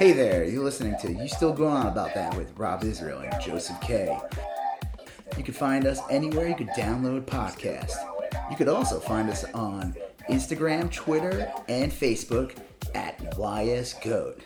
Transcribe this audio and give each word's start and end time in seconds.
Hey 0.00 0.12
there, 0.12 0.44
you're 0.44 0.64
listening 0.64 0.96
to 1.02 1.12
You 1.12 1.28
Still 1.28 1.52
Going 1.52 1.76
On 1.76 1.86
About 1.86 2.14
That 2.14 2.34
with 2.34 2.58
Rob 2.58 2.84
Israel 2.84 3.18
and 3.18 3.38
Joseph 3.38 3.78
K. 3.82 4.18
You 5.36 5.44
can 5.44 5.52
find 5.52 5.84
us 5.84 6.00
anywhere 6.08 6.48
you 6.48 6.54
could 6.54 6.70
download 6.70 7.26
podcasts. 7.26 7.92
You 8.50 8.56
could 8.56 8.68
also 8.68 8.98
find 8.98 9.28
us 9.28 9.44
on 9.52 9.94
Instagram, 10.30 10.90
Twitter, 10.90 11.52
and 11.68 11.92
Facebook 11.92 12.56
at 12.94 13.18
YSGoat. 13.34 14.40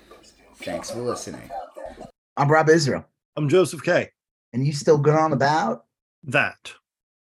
Thanks 0.57 0.91
for 0.91 0.99
listening. 0.99 1.49
I'm 2.37 2.51
Rob 2.51 2.69
Israel. 2.69 3.07
I'm 3.37 3.49
Joseph 3.49 3.85
K. 3.85 4.11
And 4.55 4.67
you 4.67 4.73
still 4.73 4.99
going 4.99 5.19
on 5.19 5.33
about 5.33 5.85
that? 6.25 6.73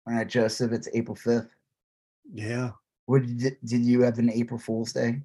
All 0.04 0.14
right, 0.14 0.26
Joseph, 0.26 0.72
it's 0.72 0.88
April 0.94 1.16
5th. 1.16 1.50
Yeah. 2.34 2.72
What 3.04 3.24
did, 3.24 3.56
did 3.64 3.82
you 3.82 4.02
have 4.02 4.18
an 4.18 4.30
April 4.32 4.58
Fool's 4.58 4.92
Day? 4.92 5.20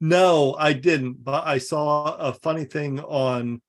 No, 0.00 0.54
I 0.54 0.72
didn't, 0.74 1.24
but 1.24 1.46
I 1.46 1.58
saw 1.58 2.16
a 2.16 2.32
funny 2.32 2.64
thing 2.64 3.00
on 3.00 3.60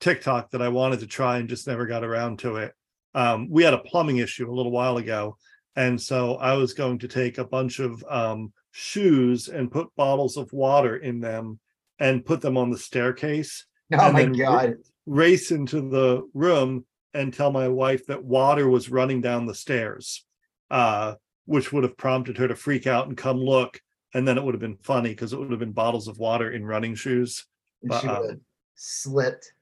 TikTok 0.00 0.50
that 0.50 0.62
I 0.62 0.68
wanted 0.68 1.00
to 1.00 1.06
try 1.06 1.38
and 1.38 1.48
just 1.48 1.66
never 1.66 1.86
got 1.86 2.04
around 2.04 2.40
to 2.40 2.56
it. 2.56 2.74
Um, 3.14 3.48
we 3.50 3.64
had 3.64 3.74
a 3.74 3.78
plumbing 3.78 4.18
issue 4.18 4.50
a 4.50 4.54
little 4.54 4.72
while 4.72 4.98
ago, 4.98 5.36
and 5.76 6.00
so 6.00 6.36
I 6.36 6.54
was 6.54 6.74
going 6.74 6.98
to 7.00 7.08
take 7.08 7.38
a 7.38 7.44
bunch 7.44 7.78
of 7.78 8.04
um, 8.08 8.52
shoes 8.70 9.48
and 9.48 9.72
put 9.72 9.94
bottles 9.96 10.36
of 10.36 10.52
water 10.52 10.96
in 10.96 11.20
them 11.20 11.58
and 11.98 12.24
put 12.24 12.40
them 12.40 12.56
on 12.56 12.70
the 12.70 12.78
staircase. 12.78 13.64
Oh 13.90 14.12
my 14.12 14.26
god! 14.26 14.74
race 15.08 15.50
into 15.50 15.80
the 15.80 16.28
room 16.34 16.84
and 17.14 17.32
tell 17.32 17.50
my 17.50 17.68
wife 17.68 18.06
that 18.06 18.22
water 18.22 18.68
was 18.68 18.90
running 18.90 19.20
down 19.20 19.46
the 19.46 19.54
stairs, 19.54 20.24
uh, 20.70 21.14
which 21.46 21.72
would 21.72 21.82
have 21.82 21.96
prompted 21.96 22.36
her 22.36 22.46
to 22.46 22.54
freak 22.54 22.86
out 22.86 23.08
and 23.08 23.16
come 23.16 23.38
look. 23.38 23.80
And 24.14 24.26
then 24.26 24.38
it 24.38 24.44
would 24.44 24.54
have 24.54 24.60
been 24.60 24.78
funny 24.78 25.10
because 25.10 25.32
it 25.32 25.38
would 25.38 25.50
have 25.50 25.60
been 25.60 25.72
bottles 25.72 26.08
of 26.08 26.18
water 26.18 26.50
in 26.52 26.64
running 26.64 26.94
shoes. 26.94 27.44
But, 27.82 28.00
she 28.00 28.06
would 28.06 28.16
have 28.16 28.24
um, 28.30 28.40
slipped 28.74 29.52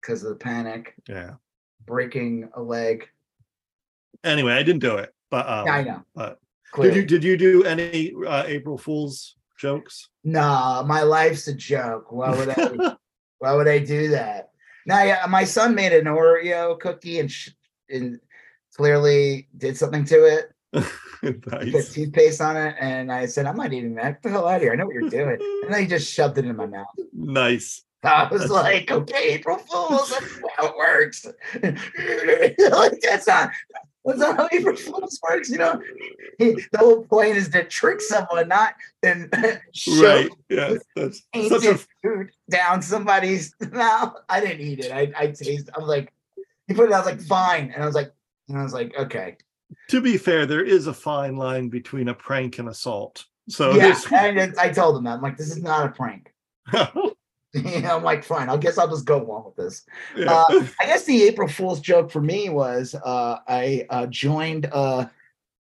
because 0.00 0.22
of 0.22 0.30
the 0.30 0.36
panic. 0.36 0.94
Yeah. 1.08 1.34
Breaking 1.86 2.48
a 2.54 2.62
leg. 2.62 3.08
Anyway, 4.24 4.52
I 4.52 4.62
didn't 4.62 4.80
do 4.80 4.96
it, 4.96 5.14
but 5.30 5.48
um, 5.48 5.66
yeah, 5.66 5.72
I 5.72 5.82
know. 5.84 6.04
But 6.14 6.40
did 6.80 6.96
you 6.96 7.04
did 7.04 7.24
you 7.24 7.36
do 7.36 7.64
any 7.64 8.12
uh, 8.26 8.44
April 8.46 8.76
Fools 8.76 9.36
jokes? 9.58 10.08
Nah, 10.24 10.82
my 10.82 11.02
life's 11.02 11.46
a 11.48 11.54
joke. 11.54 12.10
Why 12.10 12.34
would 12.34 12.48
I? 12.48 12.96
why 13.38 13.52
would 13.52 13.68
I 13.68 13.78
do 13.78 14.08
that? 14.08 14.50
Now, 14.86 15.02
yeah, 15.02 15.26
my 15.28 15.44
son 15.44 15.74
made 15.74 15.92
an 15.92 16.04
Oreo 16.04 16.78
cookie 16.78 17.20
and 17.20 17.30
sh- 17.30 17.50
and 17.88 18.20
clearly 18.76 19.48
did 19.56 19.76
something 19.76 20.04
to 20.06 20.24
it. 20.24 20.52
nice. 20.72 21.72
Put 21.72 21.92
toothpaste 21.92 22.40
on 22.40 22.56
it, 22.56 22.76
and 22.80 23.10
I 23.10 23.26
said, 23.26 23.46
"I'm 23.46 23.56
not 23.56 23.72
eating 23.72 23.94
that. 23.94 24.14
Get 24.14 24.22
the 24.22 24.30
hell 24.30 24.48
out 24.48 24.56
of 24.56 24.62
here! 24.62 24.72
I 24.72 24.76
know 24.76 24.86
what 24.86 24.94
you're 24.94 25.08
doing." 25.08 25.38
And 25.64 25.72
then 25.72 25.82
he 25.82 25.86
just 25.86 26.12
shoved 26.12 26.38
it 26.38 26.44
in 26.44 26.56
my 26.56 26.66
mouth. 26.66 26.86
Nice. 27.12 27.82
I 28.02 28.28
was 28.30 28.50
like, 28.50 28.90
"Okay, 28.90 29.34
April 29.34 29.58
Fools, 29.58 30.10
that's 30.10 30.40
how 30.56 30.66
it 30.66 30.76
works." 30.76 31.26
like 31.62 33.00
that's 33.00 33.26
not 33.26 33.50
that's 34.04 34.18
not 34.18 34.36
how 34.36 34.48
April 34.52 34.76
Fools 34.76 35.18
works. 35.28 35.50
You 35.50 35.58
know, 35.58 35.82
the 36.38 36.78
whole 36.78 37.04
point 37.04 37.36
is 37.36 37.48
to 37.50 37.64
trick 37.64 38.00
someone, 38.00 38.48
not 38.48 38.74
and 39.02 39.28
right. 39.98 40.28
Yeah, 40.48 40.74
that's 40.94 41.22
such 41.48 41.64
a 41.64 41.78
food 42.02 42.30
down 42.50 42.82
somebody's 42.82 43.54
mouth. 43.72 44.14
I 44.28 44.40
didn't 44.40 44.60
eat 44.60 44.80
it. 44.80 44.92
I 44.92 45.12
I 45.16 45.26
tasted. 45.28 45.70
I 45.74 45.80
was 45.80 45.88
like, 45.88 46.12
he 46.68 46.74
put 46.74 46.88
it. 46.88 46.92
I 46.92 46.98
was 46.98 47.06
like, 47.06 47.20
fine, 47.20 47.72
and 47.72 47.82
I 47.82 47.86
was 47.86 47.94
like, 47.94 48.12
and 48.48 48.58
I 48.58 48.62
was 48.62 48.72
like, 48.72 48.94
okay. 48.96 49.36
To 49.90 50.00
be 50.00 50.16
fair, 50.16 50.46
there 50.46 50.64
is 50.64 50.86
a 50.86 50.94
fine 50.94 51.36
line 51.36 51.68
between 51.68 52.08
a 52.08 52.14
prank 52.14 52.58
and 52.58 52.68
assault. 52.68 53.24
So 53.48 53.74
yeah, 53.74 53.98
and 54.12 54.54
I 54.58 54.70
told 54.70 54.96
him 54.96 55.04
that 55.04 55.14
I'm 55.14 55.22
like, 55.22 55.36
this 55.36 55.50
is 55.50 55.62
not 55.62 55.86
a 55.86 55.88
prank. 55.90 56.32
I'm 57.54 58.02
like, 58.02 58.24
fine, 58.24 58.48
I 58.48 58.56
guess 58.56 58.78
I'll 58.78 58.88
just 58.88 59.04
go 59.04 59.22
along 59.22 59.44
with 59.46 59.56
this. 59.56 59.84
Yeah. 60.16 60.32
Uh, 60.32 60.66
I 60.80 60.86
guess 60.86 61.04
the 61.04 61.22
April 61.24 61.48
Fool's 61.48 61.80
joke 61.80 62.10
for 62.10 62.20
me 62.20 62.48
was 62.48 62.94
uh, 62.94 63.38
I 63.46 63.86
uh, 63.90 64.06
joined 64.06 64.68
uh, 64.72 65.06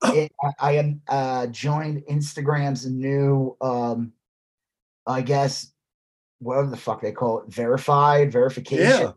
it, 0.04 0.32
I, 0.60 0.78
I 0.78 0.96
uh, 1.08 1.46
joined 1.48 2.04
Instagram's 2.10 2.86
new 2.86 3.56
um, 3.60 4.12
I 5.06 5.22
guess 5.22 5.72
whatever 6.38 6.68
the 6.68 6.76
fuck 6.76 7.00
they 7.00 7.12
call 7.12 7.40
it, 7.40 7.52
verified 7.52 8.32
verification. 8.32 9.12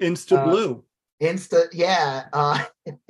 Yeah. 0.00 0.06
Insta 0.08 0.38
uh, 0.38 0.44
Blue. 0.44 0.84
Insta, 1.24 1.66
yeah, 1.72 2.24
uh, 2.32 2.64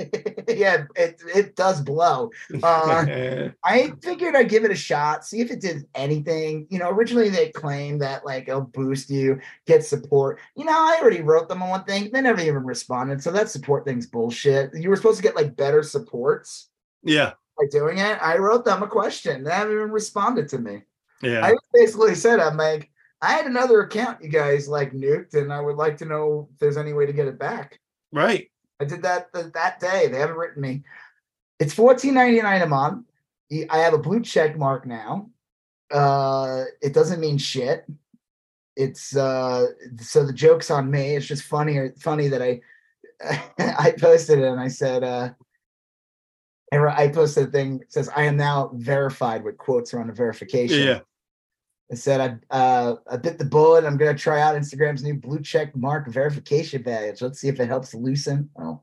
yeah, 0.48 0.84
it 0.97 1.20
it 1.34 1.56
does 1.56 1.80
blow. 1.80 2.30
Uh, 2.62 3.48
I 3.64 3.92
figured 4.02 4.36
I'd 4.36 4.48
give 4.48 4.64
it 4.64 4.70
a 4.70 4.76
shot, 4.76 5.25
see 5.25 5.41
if 5.41 5.50
it 5.50 5.60
did 5.60 5.86
anything. 5.94 6.66
You 6.70 6.78
know, 6.78 6.91
originally 6.91 7.28
they 7.28 7.50
claimed 7.50 8.00
that 8.02 8.25
like 8.25 8.48
it'll 8.48 8.62
boost 8.62 9.10
you, 9.10 9.41
get 9.66 9.84
support. 9.84 10.41
You 10.56 10.64
know, 10.64 10.72
I 10.72 10.98
already 11.00 11.22
wrote 11.22 11.48
them 11.48 11.62
on 11.62 11.69
one 11.69 11.84
thing, 11.84 12.10
they 12.12 12.20
never 12.20 12.41
even 12.41 12.64
responded. 12.64 13.22
So 13.22 13.30
that 13.32 13.50
support 13.50 13.84
thing's 13.84 14.06
bullshit. 14.06 14.70
You 14.75 14.88
were 14.91 14.96
supposed 14.96 15.19
to 15.19 15.22
get 15.22 15.36
like 15.36 15.56
better 15.56 15.82
supports. 15.82 16.70
Yeah, 17.02 17.32
by 17.58 17.66
doing 17.70 17.98
it. 17.98 18.19
I 18.22 18.38
wrote 18.38 18.64
them 18.64 18.82
a 18.82 18.88
question. 18.88 19.44
They 19.44 19.52
haven't 19.52 19.75
even 19.75 19.91
responded 19.91 20.48
to 20.50 20.58
me. 20.58 20.82
Yeah, 21.22 21.44
I 21.44 21.54
basically 21.72 22.14
said, 22.14 22.41
I'm 22.41 22.56
like, 22.56 22.91
I 23.20 23.32
had 23.32 23.46
another 23.46 23.81
account 23.81 24.22
you 24.22 24.28
guys 24.28 24.69
like 24.69 24.92
nuked, 24.92 25.34
and 25.34 25.52
I 25.52 25.60
would 25.60 25.76
like 25.76 25.96
to 25.98 26.04
know 26.04 26.48
if 26.52 26.58
there's 26.58 26.76
any 26.76 26.92
way 26.92 27.06
to 27.06 27.12
get 27.12 27.28
it 27.28 27.38
back. 27.38 27.81
Right. 28.14 28.48
I 28.80 28.84
did 28.84 29.02
that 29.02 29.32
that 29.32 29.80
day. 29.80 30.06
They 30.06 30.19
haven't 30.19 30.36
written 30.36 30.62
me. 30.62 30.84
It's 31.58 31.75
fourteen 31.75 32.14
ninety 32.14 32.41
nine 32.41 32.62
a 32.62 32.66
month. 32.66 33.06
I 33.69 33.78
have 33.78 33.92
a 33.92 33.98
blue 33.98 34.20
check 34.20 34.56
mark 34.56 34.86
now. 34.86 35.30
Uh, 35.92 36.64
it 36.80 36.94
doesn't 36.94 37.20
mean 37.20 37.38
shit. 37.38 37.84
It's 38.76 39.16
uh, 39.16 39.66
so 39.98 40.25
the 40.25 40.32
joke's 40.32 40.70
on 40.70 40.91
me. 40.91 41.16
It's 41.16 41.26
just 41.26 41.42
funny. 41.42 41.76
or 41.76 41.92
Funny 41.98 42.28
that 42.28 42.41
I 42.41 42.60
I 43.58 43.94
posted 43.98 44.38
it 44.38 44.44
and 44.44 44.60
I 44.60 44.69
said 44.69 45.02
uh, 45.02 45.31
I 46.72 47.08
posted 47.08 47.48
a 47.48 47.50
thing 47.50 47.78
that 47.78 47.92
says 47.92 48.08
I 48.14 48.25
am 48.25 48.36
now 48.36 48.70
verified 48.75 49.42
with 49.42 49.58
quotes 49.58 49.92
around 49.92 50.06
the 50.08 50.12
verification. 50.14 50.86
Yeah. 50.86 51.00
I 51.91 51.95
said 51.95 52.41
I 52.50 52.56
uh, 52.56 52.97
I 53.11 53.17
bit 53.17 53.39
the 53.39 53.45
bullet. 53.45 53.84
I'm 53.84 53.97
gonna 53.97 54.15
try 54.15 54.41
out 54.41 54.56
Instagram's 54.56 55.03
new 55.03 55.15
blue 55.15 55.41
check 55.41 55.75
mark 55.77 56.09
verification 56.09 56.83
badge. 56.83 57.21
Let's 57.21 57.41
see 57.41 57.49
if 57.49 57.61
it 57.61 57.69
helps 57.69 57.95
loosen. 57.95 58.50
Oh. 58.59 58.81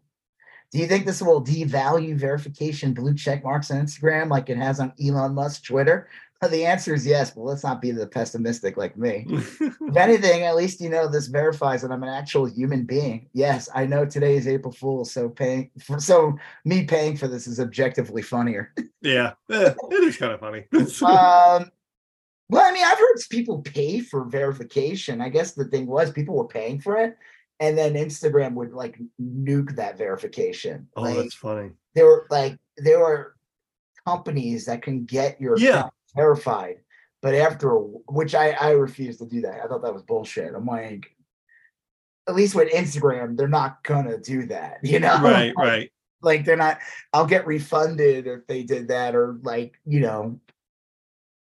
Do 0.72 0.80
you 0.80 0.88
think 0.88 1.06
this 1.06 1.22
will 1.22 1.44
devalue 1.44 2.16
verification 2.16 2.94
blue 2.94 3.14
check 3.14 3.44
marks 3.44 3.72
on 3.72 3.86
Instagram 3.86 4.30
like 4.30 4.50
it 4.50 4.58
has 4.58 4.80
on 4.80 4.94
Elon 5.04 5.34
Musk 5.34 5.66
Twitter? 5.66 6.08
Well, 6.42 6.50
the 6.50 6.66
answer 6.66 6.96
is 6.96 7.06
yes, 7.06 7.32
but 7.32 7.44
let's 7.44 7.64
not 7.64 7.82
be 7.82 7.92
the 7.92 8.08
pessimistic 8.08 8.76
like 8.76 8.98
me. 8.98 9.26
if 9.30 9.96
anything, 9.96 10.44
at 10.44 10.56
least 10.56 10.82
you 10.82 10.90
know 10.90 11.08
this 11.08 11.28
verifies 11.28 11.84
that 11.84 11.92
I'm 11.92 12.02
an 12.02 12.10
actual 12.10 12.46
human 12.46 12.84
being. 12.86 13.30
Yes, 13.34 13.70
I 13.76 13.86
know 13.86 14.06
today 14.06 14.38
is 14.38 14.48
April 14.48 14.72
Fool's, 14.72 15.12
so 15.12 15.30
paying 15.30 15.70
for 15.80 16.00
so 16.00 16.36
me 16.66 16.86
paying 16.86 17.16
for 17.16 17.28
this 17.28 17.46
is 17.46 17.60
objectively 17.60 18.24
funnier. 18.24 18.74
yeah, 19.02 19.34
eh, 19.52 19.74
it 19.92 20.04
is 20.04 20.18
kind 20.18 20.34
of 20.34 20.40
funny. 20.40 20.66
um, 21.06 21.70
well, 22.52 22.70
I 22.70 22.74
mean, 22.74 22.84
I've 22.84 23.00
heard 23.00 23.16
people 23.30 23.62
pay 23.62 24.02
for 24.02 24.26
verification. 24.26 25.22
I 25.22 25.30
guess 25.30 25.54
the 25.54 25.66
thing 25.66 25.88
was 25.88 26.12
people 26.12 26.36
were 26.36 26.50
paying 26.50 26.82
for 26.82 26.98
it, 26.98 27.18
and 27.62 27.78
then 27.78 27.94
Instagram 27.94 28.56
would 28.56 28.74
like 28.74 29.00
nuke 29.22 29.74
that 29.78 29.98
verification. 29.98 30.90
Oh, 30.98 31.04
like, 31.04 31.16
that's 31.16 31.34
funny. 31.34 31.70
There 31.96 32.06
were 32.06 32.28
like 32.30 32.58
there 32.76 33.00
were 33.00 33.38
companies 34.06 34.66
that 34.66 34.82
can 34.82 35.06
get 35.06 35.40
your 35.40 35.58
yeah. 35.58 35.88
verified, 36.14 36.82
but 37.22 37.36
after 37.36 37.70
which 37.70 38.36
I 38.36 38.52
I 38.52 38.72
refuse 38.72 39.18
to 39.20 39.26
do 39.26 39.40
that. 39.42 39.62
I 39.64 39.68
thought 39.68 39.84
that 39.84 39.94
was 39.94 40.04
bullshit. 40.04 40.54
I'm 40.54 40.66
like, 40.66 41.06
at 42.28 42.36
least 42.36 42.54
with 42.54 42.74
Instagram, 42.74 43.38
they're 43.38 43.48
not 43.48 43.82
gonna 43.84 44.18
do 44.18 44.46
that. 44.48 44.80
You 44.84 45.00
know, 45.00 45.22
right, 45.22 45.54
right. 45.56 45.90
Like 46.22 46.44
they're 46.44 46.58
not. 46.58 46.80
I'll 47.14 47.26
get 47.26 47.48
refunded 47.48 48.28
if 48.28 48.46
they 48.46 48.64
did 48.64 48.90
that, 48.90 49.16
or 49.16 49.40
like 49.42 49.80
you 49.86 50.02
know, 50.02 50.38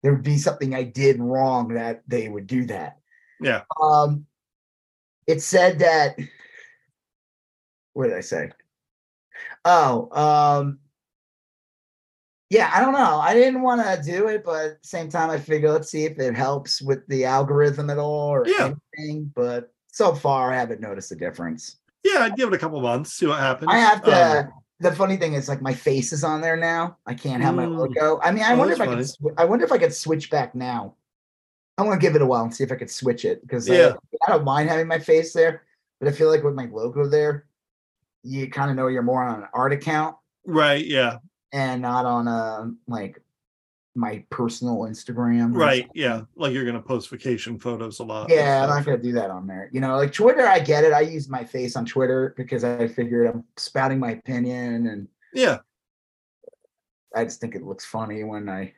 there 0.02 0.14
would 0.14 0.24
be 0.24 0.38
something 0.38 0.74
I 0.74 0.84
did 0.84 1.20
wrong 1.20 1.74
that 1.74 2.04
they 2.08 2.30
would 2.30 2.48
do 2.48 2.66
that. 2.66 2.97
Yeah. 3.41 3.62
Um, 3.82 4.26
it 5.28 5.41
said 5.41 5.79
that. 5.79 6.18
What 7.94 8.08
did 8.08 8.18
I 8.18 8.22
say? 8.22 8.52
Oh, 9.66 10.09
um, 10.12 10.79
yeah, 12.50 12.72
I 12.73 12.79
don't 12.79 12.94
know. 12.94 13.20
I 13.20 13.34
didn't 13.34 13.62
want 13.62 13.82
to 13.82 14.02
do 14.03 14.28
it, 14.28 14.44
but 14.44 14.66
at 14.66 14.82
the 14.82 14.88
same 14.88 15.09
time, 15.09 15.29
I 15.29 15.38
figure 15.38 15.72
let's 15.72 15.91
see 15.91 16.06
if 16.06 16.18
it 16.18 16.35
helps 16.35 16.82
with 16.82 17.06
the 17.08 17.26
algorithm 17.26 17.90
at 17.90 17.97
all 17.97 18.29
or 18.29 18.47
yeah. 18.47 18.73
anything. 18.97 19.32
But 19.35 19.72
so 19.91 20.16
far, 20.16 20.52
I 20.52 20.56
haven't 20.56 20.82
noticed 20.82 21.12
a 21.12 21.16
difference. 21.16 21.78
Yeah, 22.03 22.20
I'd 22.20 22.35
give 22.35 22.47
it 22.47 22.56
a 22.56 22.58
couple 22.58 22.82
months, 22.82 23.14
see 23.14 23.28
what 23.28 23.40
happens. 23.40 23.70
I 23.72 23.78
have 23.78 24.03
to. 24.03 24.40
Um, 24.40 24.53
the 24.79 24.93
funny 24.93 25.17
thing 25.17 25.34
is 25.34 25.49
like 25.49 25.61
my 25.61 25.73
face 25.73 26.14
is 26.14 26.23
on 26.23 26.41
there 26.41 26.55
now. 26.55 26.97
I 27.05 27.14
can't 27.14 27.43
have 27.43 27.55
my 27.55 27.66
logo. 27.66 28.20
I 28.23 28.31
mean, 28.31 28.43
I 28.43 28.53
oh, 28.53 28.58
wonder 28.58 28.73
if 28.73 28.81
I 28.81 28.87
could. 28.87 29.08
Sw- 29.08 29.35
I 29.37 29.46
wonder 29.46 29.66
if 29.66 29.72
I 29.72 29.78
could 29.78 29.93
switch 29.93 30.29
back 30.29 30.55
now. 30.55 30.96
I 31.78 31.84
want 31.84 31.99
to 31.99 32.05
give 32.05 32.16
it 32.16 32.22
a 32.22 32.26
while 32.26 32.43
and 32.43 32.53
see 32.53 32.64
if 32.64 32.72
I 32.72 32.76
could 32.76 32.91
switch 32.91 33.26
it 33.26 33.41
because 33.41 33.67
yeah. 33.67 33.93
I, 34.28 34.31
I 34.31 34.35
don't 34.35 34.46
mind 34.46 34.70
having 34.70 34.87
my 34.87 34.99
face 34.99 35.34
there, 35.34 35.64
but 35.99 36.08
I 36.08 36.11
feel 36.11 36.29
like 36.29 36.43
with 36.43 36.55
my 36.55 36.66
logo 36.66 37.08
there, 37.08 37.46
you 38.23 38.49
kind 38.49 38.70
of 38.70 38.78
know 38.78 38.87
you're 38.87 39.02
more 39.02 39.23
on 39.23 39.43
an 39.43 39.47
art 39.53 39.73
account, 39.73 40.16
right? 40.46 40.85
Yeah, 40.85 41.17
and 41.52 41.82
not 41.82 42.05
on 42.05 42.28
a 42.28 42.72
like 42.87 43.22
my 43.96 44.24
personal 44.30 44.78
Instagram. 44.82 45.53
Right. 45.53 45.90
Yeah. 45.94 46.22
Like 46.36 46.53
you're 46.53 46.66
gonna 46.66 46.82
post 46.82 47.09
vacation 47.09 47.59
photos 47.59 48.00
a 48.00 48.03
lot. 48.03 48.30
Yeah, 48.30 48.64
I'm 48.64 48.70
not 48.70 48.86
gonna 48.86 48.97
do 48.97 49.12
that 49.14 49.30
on 49.30 49.47
there. 49.47 49.70
You 49.74 49.82
know, 49.82 49.97
like 49.97 50.14
Twitter, 50.14 50.46
I 50.47 50.59
get 50.59 50.84
it. 50.84 50.94
I 50.94 51.02
use 51.02 51.28
my 51.30 51.44
face 51.44 51.76
on 51.76 51.86
Twitter 51.86 52.34
because 52.38 52.64
I 52.64 52.88
figured 52.88 53.28
I'm 53.28 53.44
spouting 53.58 54.00
my 54.00 54.12
opinion 54.12 54.88
and 54.88 55.08
Yeah. 55.34 55.58
I 57.16 57.24
just 57.24 57.41
think 57.41 57.56
it 57.56 57.64
looks 57.64 57.86
funny 57.86 58.24
when 58.24 58.47
I 58.47 58.74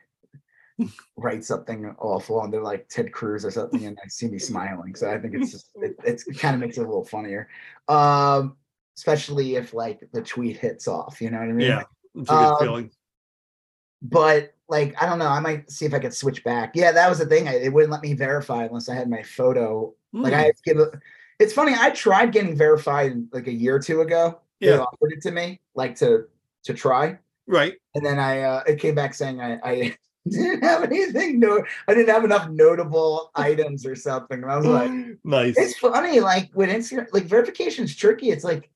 write 1.16 1.44
something 1.44 1.94
awful 1.98 2.42
and 2.42 2.52
they're 2.52 2.62
like 2.62 2.88
Ted 2.88 3.12
Cruz 3.12 3.44
or 3.44 3.50
something 3.50 3.84
and 3.84 3.98
I 4.02 4.08
see 4.08 4.28
me 4.28 4.38
smiling. 4.38 4.94
So 4.94 5.10
I 5.10 5.18
think 5.18 5.34
it's 5.34 5.52
just 5.52 5.70
it, 5.76 5.94
it's, 6.04 6.26
it 6.26 6.38
kind 6.38 6.54
of 6.54 6.60
makes 6.60 6.78
it 6.78 6.82
a 6.82 6.86
little 6.86 7.04
funnier. 7.04 7.48
Um, 7.88 8.56
especially 8.96 9.56
if 9.56 9.74
like 9.74 10.00
the 10.12 10.22
tweet 10.22 10.56
hits 10.56 10.88
off, 10.88 11.20
you 11.20 11.30
know 11.30 11.38
what 11.38 11.48
I 11.48 11.52
mean? 11.52 11.68
Yeah. 11.68 11.82
It's 12.14 12.30
a 12.30 12.32
good 12.32 12.44
Um, 12.44 12.58
feeling. 12.58 12.90
But 14.00 14.54
like 14.72 15.00
I 15.00 15.06
don't 15.06 15.18
know, 15.20 15.28
I 15.28 15.38
might 15.40 15.70
see 15.70 15.84
if 15.86 15.94
I 15.94 16.00
could 16.00 16.14
switch 16.14 16.42
back. 16.42 16.72
Yeah, 16.74 16.90
that 16.92 17.08
was 17.08 17.18
the 17.20 17.26
thing. 17.26 17.46
I, 17.48 17.54
it 17.56 17.72
wouldn't 17.72 17.92
let 17.92 18.02
me 18.02 18.14
verify 18.14 18.64
unless 18.64 18.88
I 18.88 18.94
had 18.96 19.08
my 19.08 19.22
photo. 19.22 19.94
Like 20.12 20.32
I 20.34 20.42
Mm, 20.42 20.44
had 20.46 20.56
to 20.56 20.62
give 20.64 20.78
it. 20.78 20.88
It's 21.38 21.52
funny. 21.52 21.74
I 21.78 21.90
tried 21.90 22.32
getting 22.32 22.56
verified 22.56 23.12
like 23.32 23.46
a 23.46 23.52
year 23.52 23.76
or 23.76 23.80
two 23.80 24.00
ago. 24.00 24.40
They 24.64 24.68
Yeah. 24.68 24.78
offered 24.80 25.12
it 25.12 25.22
to 25.22 25.30
me, 25.30 25.60
like 25.74 25.94
to 25.96 26.26
to 26.64 26.74
try. 26.74 27.18
right. 27.46 27.74
and 27.94 28.04
then 28.06 28.18
I 28.18 28.40
uh, 28.42 28.62
it 28.66 28.80
came 28.80 28.94
back 28.94 29.14
saying 29.14 29.40
I, 29.40 29.58
I 29.64 29.96
didn't 30.28 30.62
have 30.62 30.84
anything 30.84 31.40
no 31.40 31.64
I 31.88 31.94
didn't 31.94 32.08
have 32.14 32.24
enough 32.24 32.48
notable 32.50 33.30
items 33.34 33.84
or 33.86 33.96
something. 33.96 34.42
And 34.42 34.50
I 34.50 34.56
was 34.56 34.66
like, 34.66 34.90
nice. 35.24 35.56
it's 35.58 35.78
funny, 35.78 36.20
like 36.20 36.50
with 36.54 36.70
Instagram, 36.70 37.08
like 37.12 37.24
verification 37.24 37.84
is 37.84 37.94
tricky. 37.96 38.30
It's 38.30 38.44
like, 38.44 38.70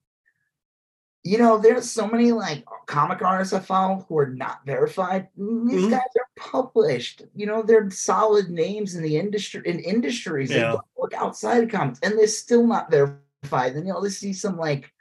you 1.27 1.39
know, 1.39 1.59
there's 1.59 1.91
so 1.91 2.07
many 2.07 2.31
like 2.31 2.65
comic 2.87 3.21
artists 3.21 3.53
I 3.53 3.59
follow 3.59 4.07
who 4.09 4.17
are 4.19 4.29
not 4.29 4.65
verified. 4.65 5.29
These 5.37 5.87
Mhm. 5.87 5.91
guys 5.91 6.13
are 6.17 6.29
published. 6.37 7.23
You 7.35 7.47
know, 7.47 7.63
they're 7.63 7.91
solid 7.91 8.49
names 8.49 8.95
in 8.95 9.03
the 9.03 9.17
industry 9.17 9.63
in 9.65 9.81
industries 9.81 10.51
that 10.51 10.59
Yeah. 10.59 10.73
don't 10.73 10.87
work 10.97 11.15
outside 11.15 11.65
of 11.65 11.71
comics, 11.71 11.99
and 12.05 12.17
they're 12.17 12.29
still 12.29 12.65
not 12.65 12.93
verified. 12.93 13.75
Then 13.75 13.87
you'll 13.87 14.09
see 14.09 14.33
some 14.33 14.57
like 14.57 14.93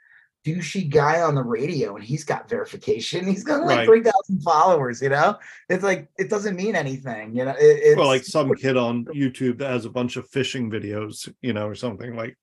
douchey 0.44 0.88
guy 0.88 1.22
on 1.22 1.36
the 1.36 1.42
radio 1.42 1.96
and 1.96 2.04
he's 2.04 2.24
got 2.24 2.48
verification. 2.48 3.26
He's 3.26 3.44
got 3.44 3.64
like 3.64 3.78
Right. 3.78 3.86
3,000 3.86 4.42
followers, 4.42 5.02
you 5.02 5.08
know? 5.08 5.38
It's 5.68 5.82
like, 5.82 6.08
it 6.18 6.30
doesn't 6.30 6.54
mean 6.54 6.76
anything, 6.76 7.34
you 7.34 7.44
know? 7.44 7.54
It, 7.58 7.80
it's 7.82 7.98
Or 7.98 8.06
like 8.06 8.24
some 8.24 8.54
kid 8.54 8.76
on 8.76 9.04
YouTube 9.06 9.58
that 9.58 9.70
has 9.70 9.86
a 9.86 9.90
bunch 9.90 10.16
of 10.16 10.28
fishing 10.28 10.70
videos, 10.70 11.32
you 11.40 11.52
know, 11.52 11.68
or 11.68 11.74
something 11.74 12.16
like. 12.16 12.36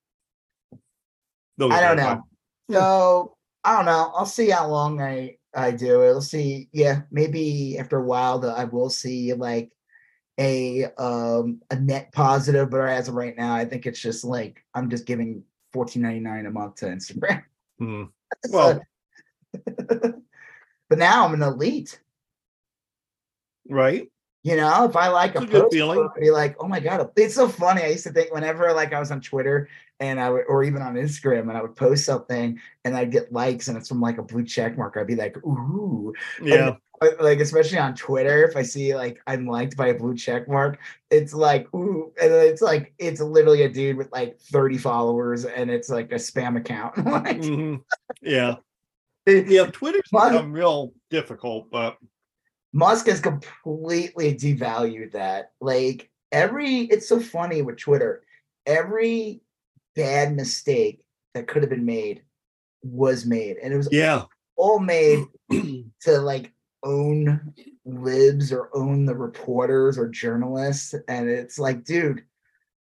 Those 1.58 1.72
I 1.72 1.82
don't 1.82 1.98
know. 1.98 2.24
So 2.72 3.38
I 3.64 3.76
don't 3.76 3.86
know. 3.86 4.12
I'll 4.16 4.26
see 4.26 4.50
how 4.50 4.68
long 4.68 5.02
I 5.02 5.38
I 5.56 5.72
do 5.72 6.02
it. 6.02 6.06
We'll 6.08 6.22
see. 6.22 6.70
Yeah, 6.74 7.02
maybe 7.12 7.78
after 7.80 7.98
a 7.98 8.04
while 8.04 8.40
that 8.40 8.58
I 8.58 8.66
will 8.66 8.90
see 8.90 9.34
like 9.34 9.72
a 10.40 10.86
um 10.98 11.62
a 11.70 11.76
net 11.76 12.12
positive, 12.12 12.70
but 12.70 12.82
as 12.82 13.08
of 13.08 13.16
right 13.16 13.36
now, 13.38 13.54
I 13.56 13.66
think 13.66 13.86
it's 13.86 14.00
just 14.02 14.24
like 14.24 14.64
I'm 14.74 14.90
just 14.90 15.06
giving 15.06 15.44
fourteen 15.72 16.02
ninety 16.02 16.20
nine 16.20 16.46
a 16.46 16.52
month 16.52 16.76
to 16.78 16.86
Instagram. 16.88 17.44
Hmm. 17.80 18.04
So- 18.48 18.52
Well, 18.52 18.82
but 20.90 20.98
now 20.98 21.26
I'm 21.26 21.34
an 21.36 21.44
elite. 21.44 22.00
right. 23.70 24.08
You 24.46 24.58
know, 24.58 24.84
if 24.84 24.96
I 24.98 25.08
like 25.08 25.36
It's 25.36 25.46
a, 25.54 25.58
a 25.58 25.62
post, 25.62 25.74
feeling. 25.74 26.10
I'd 26.16 26.20
be 26.20 26.30
like, 26.32 26.58
oh 26.60 26.68
my 26.68 26.82
god, 26.82 27.10
it's 27.16 27.34
so 27.36 27.48
funny. 27.48 27.82
I 27.82 27.88
used 27.88 28.04
to 28.04 28.12
think 28.12 28.34
whenever 28.34 28.74
like 28.74 28.92
I 28.92 29.00
was 29.00 29.10
on 29.10 29.22
Twitter 29.22 29.70
and 30.04 30.20
I 30.20 30.30
would, 30.30 30.46
or 30.48 30.64
even 30.64 30.82
on 30.82 30.96
Instagram, 30.96 31.42
and 31.50 31.58
I 31.58 31.62
would 31.62 31.76
post 31.76 32.06
something 32.06 32.60
and 32.86 32.96
I'd 32.96 33.12
get 33.12 33.32
likes 33.32 33.68
and 33.68 33.78
it's 33.78 33.90
from 33.90 34.02
like 34.02 34.18
a 34.18 34.24
blue 34.24 34.44
check 34.44 34.78
mark. 34.78 34.98
I'd 34.98 35.08
be 35.08 35.16
like, 35.16 35.38
ooh, 35.46 36.14
Yeah. 36.42 36.76
But, 37.02 37.20
like 37.22 37.40
especially 37.40 37.80
on 37.80 37.96
Twitter, 37.96 38.46
if 38.46 38.56
I 38.56 38.62
see 38.62 38.96
like 38.96 39.20
I'm 39.28 39.46
liked 39.46 39.76
by 39.76 39.88
a 39.88 39.94
blue 39.94 40.16
check 40.16 40.48
mark, 40.48 40.80
it's 41.12 41.34
like 41.34 41.74
ooh, 41.74 42.14
and 42.22 42.32
it's 42.32 42.62
like 42.62 42.94
it's 42.98 43.20
literally 43.20 43.64
a 43.64 43.70
dude 43.70 43.98
with 43.98 44.12
like 44.14 44.40
30 44.40 44.78
followers 44.78 45.44
and 45.44 45.70
it's 45.70 45.90
like 45.90 46.12
a 46.14 46.16
spam 46.16 46.56
account. 46.58 46.98
like, 47.06 47.38
Mhm. 47.42 47.82
Yeah. 48.22 48.56
Yeah. 49.26 49.66
Twitter's 49.72 50.08
Fun. 50.12 50.32
become 50.32 50.54
real 50.54 50.94
difficult, 51.10 51.70
but 51.72 51.98
Musk 52.72 53.08
has 53.08 53.20
completely 53.20 54.34
devalued 54.34 55.12
that. 55.12 55.52
Like 55.60 56.10
every, 56.32 56.82
it's 56.82 57.08
so 57.10 57.20
funny 57.20 57.62
with 57.62 57.78
Twitter. 57.78 58.24
Every 58.66 59.42
bad 59.96 60.36
mistake 60.36 61.04
that 61.34 61.48
could 61.48 61.64
have 61.64 61.70
been 61.70 61.86
made 61.86 62.24
was 62.82 63.26
made, 63.26 63.58
and 63.58 63.74
it 63.74 63.78
was 63.78 63.90
yeah. 63.92 64.24
all 64.56 64.80
made 64.80 65.24
to 66.02 66.20
like 66.20 66.52
own 66.84 67.54
libs 67.86 68.52
or 68.52 68.70
own 68.76 69.06
the 69.06 69.16
reporters 69.16 69.98
or 69.98 70.10
journalists. 70.10 70.94
And 71.08 71.30
it's 71.30 71.58
like, 71.58 71.84
dude, 71.84 72.24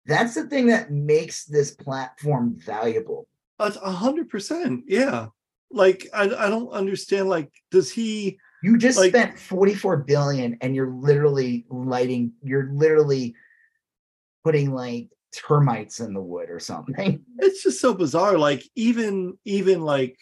that's 0.06 0.36
the 0.36 0.48
thing 0.48 0.68
that 0.68 0.92
makes 0.92 1.46
this 1.46 1.72
platform 1.72 2.56
valuable. 2.58 3.28
A 3.60 3.92
hundred 3.92 4.30
percent. 4.30 4.86
Yeah. 4.88 5.28
Like 5.72 6.08
I, 6.14 6.24
I 6.24 6.50
don't 6.50 6.72
understand. 6.72 7.30
Like, 7.30 7.52
does 7.72 7.92
he 7.92 8.40
You 8.64 8.78
just 8.78 8.98
Like- 8.98 9.12
spent 9.12 9.38
44 9.38 9.98
billion 9.98 10.58
and 10.62 10.76
you're 10.76 10.92
literally 10.92 11.66
lighting, 11.70 12.34
you're 12.42 12.70
literally 12.72 13.36
putting 14.44 14.74
like 14.74 15.10
termites 15.32 16.00
in 16.00 16.14
the 16.14 16.22
wood 16.22 16.50
or 16.50 16.60
something. 16.60 17.24
it's 17.38 17.64
just 17.64 17.82
so 17.82 17.94
bizarre. 17.94 18.38
Like, 18.38 18.64
even 18.76 19.38
even 19.46 19.82
like 19.82 20.18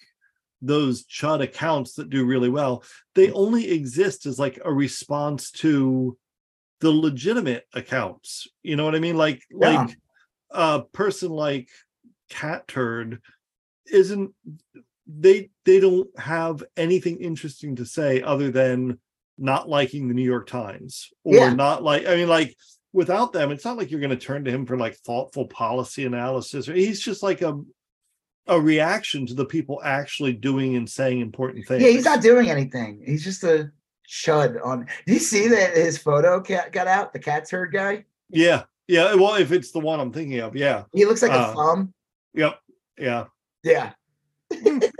those 0.61 1.05
chud 1.05 1.41
accounts 1.41 1.93
that 1.93 2.09
do 2.09 2.25
really 2.25 2.49
well, 2.49 2.83
they 3.15 3.27
mm. 3.27 3.33
only 3.35 3.69
exist 3.69 4.25
as 4.25 4.39
like 4.39 4.59
a 4.63 4.73
response 4.73 5.51
to 5.51 6.17
the 6.79 6.91
legitimate 6.91 7.65
accounts. 7.73 8.47
You 8.63 8.75
know 8.75 8.85
what 8.85 8.95
I 8.95 8.99
mean? 8.99 9.17
Like 9.17 9.41
Yeah. 9.49 9.81
like 9.81 9.97
a 10.51 10.81
person 10.81 11.31
like 11.31 11.69
Cat 12.29 12.67
Turd 12.67 13.21
isn't 13.85 14.33
they 15.07 15.49
they 15.65 15.79
don't 15.79 16.07
have 16.19 16.63
anything 16.75 17.21
interesting 17.21 17.77
to 17.77 17.85
say 17.85 18.21
other 18.21 18.51
than 18.51 18.99
not 19.37 19.69
liking 19.69 20.07
the 20.07 20.13
New 20.13 20.23
York 20.23 20.47
Times 20.47 21.09
or 21.23 21.35
Yeah. 21.35 21.53
not 21.53 21.83
like 21.83 22.05
I 22.05 22.15
mean 22.15 22.27
like 22.27 22.55
without 22.93 23.33
them 23.33 23.51
it's 23.51 23.65
not 23.65 23.77
like 23.77 23.91
you're 23.91 23.99
going 23.99 24.09
to 24.09 24.15
turn 24.15 24.43
to 24.45 24.51
him 24.51 24.65
for 24.65 24.77
like 24.77 24.95
thoughtful 24.95 25.45
policy 25.47 26.05
analysis 26.05 26.67
or 26.69 26.73
he's 26.73 26.99
just 26.99 27.21
like 27.21 27.41
a 27.41 27.59
a 28.49 28.59
reaction 28.59 29.25
to 29.25 29.33
the 29.33 29.43
people 29.45 29.81
actually 29.83 30.31
doing 30.31 30.77
and 30.77 30.89
saying 30.89 31.19
important 31.19 31.67
things. 31.67 31.83
Yeah, 31.83 31.89
he's 31.89 32.05
not 32.05 32.21
doing 32.21 32.49
anything. 32.49 33.03
He's 33.05 33.21
just 33.21 33.43
a 33.43 33.69
chud 34.07 34.65
on. 34.65 34.87
Do 35.05 35.11
you 35.13 35.19
see 35.19 35.49
that 35.49 35.75
his 35.75 35.97
photo 35.97 36.39
cat 36.39 36.71
got 36.71 36.87
out? 36.87 37.11
The 37.11 37.19
cat's 37.19 37.49
turd 37.49 37.73
guy? 37.73 38.05
Yeah. 38.29 38.63
Yeah, 38.87 39.15
well 39.15 39.35
if 39.35 39.51
it's 39.51 39.71
the 39.71 39.79
one 39.81 39.99
I'm 39.99 40.13
thinking 40.13 40.39
of, 40.39 40.55
yeah. 40.55 40.83
He 40.93 41.03
looks 41.03 41.21
like 41.21 41.31
Uh, 41.31 41.51
a 41.51 41.55
thumb. 41.55 41.93
Yep. 42.35 42.57
Yeah. 42.97 43.25
Yeah. 43.63 43.91
it's 44.49 44.93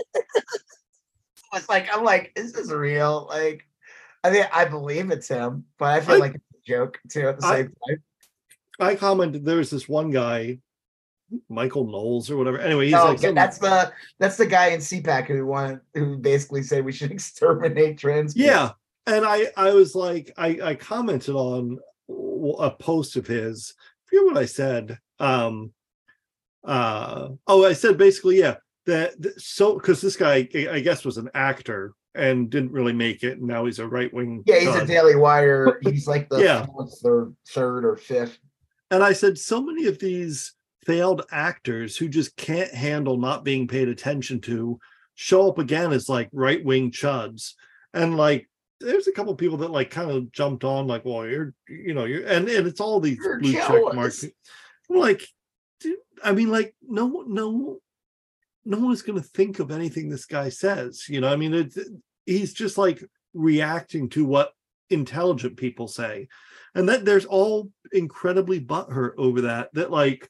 like 1.70 1.88
I'm 1.96 2.04
like, 2.04 2.34
is 2.36 2.52
this 2.52 2.70
real? 2.70 3.28
Like, 3.30 3.66
I 4.26 4.32
mean, 4.32 4.46
I 4.54 4.66
believe 4.66 5.10
it's 5.10 5.30
him, 5.30 5.64
but 5.78 5.86
I 5.94 6.02
feel 6.02 6.16
I- 6.16 6.20
like 6.20 6.36
joke 6.68 7.00
too 7.10 7.30
at 7.30 7.40
the 7.40 7.46
I- 7.48 7.56
same 7.56 7.74
time. 7.88 8.04
I 8.80 8.96
commented 8.96 9.44
there 9.44 9.58
was 9.58 9.72
this 9.72 9.90
one 9.90 10.12
guy, 10.12 10.60
Michael 11.50 11.88
Knowles 11.88 12.30
or 12.30 12.38
whatever. 12.38 12.60
Anyway, 12.60 12.86
he's 12.86 12.94
No, 12.94 13.06
like 13.06 13.20
that's 13.34 13.58
the 13.58 13.92
that's 14.20 14.38
the 14.38 14.46
guy 14.46 14.68
in 14.68 14.80
CPAC 14.82 15.26
who 15.28 15.48
wanted 15.48 15.80
who 15.96 16.18
basically 16.18 16.62
said 16.62 16.86
we 16.86 16.92
should 16.92 17.12
exterminate 17.18 17.98
trans. 17.98 18.34
people. 18.36 18.48
yeah. 18.52 18.72
And 19.08 19.26
I 19.26 19.48
I 19.58 19.72
was 19.72 19.96
like, 19.96 20.32
I, 20.38 20.60
I 20.62 20.76
commented 20.76 21.34
on 21.34 21.80
a 22.10 22.70
post 22.72 23.16
of 23.16 23.26
his. 23.26 23.74
I 23.80 24.10
forget 24.10 24.26
what 24.26 24.38
I 24.38 24.46
said. 24.46 25.00
Um 25.20 25.72
uh 26.64 27.30
oh, 27.48 27.66
I 27.66 27.74
said 27.74 27.98
basically, 27.98 28.40
yeah, 28.40 28.58
that 28.86 29.20
that- 29.22 29.42
so 29.42 29.74
because 29.76 30.02
this 30.02 30.18
guy 30.18 30.48
I 30.54 30.68
I 30.74 30.80
guess 30.82 31.04
was 31.06 31.18
an 31.18 31.30
actor 31.34 31.94
and 32.16 32.50
didn't 32.50 32.72
really 32.72 32.94
make 32.94 33.24
it, 33.24 33.38
and 33.38 33.48
now 33.48 33.66
he's 33.66 33.80
a 33.80 33.88
right 33.88 34.14
wing. 34.14 34.44
Yeah, 34.46 34.60
he's 34.60 34.76
a 34.76 34.86
Daily 34.86 35.16
Wire. 35.16 35.80
He's 35.84 36.08
like 36.08 36.30
the 36.30 36.40
Yeah. 36.40 36.66
or 36.74 37.34
third 37.48 37.86
or 37.86 37.96
fifth. 37.96 38.40
And 38.90 39.04
I 39.04 39.14
said, 39.14 39.38
so 39.38 39.62
many 39.62 39.86
of 39.88 40.00
these 40.00 40.54
failed 40.86 41.24
actors 41.32 41.98
who 41.98 42.08
just 42.08 42.36
can't 42.38 42.74
handle 42.74 43.18
not 43.18 43.44
being 43.44 43.68
paid 43.68 43.90
attention 43.90 44.40
to 44.42 44.80
show 45.16 45.50
up 45.50 45.60
again 45.60 45.92
as 45.92 46.08
like 46.08 46.30
right 46.32 46.64
wing 46.64 46.92
chuds. 46.92 47.54
And 47.94 48.16
like, 48.16 48.50
there's 48.80 49.08
a 49.08 49.12
couple 49.12 49.36
people 49.36 49.58
that 49.58 49.72
like 49.72 49.90
kind 49.90 50.10
of 50.10 50.32
jumped 50.32 50.64
on, 50.64 50.88
like, 50.88 51.04
well, 51.04 51.28
you're, 51.28 51.54
you 51.68 51.94
know, 51.94 52.06
you're, 52.06 52.26
and, 52.26 52.48
and 52.48 52.68
it's 52.68 52.80
all 52.80 53.00
these 53.00 53.18
You're 53.18 53.40
blue 53.40 53.54
check 53.54 53.94
marks. 53.94 54.24
Like, 54.90 55.22
dude, 55.82 55.98
I 56.24 56.32
mean, 56.32 56.50
like, 56.50 56.74
no, 56.88 57.26
no, 57.28 57.80
no 58.68 58.80
one's 58.80 59.02
going 59.02 59.20
to 59.20 59.28
think 59.28 59.60
of 59.60 59.72
anything 59.72 60.10
this 60.10 60.26
guy 60.26 60.50
says. 60.50 61.08
You 61.08 61.22
know, 61.22 61.32
I 61.32 61.36
mean, 61.36 61.54
it's, 61.54 61.78
he's 62.26 62.54
just 62.54 62.78
like 62.78 63.04
reacting 63.34 64.10
to 64.10 64.26
what 64.26 64.52
intelligent 64.90 65.58
people 65.58 65.88
say 65.88 66.28
and 66.76 66.88
that 66.88 67.04
there's 67.04 67.26
all 67.26 67.70
incredibly 67.92 68.60
butthurt 68.62 69.12
over 69.18 69.42
that 69.42 69.70
that 69.74 69.92
like 69.92 70.30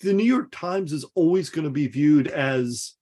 the 0.00 0.12
new 0.12 0.24
york 0.24 0.48
times 0.50 0.92
is 0.92 1.04
always 1.14 1.48
going 1.48 1.64
to 1.64 1.70
be 1.70 1.86
viewed 1.86 2.26
as 2.26 2.94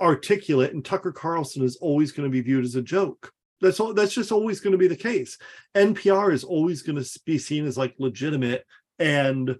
articulate 0.00 0.72
and 0.72 0.82
tucker 0.82 1.12
carlson 1.12 1.62
is 1.62 1.76
always 1.76 2.10
going 2.10 2.26
to 2.26 2.32
be 2.32 2.40
viewed 2.40 2.64
as 2.64 2.74
a 2.74 2.80
joke 2.80 3.32
That's 3.60 3.80
all. 3.80 3.92
That's 3.92 4.14
just 4.14 4.32
always 4.32 4.60
going 4.60 4.72
to 4.72 4.78
be 4.78 4.88
the 4.88 4.96
case. 4.96 5.36
NPR 5.74 6.32
is 6.32 6.44
always 6.44 6.82
going 6.82 7.02
to 7.02 7.20
be 7.26 7.38
seen 7.38 7.66
as 7.66 7.76
like 7.76 7.94
legitimate, 7.98 8.64
and 8.98 9.56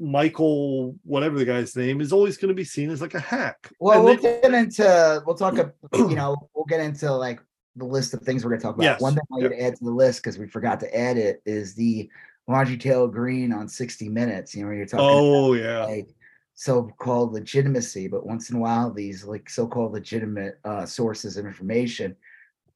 Michael, 0.00 0.94
whatever 1.04 1.38
the 1.38 1.44
guy's 1.44 1.74
name, 1.76 2.00
is 2.00 2.12
always 2.12 2.36
going 2.36 2.48
to 2.48 2.54
be 2.54 2.64
seen 2.64 2.90
as 2.90 3.00
like 3.00 3.14
a 3.14 3.20
hack. 3.20 3.70
Well, 3.80 3.96
And 3.96 4.04
we'll 4.04 4.16
they- 4.16 4.40
get 4.40 4.54
into 4.54 5.22
we'll 5.26 5.36
talk. 5.36 5.54
You 5.94 6.14
know, 6.14 6.36
we'll 6.54 6.64
get 6.66 6.80
into 6.80 7.12
like 7.12 7.40
the 7.76 7.84
list 7.84 8.14
of 8.14 8.20
things 8.22 8.44
we're 8.44 8.50
going 8.50 8.60
to 8.60 8.66
talk 8.66 8.74
about. 8.76 8.84
Yes. 8.84 9.00
One 9.00 9.14
thing 9.14 9.22
I 9.32 9.40
need 9.42 9.48
to 9.50 9.62
add 9.62 9.76
to 9.76 9.84
the 9.84 9.90
list 9.90 10.22
because 10.22 10.38
we 10.38 10.46
forgot 10.46 10.80
to 10.80 10.96
add 10.98 11.16
it 11.16 11.42
is 11.46 11.74
the 11.74 12.08
Margie 12.46 12.76
Taylor 12.76 13.08
Greene 13.08 13.52
on 13.52 13.68
60 13.68 14.08
Minutes. 14.08 14.54
You 14.54 14.64
know, 14.64 14.72
you're 14.72 14.86
talking 14.86 15.06
oh 15.08 15.52
yeah, 15.54 15.84
like 15.84 16.08
so-called 16.54 17.32
legitimacy, 17.32 18.08
but 18.08 18.26
once 18.26 18.50
in 18.50 18.56
a 18.56 18.60
while, 18.60 18.90
these 18.92 19.24
like 19.24 19.48
so-called 19.48 19.92
legitimate 19.92 20.58
uh, 20.64 20.84
sources 20.86 21.36
of 21.36 21.46
information 21.46 22.16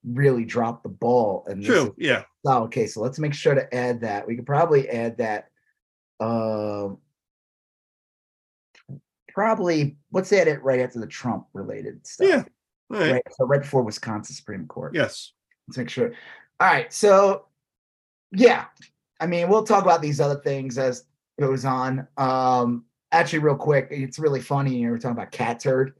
really 0.04 0.44
drop 0.44 0.82
the 0.82 0.88
ball. 0.88 1.44
And 1.48 1.64
true. 1.64 1.94
Yeah, 1.98 2.24
Oh, 2.44 2.64
okay. 2.64 2.86
So 2.86 3.00
let's 3.00 3.18
make 3.18 3.34
sure 3.34 3.54
to 3.54 3.72
add 3.74 4.00
that. 4.02 4.26
We 4.26 4.36
could 4.36 4.46
probably 4.46 4.88
add 4.88 5.18
that. 5.18 5.48
Um, 6.20 6.98
probably 9.34 9.96
let's 10.12 10.32
add 10.32 10.48
it 10.48 10.62
right 10.62 10.80
after 10.80 10.98
the 10.98 11.06
Trump 11.06 11.46
related 11.52 12.06
stuff. 12.06 12.28
Yeah, 12.28 12.44
right. 12.88 13.12
Right. 13.12 13.22
So 13.36 13.46
right 13.46 13.62
before 13.62 13.82
Wisconsin 13.82 14.34
Supreme 14.34 14.66
Court. 14.66 14.94
Yes. 14.94 15.32
Let's 15.68 15.78
make 15.78 15.88
sure. 15.88 16.12
All 16.60 16.68
right. 16.68 16.92
So 16.92 17.46
yeah, 18.32 18.66
I 19.20 19.26
mean, 19.26 19.48
we'll 19.48 19.64
talk 19.64 19.84
about 19.84 20.02
these 20.02 20.20
other 20.20 20.40
things 20.40 20.78
as 20.78 21.04
goes 21.38 21.64
on. 21.64 22.06
Um, 22.16 22.84
actually, 23.12 23.40
real 23.40 23.56
quick, 23.56 23.88
it's 23.90 24.18
really 24.18 24.40
funny. 24.40 24.76
You 24.76 24.86
know, 24.86 24.92
we're 24.92 24.98
talking 24.98 25.16
about 25.16 25.32
cat 25.32 25.60
turd. 25.60 25.94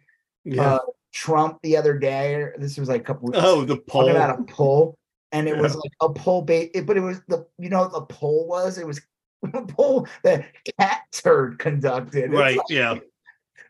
Yeah. 0.45 0.75
Uh, 0.75 0.79
Trump 1.13 1.59
the 1.63 1.77
other 1.77 1.99
day. 1.99 2.47
This 2.59 2.79
was 2.79 2.89
like 2.89 3.03
a 3.03 3.05
couple 3.05 3.29
weeks 3.29 3.39
oh, 3.41 3.65
the 3.65 3.77
poll. 3.77 4.03
talking 4.03 4.17
about 4.17 4.41
a 4.41 4.43
poll, 4.45 4.99
and 5.31 5.47
it 5.47 5.57
was 5.57 5.75
like 5.75 5.93
a 6.01 6.09
poll 6.11 6.43
bait, 6.43 6.73
but 6.87 6.97
it 6.97 7.01
was 7.01 7.21
the 7.29 7.47
you 7.59 7.69
know 7.69 7.87
the 7.89 8.01
poll 8.03 8.49
was 8.49 8.79
it 8.79 8.87
was 8.87 9.01
a 9.55 9.63
poll 9.67 10.09
that 10.25 10.47
cat 10.81 11.03
turd 11.13 11.59
conducted. 11.59 12.25
It's 12.25 12.35
right. 12.35 12.57
like, 12.57 12.67
Yeah. 12.71 12.99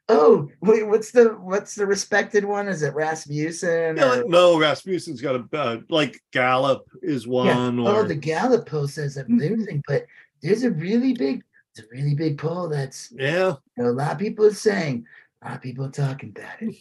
Oh, 0.08 0.48
wait, 0.60 0.86
what's 0.86 1.10
the 1.10 1.30
what's 1.40 1.74
the 1.74 1.86
respected 1.86 2.44
one? 2.44 2.68
Is 2.68 2.82
it 2.82 2.94
Rasmussen? 2.94 3.96
Yeah, 3.96 4.20
or- 4.20 4.24
no, 4.28 4.58
Rasmussen's 4.58 5.20
got 5.20 5.36
a 5.36 5.56
uh, 5.56 5.78
like 5.88 6.20
Gallup 6.32 6.86
is 7.02 7.26
one. 7.26 7.80
Oh, 7.80 7.94
Or 7.94 8.04
the 8.04 8.14
Gallup 8.14 8.66
poll 8.68 8.88
says 8.88 9.16
I'm 9.16 9.38
losing, 9.38 9.82
but 9.86 10.06
there's 10.42 10.64
a 10.64 10.70
really 10.70 11.12
big, 11.14 11.42
it's 11.74 11.86
a 11.86 11.88
really 11.92 12.14
big 12.14 12.38
poll 12.38 12.68
that's 12.68 13.12
yeah. 13.16 13.54
you 13.76 13.84
know, 13.84 13.90
a 13.90 13.92
lot 13.92 14.12
of 14.12 14.18
people 14.18 14.44
are 14.44 14.52
saying, 14.54 15.06
a 15.42 15.46
lot 15.48 15.56
of 15.56 15.62
people 15.62 15.84
are 15.86 15.90
talking 15.90 16.34
about 16.36 16.60
it. 16.60 16.76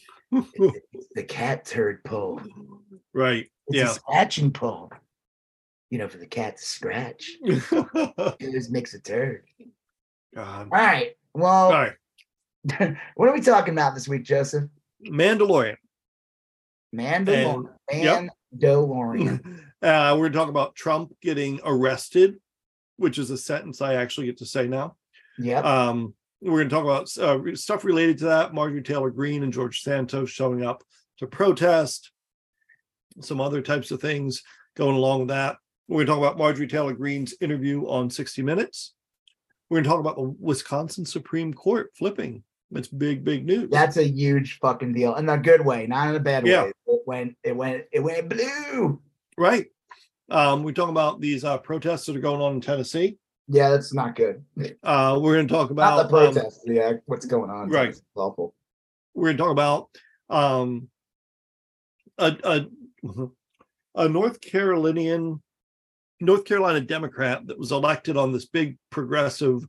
It's 0.94 1.08
the 1.16 1.24
cat 1.24 1.66
turd 1.66 2.04
poll. 2.04 2.42
right. 3.14 3.50
It's 3.68 3.78
Yeah. 3.78 3.92
a 3.92 3.94
scratching 3.94 4.52
poll. 4.52 4.92
You 5.90 5.98
know, 5.98 6.08
for 6.08 6.18
the 6.18 6.28
cat 6.28 6.58
to 6.58 6.64
scratch. 6.66 7.38
It 7.44 8.52
just 8.54 8.72
makes 8.72 8.94
a 8.94 9.00
turd. 9.00 9.44
God. 10.34 10.70
All 10.72 10.80
right. 10.80 11.12
Well, 11.34 11.66
All 11.66 11.72
right. 11.72 11.94
what 13.16 13.30
are 13.30 13.34
we 13.34 13.42
talking 13.42 13.74
about 13.74 13.96
this 13.96 14.08
week, 14.08 14.24
Joseph? 14.24 14.66
Mandalorian. 15.06 15.78
Mandalorian. 16.96 17.70
yep. 17.92 18.30
Mandalorian. 18.56 19.60
Uh, 19.82 20.16
we're 20.16 20.30
talking 20.30 20.52
about 20.52 20.76
Trump 20.76 21.12
getting 21.24 21.60
arrested, 21.66 22.40
which 22.98 23.18
is 23.18 23.32
a 23.32 23.38
sentence 23.38 23.82
I 23.82 23.96
actually 23.96 24.28
get 24.28 24.38
to 24.38 24.46
say 24.46 24.68
now. 24.68 24.96
Yeah. 25.40 25.62
Um, 25.62 26.14
we're 26.40 26.64
going 26.64 26.70
to 26.70 26.76
talk 26.76 26.84
about 26.84 27.18
uh, 27.18 27.56
stuff 27.56 27.84
related 27.84 28.20
to 28.20 28.26
that. 28.26 28.54
Marjorie 28.54 28.84
Taylor 28.84 29.10
Greene 29.10 29.42
and 29.42 29.52
George 29.52 29.82
Santos 29.82 30.30
showing 30.30 30.64
up 30.64 30.84
to 31.18 31.26
protest, 31.26 32.12
some 33.22 33.42
other 33.42 33.60
types 33.60 33.90
of 33.90 34.02
things 34.02 34.44
going 34.76 34.96
along 34.96 35.22
with 35.22 35.30
that. 35.30 35.58
We're 35.88 36.06
going 36.06 36.08
to 36.08 36.12
talk 36.12 36.20
about 36.20 36.38
Marjorie 36.38 36.68
Taylor 36.68 36.94
Greene's 36.94 37.36
interview 37.42 37.88
on 37.88 38.12
60 38.12 38.44
Minutes. 38.44 38.94
We're 39.70 39.78
going 39.78 39.84
to 39.86 39.90
talk 39.90 40.00
about 40.00 40.16
the 40.16 40.36
Wisconsin 40.40 41.06
Supreme 41.06 41.54
Court 41.54 41.92
flipping. 41.98 42.44
It's 42.74 42.88
big, 42.88 43.24
big 43.24 43.46
news. 43.46 43.70
That's 43.70 43.98
a 43.98 44.04
huge 44.08 44.60
fucking 44.60 44.94
deal 44.94 45.16
in 45.16 45.28
a 45.30 45.38
good 45.38 45.66
way, 45.66 45.88
not 45.88 46.10
in 46.10 46.16
a 46.16 46.20
bad 46.20 46.48
Yeah. 46.48 46.64
way. 46.66 46.72
It 46.88 47.02
went, 47.06 47.38
it 47.44 47.56
went, 47.56 47.84
it 47.92 48.00
went 48.00 48.30
blue. 48.30 49.02
right. 49.38 49.68
Um, 50.30 50.64
we're 50.64 50.72
talking 50.72 50.92
about 50.94 51.20
these 51.20 51.44
uh, 51.44 51.58
protests 51.58 52.06
that 52.06 52.16
are 52.16 52.20
going 52.22 52.40
on 52.42 52.54
in 52.54 52.62
Tennessee. 52.62 53.18
Yeah, 53.50 53.70
that's 53.70 53.94
not 53.94 54.16
good. 54.16 54.46
Uh, 54.82 55.20
we're 55.22 55.34
going 55.36 55.48
to 55.50 55.54
talk 55.54 55.72
Not 55.72 56.06
about 56.06 56.34
the 56.34 56.42
um, 56.42 56.52
yeah, 56.66 56.94
what's 57.06 57.26
going 57.26 57.50
on? 57.50 57.70
right. 57.70 57.90
It's 57.90 58.02
awful. 58.16 58.56
we're 59.14 59.34
going 59.34 59.38
to 59.38 59.44
talk 59.44 59.52
about 59.52 59.90
um, 60.30 60.88
a, 62.18 62.38
a 63.04 63.28
a 63.96 64.08
North 64.08 64.40
Carolinian 64.40 65.42
North 66.22 66.46
Carolina 66.46 66.80
Democrat 66.80 67.46
that 67.48 67.60
was 67.60 67.74
elected 67.74 68.16
on 68.16 68.32
this 68.32 68.46
big 68.46 68.78
progressive 68.90 69.68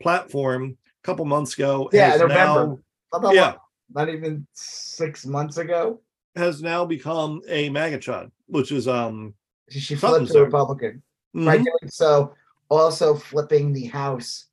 platform 0.00 0.76
a 1.02 1.06
couple 1.06 1.24
months 1.24 1.54
ago. 1.54 1.88
Yeah, 1.92 2.16
November. 2.16 2.78
now, 3.20 3.30
yeah. 3.32 3.54
Not 3.94 4.08
even 4.08 4.46
six 4.52 5.26
months 5.26 5.58
ago. 5.58 6.00
has 6.36 6.62
now 6.62 6.84
become 6.84 7.42
a 7.48 7.68
MAGA 7.68 7.98
chud, 7.98 8.30
which 8.46 8.72
is 8.72 8.88
um 8.88 9.34
She, 9.68 9.80
she 9.80 9.94
flipped 9.96 10.28
to. 10.32 10.44
Republican. 10.44 11.02
mhm, 11.34 11.46
Right. 11.46 11.58
doing 11.58 11.90
So 11.90 12.34
also 12.70 13.14
flipping 13.14 13.72
the 13.72 13.84
House 13.86 14.46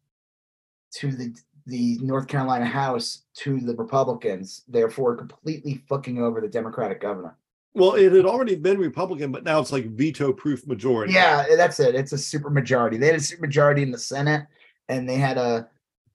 to 0.96 1.12
the 1.12 1.34
the 1.68 2.00
North 2.02 2.28
Carolina 2.28 2.66
House 2.66 3.26
to 3.36 3.60
the 3.60 3.76
Republicans, 3.76 4.64
therefore 4.68 5.16
completely 5.16 5.84
fucking 5.88 6.20
over 6.22 6.42
the 6.42 6.48
Democratic 6.48 7.00
governor. 7.00 7.38
Well, 7.76 7.94
it 7.94 8.12
had 8.12 8.26
already 8.26 8.56
been 8.56 8.80
Republican, 8.80 9.32
but 9.32 9.44
now 9.44 9.60
it's 9.60 9.72
like 9.72 9.86
veto 9.92 10.34
proof 10.34 10.66
majority. 10.66 11.14
Yeah, 11.14 11.46
that's 11.56 11.80
it. 11.80 11.94
It's 11.94 12.12
a 12.12 12.18
super 12.18 12.50
majority. 12.50 12.98
They 12.98 13.06
had 13.06 13.16
a 13.16 13.20
super 13.22 13.42
majority 13.46 13.84
in 13.84 13.92
the 13.92 14.00
Senate, 14.00 14.48
and 14.90 15.08
they 15.08 15.18
had 15.18 15.38
a, 15.38 15.70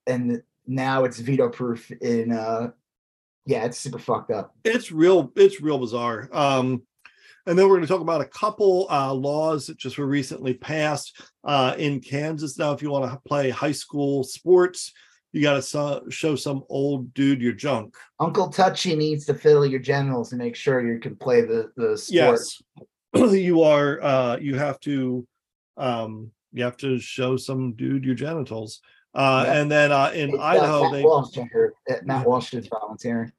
and 0.06 0.42
now 0.66 1.04
it's 1.04 1.18
veto 1.18 1.48
proof 1.48 1.90
in. 1.90 2.32
uh 2.32 2.70
Yeah, 3.46 3.64
it's 3.64 3.78
super 3.78 3.98
fucked 3.98 4.30
up. 4.30 4.54
it's 4.64 4.90
real 4.92 5.32
it's 5.36 5.60
real 5.60 5.78
bizarre 5.78 6.28
um 6.32 6.82
and 7.46 7.58
then 7.58 7.68
we're 7.68 7.76
going 7.76 7.86
to 7.86 7.92
talk 7.92 8.00
about 8.00 8.22
a 8.22 8.26
couple 8.26 8.86
uh, 8.90 9.12
laws 9.12 9.66
that 9.66 9.76
just 9.76 9.98
were 9.98 10.06
recently 10.06 10.54
passed 10.54 11.20
uh, 11.44 11.74
in 11.76 12.00
Kansas. 12.00 12.58
Now, 12.58 12.72
if 12.72 12.80
you 12.80 12.88
want 12.90 13.12
to 13.12 13.20
play 13.28 13.50
high 13.50 13.72
school 13.72 14.24
sports, 14.24 14.94
you 15.32 15.42
got 15.42 15.52
to 15.52 15.60
so- 15.60 16.04
show 16.08 16.36
some 16.36 16.64
old 16.70 17.12
dude 17.12 17.42
your 17.42 17.52
junk. 17.52 17.96
Uncle 18.18 18.48
Touchy 18.48 18.96
needs 18.96 19.26
to 19.26 19.34
fill 19.34 19.66
your 19.66 19.78
genitals 19.80 20.32
and 20.32 20.40
make 20.40 20.56
sure 20.56 20.80
you 20.90 20.98
can 20.98 21.16
play 21.16 21.42
the 21.42 21.70
the 21.76 21.98
sport. 21.98 22.40
Yes, 22.40 22.62
you 23.34 23.60
are. 23.60 24.00
Uh, 24.02 24.36
you 24.38 24.56
have 24.56 24.80
to. 24.80 25.26
Um, 25.76 26.30
you 26.54 26.64
have 26.64 26.78
to 26.78 26.98
show 26.98 27.36
some 27.36 27.74
dude 27.74 28.06
your 28.06 28.14
genitals. 28.14 28.80
Uh, 29.14 29.44
Yeah. 29.46 29.60
And 29.60 29.70
then 29.70 29.92
uh, 29.92 30.10
in 30.14 30.30
It's, 30.30 30.38
Idaho, 30.38 30.82
Matt 30.82 30.92
they 30.92 31.02
Walsh, 31.04 31.38
I 31.38 31.42
heard. 31.52 31.74
Matt 32.02 32.26
Walsh 32.26 32.52
is 32.54 32.66
volunteering. 32.68 33.32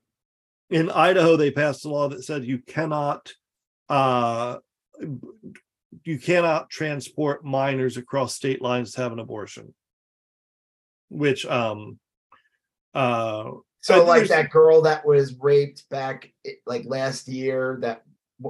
in 0.69 0.89
Idaho 0.89 1.35
they 1.35 1.51
passed 1.51 1.85
a 1.85 1.89
law 1.89 2.07
that 2.09 2.23
said 2.23 2.43
you 2.45 2.59
cannot 2.59 3.31
uh 3.89 4.57
you 6.03 6.17
cannot 6.17 6.69
transport 6.69 7.45
minors 7.45 7.97
across 7.97 8.33
state 8.33 8.61
lines 8.61 8.93
to 8.93 9.01
have 9.01 9.11
an 9.11 9.19
abortion 9.19 9.73
which 11.09 11.45
um 11.45 11.99
uh 12.95 13.51
So 13.81 14.05
like 14.05 14.27
that 14.29 14.49
girl 14.49 14.81
that 14.83 15.05
was 15.05 15.35
raped 15.39 15.87
back 15.89 16.33
like 16.65 16.85
last 16.87 17.27
year, 17.27 17.77
that 17.81 18.01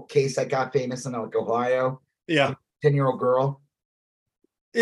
case 0.07 0.37
that 0.37 0.47
got 0.49 0.71
famous 0.71 1.05
in 1.05 1.11
like 1.11 1.35
Ohio, 1.35 1.99
yeah 2.27 2.53
ten 2.81 2.93
year 2.93 3.07
old 3.07 3.19
girl. 3.19 3.61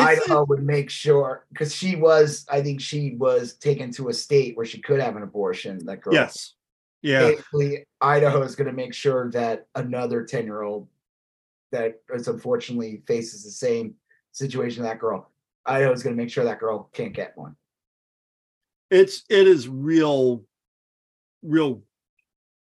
Idaho 0.01 0.45
would 0.45 0.63
make 0.63 0.89
sure 0.89 1.45
because 1.49 1.75
she 1.75 1.95
was, 1.95 2.45
I 2.49 2.61
think 2.61 2.81
she 2.81 3.15
was 3.15 3.53
taken 3.53 3.91
to 3.93 4.09
a 4.09 4.13
state 4.13 4.55
where 4.57 4.65
she 4.65 4.81
could 4.81 4.99
have 4.99 5.15
an 5.15 5.23
abortion. 5.23 5.85
That 5.85 6.01
girl. 6.01 6.13
yes 6.13 6.55
yeah 7.01 7.19
Basically, 7.29 7.85
Idaho 8.01 8.41
is 8.41 8.55
going 8.55 8.67
to 8.67 8.73
make 8.73 8.93
sure 8.93 9.29
that 9.31 9.67
another 9.75 10.23
ten 10.25 10.45
year 10.45 10.61
old 10.63 10.87
that 11.71 12.01
is 12.13 12.27
unfortunately 12.27 13.01
faces 13.07 13.43
the 13.43 13.51
same 13.51 13.95
situation 14.31 14.83
that 14.83 14.99
girl. 14.99 15.29
Idaho 15.65 15.91
is 15.91 16.03
going 16.03 16.15
to 16.15 16.21
make 16.21 16.31
sure 16.31 16.43
that 16.45 16.59
girl 16.59 16.89
can't 16.93 17.13
get 17.13 17.33
one. 17.37 17.55
it's 18.91 19.23
it 19.29 19.47
is 19.47 19.67
real 19.67 20.43
real 21.41 21.81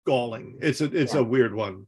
galling 0.08 0.58
it's 0.62 0.82
a 0.82 0.86
it's 0.86 1.14
Yeah. 1.14 1.20
a 1.20 1.24
weird 1.24 1.54
one 1.54 1.88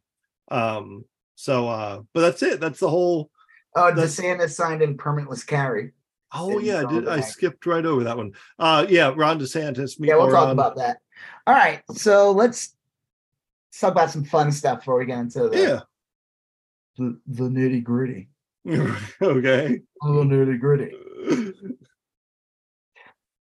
um 0.52 1.06
so 1.36 1.68
uh 1.68 2.02
but 2.14 2.22
that's 2.22 2.44
it 2.44 2.60
that's 2.60 2.80
the 2.80 2.90
whole 2.90 3.32
Oh, 3.76 3.92
DeSantis 3.92 4.52
signed 4.52 4.82
in 4.82 4.98
permitless 4.98 5.46
carry. 5.46 5.92
oh 6.34 6.60
yeah 6.60 6.84
I 6.88 6.92
did 6.92 7.08
i 7.08 7.20
skipped 7.20 7.66
right 7.68 7.86
over 7.86 8.04
that 8.06 8.18
one 8.18 8.32
uh 8.58 8.86
yeah 8.90 9.14
ron 9.16 9.40
desantis 9.40 9.96
Yeah, 10.00 10.16
we'll 10.16 10.32
talk 10.32 10.52
about 10.52 10.76
that. 10.78 10.98
All 11.46 11.54
right, 11.54 11.82
so 11.94 12.32
let's, 12.32 12.76
let's 13.70 13.80
talk 13.80 13.92
about 13.92 14.10
some 14.12 14.24
fun 14.24 14.52
stuff 14.52 14.80
before 14.80 14.98
we 15.00 15.06
get 15.06 15.20
into 15.20 15.50
the 15.50 15.58
yeah 15.60 15.80
the, 16.98 17.20
the 17.28 17.44
nitty 17.44 17.84
gritty. 17.84 18.30
okay 19.22 19.82
The 20.02 20.08
nitty 20.08 20.60
gritty. 20.60 20.92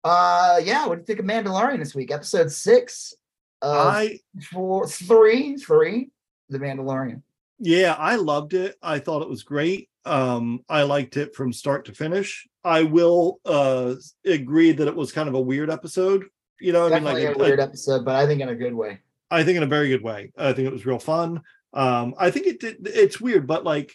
Uh, 0.03 0.59
yeah, 0.63 0.85
what 0.87 0.95
do 0.95 1.01
you 1.01 1.05
think 1.05 1.19
of 1.19 1.25
Mandalorian 1.25 1.79
this 1.79 1.93
week? 1.95 2.11
Episode 2.11 2.51
six. 2.51 3.13
Of 3.61 3.75
I 3.87 4.19
four, 4.51 4.87
three, 4.87 5.57
three. 5.57 6.11
The 6.49 6.59
Mandalorian. 6.59 7.23
Yeah, 7.59 7.93
I 7.97 8.15
loved 8.15 8.53
it. 8.53 8.75
I 8.81 8.99
thought 8.99 9.21
it 9.23 9.29
was 9.29 9.43
great. 9.43 9.89
Um, 10.05 10.61
I 10.69 10.83
liked 10.83 11.17
it 11.17 11.35
from 11.35 11.51
start 11.51 11.85
to 11.85 11.93
finish. 11.93 12.47
I 12.63 12.83
will 12.83 13.39
uh 13.45 13.95
agree 14.25 14.71
that 14.73 14.87
it 14.87 14.95
was 14.95 15.11
kind 15.11 15.27
of 15.29 15.35
a 15.35 15.41
weird 15.41 15.69
episode. 15.69 16.25
You 16.59 16.73
know, 16.73 16.87
I 16.87 16.95
mean, 16.95 17.03
like 17.03 17.23
a 17.23 17.37
weird 17.37 17.59
episode, 17.59 18.03
but 18.05 18.15
I 18.15 18.25
think 18.25 18.41
in 18.41 18.49
a 18.49 18.55
good 18.55 18.73
way. 18.73 18.99
I 19.29 19.43
think 19.43 19.57
in 19.57 19.63
a 19.63 19.67
very 19.67 19.89
good 19.89 20.01
way. 20.03 20.31
I 20.37 20.53
think 20.53 20.67
it 20.67 20.73
was 20.73 20.85
real 20.85 20.99
fun. 20.99 21.41
Um, 21.73 22.15
I 22.17 22.31
think 22.31 22.47
it 22.47 22.59
did. 22.59 22.77
It's 22.87 23.19
weird, 23.21 23.45
but 23.47 23.63
like 23.63 23.93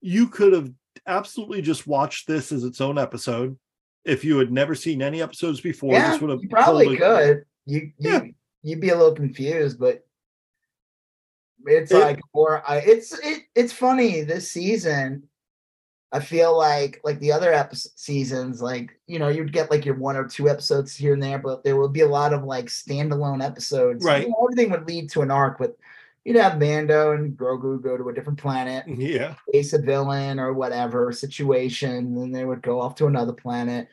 you 0.00 0.28
could 0.28 0.52
have 0.52 0.70
absolutely 1.06 1.62
just 1.62 1.86
watched 1.86 2.26
this 2.26 2.52
as 2.52 2.64
its 2.64 2.80
own 2.80 2.98
episode 2.98 3.58
if 4.04 4.24
you 4.24 4.38
had 4.38 4.50
never 4.52 4.74
seen 4.74 5.02
any 5.02 5.20
episodes 5.20 5.60
before. 5.60 5.92
yeah, 5.92 6.12
this 6.12 6.20
would 6.20 6.30
have 6.30 6.42
you 6.42 6.48
probably 6.48 6.96
totally- 6.96 7.26
could. 7.34 7.44
You 7.66 7.92
you 7.98 8.10
Yeah. 8.12 8.20
you'd 8.62 8.80
be 8.80 8.88
a 8.90 8.96
little 8.96 9.14
confused, 9.14 9.78
but 9.78 10.06
it's 11.66 11.92
It- 11.92 11.98
like 12.00 12.20
or 12.32 12.62
I 12.68 12.76
it's 12.78 13.12
it 13.18 13.42
it's 13.54 13.72
funny 13.72 14.22
this 14.22 14.50
season. 14.50 15.24
I 16.12 16.18
feel 16.18 16.56
like 16.56 17.00
like 17.04 17.20
the 17.20 17.30
other 17.32 17.52
episode 17.52 17.92
seasons, 17.94 18.60
like 18.60 18.98
you 19.06 19.18
know, 19.20 19.28
you'd 19.28 19.52
get 19.52 19.70
like 19.70 19.84
your 19.86 19.94
one 19.94 20.16
or 20.16 20.26
two 20.26 20.48
episodes 20.48 20.96
here 20.96 21.14
and 21.14 21.22
there, 21.22 21.38
but 21.38 21.62
there 21.62 21.76
would 21.76 21.92
be 21.92 22.00
a 22.00 22.08
lot 22.08 22.32
of 22.32 22.42
like 22.42 22.66
standalone 22.66 23.44
episodes. 23.44 24.04
You 24.04 24.10
Right. 24.10 24.28
know, 24.28 24.34
everything 24.44 24.70
would 24.72 24.88
lead 24.88 25.08
to 25.10 25.22
an 25.22 25.30
arc, 25.30 25.58
but 25.58 25.76
you'd 26.24 26.36
have 26.36 26.58
Mando 26.58 27.12
and 27.12 27.36
Grogu 27.38 27.80
go 27.80 27.96
to 27.96 28.08
a 28.08 28.12
different 28.12 28.40
planet, 28.40 28.84
Yeah, 28.98 29.36
face 29.52 29.72
a 29.72 29.78
villain 29.78 30.40
or 30.40 30.52
whatever 30.52 31.12
situation, 31.12 31.90
and 31.96 32.16
then 32.18 32.32
they 32.32 32.44
would 32.44 32.60
go 32.62 32.80
off 32.80 32.96
to 32.96 33.06
another 33.06 33.32
planet. 33.32 33.86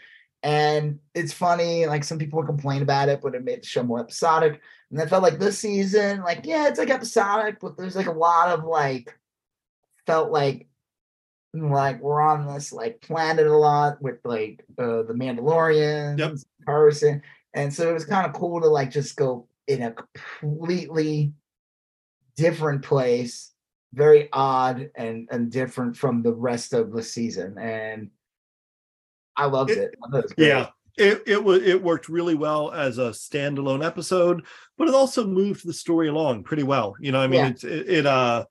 And 0.44 1.00
it's 1.14 1.34
funny, 1.34 1.86
like 1.86 2.04
some 2.04 2.18
people 2.18 2.38
would 2.38 2.48
complain 2.48 2.82
about 2.82 3.10
it, 3.10 3.22
but 3.22 3.36
it 3.36 3.44
made 3.44 3.62
the 3.62 3.68
show 3.68 3.84
more 3.84 4.00
episodic. 4.00 4.60
And 4.92 5.02
I 5.02 5.06
felt 5.06 5.24
like 5.24 5.38
this 5.40 5.60
season, 5.60 6.22
like, 6.24 6.46
yeah, 6.46 6.68
it's 6.68 6.80
like 6.80 6.90
episodic, 6.90 7.60
but 7.60 7.76
there's 7.78 7.96
like 7.96 8.08
a 8.08 8.12
lot 8.12 8.50
of 8.58 8.64
like 8.64 9.18
felt 10.06 10.32
like 10.32 10.68
like 11.54 12.00
we're 12.02 12.22
on 12.22 12.46
this 12.54 12.72
like 12.72 13.02
planet 13.02 13.48
a 13.48 13.58
lot 13.58 14.02
with 14.02 14.20
like 14.24 14.64
uh 14.78 15.04
the 15.04 15.14
Mandalorian 15.14 16.18
person. 16.66 17.22
And 17.54 17.74
so 17.74 17.90
it 17.90 17.94
was 17.94 18.06
kind 18.06 18.26
of 18.28 18.34
cool 18.34 18.62
to 18.62 18.68
like 18.68 18.92
just 18.92 19.16
go 19.18 19.48
in 19.68 19.82
a 19.82 19.94
completely 20.40 21.34
different 22.36 22.84
place, 22.84 23.52
very 23.94 24.30
odd 24.32 24.90
and 24.96 25.28
and 25.32 25.52
different 25.52 25.98
from 25.98 26.22
the 26.22 26.34
rest 26.34 26.74
of 26.74 26.92
the 26.94 27.04
season. 27.04 27.58
And 27.58 28.12
I 29.36 29.46
loved 29.46 29.72
It- 29.72 29.78
it. 29.80 29.96
I 30.04 30.18
it 30.18 30.24
was 30.24 30.34
great. 30.34 30.48
yeah. 30.48 30.70
It 30.98 31.24
it 31.28 31.44
was 31.44 31.62
it 31.62 31.82
worked 31.84 32.10
really 32.10 32.36
well 32.36 32.72
as 32.72 32.98
a 32.98 33.10
standalone 33.12 33.86
episode, 33.86 34.46
but 34.78 34.88
it 34.88 34.96
also 34.96 35.28
moved 35.28 35.66
the 35.66 35.74
story 35.74 36.08
along 36.08 36.44
pretty 36.44 36.64
well. 36.64 36.96
You 37.00 37.12
know, 37.12 37.20
I 37.20 37.28
mean, 37.28 37.40
Yeah. 37.40 37.50
it's 37.50 37.64
it, 37.64 37.90
it 37.90 38.06
uh 38.06 38.46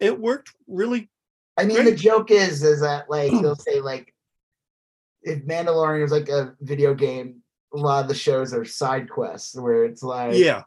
it 0.00 0.18
worked 0.18 0.52
really 0.66 1.10
I 1.58 1.64
mean, 1.64 1.84
the 1.84 1.94
joke 1.94 2.30
is, 2.30 2.62
is 2.62 2.80
that 2.80 3.08
like 3.08 3.30
they'll 3.42 3.56
say 3.56 3.80
like, 3.80 4.12
if 5.22 5.44
Mandalorian 5.44 6.04
is 6.04 6.10
like 6.12 6.28
a 6.28 6.54
video 6.60 6.94
game, 6.94 7.42
a 7.74 7.78
lot 7.78 8.02
of 8.02 8.08
the 8.08 8.14
shows 8.14 8.52
are 8.52 8.64
side 8.64 9.08
quests 9.08 9.56
where 9.56 9.84
it's 9.84 10.02
like, 10.02 10.34
yeah, 10.34 10.62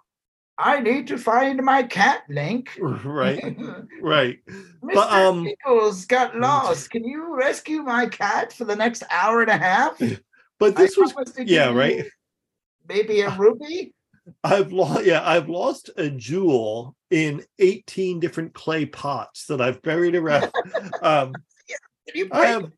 I 0.57 0.81
need 0.81 1.07
to 1.07 1.17
find 1.17 1.61
my 1.63 1.83
cat, 1.83 2.23
Link. 2.29 2.71
right, 2.81 3.57
right. 4.01 4.39
Mr. 4.47 4.93
But, 4.93 5.11
um, 5.11 5.45
Pickles 5.45 6.05
got 6.05 6.35
lost. 6.39 6.89
Can 6.89 7.03
you 7.03 7.35
rescue 7.35 7.83
my 7.83 8.07
cat 8.07 8.51
for 8.51 8.65
the 8.65 8.75
next 8.75 9.03
hour 9.11 9.41
and 9.41 9.51
a 9.51 9.57
half? 9.57 10.01
But 10.59 10.77
I 10.77 10.83
this 10.83 10.97
was 10.97 11.13
yeah, 11.37 11.73
right. 11.73 12.05
Maybe 12.87 13.21
a 13.21 13.29
ruby. 13.31 13.93
I've 14.43 14.71
lost 14.71 15.05
yeah, 15.05 15.27
I've 15.27 15.49
lost 15.49 15.89
a 15.97 16.09
jewel 16.09 16.95
in 17.09 17.43
18 17.57 18.19
different 18.19 18.53
clay 18.53 18.85
pots 18.85 19.45
that 19.45 19.61
I've 19.61 19.81
buried 19.81 20.15
around. 20.15 20.51
um 21.01 21.33
you 22.13 22.27
I 22.31 22.47
have 22.47 22.71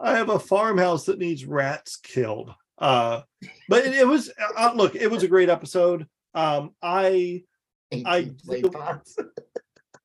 I 0.00 0.16
have 0.16 0.30
a 0.30 0.38
farmhouse 0.38 1.04
that 1.06 1.18
needs 1.18 1.44
rats 1.44 1.96
killed. 1.96 2.52
Uh 2.78 3.22
but 3.68 3.86
it, 3.86 3.94
it 3.94 4.08
was 4.08 4.32
uh, 4.56 4.72
look, 4.74 4.96
it 4.96 5.10
was 5.10 5.22
a 5.22 5.28
great 5.28 5.48
episode. 5.48 6.06
Um 6.34 6.70
I? 6.82 7.44
I 7.92 8.16
18 8.16 8.36
play 8.44 8.62
pots. 8.62 9.16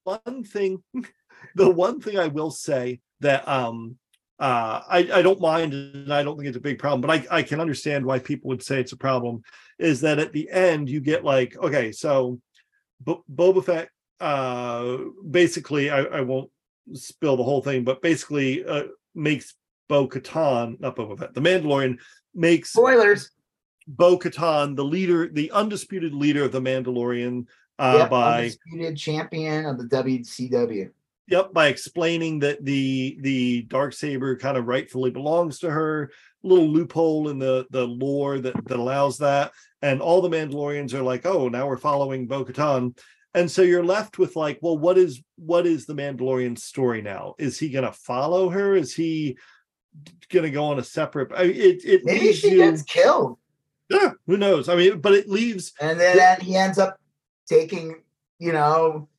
one 0.03 0.43
thing 0.43 0.83
the 1.55 1.69
one 1.69 2.01
thing 2.01 2.19
I 2.19 2.27
will 2.27 2.51
say 2.51 2.99
that 3.21 3.47
um 3.47 3.97
uh 4.39 4.81
I, 4.87 5.09
I 5.13 5.21
don't 5.21 5.41
mind 5.41 5.73
and 5.73 6.13
I 6.13 6.23
don't 6.23 6.37
think 6.37 6.47
it's 6.47 6.57
a 6.57 6.61
big 6.61 6.79
problem, 6.79 7.01
but 7.01 7.11
I, 7.11 7.37
I 7.39 7.43
can 7.43 7.59
understand 7.59 8.05
why 8.05 8.19
people 8.19 8.47
would 8.49 8.63
say 8.63 8.79
it's 8.79 8.93
a 8.93 8.97
problem, 8.97 9.41
is 9.77 10.01
that 10.01 10.19
at 10.19 10.31
the 10.31 10.49
end 10.49 10.89
you 10.89 11.01
get 11.01 11.25
like, 11.25 11.57
okay, 11.57 11.91
so 11.91 12.39
Bo- 13.01 13.23
Boba 13.33 13.63
Fett 13.63 13.89
uh 14.21 14.97
basically 15.29 15.89
I, 15.89 16.03
I 16.03 16.21
won't 16.21 16.49
spill 16.93 17.37
the 17.37 17.43
whole 17.43 17.61
thing, 17.61 17.83
but 17.83 18.01
basically 18.01 18.65
uh 18.65 18.83
makes 19.13 19.55
Bo 19.89 20.07
Katan, 20.07 20.79
not 20.79 20.95
Boba 20.95 21.19
Fett, 21.19 21.33
the 21.33 21.41
Mandalorian 21.41 21.99
makes 22.33 22.71
Spoilers. 22.71 23.31
Bo 23.87 24.17
Katan 24.17 24.75
the 24.75 24.85
leader, 24.85 25.27
the 25.27 25.51
undisputed 25.51 26.13
leader 26.13 26.43
of 26.43 26.51
the 26.51 26.61
Mandalorian 26.61 27.45
uh 27.77 27.95
Yep, 27.97 28.09
by 28.09 28.37
undisputed 28.37 28.97
champion 28.97 29.65
of 29.65 29.77
the 29.77 29.85
WCW. 29.85 30.91
Yep, 31.29 31.53
by 31.53 31.67
explaining 31.67 32.39
that 32.39 32.63
the 32.65 33.17
the 33.21 33.61
dark 33.63 33.93
saber 33.93 34.35
kind 34.35 34.57
of 34.57 34.65
rightfully 34.67 35.11
belongs 35.11 35.59
to 35.59 35.69
her. 35.69 36.11
Little 36.41 36.67
loophole 36.67 37.29
in 37.29 37.37
the 37.37 37.67
the 37.69 37.85
lore 37.85 38.39
that 38.39 38.55
that 38.65 38.79
allows 38.79 39.17
that, 39.19 39.51
and 39.81 40.01
all 40.01 40.21
the 40.21 40.29
Mandalorians 40.29 40.93
are 40.93 41.03
like, 41.03 41.25
"Oh, 41.25 41.49
now 41.49 41.67
we're 41.67 41.77
following 41.77 42.27
Bo-Katan," 42.27 42.97
and 43.33 43.51
so 43.51 43.61
you're 43.61 43.83
left 43.83 44.17
with 44.17 44.35
like, 44.35 44.57
"Well, 44.61 44.77
what 44.77 44.97
is 44.97 45.21
what 45.35 45.67
is 45.67 45.85
the 45.85 45.93
Mandalorian 45.93 46.57
story 46.57 47.01
now? 47.01 47.35
Is 47.37 47.59
he 47.59 47.69
going 47.69 47.85
to 47.85 47.91
follow 47.91 48.49
her? 48.49 48.75
Is 48.75 48.95
he 48.95 49.37
going 50.29 50.45
to 50.45 50.51
go 50.51 50.65
on 50.65 50.79
a 50.79 50.83
separate? 50.83 51.31
I, 51.35 51.43
it 51.43 51.83
it 51.83 52.01
Maybe 52.05 52.33
she 52.33 52.51
you. 52.51 52.57
gets 52.57 52.83
killed. 52.83 53.37
Yeah, 53.89 54.11
who 54.27 54.37
knows? 54.37 54.69
I 54.69 54.75
mean, 54.75 55.01
but 55.01 55.13
it 55.13 55.27
leaves. 55.27 55.73
And 55.81 55.99
then 55.99 56.17
then 56.17 56.39
he 56.41 56.55
ends 56.55 56.77
up 56.77 56.97
taking, 57.47 58.01
you 58.37 58.53
know, 58.53 59.09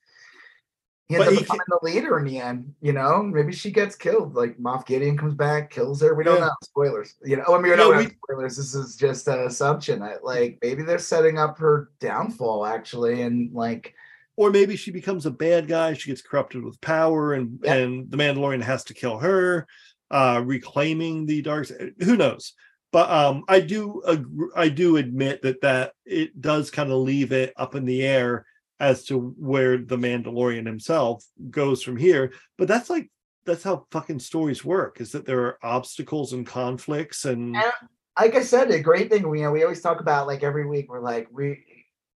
he 1.10 1.16
ends 1.16 1.26
But 1.26 1.34
up 1.34 1.40
becoming 1.40 1.66
the 1.68 1.78
leader 1.82 2.18
in 2.18 2.24
the 2.24 2.38
end. 2.38 2.72
You 2.80 2.92
know, 2.92 3.20
maybe 3.22 3.52
she 3.52 3.72
gets 3.72 3.96
killed. 3.96 4.34
Like 4.36 4.56
Moff 4.58 4.86
Gideon 4.86 5.18
comes 5.18 5.34
back, 5.34 5.70
kills 5.70 6.00
her. 6.02 6.14
We 6.14 6.22
don't 6.22 6.36
Yeah. 6.38 6.46
know. 6.46 6.52
Spoilers. 6.62 7.16
You 7.24 7.36
know, 7.36 7.44
I 7.48 7.60
mean, 7.60 7.76
don't 7.76 7.96
we- 7.96 8.16
spoilers. 8.24 8.56
This 8.56 8.74
is 8.76 8.94
just 8.94 9.26
an 9.26 9.40
assumption. 9.40 9.98
That, 10.00 10.24
like 10.24 10.58
maybe 10.62 10.84
they're 10.84 10.98
setting 10.98 11.36
up 11.36 11.58
her 11.58 11.90
downfall 12.00 12.64
actually, 12.64 13.22
and 13.22 13.52
like 13.52 13.92
or 14.36 14.50
maybe 14.50 14.76
she 14.76 14.90
becomes 14.92 15.26
a 15.26 15.30
bad 15.30 15.66
guy 15.66 15.92
she 15.92 16.08
gets 16.10 16.22
corrupted 16.22 16.62
with 16.64 16.80
power 16.80 17.34
and 17.34 17.58
Yeah. 17.64 17.74
and 17.74 18.10
the 18.10 18.16
mandalorian 18.16 18.62
has 18.62 18.84
to 18.84 18.94
kill 18.94 19.18
her 19.18 19.66
uh 20.10 20.40
reclaiming 20.44 21.26
the 21.26 21.42
dark 21.42 21.66
who 22.02 22.16
knows 22.16 22.54
but 22.92 23.10
um 23.10 23.42
i 23.48 23.60
do 23.60 24.00
agree, 24.06 24.48
i 24.56 24.68
do 24.68 24.96
admit 24.96 25.42
that 25.42 25.60
that 25.60 25.92
it 26.06 26.40
does 26.40 26.70
kind 26.70 26.90
of 26.90 26.98
leave 26.98 27.32
it 27.32 27.52
up 27.56 27.74
in 27.74 27.84
the 27.84 28.02
air 28.02 28.46
as 28.80 29.04
to 29.04 29.18
where 29.38 29.76
the 29.78 29.96
mandalorian 29.96 30.66
himself 30.66 31.24
goes 31.50 31.82
from 31.82 31.96
here 31.96 32.32
but 32.58 32.66
that's 32.66 32.90
like 32.90 33.10
that's 33.46 33.62
how 33.62 33.86
fucking 33.90 34.18
stories 34.18 34.64
work 34.64 35.00
is 35.00 35.12
that 35.12 35.24
there 35.26 35.40
are 35.44 35.58
obstacles 35.62 36.32
and 36.32 36.46
conflicts 36.46 37.24
and 37.24 37.56
And- 37.56 37.72
like 38.18 38.34
I 38.34 38.42
said, 38.42 38.70
a 38.70 38.80
great 38.80 39.08
thing, 39.08 39.22
you 39.22 39.42
know, 39.44 39.52
we 39.52 39.62
always 39.62 39.80
talk 39.80 40.00
about 40.00 40.26
like 40.26 40.42
every 40.42 40.66
week, 40.66 40.90
we're 40.90 41.00
like, 41.00 41.28
we, 41.32 41.64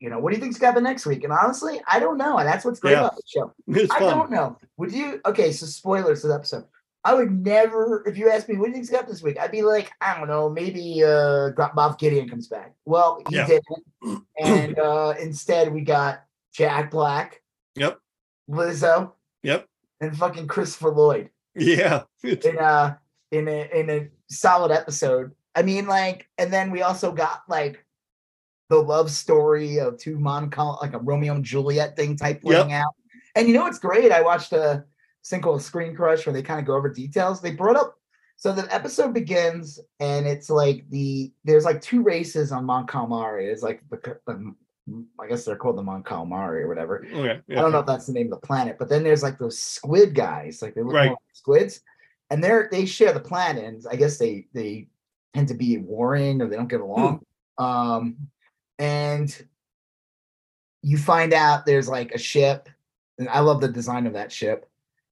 you 0.00 0.10
know, 0.10 0.18
what 0.18 0.30
do 0.30 0.36
you 0.36 0.42
think's 0.42 0.58
gonna 0.58 0.72
happen 0.72 0.82
next 0.82 1.06
week? 1.06 1.22
And 1.22 1.32
honestly, 1.32 1.80
I 1.86 2.00
don't 2.00 2.16
know. 2.16 2.38
And 2.38 2.48
that's 2.48 2.64
what's 2.64 2.80
great 2.80 2.92
Yeah. 2.92 3.00
about 3.00 3.14
the 3.16 3.22
show. 3.26 3.52
it's 3.68 3.92
I 3.92 3.98
fun 4.00 4.18
don't 4.18 4.30
know. 4.32 4.56
Would 4.78 4.90
you? 4.92 5.20
Okay, 5.26 5.52
so 5.52 5.64
spoilers 5.66 6.22
to 6.22 6.28
the 6.28 6.34
episode. 6.34 6.64
I 7.04 7.14
would 7.14 7.30
never, 7.30 8.02
if 8.08 8.16
you 8.18 8.30
asked 8.30 8.48
me 8.48 8.56
what 8.56 8.64
do 8.64 8.70
you 8.70 8.74
think's 8.76 8.90
happen 8.90 9.10
this 9.10 9.22
week, 9.22 9.38
I'd 9.38 9.52
be 9.52 9.62
like, 9.62 9.92
I 10.00 10.18
don't 10.18 10.28
know, 10.28 10.48
maybe 10.48 11.04
uh 11.04 11.50
Got- 11.50 11.76
Moff 11.76 11.98
Gideon 11.98 12.28
comes 12.28 12.48
back. 12.48 12.74
Well, 12.84 13.22
he 13.28 13.36
Yeah. 13.36 13.46
didn't, 13.46 14.24
and 14.42 14.78
uh 14.80 15.14
instead 15.20 15.72
we 15.72 15.82
got 15.82 16.24
Jack 16.52 16.90
Black, 16.90 17.42
yep 17.74 17.98
Lizzo, 18.48 19.12
yep 19.42 19.66
and 20.00 20.16
fucking 20.16 20.48
Christopher 20.48 20.90
Lloyd 20.90 21.30
yeah 21.54 22.02
in 22.22 22.58
a 22.58 22.98
in 23.30 23.48
a 23.48 23.78
in 23.78 23.90
a 23.90 24.08
solid 24.28 24.70
episode. 24.70 25.32
I 25.54 25.62
mean, 25.62 25.86
like, 25.86 26.28
and 26.38 26.52
then 26.52 26.70
we 26.70 26.82
also 26.82 27.12
got 27.12 27.42
like 27.48 27.84
the 28.70 28.80
love 28.80 29.10
story 29.10 29.78
of 29.78 29.98
two 29.98 30.18
Mon 30.18 30.50
like 30.80 30.94
a 30.94 30.98
Romeo 30.98 31.34
and 31.34 31.44
Juliet 31.44 31.96
thing 31.96 32.16
type 32.16 32.40
playing 32.42 32.72
out. 32.72 32.94
And 33.34 33.48
you 33.48 33.54
know 33.54 33.62
what's 33.62 33.78
great? 33.78 34.12
I 34.12 34.22
watched 34.22 34.52
a 34.52 34.84
called 35.40 35.62
Screen 35.62 35.94
Crush 35.94 36.26
where 36.26 36.32
they 36.32 36.42
kind 36.42 36.60
of 36.60 36.66
go 36.66 36.74
over 36.74 36.88
details. 36.88 37.40
They 37.40 37.52
brought 37.52 37.76
up 37.76 37.96
so 38.36 38.52
the 38.52 38.66
episode 38.74 39.14
begins 39.14 39.78
and 40.00 40.26
it's 40.26 40.50
like 40.50 40.88
the 40.90 41.32
there's 41.44 41.64
like 41.64 41.80
two 41.80 42.02
races 42.02 42.50
on 42.50 42.64
Mon 42.64 42.86
Calamari. 42.86 43.52
It's 43.52 43.62
like 43.62 43.82
the, 43.90 44.18
the 44.26 44.54
I 45.20 45.28
guess 45.28 45.44
they're 45.44 45.56
called 45.56 45.78
the 45.78 45.82
Mon 45.82 46.02
Calamari 46.02 46.62
or 46.62 46.68
whatever. 46.68 47.06
okay 47.12 47.40
I 47.50 47.54
don't 47.60 47.70
know 47.72 47.78
if 47.80 47.86
that's 47.86 48.06
the 48.06 48.12
name 48.12 48.32
of 48.32 48.40
the 48.40 48.46
planet, 48.46 48.76
but 48.78 48.88
then 48.88 49.04
there's 49.04 49.22
like 49.22 49.38
those 49.38 49.58
squid 49.58 50.14
guys, 50.14 50.60
like 50.60 50.74
they 50.74 50.82
look 50.82 50.94
Right. 50.94 51.10
like 51.10 51.18
squids, 51.32 51.80
and 52.30 52.42
they're 52.42 52.68
they 52.70 52.84
share 52.86 53.12
the 53.12 53.20
planet. 53.20 53.64
And 53.64 53.84
I 53.90 53.96
guess 53.96 54.18
they 54.18 54.48
they 54.52 54.88
tend 55.34 55.48
to 55.48 55.54
be 55.54 55.78
warring 55.78 56.42
or 56.42 56.48
they 56.48 56.56
don't 56.56 56.68
get 56.68 56.80
along. 56.80 57.24
Um, 57.58 58.16
and 58.78 59.46
you 60.82 60.98
find 60.98 61.32
out 61.32 61.64
there's 61.64 61.88
like 61.88 62.10
a 62.12 62.18
ship 62.18 62.68
and 63.18 63.28
I 63.28 63.38
love 63.40 63.60
the 63.60 63.68
design 63.68 64.06
of 64.08 64.14
that 64.14 64.32
ship. 64.32 64.68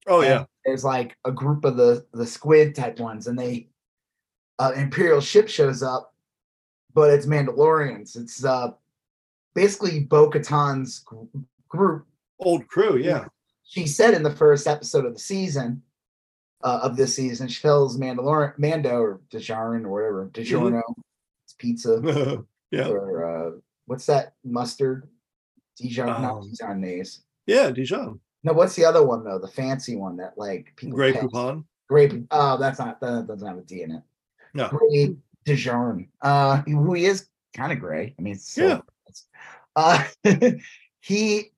Oh 0.08 0.22
yeah. 0.22 0.44
there's 0.64 0.84
like 0.84 1.16
a 1.24 1.30
group 1.30 1.64
of 1.64 1.76
the 1.76 2.04
the 2.12 2.26
squid 2.26 2.74
type 2.74 2.98
ones, 2.98 3.28
and 3.28 3.38
they 3.38 3.68
uh, 4.58 4.72
Imperial 4.74 5.20
ship 5.20 5.48
shows 5.48 5.82
up, 5.82 6.12
but 6.92 7.10
it's 7.10 7.26
Mandalorians. 7.26 8.16
It's 8.16 8.44
uh 8.44 8.72
basically 9.54 10.00
Bo 10.00 10.30
Katan's 10.30 11.04
group. 11.68 12.06
Old 12.38 12.66
crew. 12.68 12.96
Yeah. 12.96 13.26
She 13.64 13.86
said 13.86 14.14
in 14.14 14.22
the 14.22 14.34
first 14.34 14.66
episode 14.66 15.04
of 15.04 15.14
the 15.14 15.20
season, 15.20 15.82
uh, 16.62 16.80
of 16.82 16.96
this 16.96 17.14
season, 17.14 17.48
she 17.48 17.62
tells 17.62 17.98
Mandalorian 17.98 18.58
Mando 18.58 19.00
or 19.00 19.20
Dijon 19.30 19.84
or 19.84 19.90
whatever 19.90 20.30
DiGiorno, 20.32 20.82
it's 21.44 21.54
pizza 21.54 22.44
yeah. 22.70 22.88
or 22.88 23.24
uh, 23.24 23.50
what's 23.86 24.06
that 24.06 24.34
mustard? 24.44 25.08
Dijon, 25.76 26.06
not 26.06 26.32
Um, 26.32 26.52
Dijonnaise. 26.52 27.20
Yeah. 27.46 27.70
Dijon. 27.70 28.20
No, 28.42 28.52
what's 28.52 28.74
the 28.74 28.84
other 28.84 29.04
one 29.04 29.24
though? 29.24 29.38
The 29.38 29.48
fancy 29.48 29.96
one 29.96 30.16
that 30.16 30.36
like 30.36 30.72
people 30.76 30.96
Grey 30.96 31.12
pass. 31.12 31.24
Poupon. 31.24 31.64
Grape. 31.88 32.24
Oh, 32.30 32.56
that's 32.56 32.78
not 32.78 33.00
that 33.00 33.26
doesn't 33.26 33.46
have 33.46 33.58
a 33.58 33.62
D 33.62 33.82
in 33.82 33.92
it. 33.92 34.02
No. 34.54 34.68
Gray 34.68 35.16
Dijon. 35.44 36.08
Uh, 36.22 36.58
who 36.62 36.94
he 36.94 37.06
is 37.06 37.28
kind 37.54 37.72
of 37.72 37.80
gray. 37.80 38.14
I 38.18 38.22
mean, 38.22 38.34
it's 38.34 38.54
Uh, 39.76 40.02
he, 41.00 41.52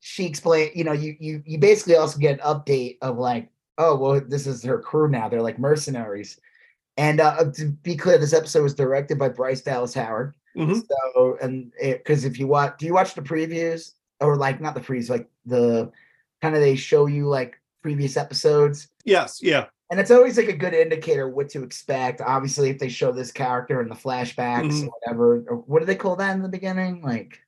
she 0.00 0.26
explained. 0.26 0.72
You 0.74 0.84
know, 0.84 0.92
you 0.92 1.16
you 1.18 1.42
you 1.46 1.56
basically 1.56 1.96
also 1.96 2.18
get 2.18 2.34
an 2.34 2.40
update 2.40 2.98
of 3.00 3.16
like, 3.16 3.48
oh 3.78 3.96
well, 3.96 4.20
this 4.20 4.46
is 4.46 4.62
her 4.64 4.78
crew 4.78 5.08
now. 5.08 5.30
They're 5.30 5.40
like 5.40 5.58
mercenaries. 5.58 6.38
And 6.98 7.20
uh, 7.20 7.50
to 7.54 7.68
be 7.82 7.96
clear, 7.96 8.18
this 8.18 8.34
episode 8.34 8.62
was 8.62 8.74
directed 8.74 9.18
by 9.18 9.30
Bryce 9.30 9.62
Dallas 9.62 9.94
Howard. 9.94 10.34
Mhm. 10.56 10.82
So, 11.14 11.38
and 11.40 11.72
because 11.80 12.24
if 12.24 12.38
you 12.38 12.46
watch, 12.46 12.78
do 12.78 12.86
you 12.86 12.94
watch 12.94 13.14
the 13.14 13.22
previews 13.22 13.92
or 14.20 14.36
like 14.36 14.60
not 14.60 14.74
the 14.74 14.80
previews, 14.80 15.10
like 15.10 15.28
the 15.46 15.90
kind 16.42 16.54
of 16.54 16.60
they 16.60 16.76
show 16.76 17.06
you 17.06 17.28
like 17.28 17.58
previous 17.82 18.16
episodes? 18.16 18.88
Yes. 19.04 19.40
Yeah. 19.42 19.66
And 19.90 20.00
it's 20.00 20.10
always 20.10 20.36
like 20.38 20.48
a 20.48 20.56
good 20.56 20.72
indicator 20.74 21.28
what 21.28 21.48
to 21.50 21.62
expect. 21.62 22.20
Obviously, 22.20 22.70
if 22.70 22.78
they 22.78 22.88
show 22.88 23.12
this 23.12 23.30
character 23.30 23.80
in 23.82 23.88
the 23.88 23.94
flashbacks 23.94 24.72
Mhm. 24.72 24.86
or 24.86 24.90
whatever, 25.00 25.44
or 25.48 25.56
what 25.66 25.80
do 25.80 25.84
they 25.86 25.94
call 25.94 26.16
that 26.16 26.34
in 26.34 26.42
the 26.42 26.48
beginning? 26.48 27.02
Like 27.02 27.38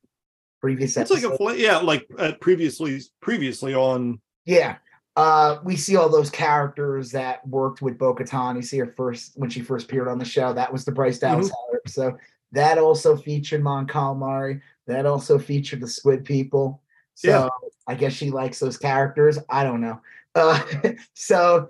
previous 0.61 0.95
It's 0.97 1.11
like 1.11 1.23
a 1.23 1.35
fla- 1.35 1.55
yeah, 1.55 1.77
like 1.77 2.07
uh, 2.17 2.33
previously 2.39 3.01
previously 3.21 3.73
on. 3.73 4.19
yeah. 4.45 4.77
Uh, 5.15 5.57
we 5.63 5.75
see 5.75 5.95
all 5.95 6.09
those 6.09 6.29
characters 6.29 7.11
that 7.11 7.45
worked 7.47 7.81
with 7.81 7.97
Bo 7.97 8.13
Katan. 8.13 8.55
You 8.55 8.61
see 8.61 8.77
her 8.77 8.93
first 8.95 9.31
when 9.35 9.49
she 9.49 9.61
first 9.61 9.85
appeared 9.89 10.07
on 10.07 10.19
the 10.19 10.25
show. 10.25 10.53
That 10.53 10.71
was 10.71 10.85
the 10.85 10.91
Bryce 10.91 11.17
Dallas 11.17 11.49
Howard 11.49 11.79
episode. 11.83 12.13
That 12.51 12.77
also 12.77 13.17
featured 13.17 13.63
Mon 13.63 13.87
Calamari. 13.87 14.61
That 14.85 15.07
also 15.07 15.39
featured 15.39 15.81
the 15.81 15.87
Squid 15.87 16.23
People. 16.23 16.83
So 17.15 17.29
Yeah. 17.29 17.49
I 17.87 17.95
guess 17.95 18.13
she 18.13 18.29
likes 18.29 18.59
those 18.59 18.77
characters. 18.77 19.39
I 19.49 19.63
don't 19.63 19.81
know. 19.81 19.99
Uh, 20.35 20.63
so 21.15 21.67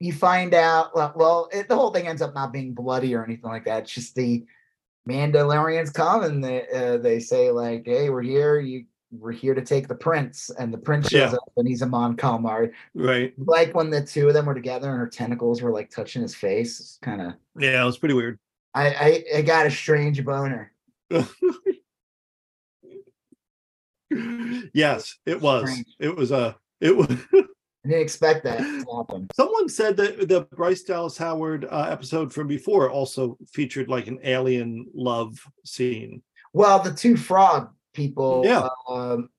you 0.00 0.12
find 0.12 0.54
out. 0.54 0.94
Well, 0.96 1.12
well 1.14 1.48
it, 1.52 1.68
the 1.68 1.76
whole 1.76 1.92
thing 1.92 2.08
ends 2.08 2.22
up 2.22 2.34
not 2.34 2.52
being 2.52 2.74
bloody 2.74 3.14
or 3.14 3.22
anything 3.24 3.50
like 3.50 3.66
that. 3.66 3.82
It's 3.84 3.92
just 3.92 4.14
the 4.14 4.44
Mandalorians 5.08 5.92
come 5.94 6.24
and 6.24 6.42
they 6.42 6.66
uh, 6.68 6.96
they 6.96 7.20
say 7.20 7.50
like, 7.50 7.84
"Hey, 7.86 8.10
we're 8.10 8.22
here. 8.22 8.58
You 8.58 8.86
we're 9.12 9.32
here 9.32 9.54
to 9.54 9.62
take 9.62 9.88
the 9.88 9.94
prince." 9.94 10.50
And 10.58 10.72
the 10.72 10.78
prince 10.78 11.08
shows 11.10 11.32
Yeah. 11.32 11.36
up 11.36 11.52
and 11.56 11.68
he's 11.68 11.82
a 11.82 11.86
Mon 11.86 12.16
Calamari. 12.16 12.72
Right. 12.94 13.34
Like 13.38 13.74
when 13.74 13.90
the 13.90 14.04
two 14.04 14.28
of 14.28 14.34
them 14.34 14.46
were 14.46 14.54
together 14.54 14.88
and 14.90 14.98
her 14.98 15.08
tentacles 15.08 15.62
were 15.62 15.70
like 15.72 15.90
touching 15.90 16.22
his 16.22 16.34
face. 16.34 16.80
It's 16.80 16.98
kind 17.02 17.20
of 17.20 17.34
Yeah, 17.58 17.82
it 17.82 17.86
was 17.86 17.98
pretty 17.98 18.14
weird. 18.14 18.38
I, 18.74 18.88
I 18.88 19.38
I 19.38 19.42
got 19.42 19.66
a 19.66 19.70
strange 19.70 20.24
boner. 20.24 20.72
yes, 24.72 25.18
it 25.26 25.40
was. 25.40 25.68
Strange. 25.68 25.86
It 25.98 26.16
was 26.16 26.30
a. 26.30 26.56
It 26.80 26.96
was. 26.96 27.08
I 27.84 27.88
didn't 27.88 28.02
expect 28.02 28.44
that 28.44 28.58
to 28.58 28.84
happen. 28.94 29.28
Someone 29.34 29.68
said 29.68 29.96
that 29.96 30.28
the 30.28 30.42
Bryce 30.54 30.82
Dallas 30.82 31.16
Howard 31.16 31.64
uh, 31.64 31.88
episode 31.90 32.32
from 32.32 32.46
before 32.46 32.90
also 32.90 33.38
featured 33.52 33.88
like 33.88 34.06
an 34.06 34.18
alien 34.22 34.86
love 34.94 35.38
scene. 35.64 36.22
Well, 36.52 36.80
the 36.80 36.92
two 36.92 37.16
frog 37.16 37.70
people, 37.94 38.42
Yeah. 38.44 38.68
um, 38.88 39.30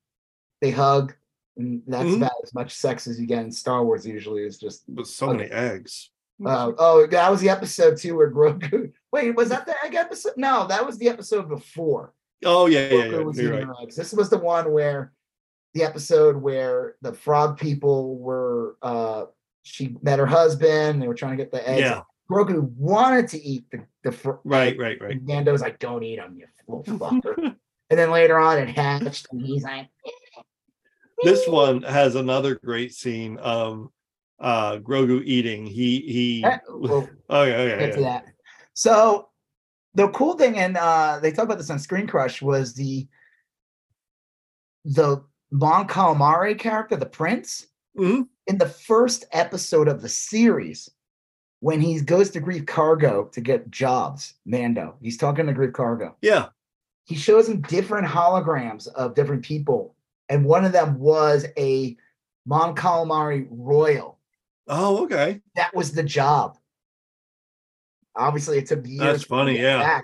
they 0.59 0.71
hug, 0.71 1.13
and 1.57 1.83
that's 1.85 2.05
Mhm. 2.09 2.17
about 2.17 2.31
as 2.43 2.53
much 2.55 2.73
sex 2.75 3.05
as 3.05 3.19
you 3.19 3.27
get 3.27 3.43
in 3.43 3.51
Star 3.51 3.85
Wars. 3.85 4.07
Usually, 4.07 4.43
is 4.43 4.57
just 4.57 4.83
With 4.89 5.07
so 5.07 5.27
many 5.33 5.49
eggs. 5.51 6.09
uh, 6.43 6.71
oh, 6.79 7.05
that 7.07 7.29
was 7.29 7.41
the 7.41 7.49
episode 7.49 7.97
too 7.97 8.15
where 8.15 8.31
Grogu. 8.31 8.91
Wait, 9.11 9.35
was 9.35 9.49
that 9.49 9.67
the 9.67 9.75
egg 9.85 9.93
episode? 9.93 10.33
No, 10.37 10.65
that 10.67 10.83
was 10.85 10.97
the 10.97 11.09
episode 11.09 11.47
before. 11.47 12.13
Oh 12.43 12.65
yeah, 12.65 12.87
yeah, 12.87 13.03
Grogu 13.05 13.11
yeah. 13.11 13.17
was 13.19 13.37
You're 13.37 13.65
right. 13.67 13.75
eggs. 13.83 13.95
This 13.95 14.13
was 14.13 14.29
the 14.31 14.39
one 14.39 14.71
where 14.71 15.13
the 15.73 15.83
episode 15.83 16.35
where 16.35 16.95
the 17.01 17.13
frog 17.13 17.59
people 17.59 18.17
were. 18.17 18.77
uh 18.81 19.25
She 19.63 19.95
met 20.01 20.19
her 20.19 20.25
husband. 20.25 21.01
They 21.01 21.07
were 21.07 21.15
trying 21.15 21.37
to 21.37 21.43
get 21.43 21.51
the 21.51 21.67
eggs. 21.67 21.81
Yeah. 21.81 22.01
Grogu 22.29 22.61
wanted 22.77 23.27
to 23.29 23.41
eat 23.41 23.65
the 23.71 23.85
the 24.03 24.11
fr- 24.11 24.41
Right, 24.43 24.77
right, 24.77 24.99
right. 25.01 25.11
And 25.11 25.25
Mando's 25.25 25.61
like, 25.61 25.79
"Don't 25.79 26.03
eat 26.03 26.15
them, 26.15 26.37
you 26.39 26.47
little 26.67 26.97
fucker." 26.97 27.35
and 27.89 27.99
then 27.99 28.09
later 28.09 28.39
on, 28.39 28.57
it 28.57 28.69
hatched, 28.69 29.27
and 29.31 29.41
he's 29.41 29.63
like, 29.63 29.89
this 31.23 31.47
one 31.47 31.81
has 31.83 32.15
another 32.15 32.55
great 32.55 32.93
scene 32.93 33.37
of 33.37 33.89
uh 34.39 34.77
Grogu 34.77 35.21
eating. 35.25 35.65
He 35.65 35.99
he. 36.01 36.43
Eh, 36.43 36.57
well, 36.69 37.07
oh 37.29 37.43
yeah, 37.43 37.63
yeah, 37.63 37.75
to 37.75 37.85
yeah. 37.85 38.07
that. 38.09 38.25
So 38.73 39.29
the 39.93 40.07
cool 40.09 40.37
thing, 40.37 40.57
and 40.57 40.77
uh 40.77 41.19
they 41.21 41.31
talk 41.31 41.45
about 41.45 41.57
this 41.57 41.69
on 41.69 41.79
Screen 41.79 42.07
Crush, 42.07 42.41
was 42.41 42.73
the 42.73 43.07
the 44.85 45.23
Mon 45.51 45.87
Calamari 45.87 46.57
character, 46.57 46.95
the 46.95 47.05
prince, 47.05 47.67
Mhm. 47.97 48.27
in 48.47 48.57
the 48.57 48.69
first 48.69 49.25
episode 49.31 49.87
of 49.87 50.01
the 50.01 50.09
series, 50.09 50.89
when 51.59 51.81
he 51.81 51.99
goes 52.01 52.29
to 52.31 52.41
Greef 52.41 52.65
Karga 52.65 53.31
to 53.33 53.41
get 53.41 53.69
jobs, 53.69 54.33
Mando, 54.45 54.95
he's 55.01 55.17
talking 55.17 55.45
to 55.47 55.53
Greef 55.53 55.73
Karga. 55.73 56.15
Yeah. 56.21 56.49
He 57.05 57.15
shows 57.15 57.49
him 57.49 57.61
different 57.61 58.07
holograms 58.07 58.87
of 58.87 59.13
different 59.15 59.43
people, 59.43 59.95
and 60.29 60.45
one 60.45 60.63
of 60.65 60.71
them 60.71 60.97
was 60.99 61.45
a 61.57 61.97
Mon 62.45 62.75
Calamari 62.75 63.47
royal. 63.51 64.17
Oh, 64.67 65.03
okay. 65.03 65.41
that 65.55 65.75
was 65.75 65.91
the 65.91 66.03
job. 66.03 66.57
Obviously, 68.15 68.57
it 68.57 68.67
took 68.67 68.85
years. 68.85 68.99
That's 68.99 69.23
funny, 69.23 69.59
yeah. 69.59 70.01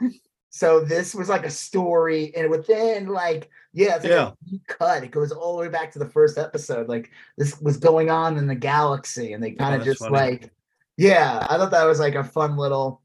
So 0.58 0.80
this 0.80 1.14
was 1.14 1.30
like 1.30 1.46
a 1.46 1.52
story, 1.52 2.34
and 2.36 2.50
within 2.50 3.08
like 3.08 3.50
yeah, 3.74 3.96
it's 3.98 4.04
like 4.06 4.12
Yeah. 4.12 4.32
a 4.56 4.60
cut. 4.68 5.04
It 5.04 5.12
goes 5.12 5.32
all 5.32 5.56
the 5.56 5.62
way 5.62 5.70
back 5.70 5.92
to 5.92 6.00
the 6.00 6.10
first 6.10 6.40
episode. 6.40 6.88
Like 6.90 7.12
this 7.38 7.62
was 7.62 7.78
going 7.78 8.10
on 8.10 8.38
in 8.38 8.48
the 8.48 8.56
galaxy, 8.56 9.34
and 9.34 9.44
they 9.44 9.52
kind 9.52 9.76
of 9.76 9.82
Oh, 9.82 9.86
just 9.86 10.00
funny. 10.00 10.14
like 10.14 10.52
yeah. 10.98 11.46
I 11.48 11.58
thought 11.58 11.70
that 11.72 11.86
was 11.86 12.00
like 12.00 12.16
a 12.16 12.24
fun 12.24 12.58
little 12.58 13.04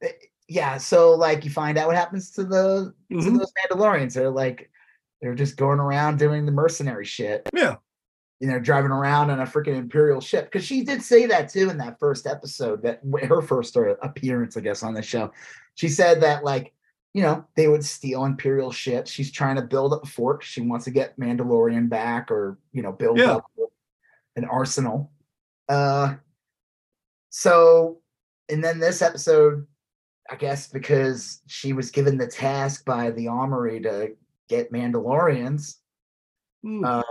eh, 0.00 0.12
yeah. 0.46 0.76
So 0.78 1.14
like 1.16 1.44
you 1.44 1.50
find 1.50 1.76
out 1.76 1.88
what 1.88 1.96
happens 1.96 2.30
to 2.32 2.44
the 2.44 2.94
to 3.10 3.16
Mhm. 3.16 3.38
those 3.38 3.52
Mandalorians. 3.68 4.14
They're 4.14 4.30
like 4.30 4.70
they're 5.20 5.34
just 5.34 5.56
going 5.56 5.80
around 5.80 6.20
doing 6.20 6.46
the 6.46 6.52
mercenary 6.52 7.04
shit 7.06 7.48
Yeah. 7.52 7.76
you 8.38 8.46
know, 8.46 8.60
driving 8.60 8.92
around 8.92 9.30
on 9.30 9.40
a 9.40 9.44
freaking 9.44 9.74
Imperial 9.76 10.20
ship. 10.20 10.44
Because 10.44 10.64
she 10.64 10.84
did 10.84 11.02
say 11.02 11.26
that 11.26 11.48
too 11.48 11.68
in 11.68 11.78
that 11.78 11.98
first 11.98 12.28
episode, 12.28 12.82
that 12.82 13.00
her 13.28 13.42
first 13.42 13.76
uh, 13.76 13.96
appearance, 14.02 14.56
I 14.56 14.60
guess, 14.60 14.84
on 14.84 14.94
the 14.94 15.02
show. 15.02 15.32
She 15.74 15.88
said 15.88 16.20
that, 16.22 16.42
like, 16.44 16.72
you 17.16 17.22
know, 17.22 17.42
they 17.54 17.66
would 17.66 17.82
steal 17.82 18.26
Imperial 18.26 18.70
ships. 18.70 19.10
She's 19.10 19.32
trying 19.32 19.56
to 19.56 19.62
build 19.62 19.94
up 19.94 20.04
a 20.04 20.06
fort. 20.06 20.44
She 20.44 20.60
wants 20.60 20.84
to 20.84 20.90
get 20.90 21.18
Mandalorian 21.18 21.88
back 21.88 22.30
or, 22.30 22.58
you 22.74 22.82
know, 22.82 22.92
build 22.92 23.16
Yeah. 23.16 23.36
up 23.36 23.46
an 24.36 24.44
arsenal. 24.44 25.10
Uh, 25.66 26.16
so, 27.30 28.02
and 28.50 28.62
then 28.62 28.78
this 28.78 29.00
episode, 29.00 29.66
I 30.28 30.36
guess, 30.36 30.68
because 30.68 31.40
she 31.46 31.72
was 31.72 31.90
given 31.90 32.18
the 32.18 32.26
task 32.26 32.84
by 32.84 33.10
the 33.12 33.28
Armory 33.28 33.80
to 33.80 34.14
get 34.50 34.70
Mandalorians, 34.70 35.76
Hmm. 36.62 36.84
uh, 36.84 37.02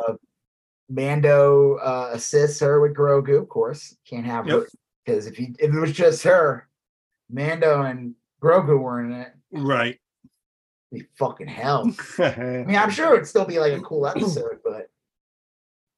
Mando 0.88 1.78
uh, 1.78 2.12
assists 2.14 2.60
her 2.60 2.80
with 2.80 2.94
Grogu, 2.96 3.40
of 3.42 3.50
course. 3.50 3.98
Can't 4.08 4.28
have 4.28 4.48
her 4.48 4.68
because 5.04 5.26
if 5.26 5.36
he 5.36 5.56
if 5.58 5.74
it 5.74 5.80
was 5.80 5.94
just 5.94 6.22
her, 6.26 6.70
Mando 7.28 7.82
and 7.82 8.14
Grogu 8.40 8.80
were 8.80 9.04
in 9.04 9.12
it, 9.12 9.35
right. 9.56 10.00
be 10.92 11.04
fucking 11.18 11.48
hell. 11.48 11.92
I 12.20 12.64
mean, 12.66 12.76
I'm 12.76 12.90
sure 12.90 13.16
it'd 13.16 13.28
still 13.28 13.46
be 13.46 13.60
like 13.60 13.74
a 13.74 13.82
cool 13.82 14.06
episode, 14.08 14.60
but 14.64 14.88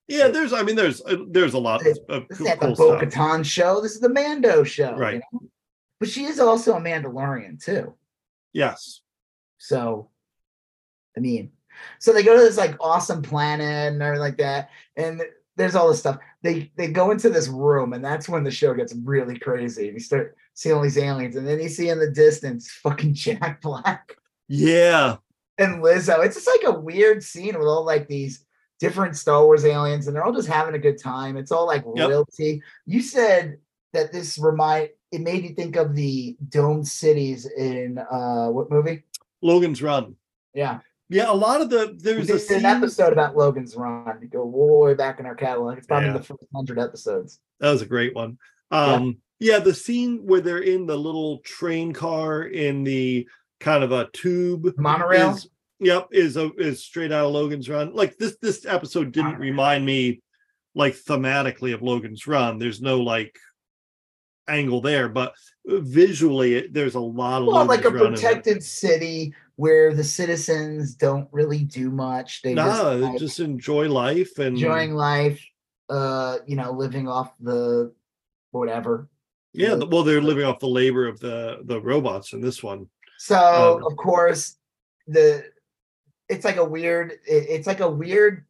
yeah, 0.08 0.30
there's. 0.30 0.54
I 0.54 0.64
mean, 0.64 0.76
there's 0.78 1.02
uh, 1.02 1.18
there's 1.30 1.54
a 1.54 1.60
lot 1.60 1.84
This- 1.84 2.00
of 2.10 2.28
this 2.30 2.38
cool, 2.38 2.48
is 2.48 2.78
the 2.78 2.84
Bo 2.84 3.00
Katan 3.00 3.44
show. 3.44 3.82
This 3.82 3.94
is 3.94 4.00
the 4.00 4.10
Mando 4.10 4.64
show, 4.64 4.92
you 4.92 4.98
Right. 5.02 5.22
know? 5.34 5.42
But 6.00 6.10
she 6.10 6.26
is 6.26 6.40
also 6.40 6.76
a 6.76 6.80
Mandalorian 6.80 7.62
too. 7.64 7.96
Yes. 8.54 9.02
So, 9.58 10.10
I 11.18 11.20
mean, 11.20 11.52
so 12.00 12.14
they 12.14 12.24
go 12.24 12.36
to 12.38 12.42
this 12.44 12.58
like 12.58 12.76
awesome 12.80 13.22
planet 13.22 13.92
and 13.94 14.02
everything 14.02 14.22
like 14.22 14.38
that, 14.38 14.70
and 14.96 15.22
there's 15.58 15.76
all 15.76 15.90
this 15.90 16.00
stuff. 16.00 16.18
They 16.44 16.72
they 16.78 16.88
go 16.88 17.12
into 17.12 17.30
this 17.30 17.48
room, 17.48 17.94
and 17.94 18.04
that's 18.06 18.30
when 18.30 18.44
the 18.44 18.52
show 18.52 18.74
gets 18.74 18.94
really 19.04 19.38
crazy. 19.38 19.88
You 19.88 20.00
start 20.00 20.38
seeing 20.54 20.76
all 20.76 20.82
these 20.82 20.98
aliens, 20.98 21.36
and 21.36 21.48
then 21.48 21.60
you 21.60 21.68
see 21.70 21.90
in 21.90 22.00
the 22.00 22.10
distance 22.12 22.70
fucking 22.84 23.14
Jack 23.16 23.62
Black 23.62 24.16
Yeah. 24.48 25.18
and 25.58 25.84
Lizzo. 25.84 26.24
It's 26.26 26.36
just 26.36 26.48
like 26.48 26.74
a 26.74 26.80
weird 26.80 27.24
scene 27.24 27.58
with 27.58 27.68
all 27.68 27.86
like 27.86 28.08
these 28.08 28.46
different 28.80 29.16
Star 29.18 29.44
Wars 29.44 29.66
aliens, 29.66 30.08
and 30.08 30.16
they're 30.16 30.24
all 30.24 30.34
just 30.34 30.48
having 30.48 30.76
a 30.76 30.80
good 30.80 31.02
time. 31.02 31.36
It's 31.38 31.52
all 31.52 31.66
like 31.66 31.84
Yep. 31.96 32.08
royalty. 32.10 32.62
You 32.86 33.02
said 33.02 33.58
that 33.94 34.12
this 34.12 34.38
remind 34.38 34.90
it 35.12 35.22
made 35.22 35.44
you 35.44 35.56
think 35.56 35.76
of 35.78 35.96
the 35.96 36.38
domed 36.50 36.88
cities 36.88 37.46
in 37.46 37.98
uh 37.98 38.50
what 38.50 38.70
movie? 38.70 39.04
Logan's 39.42 39.82
Run. 39.82 40.16
Yeah, 40.54 40.80
Yeah, 41.10 41.32
a 41.32 41.34
lot 41.34 41.62
of 41.62 41.70
the 41.70 41.96
there's 41.98 42.30
a 42.30 42.38
scene, 42.38 42.60
an 42.60 42.66
episode 42.66 43.14
about 43.14 43.36
Logan's 43.38 43.76
Run. 43.76 44.20
You 44.22 44.28
go 44.28 44.42
all 44.42 44.80
the 44.82 44.86
way 44.88 44.94
back 44.94 45.20
in 45.20 45.26
our 45.26 45.36
catalog. 45.36 45.78
It's 45.78 45.88
probably 45.88 46.08
Yeah. 46.10 46.18
the 46.18 46.24
first 46.24 46.44
hundred 46.54 46.80
episodes. 46.80 47.40
that 47.60 47.72
was 47.72 47.82
a 47.82 47.86
great 47.86 48.14
one. 48.14 48.38
Yeah. 48.72 48.80
Um 48.96 49.18
yeah, 49.40 49.60
the 49.60 49.74
scene 49.74 50.26
where 50.26 50.42
they're 50.42 50.58
in 50.60 50.86
the 50.88 50.98
little 50.98 51.40
train 51.40 51.94
car 51.94 52.44
in 52.44 52.84
the 52.84 53.28
kind 53.60 53.84
of 53.84 53.92
a 53.92 54.10
tube 54.12 54.74
Monorail. 54.78 55.32
is 55.36 55.48
yep 55.80 56.08
is 56.12 56.36
a 56.38 56.52
is 56.58 56.84
straight 56.84 57.12
out 57.14 57.26
of 57.28 57.32
Logan's 57.32 57.70
Run. 57.70 57.94
Like 57.94 58.18
this 58.18 58.36
this 58.42 58.66
episode 58.66 59.12
didn't 59.14 59.34
Monorail. 59.34 59.50
remind 59.52 59.86
me 59.86 60.22
like 60.76 60.96
thematically 60.96 61.74
of 61.74 61.82
Logan's 61.82 62.28
Run. 62.28 62.60
There's 62.60 62.82
no 62.82 63.00
like 63.00 63.38
angle 64.50 64.82
there, 64.82 65.08
but 65.10 65.34
visually 65.66 66.56
it, 66.56 66.74
there's 66.74 66.96
a 66.96 67.00
lot 67.00 67.42
of 67.42 67.48
well, 67.48 67.66
like 67.66 67.86
a 67.86 67.92
protected 67.92 68.64
city 68.64 69.34
where 69.58 69.94
the 69.94 70.04
citizens 70.04 70.94
don't 70.96 71.28
really 71.32 71.64
do 71.64 71.92
much. 71.92 72.42
They 72.44 72.56
just, 72.56 72.84
like, 72.84 73.20
just 73.20 73.40
enjoy 73.40 73.90
life 73.90 74.38
and 74.40 74.56
enjoying 74.56 74.94
life. 74.96 75.44
Uh, 75.90 76.38
you 76.46 76.56
know, 76.56 76.72
living 76.72 77.08
off 77.08 77.34
the 77.40 77.94
whatever. 78.52 79.10
yeah. 79.54 79.76
the- 79.76 79.86
well, 79.88 80.04
they're 80.04 80.22
living 80.22 80.46
off 80.46 80.60
the 80.60 80.68
labor 80.68 81.08
of 81.08 81.20
the 81.20 81.60
the 81.66 81.82
robots 81.82 82.34
in 82.34 82.42
this 82.42 82.62
one. 82.64 82.88
So 83.18 83.80
Um, 83.82 83.92
of 83.92 83.98
course, 83.98 84.58
the 85.08 85.44
it's 86.30 86.46
like 86.46 86.58
a 86.58 86.66
weird. 86.66 87.12
It, 87.26 87.46
it's 87.50 87.68
like 87.68 87.80
a 87.80 87.90
weird 87.90 88.46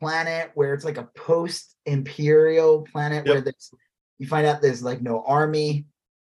planet 0.00 0.50
where 0.54 0.74
it's 0.74 0.84
like 0.84 0.96
a 0.98 1.08
post-imperial 1.14 2.82
planet 2.90 3.26
where 3.26 3.40
there's 3.40 3.70
you 4.18 4.26
find 4.26 4.46
out 4.46 4.60
there's 4.62 4.82
like 4.82 5.02
no 5.02 5.22
army. 5.26 5.86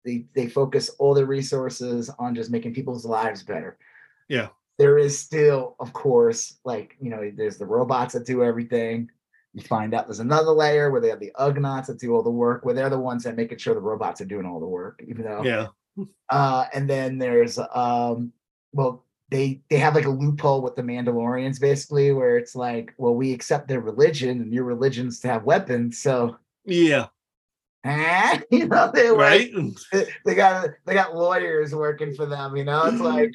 They 0.04 0.26
they 0.34 0.48
focus 0.48 0.88
all 0.98 1.14
their 1.14 1.26
resources 1.26 2.10
on 2.18 2.34
just 2.34 2.50
making 2.50 2.74
people's 2.74 3.04
lives 3.04 3.42
better. 3.42 3.78
Yeah. 4.30 4.48
There 4.78 4.96
is 4.96 5.18
still, 5.18 5.76
of 5.78 5.92
course, 5.92 6.58
like 6.64 6.96
you 7.02 7.10
know, 7.10 7.30
there's 7.36 7.58
the 7.58 7.66
robots 7.66 8.14
that 8.14 8.24
do 8.24 8.42
everything. 8.42 9.10
You 9.52 9.62
find 9.62 9.92
out 9.92 10.06
there's 10.06 10.20
another 10.20 10.52
layer 10.52 10.90
where 10.90 11.00
they 11.00 11.08
have 11.10 11.18
the 11.20 11.32
Ugnaughts 11.38 11.86
that 11.86 11.98
do 11.98 12.14
all 12.14 12.22
the 12.22 12.30
work, 12.30 12.64
where 12.64 12.72
they're 12.74 12.88
the 12.88 12.98
ones 12.98 13.24
that 13.24 13.36
making 13.36 13.58
sure 13.58 13.74
the 13.74 13.80
robots 13.80 14.20
are 14.20 14.24
doing 14.26 14.46
all 14.46 14.60
the 14.60 14.66
work, 14.66 15.02
even 15.06 15.24
though 15.24 15.42
Yeah, 15.42 15.66
uh, 16.30 16.66
and 16.72 16.88
then 16.88 17.18
there's 17.18 17.58
um, 17.58 18.32
well, 18.72 19.04
they 19.28 19.60
they 19.68 19.76
have 19.78 19.96
like 19.96 20.06
a 20.06 20.10
loophole 20.10 20.62
with 20.62 20.76
the 20.76 20.82
Mandalorians, 20.82 21.60
basically, 21.60 22.12
where 22.12 22.38
it's 22.38 22.54
like, 22.54 22.94
well, 22.96 23.14
we 23.14 23.32
accept 23.32 23.66
their 23.68 23.80
religion, 23.80 24.40
and 24.40 24.54
your 24.54 24.64
religion's 24.64 25.18
to 25.20 25.28
have 25.28 25.42
weapons, 25.44 25.98
so 25.98 26.36
yeah, 26.64 27.06
huh? 27.84 28.38
you 28.50 28.66
know, 28.68 28.90
they 28.94 29.10
right. 29.10 29.50
they- 29.92 30.08
they 30.24 30.34
got 30.36 30.68
they 30.86 30.94
got 30.94 31.14
lawyers 31.16 31.74
working 31.74 32.14
for 32.14 32.24
them, 32.26 32.56
you 32.56 32.64
know. 32.64 32.84
It's 32.84 33.00
like, 33.00 33.32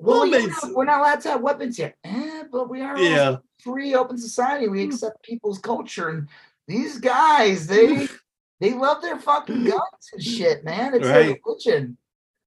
well, 0.00 0.26
you're 0.26 0.48
not- 0.48 0.74
we're 0.74 0.84
not 0.84 1.00
allowed 1.00 1.20
to 1.22 1.30
have 1.30 1.40
weapons 1.42 1.76
here, 1.76 1.94
eh, 2.04 2.44
but 2.50 2.68
we 2.70 2.80
are 2.80 2.96
a 2.96 3.00
Yeah, 3.00 3.36
free 3.62 3.94
open 3.94 4.16
society. 4.18 4.68
We 4.68 4.82
accept 4.84 5.22
people's 5.22 5.58
culture, 5.58 6.08
and 6.08 6.28
these 6.66 6.98
guys, 6.98 7.66
they 7.66 8.08
they 8.60 8.74
love 8.74 9.00
their 9.00 9.18
fucking 9.18 9.64
guns 9.64 10.10
and 10.12 10.22
shit, 10.22 10.64
man. 10.64 10.94
It's 10.94 11.08
their 11.08 11.34
religion. 11.44 11.96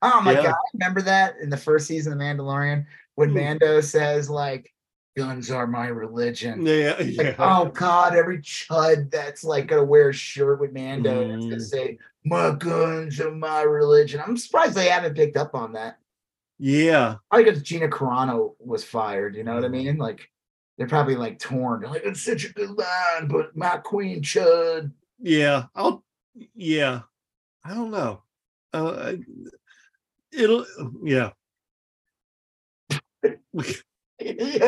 Oh 0.01 0.21
my 0.21 0.33
Yeah. 0.33 0.43
god, 0.43 0.55
remember 0.73 1.01
that 1.01 1.35
in 1.41 1.49
the 1.49 1.57
first 1.57 1.87
season 1.87 2.13
of 2.13 2.19
Mandalorian 2.19 2.85
when 3.15 3.29
Hmm. 3.29 3.35
Mando 3.35 3.81
says 3.81 4.29
like, 4.29 4.71
"Guns 5.17 5.49
are 5.49 5.65
my 5.65 5.87
religion." 5.87 6.65
yeah, 6.65 6.99
yeah. 7.01 7.23
Like, 7.23 7.35
oh 7.39 7.65
god, 7.73 8.15
every 8.15 8.39
chud 8.39 9.09
that's 9.11 9.43
like 9.43 9.67
gonna 9.67 9.83
wear 9.83 10.09
a 10.09 10.13
shirt 10.13 10.59
with 10.59 10.73
Mando 10.73 11.21
and 11.21 11.31
it's 11.31 11.45
gonna 11.45 11.57
Mm. 11.57 11.61
say, 11.69 11.97
"My 12.25 12.51
guns 12.51 13.19
are 13.21 13.31
my 13.31 13.61
religion." 13.63 14.21
I'm 14.25 14.37
surprised 14.37 14.75
they 14.75 14.89
haven't 14.89 15.15
picked 15.15 15.37
up 15.37 15.55
on 15.55 15.73
that. 15.73 15.97
Yeah. 16.65 17.15
Probably 17.29 17.43
because 17.43 17.61
Gina 17.61 17.89
Carano 17.89 18.51
was 18.59 18.85
fired. 18.85 19.35
You 19.35 19.43
know 19.43 19.55
what 19.55 19.65
I 19.65 19.67
Mm. 19.67 19.71
mean? 19.71 19.97
Like 19.97 20.29
they're 20.77 20.87
probably 20.87 21.17
like 21.17 21.37
torn. 21.37 21.81
They're 21.81 21.89
like, 21.89 22.03
it's 22.05 22.21
such 22.23 22.45
a 22.45 22.53
good 22.53 22.69
line, 22.69 23.27
but 23.27 23.53
my 23.53 23.77
queen 23.77 24.21
chud. 24.21 24.93
Yeah, 25.19 25.65
I'll. 25.75 26.05
Yeah, 26.55 27.01
I 27.65 27.73
don't 27.73 27.91
know. 27.91 28.23
Uh, 28.73 29.11
I- 29.13 29.19
it'll. 30.31 30.65
Yeah. 31.03 31.31
yeah, 33.21 33.31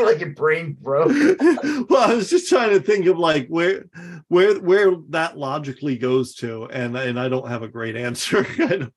like 0.04 0.20
your 0.20 0.32
brain 0.36 0.78
broke. 0.82 1.08
well, 1.90 2.12
I 2.12 2.14
was 2.14 2.30
just 2.30 2.50
trying 2.50 2.72
to 2.72 2.82
think 2.82 3.06
of 3.06 3.18
like 3.18 3.48
where, 3.48 3.86
where, 4.28 4.60
where 4.60 4.96
that 5.10 5.38
logically 5.38 5.98
goes 5.98 6.36
to, 6.36 6.66
and 6.66 6.98
and 6.98 7.18
I 7.18 7.30
don't 7.30 7.48
have 7.48 7.64
a 7.64 7.70
great 7.70 7.96
answer. 7.96 8.46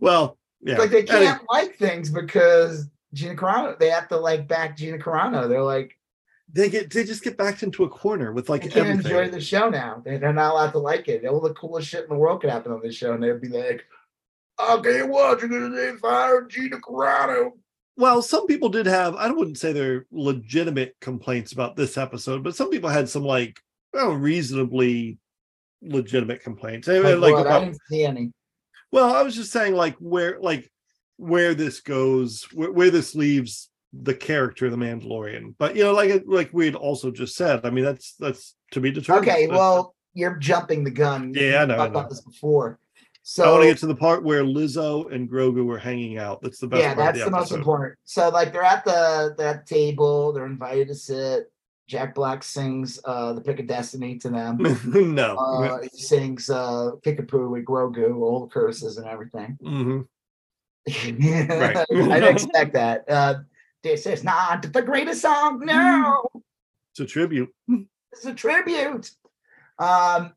Well, 0.00 0.38
yeah. 0.60 0.78
like 0.78 0.90
they 0.90 1.02
can't 1.02 1.42
like 1.50 1.76
things 1.76 2.10
because 2.10 2.88
Gina 3.14 3.34
Carano. 3.34 3.78
They 3.78 3.90
have 3.90 4.08
to 4.08 4.16
like 4.16 4.48
back 4.48 4.76
Gina 4.76 4.98
Carano. 4.98 5.48
They're 5.48 5.62
like 5.62 5.96
they 6.52 6.70
get 6.70 6.90
they 6.90 7.04
just 7.04 7.22
get 7.22 7.36
backed 7.36 7.62
into 7.62 7.84
a 7.84 7.88
corner 7.88 8.32
with 8.32 8.48
like 8.48 8.62
they 8.62 8.68
can't 8.68 8.86
everything. 8.88 9.12
enjoy 9.12 9.30
the 9.30 9.40
show 9.40 9.68
now. 9.68 10.02
They- 10.04 10.16
They're 10.18 10.32
not 10.32 10.52
allowed 10.52 10.72
to 10.72 10.78
like 10.78 11.08
it. 11.08 11.24
All 11.26 11.40
the 11.40 11.54
coolest 11.54 11.88
shit 11.88 12.04
in 12.04 12.08
the 12.08 12.16
world 12.16 12.40
could 12.40 12.50
happen 12.50 12.72
on 12.72 12.80
this 12.82 12.94
show, 12.94 13.12
and 13.12 13.22
they'd 13.22 13.40
be 13.40 13.48
like, 13.48 13.84
"Okay, 14.60 15.02
what 15.02 15.40
you're 15.40 15.48
gonna? 15.48 15.96
Fire 15.98 16.42
Gina 16.42 16.78
Carano." 16.78 17.52
Well, 17.96 18.22
some 18.22 18.46
people 18.46 18.68
did 18.68 18.86
have, 18.86 19.16
I 19.16 19.28
wouldn't 19.28 19.58
say 19.58 19.72
they're 19.72 20.06
legitimate 20.12 20.94
complaints 21.00 21.50
about 21.50 21.74
this 21.74 21.98
episode, 21.98 22.44
but 22.44 22.54
some 22.54 22.70
people 22.70 22.88
had 22.88 23.08
some 23.08 23.24
like 23.24 23.58
well, 23.92 24.12
reasonably 24.12 25.18
legitimate 25.82 26.42
complaints. 26.42 26.86
Like, 26.88 27.02
like 27.02 27.34
what? 27.34 27.46
I 27.46 27.60
didn't 27.60 27.78
see 27.90 28.04
any. 28.04 28.32
Well, 28.92 29.14
I 29.14 29.22
was 29.22 29.34
just 29.34 29.52
saying 29.52 29.74
like 29.74 29.96
where 29.96 30.38
like 30.40 30.70
where 31.16 31.54
this 31.54 31.80
goes, 31.80 32.46
where, 32.52 32.72
where 32.72 32.90
this 32.90 33.14
leaves 33.14 33.70
the 33.92 34.14
character 34.14 34.66
of 34.66 34.72
the 34.72 34.78
Mandalorian. 34.78 35.54
But 35.58 35.76
you 35.76 35.84
know, 35.84 35.92
like 35.92 36.22
like 36.26 36.50
we 36.52 36.66
had 36.66 36.74
also 36.74 37.10
just 37.10 37.36
said, 37.36 37.64
I 37.64 37.70
mean 37.70 37.84
that's 37.84 38.14
that's 38.14 38.54
to 38.72 38.80
be 38.80 38.90
determined. 38.90 39.28
Okay, 39.28 39.46
well, 39.46 39.94
you're 40.14 40.36
jumping 40.36 40.84
the 40.84 40.90
gun. 40.90 41.32
Yeah, 41.34 41.62
I 41.62 41.66
know, 41.66 41.78
I 41.78 41.88
know. 41.88 42.06
this 42.08 42.20
before. 42.20 42.78
So 43.22 43.44
I 43.44 43.50
want 43.50 43.62
to 43.64 43.68
get 43.68 43.78
to 43.78 43.86
the 43.86 43.94
part 43.94 44.24
where 44.24 44.42
Lizzo 44.42 45.12
and 45.12 45.30
Grogu 45.30 45.62
were 45.66 45.78
hanging 45.78 46.16
out. 46.16 46.40
That's 46.40 46.58
the 46.58 46.66
best 46.66 46.82
yeah, 46.82 46.94
that's 46.94 47.18
the 47.18 47.26
the, 47.26 47.30
most 47.30 47.52
important. 47.52 47.98
So 48.04 48.30
like 48.30 48.54
they're 48.54 48.62
at 48.62 48.86
the 48.86 49.34
that 49.36 49.66
table, 49.66 50.32
they're 50.32 50.46
invited 50.46 50.88
to 50.88 50.94
sit. 50.94 51.52
Jack 51.88 52.14
Black 52.14 52.44
sings 52.44 53.00
uh 53.04 53.32
the 53.32 53.40
pick 53.40 53.58
of 53.58 53.66
destiny 53.66 54.18
to 54.18 54.28
them. 54.28 54.58
no. 55.14 55.36
Uh 55.36 55.78
he 55.90 55.98
sings 56.02 56.48
uh 56.50 56.92
Kickapoo 57.02 57.48
with 57.50 57.64
Grogu, 57.64 58.20
all 58.20 58.40
the 58.46 58.52
curses 58.52 58.98
and 58.98 59.06
everything. 59.08 59.58
Mhm. 59.66 60.06
I 60.88 61.90
didn't 61.90 62.24
expect 62.34 62.74
that. 62.74 63.04
Uh 63.10 63.34
this 63.82 64.06
is 64.06 64.22
not 64.24 64.70
the 64.72 64.82
greatest 64.82 65.22
song. 65.22 65.60
No, 65.64 66.22
It's 66.92 67.00
a 67.00 67.06
tribute. 67.06 67.48
it's 68.12 68.24
a 68.26 68.34
tribute. 68.34 69.10
Um 69.78 70.32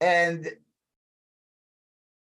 and 0.00 0.46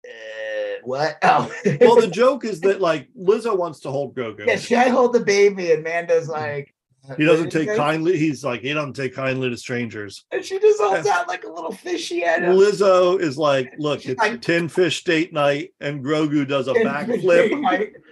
uh, 0.05 0.81
what? 0.83 1.17
Oh, 1.23 1.49
well, 1.79 1.95
the 2.01 2.09
joke 2.11 2.43
is 2.43 2.59
that 2.61 2.81
like 2.81 3.07
Lizzo 3.17 3.57
wants 3.57 3.79
to 3.81 3.89
hold 3.89 4.15
Grogu. 4.15 4.45
yeah, 4.45 4.57
should 4.57 4.77
I 4.79 4.89
hold 4.89 5.13
the 5.13 5.21
baby? 5.21 5.71
And 5.71 5.81
Manda's 5.83 6.27
like, 6.27 6.73
he 7.17 7.25
doesn't 7.25 7.45
"What 7.45 7.51
do 7.51 7.59
you 7.59 7.65
take 7.65 7.67
think?" 7.69 7.77
kindly. 7.77 8.17
He's 8.17 8.43
like 8.43 8.61
he 8.61 8.73
doesn't 8.73 8.93
take 8.93 9.13
kindly 9.13 9.49
to 9.49 9.57
strangers. 9.57 10.25
And 10.31 10.43
she 10.43 10.59
just 10.59 10.81
holds 10.81 11.07
out 11.07 11.27
like 11.27 11.43
a 11.43 11.49
little 11.49 11.71
fishy 11.71 12.23
at 12.23 12.43
him. 12.43 12.55
Lizzo 12.55 13.19
is 13.19 13.37
like, 13.37 13.73
look, 13.77 14.01
She's 14.01 14.11
it's 14.11 14.19
like- 14.19 14.41
tin 14.41 14.69
fish 14.69 15.03
date 15.03 15.33
night, 15.33 15.73
and 15.81 16.03
Grogu 16.03 16.47
does 16.47 16.67
a 16.67 16.73
backflip. 16.73 17.51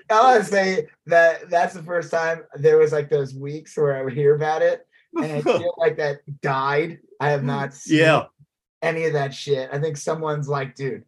I, 0.10 0.22
want 0.22 0.44
to 0.44 0.50
say 0.50 0.88
that 1.06 1.50
that's 1.50 1.74
the 1.74 1.84
first 1.84 2.12
time 2.12 2.44
there 2.56 2.78
was 2.78 2.92
like 2.92 3.10
those 3.10 3.34
weeks 3.34 3.78
where 3.78 3.96
I 3.96 4.02
would 4.02 4.14
hear 4.14 4.36
about 4.36 4.62
it, 4.62 4.86
and 5.16 5.32
I 5.32 5.42
feel 5.42 5.74
like 5.78 5.98
that 5.98 6.20
died. 6.42 7.00
I 7.20 7.30
have 7.30 7.44
not 7.44 7.74
seen 7.74 8.00
yeah, 8.00 8.26
any 8.82 9.06
of 9.06 9.14
that 9.14 9.34
shit. 9.34 9.70
I 9.72 9.80
think 9.80 9.96
someone's 9.96 10.50
like, 10.50 10.76
dude, 10.76 11.06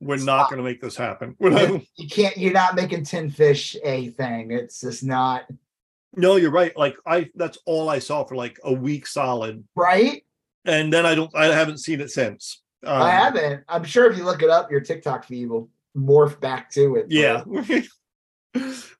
we're 0.00 0.16
not 0.16 0.48
going 0.48 0.58
to 0.58 0.64
make 0.64 0.80
this 0.80 0.96
happen. 0.96 1.36
You 1.96 2.08
can't. 2.10 2.36
You're 2.36 2.52
not 2.52 2.74
making 2.74 3.04
tin 3.04 3.30
fish 3.30 3.76
a 3.84 4.08
thing. 4.08 4.50
It's 4.50 4.80
just 4.80 5.04
not 5.04 5.44
no, 6.18 6.36
you're 6.36 6.50
right. 6.50 6.76
Like 6.76 6.96
I, 7.06 7.30
that's 7.34 7.58
all 7.66 7.88
I 7.88 7.98
saw 7.98 8.24
for 8.24 8.36
like 8.36 8.58
a 8.64 8.72
week 8.72 9.06
solid, 9.06 9.64
right. 9.74 10.24
and 10.64 10.92
then 10.92 11.06
I 11.06 11.14
don't, 11.14 11.34
I 11.34 11.46
haven't 11.46 11.78
seen 11.78 12.00
it 12.00 12.10
since. 12.10 12.62
Um, 12.84 13.02
I 13.02 13.10
haven't. 13.10 13.64
I'm 13.68 13.84
sure 13.84 14.10
if 14.10 14.16
you 14.16 14.24
look 14.24 14.42
it 14.42 14.50
up, 14.50 14.70
your 14.70 14.80
TikTok 14.80 15.24
feed 15.24 15.48
will 15.48 15.68
morph 15.96 16.40
back 16.40 16.70
to 16.72 16.96
it. 16.96 17.06
Yeah. 17.08 17.42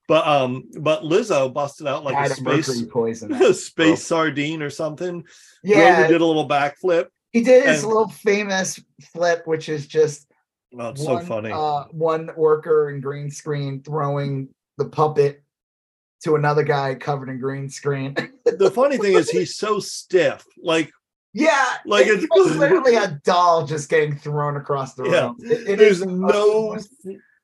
but 0.07 0.27
um, 0.27 0.65
but 0.79 1.03
Lizzo 1.03 1.53
busted 1.53 1.87
out 1.87 2.03
like 2.03 2.29
a 2.29 2.33
space 2.33 2.81
poison. 2.83 3.33
a 3.41 3.53
space 3.53 4.05
sardine 4.05 4.61
or 4.61 4.69
something. 4.69 5.23
Yeah, 5.63 6.03
Grogu 6.03 6.07
did 6.09 6.21
a 6.21 6.25
little 6.25 6.47
backflip. 6.47 7.07
he 7.31 7.41
did 7.41 7.65
his 7.65 7.83
and- 7.83 7.87
little 7.87 8.09
famous 8.09 8.79
flip, 9.13 9.45
which 9.45 9.69
is 9.69 9.87
just 9.87 10.29
Oh, 10.77 10.89
it's 10.89 11.01
one, 11.01 11.21
so 11.21 11.27
funny. 11.27 11.51
Uh, 11.51 11.85
one 11.91 12.29
worker 12.35 12.89
in 12.89 13.01
green 13.01 13.31
screen 13.31 13.81
throwing 13.81 14.49
the 14.77 14.85
puppet 14.85 15.43
to 16.21 16.35
another 16.35 16.63
guy 16.63 16.95
covered 16.95 17.29
in 17.29 17.39
green 17.39 17.69
screen. 17.69 18.15
the 18.45 18.71
funny 18.71 18.97
thing 18.97 19.13
is 19.13 19.29
he's 19.29 19.55
so 19.65 19.79
stiff. 19.79 20.45
Like 20.61 20.91
yeah, 21.33 21.75
Like 21.85 22.07
it's, 22.07 22.23
it's- 22.23 22.55
literally 22.57 22.95
a 22.95 23.19
doll 23.23 23.65
just 23.65 23.89
getting 23.89 24.17
thrown 24.17 24.57
across 24.57 24.95
the 24.95 25.03
Yeah. 25.05 25.25
room. 25.27 25.37
It- 25.41 25.69
it 25.69 25.77
there's 25.79 26.03
no 26.05 26.77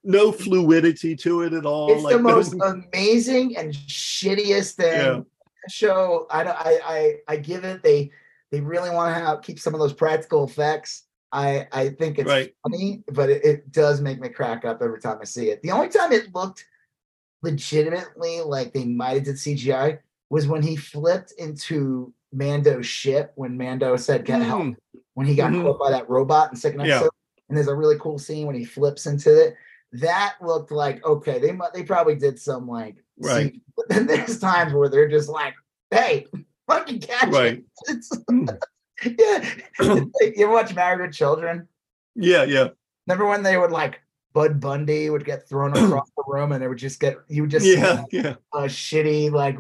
no 0.04 0.32
fluidity 0.32 1.16
to 1.16 1.42
it 1.42 1.54
at 1.54 1.66
all. 1.66 1.92
it's 1.92 2.04
like 2.04 2.16
the 2.16 2.22
most 2.22 2.54
no- 2.54 2.66
amazing 2.94 3.58
and 3.58 3.74
shittiest 3.74 4.74
thing 4.74 4.92
Yeah. 4.94 5.20
show 5.68 6.28
i 6.30 6.44
don't 6.44 6.56
I, 6.56 6.80
I 6.86 7.16
i 7.34 7.38
give 7.38 7.64
it 7.64 7.82
they 7.82 8.12
they 8.52 8.62
really 8.62 8.92
want 8.92 9.16
to 9.16 9.20
have 9.20 9.42
keep 9.42 9.60
some 9.60 9.74
of 9.74 9.80
those 9.80 9.94
practical 9.94 10.44
effects 10.44 11.06
i 11.32 11.68
i 11.72 11.90
think 11.90 12.20
it's 12.20 12.30
Right. 12.30 12.54
funny 12.62 13.04
but 13.14 13.32
it, 13.32 13.44
it 13.44 13.72
does 13.72 14.00
make 14.00 14.20
me 14.20 14.30
crack 14.30 14.64
up 14.64 14.84
every 14.84 15.00
time 15.02 15.18
i 15.22 15.26
see 15.26 15.50
it 15.50 15.64
the 15.64 15.72
only 15.72 15.90
time 15.90 16.12
it 16.12 16.34
looked 16.36 16.66
legitimately 17.44 18.42
like 18.42 18.74
they 18.74 18.86
might 18.86 19.16
have 19.16 19.24
did 19.24 19.36
cgi 19.36 20.00
was 20.30 20.48
when 20.48 20.62
he 20.62 20.76
flipped 20.76 21.32
into 21.38 22.14
mando's 22.34 22.86
ship 22.86 23.32
when 23.36 23.58
mando 23.58 23.96
said 23.96 24.26
get 24.26 24.42
help 24.42 24.62
Mm, 24.64 24.76
when 25.14 25.28
he 25.28 25.36
got 25.36 25.52
Mhm. 25.52 25.62
caught 25.64 25.80
by 25.80 25.92
that 25.92 26.10
robot 26.10 26.50
in 26.52 26.56
second 26.58 26.82
Yeah. 26.82 26.96
episode. 26.98 27.12
And 27.48 27.56
there's 27.58 27.68
a 27.68 27.76
really 27.76 27.98
cool 28.00 28.18
scene 28.18 28.48
when 28.48 28.56
he 28.56 28.66
flips 28.66 29.06
into 29.06 29.30
it. 29.40 29.56
That 29.94 30.36
looked 30.42 30.72
like 30.72 31.06
okay, 31.06 31.40
they 31.40 31.58
they 31.74 31.84
probably 31.84 32.16
did 32.16 32.40
some 32.40 32.68
like 32.68 32.96
Right. 33.20 33.52
scene. 33.54 33.62
But 33.78 33.88
then 33.90 34.08
there's 34.08 34.40
times 34.40 34.74
where 34.74 34.90
they're 34.90 35.08
just 35.08 35.30
like, 35.30 35.54
hey, 35.92 36.26
fucking 36.68 37.00
catch 37.02 37.32
Right. 37.32 37.60
it. 37.60 37.66
It's, 37.88 38.10
Mm. 38.32 38.58
yeah. 39.06 39.50
You 40.36 40.46
ever 40.46 40.52
watch 40.52 40.74
Married 40.76 41.02
with 41.02 41.14
Children? 41.14 41.68
yeah, 42.16 42.44
yeah, 42.44 42.70
Remember 43.08 43.28
when 43.28 43.44
they 43.44 43.58
would 43.58 43.72
like 43.72 44.02
Bud 44.36 44.60
Bundy 44.60 45.10
would 45.10 45.24
get 45.26 45.48
thrown 45.48 45.72
across 45.78 46.12
the 46.16 46.24
room 46.28 46.52
and 46.52 46.62
they 46.62 46.68
would 46.68 46.78
just 46.78 47.00
get 47.00 47.16
you 47.28 47.44
would 47.44 47.52
just 47.52 47.66
see 47.66 47.78
yeah, 47.78 48.04
yeah, 48.12 48.36
a 48.54 48.64
shitty 48.64 49.32
like 49.32 49.58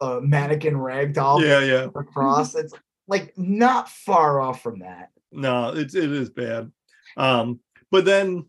uh, 0.00 0.20
mannequin 0.20 0.76
rag 0.76 1.14
doll 1.14 1.42
yeah, 1.42 1.60
yeah. 1.60 1.86
across. 1.96 2.54
It's 2.54 2.74
like 3.08 3.36
not 3.36 3.88
far 3.88 4.40
off 4.40 4.62
from 4.62 4.80
that. 4.80 5.08
No, 5.32 5.70
it's 5.74 5.94
it 5.94 6.12
is 6.12 6.28
bad. 6.28 6.70
Um, 7.16 7.60
but 7.90 8.04
then 8.04 8.44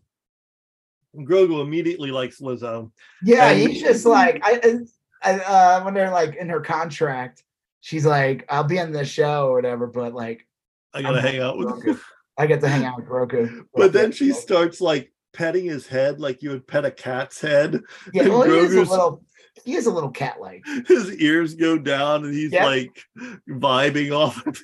Grogu 1.16 1.62
immediately 1.62 2.10
likes 2.10 2.40
Lizzo. 2.40 2.92
Yeah, 3.22 3.48
And- 3.48 3.58
he's 3.70 3.80
just 3.80 4.04
like 4.04 4.42
I, 4.44 4.80
I 5.22 5.38
uh 5.40 5.84
when 5.84 5.94
they're 5.94 6.10
like 6.10 6.36
in 6.36 6.50
her 6.50 6.60
contract, 6.60 7.42
she's 7.80 8.04
like, 8.04 8.44
I'll 8.50 8.62
be 8.64 8.78
on 8.78 8.92
the 8.92 9.06
show 9.06 9.48
or 9.48 9.54
whatever, 9.54 9.86
but 9.86 10.12
like 10.12 10.46
I 10.92 11.00
gotta 11.00 11.16
I'm 11.16 11.24
hang 11.24 11.40
out 11.40 11.56
with. 11.56 11.68
Grogu. 11.68 11.98
I 12.36 12.46
get 12.46 12.60
to 12.62 12.68
hang 12.68 12.84
out 12.84 12.96
with 12.96 13.06
Grogu. 13.06 13.64
But 13.74 13.92
then 13.92 14.12
she 14.12 14.32
starts 14.32 14.80
like 14.80 15.13
petting 15.34 15.66
his 15.66 15.86
head 15.86 16.20
like 16.20 16.42
you 16.42 16.50
would 16.50 16.66
pet 16.66 16.84
a 16.86 16.90
cat's 16.90 17.40
head. 17.40 17.80
yeah, 18.14 18.22
and 18.22 18.32
well, 18.32 18.42
he 18.44 18.56
is 18.56 18.74
a 18.74 18.80
little 18.82 19.22
he 19.64 19.74
is 19.74 19.86
a 19.86 19.90
little 19.92 20.10
cat 20.10 20.40
like. 20.40 20.64
His 20.86 21.12
ears 21.16 21.54
go 21.54 21.76
down 21.78 22.24
and 22.24 22.32
he's 22.34 22.52
Yep. 22.52 22.64
like 22.64 23.04
vibing 23.48 24.16
off. 24.16 24.44
of 24.46 24.56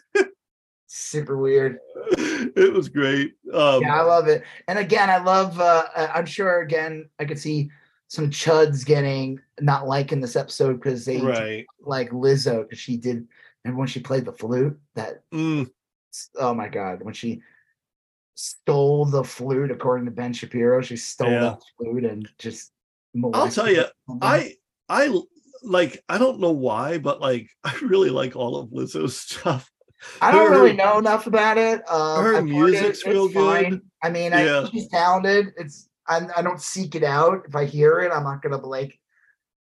Super 0.86 1.36
weird. 1.36 1.78
it. 2.12 2.72
Was 2.72 2.88
great. 2.88 3.34
Um, 3.52 3.82
Yeah, 3.82 4.00
I 4.00 4.02
love 4.02 4.26
it. 4.26 4.42
And 4.66 4.78
again, 4.78 5.08
I 5.08 5.18
love 5.18 5.60
uh 5.60 5.86
I- 5.94 6.06
I'm 6.08 6.26
sure 6.26 6.62
again 6.62 7.08
I 7.20 7.24
could 7.24 7.38
see 7.38 7.70
some 8.08 8.28
chuds 8.30 8.84
getting 8.84 9.38
not 9.60 9.86
liking 9.86 10.20
this 10.20 10.34
episode 10.34 10.74
because 10.80 11.04
they 11.04 11.20
right. 11.20 11.66
like 11.80 12.10
Lizzo 12.10 12.62
because 12.62 12.80
she 12.80 12.96
did 12.96 13.28
and 13.64 13.76
when 13.76 13.86
she 13.86 14.00
played 14.00 14.24
the 14.24 14.32
flute 14.32 14.76
that 14.96 15.22
Mm, 15.32 15.70
oh 16.36 16.52
my 16.54 16.66
god 16.66 17.02
when 17.04 17.14
she 17.14 17.40
stole 18.34 19.04
the 19.04 19.22
flute 19.24 19.70
according 19.70 20.06
to 20.06 20.10
ben 20.10 20.32
shapiro 20.32 20.80
she 20.80 20.96
stole 20.96 21.30
Yeah. 21.30 21.40
that 21.40 21.58
flute 21.76 22.04
and 22.04 22.28
just 22.38 22.72
I'll 23.34 23.50
tell 23.50 23.68
you. 23.70 23.84
I 24.22 24.54
I 24.88 25.12
like 25.62 26.02
I 26.08 26.16
don't 26.16 26.38
know 26.40 26.52
why, 26.52 26.98
but 26.98 27.20
like 27.20 27.50
I 27.64 27.74
really 27.82 28.10
like 28.10 28.36
all 28.36 28.56
of 28.56 28.70
Lizzo's 28.70 29.16
stuff. 29.16 29.70
i 30.22 30.30
don't 30.32 30.46
her- 30.46 30.52
really 30.62 30.72
know 30.72 30.98
enough 30.98 31.26
about 31.26 31.58
it 31.58 31.82
um, 31.90 32.24
her 32.24 32.40
music's 32.40 33.04
real 33.04 33.28
good. 33.28 33.82
i 34.02 34.08
mean 34.08 34.32
I, 34.32 34.44
Yeah. 34.46 34.66
she's 34.70 34.88
talented 34.88 35.48
it's 35.58 35.90
I, 36.08 36.22
I 36.36 36.40
don't 36.40 36.58
seek 36.62 36.94
it 36.94 37.04
out 37.04 37.42
if 37.46 37.54
i 37.54 37.66
hear 37.66 38.00
it 38.00 38.10
i'm 38.10 38.22
not 38.24 38.40
gonna 38.40 38.58
be 38.58 38.64
like 38.66 38.98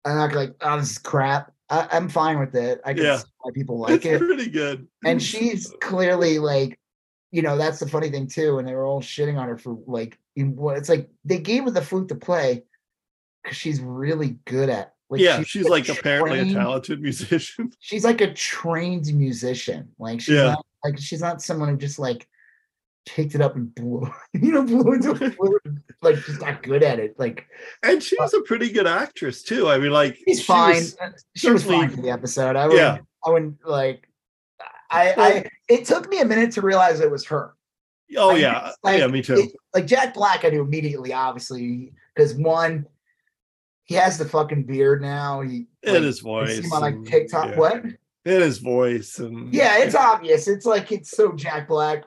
i'm 0.05 0.17
not 0.17 0.27
gonna 0.27 0.41
like 0.41 0.55
oh 0.61 0.77
this 0.77 0.91
is 0.91 0.97
crap 0.99 1.51
I, 1.71 1.87
i'm 1.93 2.07
fine 2.07 2.37
with 2.37 2.53
it 2.53 2.81
i 2.85 2.93
can 2.93 3.03
Yeah. 3.03 3.17
see 3.17 3.25
why 3.39 3.51
people 3.55 3.79
like 3.85 3.93
it's 3.95 4.05
it 4.05 4.19
pretty 4.19 4.51
good. 4.51 4.87
and 5.03 5.19
she's 5.19 5.73
clearly 5.81 6.37
like 6.37 6.77
you 7.31 7.41
know 7.41 7.57
that's 7.57 7.79
the 7.79 7.87
funny 7.87 8.09
thing 8.09 8.27
too 8.27 8.59
and 8.59 8.67
they 8.67 8.73
were 8.75 8.85
all 8.85 9.01
shitting 9.01 9.37
on 9.39 9.47
her 9.47 9.57
for 9.57 9.77
like 9.87 10.17
in 10.35 10.55
what 10.55 10.77
it's 10.77 10.89
like 10.89 11.09
they 11.25 11.39
gave 11.39 11.63
her 11.63 11.71
the 11.71 11.81
flute 11.81 12.07
to 12.09 12.15
play 12.15 12.63
because 13.43 13.57
she's 13.57 13.79
really 13.81 14.37
good 14.45 14.69
at 14.69 14.93
like 15.09 15.19
yeah, 15.19 15.41
she's 15.43 15.67
like 15.67 15.89
apparently 15.89 16.39
a 16.39 16.53
talented 16.53 17.01
musician. 17.01 17.69
she's 17.79 18.05
like 18.05 18.21
a 18.21 18.33
trained 18.33 19.13
musician 19.13 19.89
like 19.99 20.21
she's 20.21 20.35
Yeah. 20.35 20.51
not 20.51 20.65
like 20.85 20.97
she's 20.99 21.21
not 21.21 21.41
someone 21.41 21.67
who 21.69 21.75
just 21.77 21.99
like 21.99 22.27
picked 23.05 23.33
it 23.35 23.41
up 23.41 23.55
and 23.55 23.73
blew 23.75 24.09
you 24.33 24.51
know 24.51 24.63
blew 24.63 24.93
into 24.93 25.11
a 25.11 25.31
flute 25.31 25.61
like 26.01 26.17
she's 26.17 26.39
not 26.39 26.61
good 26.63 26.83
at 26.83 26.99
it 26.99 27.17
like 27.19 27.45
And 27.83 28.01
she's 28.01 28.33
a 28.33 28.41
pretty 28.41 28.69
good 28.71 28.87
actress 28.87 29.41
too. 29.43 29.67
I 29.67 29.79
mean, 29.79 29.91
like 29.91 30.17
she's 30.27 30.39
she 30.39 30.43
fine 30.45 30.75
was- 30.75 30.97
she 31.35 31.49
was 31.49 31.63
fine 31.63 31.89
for 31.89 32.01
the 32.01 32.09
episode 32.11 32.55
i 32.55 32.65
wouldn't 32.67 32.79
Yeah. 32.81 32.97
i 33.25 33.29
wouldn't 33.31 33.57
like 33.65 34.07
I, 34.91 35.13
I 35.17 35.49
it 35.69 35.85
took 35.85 36.09
me 36.09 36.19
a 36.19 36.25
minute 36.25 36.51
to 36.53 36.61
realize 36.61 36.99
it 36.99 37.09
was 37.09 37.25
her 37.27 37.53
oh 38.17 38.31
I 38.31 38.37
yeah, 38.37 38.71
like- 38.83 38.99
yeah, 38.99 39.07
me 39.07 39.21
too. 39.21 39.35
it- 39.35 39.51
like 39.73 39.87
Jack 39.87 40.13
Black, 40.13 40.43
I 40.45 40.49
knew 40.49 40.61
immediately, 40.61 41.13
obviously, 41.13 41.93
because 42.13 42.33
one, 42.35 42.85
he 43.85 43.95
has 43.95 44.17
the 44.17 44.25
fucking 44.25 44.63
beard 44.63 45.01
now. 45.01 45.41
He 45.41 45.67
In 45.83 45.93
like, 45.93 46.03
his 46.03 46.19
voice. 46.19 46.57
him 46.59 46.71
on 46.73 46.81
like 46.81 46.95
and- 46.95 47.07
TikTok. 47.07 47.51
yeah. 47.51 47.57
What? 47.57 47.83
In 48.23 48.41
his 48.41 48.59
voice 48.59 49.17
and 49.19 49.51
Yeah, 49.53 49.77
it's 49.79 49.95
obvious. 49.95 50.47
It's 50.47 50.65
like 50.65 50.91
it's 50.91 51.09
so 51.11 51.31
Jack 51.31 51.67
Black. 51.69 52.03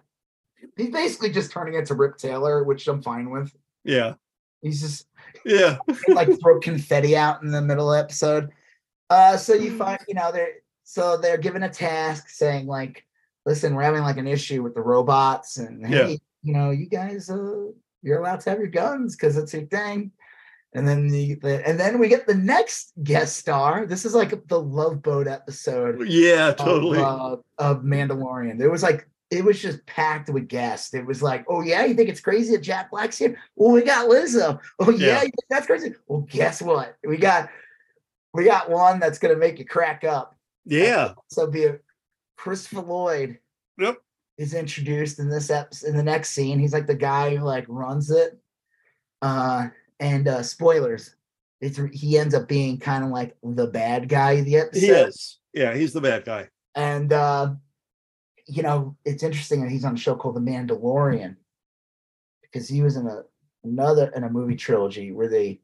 He's 0.76 0.90
basically 0.90 1.30
just 1.30 1.50
turning 1.50 1.74
into 1.74 1.94
Rip 1.94 2.16
Taylor, 2.18 2.64
which 2.64 2.86
I'm 2.86 3.02
fine 3.02 3.30
with. 3.30 3.52
yeah, 3.84 4.14
He's 4.62 4.80
just 4.80 5.06
yeah, 5.44 5.78
like 6.08 6.28
throw 6.40 6.60
confetti 6.60 7.16
out 7.16 7.42
in 7.42 7.50
the 7.50 7.60
middle 7.62 7.92
episode. 7.92 8.50
Uh, 9.10 9.36
so 9.36 9.54
you 9.54 9.76
find, 9.78 9.98
you 10.08 10.14
know, 10.14 10.30
they're 10.32 10.52
so 10.84 11.16
they're 11.16 11.38
given 11.38 11.62
a 11.64 11.68
task 11.68 12.28
saying 12.28 12.66
like, 12.66 13.04
listen, 13.46 13.74
we're 13.74 13.82
having 13.82 14.02
like 14.02 14.18
an 14.18 14.28
issue 14.28 14.62
with 14.62 14.74
the 14.74 14.80
robots, 14.82 15.56
and 15.56 15.84
hey, 15.86 16.10
Yeah. 16.12 16.16
you 16.42 16.52
know, 16.54 16.70
you 16.70 16.86
guys, 16.86 17.28
uh, 17.30 17.66
you're 18.02 18.20
allowed 18.20 18.40
to 18.40 18.50
have 18.50 18.58
your 18.58 18.68
guns 18.68 19.16
because 19.16 19.36
it's 19.36 19.52
your 19.54 19.66
thing. 19.66 20.12
And 20.76 20.86
then 20.88 21.06
the, 21.08 21.34
the 21.36 21.66
and 21.68 21.78
then 21.78 21.98
we 22.00 22.08
get 22.08 22.26
the 22.26 22.34
next 22.34 22.92
guest 23.02 23.36
star. 23.36 23.86
This 23.86 24.04
is 24.04 24.12
like 24.14 24.48
the 24.48 24.60
Love 24.60 25.02
Boat 25.02 25.28
episode 25.28 26.08
yeah, 26.08 26.48
of, 26.48 26.56
totally. 26.56 26.98
uh, 26.98 27.36
of 27.58 27.82
Mandalorian. 27.82 28.60
It 28.60 28.68
was 28.68 28.82
like 28.82 29.08
it 29.30 29.44
was 29.44 29.62
just 29.62 29.86
packed 29.86 30.28
with 30.30 30.48
guests. 30.48 30.92
It 30.92 31.06
was 31.06 31.22
like, 31.22 31.44
oh 31.48 31.60
yeah, 31.62 31.84
you 31.84 31.94
think 31.94 32.08
it's 32.08 32.20
crazy 32.20 32.56
that 32.56 32.62
Jack 32.62 32.90
Black's 32.90 33.16
here? 33.16 33.38
Well, 33.54 33.70
we 33.72 33.82
got 33.82 34.08
Lizzo. 34.10 34.58
Oh 34.80 34.90
yeah, 34.90 35.06
Yeah. 35.06 35.14
you 35.18 35.20
think 35.22 35.34
that's 35.48 35.66
crazy. 35.66 35.94
Well, 36.08 36.22
guess 36.22 36.60
what? 36.60 36.96
We 37.06 37.18
got 37.18 37.48
we 38.32 38.44
got 38.44 38.68
one 38.68 38.98
that's 38.98 39.18
gonna 39.20 39.36
make 39.36 39.60
you 39.60 39.64
crack 39.64 40.02
up. 40.02 40.33
Yeah, 40.64 41.12
So 41.30 41.46
be 41.46 41.64
a 41.64 41.78
Christopher 42.36 42.80
Lloyd 42.82 43.38
Yep. 43.78 43.98
is 44.38 44.54
introduced 44.54 45.18
in 45.18 45.28
this 45.28 45.50
episode 45.50 45.88
in 45.88 45.96
the 45.96 46.02
next 46.02 46.30
scene. 46.30 46.58
He's 46.58 46.72
like 46.72 46.86
the 46.86 46.94
guy 46.94 47.36
who 47.36 47.44
like 47.44 47.64
runs 47.68 48.10
it. 48.10 48.38
Uh 49.22 49.68
and 50.00 50.28
uh 50.28 50.42
spoilers. 50.42 51.14
It's 51.60 51.80
he 51.92 52.18
ends 52.18 52.34
up 52.34 52.48
being 52.48 52.78
kind 52.78 53.04
of 53.04 53.10
like 53.10 53.36
the 53.42 53.66
bad 53.68 54.08
guy 54.08 54.32
of 54.32 54.44
the 54.44 54.56
episode 54.56 54.80
he 54.80 54.88
is. 54.88 55.38
Yeah, 55.54 55.74
he's 55.74 55.92
the 55.92 56.00
bad 56.00 56.24
guy. 56.24 56.48
and 56.74 57.12
uh 57.12 57.54
you 58.46 58.62
know 58.62 58.96
it's 59.04 59.22
interesting 59.22 59.62
that 59.62 59.70
he's 59.70 59.84
on 59.84 59.94
a 59.94 59.98
show 59.98 60.14
called 60.14 60.36
the 60.36 60.40
mandalorian 60.40 61.36
because 62.42 62.68
he 62.68 62.82
was 62.82 62.96
in 62.96 63.06
a 63.06 63.22
another 63.62 64.12
in 64.14 64.24
a 64.24 64.28
movie 64.30 64.56
trilogy 64.56 65.12
where 65.12 65.28
they 65.28 65.60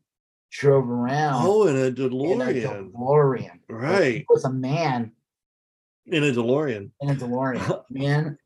drove 0.50 0.88
around 0.88 1.44
Oh, 1.46 1.66
in 1.66 1.76
a 1.76 1.90
DeLorean. 1.90 2.32
in 2.32 2.40
a 2.42 2.44
DeLorean, 2.68 2.92
DeLorean. 2.92 3.42
Like, 3.42 3.60
right? 3.68 4.14
he 4.16 4.26
was 4.28 4.44
a 4.44 4.52
man 4.52 5.12
In 6.06 6.24
a 6.24 6.32
DeLorean. 6.32 6.90
in 7.00 7.10
a 7.10 7.14
DeLorean. 7.14 7.84
man, 7.90 8.38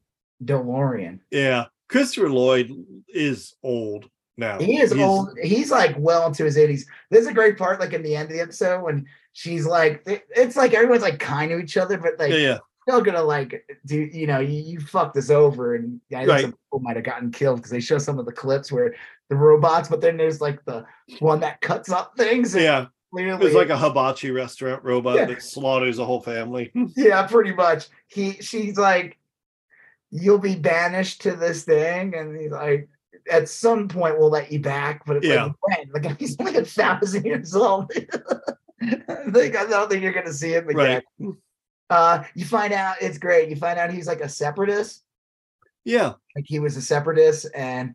DeLorean. 0.45 1.21
Yeah, 1.31 1.67
Christopher 1.89 2.31
Lloyd 2.31 2.71
is 3.09 3.55
old 3.63 4.09
now. 4.37 4.59
He 4.59 4.79
is 4.79 4.93
He's- 4.93 5.05
old. 5.07 5.31
He's 5.43 5.71
like 5.71 5.95
well 5.99 6.27
into 6.27 6.45
his 6.45 6.57
80s. 6.57 6.83
There's 7.11 7.27
a 7.27 7.33
great 7.35 7.57
part, 7.57 7.81
like 7.81 7.93
in 7.93 8.03
the 8.03 8.17
end 8.17 8.31
of 8.31 8.37
the 8.37 8.43
episode, 8.43 8.83
when 8.83 9.07
she's 9.33 9.65
like, 9.67 10.03
it's 10.07 10.57
like 10.57 10.75
everyone's 10.75 11.03
like 11.03 11.19
kind 11.19 11.51
to 11.51 11.59
each 11.59 11.77
other, 11.77 11.97
but 11.99 12.19
like 12.19 12.31
Yeah, 12.33 12.37
yeah, 12.39 12.59
still 12.87 13.01
gonna 13.01 13.23
like 13.23 13.67
do 13.87 13.99
you 13.99 14.27
know 14.27 14.39
you, 14.41 14.61
you 14.61 14.81
fucked 14.81 15.17
us 15.17 15.31
over 15.31 15.75
and 15.75 16.01
I 16.13 16.19
think 16.19 16.29
Right. 16.29 16.43
some 16.43 16.53
people 16.53 16.81
might 16.81 16.97
have 16.97 17.05
gotten 17.05 17.31
killed 17.31 17.57
because 17.57 17.71
they 17.71 17.81
show 17.81 17.99
some 17.99 18.19
of 18.19 18.27
the 18.27 18.33
clips 18.33 18.71
where 18.71 18.95
the 19.31 19.37
robots 19.37 19.89
but 19.89 20.01
then 20.01 20.17
there's 20.17 20.41
like 20.41 20.63
the 20.67 20.85
one 21.21 21.41
that 21.41 21.61
cuts 21.63 21.91
up 21.91 22.13
things 22.17 22.55
yeah. 22.55 22.87
clearly 23.13 23.41
There's 23.41 23.55
like 23.55 23.71
a 23.71 23.77
hibachi 23.79 24.31
restaurant 24.31 24.85
robot 24.85 25.17
Yeah. 25.17 25.25
that 25.27 25.43
slaughters 25.43 25.99
a 25.99 26.05
whole 26.05 26.21
family. 26.21 26.71
yeah 26.97 27.27
pretty 27.27 27.55
much 27.55 27.89
he 28.09 28.33
she's 28.35 28.77
like 28.77 29.19
you'll 30.11 30.39
be 30.39 30.55
banished 30.55 31.23
to 31.23 31.33
this 31.37 31.65
thing 31.65 32.15
and 32.15 32.37
he's 32.39 32.51
like 32.51 32.89
at 33.31 33.49
some 33.49 33.89
point 33.89 34.19
we'll 34.19 34.29
let 34.31 34.53
you 34.53 34.61
back 34.61 35.07
but 35.07 35.17
it's 35.17 35.27
Yeah. 35.27 35.45
like 35.45 35.55
when 35.95 36.03
like 36.05 36.19
he's 36.21 36.37
only 36.39 36.57
a 36.57 36.65
thousand 36.65 37.25
years 37.25 37.55
old 37.57 37.91
like, 39.33 39.57
I 39.57 39.65
don't 39.67 39.89
think 39.91 40.03
you're 40.03 40.13
gonna 40.13 40.33
see 40.33 40.53
him 40.53 40.69
again. 40.69 41.03
Right. 41.19 41.35
Uh, 41.95 42.25
you 42.35 42.45
find 42.45 42.73
out 42.73 42.97
it's 43.01 43.19
great. 43.19 43.49
You 43.49 43.57
find 43.57 43.79
out 43.79 43.93
he's 43.93 44.09
like 44.09 44.21
a 44.21 44.29
separatist. 44.29 45.05
Yeah. 45.85 46.15
Like 46.35 46.45
he 46.47 46.59
was 46.59 46.77
a 46.77 46.83
separatist, 46.83 47.47
and 47.55 47.95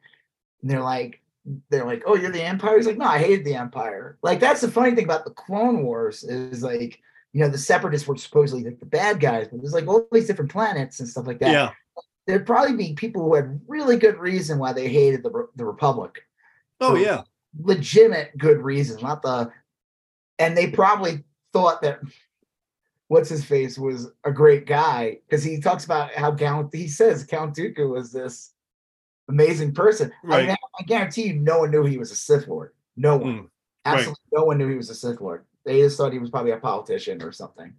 they're 0.64 0.82
like, 0.82 1.22
they're 1.70 1.86
like, 1.86 2.04
oh, 2.06 2.16
you're 2.16 2.32
the 2.32 2.41
Empire. 2.43 2.78
He's 2.78 2.86
like, 2.88 2.97
no, 2.97 3.06
I 3.06 3.18
hated 3.18 3.43
the 3.45 3.56
Empire. 3.56 4.18
Like 4.22 4.39
that's 4.39 4.62
the 4.62 4.72
funny 4.72 4.95
thing 4.95 5.06
about 5.06 5.26
the 5.26 5.32
Clone 5.32 5.84
Wars 5.84 6.24
is 6.24 6.64
like, 6.64 7.00
you 7.34 7.41
know, 7.41 7.50
the 7.50 7.58
separatists 7.58 8.08
were 8.08 8.16
supposedly 8.18 8.64
like 8.64 8.80
the 8.80 8.86
bad 8.86 9.20
guys, 9.20 9.47
but 9.50 9.60
there's 9.60 9.74
like 9.74 9.88
all 9.88 10.08
these 10.12 10.28
different 10.28 10.52
planets 10.52 11.00
and 11.00 11.10
stuff 11.10 11.28
like 11.28 11.39
that. 11.39 11.52
Yeah. 11.52 11.72
There'd 12.28 12.45
probably 12.45 12.76
be 12.76 12.93
people 12.93 13.24
who 13.24 13.36
had 13.36 13.60
really 13.68 13.97
good 13.97 14.18
reason 14.18 14.60
why 14.60 14.72
they 14.74 14.88
hated 14.88 15.24
the 15.24 15.47
the 15.56 15.66
Republic. 15.66 16.22
Oh 16.80 16.93
So- 16.93 17.02
yeah. 17.02 17.24
legitimate 17.62 18.38
good 18.38 18.60
reason, 18.60 19.02
not 19.02 19.22
the. 19.24 19.52
And 20.38 20.56
they 20.56 20.72
probably 20.72 21.24
thought 21.52 21.82
that 21.82 22.00
what's 23.10 23.28
his 23.30 23.43
face 23.43 23.78
was 23.78 24.07
a 24.24 24.32
great 24.32 24.66
guy 24.66 25.20
because 25.28 25.43
he 25.43 25.60
talks 25.60 25.84
about 25.84 26.14
how 26.14 26.34
Count. 26.34 26.74
He 26.74 26.88
says 26.88 27.26
Count 27.26 27.55
Dooku 27.55 27.89
was 27.89 28.12
this 28.12 28.53
amazing 29.28 29.74
person. 29.74 30.12
I, 30.30 30.41
mean, 30.43 30.55
I 30.80 30.84
guarantee 30.84 31.28
you, 31.28 31.34
no 31.39 31.60
one 31.60 31.72
knew 31.72 31.84
he 31.84 31.97
was 31.97 32.12
a 32.12 32.16
Sith 32.16 32.47
Lord. 32.47 32.72
No 32.95 33.18
one, 33.18 33.34
Mm, 33.34 33.39
right. 33.41 33.49
absolutely 33.97 34.24
no 34.32 34.43
one 34.45 34.57
knew 34.57 34.70
he 34.70 34.76
was 34.78 34.89
a 34.89 34.95
Sith 34.95 35.20
Lord. 35.22 35.43
They 35.66 35.82
just 35.82 35.97
thought 35.97 36.14
he 36.14 36.20
was 36.20 36.30
probably 36.30 36.51
a 36.51 36.57
politician 36.57 37.22
or 37.22 37.32
something. 37.32 37.74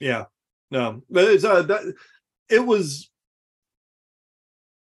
Yeah. 0.00 0.24
No. 0.70 1.02
But 1.10 1.24
it's 1.24 1.44
uh 1.44 1.62
that 1.62 1.94
it 2.48 2.64
was 2.64 3.10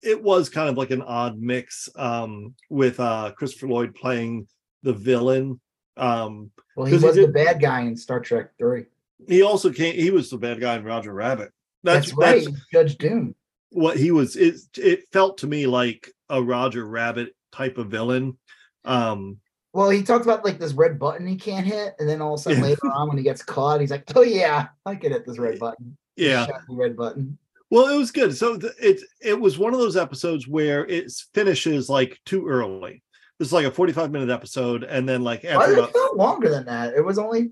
it 0.03 0.23
was 0.23 0.49
kind 0.49 0.69
of 0.69 0.77
like 0.77 0.91
an 0.91 1.03
odd 1.03 1.39
mix 1.41 1.89
um 1.97 2.55
with 2.71 3.01
uh 3.01 3.33
Christopher 3.37 3.69
Lloyd 3.69 3.95
playing 3.95 4.47
the 4.83 4.93
villain. 4.93 5.61
Um 5.97 6.51
Well, 6.77 6.87
he 6.87 6.95
was 6.95 7.03
the 7.03 7.13
did- 7.13 7.33
bad 7.35 7.61
guy 7.61 7.81
in 7.83 7.97
Star 7.97 8.21
Trek 8.21 8.51
Three. 8.59 8.87
He 9.29 9.43
also 9.43 9.73
came 9.73 9.95
he 9.95 10.11
was 10.11 10.31
the 10.31 10.39
bad 10.39 10.61
guy 10.61 10.77
in 10.77 10.85
Roger 10.85 11.13
Rabbit. 11.13 11.53
That's, 11.83 12.07
That's 12.07 12.17
right, 12.17 12.45
that's 12.45 12.67
Judge 12.73 12.99
Doom. 12.99 13.35
what 13.71 13.97
he 13.97 14.11
was 14.11 14.37
it 14.37 14.57
it 14.77 15.05
felt 15.13 15.39
to 15.39 15.47
me 15.47 15.67
like 15.67 16.11
a 16.29 16.43
Roger 16.43 16.87
Rabbit 16.87 17.35
type 17.53 17.79
of 17.79 17.89
villain. 17.89 18.37
Um 18.85 19.39
Well, 19.73 19.91
he 19.91 20.03
talked 20.03 20.25
about 20.25 20.45
like 20.45 20.59
this 20.59 20.73
red 20.73 20.99
button 20.99 21.27
he 21.27 21.37
can't 21.37 21.67
hit, 21.67 21.95
and 21.99 22.09
then 22.09 22.21
all 22.23 22.35
of 22.35 22.41
a 22.41 22.43
sudden 22.43 22.63
later 22.63 22.87
on, 22.93 23.09
when 23.09 23.19
he 23.19 23.25
gets 23.25 23.43
caught, 23.43 23.81
he's 23.81 23.91
like, 23.91 24.05
"Oh 24.15 24.23
yeah, 24.23 24.69
I 24.85 24.95
can 24.97 25.13
hit 25.13 25.27
this 25.27 25.39
red 25.39 25.59
button." 25.59 25.97
yeah. 26.17 26.47
Red 26.69 26.97
button. 26.97 27.39
Well, 27.71 27.89
it 27.89 27.99
was 27.99 28.13
good. 28.13 28.37
So 28.37 28.57
th- 28.57 28.73
it 28.81 29.01
it 29.21 29.39
was 29.41 29.59
one 29.59 29.75
of 29.75 29.81
those 29.81 29.97
episodes 29.97 30.47
where 30.47 30.87
it 30.87 31.13
finishes 31.35 31.89
like 31.89 32.21
too 32.25 32.47
early. 32.47 33.03
This 33.39 33.49
is 33.49 33.53
like 33.53 33.67
a 33.67 33.71
45 33.71 34.11
minute 34.13 34.31
episode, 34.31 34.85
and 34.85 35.09
then 35.09 35.23
like 35.23 35.45
after 35.45 35.79
it 35.79 35.93
feel 35.93 36.17
longer 36.17 36.49
than 36.49 36.65
that? 36.67 36.95
It 36.95 37.05
was 37.05 37.19
only. 37.19 37.51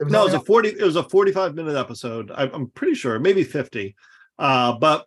It 0.00 0.08
no, 0.08 0.22
it 0.22 0.24
was 0.24 0.34
a 0.34 0.40
40 0.40 0.68
it 0.70 0.82
was 0.82 0.96
a 0.96 1.02
45 1.08 1.54
minute 1.54 1.76
episode. 1.76 2.30
I, 2.34 2.44
I'm 2.52 2.68
pretty 2.70 2.94
sure, 2.94 3.18
maybe 3.18 3.44
50. 3.44 3.94
Uh, 4.38 4.72
but 4.78 5.04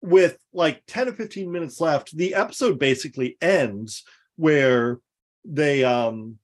with 0.00 0.38
like 0.52 0.82
10 0.86 1.08
or 1.08 1.12
15 1.12 1.50
minutes 1.50 1.80
left, 1.80 2.16
the 2.16 2.34
episode 2.34 2.78
basically 2.78 3.36
ends 3.40 4.04
where 4.36 5.00
they 5.44 5.82
um 5.84 6.38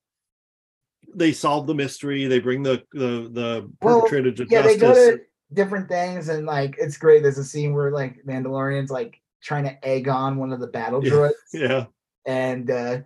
they 1.15 1.33
solve 1.33 1.67
the 1.69 1.75
mystery, 1.75 2.27
they 2.27 2.41
bring 2.41 2.63
the 2.65 2.83
the 2.93 3.29
the 3.31 3.71
Well, 3.81 4.01
perpetrator 4.01 4.33
to 4.33 4.47
yeah, 4.51 4.63
they 4.63 4.77
justice. 4.77 4.81
go 5.11 5.17
to 5.17 5.23
different 5.53 5.89
things, 5.89 6.29
and 6.29 6.45
like 6.47 6.75
it's 6.81 6.97
great. 6.97 7.23
There's 7.23 7.39
a 7.39 7.45
scene 7.45 7.73
where 7.75 7.93
like 7.93 8.17
Mandalorian's 8.27 8.91
like 8.91 9.21
trying 9.41 9.65
to 9.65 9.87
egg 9.87 10.09
on 10.09 10.37
one 10.39 10.53
of 10.53 10.59
the 10.59 10.67
battle 10.67 11.05
Yeah. 11.05 11.13
droids, 11.13 11.33
yeah. 11.53 11.85
and 12.27 12.69
uh 12.71 12.99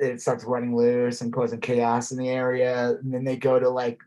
it 0.00 0.20
starts 0.20 0.44
running 0.44 0.74
loose 0.74 1.20
and 1.20 1.32
causing 1.32 1.60
chaos 1.60 2.10
in 2.10 2.18
the 2.18 2.28
area. 2.28 2.96
And 3.02 3.12
then 3.12 3.24
they 3.24 3.36
go 3.36 3.58
to 3.58 3.68
like, 3.68 3.98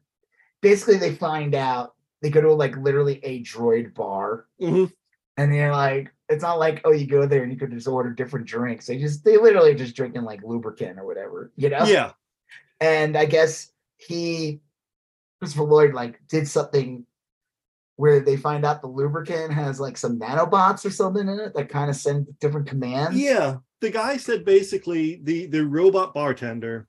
basically, 0.61 0.97
they 0.97 1.15
find 1.15 1.55
out 1.55 1.93
they 2.21 2.29
go 2.29 2.41
to 2.41 2.53
like 2.53 2.75
literally 2.77 3.19
a 3.23 3.43
droid 3.43 3.93
bar. 3.93 4.45
Mhm. 4.61 4.91
and 5.37 5.53
they're 5.53 5.71
like, 5.71 6.13
it's 6.29 6.43
not 6.43 6.59
like 6.59 6.81
oh, 6.85 6.91
you 6.91 7.05
go 7.05 7.25
there 7.25 7.43
and 7.43 7.51
you 7.51 7.57
could 7.57 7.71
just 7.71 7.87
order 7.87 8.09
different 8.09 8.45
drinks. 8.47 8.87
They 8.87 8.97
just 8.97 9.23
they 9.23 9.37
literally 9.37 9.75
just 9.75 9.95
drinking 9.95 10.23
like 10.23 10.41
lubricant 10.43 10.99
or 10.99 11.05
whatever, 11.05 11.51
you 11.55 11.69
know. 11.69 11.85
Yeah. 11.85 12.11
And 12.79 13.15
I 13.17 13.25
guess 13.25 13.71
he, 13.97 14.61
Christopher 15.39 15.63
Lloyd, 15.63 15.93
like 15.93 16.19
did 16.27 16.47
something 16.47 17.05
where 17.95 18.19
they 18.19 18.35
find 18.35 18.65
out 18.65 18.81
the 18.81 18.87
lubricant 18.87 19.53
has 19.53 19.79
like 19.79 19.97
some 19.97 20.19
nanobots 20.19 20.85
or 20.85 20.89
something 20.89 21.27
in 21.27 21.39
it 21.39 21.53
that 21.53 21.69
kind 21.69 21.89
of 21.89 21.95
send 21.95 22.27
different 22.39 22.67
commands. 22.67 23.17
Yeah, 23.17 23.57
the 23.83 23.91
guy 23.91 24.15
said 24.15 24.45
basically 24.45 25.19
the 25.23 25.45
the 25.47 25.63
robot 25.65 26.13
bartender 26.13 26.87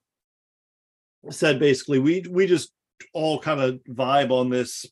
said 1.29 1.59
basically 1.59 1.99
we 1.99 2.25
we 2.31 2.47
just 2.47 2.71
all 3.13 3.41
kind 3.41 3.61
of 3.61 3.81
vibe 3.91 4.31
on 4.31 4.49
this. 4.49 4.87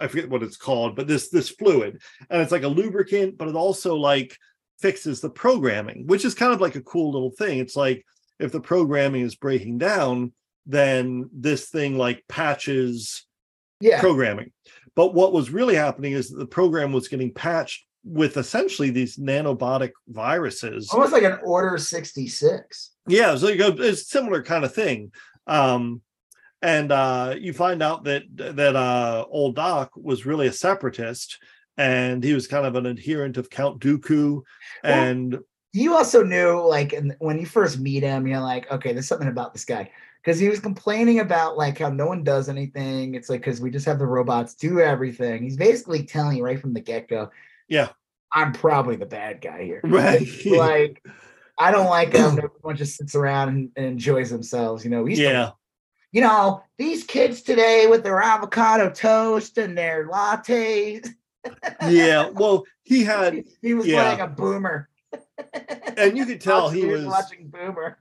I 0.00 0.08
forget 0.08 0.28
what 0.28 0.42
it's 0.42 0.56
called, 0.56 0.96
but 0.96 1.06
this 1.06 1.30
this 1.30 1.50
fluid, 1.50 2.02
and 2.28 2.42
it's 2.42 2.50
like 2.50 2.64
a 2.64 2.68
lubricant, 2.68 3.38
but 3.38 3.46
it 3.46 3.54
also 3.54 3.94
like 3.94 4.36
fixes 4.80 5.20
the 5.20 5.30
programming, 5.30 6.08
which 6.08 6.24
is 6.24 6.34
kind 6.34 6.52
of 6.52 6.60
like 6.60 6.74
a 6.74 6.82
cool 6.82 7.12
little 7.12 7.30
thing. 7.30 7.60
It's 7.60 7.76
like 7.76 8.04
if 8.40 8.50
the 8.50 8.60
programming 8.60 9.22
is 9.22 9.36
breaking 9.36 9.78
down, 9.78 10.32
then 10.66 11.30
this 11.32 11.68
thing 11.68 11.96
like 11.96 12.24
patches 12.28 13.26
yeah. 13.80 14.00
programming. 14.00 14.50
But 14.96 15.14
what 15.14 15.32
was 15.32 15.50
really 15.50 15.76
happening 15.76 16.14
is 16.14 16.30
that 16.30 16.38
the 16.38 16.46
program 16.46 16.92
was 16.92 17.06
getting 17.06 17.32
patched 17.32 17.86
with 18.04 18.36
essentially 18.36 18.90
these 18.90 19.16
nanobotic 19.16 19.92
viruses. 20.08 20.90
Almost 20.92 21.12
like 21.12 21.22
an 21.22 21.38
Order 21.42 21.78
66. 21.78 22.90
Yeah, 23.08 23.36
so 23.36 23.48
you 23.48 23.56
go, 23.56 23.68
it's 23.68 24.02
a 24.02 24.04
similar 24.04 24.42
kind 24.42 24.64
of 24.64 24.74
thing. 24.74 25.12
Um, 25.46 26.02
and 26.62 26.92
uh, 26.92 27.34
you 27.38 27.52
find 27.52 27.82
out 27.82 28.04
that 28.04 28.22
that 28.36 28.74
uh, 28.76 29.26
old 29.28 29.56
Doc 29.56 29.90
was 29.96 30.24
really 30.24 30.46
a 30.46 30.52
separatist, 30.52 31.38
and 31.76 32.24
he 32.24 32.32
was 32.32 32.46
kind 32.46 32.64
of 32.64 32.74
an 32.76 32.86
adherent 32.86 33.36
of 33.36 33.50
Count 33.50 33.80
Dooku. 33.80 34.42
And 34.82 35.38
You 35.72 35.94
also 35.94 36.22
knew, 36.22 36.60
like, 36.60 36.94
when 37.18 37.38
you 37.38 37.46
first 37.46 37.78
meet 37.80 38.02
him, 38.02 38.26
you're 38.26 38.40
like, 38.40 38.70
okay, 38.70 38.92
there's 38.92 39.08
something 39.08 39.28
about 39.28 39.52
this 39.52 39.64
guy. 39.64 39.90
Because 40.22 40.38
he 40.38 40.48
was 40.48 40.60
complaining 40.60 41.20
about, 41.20 41.58
like, 41.58 41.80
how 41.80 41.90
no 41.90 42.06
one 42.06 42.24
does 42.24 42.48
anything. 42.48 43.14
It's 43.14 43.28
like, 43.28 43.40
because 43.40 43.60
we 43.60 43.70
just 43.70 43.84
have 43.84 43.98
the 43.98 44.06
robots 44.06 44.54
do 44.54 44.80
everything. 44.80 45.42
He's 45.42 45.58
basically 45.58 46.04
telling 46.04 46.38
you 46.38 46.44
right 46.44 46.58
from 46.58 46.72
the 46.72 46.80
get 46.80 47.08
go, 47.08 47.28
Yeah. 47.68 47.88
I'm 48.32 48.52
probably 48.52 48.96
the 48.96 49.06
bad 49.06 49.40
guy 49.40 49.62
here. 49.62 49.80
right, 49.84 50.26
like 50.46 51.02
I 51.58 51.70
don't 51.70 51.86
like 51.86 52.12
him. 52.12 52.38
Everyone 52.38 52.76
just 52.76 52.96
sits 52.96 53.14
around 53.14 53.48
and, 53.48 53.70
and 53.76 53.86
enjoys 53.86 54.30
themselves. 54.30 54.84
You 54.84 54.90
know, 54.90 55.04
he's 55.04 55.20
yeah, 55.20 55.50
you 56.14 56.20
know, 56.20 56.62
these 56.78 57.04
kids 57.04 57.42
today 57.42 57.86
with 57.88 58.04
their 58.04 58.20
avocado 58.20 58.90
toast 58.90 59.58
and 59.58 59.76
their 59.76 60.08
lattes. 60.08 61.08
yeah. 61.88 62.28
Well, 62.30 62.64
he 62.84 63.04
had, 63.04 63.44
he 63.60 63.74
was 63.74 63.86
yeah. 63.86 64.14
playing 64.14 64.20
a 64.20 64.32
boomer. 64.32 64.88
and 65.96 66.16
you 66.16 66.24
could 66.24 66.40
tell 66.40 66.70
he 66.70 66.84
was 66.86 67.04
watching 67.04 67.48
Boomer. 67.48 67.98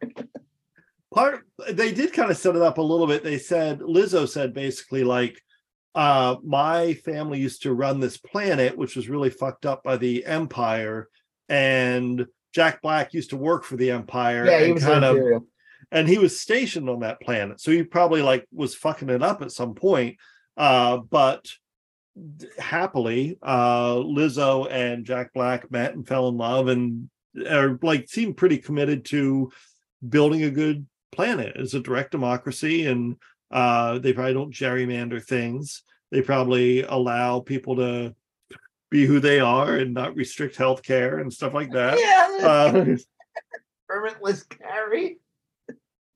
part 1.14 1.46
they 1.72 1.92
did 1.92 2.14
kind 2.14 2.32
of 2.32 2.38
set 2.38 2.56
it 2.56 2.62
up 2.62 2.80
a 2.80 2.82
little 2.82 3.06
bit 3.06 3.24
they 3.24 3.38
said 3.38 3.80
lizzo 3.82 4.28
said 4.28 4.52
basically 4.52 5.04
like 5.04 5.40
uh 5.96 6.36
my 6.44 6.94
family 6.96 7.40
used 7.40 7.64
to 7.64 7.74
run 7.74 8.00
this 8.00 8.18
planet 8.18 8.78
which 8.78 8.96
was 8.96 9.10
really 9.10 9.30
fucked 9.30 9.66
up 9.66 9.84
by 9.84 9.96
the 9.98 10.26
empire 10.26 11.08
and 11.50 12.26
jack 12.54 12.82
black 12.82 13.14
used 13.14 13.30
to 13.32 13.38
work 13.38 13.64
for 13.64 13.76
the 13.78 13.92
empire 13.92 14.46
Yeah, 14.46 14.60
he 14.60 14.66
and 14.66 14.74
was 14.76 14.84
kind 14.84 15.04
of 15.06 15.16
Imperial. 15.18 15.46
and 15.92 16.08
he 16.08 16.18
was 16.18 16.40
stationed 16.40 16.90
on 16.90 17.02
that 17.02 17.22
planet 17.22 17.60
so 17.60 17.72
he 17.72 17.84
probably 17.84 18.22
like 18.22 18.48
was 18.52 18.76
fucking 18.76 19.10
it 19.10 19.22
up 19.24 19.42
at 19.42 19.52
some 19.52 19.76
point 19.76 20.18
uh 20.58 20.98
but 20.98 21.48
happily 22.60 23.38
uh 23.42 23.96
lizzo 23.96 24.68
and 24.72 25.06
jack 25.06 25.34
black 25.34 25.70
met 25.72 25.94
and 25.96 26.08
fell 26.08 26.28
in 26.30 26.38
love 26.38 26.68
and 26.68 27.10
are 27.50 27.80
like 27.82 28.08
seem 28.08 28.34
pretty 28.34 28.58
committed 28.58 29.04
to 29.06 29.52
building 30.08 30.44
a 30.44 30.52
good 30.52 30.86
planet 31.12 31.56
as 31.58 31.74
a 31.74 31.80
direct 31.80 32.12
democracy 32.12 32.86
and 32.86 33.16
uh 33.54 34.00
they 34.00 34.12
probably 34.12 34.34
don't 34.34 34.54
gerrymander 34.54 35.24
things 35.24 35.84
they 36.12 36.22
probably 36.22 36.82
allow 36.84 37.40
people 37.40 37.78
to 37.78 38.14
be 38.92 39.06
who 39.06 39.20
they 39.20 39.40
are 39.40 39.76
and 39.78 39.94
not 39.94 40.16
restrict 40.16 40.58
healthcare 40.58 41.22
and 41.22 41.32
stuff 41.32 41.54
like 41.54 41.72
that 41.72 41.98
Yeah, 42.42 42.48
uh, 42.48 42.86
permitless 43.90 44.48
carry. 44.50 45.20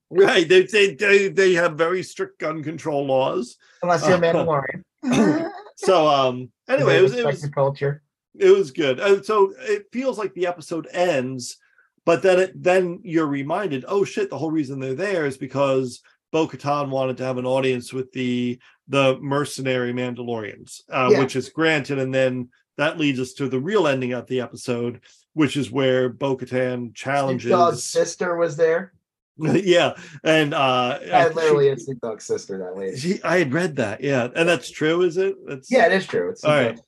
Right. 0.10 0.48
They, 0.48 0.64
they 0.64 0.96
they 0.96 1.28
they 1.28 1.54
have 1.54 1.78
very 1.78 2.02
strict 2.02 2.40
gun 2.40 2.64
control 2.64 3.06
laws. 3.06 3.58
Unless 3.84 4.08
you're 4.08 4.18
Uh, 4.18 4.22
Mandalorian. 4.22 5.52
So 5.80 6.08
um 6.08 6.50
anyway, 6.68 6.98
it 6.98 7.04
was 7.04 7.14
it 7.14 7.26
was 7.26 7.46
culture. 7.50 8.02
it 8.40 8.50
was 8.50 8.72
good. 8.72 9.00
Uh, 9.00 9.22
so 9.22 9.54
it 9.60 9.86
feels 9.92 10.18
like 10.18 10.34
the 10.34 10.48
episode 10.48 10.88
ends, 10.92 11.58
but 12.06 12.24
then 12.24 12.40
it 12.40 12.64
then 12.64 13.02
you're 13.04 13.28
reminded, 13.28 13.86
oh 13.88 14.04
shit, 14.04 14.30
the 14.32 14.38
whole 14.40 14.50
reason 14.50 14.80
they're 14.80 14.96
there 14.96 15.26
is 15.28 15.38
because 15.38 16.02
Bo 16.32 16.48
Katan 16.48 16.90
wanted 16.90 17.18
to 17.18 17.24
have 17.24 17.38
an 17.38 17.46
audience 17.46 17.94
with 17.94 18.12
the 18.12 18.60
the 18.88 19.18
mercenary 19.20 19.94
Mandalorians, 19.94 20.82
uh, 20.92 21.10
Yeah. 21.12 21.20
which 21.20 21.36
is 21.36 21.50
granted, 21.50 22.00
and 22.00 22.14
then 22.14 22.50
that 22.78 22.98
leads 22.98 23.20
us 23.20 23.34
to 23.34 23.50
the 23.50 23.60
real 23.60 23.88
ending 23.88 24.14
of 24.14 24.28
the 24.28 24.40
episode, 24.42 25.02
which 25.34 25.58
is 25.58 25.72
where 25.72 26.10
Bo 26.10 26.38
Katan 26.38 26.94
challenges 26.94 27.84
sister 27.84 28.36
was 28.38 28.56
there. 28.56 28.94
yeah, 29.38 29.94
and 30.24 30.54
uh, 30.54 31.00
I 31.14 31.28
literally 31.30 31.70
a 31.70 31.78
Snoop 31.78 32.00
Dogg's 32.02 32.26
sister. 32.26 32.58
That 32.58 32.76
lady. 32.76 32.98
She, 32.98 33.22
I 33.24 33.38
had 33.38 33.54
read 33.54 33.76
that. 33.76 34.02
Yeah, 34.02 34.30
and 34.36 34.50
that's 34.50 34.70
true, 34.72 35.04
is 35.04 35.18
it? 35.18 35.36
That's 35.46 35.70
yeah, 35.72 35.86
it 35.86 35.92
is 35.92 36.08
true. 36.08 36.30
It's 36.30 36.44
all 36.44 36.52
right. 36.52 36.80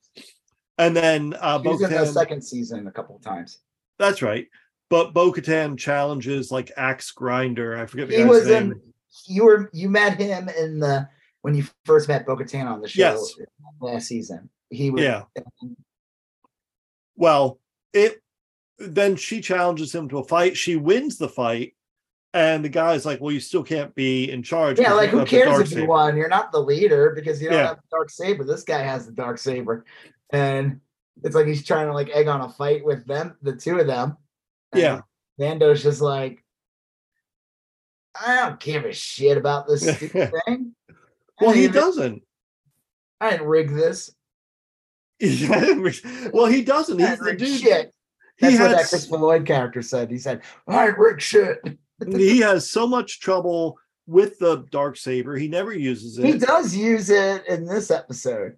And 0.79 0.95
then 0.95 1.35
uh, 1.39 1.61
in 1.63 1.77
the 1.77 2.05
second 2.05 2.41
season 2.41 2.87
a 2.87 2.91
couple 2.91 3.15
of 3.15 3.21
times. 3.21 3.59
That's 3.99 4.21
right. 4.21 4.47
But 4.89 5.13
Bo 5.13 5.31
Katan 5.31 5.77
challenges 5.77 6.49
like 6.49 6.71
Axe 6.75 7.11
Grinder. 7.11 7.77
I 7.77 7.85
forget 7.85 8.07
the 8.07 8.15
he 8.15 8.21
guy's 8.21 8.29
was 8.29 8.47
name. 8.47 8.71
in. 8.71 8.81
You 9.25 9.45
were 9.45 9.69
you 9.73 9.89
met 9.89 10.19
him 10.19 10.49
in 10.49 10.79
the 10.79 11.07
when 11.41 11.55
you 11.55 11.65
first 11.85 12.07
met 12.07 12.25
Bo 12.25 12.35
Katan 12.35 12.65
on 12.65 12.81
the 12.81 12.87
show 12.87 12.99
Yes. 13.01 13.35
last 13.79 14.07
season. 14.07 14.49
He 14.69 14.89
was 14.91 15.03
Yeah. 15.03 15.23
Well, 17.15 17.59
it 17.93 18.21
then 18.77 19.15
she 19.17 19.41
challenges 19.41 19.93
him 19.93 20.07
to 20.09 20.19
a 20.19 20.23
fight. 20.23 20.55
She 20.55 20.75
wins 20.77 21.17
the 21.17 21.27
fight, 21.27 21.75
and 22.33 22.63
the 22.63 22.69
guy's 22.69 23.05
like, 23.05 23.19
"Well, 23.19 23.33
you 23.33 23.39
still 23.41 23.63
can't 23.63 23.93
be 23.93 24.31
in 24.31 24.41
charge." 24.41 24.79
Yeah, 24.79 24.93
like 24.93 25.09
who 25.09 25.25
cares 25.25 25.59
if 25.59 25.71
you 25.71 25.77
saber." 25.77 25.87
won? 25.87 26.15
You're 26.15 26.29
not 26.29 26.51
the 26.51 26.61
leader 26.61 27.11
because 27.15 27.41
you 27.41 27.49
don't 27.49 27.57
Yeah. 27.57 27.67
have 27.67 27.77
the 27.77 27.87
dark 27.91 28.09
saber. 28.09 28.43
This 28.45 28.63
guy 28.63 28.79
has 28.79 29.05
the 29.05 29.11
dark 29.11 29.37
saber, 29.37 29.85
and 30.29 30.79
it's 31.23 31.35
like 31.35 31.47
he's 31.47 31.65
trying 31.65 31.87
to 31.87 31.93
like 31.93 32.09
egg 32.11 32.27
on 32.27 32.41
a 32.41 32.49
fight 32.49 32.85
with 32.85 33.05
them, 33.05 33.37
the 33.41 33.55
two 33.55 33.79
of 33.79 33.87
them. 33.87 34.15
And 34.71 34.81
Yeah. 34.81 35.01
Mando's 35.37 35.83
just 35.83 35.99
like, 35.99 36.43
I 38.25 38.35
don't 38.35 38.59
give 38.59 38.85
a 38.85 38.93
shit 38.93 39.37
about 39.37 39.67
this 39.67 39.81
stupid 39.95 40.31
thing. 40.45 40.75
Well, 41.39 41.51
he 41.51 41.67
doesn't. 41.67 42.21
I 43.21 43.31
didn't 43.31 43.47
rig 43.47 43.73
this. 43.73 44.11
well, 45.21 46.45
he 46.45 46.61
doesn't. 46.63 46.99
He's 46.99 47.19
the 47.19 47.35
dude. 47.37 47.59
shit. 47.59 47.93
He 48.37 48.47
That's 48.47 48.59
what 48.59 48.69
that 48.69 48.77
has 48.77 48.89
Christopher 48.89 49.17
Lloyd 49.17 49.45
character 49.45 49.81
said. 49.81 50.09
He 50.09 50.17
said, 50.17 50.41
I 50.67 50.85
rig 50.85 51.19
shit. 51.19 51.59
he 52.07 52.39
has 52.39 52.69
so 52.69 52.87
much 52.87 53.19
trouble 53.19 53.77
with 54.07 54.39
the 54.39 54.65
dark 54.71 54.95
saber. 54.95 55.35
He 55.35 55.49
never 55.49 55.73
uses 55.73 56.17
it. 56.17 56.25
He 56.25 56.37
does 56.37 56.75
use 56.75 57.09
it 57.09 57.45
in 57.47 57.65
this 57.65 57.91
episode. 57.91 58.55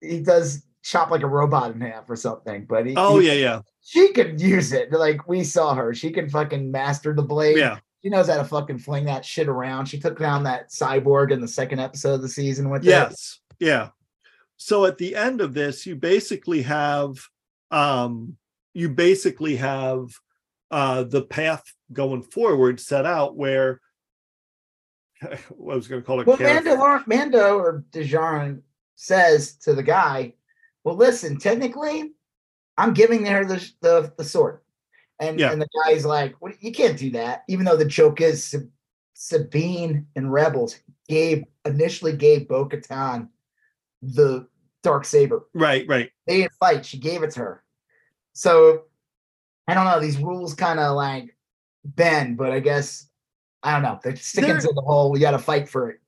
He 0.00 0.20
does 0.20 0.64
chop 0.82 1.10
like 1.10 1.22
a 1.22 1.26
robot 1.26 1.74
in 1.74 1.80
half 1.80 2.08
or 2.08 2.16
something, 2.16 2.64
but 2.66 2.86
he, 2.86 2.94
oh 2.96 3.18
he- 3.18 3.26
yeah, 3.26 3.32
yeah, 3.34 3.60
she 3.82 4.12
could 4.12 4.40
use 4.40 4.72
it. 4.72 4.92
Like 4.92 5.28
we 5.28 5.42
saw 5.42 5.74
her. 5.74 5.92
She 5.92 6.10
can 6.10 6.30
fucking 6.30 6.70
master 6.70 7.12
the 7.12 7.22
blade. 7.22 7.58
yeah. 7.58 7.78
She 8.02 8.08
knows 8.08 8.28
how 8.28 8.38
to 8.38 8.44
fucking 8.44 8.78
fling 8.78 9.04
that 9.04 9.24
shit 9.24 9.48
around. 9.48 9.86
She 9.86 10.00
took 10.00 10.18
down 10.18 10.44
that 10.44 10.70
cyborg 10.70 11.32
in 11.32 11.40
the 11.40 11.48
second 11.48 11.80
episode 11.80 12.14
of 12.14 12.22
the 12.22 12.28
season 12.28 12.70
with 12.70 12.82
it. 12.82 12.88
Yes. 12.88 13.40
Yeah. 13.58 13.90
So 14.56 14.86
at 14.86 14.98
the 14.98 15.14
end 15.16 15.40
of 15.40 15.54
this, 15.54 15.86
you 15.86 15.96
basically 15.96 16.62
have 16.62 17.18
um 17.70 18.36
you 18.74 18.88
basically 18.88 19.56
have 19.56 20.08
uh 20.70 21.04
the 21.04 21.22
path 21.22 21.62
going 21.92 22.22
forward 22.22 22.80
set 22.80 23.06
out 23.06 23.36
where 23.36 23.80
I 25.22 25.38
was 25.54 25.88
gonna 25.88 26.02
call 26.02 26.20
it 26.20 26.26
Well, 26.26 26.38
Mando, 26.38 27.02
Mando 27.06 27.58
or 27.58 27.84
Djarin 27.92 28.62
says 28.96 29.54
to 29.58 29.74
the 29.74 29.82
guy, 29.82 30.34
"Well, 30.84 30.96
listen, 30.96 31.38
technically, 31.38 32.12
I'm 32.76 32.94
giving 32.94 33.26
her 33.26 33.44
the 33.44 33.70
the, 33.80 34.12
the 34.16 34.24
sword," 34.24 34.60
and 35.20 35.38
Yeah. 35.38 35.52
and 35.52 35.60
the 35.60 35.68
guy's 35.84 36.04
like, 36.04 36.34
"What? 36.40 36.62
You 36.62 36.72
can't 36.72 36.98
do 36.98 37.10
that." 37.12 37.44
Even 37.48 37.64
though 37.66 37.76
the 37.76 37.84
joke 37.84 38.20
is 38.20 38.56
Sabine 39.14 40.06
and 40.16 40.32
Rebels 40.32 40.76
gave 41.08 41.44
initially 41.64 42.16
gave 42.16 42.48
Bo 42.48 42.66
Katan 42.68 43.28
the 44.02 44.48
dark 44.82 45.04
saber. 45.04 45.46
Right, 45.54 45.86
right. 45.86 46.10
They 46.26 46.38
didn't 46.38 46.54
fight. 46.54 46.86
She 46.86 46.98
gave 46.98 47.22
it 47.22 47.30
to 47.32 47.40
her. 47.40 47.64
So 48.32 48.84
I 49.68 49.74
don't 49.74 49.84
know. 49.84 50.00
These 50.00 50.18
rules 50.18 50.54
kind 50.54 50.80
of 50.80 50.96
like 50.96 51.36
bend, 51.84 52.36
but 52.38 52.50
I 52.50 52.60
guess 52.60 53.06
I 53.62 53.72
don't 53.72 53.82
know. 53.82 54.00
They're 54.02 54.16
sticking 54.16 54.50
They're- 54.52 54.60
to 54.60 54.72
the 54.74 54.80
whole. 54.80 55.10
We 55.10 55.20
got 55.20 55.32
to 55.32 55.38
fight 55.38 55.68
for 55.68 55.90
it. 55.90 56.00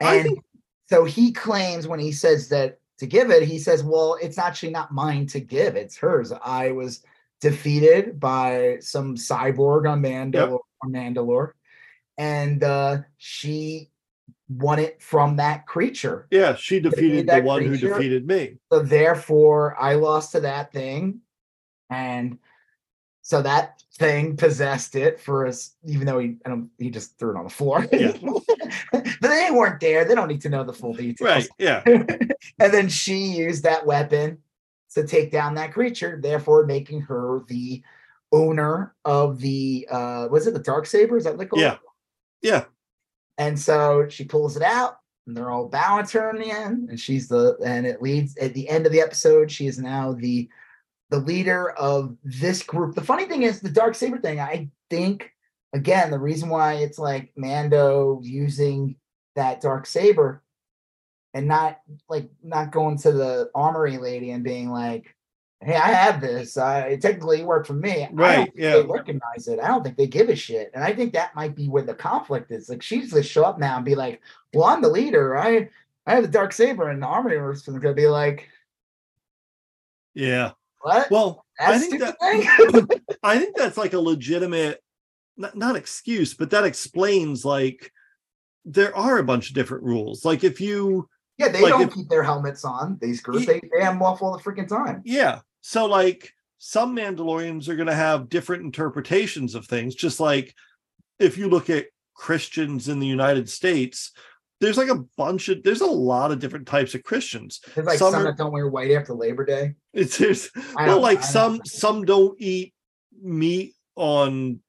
And 0.00 0.22
think- 0.26 0.44
so 0.86 1.04
he 1.04 1.32
claims 1.32 1.86
when 1.86 2.00
he 2.00 2.12
says 2.12 2.48
that 2.48 2.80
to 2.96 3.06
give 3.06 3.30
it, 3.30 3.42
he 3.42 3.58
says, 3.58 3.84
"Well, 3.84 4.16
it's 4.22 4.38
actually 4.38 4.72
not 4.72 4.90
mine 4.92 5.26
to 5.26 5.38
give. 5.40 5.76
It's 5.76 5.96
hers. 5.98 6.32
I 6.32 6.70
was 6.72 7.02
defeated 7.40 8.18
by 8.18 8.78
some 8.80 9.16
cyborg 9.16 9.88
on 9.90 10.02
Mandalore, 10.02 10.50
Yep. 10.50 10.60
on 10.82 10.92
Mandalore, 10.92 11.52
and 12.16 12.62
uh, 12.62 12.98
she 13.16 13.90
won 14.48 14.78
it 14.78 15.02
from 15.02 15.36
that 15.36 15.66
creature." 15.66 16.26
Yeah, 16.30 16.54
she 16.56 16.80
defeated 16.80 17.26
the 17.26 17.32
that 17.32 17.44
one 17.44 17.62
who 17.64 17.76
defeated 17.76 18.26
me. 18.26 18.58
So 18.72 18.80
therefore, 18.80 19.76
I 19.80 19.94
lost 19.94 20.32
to 20.32 20.40
that 20.40 20.72
thing, 20.72 21.20
and 21.90 22.38
so 23.22 23.42
that 23.42 23.82
thing 23.98 24.36
possessed 24.36 24.96
it 24.96 25.20
for 25.20 25.46
us. 25.46 25.74
Even 25.84 26.06
though 26.06 26.18
he, 26.18 26.36
I 26.46 26.48
don't, 26.48 26.70
he 26.78 26.88
just 26.88 27.18
threw 27.18 27.32
it 27.32 27.36
on 27.36 27.44
the 27.44 27.50
floor. 27.50 27.86
Yeah. 27.92 28.16
but 28.92 29.04
they 29.20 29.50
weren't 29.52 29.80
there. 29.80 30.06
They 30.06 30.14
don't 30.14 30.28
need 30.28 30.40
to 30.42 30.48
know 30.48 30.64
the 30.64 30.72
full 30.72 30.94
details. 30.94 31.20
Right. 31.28 31.48
Yeah. 31.58 31.82
and 31.86 32.72
then 32.72 32.88
she 32.88 33.18
used 33.18 33.64
that 33.64 33.84
weapon 33.84 34.38
to 35.00 35.06
take 35.06 35.30
down 35.30 35.54
that 35.54 35.72
creature, 35.72 36.18
therefore 36.20 36.66
making 36.66 37.02
her 37.02 37.42
the 37.48 37.82
owner 38.30 38.94
of 39.06 39.40
the 39.40 39.88
uh 39.90 40.28
was 40.30 40.46
it 40.46 40.52
the 40.52 40.60
dark 40.60 40.86
saber? 40.86 41.16
Is 41.16 41.24
that 41.24 41.30
what 41.30 41.38
they 41.38 41.46
call 41.46 41.60
it? 41.60 41.62
Yeah. 41.62 41.76
Yeah. 42.42 42.64
And 43.38 43.58
so 43.58 44.08
she 44.08 44.24
pulls 44.24 44.56
it 44.56 44.62
out, 44.62 44.98
and 45.26 45.36
they're 45.36 45.50
all 45.50 45.68
bowing 45.68 46.06
to 46.06 46.20
her 46.20 46.30
in 46.30 46.40
the 46.40 46.50
end. 46.50 46.90
And 46.90 47.00
she's 47.00 47.28
the 47.28 47.56
and 47.64 47.86
it 47.86 48.02
leads 48.02 48.36
at 48.36 48.54
the 48.54 48.68
end 48.68 48.86
of 48.86 48.92
the 48.92 49.00
episode. 49.00 49.50
She 49.50 49.66
is 49.66 49.78
now 49.78 50.12
the 50.12 50.48
the 51.10 51.18
leader 51.18 51.70
of 51.70 52.16
this 52.22 52.62
group. 52.62 52.94
The 52.94 53.00
funny 53.00 53.24
thing 53.26 53.42
is 53.42 53.60
the 53.60 53.70
dark 53.70 53.94
saber 53.94 54.18
thing. 54.18 54.40
I 54.40 54.68
think 54.90 55.30
again 55.72 56.10
the 56.10 56.18
reason 56.18 56.48
why 56.48 56.74
it's 56.74 56.98
like 56.98 57.32
Mando 57.36 58.20
using 58.22 58.96
that 59.36 59.60
dark 59.60 59.86
saber 59.86 60.42
and 61.38 61.46
not 61.46 61.78
like 62.08 62.28
not 62.42 62.72
going 62.72 62.98
to 62.98 63.12
the 63.12 63.48
armory 63.54 63.96
lady 63.96 64.32
and 64.32 64.42
being 64.42 64.70
like, 64.70 65.14
"Hey, 65.60 65.76
I 65.76 65.92
have 65.92 66.20
this. 66.20 66.56
I 66.56 66.80
it 66.80 67.00
technically 67.00 67.44
worked 67.44 67.68
for 67.68 67.74
me." 67.74 68.08
Right, 68.12 68.52
yeah. 68.56 68.72
They 68.72 68.82
recognize 68.82 69.46
it. 69.46 69.60
I 69.60 69.68
don't 69.68 69.84
think 69.84 69.96
they 69.96 70.08
give 70.08 70.30
a 70.30 70.34
shit, 70.34 70.72
and 70.74 70.82
I 70.82 70.92
think 70.92 71.12
that 71.12 71.36
might 71.36 71.54
be 71.54 71.68
where 71.68 71.84
the 71.84 71.94
conflict 71.94 72.50
is. 72.50 72.68
Like 72.68 72.82
she's 72.82 73.12
just 73.12 73.30
show 73.30 73.44
up 73.44 73.60
now 73.60 73.76
and 73.76 73.84
be 73.84 73.94
like, 73.94 74.20
"Well, 74.52 74.64
I'm 74.64 74.82
the 74.82 74.88
leader. 74.88 75.38
I 75.38 75.70
I 76.06 76.14
have 76.16 76.24
the 76.24 76.28
dark 76.28 76.52
saber," 76.52 76.88
and 76.88 77.00
the 77.00 77.06
armory 77.06 77.38
is 77.52 77.62
gonna 77.62 77.94
be 77.94 78.08
like, 78.08 78.48
Yeah. 80.14 80.50
"What? 80.80 81.08
Well, 81.08 81.44
I 81.60 81.78
think 81.78 82.00
that 82.00 82.18
thing." 82.18 82.98
I 83.22 83.38
think 83.38 83.56
that's 83.56 83.78
like 83.78 83.92
a 83.92 84.00
legitimate, 84.00 84.82
not, 85.36 85.56
not 85.56 85.76
excuse, 85.76 86.34
but 86.34 86.50
that 86.50 86.64
explains 86.64 87.44
like 87.44 87.92
there 88.64 88.94
are 88.96 89.18
a 89.18 89.24
bunch 89.24 89.48
of 89.48 89.54
different 89.54 89.84
rules. 89.84 90.24
Like 90.24 90.42
if 90.42 90.60
you, 90.60 91.08
yeah, 91.38 91.48
they 91.48 91.62
like 91.62 91.70
don't 91.70 91.82
if- 91.82 91.94
keep 91.94 92.08
their 92.08 92.22
helmets 92.22 92.64
on. 92.64 92.98
These 93.00 93.20
groups, 93.20 93.46
they 93.46 93.60
they 93.72 93.82
have 93.82 93.94
them 93.94 94.02
off 94.02 94.22
all 94.22 94.36
the 94.36 94.42
freaking 94.42 94.68
time. 94.68 95.02
yeah. 95.04 95.40
So 95.60 95.86
like 95.86 96.32
some 96.58 96.94
Mandalorians 96.96 97.68
are 97.68 97.76
going 97.76 97.86
to 97.88 97.94
have 97.94 98.28
different 98.28 98.64
interpretations 98.64 99.54
of 99.54 99.66
things. 99.66 99.94
Just 99.94 100.18
like 100.20 100.54
if 101.18 101.38
you 101.38 101.48
look 101.48 101.70
at 101.70 101.86
Christians 102.14 102.88
in 102.88 102.98
the 103.00 103.06
United 103.06 103.48
States, 103.48 104.12
there's 104.60 104.76
like 104.78 104.88
a 104.88 105.04
bunch 105.16 105.48
of 105.48 105.62
there's 105.62 105.80
a 105.82 105.86
lot 105.86 106.32
of 106.32 106.40
different 106.40 106.66
types 106.66 106.94
of 106.94 107.02
Christians. 107.04 107.60
There's 107.74 107.86
like 107.86 107.98
Some 107.98 108.12
some, 108.12 108.22
are- 108.22 108.24
that 108.24 108.36
don't 108.38 108.52
wear 108.52 108.68
white 108.68 108.90
after 108.90 109.14
Labor 109.14 109.44
Day. 109.44 109.74
It's 109.92 110.18
there's 110.18 110.50
well, 110.74 111.00
like 111.00 111.22
some 111.22 111.60
some 111.64 112.04
don't 112.04 112.34
eat 112.40 112.74
meat 113.22 113.74
on 113.96 114.60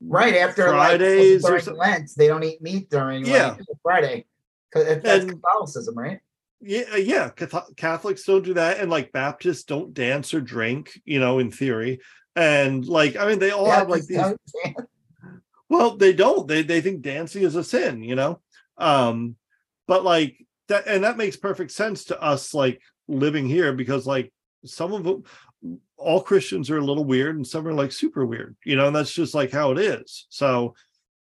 right 0.00 0.36
after 0.36 0.68
Fridays 0.68 1.44
or 1.44 1.52
like, 1.54 1.62
something. 1.62 1.80
Lent, 1.80 2.10
they 2.16 2.28
don't 2.28 2.44
eat 2.44 2.62
meat 2.62 2.90
during 2.90 3.26
Yeah. 3.26 3.50
like, 3.50 3.60
Friday. 3.82 4.26
That's 4.72 5.24
And- 5.24 5.30
Catholicism, 5.42 5.94
right? 5.96 6.20
Yeah, 6.60 6.84
uh, 6.92 6.96
yeah. 6.96 7.30
Catholics 7.76 8.24
don't 8.24 8.44
do 8.44 8.54
that, 8.54 8.80
and 8.80 8.90
like 8.90 9.12
Baptists 9.12 9.62
don't 9.62 9.94
dance 9.94 10.34
or 10.34 10.40
drink. 10.40 11.00
You 11.04 11.20
know, 11.20 11.38
in 11.38 11.52
theory, 11.52 12.00
and 12.34 12.84
like 12.84 13.14
I 13.16 13.28
mean, 13.28 13.38
they 13.38 13.52
all 13.52 13.70
have 13.70 13.88
like 13.88 14.04
these. 14.06 14.20
Well, 15.68 15.96
they 15.96 16.12
don't. 16.12 16.48
They 16.48 16.62
they 16.62 16.80
think 16.80 17.02
dancing 17.02 17.44
is 17.44 17.54
a 17.54 17.62
sin. 17.62 18.02
You 18.02 18.16
know, 18.16 18.40
um, 18.76 19.36
but 19.86 20.02
like 20.02 20.44
that, 20.66 20.88
and 20.88 21.04
that 21.04 21.16
makes 21.16 21.36
perfect 21.36 21.70
sense 21.70 22.06
to 22.06 22.20
us, 22.20 22.52
like 22.54 22.82
living 23.06 23.46
here, 23.46 23.72
because 23.72 24.04
like 24.04 24.32
some 24.64 24.92
of 24.92 25.04
them, 25.04 25.22
all 25.96 26.22
Christians 26.22 26.70
are 26.70 26.78
a 26.78 26.84
little 26.84 27.04
weird, 27.04 27.36
and 27.36 27.46
some 27.46 27.68
are 27.68 27.72
like 27.72 27.92
super 27.92 28.26
weird. 28.26 28.56
You 28.64 28.74
know, 28.74 28.88
and 28.88 28.96
that's 28.96 29.12
just 29.12 29.32
like 29.32 29.52
how 29.52 29.70
it 29.70 29.78
is. 29.78 30.26
So. 30.28 30.74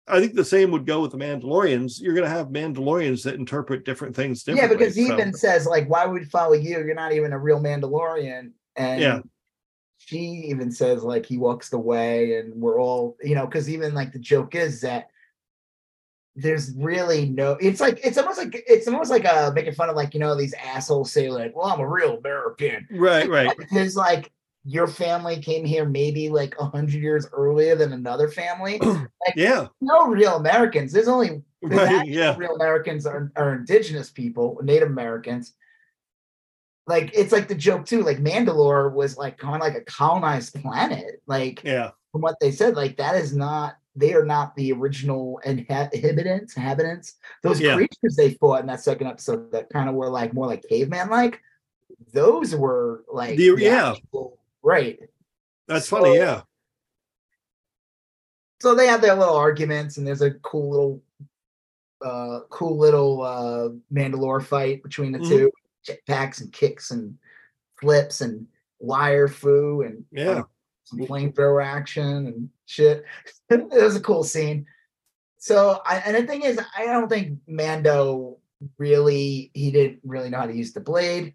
I 0.07 0.19
think 0.19 0.33
the 0.33 0.43
same 0.43 0.71
would 0.71 0.85
go 0.85 1.01
with 1.01 1.11
the 1.11 1.17
Mandalorians. 1.17 2.01
You're 2.01 2.13
going 2.13 2.25
to 2.25 2.29
have 2.29 2.47
Mandalorians 2.47 3.23
that 3.23 3.35
interpret 3.35 3.85
different 3.85 4.15
things 4.15 4.43
Yeah, 4.45 4.67
because 4.67 4.95
he 4.95 5.07
so- 5.07 5.13
even 5.13 5.33
says 5.33 5.65
like, 5.65 5.89
"Why 5.89 6.05
would 6.05 6.21
we 6.21 6.25
follow 6.27 6.53
you? 6.53 6.79
You're 6.79 6.93
not 6.95 7.13
even 7.13 7.31
a 7.31 7.39
real 7.39 7.59
Mandalorian." 7.61 8.51
And 8.75 9.01
Yeah. 9.01 9.19
she 9.97 10.17
even 10.17 10.71
says 10.71 11.03
like 11.03 11.25
he 11.25 11.37
walks 11.37 11.69
the 11.69 11.79
way, 11.79 12.37
and 12.37 12.53
we're 12.55 12.81
all 12.81 13.15
you 13.23 13.33
know, 13.35 13.45
because 13.45 13.69
even 13.69 13.93
like 13.93 14.11
the 14.11 14.19
joke 14.19 14.55
is 14.55 14.81
that 14.81 15.07
there's 16.35 16.73
really 16.75 17.27
no. 17.29 17.51
It's 17.61 17.79
like 17.79 17.99
it's 18.03 18.17
almost 18.17 18.39
like 18.39 18.61
it's 18.67 18.87
almost 18.87 19.11
like 19.11 19.23
uh 19.25 19.51
making 19.53 19.73
fun 19.75 19.89
of 19.89 19.95
like 19.95 20.13
you 20.13 20.19
know 20.19 20.35
these 20.35 20.53
assholes 20.55 21.11
say 21.11 21.29
like, 21.29 21.55
"Well, 21.55 21.67
I'm 21.67 21.79
a 21.79 21.87
real 21.87 22.17
American." 22.17 22.87
right, 22.91 23.29
right. 23.29 23.55
Because 23.57 23.95
like 23.95 24.31
your 24.65 24.87
family 24.87 25.37
came 25.41 25.65
here 25.65 25.85
maybe 25.85 26.29
like 26.29 26.55
a 26.59 26.65
hundred 26.65 27.01
years 27.01 27.27
earlier 27.33 27.75
than 27.75 27.93
another 27.93 28.29
family. 28.29 28.79
yeah, 29.35 29.67
No 29.81 30.07
real 30.07 30.35
Americans. 30.37 30.91
There's 30.93 31.07
only 31.09 31.41
there's 31.61 31.89
right. 31.91 32.07
Yeah, 32.07 32.35
real 32.37 32.55
Americans 32.55 33.05
are, 33.05 33.31
are 33.35 33.53
indigenous 33.55 34.09
people, 34.09 34.59
Native 34.63 34.89
Americans. 34.89 35.53
Like 36.87 37.11
it's 37.13 37.31
like 37.31 37.47
the 37.47 37.55
joke 37.55 37.85
too. 37.85 38.03
Like 38.03 38.17
Mandalore 38.19 38.93
was 38.93 39.17
like 39.17 39.37
kind 39.37 39.55
of 39.55 39.61
like 39.61 39.75
a 39.75 39.81
colonized 39.85 40.53
planet. 40.61 41.21
Like 41.27 41.61
yeah, 41.63 41.91
from 42.11 42.21
what 42.21 42.35
they 42.41 42.51
said, 42.51 42.75
like 42.75 42.97
that 42.97 43.15
is 43.15 43.35
not 43.35 43.75
they 43.95 44.13
are 44.13 44.25
not 44.25 44.55
the 44.55 44.71
original 44.73 45.39
inhabitants. 45.45 46.55
Inhabitants. 46.57 47.15
Those 47.41 47.59
Yeah. 47.61 47.75
creatures 47.75 48.15
they 48.17 48.33
fought 48.35 48.61
in 48.61 48.67
that 48.67 48.81
second 48.81 49.07
episode 49.07 49.51
that 49.51 49.69
kind 49.69 49.87
of 49.87 49.95
were 49.95 50.09
like 50.09 50.33
more 50.33 50.47
like 50.47 50.63
caveman 50.67 51.09
like. 51.09 51.41
Those 52.11 52.55
were 52.55 53.03
like 53.11 53.37
The- 53.37 53.55
the 53.55 53.61
yeah. 53.61 53.93
Right. 54.63 54.99
that's 55.67 55.87
So- 55.87 55.97
funny. 55.97 56.15
Yeah, 56.17 56.43
so 58.61 58.73
they 58.75 58.87
have 58.87 59.01
their 59.01 59.15
little 59.15 59.35
arguments 59.35 59.97
and 59.97 60.07
there's 60.07 60.21
a 60.21 60.31
cool 60.35 60.69
little 60.69 61.03
uh 62.01 62.41
cool 62.49 62.77
little 62.77 63.21
uh 63.21 63.69
mandalore 63.93 64.43
fight 64.43 64.81
between 64.83 65.11
the 65.11 65.19
Mhm. 65.19 65.27
two 65.27 65.51
jetpacks 65.87 66.41
and 66.41 66.51
kicks 66.51 66.91
and 66.91 67.17
flips 67.79 68.21
and 68.21 68.47
wire 68.79 69.27
fu 69.27 69.81
and 69.81 70.05
Yeah. 70.11 70.29
uh, 70.39 70.43
some 70.85 70.99
flamethrower 70.99 71.63
action 71.63 72.27
and 72.27 72.49
shit 72.65 73.03
it 73.49 73.69
was 73.69 73.95
a 73.95 74.01
cool 74.01 74.23
scene 74.23 74.65
so 75.37 75.81
i 75.85 75.97
and 75.99 76.15
the 76.15 76.25
thing 76.27 76.43
is 76.43 76.59
i 76.77 76.85
don't 76.85 77.09
think 77.09 77.39
mando 77.47 78.37
really 78.77 79.51
he 79.53 79.71
didn't 79.71 79.99
really 80.03 80.29
know 80.29 80.39
how 80.39 80.45
to 80.45 80.55
use 80.55 80.71
the 80.73 80.79
blade 80.81 81.33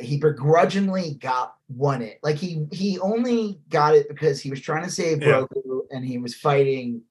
he 0.00 0.16
begrudgingly 0.18 1.14
got 1.20 1.54
won 1.68 2.02
it. 2.02 2.18
Like 2.22 2.36
he 2.36 2.66
he 2.72 2.98
only 2.98 3.60
got 3.68 3.94
it 3.94 4.08
because 4.08 4.40
he 4.40 4.50
was 4.50 4.60
trying 4.60 4.84
to 4.84 4.90
save 4.90 5.22
Yeah. 5.22 5.42
Grogu 5.52 5.80
and 5.90 6.04
he 6.04 6.18
was 6.18 6.34
fighting 6.34 7.02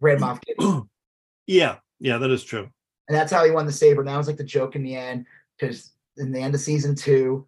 Grand 0.00 0.20
Moff 0.20 0.40
Gideon. 0.44 0.88
yeah, 1.46 1.76
yeah. 2.00 2.18
That 2.18 2.30
is 2.30 2.44
true. 2.44 2.68
and 3.08 3.16
that's 3.16 3.32
how 3.32 3.44
he 3.44 3.50
won 3.50 3.66
the 3.66 3.72
saber. 3.72 4.00
And 4.02 4.08
that 4.08 4.16
was 4.16 4.26
like 4.26 4.36
the 4.36 4.44
joke 4.44 4.76
in 4.76 4.82
the 4.82 4.94
end, 4.96 5.26
because 5.58 5.92
in 6.16 6.32
the 6.32 6.40
end 6.40 6.54
of 6.54 6.60
season 6.60 6.94
two, 6.94 7.46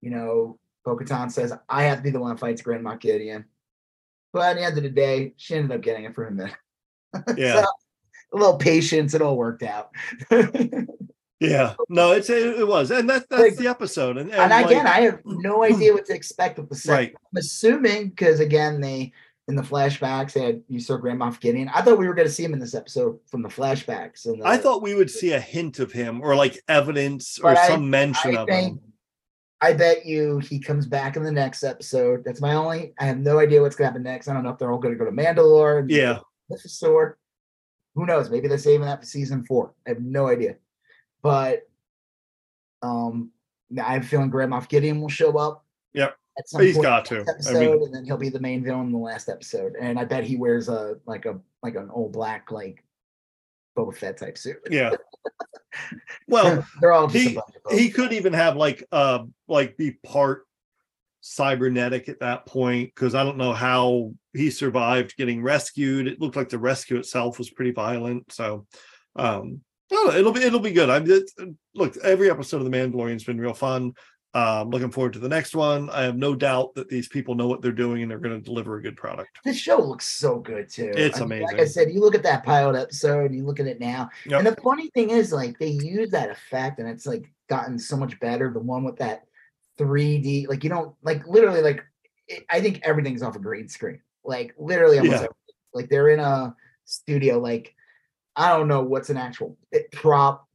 you 0.00 0.10
know, 0.10 0.58
Bo-Katan 0.84 1.30
says, 1.32 1.52
I 1.68 1.84
have 1.84 1.98
to 1.98 2.02
be 2.04 2.10
the 2.10 2.20
one 2.20 2.30
that 2.34 2.40
fights 2.40 2.62
Grand 2.62 2.84
Moff 2.84 3.00
Gideon. 3.00 3.44
But 4.32 4.42
at 4.42 4.54
the 4.56 4.64
end 4.64 4.76
of 4.76 4.82
the 4.82 4.90
day, 4.90 5.32
she 5.36 5.54
ended 5.54 5.72
up 5.72 5.80
getting 5.82 6.04
it 6.04 6.14
for 6.14 6.26
him 6.26 6.36
then. 6.36 6.52
Yeah. 7.36 7.62
So, 7.62 7.66
a 8.32 8.36
little 8.36 8.58
patience, 8.58 9.14
it 9.14 9.22
all 9.22 9.36
worked 9.36 9.62
out. 9.62 9.90
and 11.40 11.50
Yeah, 11.50 11.74
no, 11.88 12.12
it's 12.12 12.30
it, 12.30 12.58
it 12.60 12.66
was, 12.66 12.90
and 12.90 13.08
that 13.10 13.28
that's 13.28 13.42
Like- 13.42 13.56
the 13.56 13.68
episode. 13.68 14.16
And, 14.18 14.30
and 14.32 14.52
again, 14.52 14.84
like- 14.84 14.94
I 14.96 15.00
have 15.02 15.20
no 15.24 15.62
idea 15.64 15.92
what 15.92 16.06
to 16.06 16.14
expect 16.14 16.58
with 16.58 16.68
the 16.68 16.76
second. 16.76 16.94
right, 16.96 17.14
I'm 17.14 17.36
assuming 17.38 18.08
because 18.10 18.40
again, 18.40 18.80
they 18.80 19.12
in 19.46 19.56
the 19.56 19.62
flashbacks 19.62 20.32
they 20.32 20.40
had 20.42 20.62
you 20.68 20.80
saw 20.80 20.96
Grand 20.96 21.20
Moff 21.20 21.38
Gideon. 21.38 21.68
I 21.74 21.82
thought 21.82 21.98
we 21.98 22.08
were 22.08 22.14
going 22.14 22.26
to 22.28 22.32
see 22.32 22.44
him 22.44 22.54
in 22.54 22.58
this 22.58 22.74
episode 22.74 23.18
from 23.26 23.42
the 23.42 23.48
flashbacks. 23.50 24.24
And 24.24 24.42
I 24.42 24.56
thought 24.56 24.80
we 24.80 24.94
would 24.94 25.10
see 25.10 25.32
a 25.32 25.40
hint 25.40 25.80
of 25.80 25.92
him 25.92 26.22
or 26.22 26.34
like 26.34 26.58
evidence 26.68 27.38
or 27.38 27.50
I- 27.50 27.68
some 27.68 27.90
mention 27.90 28.36
I 28.38 28.40
of 28.40 28.48
think 28.48 28.68
him. 28.80 28.92
I 29.60 29.72
bet 29.72 30.04
you 30.04 30.38
he 30.40 30.58
comes 30.58 30.86
back 30.86 31.16
in 31.16 31.22
the 31.22 31.32
next 31.32 31.62
episode. 31.62 32.22
That's 32.24 32.40
my 32.40 32.54
only. 32.54 32.92
I 32.98 33.04
have 33.04 33.18
no 33.18 33.38
idea 33.38 33.60
what's 33.62 33.76
going 33.76 33.84
to 33.86 33.90
happen 33.92 34.02
next. 34.02 34.28
I 34.28 34.34
don't 34.34 34.42
know 34.44 34.50
if 34.50 34.58
they're 34.58 34.70
all 34.72 34.78
going 34.78 34.92
to 34.92 34.98
go 34.98 35.06
to 35.06 35.10
Mandalore. 35.16 35.80
and 35.80 35.90
Yeah, 35.90 36.18
Mythosaur. 36.50 37.14
Who 37.94 38.04
knows? 38.06 38.30
Maybe 38.30 38.48
they're 38.48 38.58
saving 38.58 38.86
that 38.86 39.00
for 39.00 39.06
season 39.06 39.44
four. 39.44 39.72
I 39.86 39.90
have 39.90 40.00
no 40.02 40.26
idea. 40.28 40.56
But 41.24 41.62
um, 42.82 43.30
I 43.82 43.94
have 43.94 44.04
a 44.04 44.06
feeling 44.06 44.30
Grand 44.30 44.52
Moff 44.52 44.68
Gideon 44.68 45.00
will 45.00 45.08
show 45.08 45.36
up. 45.38 45.64
Yep. 45.94 46.16
At 46.38 46.48
some 46.48 46.60
He's 46.62 46.76
got 46.78 47.04
to. 47.06 47.24
next 47.24 47.46
I 47.48 47.54
mean- 47.54 47.62
episode, 47.62 47.82
and 47.82 47.94
then 47.94 48.04
he'll 48.04 48.16
be 48.16 48.28
the 48.28 48.38
main 48.40 48.62
villain 48.62 48.86
in 48.86 48.92
the 48.92 48.98
last 48.98 49.28
episode. 49.28 49.74
And 49.80 49.98
I 49.98 50.04
bet 50.04 50.22
he 50.24 50.36
wears 50.36 50.68
a 50.68 50.96
like 51.06 51.24
a 51.26 51.40
like 51.62 51.74
an 51.76 51.88
old 51.92 52.12
black 52.12 52.50
like 52.52 52.84
Boba 53.76 53.96
Fett 53.96 54.18
type 54.18 54.38
suit. 54.38 54.58
yeah. 54.70 54.92
Well, 56.28 56.64
they're 56.80 56.92
all 56.92 57.08
he- 57.08 57.32
a 57.32 57.34
bunch 57.34 57.56
of 57.66 57.76
he 57.78 57.90
could 57.90 58.12
even 58.12 58.32
have 58.32 58.56
like 58.56 58.84
uh 58.92 59.24
like 59.48 59.76
be 59.76 59.92
part 60.06 60.46
cybernetic 61.20 62.08
at 62.08 62.20
that 62.20 62.46
point 62.46 62.94
because 62.94 63.14
I 63.14 63.24
don't 63.24 63.38
know 63.38 63.52
how 63.52 64.12
he 64.34 64.50
survived 64.50 65.16
getting 65.16 65.42
rescued. 65.42 66.06
It 66.06 66.20
looked 66.20 66.36
like 66.36 66.48
the 66.50 66.58
rescue 66.58 66.96
itself 66.98 67.38
was 67.38 67.50
pretty 67.50 67.72
violent. 67.72 68.30
So 68.32 68.66
um 69.16 69.62
I 69.92 69.94
don't 69.94 70.16
it'll 70.16 70.32
be 70.32 70.42
it'll 70.42 70.60
be 70.60 70.72
good. 70.72 70.90
I'm 70.90 71.06
just 71.06 71.38
look 71.74 71.96
every 71.98 72.30
episode 72.30 72.58
of 72.58 72.70
The 72.70 72.76
Mandalorian's 72.76 73.24
been 73.24 73.40
real 73.40 73.54
fun. 73.54 73.92
Um 74.32 74.70
looking 74.70 74.90
forward 74.90 75.12
to 75.12 75.18
the 75.20 75.28
next 75.28 75.54
one. 75.54 75.90
I 75.90 76.02
have 76.02 76.16
no 76.16 76.34
doubt 76.34 76.74
that 76.74 76.88
these 76.88 77.06
people 77.06 77.34
know 77.34 77.46
what 77.46 77.62
they're 77.62 77.70
doing 77.70 78.02
and 78.02 78.10
they're 78.10 78.18
going 78.18 78.36
to 78.36 78.44
deliver 78.44 78.76
a 78.76 78.82
good 78.82 78.96
product. 78.96 79.38
This 79.44 79.56
show 79.58 79.78
looks 79.78 80.06
so 80.08 80.38
good 80.40 80.68
too. 80.68 80.90
It's 80.96 81.20
I 81.20 81.26
mean, 81.26 81.42
Like 81.42 81.60
I 81.60 81.66
said, 81.66 81.92
you 81.92 82.00
look 82.00 82.14
at 82.16 82.22
that 82.24 82.44
pilot 82.44 82.76
episode, 82.80 83.26
and 83.26 83.36
you 83.36 83.44
look 83.44 83.60
at 83.60 83.66
it 83.66 83.78
now, 83.78 84.10
Yep. 84.26 84.38
and 84.38 84.46
the 84.48 84.60
funny 84.60 84.90
thing 84.90 85.10
is, 85.10 85.30
like 85.32 85.56
they 85.60 85.68
use 85.68 86.10
that 86.10 86.30
effect, 86.30 86.80
and 86.80 86.88
it's 86.88 87.06
like 87.06 87.30
gotten 87.48 87.78
so 87.78 87.96
much 87.96 88.18
better. 88.18 88.50
The 88.52 88.58
one 88.58 88.82
with 88.82 88.96
that 88.96 89.22
3D, 89.78 90.48
like 90.48 90.64
you 90.64 90.70
don't 90.70 90.94
like 91.02 91.26
literally 91.28 91.62
like 91.62 91.84
it, 92.26 92.44
I 92.50 92.60
think 92.60 92.80
everything's 92.82 93.22
off 93.22 93.36
a 93.36 93.38
green 93.40 93.68
screen. 93.68 94.00
Like 94.24 94.54
literally, 94.58 94.98
almost 94.98 95.22
Yeah. 95.22 95.28
like 95.74 95.88
they're 95.90 96.08
in 96.08 96.20
a 96.20 96.56
studio. 96.86 97.38
Like 97.38 97.74
I 98.36 98.56
don't 98.56 98.68
know 98.68 98.82
what's 98.82 99.10
an 99.10 99.16
actual 99.16 99.56
eh, 99.72 99.80
prop, 99.92 100.46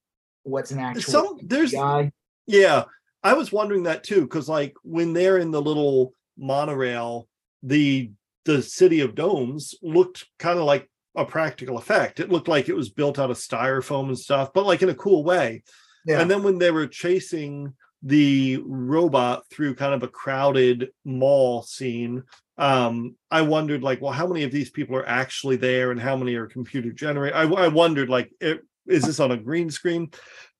what's 0.44 0.72
an 0.72 0.80
actual 0.80 1.02
Some 1.02 1.40
there's 1.44 1.72
guy. 1.72 2.12
Yeah, 2.48 2.86
I 3.24 3.34
was 3.34 3.52
wondering 3.52 3.84
that 3.84 4.04
too, 4.04 4.22
because 4.22 4.50
like 4.50 4.76
when 4.84 5.14
they're 5.14 5.38
in 5.38 5.52
the 5.52 5.62
little 5.62 6.14
monorail, 6.38 7.28
the 7.64 8.12
the 8.46 8.62
city 8.62 9.02
of 9.02 9.16
domes 9.16 9.76
looked 9.82 10.26
kind 10.40 10.58
of 10.58 10.66
like 10.66 10.90
a 11.16 11.26
practical 11.26 11.78
effect. 11.78 12.20
It 12.20 12.32
looked 12.32 12.48
like 12.48 12.70
it 12.70 12.76
was 12.76 12.90
built 12.90 13.20
out 13.20 13.32
of 13.32 13.38
styrofoam 13.38 14.08
and 14.08 14.18
stuff, 14.18 14.54
but 14.54 14.66
like 14.66 14.82
in 14.82 14.90
a 14.90 14.96
cool 14.96 15.24
way. 15.24 15.64
Yeah. 16.06 16.22
And 16.22 16.32
then 16.32 16.44
when 16.44 16.58
they 16.58 16.72
were 16.72 16.88
chasing 16.88 17.74
the 18.02 18.64
robot 18.66 19.44
through 19.50 19.76
kind 19.76 19.94
of 19.94 20.04
a 20.04 20.08
crowded 20.08 20.90
mall 21.04 21.62
scene, 21.62 22.24
um, 22.60 23.16
I 23.32 23.42
wondered 23.42 23.82
like, 23.84 24.02
well, 24.02 24.12
how 24.12 24.28
many 24.28 24.44
of 24.44 24.52
these 24.52 24.70
people 24.70 24.96
are 24.98 25.08
actually 25.08 25.56
there, 25.56 25.92
and 25.92 26.00
how 26.00 26.18
many 26.18 26.36
are 26.36 26.46
computer 26.46 26.92
generated? 26.92 27.38
I, 27.38 27.44
I 27.44 27.68
wondered 27.70 28.10
like, 28.10 28.32
it, 28.42 28.60
is 28.86 29.04
this 29.04 29.22
on 29.22 29.32
a 29.32 29.38
green 29.38 29.72
screen? 29.72 30.12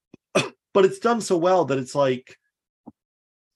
but 0.74 0.86
it's 0.86 1.00
done 1.00 1.20
so 1.20 1.38
well 1.38 1.66
that 1.66 1.78
it's 1.78 1.96
like, 1.96 2.38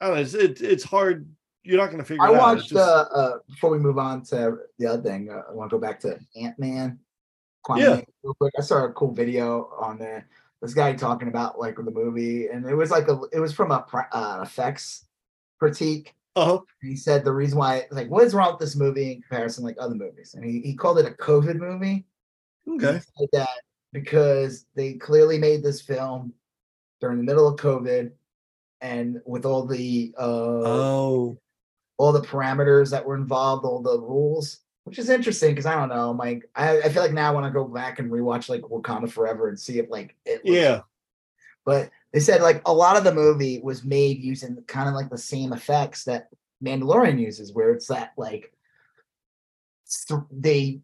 I 0.01 0.07
don't 0.07 0.15
know, 0.15 0.21
it's 0.21 0.33
it, 0.33 0.61
it's 0.61 0.83
hard. 0.83 1.29
You're 1.63 1.79
not 1.79 1.85
going 1.85 1.99
to 1.99 2.03
figure 2.03 2.21
I 2.21 2.33
it 2.33 2.35
out. 2.35 2.57
It's 2.57 2.63
watched 2.63 2.69
just- 2.71 2.89
uh, 2.89 3.17
uh 3.17 3.37
before 3.49 3.69
we 3.69 3.79
move 3.79 3.97
on 3.97 4.23
to 4.25 4.57
the 4.77 4.87
other 4.87 5.01
thing. 5.01 5.29
Uh, 5.29 5.43
I 5.49 5.53
want 5.53 5.69
to 5.69 5.77
go 5.77 5.81
back 5.81 6.01
to 6.01 6.19
Ant 6.35 6.59
Man. 6.59 6.99
Yeah. 7.77 8.01
real 8.23 8.33
quick. 8.33 8.53
I 8.59 8.61
saw 8.61 8.83
a 8.83 8.91
cool 8.91 9.13
video 9.13 9.69
on 9.79 9.97
there. 9.97 10.27
This 10.61 10.73
guy 10.73 10.91
talking 10.93 11.29
about 11.29 11.57
like 11.57 11.77
the 11.77 11.91
movie, 11.91 12.47
and 12.47 12.65
it 12.69 12.75
was 12.75 12.91
like 12.91 13.07
a 13.07 13.21
it 13.31 13.39
was 13.39 13.53
from 13.53 13.71
a 13.71 13.85
uh, 14.11 14.41
effects 14.43 15.05
critique. 15.59 16.13
Uh-huh. 16.35 16.59
He 16.81 16.95
said 16.95 17.23
the 17.23 17.31
reason 17.31 17.59
why 17.59 17.85
like 17.91 18.09
what 18.09 18.23
is 18.23 18.33
wrong 18.33 18.53
with 18.53 18.59
this 18.59 18.75
movie 18.75 19.11
in 19.11 19.21
comparison 19.21 19.63
like 19.63 19.77
other 19.79 19.95
movies, 19.95 20.33
and 20.33 20.43
he, 20.43 20.61
he 20.61 20.73
called 20.75 20.99
it 20.99 21.05
a 21.05 21.11
COVID 21.11 21.57
movie. 21.57 22.05
Okay. 22.67 23.01
that 23.33 23.49
because 23.91 24.65
they 24.75 24.93
clearly 24.93 25.37
made 25.37 25.61
this 25.63 25.81
film 25.81 26.33
during 27.01 27.17
the 27.17 27.23
middle 27.23 27.47
of 27.47 27.59
COVID, 27.59 28.11
and 28.81 29.21
with 29.25 29.45
all 29.45 29.65
the 29.65 30.13
uh, 30.17 30.23
Oh, 30.65 31.37
all 31.97 32.11
the 32.11 32.21
parameters 32.21 32.89
that 32.91 33.05
were 33.05 33.15
involved, 33.15 33.63
all 33.65 33.81
the 33.81 33.99
rules, 33.99 34.61
which 34.85 34.97
is 34.97 35.09
interesting 35.09 35.51
because 35.51 35.67
I 35.67 35.75
don't 35.75 35.89
know, 35.89 36.11
like 36.11 36.49
I, 36.55 36.79
I 36.79 36.89
feel 36.89 37.03
like 37.03 37.13
now 37.13 37.35
when 37.35 37.43
I 37.43 37.47
want 37.47 37.53
to 37.53 37.59
go 37.59 37.65
back 37.65 37.99
and 37.99 38.11
rewatch 38.11 38.49
like 38.49 38.61
Wakanda 38.61 39.09
Forever 39.09 39.49
and 39.49 39.59
see 39.59 39.77
if 39.77 39.89
like 39.89 40.15
it 40.25 40.41
yeah. 40.43 40.81
But 41.65 41.91
they 42.13 42.19
said 42.19 42.41
like 42.41 42.61
a 42.65 42.73
lot 42.73 42.95
of 42.95 43.03
the 43.03 43.13
movie 43.13 43.59
was 43.63 43.83
made 43.83 44.19
using 44.23 44.63
kind 44.67 44.87
of 44.87 44.95
like 44.95 45.09
the 45.09 45.17
same 45.17 45.51
effects 45.51 46.03
that 46.05 46.27
Mandalorian 46.63 47.19
uses, 47.19 47.51
where 47.53 47.71
it's 47.71 47.87
that 47.87 48.13
like 48.17 48.53
th- 50.07 50.21
they 50.31 50.79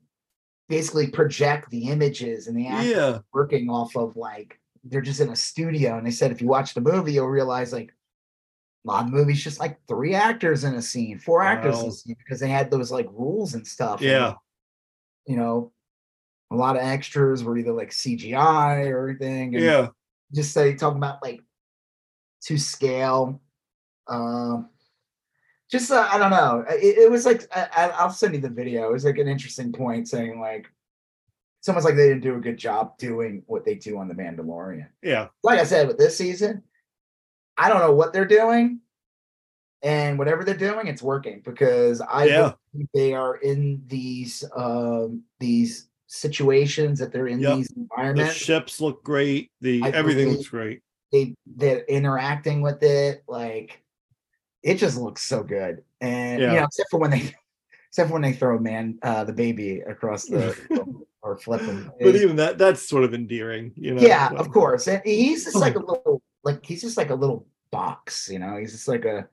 basically 0.68 1.08
project 1.08 1.70
the 1.70 1.90
images 1.90 2.48
and 2.48 2.58
the 2.58 2.68
actors 2.68 2.92
Yeah. 2.96 3.20
working 3.34 3.70
off 3.70 3.96
of 3.96 4.16
like 4.16 4.60
they're 4.84 5.02
just 5.02 5.20
in 5.20 5.30
a 5.30 5.36
studio 5.36 5.98
and 5.98 6.06
they 6.06 6.12
said 6.12 6.32
if 6.32 6.42
you 6.42 6.48
watch 6.48 6.74
the 6.74 6.82
movie 6.82 7.14
you'll 7.14 7.28
realize 7.28 7.74
like 7.74 7.90
a 8.86 8.88
lot 8.88 9.06
of 9.06 9.12
movies 9.12 9.44
just 9.44 9.60
like 9.60 9.78
three 9.88 10.14
actors 10.16 10.64
in 10.64 10.76
a 10.76 10.82
scene 10.82 11.18
four 11.20 11.42
actors 11.42 11.80
in 11.82 11.88
a 11.90 11.92
scene 11.92 12.16
because 12.20 12.40
they 12.40 12.48
had 12.50 12.70
those 12.72 12.92
like 12.92 13.08
rules 13.12 13.56
and 13.56 13.66
stuff 13.68 14.00
and, 14.00 14.10
Yeah. 14.10 14.34
you 15.26 15.36
know 15.38 15.72
a 16.52 16.56
lot 16.56 16.76
of 16.78 16.84
extras 16.84 17.44
were 17.44 17.58
either 17.58 17.74
like 17.74 17.90
cgi 17.90 18.88
or 18.90 18.98
everything 19.00 19.56
and 19.56 19.64
Yeah. 19.64 19.88
Just 20.34 20.54
say 20.54 20.76
talking 20.76 20.98
about 20.98 21.22
like 21.24 21.42
to 22.42 22.58
scale 22.58 23.42
um 24.08 24.70
just 25.72 25.92
uh, 25.92 26.08
i 26.12 26.18
don't 26.18 26.32
know 26.32 26.64
it, 26.70 26.98
it 27.00 27.12
was 27.12 27.26
like 27.26 27.44
I, 27.56 27.68
I- 27.76 27.90
i'll 28.00 28.10
send 28.10 28.34
you 28.36 28.42
the 28.42 28.50
video 28.50 28.90
it 28.90 28.94
was 28.94 29.06
like 29.06 29.18
an 29.18 29.28
interesting 29.28 29.72
point 29.72 30.08
saying 30.08 30.40
like 30.40 30.68
someone's 31.62 31.86
like 31.86 31.96
they 31.96 32.08
didn't 32.08 32.24
do 32.24 32.36
a 32.36 32.40
good 32.40 32.58
job 32.58 32.98
doing 32.98 33.44
what 33.48 33.66
they 33.66 33.76
do 33.76 33.98
on 33.98 34.08
the 34.08 34.16
mandalorian 34.16 34.88
Yeah. 35.04 35.28
like 35.44 35.60
i 35.60 35.64
said 35.66 35.88
with 35.88 35.98
this 35.98 36.18
season 36.18 36.64
i 37.58 37.68
don't 37.70 37.82
know 37.82 37.94
what 37.94 38.14
they're 38.14 38.26
doing 38.26 38.80
and 39.82 40.20
whatever 40.20 40.44
they're 40.44 40.58
doing, 40.58 40.88
it's 40.88 41.02
working 41.02 41.42
because 41.46 42.02
I 42.02 42.26
Yeah. 42.26 42.52
they 42.94 43.14
are 43.14 43.38
in 43.38 43.82
these 43.88 44.44
um 44.54 45.24
these 45.40 45.88
situations 46.10 46.98
that 47.00 47.14
they're 47.14 47.28
in 47.28 47.40
Yep. 47.40 47.56
these 47.58 47.68
The 47.68 47.82
environments. 47.82 48.34
ships 48.34 48.82
look 48.82 49.04
great. 49.04 49.52
The 49.62 49.82
I 49.84 49.90
everything 49.92 50.30
looks 50.30 50.48
great. 50.50 50.82
they 51.12 51.36
they're 51.46 51.86
interacting 51.86 52.62
with 52.62 52.82
it 52.84 53.24
like 53.28 53.82
it 54.64 54.76
just 54.76 54.98
looks 54.98 55.24
so 55.24 55.44
good 55.44 55.84
and 56.02 56.42
you 56.42 56.48
Yeah. 56.48 56.60
know 56.62 56.66
except 56.66 56.90
for 56.90 57.00
when 57.00 57.12
they 57.12 57.34
except 57.90 58.10
for 58.10 58.14
when 58.14 58.22
they 58.24 58.34
throw 58.34 58.58
man 58.60 58.98
uh 59.04 59.24
the 59.24 59.34
baby 59.34 59.82
across 59.82 60.26
the 60.26 60.56
or 61.22 61.38
flip 61.38 61.62
him 61.62 61.92
But 62.02 62.16
even 62.16 62.36
that 62.38 62.58
that's 62.58 62.82
sort 62.82 63.04
of 63.04 63.14
endearing, 63.14 63.72
you 63.76 63.94
know. 63.94 64.02
yeah 64.02 64.30
so- 64.30 64.36
of 64.38 64.50
course 64.50 64.88
and 64.88 65.02
he's 65.06 65.46
just 65.46 65.56
like 65.58 65.76
a 65.76 65.80
little 65.80 66.22
like 66.44 66.66
he's 66.66 66.82
just 66.82 66.98
like 66.98 67.12
a 67.12 67.16
little 67.16 67.46
box 67.72 68.28
you 68.32 68.40
know 68.40 68.58
he's 68.58 68.72
just 68.72 68.88
like 68.88 69.06
a 69.06 69.28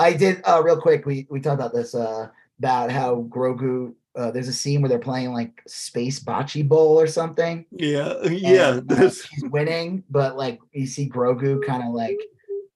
i 0.00 0.12
did 0.12 0.40
uh 0.44 0.60
real 0.64 0.80
quick 0.80 1.06
we 1.06 1.26
we 1.30 1.40
talked 1.40 1.54
about 1.60 1.72
this 1.72 1.94
uh 1.94 2.28
about 2.58 2.90
how 2.90 3.22
grogu 3.30 3.94
uh, 4.16 4.30
there's 4.30 4.48
a 4.48 4.52
scene 4.52 4.82
where 4.82 4.88
they're 4.88 4.98
playing 4.98 5.32
like 5.32 5.62
space 5.68 6.18
bocce 6.20 6.66
bowl 6.66 6.98
or 7.00 7.06
something 7.06 7.64
Yeah, 7.70 8.22
yeah. 8.24 8.78
and, 8.78 8.92
uh, 8.92 9.10
she's 9.10 9.44
winning, 9.50 10.02
but 10.10 10.36
like 10.36 10.58
you 10.72 10.86
see 10.86 11.08
Grogu 11.08 11.64
kind 11.64 11.82
of 11.82 11.94
like 11.94 12.18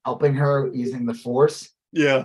helping 0.05 0.35
her 0.35 0.71
using 0.73 1.07
the 1.07 1.15
Force. 1.15 1.71
yeah. 1.93 2.25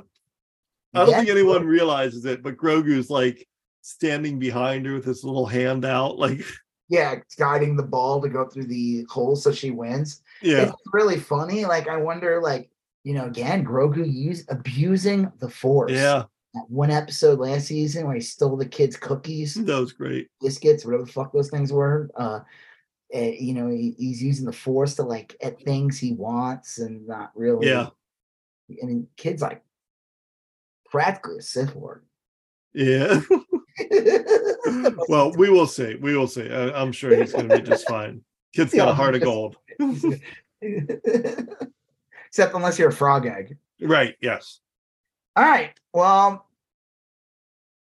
I 0.94 1.00
don't 1.02 1.10
Yeah, 1.10 1.18
think 1.20 1.30
anyone 1.30 1.66
realizes 1.66 2.26
it, 2.26 2.42
but 2.42 2.58
Grogu's 2.58 3.10
like 3.12 3.48
standing 3.82 4.40
behind 4.40 4.86
her 4.88 4.96
with 4.96 5.06
his 5.06 5.24
little 5.24 5.46
hand 5.46 5.86
out, 5.86 6.18
like 6.26 6.42
Yeah, 6.88 7.16
guiding 7.38 7.76
the 7.76 7.84
ball 7.84 8.22
to 8.22 8.30
go 8.30 8.48
through 8.48 8.66
the 8.66 9.06
hole 9.10 9.36
so 9.36 9.52
she 9.52 9.70
wins. 9.72 10.22
yeah, 10.42 10.64
It's 10.64 10.74
really 10.92 11.20
funny. 11.20 11.66
Like 11.66 11.88
I 11.88 11.98
wonder, 11.98 12.42
like 12.42 12.70
you 13.04 13.14
know, 13.14 13.26
again, 13.26 13.64
Grogu 13.66 14.12
use 14.12 14.46
abusing 14.50 15.32
the 15.40 15.50
Force. 15.50 15.92
yeah. 15.94 16.24
That 16.54 16.66
one 16.68 16.90
episode 16.90 17.40
last 17.40 17.68
season 17.68 18.06
where 18.08 18.16
he 18.16 18.22
stole 18.22 18.58
the 18.58 18.66
kids' 18.66 18.98
cookies, 18.98 19.54
That 19.54 19.80
was 19.80 19.94
great. 19.94 20.30
biscuits, 20.42 20.84
whatever 20.84 21.04
the 21.04 21.12
fuck 21.12 21.32
those 21.32 21.50
things 21.50 21.72
were. 21.72 22.10
Uh, 22.16 22.40
eh, 23.14 23.36
you 23.40 23.54
know, 23.54 23.70
he, 23.70 23.96
he's 23.98 24.24
using 24.24 24.46
the 24.46 24.52
Force 24.52 24.96
to 24.96 25.04
like 25.04 25.36
at 25.44 25.62
things 25.62 26.00
he 26.00 26.14
wants 26.14 26.80
and 26.80 27.06
not 27.08 27.32
really. 27.36 27.68
Yeah. 27.68 27.90
I 28.72 28.86
mean, 28.86 29.08
kids 29.16 29.42
like 29.42 29.64
practically 30.90 31.38
a 31.38 31.42
Sith 31.42 31.76
Lord. 31.76 32.04
Yeah. 32.74 33.22
well, 35.08 35.32
we 35.34 35.50
will 35.50 35.68
see. 35.68 35.96
We 35.96 36.18
will 36.18 36.28
see. 36.28 36.50
I, 36.50 36.72
I'm 36.80 36.92
sure 36.92 37.16
he's 37.16 37.34
going 37.34 37.50
to 37.50 37.58
be 37.60 37.64
just 37.64 37.88
fine. 37.88 38.22
Kid's 38.54 38.74
got 38.74 38.90
a 38.90 38.94
heart 38.94 39.16
of 39.16 39.22
gold. 39.22 39.58
Except 40.62 42.54
unless 42.54 42.78
you're 42.80 42.90
a 42.90 42.94
frog 42.94 43.26
egg. 43.26 43.58
Right. 43.82 44.16
Yes. 44.22 44.60
All 45.36 45.44
right. 45.46 45.72
Well, 45.94 46.46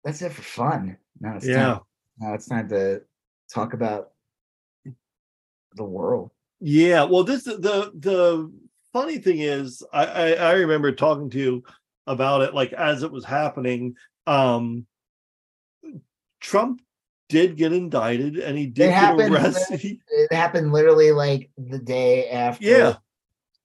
that's 0.05 0.22
it 0.22 0.32
for 0.32 0.43
fun. 0.43 0.97
Now 1.20 1.36
it's 1.36 1.47
Yeah. 1.47 1.57
time. 1.64 1.80
Now 2.18 2.34
it's 2.34 2.47
time 2.47 2.68
to 2.70 3.03
talk 3.53 3.72
about 3.74 4.12
the 5.74 5.84
world. 5.84 6.30
Yeah. 6.61 7.05
Well, 7.05 7.24
this 7.24 7.45
the 7.45 7.93
the 7.95 8.53
funny 8.93 9.18
thing 9.18 9.39
is, 9.41 9.82
I, 9.93 10.07
I 10.07 10.30
I 10.32 10.53
remember 10.53 10.93
talking 10.93 11.30
to 11.30 11.39
you 11.39 11.64
about 12.07 12.43
it 12.43 12.55
like 12.55 12.72
as 12.72 13.03
it 13.03 13.11
was 13.12 13.24
happening. 13.24 13.95
Um 14.26 14.86
Trump 16.41 16.82
did 17.28 17.57
get 17.57 17.72
indicted 17.72 18.36
and 18.36 18.57
he 18.57 18.66
did 18.66 18.86
get 18.89 18.95
happened 18.95 19.34
arrested. 19.34 19.80
It 20.09 20.32
happened 20.32 20.72
literally 20.72 21.12
like 21.12 21.51
the 21.59 21.78
day 21.78 22.28
after 22.30 22.64
yeah. 22.64 22.97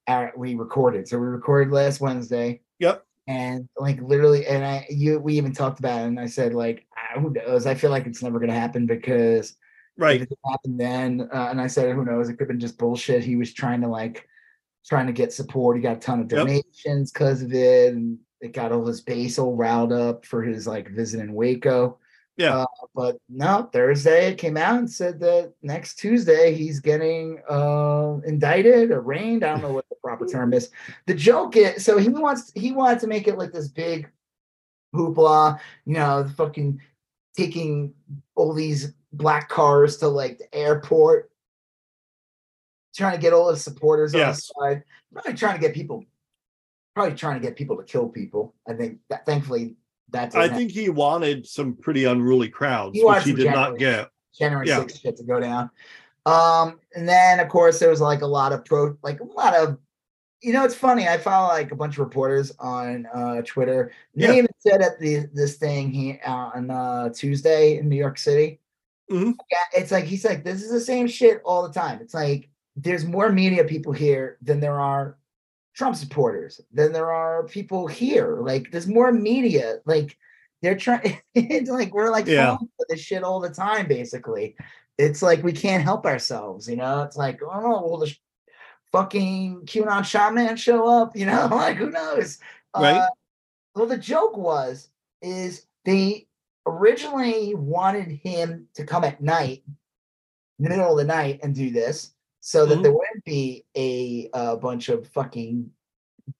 our- 0.08 0.34
we 0.36 0.56
recorded. 0.56 1.08
So 1.08 1.18
we 1.18 1.26
recorded 1.28 1.72
last 1.74 2.02
Wednesday. 2.02 2.62
Yep. 2.80 3.06
And 3.28 3.70
like 3.78 4.02
literally, 4.02 4.46
and 4.46 4.66
I 4.66 4.86
you 4.90 5.20
we 5.20 5.36
even 5.38 5.54
talked 5.54 5.80
about 5.80 6.02
it, 6.02 6.08
and 6.08 6.20
I 6.20 6.26
said 6.26 6.54
like, 6.54 6.86
ah, 6.98 7.20
who 7.20 7.30
knows? 7.30 7.66
I 7.66 7.76
feel 7.76 7.90
like 7.90 8.06
it's 8.06 8.22
never 8.22 8.40
gonna 8.40 8.54
happen 8.54 8.86
because 8.86 9.56
Right. 9.96 10.22
it 10.22 10.30
happened 10.50 10.80
then, 10.80 11.30
uh, 11.32 11.50
and 11.52 11.62
I 11.62 11.68
said, 11.68 11.94
who 11.94 12.04
knows? 12.04 12.28
It 12.28 12.34
could 12.34 12.42
have 12.42 12.48
been 12.48 12.60
just 12.60 12.80
bullshit. 12.80 13.24
He 13.24 13.36
was 13.36 13.54
trying 13.54 13.82
to 13.82 13.88
like 13.88 14.28
trying 14.86 15.08
to 15.08 15.14
get 15.14 15.32
support. 15.32 15.78
He 15.78 15.84
got 15.84 15.98
a 15.98 16.00
ton 16.00 16.20
of 16.20 16.28
donations 16.28 17.12
because 17.12 17.42
of 17.42 17.54
it, 17.54 17.94
and 17.94 18.18
it 18.42 18.54
got 18.54 18.72
all 18.72 18.86
his 18.86 19.02
base 19.02 19.40
all 19.40 19.56
riled 19.56 19.94
up 19.94 20.26
for 20.26 20.44
his 20.44 20.68
like 20.68 20.90
visit 20.90 21.20
in 21.22 21.34
Waco. 21.34 22.00
Yeah. 22.38 22.60
Uh, 22.62 22.66
but 22.96 23.18
no, 23.30 23.70
Thursday 23.72 24.32
it 24.32 24.38
came 24.40 24.58
out 24.58 24.80
and 24.80 24.90
said 24.90 25.20
that 25.20 25.54
next 25.62 25.96
Tuesday 26.00 26.56
he's 26.56 26.80
getting 26.80 27.40
uh 27.50 28.18
indicted, 28.26 28.92
arraigned. 28.92 29.44
I 29.44 29.52
don't 29.54 29.62
know 29.62 29.72
what 29.74 29.88
the 29.90 29.96
proper 30.04 30.26
term 30.26 30.54
is. 30.54 30.72
The 31.06 31.14
joke 31.14 31.56
is 31.56 31.86
so 31.86 31.98
he 31.98 32.10
wants 32.10 32.52
he 32.56 32.72
wanted 32.72 33.00
to 33.02 33.08
make 33.08 33.28
it 33.28 33.38
like 33.38 33.52
this 33.52 33.68
big 33.68 34.10
hoopla, 34.96 35.60
you 35.86 35.94
know, 35.94 36.28
fucking 36.36 36.82
taking 37.38 37.94
all 38.36 38.54
these 38.54 38.94
black 39.12 39.50
cars 39.50 39.98
to 39.98 40.08
like 40.08 40.40
the 40.40 40.56
airport, 40.56 41.32
trying 42.96 43.16
to 43.16 43.22
get 43.22 43.34
all 43.34 43.50
his 43.50 43.64
supporters 43.64 44.14
Yes. 44.14 44.50
on 44.56 44.66
the 44.70 44.76
side, 44.76 44.84
probably 45.14 45.34
trying 45.34 45.56
to 45.56 45.62
get 45.62 45.74
people, 45.76 46.04
probably 46.96 47.16
trying 47.16 47.40
to 47.40 47.46
get 47.48 47.56
people 47.56 47.78
to 47.78 47.84
kill 47.84 48.10
people. 48.10 48.56
I 48.68 48.74
think 48.74 49.00
that 49.10 49.26
thankfully 49.26 49.76
that's 50.14 50.36
I 50.36 50.48
think 50.48 50.72
he 50.72 50.88
wanted 50.90 51.46
some 51.46 51.76
pretty 51.76 52.06
unruly 52.06 52.48
crowds, 52.48 52.96
He 52.98 53.04
which 53.04 53.24
he 53.24 53.34
did 53.34 53.52
not 53.52 53.78
get. 53.78 54.10
January 54.38 54.68
Yeah. 54.68 54.80
6th 54.80 55.02
shit 55.02 55.18
to 55.18 55.24
go 55.24 55.40
down. 55.40 55.70
Um, 56.26 56.80
and 56.96 57.08
then 57.10 57.40
of 57.42 57.50
course 57.50 57.80
there 57.80 57.90
was 57.90 58.00
like 58.00 58.22
a 58.22 58.26
lot 58.28 58.54
of 58.54 58.64
pro 58.64 58.96
like 59.04 59.20
a 59.20 59.26
lot 59.26 59.54
of 59.56 59.78
you 60.42 60.54
know 60.54 60.64
it's 60.64 60.76
funny, 60.76 61.08
I 61.08 61.18
follow 61.18 61.48
like 61.50 61.72
a 61.72 61.76
bunch 61.76 61.96
of 61.96 62.00
reporters 62.00 62.52
on 62.60 63.06
uh 63.14 63.42
Twitter. 63.42 63.92
They 64.16 64.28
Yeah. 64.28 64.34
even 64.34 64.48
said 64.60 64.82
at 64.82 65.00
the 65.00 65.28
this 65.34 65.58
thing 65.58 65.92
he 65.92 66.20
uh, 66.26 66.32
on 66.56 66.70
uh 66.70 67.10
Tuesday 67.10 67.78
in 67.78 67.90
New 67.90 67.98
York 67.98 68.18
City. 68.18 68.60
Mhm. 69.12 69.34
Yeah, 69.52 69.80
it's 69.82 69.92
like 69.92 70.06
he's 70.06 70.24
like, 70.24 70.44
this 70.46 70.62
is 70.64 70.72
the 70.72 70.80
same 70.80 71.08
shit 71.08 71.42
all 71.44 71.68
the 71.68 71.74
time. 71.74 72.00
It's 72.02 72.14
like 72.14 72.50
there's 72.76 73.06
more 73.06 73.30
media 73.32 73.64
people 73.66 73.94
here 73.94 74.38
than 74.42 74.60
there 74.60 74.80
are 74.80 75.18
Trump 75.74 75.96
supporters, 75.96 76.62
than 76.72 76.92
there 76.94 77.12
are 77.12 77.44
people 77.48 77.88
here. 77.88 78.38
Like 78.42 78.72
there's 78.72 78.88
more 78.88 79.12
media. 79.12 79.78
Like 79.86 80.18
they're 80.62 80.78
trying 80.78 81.20
it's 81.36 81.70
like 81.70 81.94
we're 81.94 82.10
like 82.12 82.28
Yeah. 82.28 82.58
this 82.90 83.00
shit 83.00 83.24
all 83.24 83.40
the 83.40 83.50
time, 83.50 83.88
basically. 83.88 84.56
It's 84.98 85.22
like 85.24 85.44
we 85.44 85.52
can't 85.54 85.84
help 85.84 86.06
ourselves, 86.06 86.70
you 86.70 86.76
know. 86.76 87.02
It's 87.02 87.18
like, 87.18 87.40
oh, 87.44 87.82
will 87.82 87.98
the 87.98 88.08
sh- 88.08 88.20
fucking 88.92 89.62
QAnon 89.66 90.06
shaman 90.06 90.56
show 90.56 90.88
up? 90.88 91.16
You 91.16 91.26
know, 91.26 91.48
like 91.52 91.78
who 91.78 91.90
knows? 91.90 92.38
Right. 92.76 92.98
Uh, 92.98 93.08
well, 93.76 93.88
the 93.88 93.98
joke 93.98 94.38
was 94.38 94.90
is 95.22 95.66
they 95.86 96.28
originally 96.68 97.56
wanted 97.56 98.08
him 98.10 98.68
to 98.76 98.86
come 98.86 99.04
at 99.04 99.22
night, 99.22 99.64
in 100.60 100.64
the 100.66 100.70
middle 100.70 100.92
of 100.92 100.98
the 100.98 101.04
night, 101.04 101.40
and 101.44 101.56
do 101.56 101.72
this, 101.72 102.12
so 102.42 102.66
that 102.66 102.78
Mhm. 102.80 102.84
there 102.84 102.94
be 103.26 103.66
a, 103.76 104.30
uh 104.34 104.56
bunch 104.56 104.90
of 104.90 105.08
fucking 105.10 105.70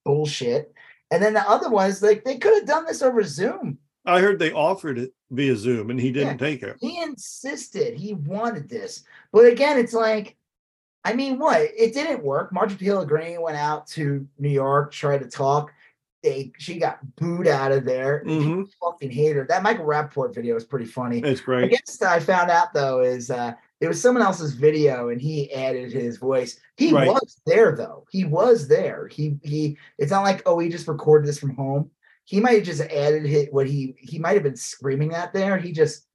bullshit. 0.06 0.74
And 1.12 1.22
then 1.22 1.34
the 1.34 1.48
other 1.48 1.70
was 1.70 2.02
like 2.02 2.24
they 2.24 2.38
could 2.38 2.54
have 2.54 2.66
done 2.66 2.86
this 2.86 3.02
over 3.02 3.24
Zoom. 3.24 3.78
I 4.06 4.20
heard 4.20 4.40
they 4.40 4.52
offered 4.52 4.98
it 4.98 5.14
via 5.32 5.56
Zoom 5.56 5.90
and 5.90 6.00
he 6.00 6.12
didn't 6.12 6.38
take 6.38 6.64
it. 6.64 6.78
He 6.82 7.02
insisted 7.02 7.96
he 7.98 8.14
wanted 8.14 8.68
this, 8.68 9.04
but 9.32 9.46
again, 9.46 9.78
it's 9.78 9.94
like, 9.94 10.36
I 11.06 11.14
mean, 11.14 11.38
what? 11.38 11.62
It 11.62 11.94
didn't 11.94 12.24
work. 12.24 12.52
Marjorie 12.54 13.06
Greene 13.06 13.42
went 13.42 13.58
out 13.58 13.88
to 13.88 14.28
New 14.40 14.50
York, 14.50 14.92
tried 14.92 15.20
to 15.20 15.30
talk. 15.30 15.72
They 16.24 16.54
she 16.58 16.80
got 16.80 17.00
booed 17.18 17.48
out 17.48 17.74
of 17.74 17.84
there. 17.84 18.24
Mhm. 18.26 18.70
Fucking 18.82 19.12
hate 19.12 19.36
her. 19.36 19.46
That 19.48 19.64
Michael 19.64 19.86
Rapaport 19.86 20.34
video 20.34 20.56
is 20.56 20.64
pretty 20.64 20.86
funny. 20.86 21.20
It's 21.20 21.42
great. 21.42 21.66
I 21.66 21.68
guess 21.68 22.02
I 22.02 22.20
found 22.20 22.50
out 22.50 22.74
though 22.74 23.02
is 23.02 23.30
uh 23.30 23.54
it 23.84 23.88
was 23.90 24.02
someone 24.02 24.24
else's 24.24 24.54
video 24.54 25.10
and 25.10 25.20
he 25.22 25.52
added 25.54 25.92
his 25.92 26.18
voice. 26.18 26.58
He 26.78 26.94
Right. 26.94 27.08
was 27.08 27.42
there 27.46 27.76
though. 27.76 28.06
He 28.12 28.24
was 28.24 28.68
there. 28.68 29.08
He 29.12 29.38
he 29.44 29.78
it's 29.98 30.12
not 30.12 30.24
like 30.24 30.42
oh 30.46 30.58
he 30.60 30.70
just 30.70 30.88
recorded 30.88 31.28
this 31.28 31.40
from 31.40 31.56
home. 31.56 31.92
He 32.26 32.40
might 32.40 32.56
have 32.56 32.64
just 32.64 32.82
added 32.82 33.26
hit 33.26 33.54
what 33.54 33.68
he 33.68 33.96
he 34.00 34.18
might 34.20 34.36
have 34.36 34.44
been 34.44 34.56
screaming 34.56 35.14
at 35.14 35.34
there. 35.34 35.58
He 35.58 35.74
just 35.74 36.08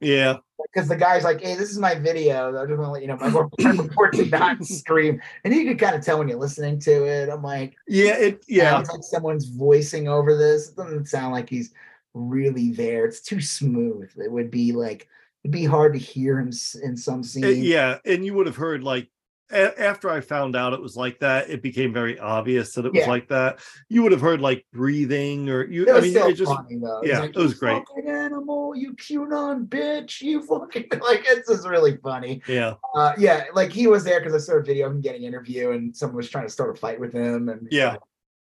Yeah. 0.00 0.38
because 0.74 0.88
the 0.88 0.96
guy's 0.96 1.22
like, 1.22 1.40
hey, 1.40 1.54
this 1.54 1.70
is 1.70 1.78
my 1.78 1.94
video. 1.94 2.48
I 2.48 2.66
just 2.66 2.78
want 2.78 2.88
to 2.88 2.90
let 2.90 3.02
you 3.02 3.08
know 3.08 3.16
my 3.16 3.70
report, 3.70 4.12
did 4.14 4.32
not 4.32 4.64
scream. 4.78 5.22
And 5.44 5.54
you 5.54 5.64
can 5.64 5.78
kind 5.78 5.94
of 5.94 6.04
tell 6.04 6.18
when 6.18 6.28
you're 6.28 6.38
listening 6.38 6.80
to 6.80 7.04
it. 7.06 7.28
I'm 7.28 7.42
like, 7.44 7.76
Yeah. 7.86 8.16
It 8.18 8.44
yeah. 8.48 8.76
like 8.78 8.86
someone's 9.02 9.46
voicing 9.48 10.08
over 10.08 10.36
this. 10.36 10.70
It 10.70 10.76
doesn't 10.76 11.06
sound 11.06 11.32
like 11.32 11.48
he's 11.48 11.72
really 12.12 12.72
there. 12.72 13.04
It's 13.06 13.20
too 13.20 13.40
smooth. 13.40 14.10
It 14.16 14.30
would 14.32 14.50
be 14.50 14.72
like 14.72 15.06
it'd 15.44 15.52
be 15.52 15.64
hard 15.64 15.92
to 15.92 15.98
hear 15.98 16.38
him 16.38 16.50
in 16.82 16.96
some 16.96 17.22
scenes. 17.22 17.44
Uh, 17.44 17.48
yeah, 17.50 17.98
and 18.04 18.24
you 18.24 18.34
would 18.34 18.46
have 18.46 18.56
heard 18.56 18.82
like 18.82 19.08
a- 19.52 19.78
after 19.80 20.08
I 20.08 20.20
found 20.22 20.56
out 20.56 20.72
it 20.72 20.80
was 20.80 20.96
like 20.96 21.20
that, 21.20 21.50
it 21.50 21.62
became 21.62 21.92
very 21.92 22.18
obvious 22.18 22.72
that 22.74 22.86
it 22.86 22.92
was 22.94 23.06
like 23.06 23.28
that. 23.28 23.60
You 23.90 24.02
would 24.02 24.12
have 24.12 24.22
heard 24.22 24.40
like 24.40 24.64
breathing 24.72 25.50
or 25.50 25.64
you. 25.64 25.86
I 25.94 26.00
mean, 26.00 26.16
it 26.16 26.32
just 26.34 26.50
funny 26.50 26.78
though. 26.78 27.02
Yeah, 27.04 27.20
like, 27.20 27.30
it 27.30 27.36
was 27.36 27.52
"You 27.52 27.58
great." 27.58 27.82
Animal, 28.06 28.74
you 28.74 28.94
QAnon 28.94 29.68
bitch, 29.68 30.22
you 30.22 30.42
fucking 30.42 30.86
like 31.02 31.24
it's 31.26 31.48
just 31.48 31.68
really 31.68 31.98
funny. 31.98 32.40
yeah, 32.48 32.74
Uh, 32.94 33.12
yeah, 33.18 33.44
like 33.54 33.70
he 33.70 33.86
was 33.86 34.02
there 34.02 34.20
because 34.20 34.34
I 34.34 34.38
saw 34.38 34.54
a 34.54 34.62
video 34.62 34.86
of 34.86 34.92
him 34.92 35.02
getting 35.02 35.24
interview 35.24 35.72
and 35.72 35.94
someone 35.94 36.16
was 36.16 36.30
trying 36.30 36.46
to 36.46 36.50
start 36.50 36.74
a 36.74 36.80
fight 36.80 36.98
with 36.98 37.12
him 37.12 37.50
and 37.50 37.68
Yeah. 37.70 37.96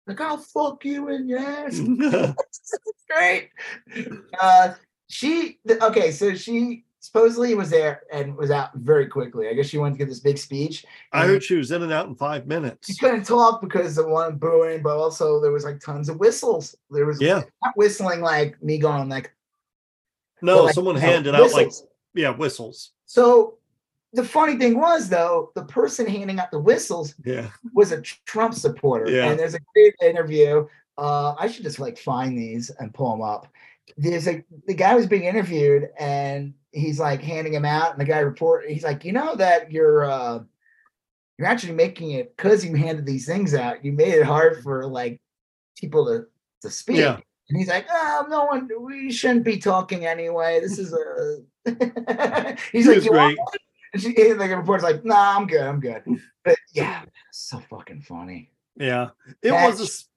Like, 0.06 0.20
I'll 0.20 0.38
fuck 0.38 0.84
you 0.84 1.08
in 1.08 1.28
your 1.28 1.40
ass. 1.40 1.78
It's 2.38 3.04
great. 3.08 3.50
Uh, 4.40 4.74
she 5.08 5.58
okay, 5.68 6.10
so 6.10 6.34
she 6.34 6.85
supposedly 7.06 7.54
was 7.54 7.70
there 7.70 8.02
and 8.12 8.36
was 8.36 8.50
out 8.50 8.74
very 8.74 9.06
quickly. 9.06 9.48
I 9.48 9.54
guess 9.54 9.66
she 9.66 9.78
went 9.78 9.94
to 9.94 9.98
give 9.98 10.08
this 10.08 10.18
big 10.18 10.38
speech. 10.38 10.84
I 11.12 11.24
heard 11.24 11.44
she 11.44 11.54
was 11.54 11.70
in 11.70 11.82
and 11.82 11.92
out 11.92 12.08
in 12.08 12.16
five 12.16 12.48
minutes. 12.48 12.88
She 12.88 12.98
couldn't 12.98 13.24
talk 13.24 13.60
because 13.60 13.96
of 13.96 14.08
one 14.08 14.36
booing, 14.36 14.82
but 14.82 14.96
also 14.96 15.40
there 15.40 15.52
was 15.52 15.64
like 15.64 15.78
tons 15.80 16.08
of 16.08 16.18
whistles. 16.18 16.74
There 16.90 17.06
was 17.06 17.20
Yeah. 17.20 17.42
not 17.62 17.76
whistling 17.76 18.20
like 18.22 18.60
me 18.60 18.78
going 18.78 19.08
like 19.08 19.32
No, 20.42 20.64
like, 20.64 20.74
someone 20.74 20.96
handed 20.96 21.34
out 21.36 21.52
like 21.52 21.70
yeah 22.14 22.30
whistles. 22.30 22.90
So 23.04 23.58
the 24.12 24.24
funny 24.24 24.56
thing 24.56 24.76
was 24.80 25.08
though, 25.08 25.52
the 25.54 25.64
person 25.64 26.06
handing 26.06 26.40
out 26.40 26.50
the 26.50 26.58
whistles 26.58 27.14
Yeah, 27.24 27.50
was 27.72 27.92
a 27.92 28.00
Trump 28.00 28.54
supporter. 28.54 29.08
Yeah. 29.12 29.30
And 29.30 29.38
there's 29.38 29.54
a 29.54 29.60
great 29.74 29.94
interview. 30.02 30.66
Uh, 30.98 31.34
I 31.38 31.46
should 31.46 31.62
just 31.62 31.78
like 31.78 31.98
find 31.98 32.36
these 32.36 32.70
and 32.80 32.92
pull 32.92 33.12
them 33.12 33.22
up. 33.22 33.46
There's 33.96 34.26
a 34.26 34.44
the 34.66 34.74
guy 34.74 34.96
was 34.96 35.06
being 35.06 35.24
interviewed 35.24 35.88
and 36.00 36.52
he's 36.76 36.98
like 37.00 37.20
handing 37.22 37.54
him 37.54 37.64
out, 37.64 37.92
and 37.92 38.00
the 38.00 38.04
guy 38.04 38.18
report 38.20 38.68
he's 38.68 38.84
like, 38.84 39.04
you 39.04 39.12
know 39.12 39.34
that 39.36 39.72
you're 39.72 40.04
uh 40.04 40.40
you're 41.38 41.48
actually 41.48 41.74
making 41.74 42.12
it 42.12 42.36
because 42.36 42.64
you 42.64 42.74
handed 42.76 43.04
these 43.06 43.26
things 43.26 43.54
out, 43.54 43.84
you 43.84 43.92
made 43.92 44.14
it 44.14 44.24
hard 44.24 44.62
for 44.62 44.86
like 44.86 45.20
people 45.78 46.06
to 46.06 46.26
to 46.62 46.70
speak. 46.70 46.98
Yeah. 46.98 47.18
And 47.48 47.58
he's 47.58 47.68
like, 47.68 47.86
oh, 47.90 48.26
no 48.28 48.44
one, 48.46 48.68
we 48.80 49.12
shouldn't 49.12 49.44
be 49.44 49.58
talking 49.58 50.04
anyway. 50.04 50.58
This 50.60 50.78
is 50.80 50.92
a. 50.92 51.36
he's 52.72 52.86
He 52.86 52.90
like, 52.94 53.04
you 53.04 53.12
want 53.12 53.36
great. 53.36 53.38
one?" 53.38 53.46
And 53.92 54.02
she, 54.02 54.08
and 54.30 54.40
the 54.40 54.56
reporter's 54.56 54.82
like, 54.82 55.04
nah, 55.04 55.36
I'm 55.36 55.46
good, 55.46 55.60
I'm 55.62 55.78
good. 55.78 56.02
But 56.44 56.56
yeah, 56.72 57.02
so 57.30 57.60
fucking 57.70 58.00
funny. 58.02 58.50
yeah. 58.76 59.10
It 59.42 59.52
was 59.52 59.74
a 59.76 59.82
Catch. 59.84 59.88
s- 59.88 60.08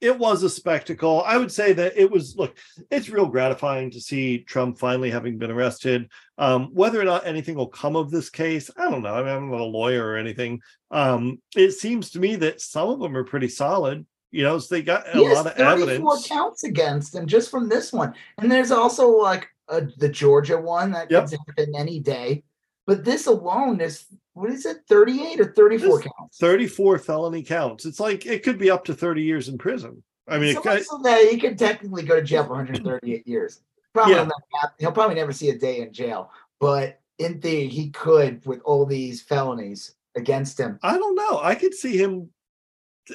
it 0.00 0.18
was 0.18 0.42
a 0.42 0.50
spectacle. 0.50 1.22
I 1.24 1.36
would 1.38 1.50
say 1.50 1.72
that 1.72 1.96
it 1.96 2.10
was 2.10 2.36
look, 2.36 2.56
it's 2.90 3.08
real 3.08 3.26
gratifying 3.26 3.90
to 3.92 4.00
see 4.00 4.38
Trump 4.40 4.78
finally 4.78 5.10
having 5.10 5.38
been 5.38 5.50
arrested. 5.50 6.10
Um, 6.38 6.70
whether 6.74 7.00
or 7.00 7.04
not 7.04 7.26
anything 7.26 7.54
will 7.56 7.68
come 7.68 7.96
of 7.96 8.10
this 8.10 8.28
case, 8.28 8.70
I 8.76 8.90
don't 8.90 9.02
know. 9.02 9.14
I 9.14 9.22
mean, 9.22 9.32
I'm 9.32 9.50
not 9.50 9.60
a 9.60 9.64
lawyer 9.64 10.06
or 10.06 10.16
anything. 10.16 10.60
Um, 10.90 11.40
it 11.56 11.72
seems 11.72 12.10
to 12.10 12.20
me 12.20 12.36
that 12.36 12.60
some 12.60 12.88
of 12.90 13.00
them 13.00 13.16
are 13.16 13.24
pretty 13.24 13.48
solid. 13.48 14.06
You 14.32 14.42
know, 14.42 14.58
so 14.58 14.74
they 14.74 14.82
got 14.82 15.08
a 15.08 15.18
He 15.18 15.28
lot 15.28 15.46
of 15.46 15.54
34 15.54 15.82
evidence. 15.82 16.28
counts 16.28 16.64
against 16.64 17.14
him 17.14 17.26
just 17.26 17.50
from 17.50 17.68
this 17.68 17.92
one. 17.92 18.12
And 18.38 18.50
there's 18.52 18.70
also 18.72 19.08
like 19.10 19.48
uh 19.68 19.82
the 19.96 20.08
Georgia 20.08 20.58
one 20.60 20.90
that 20.92 21.10
Yep. 21.10 21.30
could 21.30 21.38
happen 21.48 21.74
any 21.74 22.00
day. 22.00 22.42
But 22.86 23.04
this 23.04 23.26
alone 23.26 23.80
is 23.80 24.06
what 24.34 24.50
is 24.50 24.66
it, 24.66 24.78
38 24.88 25.40
or 25.40 25.52
34 25.52 25.98
This- 25.98 26.08
counts? 26.18 26.38
34 26.38 26.98
felony 26.98 27.42
counts. 27.42 27.86
It's 27.86 27.98
like 28.00 28.26
it 28.26 28.42
could 28.42 28.58
be 28.58 28.70
up 28.70 28.84
to 28.84 28.94
30 28.94 29.22
years 29.22 29.48
in 29.48 29.56
prison. 29.58 30.02
I 30.28 30.38
mean, 30.38 30.54
so 30.54 30.60
it 30.60 30.62
could, 30.62 30.84
so 30.86 30.98
that 31.04 31.26
he 31.30 31.38
could 31.38 31.58
technically 31.58 32.02
go 32.02 32.16
to 32.16 32.22
jail 32.22 32.44
for 32.44 32.50
138 32.54 33.26
years. 33.26 33.60
Probably 33.94 34.14
Yeah. 34.14 34.24
not 34.24 34.74
he'll 34.78 34.92
probably 34.92 35.14
never 35.14 35.32
see 35.32 35.48
a 35.50 35.58
day 35.58 35.80
in 35.80 35.92
jail. 35.92 36.30
But 36.60 37.00
in 37.18 37.40
theory, 37.40 37.68
he 37.68 37.90
could 37.90 38.44
with 38.44 38.60
all 38.64 38.84
these 38.84 39.22
felonies 39.22 39.94
against 40.16 40.58
him. 40.60 40.78
I 40.82 40.98
don't 40.98 41.14
know. 41.14 41.40
I 41.42 41.54
could 41.54 41.72
see 41.74 41.96
him. 41.96 42.30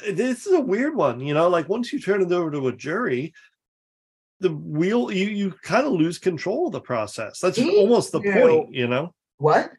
This 0.10 0.48
is 0.48 0.54
a 0.54 0.62
weird 0.62 0.96
one, 0.96 1.20
you 1.20 1.34
know. 1.34 1.50
Like 1.50 1.70
once 1.70 1.92
you 1.94 2.00
turn 2.00 2.22
it 2.22 2.32
over 2.32 2.50
to 2.50 2.68
a 2.70 2.72
jury, 2.76 3.34
the 4.40 4.52
wheel 4.54 5.12
you 5.12 5.28
you 5.28 5.52
kind 5.62 5.86
of 5.86 5.94
lose 5.94 6.18
control 6.18 6.68
of 6.68 6.72
the 6.74 6.82
process. 6.82 7.40
That's 7.40 7.58
He 7.58 7.78
almost 7.78 8.12
the 8.12 8.22
knew- 8.22 8.32
point, 8.34 8.74
you 8.74 8.88
know. 8.88 9.14
What? 9.42 9.72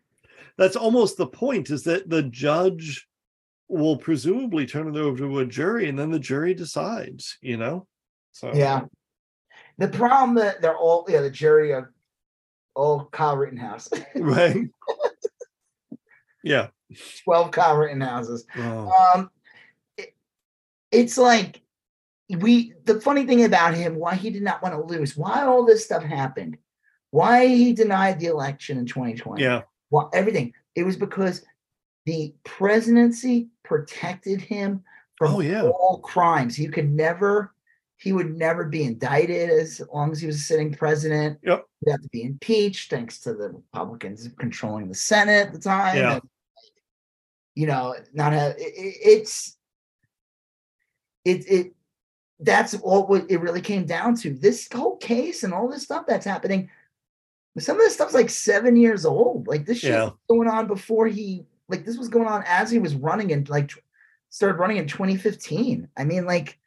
That's 0.58 0.76
almost 0.76 1.16
the 1.16 1.26
point. 1.26 1.70
Is 1.70 1.84
that 1.84 2.10
the 2.10 2.24
judge 2.24 3.06
will 3.68 3.96
presumably 3.96 4.66
turn 4.66 4.88
it 4.94 4.98
over 4.98 5.16
to 5.18 5.38
a 5.38 5.46
jury, 5.46 5.88
and 5.88 5.98
then 5.98 6.10
the 6.10 6.18
jury 6.18 6.52
decides, 6.52 7.38
you 7.40 7.56
know. 7.56 7.86
So 8.32 8.52
Yeah. 8.52 8.82
The 9.78 9.88
problem 9.88 10.34
that 10.36 10.60
they're 10.60 10.76
all 10.76 11.06
yeah, 11.08 11.22
the 11.22 11.30
jury 11.30 11.72
of 11.72 11.84
all 12.74 13.06
Kyle 13.06 13.36
Rittenhouse. 13.36 13.88
right. 14.16 14.68
yeah. 16.44 16.68
12 17.24 17.50
Kyle 17.52 17.76
Rittenhouses. 17.76 18.44
Oh, 18.56 19.12
Um 19.14 19.30
it- 19.96 20.14
it's 20.90 21.16
like 21.16 21.62
we 22.28 22.74
the 22.84 23.00
funny 23.00 23.26
thing 23.26 23.44
about 23.44 23.74
him, 23.74 23.94
why 23.94 24.14
he 24.14 24.30
did 24.30 24.42
not 24.42 24.62
want 24.62 24.74
to 24.74 24.82
lose, 24.82 25.16
why 25.16 25.44
all 25.44 25.64
this 25.64 25.84
stuff 25.84 26.02
happened, 26.02 26.58
why 27.12 27.46
he 27.46 27.72
denied 27.72 28.18
the 28.18 28.26
election 28.26 28.76
in 28.78 28.86
2020. 28.86 29.40
yeah. 29.42 29.62
Well, 29.90 30.10
everything. 30.12 30.52
It 30.74 30.82
was 30.84 30.96
because 30.96 31.44
the 32.06 32.34
presidency 32.44 33.48
protected 33.62 34.40
him 34.40 34.82
from 35.18 35.34
Oh, 35.36 35.40
yeah. 35.40 35.62
all 35.62 36.00
crimes. 36.02 36.58
You 36.58 36.70
could 36.70 36.90
never, 36.90 37.52
he 37.98 38.12
would 38.14 38.34
never 38.36 38.64
be 38.64 38.82
indicted 38.84 39.50
as 39.50 39.80
long 39.92 40.10
as 40.10 40.20
he 40.20 40.26
was 40.26 40.36
a 40.36 40.40
sitting 40.40 40.72
president. 40.74 41.38
Yep. 41.44 41.64
He'd 41.84 41.90
have 41.90 42.00
to 42.02 42.08
be 42.08 42.22
impeached 42.24 42.88
thanks 42.90 43.20
to 43.20 43.34
the 43.34 43.50
Republicans 43.50 44.28
controlling 44.38 44.88
the 44.88 44.94
Senate 44.94 45.48
at 45.48 45.52
the 45.52 45.60
time. 45.60 45.96
Yeah. 45.98 46.12
and, 46.14 46.22
you 47.54 47.66
know, 47.66 47.94
not 48.14 48.32
have 48.32 48.52
it, 48.56 48.72
it- 48.74 48.96
it's 49.04 49.58
it 51.26 51.44
it 51.48 51.72
that's 52.40 52.74
all 52.80 53.06
what 53.06 53.30
it 53.30 53.40
really 53.40 53.60
came 53.60 53.84
down 53.84 54.16
to. 54.16 54.32
This 54.34 54.66
whole 54.72 54.96
case 54.96 55.44
and 55.44 55.52
all 55.52 55.68
this 55.68 55.82
stuff 55.84 56.06
that's 56.08 56.24
happening. 56.26 56.70
Some 57.58 57.76
of 57.76 57.82
this 57.82 57.94
stuff's 57.94 58.14
like 58.14 58.30
seven 58.30 58.76
years 58.76 59.04
old. 59.04 59.46
Like 59.46 59.66
this 59.66 59.78
shit 59.80 59.90
Yeah. 59.90 60.04
was 60.04 60.14
going 60.28 60.48
on 60.48 60.66
before 60.66 61.06
he 61.06 61.46
like 61.68 61.84
this 61.84 61.98
was 61.98 62.08
going 62.08 62.26
on 62.26 62.42
as 62.46 62.70
he 62.70 62.78
was 62.78 62.94
running 62.94 63.32
and 63.32 63.48
like 63.48 63.72
started 64.30 64.58
running 64.58 64.78
in 64.78 64.86
2015. 64.86 65.88
I 65.96 66.04
mean, 66.04 66.24
like 66.26 66.58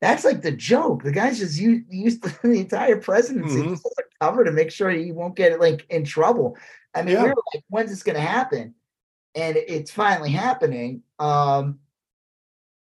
that's 0.00 0.24
like 0.24 0.42
the 0.42 0.52
joke. 0.52 1.02
The 1.04 1.12
guy's 1.12 1.38
just 1.38 1.58
used, 1.60 1.84
used 1.90 2.22
the 2.42 2.50
entire 2.60 2.96
presidency 3.00 3.62
Mhm. 3.62 3.72
as 3.74 3.84
a 3.98 4.02
cover 4.24 4.44
to 4.44 4.50
make 4.52 4.70
sure 4.70 4.90
he 4.90 5.12
won't 5.12 5.36
get 5.36 5.60
like 5.60 5.86
in 5.90 6.04
trouble. 6.04 6.56
I 6.94 7.02
mean, 7.02 7.14
Yeah. 7.14 7.22
we 7.24 7.28
were 7.30 7.42
like, 7.54 7.64
when's 7.68 7.90
this 7.90 8.02
gonna 8.02 8.20
happen? 8.20 8.74
And 9.34 9.56
it's 9.56 9.90
finally 9.90 10.30
happening. 10.30 11.02
Um, 11.18 11.78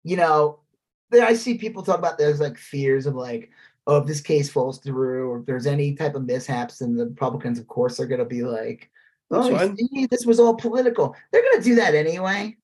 you 0.03 0.15
know, 0.15 0.59
I 1.11 1.33
see 1.33 1.57
people 1.57 1.83
talk 1.83 1.97
about 1.99 2.17
there's 2.17 2.39
like 2.39 2.57
fears 2.57 3.05
of 3.05 3.15
like, 3.15 3.49
oh, 3.87 3.97
if 3.97 4.05
this 4.05 4.21
case 4.21 4.49
falls 4.49 4.79
through, 4.79 5.31
or 5.31 5.39
if 5.39 5.45
there's 5.45 5.65
any 5.65 5.95
type 5.95 6.13
of 6.15 6.25
mishaps, 6.25 6.79
then 6.79 6.95
the 6.95 7.05
Republicans, 7.05 7.57
of 7.57 7.67
course, 7.67 7.99
are 7.99 8.05
gonna 8.05 8.25
be 8.25 8.43
like, 8.43 8.91
oh, 9.31 9.73
see, 9.75 10.05
this 10.05 10.25
was 10.25 10.39
all 10.39 10.55
political. 10.55 11.15
They're 11.31 11.43
gonna 11.43 11.63
do 11.63 11.75
that 11.75 11.95
anyway. 11.95 12.57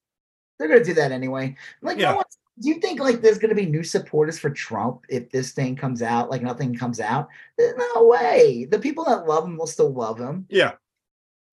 They're 0.60 0.68
gonna 0.68 0.84
do 0.84 0.94
that 0.96 1.12
anyway. 1.12 1.56
Like, 1.82 1.98
Yeah. 1.98 2.12
no 2.12 2.16
one's 2.18 2.38
do 2.60 2.70
you 2.70 2.76
think 2.76 3.00
like 3.00 3.22
there's 3.22 3.40
gonna 3.40 3.56
be 3.56 3.66
new 3.66 3.84
supporters 3.84 4.38
for 4.38 4.52
Trump 4.52 5.06
if 5.10 5.32
this 5.32 5.54
thing 5.54 5.76
comes 5.76 6.02
out, 6.04 6.30
like 6.30 6.44
nothing 6.44 6.76
comes 6.76 7.00
out? 7.00 7.28
There's 7.58 7.76
no 7.96 8.04
way. 8.06 8.66
The 8.70 8.78
people 8.78 9.06
that 9.06 9.26
love 9.26 9.46
him 9.46 9.58
will 9.58 9.66
still 9.66 9.92
love 9.92 10.20
him. 10.20 10.46
Yeah. 10.50 10.74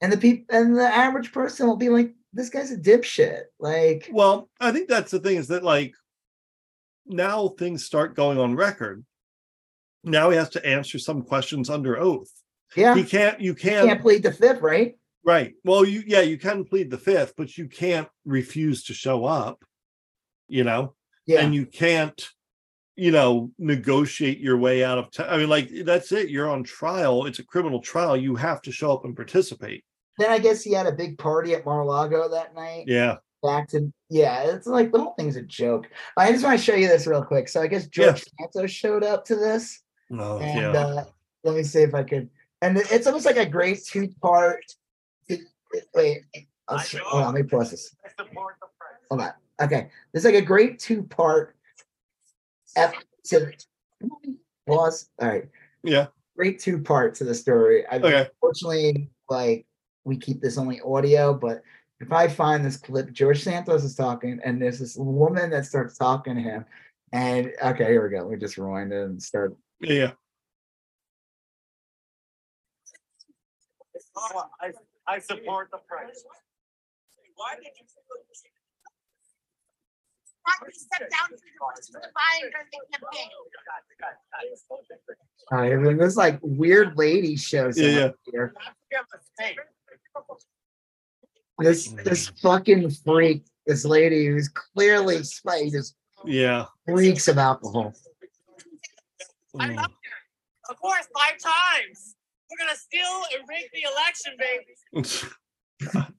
And 0.02 0.12
the 0.12 0.18
people 0.18 0.44
and 0.54 0.76
the 0.76 0.84
average 0.86 1.32
person 1.32 1.66
will 1.66 1.76
be 1.76 1.88
like, 1.88 2.12
this 2.32 2.50
guy's 2.50 2.70
a 2.70 2.76
dipshit. 2.76 3.44
Like, 3.58 4.10
Well, 4.12 4.50
I 4.60 4.72
think 4.72 4.88
that's 4.88 5.10
the 5.10 5.20
thing 5.20 5.36
is 5.38 5.48
that 5.48 5.64
like 5.64 5.94
now 7.06 7.48
things 7.48 7.84
start 7.84 8.14
going 8.14 8.38
on 8.38 8.54
record. 8.54 9.04
Now 10.04 10.30
he 10.30 10.36
has 10.36 10.48
to 10.50 10.66
answer 10.66 10.98
some 10.98 11.22
questions 11.22 11.68
under 11.70 11.98
oath. 11.98 12.30
yeah, 12.76 12.94
He 12.94 13.04
can't, 13.04 13.40
you 13.40 13.54
can't, 13.54 13.88
can't 13.88 14.00
plead 14.00 14.22
the 14.22 14.32
fifth, 14.32 14.60
right? 14.60 14.96
right. 15.24 15.52
Well, 15.64 15.84
you, 15.84 16.02
yeah, 16.06 16.20
you 16.22 16.38
can 16.38 16.64
plead 16.64 16.90
the 16.90 16.98
fifth, 16.98 17.34
but 17.36 17.58
you 17.58 17.68
can't 17.68 18.08
refuse 18.24 18.84
to 18.84 18.94
show 18.94 19.24
up, 19.24 19.62
you 20.48 20.64
know, 20.64 20.94
Yeah. 21.26 21.40
and 21.42 21.54
you 21.54 21.66
can't, 21.66 22.28
you 22.96 23.10
know, 23.10 23.50
negotiate 23.58 24.38
your 24.38 24.56
way 24.58 24.82
out 24.84 24.98
of 24.98 25.10
time. 25.10 25.26
I 25.30 25.36
mean, 25.38 25.48
like, 25.48 25.70
that's 25.84 26.12
it. 26.12 26.30
You're 26.30 26.48
on 26.50 26.62
trial. 26.64 27.26
It's 27.26 27.38
a 27.38 27.44
criminal 27.44 27.80
trial. 27.80 28.16
You 28.16 28.36
have 28.36 28.62
to 28.62 28.72
show 28.72 28.92
up 28.92 29.04
and 29.04 29.14
participate. 29.16 29.84
then 30.18 30.30
I 30.30 30.38
guess 30.38 30.62
he 30.62 30.72
had 30.72 30.86
a 30.86 30.92
big 30.92 31.18
party 31.18 31.54
at 31.54 31.64
Mar-a-Lago 31.64 32.28
that 32.30 32.54
night. 32.54 32.84
Yeah. 32.86 33.16
Back 33.42 33.68
to 33.68 33.90
yeah, 34.10 34.42
it's 34.50 34.66
like 34.66 34.92
the 34.92 34.98
whole 35.00 35.14
thing's 35.14 35.36
a 35.36 35.42
joke. 35.42 35.88
I 36.18 36.30
just 36.30 36.44
want 36.44 36.58
to 36.58 36.64
show 36.64 36.74
you 36.74 36.88
this 36.88 37.06
real 37.06 37.24
quick. 37.24 37.48
So 37.48 37.62
I 37.62 37.68
guess 37.68 37.86
George 37.86 38.22
Santos 38.38 38.70
showed 38.70 39.02
up 39.02 39.24
to 39.26 39.34
this. 39.36 39.80
Oh, 40.12 40.38
and 40.38 40.74
yeah. 40.74 40.80
uh, 40.80 41.04
let 41.44 41.56
me 41.56 41.62
see 41.62 41.82
if 41.82 41.94
I 41.94 42.02
could. 42.02 42.28
And 42.62 42.76
it's 42.76 43.06
almost 43.06 43.26
like 43.26 43.36
a 43.36 43.46
great 43.46 43.84
two 43.84 44.08
part. 44.20 44.64
Wait, 45.94 46.22
I'll 46.68 46.78
hold 46.78 47.22
on, 47.22 47.34
let 47.34 47.44
me 47.44 47.48
pause 47.48 47.70
this. 47.70 47.94
Hold 49.10 49.22
on. 49.22 49.32
Okay, 49.62 49.90
there's 50.12 50.24
like 50.24 50.34
a 50.34 50.42
great 50.42 50.78
two 50.78 51.02
part. 51.04 51.54
F 52.76 52.94
pause. 54.66 55.08
All 55.20 55.28
right, 55.28 55.48
yeah. 55.82 56.06
great 56.36 56.58
two 56.58 56.80
part 56.80 57.14
to 57.16 57.24
the 57.24 57.34
story. 57.34 57.86
I 57.86 57.96
Okay. 57.96 58.28
unfortunately 58.30 59.10
like 59.28 59.66
we 60.04 60.16
keep 60.16 60.40
this 60.40 60.58
only 60.58 60.80
audio, 60.80 61.34
but 61.34 61.62
if 62.00 62.12
I 62.12 62.28
find 62.28 62.64
this 62.64 62.78
clip, 62.78 63.12
George 63.12 63.42
Santos 63.42 63.84
is 63.84 63.94
talking, 63.94 64.40
and 64.44 64.60
there's 64.60 64.78
this 64.78 64.96
woman 64.96 65.50
that 65.50 65.66
starts 65.66 65.98
talking 65.98 66.34
to 66.34 66.40
him. 66.40 66.64
And 67.12 67.52
okay, 67.62 67.84
here 67.84 68.02
we 68.02 68.16
go. 68.16 68.26
We 68.26 68.36
just 68.36 68.56
rewind 68.56 68.92
it 68.92 69.04
and 69.04 69.22
start. 69.22 69.56
Yeah. 69.80 70.12
I, 74.60 74.72
I 75.06 75.18
support 75.18 75.68
the 75.72 75.78
price. 75.88 76.24
Why 77.36 77.54
did 77.56 77.64
you? 77.78 77.86
finally 80.58 80.72
stepped 80.74 81.10
down 81.10 81.28
from 81.28 82.00
the 82.00 82.08
buying 82.14 82.50
during 82.50 82.66
the 82.72 82.78
campaign. 82.92 83.28
All 85.52 85.58
right, 85.58 85.72
and 85.72 85.86
then 85.86 85.96
this 85.96 86.16
like 86.16 86.38
weird 86.42 86.96
lady 86.96 87.36
shows 87.36 87.78
Yeah, 87.78 88.06
up 88.06 88.14
here. 88.30 88.54
This 91.58 91.88
this 92.04 92.28
fucking 92.42 92.90
freak, 92.90 93.44
this 93.66 93.84
lady 93.84 94.26
who's 94.26 94.48
clearly 94.48 95.22
spite 95.24 95.72
just 95.72 95.94
Yeah. 96.24 96.66
freaks 96.86 97.28
of 97.28 97.38
alcohol. 97.38 97.92
I'm 99.58 99.74
Mm. 99.74 99.82
up 99.82 99.90
there. 100.02 100.20
Of 100.70 100.78
course, 100.80 101.06
five 101.18 101.38
times. 101.38 102.16
We're 102.50 102.58
gonna 102.66 102.76
steal 102.78 103.22
and 103.34 103.48
rig 103.48 103.70
the 103.72 103.82
election, 103.90 104.36
baby. 104.38 106.06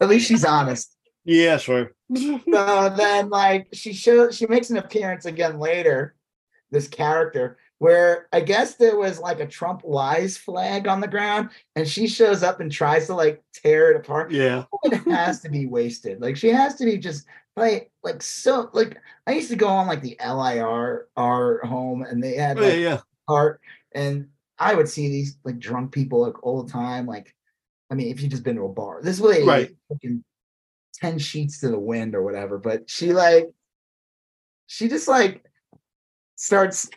At 0.00 0.08
least 0.08 0.26
she's 0.28 0.44
honest. 0.44 0.96
yeah, 1.24 1.56
sure. 1.56 1.92
So 2.16 2.88
then 2.96 3.30
like 3.30 3.68
she 3.72 3.92
shows 3.92 4.36
she 4.36 4.46
makes 4.46 4.70
an 4.70 4.76
appearance 4.78 5.24
again 5.26 5.58
later, 5.58 6.14
this 6.70 6.88
character, 6.88 7.58
where 7.78 8.26
I 8.32 8.40
guess 8.40 8.74
there 8.74 8.96
was 8.96 9.18
like 9.20 9.38
a 9.40 9.46
Trump 9.46 9.82
lies 9.84 10.36
flag 10.36 10.88
on 10.88 11.00
the 11.00 11.08
ground, 11.08 11.50
and 11.76 11.86
she 11.88 12.08
shows 12.08 12.42
up 12.42 12.60
and 12.60 12.70
tries 12.72 13.06
to 13.06 13.14
like 13.14 13.42
tear 13.54 13.90
it 13.92 13.96
apart. 13.96 14.32
Yeah. 14.32 14.64
It 14.84 14.96
has 15.10 15.40
to 15.42 15.48
be 15.48 15.66
wasted. 15.66 16.20
Like 16.20 16.36
she 16.36 16.48
has 16.48 16.74
to 16.76 16.84
be 16.84 16.98
just 16.98 17.26
like 17.56 17.90
like 18.02 18.22
so 18.22 18.70
like 18.72 18.96
I 19.26 19.32
used 19.32 19.50
to 19.50 19.56
go 19.56 19.68
on 19.68 19.86
like 19.86 20.02
the 20.02 20.16
LIR 20.24 21.08
our 21.16 21.60
home 21.64 22.02
and 22.02 22.22
they 22.22 22.34
had 22.34 22.58
Oh, 22.58 22.62
yeah, 22.66 22.74
yeah. 22.74 22.98
art 23.28 23.60
and 23.94 24.28
I 24.58 24.74
would 24.74 24.88
see 24.88 25.08
these 25.08 25.36
like 25.44 25.58
drunk 25.58 25.92
people 25.92 26.22
like 26.22 26.42
all 26.44 26.62
the 26.62 26.70
time. 26.70 27.06
Like, 27.06 27.34
I 27.90 27.94
mean, 27.94 28.08
if 28.08 28.22
you 28.22 28.28
just 28.28 28.44
been 28.44 28.56
to 28.56 28.62
a 28.64 28.68
bar, 28.68 29.00
this 29.02 29.18
lady 29.18 29.46
Right. 29.46 29.76
fucking 29.88 30.22
10 30.94 31.18
sheets 31.18 31.60
to 31.60 31.68
the 31.68 31.78
wind 31.78 32.14
or 32.14 32.22
whatever, 32.22 32.58
but 32.58 32.88
she 32.88 33.12
like 33.12 33.48
she 34.66 34.88
just 34.88 35.08
like 35.08 35.44
starts 36.36 36.88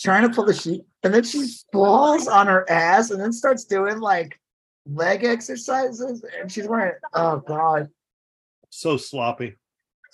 trying 0.00 0.28
to 0.28 0.34
pull 0.34 0.44
the 0.46 0.54
sheet 0.54 0.82
and 1.04 1.14
then 1.14 1.22
she 1.22 1.46
falls 1.72 2.26
on 2.26 2.46
her 2.48 2.68
ass 2.68 3.10
and 3.10 3.20
then 3.20 3.32
starts 3.32 3.64
doing 3.64 4.00
like 4.00 4.38
leg 4.86 5.22
exercises 5.24 6.24
and 6.40 6.50
she's 6.50 6.66
wearing 6.66 6.94
oh 7.14 7.36
god. 7.46 7.88
So 8.74 8.96
sloppy. 8.96 9.54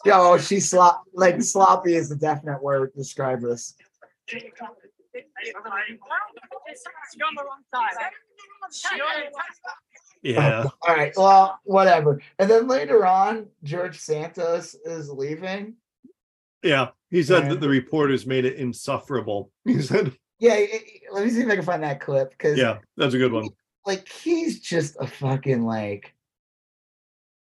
Yo, 0.05 0.37
she's 0.37 0.69
slop 0.71 1.05
like 1.15 1.41
sloppy 1.41 1.95
is 1.95 2.09
the 2.09 2.17
definite 2.17 2.61
word 2.61 2.93
to 2.93 2.99
describe 2.99 3.41
this. 3.41 3.77
You're 4.33 4.43
on 7.27 7.35
the 7.37 7.45
wrong 7.45 7.63
side. 7.73 8.11
Yeah. 10.23 10.65
All 10.89 10.95
right. 10.95 11.13
Well, 11.17 11.61
whatever. 11.65 12.21
And 12.41 12.51
then 12.51 12.67
later 12.67 13.07
on, 13.07 13.47
George 13.63 13.99
Santos 13.99 14.75
is 14.85 15.09
leaving. 15.09 15.75
Yeah. 16.65 16.89
He 17.11 17.23
said 17.23 17.45
Yeah. 17.45 17.49
that 17.51 17.61
the 17.61 17.69
reporters 17.69 18.27
made 18.27 18.45
it 18.45 18.57
insufferable. 18.57 19.53
He 19.65 19.81
said, 19.81 20.17
Yeah. 20.41 20.55
i- 20.55 20.69
i- 20.73 21.01
let 21.13 21.25
me 21.25 21.31
see 21.31 21.43
if 21.43 21.49
I 21.49 21.55
can 21.57 21.65
find 21.65 21.83
that 21.85 22.01
clip 22.01 22.31
because, 22.31 22.59
yeah, 22.59 22.79
that's 22.97 23.15
a 23.15 23.19
good 23.19 23.33
one. 23.33 23.49
like, 23.87 24.09
he's 24.09 24.59
just 24.61 24.97
a 25.01 25.07
fucking 25.07 25.63
like. 25.63 26.13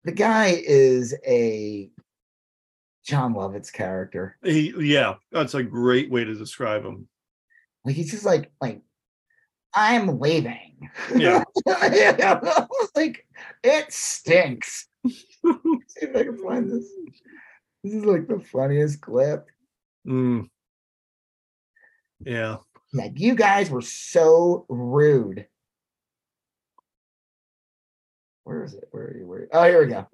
The 0.05 0.11
guy 0.11 0.61
is 0.63 1.15
a 1.25 1.89
Jon 3.03 3.33
Lovitz 3.33 3.73
character. 3.73 4.37
He, 4.43 4.71
yeah, 4.79 5.15
that's 5.31 5.55
a 5.55 5.63
great 5.63 6.11
way 6.11 6.23
to 6.23 6.35
describe 6.35 6.85
him. 6.85 7.07
Like 7.83 7.95
he's 7.95 8.11
just 8.11 8.25
like 8.25 8.51
like 8.61 8.81
I'm 9.73 10.19
leaving. 10.19 10.89
Yeah. 11.15 11.43
like 12.95 13.27
it 13.63 13.91
stinks. 13.91 14.87
see 15.07 15.13
if 16.01 16.15
I 16.15 16.23
can 16.23 16.37
find 16.37 16.69
this. 16.69 16.87
This 17.83 17.93
is 17.93 18.05
like 18.05 18.27
the 18.27 18.39
funniest 18.39 19.01
clip. 19.01 19.47
Mm. 20.07 20.49
Yeah. 22.19 22.57
Like 22.93 23.19
you 23.19 23.33
guys 23.35 23.71
were 23.71 23.81
so 23.81 24.65
rude. 24.69 25.47
Where 28.45 28.63
is 28.63 28.75
it? 28.75 28.87
Where 28.91 29.05
are 29.05 29.17
you? 29.17 29.27
Where? 29.27 29.47
Oh, 29.51 29.63
here 29.63 29.81
we 29.85 29.87
go. 29.91 30.07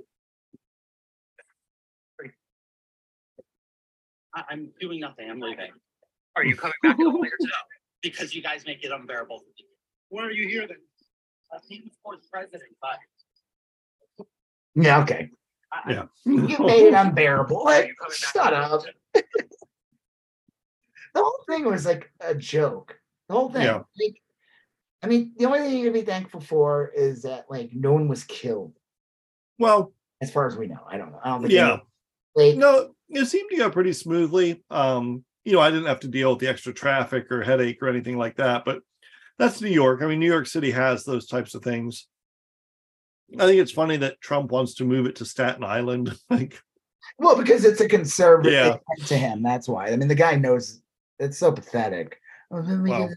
I- 4.34 4.44
I'm 4.50 4.72
doing 4.80 5.00
nothing. 5.02 5.30
I'm 5.30 5.40
leaving. 5.40 5.72
Are 6.38 6.46
you 6.46 6.56
coming 6.56 6.74
back 6.82 6.98
a 6.98 7.04
later 7.04 7.36
today? 7.40 7.52
Because 8.02 8.34
you 8.34 8.42
guys 8.42 8.66
make 8.66 8.84
it 8.84 8.92
unbearable. 8.92 9.44
Why 10.10 10.24
are 10.24 10.32
you 10.32 10.48
here 10.48 10.66
then? 10.68 10.78
He 11.70 11.82
was 11.84 11.92
for 12.02 12.16
the 12.16 12.24
president, 12.32 12.72
but 12.82 12.98
Yeah, 14.74 15.02
okay. 15.04 15.30
I, 15.72 15.92
Yeah. 15.92 16.04
You 16.26 16.58
made 16.66 16.88
it 16.88 16.94
unbearable. 16.96 17.58
Are 17.60 17.66
Like, 17.66 17.88
you 17.90 17.96
coming 18.02 18.18
back 18.20 18.34
shut 18.34 18.54
up. 18.54 18.82
later? 18.82 19.28
The 21.14 21.22
whole 21.22 21.44
thing 21.48 21.66
was 21.66 21.86
like 21.86 22.10
a 22.22 22.34
joke. 22.34 22.98
The 23.30 23.36
whole 23.36 23.52
thing. 23.52 23.64
Yeah. 23.64 23.84
Like, 24.00 24.21
I 25.04 25.08
mean, 25.08 25.34
the 25.38 25.46
only 25.46 25.60
thing 25.60 25.78
you 25.78 25.86
can 25.86 25.94
be 25.94 26.02
thankful 26.04 26.42
for 26.42 26.92
is 26.96 27.24
that 27.24 27.46
like 27.50 27.72
no 27.74 27.92
one 27.94 28.08
was 28.08 28.24
killed, 28.24 28.74
Well, 29.58 29.94
as 30.22 30.32
far 30.32 30.46
as 30.48 30.56
we 30.56 30.68
know. 30.68 30.82
I 30.88 30.98
don't 30.98 31.12
know. 31.12 31.20
I 31.24 31.30
don't 31.30 31.42
think. 31.42 31.54
yeah. 31.54 31.78
Like, 32.36 32.56
No, 32.56 32.94
it 33.10 33.26
seemed 33.26 33.50
to 33.52 33.58
go 33.58 33.70
pretty 33.72 33.94
smoothly. 33.94 34.64
Um, 34.70 35.24
you 35.44 35.54
know, 35.54 35.60
I 35.60 35.72
didn't 35.72 35.88
have 35.88 36.02
to 36.02 36.08
deal 36.08 36.30
with 36.32 36.40
the 36.40 36.48
extra 36.50 36.72
traffic 36.74 37.32
or 37.32 37.42
headache 37.42 37.82
or 37.82 37.88
anything 37.90 38.18
like 38.18 38.36
that, 38.38 38.64
but 38.64 38.82
that's 39.40 39.60
New 39.62 39.70
York. 39.72 40.04
I 40.04 40.06
mean, 40.06 40.20
New 40.20 40.32
York 40.32 40.46
City 40.46 40.70
has 40.72 41.04
those 41.04 41.26
types 41.26 41.56
of 41.56 41.64
things. 41.64 42.08
I 43.40 43.46
think 43.48 43.60
it's 43.60 43.72
funny 43.72 43.98
that 43.98 44.22
Trump 44.22 44.52
wants 44.52 44.76
to 44.76 44.86
move 44.86 45.08
it 45.08 45.16
to 45.18 45.26
Staten 45.26 45.64
Island. 45.64 46.16
Like, 46.30 46.62
well, 47.18 47.36
because 47.36 47.66
it's 47.66 47.82
a 47.82 47.88
conservative 47.90 48.54
Yeah. 48.54 48.78
to 49.08 49.18
him. 49.18 49.42
That's 49.42 49.68
why. 49.68 49.88
I 49.88 49.96
mean, 49.96 50.08
the 50.08 50.16
guy 50.16 50.36
knows. 50.36 50.82
It's 51.18 51.38
so 51.40 51.52
pathetic. 51.52 52.20
Oh, 52.52 52.62
then 52.62 52.84
we 52.84 52.90
get 52.92 53.10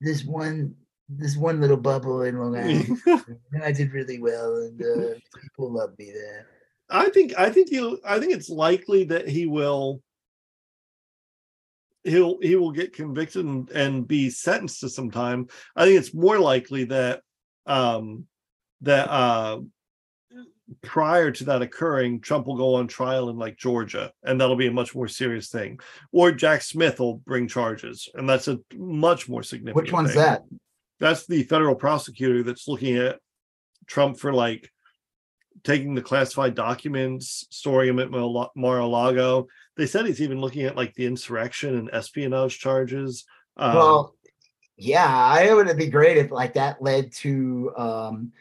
this 0.00 0.24
one, 0.24 0.74
this 1.18 1.36
one 1.36 1.60
little 1.60 1.76
bubble 1.76 2.22
in 2.22 2.38
Long 2.38 2.56
Island. 2.56 2.98
and 3.52 3.62
I 3.62 3.72
did 3.72 3.92
really 3.92 4.20
well, 4.20 4.56
and 4.56 4.80
uh, 4.80 5.14
people 5.40 5.72
love 5.72 5.98
me 5.98 6.12
there. 6.12 6.46
I 6.88 7.08
think 7.10 7.34
I 7.38 7.50
think 7.50 7.68
he'll 7.68 7.98
I 8.04 8.18
think 8.18 8.32
it's 8.32 8.50
likely 8.50 9.04
that 9.04 9.28
he 9.28 9.46
will 9.46 10.02
he'll 12.04 12.38
he 12.40 12.56
will 12.56 12.72
get 12.72 12.92
convicted 12.92 13.44
and, 13.44 13.70
and 13.70 14.08
be 14.08 14.30
sentenced 14.30 14.80
to 14.80 14.88
some 14.88 15.10
time. 15.10 15.46
I 15.76 15.84
think 15.84 15.98
it's 15.98 16.14
more 16.14 16.38
likely 16.38 16.84
that 16.84 17.22
um 17.66 18.26
that 18.80 19.08
uh 19.08 19.60
prior 20.82 21.30
to 21.30 21.44
that 21.44 21.62
occurring, 21.62 22.20
Trump 22.20 22.46
will 22.46 22.56
go 22.56 22.74
on 22.74 22.88
trial 22.88 23.28
in 23.28 23.36
like 23.36 23.56
Georgia, 23.56 24.12
and 24.22 24.40
that'll 24.40 24.56
be 24.56 24.68
a 24.68 24.72
much 24.72 24.94
more 24.94 25.08
serious 25.08 25.48
thing. 25.48 25.80
Or 26.12 26.32
Jack 26.32 26.62
Smith 26.62 27.00
will 27.00 27.18
bring 27.18 27.48
charges, 27.48 28.08
and 28.14 28.28
that's 28.28 28.48
a 28.48 28.58
much 28.76 29.28
more 29.28 29.42
significant. 29.42 29.76
Which 29.76 29.92
one's 29.92 30.12
thing 30.12 30.22
that? 30.22 30.44
That's 31.00 31.26
the 31.26 31.42
federal 31.44 31.74
prosecutor 31.74 32.42
that's 32.42 32.68
looking 32.68 32.96
at 32.96 33.18
Trump 33.86 34.18
for 34.18 34.32
like 34.32 34.70
taking 35.64 35.94
the 35.94 36.02
classified 36.02 36.54
documents, 36.54 37.46
storing 37.50 37.88
them 37.96 37.98
at 37.98 38.10
Mar- 38.10 38.50
Mar-a-Lago. 38.54 39.48
They 39.76 39.86
said 39.86 40.06
he's 40.06 40.22
even 40.22 40.40
looking 40.40 40.62
at 40.62 40.76
like 40.76 40.94
the 40.94 41.06
insurrection 41.06 41.76
and 41.76 41.90
espionage 41.92 42.58
charges. 42.58 43.24
Um, 43.56 43.74
well, 43.74 44.14
yeah, 44.76 45.06
I 45.08 45.52
would 45.52 45.76
be 45.76 45.88
great 45.88 46.16
if 46.16 46.30
like 46.30 46.54
that 46.54 46.80
led 46.80 47.12
to 47.14 47.72
um 47.76 48.32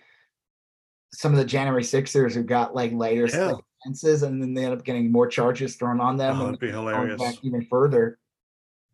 some 1.12 1.32
of 1.32 1.38
the 1.40 1.46
January 1.46 1.84
Sixers 1.84 2.36
who 2.36 2.44
got 2.44 2.76
like 2.76 2.92
lighter 2.92 3.28
Yeah. 3.28 3.56
offenses, 3.84 4.24
and 4.24 4.42
then 4.42 4.54
they 4.54 4.66
end 4.66 4.74
up 4.74 4.86
getting 4.86 5.12
more 5.12 5.28
charges 5.28 5.76
thrown 5.76 6.00
on 6.00 6.18
them 6.18 6.40
oh, 6.40 6.48
it'd 6.50 6.60
be 6.60 6.70
hilarious. 6.70 7.20
back 7.20 7.36
even 7.44 7.66
further. 7.66 8.20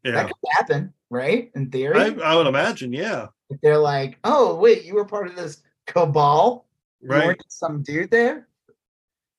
Yeah, 0.03 0.11
That 0.13 0.28
could 0.28 0.36
happen, 0.51 0.93
right? 1.16 1.51
In 1.55 1.72
theory, 1.72 1.97
I, 1.97 2.07
I 2.32 2.36
would 2.36 2.47
imagine. 2.47 2.91
Yeah, 2.93 3.28
if 3.49 3.59
they're 3.61 3.78
like, 3.78 4.20
"Oh, 4.24 4.55
wait, 4.55 4.84
you 4.84 4.93
were 4.95 5.05
part 5.05 5.28
of 5.28 5.36
this 5.36 5.61
cabal, 5.88 6.66
right. 7.01 7.28
weren't 7.28 7.43
some 7.47 7.82
dude 7.82 8.11
there." 8.11 8.47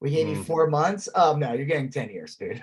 We 0.01 0.11
gave 0.11 0.29
you 0.29 0.37
Mm. 0.37 0.45
four 0.47 0.67
months. 0.69 1.09
Oh 1.15 1.37
no, 1.37 1.53
you're 1.55 1.67
getting 1.67 1.91
ten 1.91 2.11
years, 2.11 2.35
dude. 2.37 2.63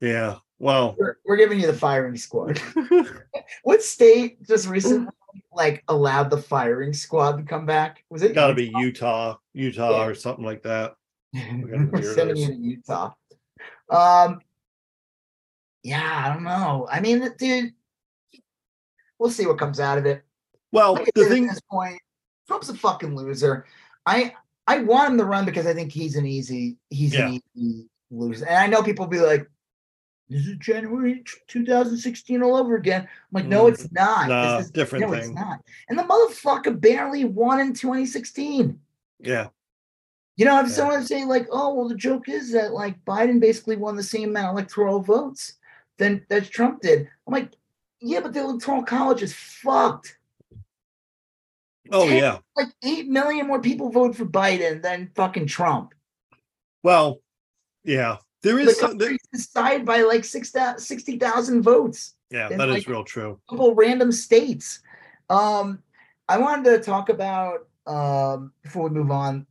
Yeah. 0.00 0.36
Well, 0.58 0.94
We're, 0.98 1.16
we're 1.26 1.36
giving 1.36 1.58
you 1.60 1.66
the 1.66 1.72
firing 1.74 2.16
squad. 2.16 2.60
What 3.64 3.82
state 3.82 4.42
just 4.46 4.66
recently 4.68 5.08
like 5.52 5.82
allowed 5.88 6.30
the 6.30 6.38
firing 6.38 6.92
squad 6.92 7.36
to 7.36 7.42
come 7.42 7.66
back? 7.66 8.04
Was 8.10 8.22
it 8.22 8.34
got 8.34 8.48
to 8.48 8.54
be 8.54 8.72
Utah, 8.76 9.36
Utah, 9.52 9.90
Yeah. 9.90 10.06
or 10.06 10.14
something 10.14 10.44
like 10.44 10.62
that. 10.62 10.94
We're 11.34 11.40
weirdos. 11.86 12.14
sending 12.14 12.36
you 12.36 12.46
to 12.48 12.54
Utah. 12.54 13.12
Um, 13.90 14.40
yeah, 15.82 16.24
I 16.26 16.32
don't 16.32 16.44
know. 16.44 16.88
I 16.90 17.00
mean, 17.00 17.28
dude, 17.38 17.72
we'll 19.18 19.30
see 19.30 19.46
what 19.46 19.58
comes 19.58 19.80
out 19.80 19.98
of 19.98 20.06
it. 20.06 20.22
Well, 20.72 20.94
Like 20.94 21.10
the 21.14 21.26
thing, 21.26 21.44
at 21.48 21.50
this 21.54 21.60
point, 21.70 22.00
Trump's 22.46 22.68
a 22.68 22.74
fucking 22.74 23.14
loser. 23.16 23.64
I 24.06 24.34
I 24.66 24.78
want 24.80 25.12
him 25.12 25.18
to 25.18 25.24
run 25.24 25.44
because 25.44 25.66
I 25.66 25.74
think 25.74 25.92
he's 25.92 26.16
an 26.16 26.26
easy 26.26 26.76
he's 26.90 27.14
an 27.14 27.40
easy 27.56 27.86
loser. 28.10 28.46
And 28.46 28.56
I 28.56 28.66
know 28.66 28.82
people 28.82 29.06
be 29.06 29.20
like, 29.20 29.48
"This 30.28 30.46
is 30.46 30.56
January 30.56 31.22
2016 31.48 32.42
all 32.42 32.56
over 32.56 32.76
again." 32.76 33.02
I'm 33.02 33.08
like, 33.32 33.46
no, 33.46 33.64
Mm, 33.64 33.72
it's 33.72 33.92
not. 33.92 34.28
nah, 34.28 34.56
This 34.56 34.66
is, 34.66 34.72
different 34.72 35.06
no, 35.06 35.12
it's 35.14 35.26
thing. 35.26 35.34
not. 35.34 35.60
And 35.88 35.98
the 35.98 36.02
motherfucker 36.02 36.80
barely 36.80 37.24
won 37.24 37.60
in 37.60 37.72
2016. 37.74 38.78
yeah, 39.20 39.48
You 40.36 40.44
know, 40.44 40.58
if 40.60 40.66
Yeah. 40.68 40.72
someone 40.74 41.04
saying 41.06 41.28
like, 41.28 41.46
"Oh, 41.50 41.72
well, 41.74 41.88
the 41.88 41.94
joke 41.94 42.28
is 42.28 42.50
that 42.52 42.72
like 42.72 43.02
Biden 43.04 43.38
basically 43.40 43.76
won 43.76 43.96
the 43.96 44.02
same 44.02 44.30
amount 44.30 44.48
of 44.48 44.52
electoral 44.54 45.00
votes 45.00 45.54
than 45.98 46.26
that 46.30 46.50
Trump 46.50 46.80
did," 46.82 47.08
I'm 47.26 47.32
like, 47.32 47.52
"Yeah, 48.04 48.20
but 48.20 48.32
the 48.34 48.40
electoral 48.40 48.82
college 48.82 49.22
is 49.22 49.32
fucked. 49.34 50.18
Oh 51.90 52.06
Ten- 52.08 52.18
yeah. 52.18 52.38
Like 52.56 52.68
eight 52.82 53.08
million 53.08 53.46
more 53.46 53.60
people 53.60 53.90
voted 53.90 54.16
for 54.16 54.26
Biden 54.26 54.82
than 54.82 55.10
fucking 55.14 55.46
Trump. 55.46 55.94
Well, 56.82 57.20
yeah. 57.84 58.18
there 58.42 58.58
is 58.58 58.66
The 58.66 58.70
is 58.72 58.78
some, 58.78 58.98
there, 58.98 59.16
decided 59.32 59.86
by 59.86 60.02
like 60.02 60.24
six 60.24 60.50
thou- 60.50 60.76
60,000 60.76 61.62
votes." 61.62 62.14
yeah, 62.30 62.48
that 62.48 62.68
is 62.68 62.74
like- 62.74 62.86
real 62.88 63.04
true. 63.04 63.40
couple 63.48 63.74
random 63.74 64.12
states. 64.12 64.80
Um, 65.30 65.82
I 66.28 66.38
wanted 66.38 66.64
to 66.70 66.78
talk 66.82 67.08
about 67.08 67.68
um 67.86 68.52
before 68.62 68.84
we 68.88 68.90
move 68.98 69.10
on, 69.10 69.46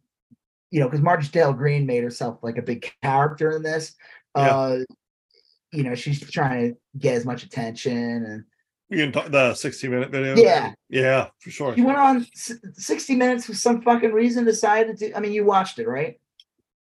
you 0.71 0.79
know, 0.79 0.87
because 0.87 1.01
Marjorie 1.03 1.29
Taylor 1.29 1.53
Greene 1.53 1.85
made 1.85 2.03
herself 2.03 2.39
like 2.41 2.57
a 2.57 2.61
big 2.63 2.91
character 3.01 3.51
in 3.51 3.61
this. 3.63 3.95
Yeah. 4.35 4.55
Uh, 4.57 4.79
you 5.73 5.83
know, 5.83 5.95
she's 5.95 6.19
trying 6.29 6.73
to 6.73 6.77
get 6.97 7.15
as 7.15 7.25
much 7.25 7.43
attention, 7.43 7.97
and 7.97 8.43
You 8.89 8.97
can 9.03 9.11
talk 9.11 9.31
the 9.31 9.53
60 9.55 9.87
minute 9.87 10.11
video. 10.11 10.35
Yeah. 10.35 10.73
Yeah, 10.89 11.27
for 11.39 11.49
sure. 11.49 11.75
she 11.75 11.81
went 11.81 11.97
on 11.97 12.25
sixty 12.33 13.15
minutes 13.15 13.47
for 13.47 13.55
some 13.55 13.81
fucking 13.81 14.13
reason. 14.13 14.45
Decided 14.45 14.97
to. 14.99 15.17
I 15.17 15.19
mean, 15.19 15.33
you 15.33 15.43
watched 15.43 15.79
it, 15.79 15.87
right? 15.87 16.19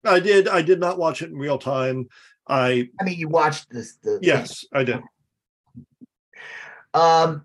I 0.04 0.18
did. 0.20 0.48
I 0.48 0.62
did 0.62 0.80
not 0.80 0.98
watch 0.98 1.20
it 1.20 1.30
in 1.30 1.36
real 1.36 1.58
time. 1.58 2.08
I 2.48 2.88
I 2.98 3.04
mean, 3.04 3.18
you 3.18 3.28
watched 3.28 3.70
this. 3.70 3.96
The 4.02 4.18
yes, 4.22 4.64
I 4.72 4.84
did. 4.84 5.00
Um, 6.94 7.44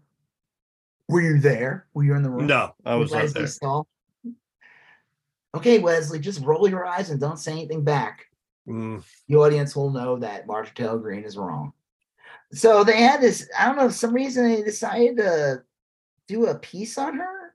were 1.10 1.22
you 1.22 1.40
there? 1.40 1.88
Were 1.94 2.04
you 2.06 2.16
in 2.16 2.24
the 2.24 2.30
room? 2.30 2.48
No, 2.48 2.74
I 2.86 2.96
was 2.96 3.12
not 3.12 3.28
there. 3.34 3.48
Okay, 5.56 5.80
Wesley, 5.80 6.20
just 6.20 6.42
roll 6.44 6.70
your 6.70 6.86
eyes 6.86 7.10
and 7.10 7.20
don't 7.20 7.40
say 7.40 7.52
anything 7.52 7.84
back. 7.84 8.26
Mm, 8.68 9.04
the 9.28 9.36
audience 9.36 9.76
will 9.76 9.92
know 9.92 10.18
that 10.18 10.48
Marjorie 10.48 10.74
Taylor 10.76 10.98
Greene 10.98 11.24
is 11.24 11.38
wrong. 11.38 11.74
So 12.52 12.84
they 12.84 13.02
had 13.02 13.22
this. 13.22 13.50
I 13.58 13.66
don't 13.66 13.76
know. 13.76 13.90
Some 13.90 14.14
reason 14.14 14.50
they 14.50 14.64
decided 14.64 15.18
to 15.18 15.64
do 16.28 16.48
a 16.48 16.56
piece 16.56 16.98
on 16.98 17.18
her. 17.18 17.54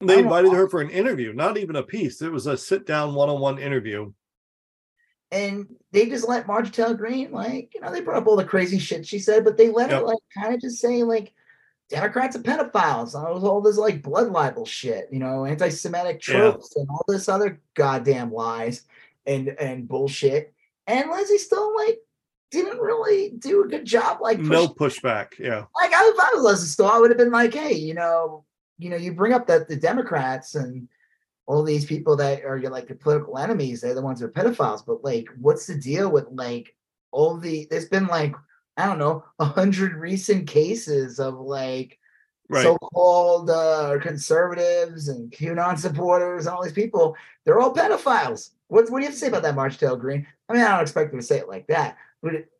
They 0.00 0.20
invited 0.20 0.52
know. 0.52 0.58
her 0.58 0.68
for 0.68 0.80
an 0.80 0.88
interview, 0.90 1.34
not 1.34 1.58
even 1.58 1.76
a 1.76 1.82
piece. 1.82 2.22
It 2.22 2.32
was 2.32 2.46
a 2.46 2.56
sit 2.56 2.86
down 2.86 3.14
one 3.14 3.28
on 3.28 3.40
one 3.40 3.58
interview. 3.58 4.12
and 5.32 5.68
they 5.92 6.08
just 6.08 6.28
let 6.28 6.46
Marjorie 6.46 6.72
Taylor 6.72 6.94
Greene, 6.94 7.30
like, 7.30 7.72
you 7.74 7.80
know, 7.80 7.92
they 7.92 8.00
brought 8.00 8.22
up 8.22 8.26
all 8.26 8.36
the 8.36 8.44
crazy 8.44 8.78
shit 8.78 9.06
she 9.06 9.18
said, 9.18 9.44
but 9.44 9.56
they 9.56 9.68
let 9.70 9.90
her 9.90 10.00
like 10.00 10.18
kind 10.36 10.54
of 10.54 10.60
just 10.60 10.80
say 10.80 11.02
like 11.02 11.32
Democrats 11.88 12.36
are 12.36 12.40
pedophiles, 12.40 13.14
and 13.14 13.34
was 13.34 13.44
all 13.44 13.60
this 13.60 13.76
like 13.76 14.02
blood 14.02 14.30
libel 14.30 14.64
shit, 14.64 15.08
you 15.10 15.18
know, 15.18 15.44
anti-Semitic 15.44 16.26
Yeah. 16.26 16.34
tropes 16.34 16.76
and 16.76 16.88
all 16.88 17.04
this 17.08 17.28
other 17.28 17.60
goddamn 17.74 18.32
lies 18.32 18.82
and 19.26 19.48
and 19.48 19.88
bullshit. 19.88 20.52
And 20.86 21.10
Leslie 21.10 21.38
still 21.38 21.74
like 21.76 21.98
didn't 22.50 22.78
really 22.78 23.30
do 23.38 23.64
a 23.64 23.68
good 23.68 23.84
job, 23.84 24.18
like 24.20 24.38
No 24.38 24.68
pushback. 24.68 25.38
Yeah. 25.38 25.64
like 25.80 25.92
I, 25.92 26.12
if 26.14 26.20
I 26.20 26.30
was 26.34 26.42
Lesley 26.42 26.66
Stahl, 26.66 26.90
I 26.90 26.98
would 26.98 27.10
have 27.10 27.18
been 27.18 27.30
like, 27.30 27.54
hey, 27.54 27.74
you 27.74 27.94
know, 27.94 28.44
you 28.78 28.90
know, 28.90 28.96
you 28.96 29.12
bring 29.12 29.32
up 29.32 29.46
that 29.46 29.68
the 29.68 29.76
Democrats 29.76 30.54
and 30.56 30.88
all 31.46 31.62
these 31.62 31.84
people 31.84 32.16
that 32.16 32.44
are 32.44 32.56
your 32.56 32.70
like 32.70 32.88
your 32.88 32.98
political 32.98 33.38
enemies, 33.38 33.80
they're 33.80 33.94
the 33.94 34.02
ones 34.02 34.20
who 34.20 34.26
are 34.26 34.30
pedophiles. 34.30 34.84
But 34.84 35.04
like, 35.04 35.28
what's 35.38 35.66
the 35.66 35.76
deal 35.76 36.10
with 36.10 36.26
like 36.30 36.74
all 37.12 37.36
the 37.36 37.66
there's 37.70 37.88
been 37.88 38.06
like, 38.06 38.34
I 38.76 38.86
don't 38.86 38.98
know, 38.98 39.24
a 39.38 39.44
hundred 39.44 39.94
recent 39.94 40.48
cases 40.48 41.20
of 41.20 41.34
like 41.34 41.98
Right. 42.50 42.64
so-called 42.64 43.48
uh, 43.48 43.98
conservatives 44.02 45.08
and 45.08 45.30
QAnon 45.30 45.78
supporters 45.78 46.46
and 46.46 46.54
all 46.54 46.62
these 46.64 46.72
people, 46.72 47.16
they're 47.44 47.60
all 47.60 47.72
pedophiles. 47.72 48.50
What, 48.66 48.90
what 48.90 48.98
do 48.98 49.04
you 49.04 49.06
have 49.06 49.14
to 49.14 49.20
say 49.20 49.28
about 49.28 49.42
that, 49.42 49.54
March 49.54 49.78
Tail 49.78 49.96
Green? 49.96 50.26
I 50.48 50.52
mean, 50.54 50.62
I 50.62 50.70
don't 50.72 50.82
expect 50.82 51.10
them 51.12 51.20
to 51.20 51.26
say 51.26 51.38
it 51.38 51.48
like 51.48 51.66
that, 51.68 51.96
but 52.22 52.34
it, 52.34 52.50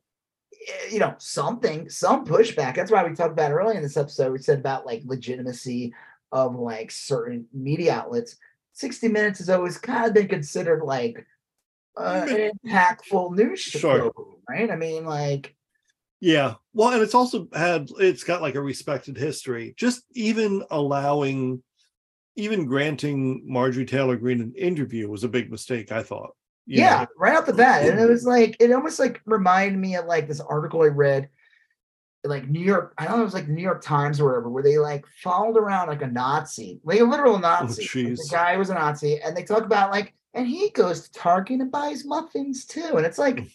eh, 0.69 0.93
you 0.93 1.01
know, 1.01 1.15
something, 1.19 1.89
some 1.89 2.25
pushback. 2.25 2.77
That's 2.77 2.91
why 2.91 3.05
we 3.07 3.15
talked 3.15 3.33
about 3.33 3.51
earlier 3.51 3.77
in 3.77 3.83
this 3.83 3.97
episode. 3.97 4.33
We 4.33 4.39
said 4.39 4.61
about 4.61 4.87
like 4.87 5.03
legitimacy 5.05 5.93
of 6.33 6.55
like 6.55 6.91
certain 6.93 7.47
media 7.53 7.95
outlets. 7.95 8.37
60 8.75 9.09
Minutes 9.09 9.41
has 9.41 9.51
always 9.51 9.77
kind 9.77 10.07
of 10.07 10.15
been 10.15 10.29
considered 10.29 10.83
like 10.85 11.27
uh, 11.97 12.27
an 12.29 12.53
impactful 12.65 13.35
news 13.37 13.61
Sure. 13.61 14.13
program, 14.13 14.37
right? 14.49 14.71
I 14.71 14.77
mean, 14.77 15.05
like, 15.05 15.55
Yeah. 16.21 16.55
Well, 16.75 16.91
and 16.91 17.03
it's 17.03 17.15
also 17.15 17.49
had 17.53 17.89
it's 17.99 18.25
got 18.25 18.43
like 18.43 18.55
a 18.55 18.61
respected 18.61 19.17
history. 19.17 19.75
Just 19.77 20.05
even 20.13 20.63
allowing 20.71 21.63
even 22.37 22.67
granting 22.67 23.43
Marjorie 23.47 23.85
Taylor 23.85 24.17
Greene 24.17 24.41
an 24.41 24.55
interview 24.57 25.09
was 25.09 25.25
a 25.25 25.29
big 25.29 25.51
mistake, 25.51 25.93
I 25.93 26.03
thought. 26.03 26.31
You 26.67 26.83
yeah, 26.83 27.01
know? 27.01 27.07
right 27.19 27.37
off 27.37 27.47
the 27.47 27.53
bat. 27.53 27.89
And 27.89 27.99
it 27.99 28.09
was 28.09 28.25
like 28.25 28.57
it 28.61 28.71
almost 28.73 28.99
like 28.99 29.21
reminded 29.25 29.79
me 29.79 29.97
of 29.97 30.05
like 30.05 30.29
this 30.29 30.41
article 30.41 30.83
I 30.83 30.87
read, 30.87 31.29
like 32.23 32.49
New 32.49 32.61
York. 32.61 32.95
I 32.99 33.07
don't 33.07 33.17
know, 33.17 33.19
if 33.19 33.23
it 33.23 33.25
was 33.25 33.35
like 33.35 33.49
New 33.49 33.63
York 33.63 33.83
Times 33.83 34.21
or 34.21 34.27
wherever, 34.27 34.49
where 34.49 34.63
they 34.63 34.79
like 34.79 35.05
followed 35.23 35.57
around 35.57 35.89
like 35.89 36.03
a 36.03 36.07
Nazi, 36.07 36.81
like 36.85 37.01
a 37.01 37.05
literal 37.05 37.37
oh, 37.37 37.39
Nazi. 37.39 37.83
Like, 37.83 38.17
the 38.17 38.23
Oh, 38.23 38.31
guy 38.31 38.57
was 38.57 38.71
a 38.71 38.75
Nazi, 38.75 39.21
and 39.21 39.37
they 39.37 39.43
talk 39.43 39.65
about 39.65 39.91
like, 39.91 40.15
and 40.35 40.47
he 40.47 40.71
goes 40.71 41.09
to 41.09 41.13
Target 41.13 41.61
and 41.61 41.73
buys 41.73 42.05
muffins 42.05 42.67
too, 42.67 42.95
and 42.95 43.07
it's 43.07 43.19
like, 43.19 43.49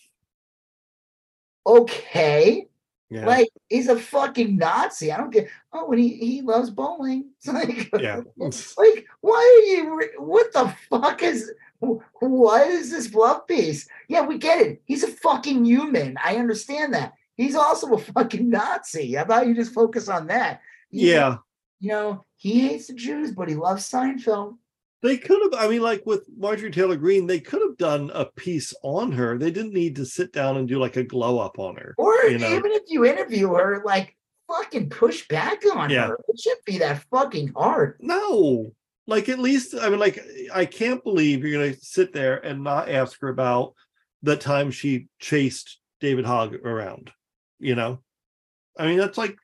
okay, 1.66 2.68
Yeah. 3.10 3.26
like 3.26 3.50
he's 3.70 3.88
a 3.90 3.98
fucking 4.00 4.58
Nazi. 4.58 5.12
I 5.12 5.18
don't 5.18 5.32
get. 5.32 5.48
Oh, 5.74 5.92
and 5.92 6.00
he 6.00 6.10
he 6.18 6.42
loves 6.42 6.70
bowling. 6.70 7.30
It's 7.44 7.48
like, 7.48 7.90
yeah. 8.02 8.22
like, 8.78 9.06
why 9.22 9.38
are 9.38 9.66
you? 9.76 10.10
What 10.20 10.52
the 10.54 10.74
fuck 10.90 11.22
is? 11.24 11.52
wh- 11.80 12.02
What 12.22 12.68
is 12.68 12.92
this 12.92 13.08
bluff 13.08 13.48
piece? 13.48 13.88
Yeah, 14.08 14.22
we 14.26 14.38
get 14.38 14.62
it. 14.62 14.82
He's 14.86 15.04
a 15.04 15.08
fucking 15.08 15.66
human. 15.66 16.18
I 16.24 16.38
understand 16.38 16.94
that. 16.94 17.14
He's 17.36 17.56
also 17.56 17.94
a 17.94 17.98
fucking 18.00 18.50
Nazi. 18.50 19.14
How 19.16 19.24
about 19.24 19.48
you 19.48 19.54
just 19.56 19.74
focus 19.74 20.08
on 20.10 20.28
that? 20.28 20.62
You- 20.90 21.10
Yeah. 21.12 21.38
You 21.82 21.90
know, 21.90 22.26
he 22.38 22.62
hates 22.68 22.88
the 22.88 22.94
Jews, 22.94 23.32
but 23.32 23.50
he 23.50 23.56
loves 23.56 23.88
Seinfeld. 23.90 24.58
They 25.06 25.18
could 25.18 25.40
have, 25.44 25.62
I 25.62 25.68
mean, 25.70 25.84
like 25.84 26.04
with 26.08 26.28
Marjorie 26.36 26.72
Taylor 26.72 26.96
Greene, 26.96 27.28
they 27.28 27.40
could 27.40 27.62
have 27.62 27.78
done 27.78 28.10
a 28.16 28.26
piece 28.26 28.74
on 28.82 29.12
her. 29.12 29.38
They 29.38 29.52
didn't 29.52 29.76
need 29.76 29.96
to 29.98 30.06
sit 30.06 30.34
down 30.34 30.58
and 30.58 30.68
do 30.68 30.80
like 30.80 30.96
a 30.96 31.04
glow 31.04 31.38
up 31.38 31.60
on 31.60 31.76
her. 31.76 31.94
Or 32.00 32.16
You 32.24 32.40
know. 32.40 32.50
even 32.56 32.72
if 32.72 32.82
you 32.88 33.06
interview 33.06 33.54
her, 33.54 33.84
like 33.86 34.18
fucking 34.48 34.90
push 34.90 35.28
back 35.28 35.62
on 35.76 35.92
Yeah. 35.92 36.08
her. 36.08 36.18
It 36.28 36.40
shouldn't 36.40 36.66
be 36.66 36.80
that 36.80 37.06
fucking 37.12 37.54
hard. 37.56 37.98
No, 38.00 38.74
like 39.06 39.30
at 39.30 39.38
least, 39.38 39.76
I 39.80 39.90
mean, 39.90 40.00
like, 40.00 40.20
I 40.52 40.66
can't 40.66 41.04
believe 41.04 41.46
you're 41.46 41.72
to 41.72 41.80
sit 41.80 42.12
there 42.12 42.44
and 42.44 42.64
not 42.64 42.90
ask 42.90 43.22
her 43.22 43.28
about 43.30 43.76
the 44.24 44.36
time 44.36 44.72
she 44.72 45.06
chased 45.20 45.80
David 46.02 46.26
Hogg 46.26 46.56
around, 46.66 47.12
you 47.60 47.76
know? 47.76 48.02
I 48.76 48.88
mean, 48.88 48.98
that's 48.98 49.20
like, 49.20 49.38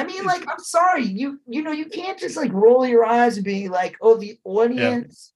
I 0.00 0.04
mean, 0.04 0.24
like, 0.24 0.42
I'm 0.48 0.58
sorry, 0.58 1.04
you 1.04 1.40
you 1.46 1.62
know, 1.62 1.72
you 1.72 1.86
can't 1.86 2.18
just 2.18 2.36
like 2.36 2.52
roll 2.52 2.86
your 2.86 3.04
eyes 3.04 3.36
and 3.36 3.44
be 3.44 3.68
like, 3.68 3.96
oh, 4.00 4.16
the 4.16 4.38
audience 4.44 5.32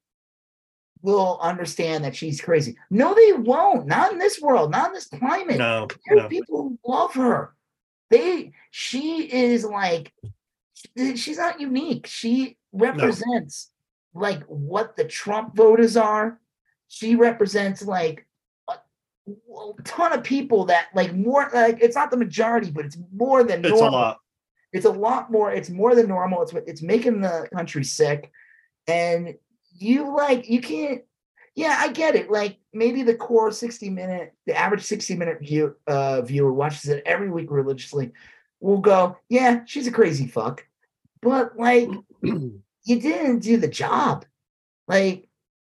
will 1.02 1.38
understand 1.42 2.02
that 2.04 2.16
she's 2.16 2.40
crazy. 2.40 2.76
No, 2.90 3.14
they 3.14 3.34
won't. 3.34 3.86
Not 3.86 4.12
in 4.12 4.18
this 4.18 4.40
world, 4.40 4.70
not 4.70 4.88
in 4.88 4.94
this 4.94 5.08
climate. 5.08 5.58
no, 5.58 5.86
There 6.06 6.18
are 6.18 6.22
no. 6.22 6.28
people 6.28 6.78
love 6.86 7.12
her. 7.14 7.54
They 8.10 8.52
she 8.70 9.30
is 9.30 9.64
like 9.64 10.12
eh, 10.98 11.14
she's 11.16 11.38
not 11.38 11.60
unique. 11.60 12.06
She 12.06 12.56
represents 12.72 13.70
like 14.14 14.42
what 14.44 14.96
the 14.96 15.04
Trump 15.04 15.54
voters 15.54 15.96
are. 15.96 16.40
She 16.88 17.16
represents 17.16 17.82
like 17.82 18.26
a, 18.70 18.74
a 19.28 19.72
ton 19.84 20.12
of 20.12 20.22
people 20.22 20.66
that 20.66 20.86
like 20.94 21.14
more 21.14 21.50
like 21.52 21.78
it's 21.82 21.96
not 21.96 22.10
the 22.10 22.16
majority, 22.16 22.70
but 22.70 22.86
it's 22.86 22.96
more 23.12 23.44
than 23.44 23.60
It's 23.60 23.68
a 23.68 23.70
normal 23.70 23.92
lot. 23.92 24.18
It's 24.74 24.86
a 24.86 24.90
lot 24.90 25.30
more 25.30 25.52
it's 25.52 25.70
more 25.70 25.94
than 25.94 26.08
normal 26.08 26.42
it's 26.42 26.52
it's 26.66 26.82
making 26.82 27.20
the 27.20 27.48
country 27.54 27.84
sick 27.84 28.32
and 28.88 29.34
you 29.78 30.14
like 30.14 30.48
you 30.48 30.60
can't 30.60 31.02
yeah 31.54 31.76
i 31.78 31.88
get 31.92 32.16
it 32.16 32.28
like 32.28 32.58
maybe 32.72 33.04
the 33.04 33.14
core 33.14 33.52
60 33.52 33.88
minute 33.90 34.34
the 34.46 34.58
average 34.58 34.82
60 34.82 35.14
minute 35.14 35.38
view 35.40 35.76
uh 35.86 36.22
viewer 36.22 36.52
watches 36.52 36.88
it 36.88 37.04
every 37.06 37.30
week 37.30 37.50
religiously 37.50 38.10
will 38.58 38.78
go 38.78 39.16
yeah 39.28 39.60
she's 39.64 39.86
a 39.86 39.92
crazy 39.92 40.26
fuck 40.26 40.66
but 41.22 41.56
like 41.56 41.88
you 42.22 42.60
didn't 42.84 43.38
do 43.38 43.56
the 43.56 43.68
job 43.68 44.24
like 44.88 45.28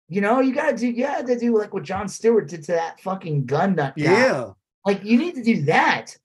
you 0.07 0.21
know 0.21 0.39
you 0.39 0.53
gotta 0.53 0.77
do 0.77 0.87
you 0.87 1.05
had 1.05 1.27
to 1.27 1.37
do 1.37 1.57
like 1.57 1.73
what 1.73 1.83
jon 1.83 2.07
stewart 2.07 2.47
did 2.47 2.63
to 2.63 2.71
that 2.71 3.01
fucking 3.01 3.45
gun 3.45 3.75
nut 3.75 3.93
guy. 3.97 4.03
yeah. 4.03 4.51
like 4.85 5.03
you 5.03 5.17
need 5.17 5.35
to 5.35 5.43
do 5.43 5.63
that 5.63 6.17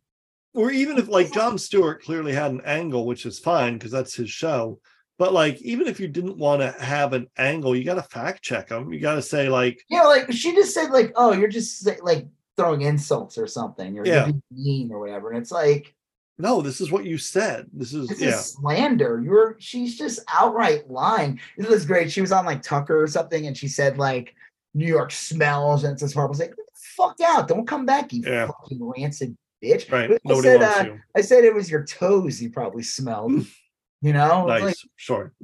Or 0.55 0.71
even 0.71 0.99
if 0.99 1.09
like 1.09 1.33
Jon 1.35 1.59
Stewart 1.59 2.03
clearly 2.03 2.33
had 2.33 2.51
an 2.51 2.63
angle, 2.65 3.07
which 3.07 3.27
is 3.27 3.39
fine 3.39 3.75
because 3.75 3.91
that's 3.93 4.15
his 4.15 4.31
show. 4.31 4.81
But 5.19 5.33
like, 5.33 5.61
even 5.61 5.87
if 5.87 6.01
you 6.01 6.09
didn't 6.09 6.39
want 6.39 6.63
to 6.63 6.73
have 6.83 7.13
an 7.13 7.29
angle, 7.37 7.77
you 7.77 7.85
got 7.85 7.97
to 7.97 8.03
fact 8.03 8.43
check 8.43 8.69
them. 8.69 8.91
You 8.93 9.01
got 9.01 9.17
to 9.17 9.23
say 9.23 9.49
like, 9.49 9.85
Yeah, 9.91 10.05
like 10.05 10.33
she 10.33 10.55
just 10.55 10.73
said, 10.73 10.91
like, 10.91 11.13
oh, 11.15 11.33
you're 11.33 11.49
just 11.49 11.87
like 12.03 12.27
throwing 12.57 12.83
insults 12.83 13.37
or 13.37 13.47
something, 13.47 13.99
or 13.99 14.07
Yeah. 14.07 14.25
being 14.25 14.43
mean 14.51 14.93
or 14.93 14.99
whatever. 14.99 15.31
And 15.31 15.39
it's 15.39 15.53
like 15.53 15.95
no, 16.41 16.63
this 16.63 16.81
is 16.81 16.91
what 16.91 17.05
you 17.05 17.19
said. 17.19 17.67
This 17.71 17.93
is 17.93 18.09
this 18.09 18.19
yeah. 18.21 18.29
is 18.31 18.53
slander. 18.55 19.21
You're 19.23 19.57
she's 19.59 19.99
just 19.99 20.21
outright 20.33 20.91
lying. 20.91 21.39
It 21.59 21.69
was 21.69 21.85
great. 21.85 22.11
She 22.11 22.23
was 22.23 22.33
on 22.33 22.47
like 22.47 22.63
Tucker 22.63 23.03
or 23.03 23.07
something, 23.07 23.47
and 23.47 23.55
she 23.55 23.69
said 23.69 23.99
like 23.99 24.35
New 24.73 24.87
York 24.87 25.13
smells 25.13 25.85
and 25.85 25.93
it's 25.93 26.01
this 26.01 26.15
horrible. 26.15 26.33
It's 26.33 26.41
like, 26.41 26.55
fuck 26.97 27.21
out! 27.23 27.47
Don't 27.47 27.67
come 27.67 27.85
back, 27.85 28.11
you 28.15 28.23
Yeah. 28.25 28.47
fucking 28.47 28.79
rancid 28.81 29.37
bitch. 29.63 29.91
Right. 29.91 30.11
I 30.11 30.19
Nobody 30.25 30.49
said, 30.49 30.61
wants 30.61 30.81
uh, 30.81 30.85
you. 30.85 31.01
I 31.17 31.21
said 31.21 31.45
it 31.45 31.55
was 31.55 31.71
your 31.71 31.85
toes 31.85 32.41
you 32.43 32.51
probably 32.51 32.83
smelled. 32.83 33.33
You 34.03 34.15
know, 34.15 34.47
Nice. 34.47 34.63
like 34.63 34.77
sure. 34.97 35.35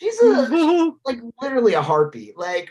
she's 0.00 0.20
a 0.20 0.26
like 1.04 1.20
literally 1.40 1.74
a 1.74 1.80
harpy. 1.82 2.32
Like 2.36 2.70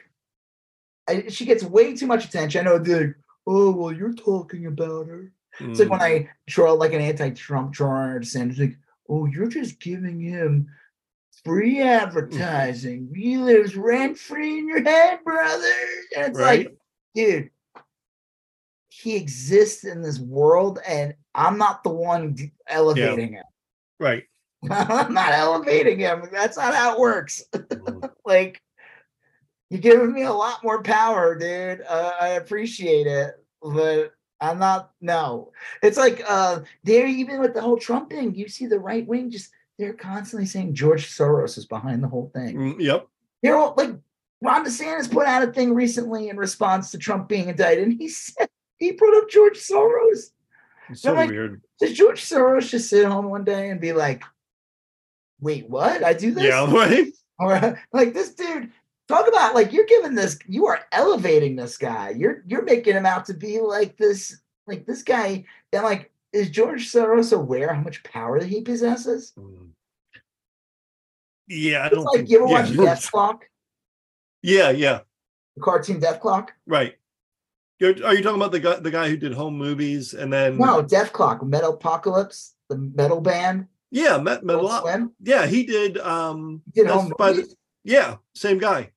I, 1.08 1.30
she 1.30 1.46
gets 1.46 1.64
way 1.64 1.96
too 1.96 2.08
much 2.08 2.26
attention. 2.26 2.60
I 2.68 2.70
know 2.70 2.78
they're 2.78 3.00
like, 3.08 3.16
oh 3.48 3.72
well, 3.72 3.94
you're 3.94 4.12
talking 4.14 4.66
about 4.66 5.08
her. 5.08 5.32
It's 5.62 5.80
like 5.80 5.90
when 5.90 6.00
Mm. 6.02 6.04
I 6.04 6.30
draw 6.48 6.74
like 6.74 6.92
an 6.92 7.00
anti-Trump 7.00 7.72
drawers 7.72 8.36
and 8.36 8.52
it's 8.52 8.60
like, 8.60 8.76
oh, 9.08 9.28
you're 9.28 9.48
just 9.48 9.80
giving 9.80 10.20
him 10.20 10.68
free 11.46 11.82
advertising. 11.82 13.10
He 13.16 13.38
lives 13.38 13.78
rent 13.78 14.18
free 14.18 14.58
in 14.60 14.68
your 14.68 14.84
head, 14.84 15.20
brother. 15.24 15.72
And 16.18 16.26
it's 16.32 16.38
Right. 16.38 16.66
like, 16.68 16.78
dude, 17.16 17.50
he 19.02 19.16
exists 19.16 19.84
in 19.86 20.02
this 20.02 20.20
world, 20.20 20.80
and 20.88 21.14
I'm 21.34 21.58
not 21.58 21.84
the 21.84 21.90
one 21.90 22.34
d- 22.34 22.52
elevating 22.68 23.34
him. 23.34 23.44
right. 24.00 24.24
I'm 24.70 25.14
not 25.14 25.32
elevating 25.32 26.00
him. 26.00 26.24
That's 26.34 26.58
not 26.58 26.76
how 26.76 26.94
it 26.94 27.00
works. 27.00 27.44
Mm. 27.54 28.10
like, 28.26 28.62
you're 29.70 29.80
giving 29.80 30.12
me 30.12 30.24
a 30.24 30.34
lot 30.34 30.64
more 30.66 30.84
power, 30.84 31.34
dude. 31.38 31.82
Uh, 31.88 32.12
I 32.20 32.30
appreciate 32.30 33.08
it, 33.08 33.36
but 33.62 34.12
I'm 34.42 34.60
not. 34.60 34.92
No, 35.00 35.52
it's 35.82 35.98
like 35.98 36.22
uh, 36.28 36.60
they're 36.84 37.08
even 37.08 37.40
with 37.40 37.54
the 37.54 37.62
whole 37.62 37.78
Trump 37.78 38.10
thing. 38.10 38.36
You 38.36 38.50
see 38.50 38.66
the 38.66 38.80
right 38.80 39.08
wing 39.08 39.32
just 39.32 39.52
they're 39.78 39.94
constantly 39.94 40.46
saying 40.46 40.74
George 40.74 41.08
Soros 41.10 41.58
is 41.58 41.66
behind 41.66 42.04
the 42.04 42.08
whole 42.10 42.30
thing. 42.36 42.58
Mm, 42.58 42.80
Yep. 42.82 43.08
They're 43.42 43.56
all 43.56 43.74
like 43.78 43.92
Ron 44.42 44.66
DeSantis 44.66 45.10
put 45.10 45.26
out 45.26 45.48
a 45.48 45.52
thing 45.54 45.74
recently 45.74 46.28
in 46.28 46.36
response 46.36 46.92
to 46.92 46.98
Trump 46.98 47.30
being 47.30 47.48
indicted, 47.48 47.88
and 47.88 47.98
he 47.98 48.10
said 48.10 48.50
he 48.80 48.92
brought 48.94 49.16
up 49.18 49.30
George 49.30 49.58
Soros. 49.58 50.32
It's 50.90 51.02
so 51.02 51.14
like- 51.14 51.30
weird. 51.30 51.62
Does 51.80 51.94
George 51.94 52.22
Soros 52.26 52.70
just 52.70 52.90
sit 52.90 53.06
home 53.06 53.30
one 53.30 53.44
day 53.46 53.70
and 53.70 53.80
be 53.80 53.94
like, 53.94 54.24
"Wait, 55.40 55.70
what? 55.70 56.04
I 56.04 56.14
do 56.14 56.32
this?" 56.32 56.44
Yeah. 56.46 56.66
Right. 56.74 57.14
Or 57.40 57.80
like 57.94 58.14
this 58.14 58.34
dude, 58.36 58.70
talk 59.08 59.28
about 59.30 59.56
like 59.56 59.72
you're 59.72 59.86
giving 59.86 60.14
this, 60.14 60.38
you 60.46 60.68
are 60.68 60.82
elevating 60.92 61.56
this 61.56 61.78
guy. 61.78 62.10
You're 62.10 62.44
you're 62.48 62.64
making 62.64 62.96
him 62.96 63.06
out 63.06 63.26
to 63.28 63.34
be 63.34 63.62
like 63.62 63.96
this, 63.98 64.42
like 64.68 64.86
this 64.86 65.04
guy. 65.04 65.46
And 65.72 65.84
like, 65.84 66.12
is 66.34 66.50
George 66.50 66.92
Soros 66.92 67.32
aware 67.32 67.74
how 67.74 67.80
much 67.82 68.04
power 68.04 68.42
that 68.42 68.50
he 68.50 68.60
possesses? 68.62 69.32
Mm. 69.38 69.70
Yeah. 71.48 71.84
I 71.84 71.86
It's 71.88 71.96
don't 71.96 72.04
like 72.06 72.16
think. 72.18 72.30
you 72.30 72.40
ever 72.44 72.48
yeah. 72.48 72.54
watch 72.62 73.00
Dethklok, 73.02 73.40
yeah. 74.44 74.70
Yeah. 74.72 75.00
the 75.56 75.62
cartoon 75.62 76.02
Dethklok? 76.02 76.50
Right. 76.68 76.99
You're, 77.80 77.92
are 78.06 78.14
you 78.14 78.22
talking 78.22 78.42
about 78.42 78.52
the 78.52 78.60
guy, 78.60 78.76
the 78.76 78.92
guy 78.92 79.10
who 79.10 79.18
did 79.18 79.34
home 79.34 79.58
movies 79.58 80.14
and 80.14 80.32
then? 80.32 80.58
No, 80.58 80.84
Dethklok, 80.84 81.44
Metal 81.48 81.74
Apocalypse, 81.74 82.56
the 82.70 82.78
metal 82.78 83.22
band. 83.22 83.68
Yeah. 83.90 84.18
Met, 84.18 84.44
met 84.44 84.56
a 84.56 84.60
Adult 84.60 84.72
lot. 84.72 84.82
Swim. 84.84 85.12
Yeah. 85.24 85.46
He 85.48 85.64
did. 85.64 85.98
Um. 85.98 86.62
He 86.74 86.82
did 86.82 86.90
home 86.90 87.14
by 87.18 87.34
the- 87.34 87.56
yeah. 87.84 88.18
Same 88.36 88.58
guy. 88.58 88.92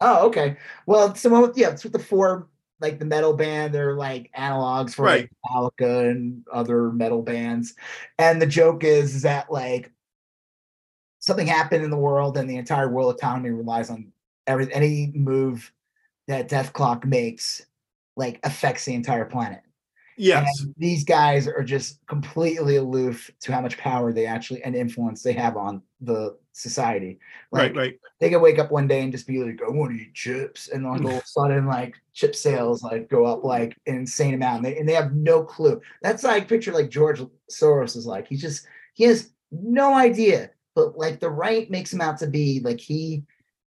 Oh, 0.00 0.26
okay. 0.28 0.56
Well, 0.86 1.14
someone 1.14 1.42
with 1.42 1.56
yeah, 1.56 1.70
it's 1.70 1.84
with 1.84 1.92
the 1.92 1.98
four 1.98 2.48
like 2.80 2.98
the 2.98 3.04
metal 3.04 3.34
band. 3.34 3.74
They're 3.74 3.96
like 3.96 4.30
analogs 4.36 4.94
for 4.94 5.06
like 5.06 5.30
Metallica 5.46 6.10
and 6.10 6.44
other 6.52 6.90
metal 6.90 7.22
bands. 7.22 7.74
And 8.18 8.40
the 8.40 8.46
joke 8.46 8.84
is, 8.84 9.14
is 9.16 9.22
that 9.22 9.50
like 9.50 9.92
something 11.18 11.46
happened 11.46 11.84
in 11.84 11.90
the 11.90 11.96
world 11.96 12.36
and 12.36 12.48
the 12.50 12.56
entire 12.56 12.88
world 12.88 13.14
economy 13.14 13.50
relies 13.50 13.90
on 13.90 14.12
every 14.46 14.72
any 14.72 15.12
move 15.14 15.72
that 16.26 16.48
Dethklok 16.48 17.04
makes 17.04 17.64
like 18.16 18.40
affects 18.44 18.84
the 18.84 18.94
entire 18.94 19.24
planet. 19.24 19.62
Yes. 20.16 20.60
And 20.60 20.74
these 20.76 21.04
guys 21.04 21.48
are 21.48 21.64
just 21.64 22.04
completely 22.06 22.76
aloof 22.76 23.30
to 23.40 23.52
how 23.52 23.60
much 23.60 23.78
power 23.78 24.12
they 24.12 24.26
actually 24.26 24.62
and 24.62 24.76
influence 24.76 25.22
they 25.22 25.32
have 25.32 25.56
on 25.56 25.82
the 26.00 26.36
society. 26.52 27.18
Like, 27.50 27.74
right. 27.74 27.76
Right. 27.76 28.00
they 28.20 28.30
could 28.30 28.42
wake 28.42 28.58
up 28.58 28.70
one 28.70 28.86
day 28.86 29.02
and 29.02 29.12
just 29.12 29.26
be 29.26 29.42
like, 29.42 29.60
I 29.66 29.70
want 29.70 29.92
to 29.92 29.98
eat 30.02 30.14
chips. 30.14 30.68
And 30.68 30.86
all 30.86 30.96
of 30.96 31.04
a 31.04 31.22
sudden, 31.24 31.66
like 31.66 31.94
chip 32.12 32.34
sales 32.34 32.82
like 32.82 33.08
go 33.08 33.24
up 33.24 33.44
like 33.44 33.76
an 33.86 33.96
insane 33.96 34.34
amount. 34.34 34.58
And 34.58 34.66
they, 34.66 34.78
and 34.78 34.88
they 34.88 34.94
have 34.94 35.14
no 35.14 35.42
clue. 35.42 35.80
That's 36.02 36.24
like 36.24 36.48
picture 36.48 36.72
like 36.72 36.90
George 36.90 37.20
Soros 37.50 37.96
is 37.96 38.06
like. 38.06 38.28
He's 38.28 38.42
just 38.42 38.66
he 38.94 39.04
has 39.04 39.30
no 39.50 39.94
idea. 39.94 40.50
But 40.74 40.96
like 40.96 41.20
the 41.20 41.30
right 41.30 41.70
makes 41.70 41.92
him 41.92 42.00
out 42.00 42.18
to 42.18 42.26
be 42.26 42.60
like 42.60 42.80
he 42.80 43.24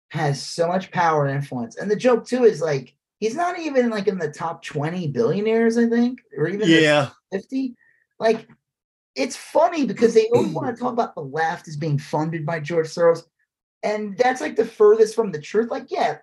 has 0.10 0.42
so 0.42 0.68
much 0.68 0.92
power 0.92 1.26
and 1.26 1.36
influence. 1.36 1.78
And 1.78 1.90
the 1.90 1.96
joke 1.96 2.26
too 2.26 2.44
is 2.44 2.62
like 2.62 2.96
he's 3.26 3.36
not 3.36 3.60
even 3.60 3.90
like 3.90 4.08
in 4.08 4.18
the 4.18 4.32
top 4.32 4.64
20 4.64 5.08
billionaires, 5.08 5.78
I 5.78 5.88
think, 5.90 6.22
or 6.38 6.48
even 6.48 6.60
the 6.60 6.82
Yeah. 6.82 7.10
50 7.32 7.76
like 8.20 8.48
it's 9.16 9.36
funny 9.36 9.86
because 9.86 10.14
they 10.14 10.28
always 10.28 10.52
want 10.52 10.76
to 10.76 10.82
talk 10.82 10.94
about 10.94 11.16
the 11.16 11.22
left 11.22 11.68
as 11.68 11.76
being 11.76 11.98
funded 11.98 12.46
by 12.46 12.60
george 12.60 12.88
soros 12.88 13.24
and 13.84 14.18
that's 14.18 14.42
like 14.42 14.56
the 14.56 14.66
furthest 14.66 15.16
from 15.16 15.32
the 15.32 15.42
truth 15.42 15.70
like 15.70 15.88
yeah 15.90 16.18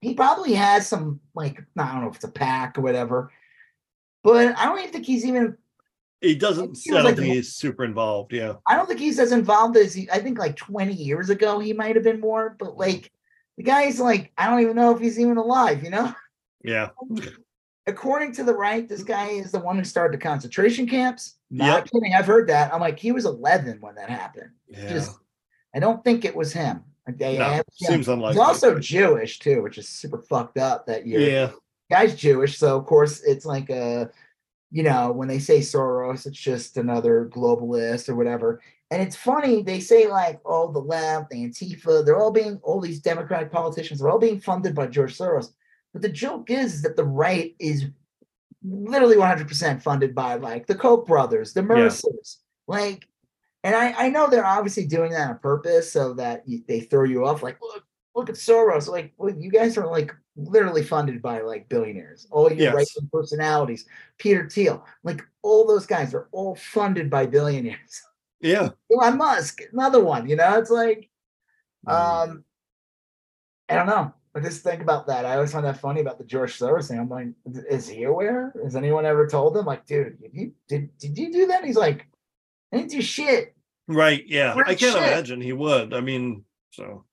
he 0.00 0.14
probably 0.14 0.52
has 0.52 0.86
some 0.86 1.20
like 1.34 1.62
i 1.76 1.92
don't 1.92 2.02
know 2.02 2.08
if 2.08 2.16
it's 2.16 2.24
a 2.24 2.28
PAC 2.28 2.78
or 2.78 2.82
whatever 2.82 3.32
but 4.22 4.56
i 4.58 4.64
don't 4.64 4.78
even 4.78 4.92
think 4.92 5.06
he's 5.06 5.24
even 5.24 5.56
He 6.20 6.34
doesn't. 6.34 6.78
I 6.92 7.00
like 7.02 7.16
think 7.16 7.32
he's 7.32 7.54
super 7.54 7.84
involved. 7.84 8.32
Yeah. 8.32 8.54
i 8.66 8.76
don't 8.76 8.86
think 8.86 9.00
he's 9.00 9.18
as 9.18 9.32
involved 9.32 9.76
as 9.76 9.94
he 9.94 10.08
i 10.12 10.18
think 10.18 10.38
like 10.38 10.56
20 10.56 10.92
years 10.92 11.30
ago 11.30 11.58
he 11.58 11.72
might 11.72 11.96
have 11.96 12.04
been 12.04 12.20
more 12.20 12.56
but 12.58 12.70
mm. 12.70 12.78
like 12.78 13.10
the 13.58 13.62
guy's 13.64 14.00
like 14.00 14.32
i 14.38 14.48
don't 14.48 14.60
even 14.60 14.74
know 14.76 14.94
if 14.94 15.00
he's 15.00 15.18
even 15.20 15.36
alive 15.36 15.82
you 15.84 15.90
know 15.90 16.14
Yeah. 16.64 16.88
according 17.86 18.32
to 18.32 18.44
the 18.44 18.54
right 18.54 18.88
this 18.88 19.02
guy 19.02 19.28
is 19.28 19.52
the 19.52 19.58
one 19.60 19.76
who 19.76 19.84
started 19.84 20.18
the 20.18 20.22
concentration 20.22 20.86
camps 20.86 21.36
not 21.50 21.66
Yep. 21.84 21.90
kidding 21.92 22.14
i've 22.14 22.26
heard 22.26 22.48
that 22.48 22.72
i'm 22.72 22.80
like 22.80 22.98
he 22.98 23.12
was 23.12 23.26
11 23.26 23.78
when 23.80 23.94
that 23.96 24.08
happened 24.08 24.50
Yeah. 24.68 24.88
just 24.88 25.18
I 25.74 25.80
don't 25.80 26.02
think 26.02 26.24
it 26.24 26.34
was 26.34 26.50
him. 26.52 26.82
No, 27.06 27.62
seems 27.72 28.08
unlikely. 28.08 28.32
He's 28.40 28.48
also 28.48 28.78
Jewish 28.78 29.38
too, 29.38 29.62
which 29.62 29.76
is 29.76 29.86
super 29.88 30.18
fucked 30.22 30.56
up 30.56 30.86
that 30.86 31.06
year. 31.06 31.20
Yeah. 31.20 31.50
Guy's 31.90 32.16
Jewish, 32.16 32.56
so 32.56 32.76
of 32.78 32.86
course 32.86 33.22
it's 33.22 33.44
like 33.44 33.68
a, 33.68 34.10
you 34.70 34.82
know, 34.82 35.12
when 35.12 35.28
they 35.28 35.38
say 35.38 35.58
Soros, 35.60 36.26
it's 36.26 36.38
just 36.38 36.78
another 36.78 37.28
globalist 37.30 38.08
or 38.08 38.14
whatever. 38.16 38.62
And 38.90 39.02
it's 39.02 39.16
funny, 39.16 39.62
they 39.62 39.80
say 39.80 40.06
like, 40.08 40.40
oh, 40.46 40.72
the 40.72 40.78
left, 40.78 41.30
the 41.30 41.44
Antifa, 41.44 42.04
they're 42.04 42.18
all 42.18 42.30
being, 42.30 42.58
all 42.62 42.80
these 42.80 43.00
Democratic 43.00 43.52
politicians, 43.52 44.00
they're 44.00 44.10
all 44.10 44.18
being 44.18 44.40
funded 44.40 44.74
by 44.74 44.86
George 44.86 45.16
Soros. 45.16 45.52
But 45.92 46.02
the 46.02 46.08
joke 46.08 46.50
is, 46.50 46.82
that 46.82 46.96
the 46.96 47.04
right 47.04 47.54
is 47.58 47.84
literally 48.64 49.16
100% 49.16 49.82
funded 49.82 50.14
by 50.14 50.34
like 50.34 50.66
the 50.66 50.74
Koch 50.74 51.06
brothers, 51.06 51.52
the 51.52 51.62
Mercers, 51.62 52.38
like, 52.66 53.06
and 53.64 53.74
I, 53.74 54.06
I 54.06 54.08
know 54.08 54.28
they're 54.28 54.46
obviously 54.46 54.86
doing 54.86 55.12
that 55.12 55.28
on 55.30 55.38
purpose 55.40 55.92
so 55.92 56.14
that 56.14 56.48
you, 56.48 56.62
they 56.66 56.80
throw 56.80 57.04
you 57.04 57.26
off. 57.26 57.42
Like, 57.42 57.60
look, 57.60 57.84
look 58.14 58.28
at 58.28 58.36
Soros. 58.36 58.88
Like, 58.88 59.12
well, 59.18 59.34
you 59.36 59.50
guys 59.50 59.76
are 59.76 59.86
like 59.86 60.14
literally 60.36 60.82
funded 60.82 61.20
by 61.20 61.40
like 61.40 61.68
billionaires. 61.68 62.26
All 62.30 62.48
your 62.50 62.58
Yes. 62.58 62.74
right 62.74 62.86
personalities, 63.12 63.86
Peter 64.18 64.48
Thiel, 64.48 64.84
like 65.02 65.22
all 65.42 65.66
those 65.66 65.86
guys 65.86 66.14
are 66.14 66.28
all 66.32 66.54
funded 66.54 67.10
by 67.10 67.26
billionaires. 67.26 68.02
Yeah. 68.40 68.70
Elon 68.92 69.18
Musk, 69.18 69.60
another 69.72 70.02
one. 70.02 70.28
You 70.28 70.36
know, 70.36 70.58
it's 70.58 70.70
like, 70.70 71.08
Mm. 71.86 71.92
um, 71.92 72.44
I 73.68 73.74
don't 73.76 73.86
know. 73.86 74.12
I 74.34 74.40
just 74.40 74.62
think 74.62 74.82
about 74.82 75.06
that. 75.06 75.24
I 75.24 75.34
always 75.34 75.52
find 75.52 75.64
that 75.64 75.80
funny 75.80 76.00
about 76.00 76.18
the 76.18 76.24
George 76.24 76.58
Soros 76.58 76.88
thing. 76.88 76.98
I'm 76.98 77.08
like, 77.08 77.28
is 77.70 77.88
he 77.88 78.04
aware? 78.04 78.52
Has 78.62 78.76
anyone 78.76 79.04
ever 79.06 79.26
told 79.26 79.56
him? 79.56 79.64
Like, 79.64 79.86
dude, 79.86 80.20
did 80.20 80.30
you 80.34 80.52
did 80.68 80.96
did 80.98 81.16
you 81.18 81.32
do 81.32 81.46
that? 81.46 81.64
He's 81.64 81.76
like, 81.76 82.06
I 82.72 82.78
didn't 82.78 82.90
do 82.90 83.02
shit. 83.02 83.54
Right. 83.86 84.24
Yeah. 84.26 84.54
Weird 84.54 84.68
I 84.68 84.74
can't 84.74 84.94
shit. 84.94 85.02
imagine 85.02 85.40
he 85.40 85.52
would. 85.52 85.94
I 85.94 86.00
mean, 86.00 86.44
so. 86.70 87.04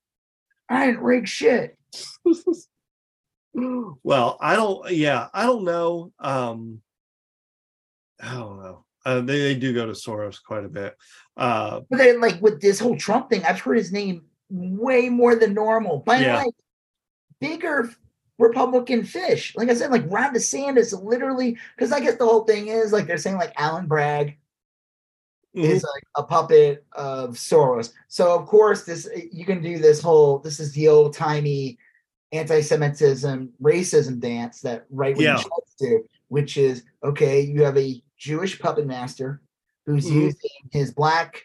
I 0.69 0.87
didn't 0.87 1.01
rig 1.01 1.27
shit. 1.27 1.77
well, 3.53 4.37
I 4.41 4.55
don't. 4.55 4.91
Yeah, 4.91 5.27
I 5.33 5.45
don't 5.45 5.63
know. 5.63 6.11
Um, 6.19 6.81
I 8.21 8.33
don't 8.33 8.61
know. 8.61 8.84
Uh, 9.05 9.21
they 9.21 9.39
they 9.39 9.55
do 9.55 9.73
go 9.73 9.85
to 9.85 9.91
Soros 9.91 10.43
quite 10.43 10.65
a 10.65 10.69
bit. 10.69 10.97
Uh, 11.37 11.81
But 11.89 11.97
then, 11.97 12.19
like 12.21 12.41
with 12.41 12.59
this 12.59 12.79
whole 12.79 12.97
Trump 12.97 13.29
thing, 13.29 13.43
I've 13.45 13.59
heard 13.59 13.77
his 13.77 13.91
name 13.91 14.23
way 14.49 15.09
more 15.09 15.35
than 15.35 15.53
normal 15.53 15.99
by 15.99 16.19
Yeah. 16.19 16.37
like 16.37 16.53
bigger 17.39 17.89
Republican 18.37 19.03
fish. 19.03 19.55
Like 19.55 19.69
I 19.69 19.73
said, 19.75 19.91
like 19.91 20.03
Ron 20.07 20.33
DeSantis 20.33 20.99
literally, 21.03 21.57
because 21.75 21.91
I 21.91 21.99
guess 21.99 22.17
the 22.17 22.25
whole 22.25 22.43
thing 22.45 22.67
is 22.67 22.91
like 22.91 23.05
they're 23.07 23.17
saying 23.17 23.37
like 23.37 23.53
Alvin 23.57 23.87
Bragg 23.87 24.37
is 25.53 25.83
like 25.83 26.03
a 26.17 26.23
puppet 26.23 26.85
of 26.93 27.35
Soros. 27.35 27.93
So 28.09 28.35
of 28.37 28.45
course, 28.47 28.83
this 28.83 29.07
you 29.31 29.45
can 29.45 29.61
do 29.61 29.77
this 29.77 30.01
whole 30.01 30.39
this 30.39 30.59
is 30.59 30.73
the 30.73 30.87
old 30.89 31.13
timey 31.13 31.77
anti-Semitism, 32.31 33.53
racism 33.61 34.19
dance 34.19 34.59
that 34.61 34.85
right 34.89 35.15
wing 35.15 35.25
Yeah. 35.27 35.41
do, 35.79 36.03
which 36.27 36.57
is 36.57 36.83
okay, 37.03 37.39
you 37.41 37.63
have 37.63 37.77
a 37.77 38.01
Jewish 38.17 38.59
puppet 38.59 38.85
master 38.85 39.41
who's 39.85 40.05
Mhm. 40.05 40.13
using 40.15 40.49
his 40.71 40.93
black 40.93 41.43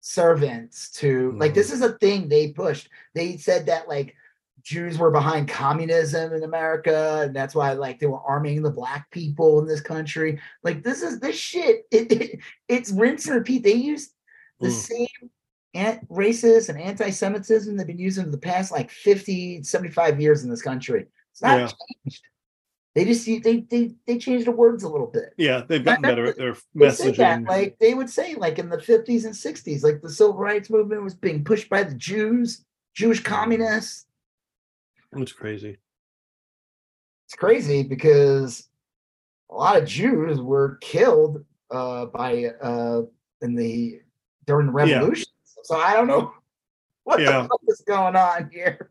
servants 0.00 0.90
to 0.92 1.32
like 1.38 1.52
Mhm. 1.52 1.54
this 1.54 1.72
is 1.72 1.80
a 1.82 1.96
thing 1.98 2.28
they 2.28 2.52
pushed. 2.52 2.88
They 3.14 3.36
said 3.36 3.66
that 3.66 3.88
like 3.88 4.14
Jews 4.62 4.96
were 4.98 5.10
behind 5.10 5.48
communism 5.48 6.32
in 6.32 6.44
America, 6.44 7.22
and 7.24 7.34
that's 7.34 7.54
why 7.54 7.72
like 7.72 7.98
they 7.98 8.06
were 8.06 8.20
arming 8.20 8.62
the 8.62 8.70
black 8.70 9.10
people 9.10 9.58
in 9.60 9.66
this 9.66 9.80
country. 9.80 10.40
Like 10.62 10.82
this 10.84 11.02
is 11.02 11.18
this 11.20 11.36
shit. 11.36 11.86
It, 11.90 12.12
it 12.12 12.40
it's 12.68 12.90
rinse 12.92 13.26
and 13.26 13.36
repeat. 13.36 13.62
They 13.64 13.74
use 13.74 14.10
the 14.60 14.68
Mm. 14.68 14.72
same 14.72 15.30
ant 15.74 16.08
racist 16.10 16.68
and 16.68 16.78
anti-Semitism 16.78 17.76
they've 17.76 17.86
been 17.86 17.98
using 17.98 18.24
for 18.24 18.30
the 18.30 18.38
past 18.38 18.70
like 18.70 18.90
50, 18.90 19.62
75 19.62 20.20
years 20.20 20.44
in 20.44 20.50
this 20.50 20.62
country. 20.62 21.06
It's 21.32 21.42
not 21.42 21.58
Yeah. 21.58 21.70
changed. 22.04 22.22
They 22.94 23.06
just 23.06 23.24
they 23.24 23.38
they 23.70 23.94
they 24.06 24.18
changed 24.18 24.46
the 24.46 24.50
words 24.52 24.82
a 24.82 24.88
little 24.88 25.06
bit. 25.06 25.32
Yeah, 25.38 25.62
they've 25.66 25.82
gotten 25.82 26.02
better 26.02 26.26
at 26.26 26.36
their 26.36 26.54
say 26.54 27.10
that, 27.12 27.40
messaging. 27.40 27.48
like 27.48 27.78
they 27.78 27.94
would 27.94 28.10
say, 28.10 28.34
like 28.34 28.58
in 28.58 28.68
the 28.68 28.76
50s 28.76 29.24
and 29.24 29.32
60s, 29.34 29.82
like 29.82 30.02
the 30.02 30.10
civil 30.10 30.36
rights 30.36 30.68
movement 30.68 31.02
was 31.02 31.14
being 31.14 31.42
pushed 31.42 31.70
by 31.70 31.84
the 31.84 31.94
Jews, 31.94 32.64
Jewish 32.94 33.20
communists. 33.22 34.04
It's 35.16 35.32
crazy. 35.32 35.78
It's 37.26 37.34
crazy 37.34 37.82
because 37.82 38.68
a 39.50 39.54
lot 39.54 39.80
of 39.80 39.88
Jews 39.88 40.38
were 40.40 40.76
killed 40.82 41.44
uh 41.70 42.06
by 42.06 42.44
uh 42.62 43.02
in 43.40 43.54
the 43.54 44.00
during 44.46 44.66
the 44.66 44.72
Yeah. 44.72 44.96
revolution. 44.98 45.26
So 45.62 45.76
I 45.76 45.94
don't 45.94 46.08
know 46.08 46.32
what 47.04 47.20
Yeah. 47.20 47.42
the 47.42 47.48
fuck 47.48 47.60
is 47.68 47.82
going 47.86 48.16
on 48.16 48.50
here. 48.52 48.90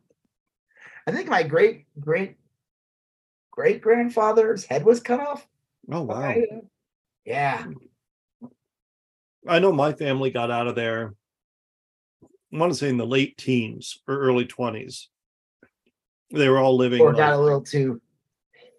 I 1.06 1.12
think 1.12 1.30
my 1.30 1.44
great 1.44 1.86
great 2.00 2.38
great 3.52 3.82
grandfather's 3.82 4.66
head 4.66 4.84
was 4.86 5.00
cut 5.00 5.20
off. 5.20 5.48
Oh 5.92 6.02
wow. 6.04 6.22
by, 6.22 6.46
uh, 6.52 6.60
Yeah. 7.26 7.66
I 9.48 9.60
know 9.60 9.72
my 9.72 9.94
family 9.94 10.30
got 10.32 10.52
out 10.52 10.68
of 10.68 10.76
there. 10.76 11.14
I 12.54 12.58
want 12.58 12.72
to 12.72 12.78
say 12.78 12.90
in 12.90 12.98
the 12.98 13.06
late 13.06 13.38
teens 13.38 14.00
or 14.08 14.18
early 14.20 14.46
twenties. 14.46 15.10
They 16.32 16.48
were 16.48 16.60
all 16.60 16.78
living. 16.78 17.02
Or 17.02 17.08
like- 17.10 17.18
got 17.18 17.34
a 17.34 17.38
little 17.42 17.62
too 17.62 18.02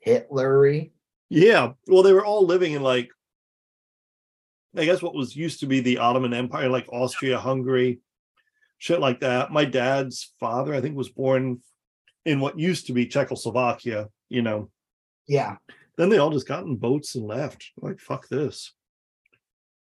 Hitlery. 0.07 0.91
yeah, 1.29 1.73
well, 1.87 2.03
they 2.03 2.13
were 2.13 2.25
all 2.25 2.45
living 2.47 2.73
in 2.73 2.83
like, 2.83 3.09
I 4.77 4.85
guess 4.85 5.03
what 5.03 5.15
was 5.15 5.37
used 5.37 5.61
to 5.61 5.67
be 5.67 5.81
the 5.81 5.99
Ottoman 5.99 6.35
Empire, 6.35 6.69
like 6.69 6.89
Austria, 6.91 7.39
Hungary, 7.39 8.01
shit 8.79 9.01
like 9.01 9.21
that. 9.21 9.53
My 9.53 9.65
dad's 9.65 10.33
father, 10.41 10.75
I 10.75 10.81
think, 10.81 10.97
was 10.97 11.09
born 11.11 11.61
in 12.25 12.41
what 12.41 12.59
used 12.59 12.87
to 12.87 12.93
be 12.93 13.07
Czechoslovakia. 13.07 14.09
You 14.33 14.43
know, 14.43 14.71
Yeah. 15.29 15.57
then 15.99 16.09
they 16.09 16.19
all 16.19 16.31
just 16.31 16.49
got 16.49 16.65
in 16.65 16.77
boats 16.77 17.15
and 17.15 17.27
left. 17.27 17.71
Like, 17.77 18.01
fuck 18.01 18.29
this. 18.29 18.73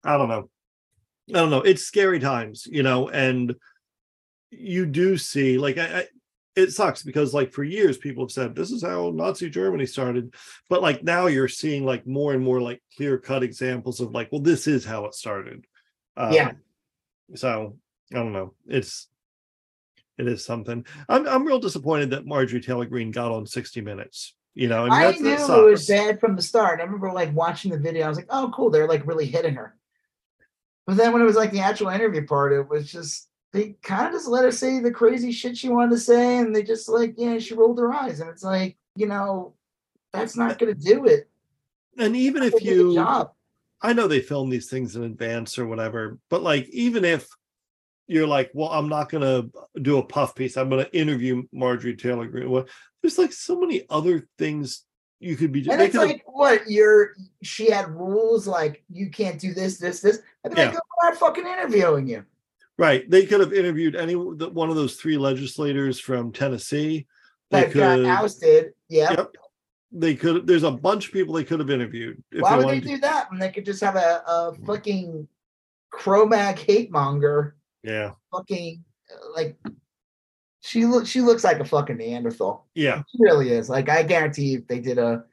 I 0.04 0.18
don't 0.18 0.28
know. 0.28 0.50
I 1.30 1.34
don't 1.38 1.50
know. 1.50 1.62
It's 1.62 1.84
scary 1.84 2.18
times, 2.18 2.66
you 2.68 2.82
know, 2.82 3.08
and 3.08 3.54
you 4.50 4.84
do 4.84 5.16
see 5.16 5.56
like 5.58 5.78
I, 5.78 6.00
I 6.00 6.06
it 6.56 6.72
sucks 6.72 7.02
because 7.02 7.32
like 7.32 7.52
for 7.52 7.62
years 7.64 7.96
people 7.96 8.24
have 8.24 8.32
said 8.32 8.54
this 8.54 8.70
is 8.72 8.82
how 8.82 9.10
Nazi 9.14 9.48
Germany 9.48 9.86
started, 9.86 10.34
but 10.68 10.82
like 10.82 11.02
now 11.04 11.26
you're 11.28 11.48
seeing 11.48 11.84
like 11.86 12.06
more 12.06 12.34
and 12.34 12.42
more 12.44 12.60
like 12.60 12.82
clear 12.96 13.16
cut 13.18 13.42
examples 13.44 14.00
of 14.00 14.10
like, 14.10 14.30
well, 14.32 14.40
this 14.42 14.66
is 14.66 14.84
how 14.84 15.06
it 15.06 15.14
started. 15.14 15.64
Yeah. 16.18 16.48
Um, 16.50 16.56
So 17.36 17.78
I 18.12 18.16
don't 18.16 18.32
know. 18.34 18.54
It's 18.66 19.08
it 20.18 20.28
is 20.28 20.44
something. 20.44 20.84
I'm 21.08 21.26
I'm 21.26 21.46
real 21.46 21.58
disappointed 21.58 22.10
that 22.10 22.26
Marjorie 22.26 22.60
Taylor 22.60 22.86
Greene 22.86 23.10
got 23.10 23.32
on 23.32 23.46
60 23.46 23.80
Minutes. 23.80 24.34
You 24.54 24.68
know, 24.68 24.84
I 24.84 25.12
mean, 25.12 25.28
I 25.28 25.36
knew 25.36 25.66
it 25.68 25.70
was 25.70 25.88
bad 25.88 26.20
from 26.20 26.36
the 26.36 26.42
start. 26.42 26.80
I 26.80 26.84
remember 26.84 27.10
like 27.10 27.34
watching 27.34 27.70
the 27.70 27.78
video. 27.78 28.04
I 28.04 28.08
was 28.08 28.18
like, 28.18 28.26
oh, 28.28 28.52
cool. 28.54 28.68
They're 28.68 28.88
like 28.88 29.06
really 29.06 29.24
hitting 29.24 29.54
her. 29.54 29.74
But 30.86 30.98
then 30.98 31.12
when 31.12 31.22
it 31.22 31.26
was 31.26 31.36
like 31.36 31.52
the 31.52 31.60
actual 31.60 31.88
interview 31.88 32.26
part, 32.26 32.52
it 32.52 32.68
was 32.68 32.90
just 32.90 33.28
they 33.52 33.76
kind 33.82 34.06
of 34.06 34.12
just 34.12 34.28
let 34.28 34.44
her 34.44 34.52
say 34.52 34.80
the 34.80 34.90
crazy 34.90 35.32
shit 35.32 35.56
she 35.56 35.70
wanted 35.70 35.92
to 35.92 35.98
say, 35.98 36.38
and 36.38 36.54
they 36.54 36.62
just 36.62 36.88
like, 36.88 37.14
yeah, 37.16 37.38
she 37.38 37.54
rolled 37.54 37.78
her 37.78 37.92
eyes, 37.92 38.20
and 38.20 38.28
it's 38.28 38.42
like, 38.42 38.76
you 38.96 39.06
know, 39.06 39.54
that's 40.12 40.36
not 40.36 40.58
gonna 40.58 40.74
do 40.74 41.06
it. 41.06 41.30
And 41.98 42.14
even 42.16 42.42
if 42.42 42.52
They 42.52 42.58
did 42.60 42.72
a 42.72 42.74
you 42.74 42.94
job. 42.94 43.32
I 43.80 43.92
know 43.92 44.06
they 44.06 44.20
film 44.20 44.48
these 44.48 44.70
things 44.70 44.96
in 44.96 45.02
advance 45.02 45.58
or 45.58 45.66
whatever, 45.66 46.18
but 46.30 46.42
like 46.42 46.68
even 46.70 47.04
if 47.04 47.28
you're 48.12 48.26
like, 48.26 48.50
well, 48.54 48.68
I'm 48.68 48.88
not 48.88 49.08
gonna 49.10 49.44
do 49.80 49.98
a 49.98 50.02
puff 50.04 50.34
piece, 50.34 50.56
I'm 50.56 50.68
gonna 50.68 50.88
interview 50.92 51.42
Marjorie 51.52 51.96
Taylor 51.96 52.26
Greene. 52.26 52.50
Well, 52.50 52.66
there's 53.02 53.18
like 53.18 53.32
so 53.32 53.58
many 53.58 53.84
other 53.90 54.28
things 54.38 54.84
you 55.18 55.36
could 55.36 55.52
be 55.52 55.62
doing. 55.62 55.74
And 55.74 55.82
it's 55.82 55.94
like, 55.94 56.22
what 56.26 56.68
you're 56.70 57.12
she 57.42 57.70
had 57.70 57.88
rules 57.88 58.46
like 58.46 58.84
you 58.90 59.10
can't 59.10 59.40
do 59.40 59.54
this, 59.54 59.78
this, 59.78 60.00
this. 60.00 60.20
I'd 60.44 60.54
be 60.54 60.62
like. 60.64 60.74
I'm 60.74 61.10
not 61.10 61.16
fucking 61.16 61.46
interviewing 61.46 62.06
you. 62.08 62.24
right. 62.78 63.08
They 63.10 63.26
could 63.26 63.40
have 63.40 63.52
interviewed 63.52 63.96
any 63.96 64.14
the- 64.14 64.50
one 64.52 64.70
of 64.70 64.76
those 64.76 64.96
three 64.96 65.16
legislators 65.16 65.98
from 66.00 66.32
Tennessee. 66.32 67.06
They 67.50 67.64
That 67.64 67.74
got 67.74 68.04
ousted. 68.04 68.72
Yeah. 68.88 69.12
Yep. 69.12 69.34
They 69.94 70.14
could 70.14 70.46
there's 70.46 70.62
a 70.62 70.70
bunch 70.70 71.06
of 71.08 71.12
people 71.12 71.34
they 71.34 71.44
could 71.44 71.60
have 71.60 71.70
interviewed 71.70 72.22
Why 72.32 72.50
they 72.50 72.56
would 72.56 72.62
they 72.62 72.66
wanted 72.66 72.82
to. 72.82 72.88
do 72.88 72.98
that 72.98 73.30
when 73.30 73.38
they 73.38 73.50
could 73.50 73.64
just 73.66 73.82
have 73.82 73.96
a, 73.96 74.22
a 74.26 74.54
fucking 74.66 75.28
Cro-Mag 75.90 76.58
hate 76.58 76.90
monger 76.90 77.54
Yeah. 77.82 78.12
fucking 78.32 78.84
uh, 79.12 79.32
like 79.34 79.56
she 80.60 80.86
looks 80.86 81.08
she 81.08 81.20
looks 81.20 81.42
like 81.44 81.58
a 81.60 81.64
fucking 81.64 81.96
Neanderthal. 81.96 82.66
Yeah. 82.74 83.02
She 83.10 83.18
really 83.20 83.50
is. 83.50 83.68
Like 83.68 83.88
I 83.88 84.02
guarantee 84.02 84.54
if 84.54 84.66
they 84.68 84.78
did 84.80 84.98
a 84.98 85.24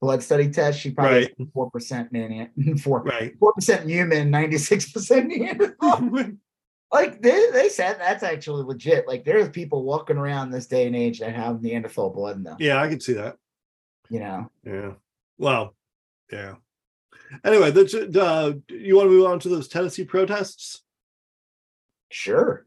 blood 0.00 0.22
study 0.22 0.50
test, 0.50 0.80
she 0.80 0.90
probably 0.90 1.32
four 1.54 1.70
percent 1.70 2.12
man 2.12 2.50
four 2.82 3.02
Right. 3.02 3.34
four 3.38 3.52
percent 3.52 3.88
human, 3.88 4.30
ninety 4.30 4.58
six 4.58 4.90
percent 4.90 5.28
Neanderthal. 5.28 6.10
like 6.92 7.22
they, 7.22 7.50
they 7.52 7.68
said 7.68 7.96
that's 7.98 8.22
actually 8.24 8.64
legit. 8.64 9.06
Like 9.06 9.24
there's 9.24 9.48
people 9.50 9.84
walking 9.84 10.16
around 10.16 10.50
this 10.50 10.66
day 10.66 10.86
and 10.88 10.96
age 10.96 11.20
that 11.20 11.34
have 11.34 11.62
Neanderthal 11.62 12.10
blood 12.10 12.36
in 12.36 12.42
them. 12.42 12.56
yeah, 12.58 12.82
I 12.82 12.88
can 12.88 13.00
see 13.00 13.12
that. 13.14 13.36
You 14.10 14.18
know. 14.20 14.50
Yeah. 14.64 14.92
Well, 15.38 15.74
yeah. 16.32 16.56
Anyway, 17.44 17.70
the, 17.70 18.20
uh 18.20 18.52
you 18.74 18.96
want 18.96 19.06
to 19.06 19.10
move 19.12 19.26
on 19.26 19.38
to 19.40 19.48
those 19.48 19.68
Tennessee 19.68 20.04
protests? 20.04 20.82
Sure. 22.12 22.66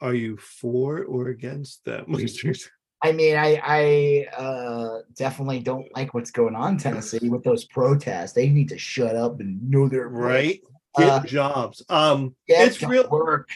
Are 0.00 0.14
you 0.14 0.36
for 0.38 1.04
or 1.04 1.28
against 1.28 1.84
them? 1.84 2.06
I 3.02 3.12
mean, 3.12 3.36
I 3.36 3.60
I 3.64 4.26
uh 4.36 5.00
definitely 5.14 5.60
don't 5.60 5.86
like 5.94 6.14
what's 6.14 6.30
going 6.30 6.54
on 6.54 6.72
in 6.72 6.78
Tennessee 6.78 7.28
with 7.28 7.42
those 7.42 7.64
protests. 7.64 8.32
They 8.32 8.48
need 8.48 8.68
to 8.70 8.78
shut 8.78 9.16
up 9.16 9.40
and 9.40 9.70
know 9.70 9.88
their 9.88 10.08
right? 10.08 10.60
Get 10.96 11.08
Uh, 11.08 11.20
jobs. 11.24 11.82
Um 11.88 12.34
Get 12.46 12.68
it's 12.68 12.82
real 12.82 13.08
work. 13.10 13.48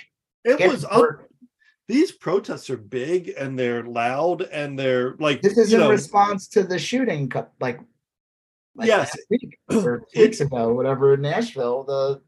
it 0.45 0.59
Get 0.59 0.69
was 0.71 0.81
to 0.83 0.91
up, 0.91 1.21
these 1.89 2.11
protests 2.13 2.71
are 2.71 2.77
big 2.79 3.33
and 3.39 3.59
they're 3.59 3.85
loud 3.85 4.43
and 4.43 4.79
they're 4.79 5.15
like 5.19 5.43
This 5.43 5.59
is 5.59 5.73
in 5.73 5.81
know 5.81 5.91
response 5.91 6.49
to 6.49 6.63
the 6.63 6.79
shooting, 6.79 7.31
like, 7.61 7.81
like 8.75 8.87
Yes. 8.89 9.15
last 9.15 9.27
week 9.31 9.59
or 9.71 10.05
two 10.13 10.21
weeks 10.23 10.41
ago, 10.41 10.73
whatever 10.73 11.15
in 11.15 11.21
Nashville. 11.21 11.85
The 11.85 12.23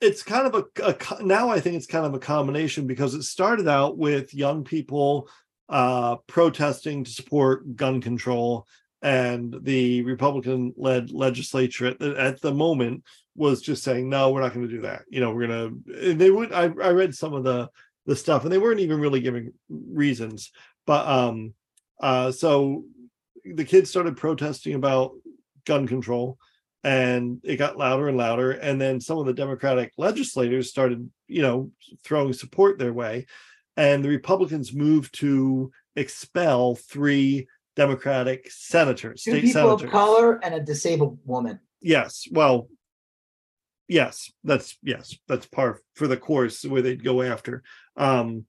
it's 0.00 0.22
kind 0.22 0.46
of 0.46 0.54
a, 0.54 0.82
a 0.82 1.22
now 1.22 1.48
I 1.48 1.60
think 1.60 1.76
it's 1.76 1.86
kind 1.86 2.06
of 2.06 2.14
a 2.14 2.18
combination 2.18 2.86
because 2.86 3.14
it 3.14 3.22
started 3.22 3.68
out 3.68 3.96
with 3.96 4.34
young 4.34 4.64
people 4.64 5.28
uh 5.68 6.16
protesting 6.26 7.04
to 7.04 7.10
support 7.10 7.76
gun 7.76 8.00
control 8.00 8.66
and 9.02 9.54
the 9.62 10.02
Republican 10.02 10.72
led 10.76 11.10
legislature 11.10 11.86
at 11.86 11.98
the, 11.98 12.14
at 12.18 12.40
the 12.40 12.52
moment 12.52 13.04
was 13.34 13.62
just 13.62 13.82
saying 13.82 14.08
no 14.08 14.30
we're 14.30 14.40
not 14.40 14.54
going 14.54 14.66
to 14.66 14.74
do 14.74 14.82
that. 14.82 15.02
You 15.08 15.20
know 15.20 15.32
we're 15.32 15.46
going 15.46 15.84
to 15.84 16.14
they 16.14 16.30
would 16.30 16.52
I, 16.52 16.64
I 16.64 16.90
read 16.90 17.14
some 17.14 17.34
of 17.34 17.44
the 17.44 17.68
the 18.06 18.16
stuff 18.16 18.44
and 18.44 18.52
they 18.52 18.58
weren't 18.58 18.80
even 18.80 19.00
really 19.00 19.20
giving 19.20 19.52
reasons 19.68 20.52
but 20.86 21.06
um 21.08 21.54
uh 22.00 22.30
so 22.30 22.84
the 23.44 23.64
kids 23.64 23.90
started 23.90 24.16
protesting 24.16 24.74
about 24.74 25.12
gun 25.64 25.86
control 25.86 26.38
and 26.86 27.40
it 27.42 27.56
got 27.56 27.76
louder 27.76 28.06
and 28.06 28.16
louder. 28.16 28.52
And 28.52 28.80
then 28.80 29.00
some 29.00 29.18
of 29.18 29.26
the 29.26 29.34
democratic 29.34 29.92
legislators 29.98 30.70
started 30.70 31.10
you 31.26 31.42
know 31.42 31.72
throwing 32.04 32.32
support 32.32 32.78
their 32.78 32.92
way. 32.92 33.26
And 33.76 34.04
the 34.04 34.08
republicans 34.08 34.72
moved 34.72 35.18
to 35.18 35.72
expel 35.96 36.76
three 36.76 37.48
democratic 37.74 38.50
senators 38.50 39.22
two 39.22 39.32
state 39.32 39.44
people 39.44 39.62
senators. 39.62 39.84
of 39.84 39.90
color 39.90 40.38
and 40.44 40.54
a 40.54 40.60
disabled 40.60 41.18
woman. 41.24 41.58
yes 41.82 42.26
well 42.30 42.68
yes 43.88 44.30
that's 44.44 44.78
yes 44.82 45.14
that's 45.28 45.46
par 45.46 45.80
for 45.94 46.06
the 46.06 46.16
course 46.16 46.64
where 46.64 46.82
they'd 46.82 47.04
go 47.04 47.20
after. 47.20 47.64
Um 47.96 48.46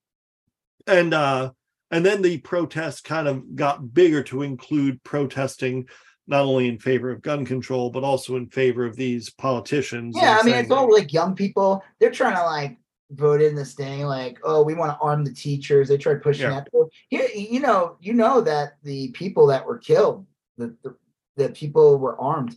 and 0.86 1.12
uh 1.14 1.52
and 1.90 2.06
then 2.06 2.22
the 2.22 2.38
protests 2.38 3.02
kind 3.02 3.28
of 3.28 3.56
got 3.56 3.94
bigger 3.94 4.22
to 4.24 4.44
include 4.44 5.04
protesting 5.04 5.88
not 6.28 6.44
only 6.46 6.68
in 6.68 6.78
favor 6.78 7.10
of 7.10 7.22
gun 7.22 7.46
control 7.46 7.90
but 7.90 8.04
also 8.04 8.36
in 8.36 8.48
favor 8.48 8.86
of 8.86 8.96
these 8.96 9.30
politicians 9.30 10.16
Yeah, 10.18 10.38
I 10.40 10.44
mean, 10.44 10.56
it's 10.56 10.72
all 10.72 10.92
like 10.92 11.14
young 11.14 11.36
people. 11.36 11.84
They're 12.00 12.12
trying 12.12 12.36
to 12.36 12.44
like 12.44 12.78
vote 13.12 13.42
in 13.42 13.56
this 13.56 13.74
thing, 13.74 14.02
like, 14.04 14.38
oh, 14.44 14.62
we 14.64 14.74
want 14.74 14.92
to 14.92 14.98
arm 15.00 15.24
the 15.24 15.34
teachers. 15.34 15.88
They 15.88 15.98
tried 15.98 16.22
pushing 16.22 16.50
Yeah. 16.52 16.62
that. 16.74 16.90
You, 17.10 17.28
you 17.34 17.60
know, 17.62 17.98
you 18.02 18.14
know 18.14 18.42
that 18.42 18.78
the 18.84 19.10
people 19.12 19.48
that 19.48 19.66
were 19.66 19.78
killed, 19.78 20.26
the 20.58 20.76
the, 20.84 20.96
the 21.38 21.50
people 21.50 21.98
were 21.98 22.20
armed 22.20 22.56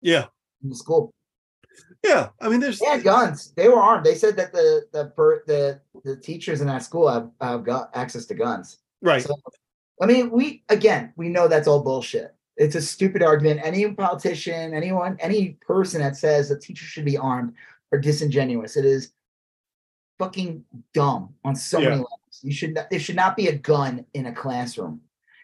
yeah 0.00 0.26
in 0.62 0.68
the 0.70 0.76
school. 0.76 1.10
Yeah, 2.04 2.28
I 2.40 2.48
mean, 2.48 2.60
there's 2.60 2.78
They 2.78 2.86
had 2.86 3.02
guns. 3.04 3.52
They 3.56 3.68
were 3.68 3.80
armed. 3.80 4.04
They 4.04 4.14
said 4.14 4.36
that 4.36 4.52
the 4.52 4.84
the 4.92 5.12
the 5.46 5.80
the 6.04 6.16
teachers 6.16 6.60
in 6.60 6.66
that 6.66 6.82
school 6.82 7.08
have, 7.08 7.30
have 7.40 7.64
got 7.64 7.90
access 7.94 8.26
to 8.26 8.34
guns. 8.34 8.78
right. 9.00 9.22
So, 9.22 9.34
I 10.00 10.06
mean, 10.06 10.30
we 10.30 10.64
again, 10.68 11.12
we 11.16 11.28
know 11.28 11.48
that's 11.48 11.66
all 11.68 11.82
bullshit. 11.82 12.34
It's 12.56 12.74
a 12.74 12.82
stupid 12.82 13.22
argument. 13.22 13.60
Any 13.64 13.90
politician, 13.92 14.74
anyone, 14.74 15.16
any 15.20 15.56
person 15.66 16.00
that 16.00 16.16
says 16.16 16.48
that 16.48 16.60
teachers 16.60 16.88
should 16.88 17.04
be 17.04 17.16
armed 17.16 17.54
are 17.92 17.98
disingenuous. 17.98 18.76
It 18.76 18.84
is 18.84 19.12
fucking 20.18 20.64
dumb 20.94 21.34
on 21.44 21.56
so 21.56 21.78
Yeah. 21.78 21.88
many 21.90 22.00
levels. 22.00 22.40
You 22.42 22.52
should 22.52 22.74
not, 22.74 22.90
there 22.90 23.00
should 23.00 23.16
not 23.16 23.36
be 23.36 23.48
a 23.48 23.56
gun 23.56 24.04
in 24.14 24.26
a 24.26 24.34
classroom. 24.34 25.00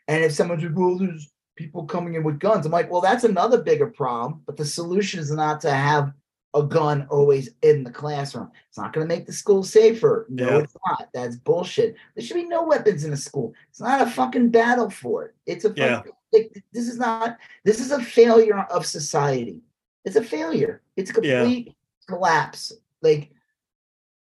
And 0.06 0.24
if 0.24 0.32
someone's 0.32 0.62
like, 0.62 0.76
well, 0.76 0.96
there's 0.98 1.32
people 1.56 1.84
coming 1.84 2.14
in 2.14 2.24
with 2.24 2.38
guns, 2.38 2.64
I'm 2.64 2.72
like, 2.72 2.90
well, 2.90 3.00
that's 3.00 3.24
another 3.24 3.62
bigger 3.62 3.88
problem. 3.88 4.42
But 4.46 4.56
the 4.56 4.64
solution 4.64 5.20
is 5.20 5.30
not 5.30 5.60
to 5.62 5.70
have 5.70 6.12
a 6.54 6.62
gun 6.62 7.06
always 7.10 7.50
in 7.62 7.84
the 7.84 7.90
classroom. 7.90 8.50
It's 8.68 8.78
not 8.78 8.92
going 8.92 9.06
to 9.06 9.14
make 9.14 9.26
the 9.26 9.32
school 9.32 9.62
safer. 9.62 10.26
No, 10.30 10.48
Yeah. 10.48 10.58
it's 10.58 10.76
not. 10.86 11.08
That's 11.12 11.36
bullshit. 11.36 11.94
There 12.14 12.24
should 12.24 12.34
be 12.34 12.44
no 12.44 12.64
weapons 12.64 13.04
in 13.04 13.10
the 13.10 13.16
school. 13.16 13.52
It's 13.68 13.80
not 13.80 14.00
a 14.00 14.10
fucking 14.10 14.50
battle 14.50 14.88
for 14.90 15.26
it. 15.26 15.34
It's 15.46 15.64
a 15.64 15.72
Yeah. 15.76 16.02
like, 16.32 16.62
this 16.72 16.88
is 16.88 16.98
not. 16.98 17.36
This 17.64 17.80
is 17.80 17.90
a 17.90 18.02
failure 18.02 18.60
of 18.70 18.86
society. 18.86 19.60
It's 20.04 20.16
a 20.16 20.24
failure. 20.24 20.82
It's 20.96 21.10
a 21.16 21.20
Yeah. 21.22 21.40
complete 21.42 21.76
collapse. 22.08 22.72
Like, 23.02 23.30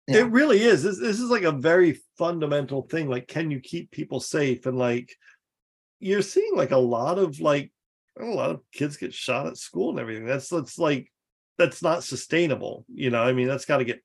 yeah. 0.08 0.18
It 0.18 0.30
really 0.30 0.62
is. 0.62 0.84
This, 0.84 0.98
this 0.98 1.20
is 1.20 1.30
like 1.30 1.42
a 1.42 1.52
very 1.52 2.00
fundamental 2.16 2.82
thing. 2.82 3.10
Like, 3.10 3.28
can 3.28 3.50
you 3.50 3.60
keep 3.60 3.90
people 3.90 4.20
safe? 4.20 4.64
And 4.66 4.78
like, 4.78 5.14
you're 5.98 6.22
seeing 6.22 6.56
like 6.56 6.70
a 6.70 6.76
lot 6.78 7.18
of 7.18 7.40
like 7.40 7.72
a 8.18 8.24
lot 8.24 8.50
of 8.50 8.60
kids 8.72 8.96
get 8.96 9.12
shot 9.12 9.46
at 9.46 9.56
school 9.58 9.90
and 9.90 9.98
everything. 9.98 10.24
That's 10.24 10.48
that's 10.48 10.78
like 10.78 11.12
that's 11.58 11.82
not 11.82 12.04
sustainable. 12.04 12.84
You 12.92 13.10
know, 13.10 13.22
I 13.22 13.32
mean, 13.32 13.48
that's 13.48 13.64
got 13.64 13.78
to 13.78 13.84
get 13.84 14.02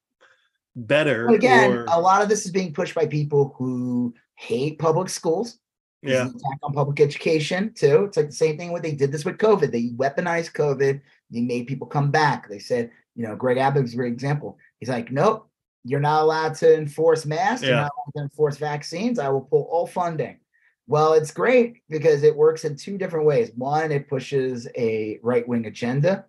better. 0.76 1.28
But 1.28 1.36
again, 1.36 1.72
or- 1.72 1.86
a 1.90 1.99
lot 1.99 2.22
of 2.22 2.30
this 2.30 2.45
is 2.45 2.52
being 2.52 2.73
pushed 2.73 2.95
by 2.95 3.06
people 3.06 3.56
who 3.57 4.14
hate 4.36 4.80
public 4.80 5.10
schools. 5.10 5.57
Yeah, 6.03 6.23
attack 6.30 6.57
on 6.64 6.73
public 6.73 6.99
education 6.99 7.73
too. 7.76 8.06
It's 8.06 8.18
like 8.18 8.28
the 8.28 8.32
same 8.32 8.57
thing 8.57 8.72
when 8.72 8.82
they 8.82 8.94
did 8.94 9.11
this 9.11 9.23
with 9.23 9.38
COVID. 9.38 9.72
They 9.72 9.90
weaponized 9.90 10.53
COVID. 10.53 10.99
They 11.30 11.41
made 11.41 11.68
people 11.68 11.86
come 11.86 12.10
back. 12.10 12.49
They 12.49 12.57
said, 12.57 12.90
you 13.15 13.23
know, 13.23 13.36
Greg 13.36 13.57
Abbott's 13.57 13.94
a 13.94 13.98
great 13.98 14.11
example. 14.11 14.57
He's 14.80 14.90
like, 14.90 15.11
nope, 15.11 15.48
you're 15.84 15.99
not 15.99 16.23
allowed 16.23 16.56
to 16.56 16.76
enforce 16.76 17.23
masks. 17.28 17.64
You're 17.64 17.76
Yeah. 17.76 17.82
not 17.82 17.91
allowed 17.95 18.14
to 18.19 18.23
enforce 18.23 18.57
vaccines. 18.57 19.19
I 19.19 19.30
will 19.30 19.41
pull 19.41 19.68
all 19.69 19.86
funding. 19.86 20.40
Well, 20.88 21.14
it's 21.14 21.30
great 21.30 21.84
because 21.88 22.23
it 22.23 22.36
works 22.36 22.65
in 22.65 22.76
two 22.76 22.98
different 22.98 23.28
ways. 23.28 23.52
One, 23.56 23.91
it 23.91 24.10
pushes 24.10 24.68
a 24.76 25.19
right 25.22 25.48
wing 25.48 25.68
agenda. 25.68 26.26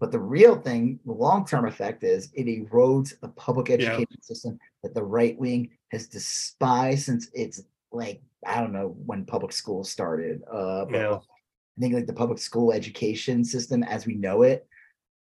But 0.00 0.12
the 0.12 0.20
real 0.20 0.56
thing, 0.56 1.00
the 1.04 1.12
long 1.12 1.46
term 1.46 1.66
effect 1.66 2.04
is 2.04 2.30
it 2.34 2.46
erodes 2.46 3.18
the 3.20 3.28
public 3.28 3.70
education 3.70 4.22
system 4.22 4.58
that 4.82 4.94
the 4.94 5.02
right 5.02 5.38
wing 5.38 5.70
has 5.88 6.06
despised 6.06 7.04
since 7.04 7.30
it's 7.34 7.62
like, 7.92 8.22
I 8.46 8.60
don't 8.60 8.72
know 8.72 8.96
when 9.06 9.24
public 9.24 9.52
schools 9.52 9.90
started. 9.90 10.42
Uh, 10.50 10.86
Yeah. 10.90 11.18
I 11.18 11.80
think 11.80 11.94
like 11.94 12.06
the 12.06 12.12
public 12.12 12.38
school 12.38 12.72
education 12.72 13.44
system 13.44 13.84
as 13.84 14.04
we 14.04 14.14
know 14.14 14.42
it 14.42 14.66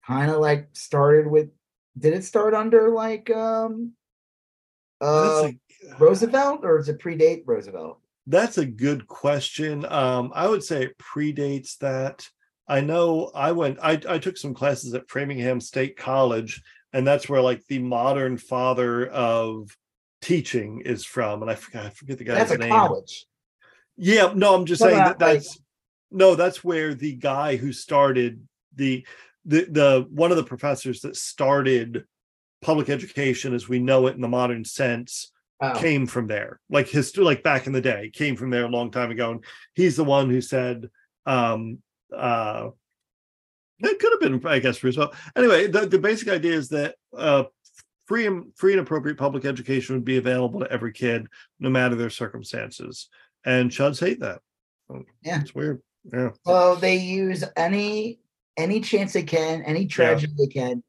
kind 0.07 0.31
of 0.31 0.39
like 0.39 0.69
started 0.73 1.27
with, 1.27 1.51
did 1.99 2.15
it 2.15 2.25
start 2.25 2.55
under 2.55 2.91
like 2.91 3.29
um 3.31 3.93
uh 5.03 5.51
a, 5.51 5.59
Roosevelt 5.99 6.61
or 6.65 6.79
does 6.79 6.89
it 6.89 6.99
predate 6.99 7.43
Roosevelt? 7.45 8.01
That's 8.27 8.59
a 8.59 8.67
good 8.67 9.07
question. 9.07 9.85
Um, 9.85 10.33
I 10.35 10.49
would 10.49 10.63
say 10.65 10.85
it 10.85 10.99
predates 10.99 11.79
that. 11.79 12.27
I 12.69 12.81
know 12.81 13.31
I 13.35 13.53
went, 13.53 13.79
I, 13.83 14.01
I 14.09 14.19
took 14.19 14.37
some 14.37 14.55
classes 14.55 14.93
at 14.95 15.09
Framingham 15.09 15.61
State 15.61 15.97
College, 15.97 16.63
and 16.93 17.07
that's 17.07 17.29
where 17.29 17.41
like 17.41 17.65
the 17.67 17.79
modern 17.79 18.37
father 18.39 19.07
of 19.07 19.77
teaching 20.21 20.83
is 20.85 21.05
from. 21.05 21.43
And 21.43 21.51
I 21.51 21.55
forgot, 21.55 21.87
I 21.87 21.91
forget 21.91 22.19
the 22.19 22.25
guy's 22.25 22.39
That's 22.49 22.53
a 22.53 22.59
name. 22.59 22.71
college. 22.71 23.27
Yeah, 23.97 24.33
no, 24.35 24.55
I'm 24.55 24.67
just 24.67 24.81
No, 24.83 24.89
saying 24.89 24.99
that 24.99 25.21
like- 25.21 25.35
that's 25.35 25.59
no, 26.11 26.35
that's 26.35 26.63
where 26.63 26.95
the 26.95 27.15
guy 27.15 27.57
who 27.57 27.73
started 27.73 28.47
the 28.75 29.07
the 29.45 29.65
the 29.65 30.07
one 30.11 30.31
of 30.31 30.37
the 30.37 30.45
professors 30.45 31.01
that 31.01 31.17
started 31.17 32.05
public 32.63 32.89
education 32.89 33.55
as 33.55 33.69
we 33.69 33.79
know 33.79 34.07
it 34.07 34.15
in 34.15 34.21
the 34.21 34.29
modern 34.29 34.65
sense 34.65 35.31
Oh, 35.59 35.73
came 35.75 36.07
from 36.07 36.27
there 36.27 36.61
like 36.69 36.87
his 36.87 37.17
like 37.17 37.43
back 37.43 37.67
in 37.67 37.73
the 37.73 37.81
day 37.81 38.11
came 38.13 38.37
from 38.37 38.51
there 38.51 38.67
a 38.67 38.69
long 38.69 38.91
time 38.91 39.11
ago 39.11 39.31
and 39.31 39.45
he's 39.75 39.97
the 39.97 40.05
one 40.05 40.29
who 40.29 40.43
said 40.43 40.91
um 41.25 41.79
uh 42.15 42.69
it 43.81 43.99
could 43.99 44.13
have 44.13 44.21
been 44.21 44.47
i 44.49 44.59
guess 44.59 44.83
roosevelt 44.83 45.15
anyway 45.37 45.67
the, 45.67 45.87
the 45.87 45.99
basic 45.99 46.29
idea 46.29 46.53
is 46.53 46.69
that 46.69 46.95
uh 47.17 47.45
free 48.07 48.27
and 48.27 48.47
free 48.57 48.73
and 48.73 48.81
appropriate 48.81 49.19
public 49.19 49.45
education 49.45 49.95
would 49.97 50.05
be 50.05 50.17
available 50.19 50.61
to 50.61 50.71
every 50.71 50.93
kid 50.93 51.27
no 51.61 51.69
matter 51.71 51.95
their 51.95 52.11
circumstances 52.11 53.09
and 53.45 53.71
chuds 53.71 54.01
hate 54.01 54.21
that 54.21 54.41
Yeah. 55.23 55.41
it's 55.41 55.55
weird 55.55 55.83
yeah 56.13 56.31
So 56.47 56.77
they 56.77 56.97
use 56.97 57.43
any 57.57 58.21
any 58.57 58.81
chance 58.81 59.13
they 59.13 59.23
can, 59.23 59.63
any 59.65 59.87
tragedy 59.87 60.33
they 60.39 60.47
can 60.47 60.83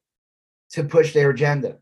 to 0.70 0.84
push 0.84 1.12
their 1.12 1.28
agenda. 1.28 1.76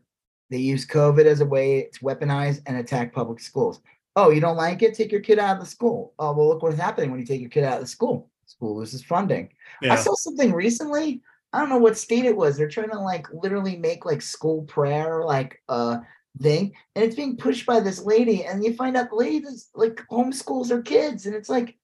They 0.49 0.57
use 0.57 0.85
COVID 0.85 1.23
as 1.23 1.39
a 1.39 1.45
way 1.45 1.89
to 1.93 1.99
weaponize 2.01 2.59
and 2.65 2.75
attack 2.75 3.13
public 3.13 3.39
schools. 3.39 3.79
Oh, 4.17 4.29
you 4.31 4.41
don't 4.41 4.57
like 4.57 4.81
it? 4.81 4.95
Take 4.95 5.13
your 5.13 5.21
kid 5.21 5.39
out 5.39 5.55
of 5.55 5.59
the 5.61 5.65
school. 5.69 6.13
Oh, 6.19 6.33
well, 6.33 6.49
look 6.49 6.61
what's 6.61 6.77
happening 6.77 7.11
when 7.11 7.21
you 7.21 7.25
take 7.25 7.39
your 7.39 7.49
kid 7.49 7.63
out 7.63 7.75
of 7.75 7.79
the 7.81 7.87
school. 7.87 8.29
School 8.47 8.77
loses 8.77 9.03
funding. 9.03 9.49
I 9.83 9.95
saw 9.95 10.13
something 10.15 10.53
recently. 10.53 11.21
I 11.53 11.59
don't 11.59 11.69
know 11.69 11.77
what 11.77 11.97
state 11.97 12.25
it 12.25 12.35
was. 12.35 12.57
They're 12.57 12.67
trying 12.67 12.89
to 12.89 12.99
like 12.99 13.27
literally 13.31 13.77
make 13.77 14.05
like 14.05 14.21
school 14.21 14.63
prayer 14.63 15.23
like 15.23 15.61
uh 15.69 15.99
thing, 16.41 16.73
and 16.95 17.05
it's 17.05 17.15
being 17.15 17.37
pushed 17.37 17.65
by 17.65 17.79
this 17.79 18.01
lady. 18.01 18.45
And 18.45 18.63
you 18.63 18.73
find 18.73 18.97
out 18.97 19.09
the 19.09 19.15
lady 19.15 19.41
does 19.41 19.69
like 19.75 20.01
homeschools 20.11 20.69
her 20.69 20.81
kids, 20.81 21.25
and 21.25 21.35
it's 21.35 21.49
like 21.49 21.77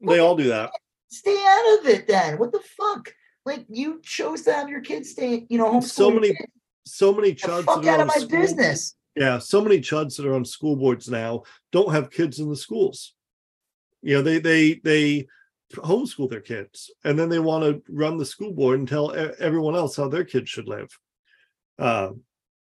they 0.00 0.18
all 0.18 0.36
do 0.36 0.48
that 0.48 0.70
stay 1.10 1.44
out 1.46 1.78
of 1.78 1.86
it 1.86 2.06
then. 2.08 2.38
What 2.38 2.52
the 2.52 2.60
fuck? 2.60 3.12
Like 3.44 3.66
you 3.68 4.00
chose 4.02 4.42
to 4.42 4.52
have 4.52 4.68
your 4.68 4.80
kids 4.80 5.10
stay, 5.10 5.46
you 5.48 5.58
know, 5.58 5.70
homeschool. 5.70 5.84
So 5.84 6.10
many 6.10 6.38
so 6.86 7.12
many 7.12 7.34
chuds 7.34 7.64
fuck 7.64 7.86
out 7.86 8.00
of 8.00 8.06
my 8.06 8.14
school- 8.14 8.28
business. 8.28 8.94
Yeah, 9.16 9.38
so 9.38 9.60
many 9.60 9.80
chuds 9.80 10.16
that 10.16 10.26
are 10.26 10.34
on 10.34 10.44
school 10.44 10.76
boards 10.76 11.08
now 11.08 11.42
don't 11.72 11.92
have 11.92 12.10
kids 12.10 12.38
in 12.38 12.48
the 12.48 12.56
schools. 12.56 13.12
You 14.02 14.16
know, 14.16 14.22
they 14.22 14.38
they 14.38 14.74
they 14.84 15.26
homeschool 15.72 16.28
their 16.30 16.40
kids, 16.40 16.90
and 17.04 17.18
then 17.18 17.28
they 17.28 17.38
want 17.38 17.64
to 17.64 17.82
run 17.92 18.16
the 18.16 18.26
school 18.26 18.52
board 18.52 18.78
and 18.78 18.88
tell 18.88 19.12
everyone 19.38 19.76
else 19.76 19.96
how 19.96 20.08
their 20.08 20.24
kids 20.24 20.50
should 20.50 20.68
live. 20.68 20.88
Uh, 21.78 22.10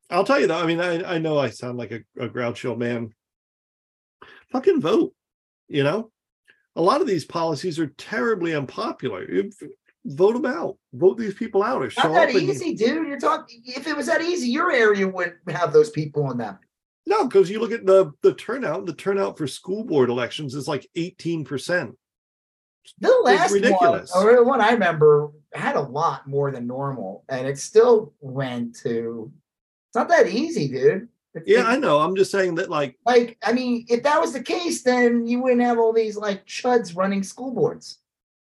I'll 0.09 0.23
tell 0.23 0.39
you 0.39 0.47
though. 0.47 0.59
I 0.61 0.65
mean, 0.65 0.79
I 0.79 1.15
I 1.15 1.17
know 1.17 1.37
I 1.37 1.49
sound 1.49 1.77
like 1.77 1.91
a, 1.91 2.01
a 2.19 2.27
grouchy 2.27 2.67
old 2.67 2.79
man. 2.79 3.13
Fucking 4.51 4.81
vote. 4.81 5.13
You 5.67 5.83
know, 5.83 6.11
a 6.75 6.81
lot 6.81 7.01
of 7.01 7.07
these 7.07 7.25
policies 7.25 7.79
are 7.79 7.87
terribly 7.97 8.55
unpopular. 8.55 9.27
Vote 10.05 10.33
them 10.33 10.45
out. 10.45 10.77
Vote 10.93 11.17
these 11.17 11.35
people 11.35 11.61
out, 11.61 11.81
or 11.83 11.89
show 11.89 12.03
Not 12.03 12.13
that 12.13 12.29
up. 12.29 12.35
and- 12.35 12.49
easy, 12.49 12.73
dude. 12.73 13.07
You're 13.07 13.19
talking. 13.19 13.61
If 13.65 13.85
it 13.85 13.95
was 13.95 14.07
that 14.07 14.21
easy, 14.21 14.49
your 14.49 14.71
area 14.71 15.07
wouldn't 15.07 15.35
have 15.49 15.73
those 15.73 15.91
people 15.91 16.31
in 16.31 16.37
them. 16.37 16.57
No, 17.05 17.25
because 17.25 17.49
you 17.49 17.59
look 17.59 17.71
at 17.71 17.85
the 17.85 18.11
the 18.23 18.33
turnout. 18.33 18.85
The 18.85 18.93
turnout 18.93 19.37
for 19.37 19.45
school 19.47 19.83
board 19.83 20.09
elections 20.09 20.55
is 20.55 20.67
like 20.67 20.87
eighteen 20.95 21.43
percent. 21.43 21.95
The 22.99 23.13
last 23.23 23.51
one, 23.51 24.05
or 24.15 24.35
the 24.35 24.43
one 24.43 24.61
I 24.61 24.71
remember, 24.71 25.31
had 25.53 25.75
a 25.75 25.81
lot 25.81 26.27
more 26.27 26.51
than 26.51 26.67
normal, 26.67 27.23
and 27.29 27.47
it 27.47 27.57
still 27.57 28.13
went 28.19 28.75
to. 28.77 29.31
It's 29.89 29.95
not 29.95 30.09
that 30.09 30.27
easy, 30.27 30.67
dude. 30.67 31.07
Yeah, 31.45 31.63
I 31.63 31.77
know. 31.77 31.99
I'm 31.99 32.15
just 32.15 32.31
saying 32.31 32.55
that, 32.55 32.69
like, 32.69 32.95
like 33.05 33.37
I 33.43 33.53
mean, 33.53 33.85
if 33.89 34.03
that 34.03 34.19
was 34.19 34.33
the 34.33 34.43
case, 34.43 34.81
then 34.81 35.27
you 35.27 35.41
wouldn't 35.41 35.61
have 35.61 35.77
all 35.77 35.93
these 35.93 36.17
like 36.17 36.45
chuds 36.45 36.95
running 36.95 37.23
school 37.23 37.53
boards. 37.53 37.99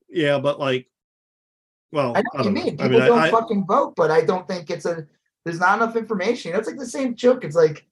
yeah, 0.09 0.39
but 0.39 0.59
like, 0.59 0.87
well, 1.91 2.13
I 2.15 2.21
know 2.21 2.29
what 2.31 2.45
you 2.45 2.51
don't 2.51 2.53
mean. 2.53 2.65
know. 2.65 2.71
People 2.71 2.85
I 2.85 2.89
mean, 2.89 2.99
don't 2.99 3.19
I, 3.19 3.27
I, 3.27 3.31
fucking 3.31 3.65
vote, 3.65 3.95
but 3.95 4.11
I 4.11 4.21
don't 4.21 4.47
think 4.47 4.69
it's 4.69 4.85
a. 4.85 5.07
There's 5.43 5.59
not 5.59 5.81
enough 5.81 5.95
information. 5.95 6.51
You 6.51 6.57
it's 6.57 6.67
like 6.67 6.77
the 6.77 6.85
same 6.85 7.15
joke. 7.15 7.43
It's 7.43 7.55
like 7.55 7.87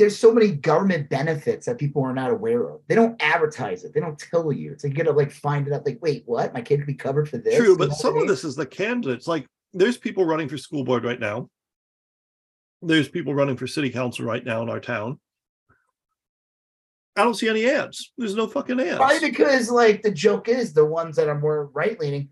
there's 0.00 0.18
so 0.18 0.32
many 0.32 0.50
government 0.50 1.10
benefits 1.10 1.66
that 1.66 1.76
people 1.76 2.02
are 2.02 2.14
not 2.14 2.30
aware 2.30 2.66
of. 2.70 2.80
They 2.88 2.94
don't 2.94 3.22
advertise 3.22 3.84
it. 3.84 3.92
They 3.92 4.00
don't 4.00 4.18
tell 4.18 4.50
you. 4.50 4.72
It's 4.72 4.82
like 4.82 4.96
you 4.96 5.04
gotta 5.04 5.14
like 5.14 5.30
find 5.30 5.66
it 5.66 5.74
out. 5.74 5.84
Like, 5.84 5.98
wait, 6.00 6.22
what? 6.24 6.54
My 6.54 6.62
kid 6.62 6.78
could 6.78 6.86
be 6.86 6.94
covered 6.94 7.28
for 7.28 7.36
this. 7.36 7.58
true, 7.58 7.76
but 7.76 7.92
some 7.92 8.16
of 8.16 8.26
this 8.26 8.42
is 8.42 8.56
the 8.56 8.64
candidates. 8.64 9.28
Like, 9.28 9.46
there's 9.74 9.98
people 9.98 10.24
running 10.24 10.48
for 10.48 10.56
school 10.56 10.84
board 10.84 11.04
right 11.04 11.20
now. 11.20 11.50
There's 12.80 13.10
people 13.10 13.34
running 13.34 13.58
for 13.58 13.66
city 13.66 13.90
council 13.90 14.24
right 14.24 14.42
now 14.42 14.62
in 14.62 14.70
our 14.70 14.80
town. 14.80 15.20
I 17.14 17.22
don't 17.22 17.34
see 17.34 17.50
any 17.50 17.66
ads. 17.66 18.10
There's 18.16 18.34
no 18.34 18.46
fucking 18.46 18.80
ads. 18.80 18.96
Probably 18.96 19.30
because 19.30 19.70
like 19.70 20.00
the 20.00 20.10
joke 20.10 20.48
is 20.48 20.72
the 20.72 20.86
ones 20.86 21.16
that 21.16 21.28
are 21.28 21.38
more 21.38 21.66
right 21.74 22.00
leaning 22.00 22.30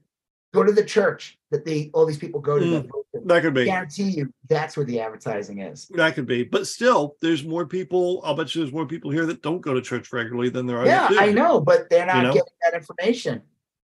go 0.52 0.62
to 0.62 0.72
the 0.72 0.84
church 0.84 1.38
that 1.50 1.64
they 1.64 1.90
all 1.94 2.06
these 2.06 2.18
people 2.18 2.40
go 2.40 2.58
to. 2.58 2.64
Mm. 2.64 2.70
that 2.72 2.82
vote 2.82 3.06
for. 3.12 3.20
That 3.24 3.42
could 3.42 3.54
be. 3.54 3.64
guarantee 3.64 4.10
you 4.10 4.32
that's 4.48 4.76
where 4.76 4.86
the 4.86 5.00
advertising 5.00 5.60
is. 5.60 5.88
That 5.94 6.14
could 6.14 6.26
be. 6.26 6.44
But 6.44 6.66
still, 6.66 7.16
there's 7.20 7.44
more 7.44 7.66
people. 7.66 8.20
I'll 8.24 8.34
bet 8.34 8.54
you 8.54 8.62
there's 8.62 8.72
more 8.72 8.86
people 8.86 9.10
here 9.10 9.26
that 9.26 9.42
don't 9.42 9.60
go 9.60 9.74
to 9.74 9.80
church 9.80 10.12
regularly 10.12 10.50
than 10.50 10.66
there 10.66 10.78
are. 10.78 10.86
Yeah. 10.86 11.08
I 11.12 11.32
know, 11.32 11.60
but 11.60 11.90
they're 11.90 12.06
not 12.06 12.22
know? 12.22 12.32
getting 12.32 12.52
that 12.62 12.74
information. 12.74 13.42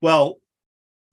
Well, 0.02 0.40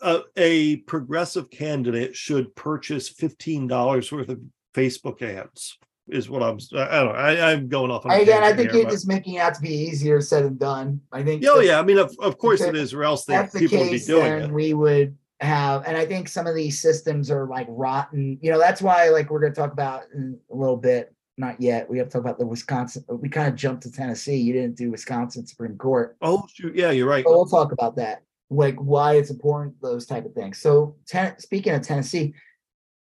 a, 0.00 0.20
a 0.36 0.76
progressive 0.76 1.50
candidate 1.50 2.14
should 2.14 2.54
purchase 2.54 3.08
fifteen 3.08 3.66
dollars 3.66 4.10
worth 4.12 4.28
of 4.28 4.40
Facebook 4.74 5.22
ads. 5.22 5.78
Is 6.06 6.28
what 6.28 6.42
I'm. 6.42 6.58
I 6.76 7.00
don't 7.00 7.06
know. 7.06 7.12
I, 7.12 7.52
I'm 7.52 7.68
going 7.68 7.90
off. 7.90 8.04
On 8.04 8.12
Again, 8.12 8.42
I 8.42 8.52
think 8.52 8.70
here, 8.70 8.80
you're 8.80 8.84
but- 8.84 8.92
just 8.92 9.08
making 9.08 9.34
it 9.34 9.38
out 9.38 9.54
to 9.54 9.62
be 9.62 9.70
easier 9.70 10.20
said 10.20 10.44
than 10.44 10.58
done. 10.58 11.00
I 11.10 11.22
think. 11.22 11.42
Yeah, 11.42 11.50
oh, 11.52 11.60
yeah. 11.60 11.78
I 11.78 11.82
mean, 11.82 11.96
of, 11.96 12.14
of 12.20 12.36
course 12.36 12.60
it 12.60 12.76
is, 12.76 12.92
or 12.92 13.04
else 13.04 13.24
they, 13.24 13.42
people 13.56 13.78
would 13.78 13.90
be 13.90 13.98
doing 13.98 14.42
it. 14.42 14.50
we 14.50 14.74
would 14.74 15.16
have, 15.44 15.84
and 15.86 15.96
I 15.96 16.06
think 16.06 16.28
some 16.28 16.46
of 16.46 16.54
these 16.54 16.80
systems 16.80 17.30
are 17.30 17.46
like 17.46 17.66
rotten. 17.68 18.38
You 18.42 18.50
know, 18.50 18.58
that's 18.58 18.82
why 18.82 19.08
like 19.10 19.30
we're 19.30 19.40
gonna 19.40 19.54
talk 19.54 19.72
about 19.72 20.04
in 20.14 20.38
a 20.50 20.54
little 20.54 20.76
bit. 20.76 21.14
Not 21.36 21.60
yet. 21.60 21.90
We 21.90 21.98
have 21.98 22.08
to 22.08 22.12
talk 22.12 22.20
about 22.20 22.38
the 22.38 22.46
Wisconsin. 22.46 23.04
We 23.08 23.28
kind 23.28 23.48
of 23.48 23.56
jumped 23.56 23.82
to 23.82 23.90
Tennessee. 23.92 24.36
You 24.36 24.52
didn't 24.52 24.76
do 24.76 24.92
Wisconsin 24.92 25.44
Supreme 25.46 25.76
Court. 25.76 26.16
Oh, 26.22 26.46
shoot. 26.52 26.76
Yeah, 26.76 26.92
you're 26.92 27.08
right. 27.08 27.24
But 27.24 27.32
we'll 27.32 27.46
talk 27.46 27.72
about 27.72 27.96
that, 27.96 28.22
like 28.50 28.76
why 28.76 29.14
it's 29.14 29.30
important, 29.30 29.74
those 29.82 30.06
type 30.06 30.24
of 30.24 30.32
things. 30.32 30.58
So, 30.58 30.94
ten, 31.06 31.36
speaking 31.40 31.74
of 31.74 31.82
Tennessee, 31.82 32.34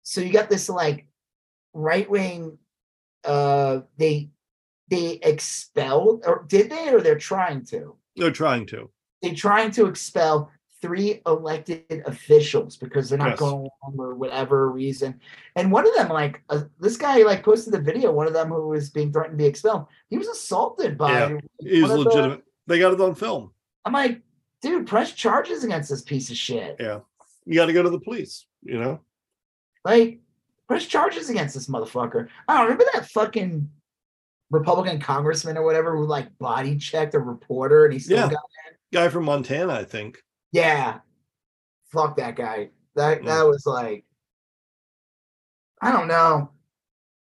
so 0.01 0.19
you 0.19 0.33
got 0.33 0.49
this 0.49 0.67
like 0.67 1.07
right 1.73 2.09
wing. 2.09 2.57
Uh, 3.23 3.81
they 3.97 4.31
they 4.89 5.19
expelled, 5.21 6.23
or 6.25 6.45
did 6.47 6.71
they, 6.71 6.89
or 6.89 7.01
they're 7.01 7.17
trying 7.17 7.63
to? 7.67 7.95
They're 8.15 8.31
trying 8.31 8.65
to. 8.67 8.89
they're 9.21 9.33
trying 9.33 9.71
to 9.71 9.85
expel 9.87 10.51
three 10.83 11.21
elected 11.25 12.03
officials 12.05 12.75
because 12.75 13.09
they're 13.09 13.17
not 13.17 13.29
Yes. 13.31 13.39
going 13.39 13.53
along 13.53 13.95
or 13.97 14.15
whatever 14.15 14.69
reason. 14.69 15.17
And 15.55 15.71
one 15.71 15.87
of 15.87 15.95
them, 15.95 16.09
like 16.09 16.43
uh, 16.49 16.63
this 16.79 16.97
guy, 16.97 17.23
like 17.23 17.41
posted 17.41 17.73
the 17.73 17.79
video. 17.79 18.11
One 18.11 18.27
of 18.27 18.33
them 18.33 18.49
who 18.49 18.67
was 18.67 18.89
being 18.89 19.11
threatened 19.13 19.37
to 19.39 19.41
be 19.41 19.47
expelled. 19.47 19.85
He 20.09 20.17
was 20.17 20.27
assaulted 20.27 20.97
by. 20.97 21.11
Yeah. 21.11 21.37
It 21.61 21.81
was 21.81 21.91
the- 21.91 21.97
legitimate. 21.99 22.43
They 22.67 22.79
got 22.79 22.93
it 22.93 22.99
on 23.01 23.15
film. 23.15 23.51
I'm 23.85 23.93
like, 23.93 24.21
dude, 24.61 24.85
press 24.87 25.13
charges 25.13 25.63
against 25.63 25.89
this 25.89 26.01
piece 26.01 26.29
of 26.29 26.35
shit. 26.37 26.75
Yeah. 26.79 26.99
You 27.45 27.55
got 27.55 27.65
to 27.67 27.73
go 27.73 27.81
to 27.83 27.89
the 27.89 27.99
police. 27.99 28.45
You 28.61 28.79
know. 28.79 28.99
Like, 29.85 30.19
press 30.67 30.85
charges 30.85 31.29
against 31.29 31.55
this 31.55 31.67
motherfucker. 31.69 32.27
I 32.47 32.53
don't 32.57 32.63
remember 32.65 32.85
that 32.93 33.09
fucking 33.09 33.69
Republican 34.51 34.99
congressman 34.99 35.57
or 35.57 35.63
whatever 35.63 35.95
who 35.97 36.05
like 36.05 36.37
body 36.39 36.77
checked 36.77 37.15
a 37.15 37.19
reporter 37.19 37.85
and 37.85 37.93
he 37.93 37.99
still 37.99 38.17
Yeah. 38.17 38.29
got 38.29 38.39
Guy 38.93 39.09
from 39.09 39.23
Montana, 39.25 39.73
I 39.73 39.83
think. 39.85 40.21
Yeah. 40.53 40.99
Fuck 41.91 42.15
that 42.17 42.37
guy. 42.37 42.69
That 42.95 43.21
Mm. 43.21 43.25
that 43.25 43.43
was 43.45 43.65
like 43.65 44.05
I 45.81 45.91
don't 45.91 46.07
know. 46.07 46.51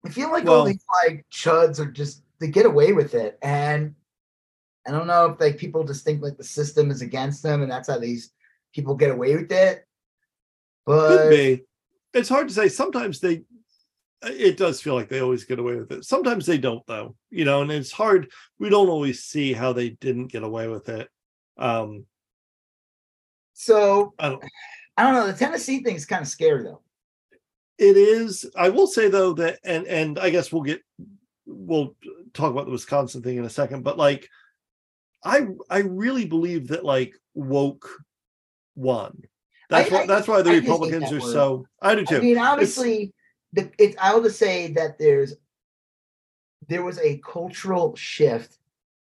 I 0.05 0.11
feel 0.11 0.31
like 0.31 0.47
all 0.47 0.65
these 0.65 0.85
like 1.05 1.25
chuds 1.33 1.79
are 1.79 1.91
just 1.91 2.23
they 2.41 2.49
get 2.49 2.67
away 2.67 2.93
with 2.93 3.15
it. 3.15 3.39
And 3.41 3.95
I 4.87 4.91
don't 4.91 5.07
know 5.07 5.27
if 5.27 5.41
like 5.41 5.57
people 5.57 5.85
just 5.85 6.05
think 6.05 6.23
like 6.23 6.37
the 6.37 6.45
system 6.45 6.91
is 6.91 7.01
against 7.01 7.43
them 7.43 7.63
and 7.63 7.71
that's 7.71 7.89
how 7.89 7.99
these 7.99 8.33
people 8.75 8.95
get 8.95 9.11
away 9.11 9.37
with 9.37 9.51
it. 9.51 9.87
Could 10.87 11.17
But 11.17 11.31
be. 11.31 11.63
It's 12.13 12.29
hard 12.29 12.49
to 12.49 12.55
say. 12.55 12.69
Sometimes 12.69 13.21
they. 13.21 13.45
It 14.23 14.59
does 14.59 14.83
feel 14.83 14.95
like 14.95 15.09
they 15.09 15.21
always 15.21 15.45
get 15.45 15.59
away 15.59 15.77
with 15.77 15.93
it. 15.93 16.05
Sometimes 16.05 16.45
they 16.45 16.59
don't, 16.59 16.87
though. 16.87 17.17
You 17.31 17.47
know, 17.47 17.63
and 17.63 17.71
it's 17.71 17.93
hard. 17.93 18.31
We 18.59 18.69
don't 18.69 18.91
always 18.91 19.25
see 19.25 19.55
how 19.55 19.73
they 19.73 19.91
didn't 19.91 20.27
get 20.27 20.43
away 20.43 20.69
with 20.69 20.91
it. 20.91 21.09
Um, 21.57 22.05
so 23.61 24.15
I 24.19 24.31
don't. 24.31 24.45
I 24.97 25.03
don't 25.05 25.15
know. 25.15 25.27
The 25.27 25.39
Tennessee 25.39 25.83
thing's 25.83 26.07
kind 26.07 26.23
of 26.23 26.29
scary 26.29 26.63
though. 26.63 26.81
It 27.79 27.97
is. 27.97 28.47
I 28.57 28.71
will 28.71 28.87
say 28.87 29.09
though 29.09 29.35
that, 29.35 29.59
and 29.65 29.87
and 29.87 30.19
I 30.19 30.31
guess 30.31 30.51
we'll 30.51 30.63
get 30.63 30.81
we'll 31.47 31.95
talk 32.33 32.51
about 32.53 32.65
the 32.67 32.73
Wisconsin 32.73 33.23
thing 33.23 33.37
in 33.37 33.45
a 33.45 33.51
second, 33.51 33.85
but 33.85 33.99
like, 33.99 34.29
I 35.25 35.47
I 35.69 35.79
really 35.81 36.25
believe 36.27 36.69
that 36.69 36.85
like 36.85 37.15
woke 37.35 37.89
won. 38.77 39.23
That's 39.69 39.91
I- 39.91 39.95
why 39.95 40.03
I- 40.03 40.07
that's 40.07 40.27
why 40.29 40.41
the 40.43 40.53
I 40.53 40.57
Republicans 40.57 41.13
are 41.13 41.21
word. 41.21 41.33
so. 41.33 41.67
I 41.83 41.95
do 41.95 42.07
too. 42.07 42.17
I 42.17 42.21
mean, 42.21 42.39
obviously, 42.39 43.13
the 43.53 43.71
it's 43.79 43.97
I 44.01 44.15
will 44.15 44.23
just 44.23 44.39
say 44.39 44.73
that 44.73 44.99
there's 44.99 45.35
there 46.69 46.83
was 46.83 46.99
a 46.99 47.19
cultural 47.19 47.95
shift, 47.95 48.59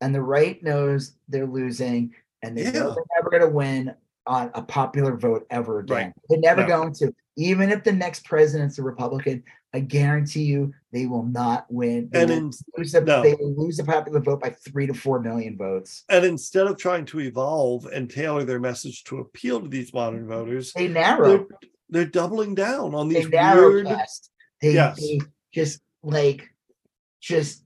and 0.01 0.15
the 0.15 0.23
right 0.23 0.63
knows 0.63 1.13
they're 1.29 1.47
losing, 1.47 2.15
and 2.43 2.57
they 2.57 2.71
know 2.73 2.95
they're 2.95 3.05
never 3.17 3.31
going 3.31 3.43
to 3.43 3.49
win 3.55 3.95
on 4.27 4.51
a 4.55 4.63
popular 4.63 5.17
vote 5.17 5.47
ever 5.51 5.81
again. 5.81 5.97
Right. 5.97 6.13
They're 6.29 6.39
never 6.41 6.63
No. 6.63 6.69
going 6.69 6.93
to. 6.95 7.15
Even 7.37 7.71
if 7.71 7.85
the 7.85 7.93
next 7.93 8.25
president's 8.25 8.79
a 8.79 8.83
Republican, 8.83 9.43
I 9.73 9.81
guarantee 9.81 10.43
you 10.43 10.75
they 10.93 11.07
will 11.07 11.23
not 11.25 11.65
win. 11.71 12.09
They 12.13 12.23
and 12.23 12.31
in, 12.31 12.51
lose 12.77 12.93
the, 12.93 13.01
no. 13.01 13.23
they 13.23 13.35
will 13.35 13.55
lose 13.57 13.77
the 13.79 13.85
popular 13.85 14.21
vote 14.21 14.41
by 14.41 14.51
three 14.51 14.87
to 14.87 14.95
four 14.95 15.21
million 15.21 15.57
votes. 15.57 16.05
and 16.09 16.25
instead 16.25 16.67
of 16.67 16.77
trying 16.77 17.05
to 17.07 17.21
evolve 17.21 17.87
and 17.87 18.11
tailor 18.11 18.45
their 18.45 18.61
message 18.61 19.05
to 19.05 19.19
appeal 19.19 19.61
to 19.61 19.69
these 19.69 19.95
modern 19.95 20.27
voters, 20.27 20.73
They 20.73 20.87
they're, 20.89 20.95
narrow. 20.95 21.47
they're 21.89 22.05
doubling 22.05 22.55
down 22.55 22.95
on 22.95 23.09
they 23.09 23.21
these 23.21 23.29
narrow 23.31 23.69
weird. 23.71 23.87
They, 24.61 24.73
Yes. 24.75 24.97
they 25.01 25.21
just 25.55 25.81
like 26.03 26.51
just 27.21 27.65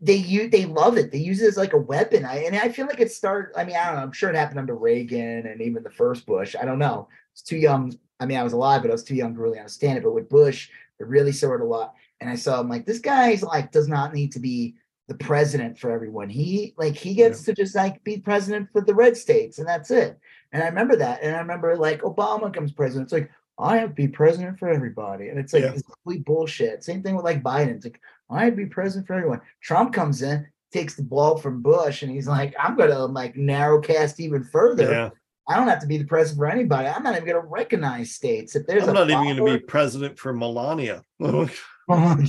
they 0.00 0.14
use 0.14 0.50
they 0.50 0.66
love 0.66 0.96
it. 0.96 1.12
They 1.12 1.18
use 1.18 1.42
it 1.42 1.48
as 1.48 1.56
like 1.56 1.72
a 1.72 1.78
weapon. 1.78 2.24
I 2.24 2.44
and 2.44 2.56
I 2.56 2.68
feel 2.68 2.86
like 2.86 3.00
it 3.00 3.12
started. 3.12 3.58
I 3.58 3.64
mean, 3.64 3.76
I 3.76 3.86
don't 3.86 3.96
know. 3.96 4.02
I'm 4.02 4.12
sure 4.12 4.30
it 4.30 4.36
happened 4.36 4.58
under 4.58 4.74
Reagan 4.74 5.46
and 5.46 5.60
even 5.60 5.82
the 5.82 5.90
first 5.90 6.26
Bush. 6.26 6.54
I 6.60 6.64
don't 6.64 6.78
know. 6.78 7.08
It's 7.32 7.42
too 7.42 7.56
young. 7.56 7.92
I 8.18 8.26
mean, 8.26 8.38
I 8.38 8.42
was 8.42 8.52
alive, 8.52 8.82
but 8.82 8.90
I 8.90 8.94
was 8.94 9.04
too 9.04 9.14
young 9.14 9.34
to 9.34 9.40
really 9.40 9.58
understand 9.58 9.98
it. 9.98 10.04
But 10.04 10.14
with 10.14 10.28
Bush, 10.28 10.70
it 10.98 11.06
really 11.06 11.32
saw 11.32 11.54
it 11.54 11.60
a 11.60 11.64
lot. 11.64 11.94
And 12.20 12.28
I 12.28 12.34
saw 12.34 12.60
him 12.60 12.68
like 12.68 12.86
this 12.86 12.98
guy's 12.98 13.42
like 13.42 13.72
does 13.72 13.88
not 13.88 14.12
need 14.14 14.32
to 14.32 14.40
be 14.40 14.74
the 15.08 15.14
president 15.14 15.78
for 15.78 15.90
everyone. 15.90 16.28
He 16.28 16.74
like 16.76 16.94
he 16.96 17.14
gets 17.14 17.42
to 17.44 17.52
just 17.54 17.74
like 17.74 18.02
be 18.04 18.18
president 18.18 18.68
for 18.72 18.80
the 18.80 18.94
red 18.94 19.16
states, 19.16 19.58
and 19.58 19.66
that's 19.66 19.90
it. 19.90 20.18
And 20.52 20.62
I 20.62 20.66
remember 20.66 20.96
that. 20.96 21.22
And 21.22 21.34
I 21.34 21.38
remember 21.38 21.76
like 21.76 22.02
Obama 22.02 22.52
comes 22.52 22.72
president. 22.72 23.06
It's 23.06 23.12
like 23.12 23.30
I 23.58 23.76
have 23.78 23.90
to 23.90 23.94
be 23.94 24.08
president 24.08 24.58
for 24.58 24.68
everybody. 24.68 25.28
And 25.28 25.38
it's 25.38 25.52
like 25.52 25.62
Yeah. 25.64 25.72
this 25.72 25.82
complete 25.82 26.24
bullshit. 26.24 26.82
Same 26.84 27.02
thing 27.02 27.14
with 27.14 27.24
like 27.24 27.42
Biden. 27.42 27.76
It's 27.76 27.84
like 27.84 28.00
I 28.30 28.44
have 28.44 28.56
be 28.56 28.66
president 28.66 29.06
for 29.06 29.14
everyone. 29.14 29.40
Trump 29.60 29.92
comes 29.92 30.22
in, 30.22 30.46
takes 30.72 30.94
the 30.94 31.02
ball 31.02 31.36
from 31.36 31.62
Bush, 31.62 32.02
and 32.02 32.10
he's 32.10 32.28
like, 32.28 32.54
I'm 32.58 32.76
gonna 32.76 33.06
like 33.06 33.36
narrow 33.36 33.80
cast 33.80 34.20
even 34.20 34.44
further. 34.44 34.90
Yeah, 34.90 35.10
I 35.48 35.56
don't 35.56 35.68
have 35.68 35.80
to 35.80 35.86
be 35.86 35.98
the 35.98 36.04
president 36.04 36.38
for 36.38 36.46
anybody. 36.46 36.88
I'm 36.88 37.02
not 37.02 37.16
even 37.16 37.26
gonna 37.26 37.40
recognize 37.40 38.12
states. 38.12 38.54
If 38.54 38.66
there's 38.66 38.86
I'm 38.86 38.94
not 38.94 39.10
even 39.10 39.24
going 39.24 39.36
to 39.36 39.58
be 39.58 39.64
president 39.64 40.18
for 40.18 40.32
Melania. 40.32 41.02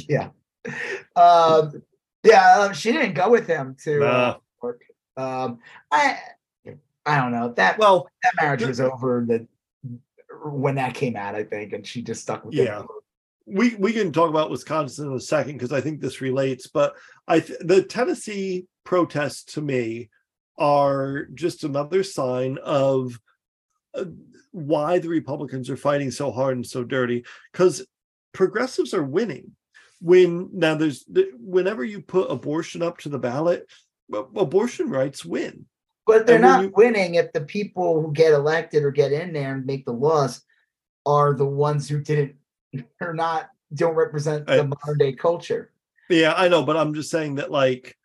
yeah. 0.09 0.29
Um, 1.15 1.83
yeah, 2.23 2.55
uh, 2.57 2.73
she 2.73 2.91
didn't 2.91 3.13
go 3.13 3.29
with 3.29 3.47
him 3.47 3.75
to 3.83 3.97
uh, 3.97 4.11
Nah. 4.11 4.37
work. 4.61 4.81
Um, 5.17 5.59
I 5.91 6.17
I 7.05 7.17
don't 7.19 7.31
know. 7.31 7.53
That 7.53 7.77
well, 7.77 8.07
that 8.23 8.33
marriage 8.41 8.63
was 8.63 8.79
over 8.79 9.25
the 9.27 9.47
when 10.43 10.75
that 10.75 10.93
came 10.93 11.15
out, 11.15 11.35
I 11.35 11.43
think, 11.43 11.73
and 11.73 11.85
she 11.85 12.01
just 12.01 12.21
stuck 12.21 12.45
with 12.45 12.55
it. 12.55 12.65
Yeah. 12.65 12.83
We 13.51 13.75
we 13.75 13.91
can 13.91 14.11
talk 14.11 14.29
about 14.29 14.49
Wisconsin 14.49 15.07
in 15.07 15.13
a 15.13 15.19
second 15.19 15.53
because 15.53 15.73
I 15.73 15.81
think 15.81 15.99
this 15.99 16.21
relates. 16.21 16.67
But 16.67 16.95
I 17.27 17.41
th- 17.41 17.59
the 17.61 17.83
Tennessee 17.83 18.65
protests 18.85 19.43
to 19.53 19.61
me 19.61 20.09
are 20.57 21.25
just 21.33 21.63
another 21.63 22.03
sign 22.03 22.57
of 22.63 23.19
uh, 23.93 24.05
why 24.51 24.99
the 24.99 25.09
Republicans 25.09 25.69
are 25.69 25.77
fighting 25.77 26.11
so 26.11 26.31
hard 26.31 26.55
and 26.55 26.65
so 26.65 26.83
dirty 26.83 27.25
because 27.51 27.85
progressives 28.33 28.93
are 28.93 29.03
winning. 29.03 29.51
When 30.01 30.49
now 30.53 30.75
there's 30.75 31.05
whenever 31.39 31.83
you 31.83 32.01
put 32.01 32.31
abortion 32.31 32.81
up 32.81 32.99
to 32.99 33.09
the 33.09 33.19
ballot, 33.19 33.67
abortion 34.11 34.89
rights 34.89 35.23
win. 35.25 35.65
But 36.07 36.25
they're 36.25 36.37
And 36.37 36.41
not 36.43 36.63
you- 36.63 36.73
winning 36.75 37.15
if 37.15 37.31
the 37.33 37.41
people 37.41 38.01
who 38.01 38.11
get 38.11 38.33
elected 38.33 38.83
or 38.83 38.91
get 38.91 39.11
in 39.11 39.33
there 39.33 39.53
and 39.55 39.65
make 39.65 39.85
the 39.85 39.93
laws 39.93 40.41
are 41.05 41.33
the 41.35 41.45
ones 41.45 41.87
who 41.87 41.99
didn't 42.01 42.35
or 42.99 43.13
not 43.13 43.49
don't 43.73 43.95
represent 43.95 44.47
the 44.47 44.61
I- 44.61 44.63
modern 44.63 44.97
day 44.97 45.13
culture. 45.13 45.71
Yeah, 46.09 46.33
I 46.35 46.49
know, 46.49 46.63
but 46.63 46.75
I'm 46.75 46.93
just 46.93 47.09
saying 47.09 47.35
that 47.35 47.51
like 47.51 47.97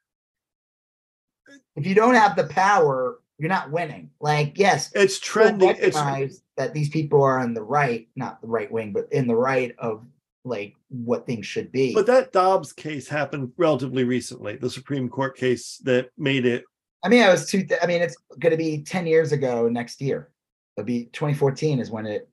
If 1.75 1.87
you 1.87 1.95
don't 1.95 2.15
have 2.15 2.37
the 2.37 2.45
power, 2.45 3.21
you're 3.39 3.49
not 3.49 3.71
winning. 3.71 4.11
Like, 4.21 4.59
yes, 4.59 4.91
it's 4.95 5.19
trending. 5.19 5.75
It's 5.79 6.41
that 6.57 6.73
these 6.73 6.89
people 6.89 7.23
are 7.23 7.39
on 7.39 7.53
the 7.53 7.63
right, 7.63 8.09
not 8.17 8.41
the 8.41 8.47
right 8.47 8.71
wing, 8.71 8.93
but 8.93 9.13
in 9.13 9.27
the 9.27 9.37
right 9.37 9.75
of 9.79 10.07
like 10.45 10.75
what 10.89 11.27
things 11.27 11.47
should 11.47 11.71
be. 11.73 11.93
But 11.93 12.07
that 12.07 12.33
Dobbs 12.33 12.73
case 12.73 13.09
happened 13.09 13.53
relatively 13.57 14.05
recently, 14.05 14.57
the 14.57 14.71
Supreme 14.71 15.09
Court 15.09 15.37
case 15.37 15.79
that 15.85 16.11
made 16.17 16.47
it. 16.47 16.65
I 17.03 17.09
mean, 17.09 17.23
I 17.23 17.31
was 17.31 17.51
two. 17.51 17.67
I 17.83 17.87
mean, 17.87 18.01
it's 18.01 18.17
going 18.39 18.53
to 18.53 18.57
be 18.57 18.83
ten 18.83 19.07
years 19.07 19.33
ago 19.33 19.69
next 19.69 20.01
year. 20.01 20.31
It'll 20.77 20.87
be 20.87 21.07
2014 21.07 21.81
is 21.81 21.91
when 21.91 22.07
it. 22.07 22.29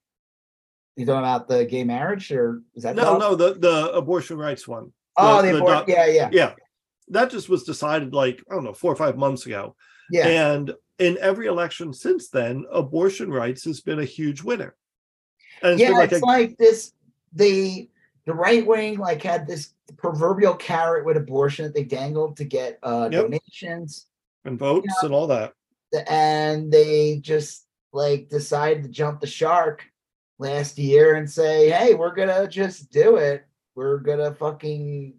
You 0.96 1.06
talking 1.06 1.20
about 1.20 1.48
the 1.48 1.66
gay 1.66 1.84
marriage, 1.84 2.32
or 2.32 2.62
is 2.76 2.84
that 2.84 2.96
No, 2.96 3.04
Dobbs? 3.04 3.20
no, 3.20 3.36
the 3.36 3.54
the 3.56 3.92
abortion 3.94 4.38
rights 4.38 4.68
one. 4.68 4.92
Oh, 5.18 5.42
the- 5.42 5.48
the, 5.48 5.54
the 5.54 5.60
abort- 5.64 5.90
yeah, 5.90 6.06
yeah, 6.06 6.30
Yeah, 6.32 6.54
that 7.10 7.32
just 7.32 7.50
was 7.50 7.64
decided 7.64 8.14
like 8.14 8.44
I 8.50 8.54
don't 8.56 8.64
know 8.64 8.74
four 8.74 8.92
or 8.94 8.96
five 8.96 9.18
months 9.18 9.46
ago, 9.46 9.76
yeah. 10.12 10.28
and 10.28 10.74
in 11.00 11.18
every 11.20 11.48
election 11.48 11.94
since 11.94 12.30
then, 12.30 12.66
abortion 12.72 13.32
rights 13.32 13.64
has 13.66 13.82
been 13.82 14.00
a 14.00 14.06
huge 14.06 14.44
winner. 14.44 14.76
And 15.64 15.74
it's 15.74 15.82
yeah, 15.82 15.92
like 15.98 16.12
it's 16.12 16.22
a, 16.22 16.26
like 16.26 16.58
this. 16.58 16.94
The 17.34 17.90
the 18.26 18.34
right 18.34 18.66
wing 18.66 19.00
like 19.00 19.24
had 19.24 19.48
this 19.48 19.74
proverbial 19.98 20.54
carrot 20.56 21.06
with 21.06 21.18
abortion 21.18 21.66
that 21.66 21.74
they 21.74 21.84
dangled 21.84 22.38
to 22.38 22.44
get 22.46 22.78
uh 22.84 23.10
Yep. 23.12 23.24
donations, 23.24 24.06
and 24.46 24.60
votes 24.60 24.94
and 25.02 25.12
all 25.14 25.26
that. 25.28 25.54
and 26.08 26.72
they 26.72 27.18
just 27.22 27.66
like 27.92 28.30
decided 28.30 28.84
to 28.84 28.90
jump 28.90 29.20
the 29.22 29.28
shark 29.28 29.84
last 30.40 30.78
year 30.78 31.16
and 31.16 31.30
say, 31.30 31.70
"Hey, 31.70 31.94
we're 31.94 32.14
gonna 32.16 32.48
just 32.48 32.92
do 32.92 33.18
it. 33.18 33.46
We're 33.76 33.98
gonna 34.00 34.34
fucking." 34.34 35.14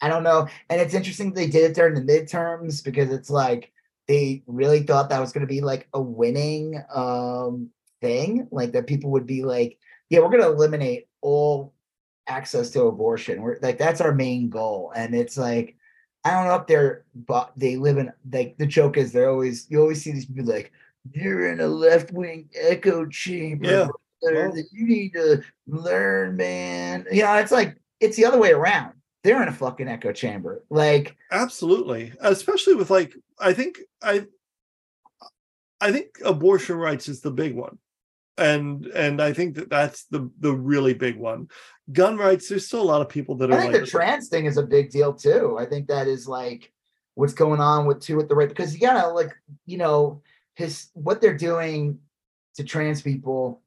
I 0.00 0.08
don't 0.08 0.24
know, 0.24 0.48
and 0.68 0.80
it's 0.80 0.94
interesting 0.94 1.32
they 1.32 1.46
did 1.46 1.70
it 1.70 1.74
during 1.74 1.94
the 1.94 2.00
midterms 2.00 2.82
because 2.84 3.10
it's 3.12 3.30
like 3.30 3.72
they 4.08 4.42
really 4.46 4.82
thought 4.82 5.08
that 5.10 5.20
was 5.20 5.32
gonna 5.32 5.46
be 5.46 5.60
like 5.60 5.88
a 5.94 6.00
winning 6.00 6.82
um 6.94 7.70
thing, 8.00 8.48
like 8.50 8.72
that 8.72 8.86
people 8.86 9.10
would 9.12 9.26
be 9.26 9.44
like, 9.44 9.78
"Yeah, 10.10 10.20
we're 10.20 10.30
gonna 10.30 10.50
eliminate 10.50 11.08
all 11.20 11.74
access 12.26 12.70
to 12.70 12.84
abortion. 12.84 13.42
We're 13.42 13.58
like 13.62 13.78
that's 13.78 14.00
our 14.00 14.12
main 14.14 14.48
goal," 14.50 14.92
and 14.94 15.14
it's 15.14 15.36
like. 15.38 15.76
I 16.24 16.30
don't 16.30 16.46
know 16.46 16.54
if 16.54 16.68
they're, 16.68 17.04
but 17.16 17.50
they 17.56 17.74
live 17.76 17.98
in 17.98 18.12
like 18.30 18.56
the 18.56 18.64
joke 18.64 18.96
is 18.96 19.10
they're 19.10 19.28
always 19.28 19.66
you 19.68 19.80
always 19.80 20.04
see 20.04 20.12
these 20.12 20.26
people 20.26 20.44
like 20.44 20.70
you're 21.12 21.50
in 21.52 21.58
a 21.58 21.66
left 21.66 22.12
wing 22.12 22.48
echo 22.54 23.06
chamber. 23.06 23.68
Yeah. 23.68 23.88
Well- 24.22 24.52
that 24.52 24.68
you 24.72 24.86
need 24.86 25.12
to 25.14 25.42
learn, 25.66 26.36
man. 26.36 27.06
You 27.10 27.22
know, 27.22 27.34
it's 27.36 27.52
like 27.52 27.76
it's 28.00 28.16
the 28.16 28.24
other 28.24 28.38
way 28.38 28.52
around. 28.52 28.94
They're 29.24 29.42
in 29.42 29.48
a 29.48 29.52
fucking 29.52 29.88
echo 29.88 30.12
chamber. 30.12 30.64
Like, 30.68 31.16
Absolutely. 31.30 32.12
Especially 32.20 32.74
with 32.74 32.90
like 32.90 33.14
I 33.38 33.52
think 33.52 33.78
I 34.02 34.26
I 35.80 35.92
think 35.92 36.18
abortion 36.24 36.76
rights 36.76 37.08
is 37.08 37.20
the 37.20 37.30
big 37.30 37.54
one. 37.54 37.78
And 38.38 38.86
and 38.86 39.20
I 39.20 39.32
think 39.32 39.56
that 39.56 39.68
that's 39.68 40.04
the 40.06 40.30
the 40.40 40.52
really 40.52 40.94
big 40.94 41.16
one. 41.16 41.48
Gun 41.92 42.16
rights 42.16 42.48
there's 42.48 42.66
still 42.66 42.80
a 42.80 42.84
lot 42.84 43.02
of 43.02 43.08
people 43.08 43.36
that 43.36 43.52
I 43.52 43.56
are 43.56 43.60
think 43.60 43.72
like 43.74 43.82
the 43.82 43.86
trans 43.88 44.28
thing 44.28 44.46
is 44.46 44.56
a 44.56 44.62
big 44.62 44.90
deal 44.90 45.12
too. 45.12 45.56
I 45.58 45.66
think 45.66 45.88
that 45.88 46.08
is 46.08 46.26
like 46.26 46.72
what's 47.14 47.34
going 47.34 47.60
on 47.60 47.86
with 47.86 48.00
two 48.00 48.18
at 48.20 48.28
the 48.28 48.34
right 48.34 48.48
because 48.48 48.72
you 48.72 48.80
gotta 48.80 49.08
like 49.08 49.32
you 49.66 49.76
know 49.76 50.22
his 50.54 50.88
what 50.94 51.20
they're 51.20 51.36
doing 51.36 51.98
to 52.54 52.64
trans 52.64 53.02
people 53.02 53.61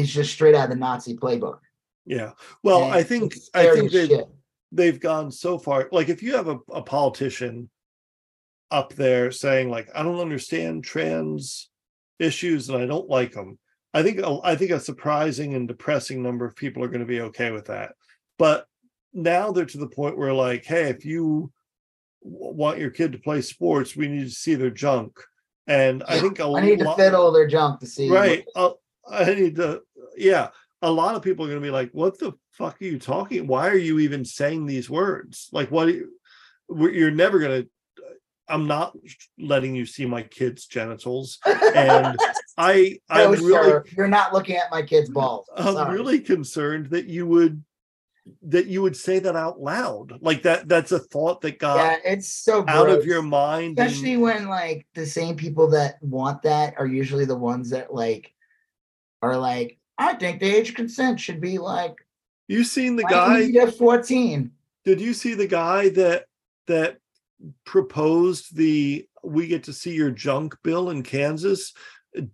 is 0.00 0.12
just 0.12 0.32
straight 0.32 0.54
out 0.54 0.64
of 0.64 0.70
the 0.70 0.76
Nazi 0.76 1.16
playbook. 1.16 1.58
yeah. 2.06 2.32
Well, 2.62 2.84
And 2.84 2.92
I 2.94 3.02
think 3.02 3.34
I 3.54 3.70
think 3.70 3.90
they've 3.92 4.08
shit. 4.08 4.28
they've 4.72 5.00
gone 5.00 5.30
so 5.30 5.58
far. 5.58 5.88
Like 5.92 6.08
if 6.08 6.22
you 6.22 6.34
have 6.36 6.48
a, 6.48 6.58
a 6.72 6.82
politician 6.82 7.68
up 8.70 8.92
there 8.94 9.30
saying 9.30 9.70
like 9.70 9.88
I 9.94 10.02
don't 10.02 10.20
understand 10.20 10.84
trans 10.84 11.70
issues 12.18 12.68
and 12.68 12.82
I 12.82 12.86
don't 12.86 13.08
like 13.08 13.32
them, 13.32 13.58
I 13.94 14.02
think 14.02 14.20
I 14.44 14.54
think 14.56 14.70
a 14.70 14.80
surprising 14.80 15.54
and 15.54 15.66
depressing 15.68 16.22
number 16.22 16.44
of 16.44 16.56
people 16.56 16.82
are 16.84 16.88
going 16.88 17.00
to 17.00 17.06
be 17.06 17.20
okay 17.22 17.50
with 17.50 17.66
that. 17.66 17.94
But 18.38 18.66
now 19.12 19.52
they're 19.52 19.64
to 19.66 19.78
the 19.78 19.88
point 19.88 20.18
where 20.18 20.32
like, 20.34 20.64
hey, 20.64 20.84
if 20.90 21.04
you 21.04 21.50
want 22.20 22.78
your 22.78 22.90
kid 22.90 23.12
to 23.12 23.18
play 23.18 23.40
sports, 23.40 23.96
we 23.96 24.08
need 24.08 24.24
to 24.24 24.30
see 24.30 24.54
their 24.54 24.70
junk. 24.70 25.18
And 25.66 26.02
I 26.08 26.20
think 26.20 26.38
a 26.40 26.44
I 26.44 26.60
need 26.60 26.78
to 26.80 26.84
lot- 26.86 26.96
fiddle 26.98 27.30
their 27.32 27.46
junk 27.46 27.80
to 27.80 27.86
see 27.86 28.10
right 28.10 28.44
uh, 28.56 28.70
i 29.10 29.34
need 29.34 29.56
to 29.56 29.80
yeah 30.20 30.48
a 30.82 30.90
lot 30.90 31.14
of 31.14 31.22
people 31.22 31.44
are 31.44 31.48
going 31.48 31.60
to 31.60 31.66
be 31.66 31.70
like 31.70 31.90
what 31.92 32.18
the 32.18 32.32
fuck 32.52 32.80
are 32.80 32.84
you 32.84 32.98
talking 32.98 33.46
why 33.46 33.68
are 33.68 33.76
you 33.76 33.98
even 33.98 34.24
saying 34.24 34.66
these 34.66 34.88
words 34.88 35.48
like 35.52 35.70
what 35.70 35.88
are 35.88 35.92
You, 35.92 36.10
you're 36.68 37.10
never 37.10 37.38
going 37.38 37.62
to 37.62 37.68
uh, 38.04 38.12
i'm 38.48 38.66
not 38.66 38.96
letting 39.38 39.74
you 39.74 39.86
see 39.86 40.06
my 40.06 40.22
kids 40.22 40.66
genitals 40.66 41.38
and 41.74 42.18
i 42.58 42.98
no, 43.10 43.32
i'm 43.32 43.44
really 43.44 43.70
sir, 43.70 43.84
you're 43.96 44.08
not 44.08 44.32
looking 44.32 44.56
at 44.56 44.70
my 44.70 44.82
kid's 44.82 45.10
balls. 45.10 45.48
i'm 45.56 45.74
Sorry. 45.74 45.96
really 45.96 46.20
concerned 46.20 46.90
that 46.90 47.06
you 47.06 47.26
would 47.26 47.62
that 48.42 48.66
you 48.66 48.82
would 48.82 48.96
say 48.96 49.18
that 49.18 49.36
out 49.36 49.58
loud 49.60 50.18
like 50.20 50.42
that 50.42 50.68
that's 50.68 50.92
a 50.92 50.98
thought 50.98 51.40
that 51.40 51.58
got 51.58 51.76
yeah, 51.76 51.96
it's 52.12 52.28
so 52.28 52.62
out 52.68 52.90
of 52.90 53.06
your 53.06 53.22
mind 53.22 53.78
and- 53.78 53.88
especially 53.88 54.16
when 54.18 54.48
like 54.48 54.86
the 54.94 55.06
same 55.06 55.34
people 55.34 55.70
that 55.70 55.96
want 56.02 56.42
that 56.42 56.74
are 56.78 56.86
usually 56.86 57.24
the 57.24 57.36
ones 57.36 57.70
that 57.70 57.92
like 57.94 58.34
are 59.22 59.36
like 59.36 59.78
i 59.98 60.14
think 60.14 60.40
the 60.40 60.46
age 60.46 60.74
consent 60.74 61.20
should 61.20 61.40
be 61.40 61.58
like 61.58 61.94
you 62.46 62.64
seen 62.64 62.96
the 62.96 63.04
guy 63.04 63.46
20 63.48 63.52
to 63.52 63.72
14 63.72 64.50
did 64.84 65.00
you 65.00 65.12
see 65.12 65.34
the 65.34 65.46
guy 65.46 65.90
that 65.90 66.24
that 66.66 66.98
proposed 67.64 68.56
the 68.56 69.06
we 69.22 69.46
get 69.46 69.64
to 69.64 69.72
see 69.72 69.92
your 69.92 70.10
junk 70.10 70.56
bill 70.62 70.90
in 70.90 71.02
Kansas? 71.02 71.72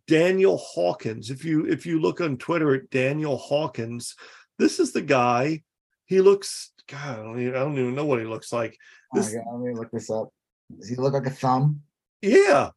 Daniel 0.07 0.57
Hawkins. 0.57 1.31
If 1.31 1.45
you 1.45 1.67
if 1.67 1.85
you 1.85 2.01
look 2.01 2.21
on 2.21 2.37
Twitter 2.37 2.75
at 2.75 2.91
Daniel 2.91 3.37
Hawkins 3.37 4.15
this 4.59 4.79
is 4.79 4.93
the 4.93 5.03
guy. 5.03 5.63
He 6.07 6.21
looks 6.21 6.73
god 6.89 7.19
I 7.19 7.23
don't 7.23 7.41
even, 7.41 7.55
I 7.57 7.59
don't 7.59 7.79
even 7.79 7.95
know 7.95 8.07
what 8.07 8.21
he 8.21 8.25
looks 8.25 8.53
like. 8.53 8.79
Oh 9.13 9.19
This- 9.19 9.35
God, 9.35 9.43
let 9.53 9.61
me 9.61 9.75
look 9.75 9.91
this 9.91 10.11
up. 10.11 10.29
Does 10.79 10.89
he 10.89 10.97
look 10.97 11.13
like 11.13 11.27
a 11.27 11.31
thumb? 11.31 11.83
Yeah. 12.23 12.71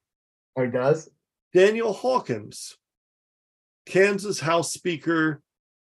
Or 0.56 0.66
he 0.66 0.72
does? 0.72 1.10
Daniel 1.54 1.94
Hawkins 1.94 2.76
Kansas 3.88 4.40
House 4.40 4.74
Speaker 4.74 5.42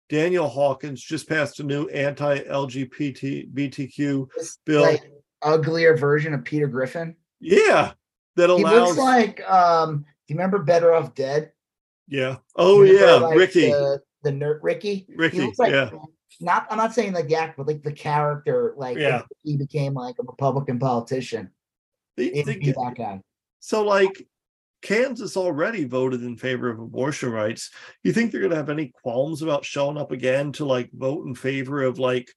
Daniel 0.08 0.48
Hawkins 0.48 1.00
just 1.02 1.28
passed 1.28 1.60
a 1.60 1.62
new 1.62 1.88
anti-LGBT 1.88 3.52
BTQ 3.52 4.28
Bill. 4.66 4.82
like 4.82 5.10
uglier 5.42 5.96
version 5.96 6.34
of 6.34 6.44
peter 6.44 6.68
griffin 6.68 7.16
yeah 7.40 7.92
that 8.36 8.48
allows. 8.48 8.72
he 8.72 8.78
looks 8.78 8.98
like 8.98 9.42
um 9.50 9.98
do 9.98 10.04
you 10.34 10.36
remember 10.36 10.58
better 10.60 10.94
off 10.94 11.14
dead 11.16 11.50
yeah 12.06 12.36
oh 12.56 12.80
Remember, 12.80 13.04
yeah 13.04 13.14
like, 13.14 13.36
Ricky 13.38 13.70
the, 13.70 14.00
the 14.22 14.30
nerd 14.30 14.60
ricky 14.62 15.04
Ricky, 15.16 15.40
looks 15.40 15.58
like- 15.58 15.72
yeah. 15.72 15.90
not 16.40 16.66
i'm 16.70 16.78
not 16.78 16.94
saying 16.94 17.12
like 17.12 17.26
the 17.26 17.34
actor 17.34 17.54
but 17.58 17.66
like 17.66 17.82
the 17.82 17.92
character 17.92 18.74
like 18.76 18.96
Yeah. 18.98 19.22
he 19.42 19.56
became 19.56 19.94
like 19.94 20.14
a 20.20 20.22
republican 20.22 20.78
politician 20.78 21.50
They- 22.16 22.26
it'd 22.32 22.46
they 22.46 22.58
be 22.58 22.66
get- 22.66 22.76
that 22.76 22.94
guy 22.96 23.20
so 23.58 23.84
like 23.84 24.28
Kansas 24.82 25.36
already 25.36 25.84
voted 25.84 26.22
in 26.22 26.36
favor 26.36 26.68
of 26.68 26.80
abortion 26.80 27.30
rights. 27.30 27.70
You 28.02 28.12
think 28.12 28.30
they're 28.30 28.40
going 28.40 28.50
to 28.50 28.56
have 28.56 28.68
any 28.68 28.92
qualms 29.02 29.40
about 29.42 29.64
showing 29.64 29.96
up 29.96 30.10
again 30.10 30.52
to 30.52 30.64
like 30.64 30.90
vote 30.92 31.26
in 31.26 31.34
favor 31.34 31.82
of 31.82 31.98
like 31.98 32.28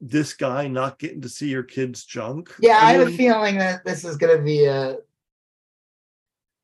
this 0.00 0.34
guy 0.34 0.68
not 0.68 0.98
getting 0.98 1.22
to 1.22 1.28
see 1.28 1.48
your 1.48 1.62
kid's 1.62 2.04
junk? 2.04 2.54
Yeah, 2.60 2.78
I, 2.82 2.92
have 2.92 3.08
a 3.08 3.12
feeling 3.12 3.58
that 3.58 3.84
this 3.84 4.04
is 4.04 4.16
going 4.16 4.36
to 4.36 4.42
be 4.42 4.64
a. 4.64 4.98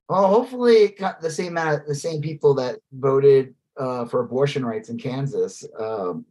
Well, 0.09 0.27
hopefully, 0.27 0.75
it 0.79 0.99
got 0.99 1.21
the 1.21 1.31
same 1.31 1.57
amount 1.57 1.83
of 1.83 1.87
the 1.87 1.95
same 1.95 2.21
people 2.21 2.55
that 2.55 2.81
voted 2.93 3.55
uh, 3.79 4.07
for 4.07 4.21
abortion 4.21 4.65
rights 4.67 4.89
in 4.89 4.99
Kansas. 4.99 5.65
Um, 5.79 6.27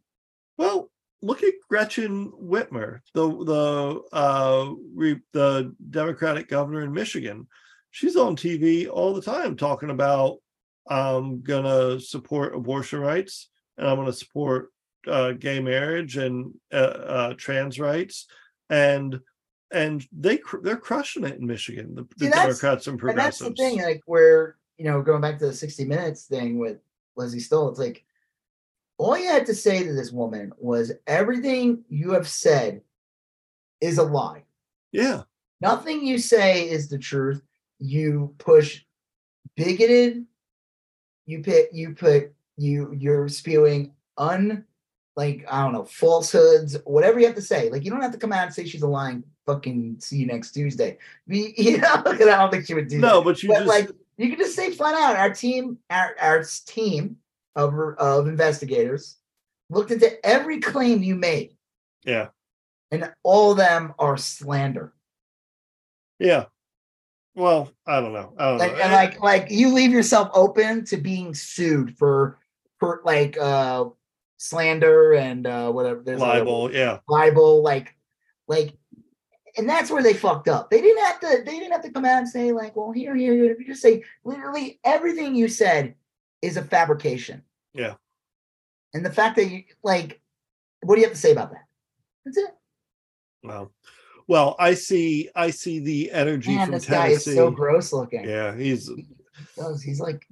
Well, 0.57 0.91
look 1.21 1.43
at 1.43 1.53
Gretchen 1.69 2.31
Whitmer, 2.31 2.99
the 3.13 3.27
the 3.45 4.01
uh 4.11 4.73
re, 4.93 5.21
the 5.31 5.73
Democratic 5.89 6.49
governor 6.49 6.81
in 6.81 6.91
Michigan. 6.91 7.47
She's 7.91 8.15
on 8.15 8.35
TV 8.35 8.87
all 8.89 9.13
the 9.13 9.21
time 9.21 9.55
talking 9.55 9.89
about 9.89 10.37
I'm 10.89 11.41
gonna 11.41 11.99
support 11.99 12.55
abortion 12.55 12.99
rights 12.99 13.49
and 13.77 13.87
I'm 13.87 13.95
gonna 13.97 14.13
support 14.13 14.69
uh, 15.07 15.31
gay 15.33 15.59
marriage 15.59 16.17
and 16.17 16.53
uh, 16.71 16.75
uh, 16.75 17.33
trans 17.35 17.79
rights 17.79 18.27
and 18.69 19.19
and 19.71 20.05
they 20.11 20.37
cr- 20.37 20.61
they're 20.63 20.77
crushing 20.77 21.23
it 21.25 21.37
in 21.39 21.45
Michigan. 21.45 21.93
The, 21.95 22.07
the 22.17 22.25
See, 22.25 22.31
Democrats 22.31 22.87
and 22.87 22.97
progressives. 22.97 23.41
and 23.41 23.49
that's 23.51 23.59
the 23.59 23.63
thing, 23.63 23.81
like 23.83 24.01
where 24.05 24.57
you 24.77 24.85
know, 24.85 25.01
going 25.01 25.21
back 25.21 25.37
to 25.39 25.47
the 25.47 25.53
sixty 25.53 25.85
minutes 25.85 26.25
thing 26.25 26.57
with 26.57 26.77
Lesley 27.15 27.39
Stahl, 27.39 27.69
it's 27.69 27.79
like 27.79 28.03
all 28.97 29.17
you 29.17 29.27
had 29.27 29.45
to 29.45 29.55
say 29.55 29.83
to 29.83 29.93
this 29.93 30.11
woman 30.11 30.51
was 30.57 30.91
everything 31.07 31.83
you 31.89 32.11
have 32.11 32.27
said 32.27 32.81
is 33.79 33.97
a 33.97 34.03
lie. 34.03 34.43
yeah, 34.91 35.21
Nothing 35.61 36.05
you 36.05 36.17
say 36.17 36.67
is 36.69 36.89
the 36.89 36.97
truth. 36.97 37.41
You 37.79 38.35
push 38.37 38.83
bigoted. 39.55 40.25
You 41.25 41.43
put 41.43 41.73
you 41.73 41.93
put 41.95 42.33
you 42.57 42.93
you're 42.97 43.27
spewing 43.29 43.93
un 44.17 44.65
like 45.15 45.45
I 45.51 45.63
don't 45.63 45.73
know 45.73 45.83
falsehoods, 45.85 46.77
whatever 46.85 47.19
you 47.19 47.25
have 47.25 47.35
to 47.35 47.41
say. 47.41 47.69
Like 47.69 47.83
you 47.83 47.91
don't 47.91 48.01
have 48.01 48.13
to 48.13 48.17
come 48.17 48.31
out 48.31 48.45
and 48.45 48.53
say 48.53 48.65
she's 48.65 48.81
a 48.83 48.87
lying 48.87 49.23
fucking. 49.45 49.97
See 49.99 50.17
you 50.17 50.25
next 50.25 50.51
Tuesday. 50.51 50.97
We, 51.27 51.53
you 51.57 51.77
know, 51.77 52.03
I 52.05 52.15
don't 52.15 52.51
think 52.51 52.65
she 52.65 52.73
would 52.73 52.87
do 52.87 52.99
no, 52.99 53.17
that. 53.17 53.25
but 53.25 53.43
you 53.43 53.49
But 53.49 53.55
just 53.55 53.67
like 53.67 53.91
you 54.17 54.29
can 54.29 54.37
just 54.37 54.55
say 54.55 54.71
flat 54.71 54.95
out, 54.95 55.17
our 55.17 55.33
team, 55.33 55.77
our 55.89 56.15
our 56.21 56.43
team 56.65 57.17
of 57.55 57.73
of 57.97 58.27
investigators 58.27 59.17
looked 59.69 59.91
into 59.91 60.25
every 60.25 60.59
claim 60.59 61.03
you 61.03 61.15
made, 61.15 61.55
yeah, 62.03 62.27
and 62.91 63.11
all 63.23 63.51
of 63.51 63.57
them 63.57 63.93
are 63.99 64.17
slander. 64.17 64.93
yeah. 66.19 66.45
Well, 67.39 67.71
I 67.87 68.01
don't 68.01 68.11
know. 68.11 68.33
I 68.37 68.49
don't 68.49 68.57
like 68.57 68.73
know. 68.73 68.81
and 68.81 68.91
like 68.91 69.21
like 69.21 69.47
you 69.49 69.73
leave 69.73 69.91
yourself 69.91 70.29
open 70.33 70.83
to 70.85 70.97
being 70.97 71.33
sued 71.33 71.97
for 71.97 72.37
for 72.79 73.01
like 73.05 73.37
uh 73.37 73.85
slander 74.35 75.13
and 75.13 75.47
uh 75.47 75.71
whatever 75.71 76.01
there's 76.03 76.19
libel, 76.19 76.69
yeah. 76.73 76.99
libel 77.07 77.61
like 77.63 77.95
like 78.49 78.73
and 79.57 79.69
that's 79.69 79.89
where 79.89 80.03
they 80.03 80.13
fucked 80.13 80.49
up 80.49 80.69
they 80.69 80.81
didn't 80.81 81.03
have 81.05 81.19
to 81.21 81.41
they 81.45 81.59
didn't 81.59 81.71
have 81.71 81.81
to 81.83 81.91
come 81.91 82.03
out 82.05 82.19
and 82.19 82.27
say 82.29 82.51
like 82.51 82.75
well 82.75 82.91
here 82.91 83.15
here 83.15 83.33
here 83.33 83.55
you 83.57 83.65
just 83.65 83.81
say 83.81 84.03
literally 84.25 84.79
everything 84.83 85.33
you 85.33 85.47
said 85.47 85.95
is 86.41 86.57
a 86.57 86.61
fabrication 86.61 87.41
Yeah. 87.73 87.95
and 88.93 89.05
the 89.05 89.11
fact 89.11 89.35
that 89.37 89.45
you 89.49 89.63
like 89.83 90.21
what 90.83 90.95
do 90.95 91.01
you 91.01 91.07
have 91.07 91.15
to 91.15 91.21
say 91.21 91.31
about 91.31 91.51
that 91.51 91.65
that's 92.25 92.37
it 92.37 92.51
Well, 93.43 93.71
well, 94.29 94.55
I 94.59 94.75
see. 94.75 95.27
I 95.35 95.49
see 95.49 95.79
the 95.79 96.11
energy 96.11 96.55
man 96.55 96.67
from 96.67 96.75
this 96.75 96.85
guy 96.85 97.07
is 97.07 97.25
so 97.25 97.49
gross 97.49 97.91
looking 97.91 98.25
yeah, 98.25 98.55
he's 98.55 98.87
does. 99.57 99.81
He's 99.81 99.99
like 99.99 100.27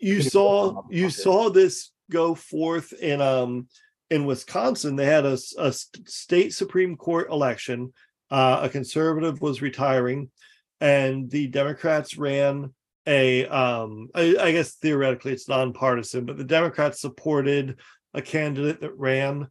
you 0.00 0.20
saw 0.20 0.82
you 0.90 1.08
saw 1.08 1.50
this 1.50 1.92
go 2.10 2.34
forth 2.34 2.92
in 2.92 3.20
um 3.20 3.68
in 4.10 4.26
Wisconsin. 4.26 4.96
They 4.96 5.06
had 5.06 5.24
a 5.24 5.38
a 5.56 5.72
state 5.72 6.52
supreme 6.52 6.96
court 6.96 7.30
election. 7.30 7.92
Uh, 8.28 8.62
a 8.62 8.68
conservative 8.68 9.40
was 9.40 9.62
retiring, 9.62 10.32
and 10.80 11.30
the 11.30 11.46
Democrats 11.46 12.18
ran 12.18 12.74
a 13.06 13.46
um 13.46 14.08
I, 14.16 14.34
I 14.40 14.50
guess 14.50 14.74
theoretically 14.74 15.32
it's 15.32 15.48
nonpartisan, 15.48 16.24
but 16.24 16.38
the 16.38 16.42
Democrats 16.42 17.00
supported 17.00 17.78
a 18.14 18.20
candidate 18.20 18.80
that 18.80 18.98
ran 18.98 19.46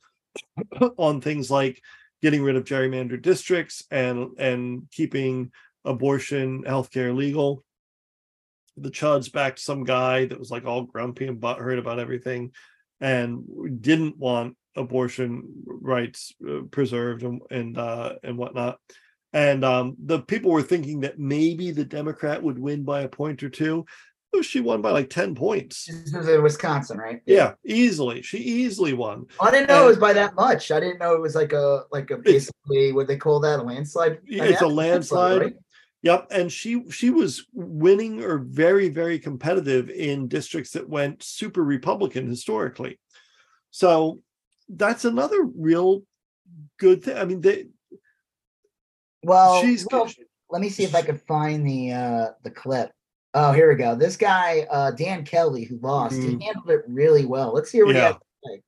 on 0.98 1.22
things 1.22 1.50
like 1.50 1.82
getting 2.24 2.42
rid 2.42 2.56
of 2.56 2.64
gerrymandered 2.64 3.22
districts 3.22 3.84
and 3.92 4.30
and 4.40 4.90
keeping 4.92 5.52
abortion 5.86 6.64
healthcare 6.64 7.16
legal. 7.16 7.64
The 8.78 8.90
chuds 8.90 9.32
backed 9.32 9.60
some 9.60 9.84
guy 9.84 10.26
that 10.26 10.40
was 10.40 10.50
like 10.50 10.66
all 10.66 10.84
grumpy 10.84 11.28
and 11.28 11.40
butthurt 11.40 11.78
about 11.78 12.00
everything 12.00 12.52
and 13.02 13.44
didn't 13.82 14.18
want 14.18 14.56
abortion 14.76 15.44
rights 15.68 16.34
uh, 16.50 16.62
preserved 16.72 17.22
and 17.24 17.42
and 17.52 17.78
uh 17.78 18.14
and 18.24 18.38
whatnot. 18.38 18.80
And 19.34 19.66
um 19.66 19.96
the 20.04 20.22
people 20.22 20.50
were 20.50 20.64
thinking 20.64 21.02
that 21.02 21.20
maybe 21.20 21.72
the 21.72 21.86
democrat 21.86 22.42
would 22.42 22.58
win 22.58 22.84
by 22.84 23.02
a 23.02 23.10
point 23.10 23.44
or 23.44 23.50
two 23.50 23.86
she 24.42 24.60
won 24.60 24.82
by 24.82 24.92
like 24.92 25.10
10 25.10 25.36
points 25.36 25.86
this 25.86 26.14
was 26.14 26.28
in 26.28 26.42
Wisconsin, 26.42 26.98
right? 26.98 27.22
yeah 27.26 27.54
easily 27.66 28.22
she 28.22 28.38
easily 28.38 28.94
won 28.94 29.26
I 29.40 29.52
didn't 29.52 29.68
know 29.68 29.86
it 29.86 29.88
was 29.88 29.98
by 29.98 30.14
that 30.14 30.36
much. 30.36 30.72
I 30.72 30.80
didn't 30.80 31.00
know 31.00 31.14
it 31.14 31.22
was 31.22 31.36
like 31.36 31.54
a 31.54 31.84
like 31.92 32.12
a 32.12 32.18
basically 32.18 32.92
what 32.92 33.08
they 33.08 33.18
call 33.18 33.40
that 33.42 33.60
a 33.60 33.64
landslide. 33.64 34.20
It's 34.26 34.62
a 34.62 34.68
landslide. 34.68 35.42
right? 35.42 35.56
Yep, 36.02 36.28
and 36.32 36.52
she 36.52 36.90
she 36.92 37.10
was 37.10 37.46
winning 37.54 38.22
or 38.24 38.38
very 38.38 38.90
very 38.90 39.20
competitive 39.20 39.90
in 39.90 40.28
districts 40.28 40.72
that 40.72 40.88
went 40.88 41.24
super 41.24 41.64
Republican 41.64 42.28
historically. 42.28 43.00
So 43.72 44.20
that's 44.70 45.06
another 45.06 45.44
real 45.44 46.04
good 46.78 47.04
thing. 47.04 47.18
I 47.18 47.26
mean, 47.26 47.42
they, 47.42 47.68
Well, 49.24 49.62
she's 49.62 49.88
well, 49.92 50.10
let 50.50 50.62
me 50.62 50.70
see 50.70 50.84
if 50.84 50.94
I 50.94 51.02
can 51.02 51.18
find 51.18 51.66
the 51.66 51.92
uh 51.94 52.28
the 52.44 52.52
clip. 52.52 52.92
Oh, 53.36 53.52
here 53.52 53.68
we 53.70 53.76
go. 53.76 53.96
This 53.96 54.16
guy, 54.18 54.68
uh 54.70 54.92
Dan 54.92 55.26
Kelly, 55.26 55.64
who 55.64 55.78
lost, 55.80 56.16
Mhm. 56.16 56.40
he 56.40 56.46
handled 56.46 56.70
it 56.70 56.84
really 56.88 57.26
well. 57.26 57.52
Let's 57.54 57.72
hear 57.72 57.86
what 57.86 57.96
he 57.96 58.02
Yeah. 58.02 58.08
had 58.08 58.20
to 58.20 58.26
say. 58.46 58.64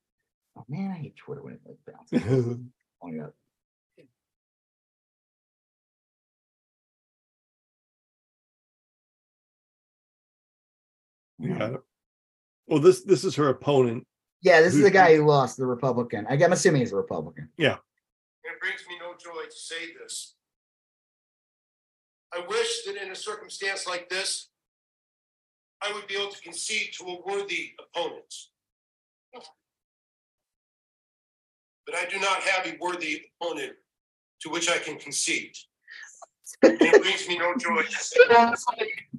Oh 0.56 0.64
man, 0.68 0.90
I 0.90 0.94
hate 0.94 1.16
Twitter 1.16 1.42
when 1.42 1.54
it 1.54 1.60
like 1.64 1.78
bounces. 1.86 2.58
Oh, 3.02 3.08
yeah. 3.08 3.26
yeah. 11.38 11.76
Well, 12.66 12.80
this 12.80 13.02
this 13.02 13.24
is 13.24 13.36
her 13.36 13.48
opponent. 13.48 14.06
Yeah, 14.42 14.60
this 14.60 14.74
is 14.74 14.82
the 14.82 14.90
guy 14.90 15.16
who 15.16 15.24
lost, 15.24 15.56
the 15.56 15.66
Republican. 15.66 16.26
I- 16.28 16.34
I'm 16.34 16.52
assuming 16.52 16.80
he's 16.80 16.92
a 16.92 16.96
Republican. 16.96 17.50
Yeah. 17.56 17.76
It 18.44 18.60
brings 18.60 18.80
me 18.88 18.96
no 19.00 19.12
joy 19.14 19.44
to 19.44 19.50
say 19.50 19.92
this. 20.00 20.34
I 22.32 22.44
wish 22.46 22.84
that 22.84 22.96
in 23.02 23.10
a 23.10 23.14
circumstance 23.14 23.86
like 23.86 24.08
this, 24.08 24.48
I 25.82 25.92
would 25.92 26.06
be 26.06 26.14
able 26.16 26.32
to 26.32 26.40
concede 26.42 26.90
to 26.98 27.04
a 27.04 27.20
worthy 27.26 27.72
opponent. 27.78 28.32
But 31.84 31.94
I 31.94 32.04
do 32.06 32.18
not 32.18 32.40
have 32.42 32.66
a 32.66 32.76
worthy 32.80 33.22
opponent 33.40 33.74
to 34.40 34.50
which 34.50 34.68
I 34.70 34.78
can 34.78 34.98
concede. 34.98 35.52
And 36.62 36.80
it 36.80 37.02
brings 37.02 37.28
me 37.28 37.38
no 37.38 37.54
joy 37.56 37.82
to 37.82 37.92
say 37.92 38.20
that. 38.28 38.58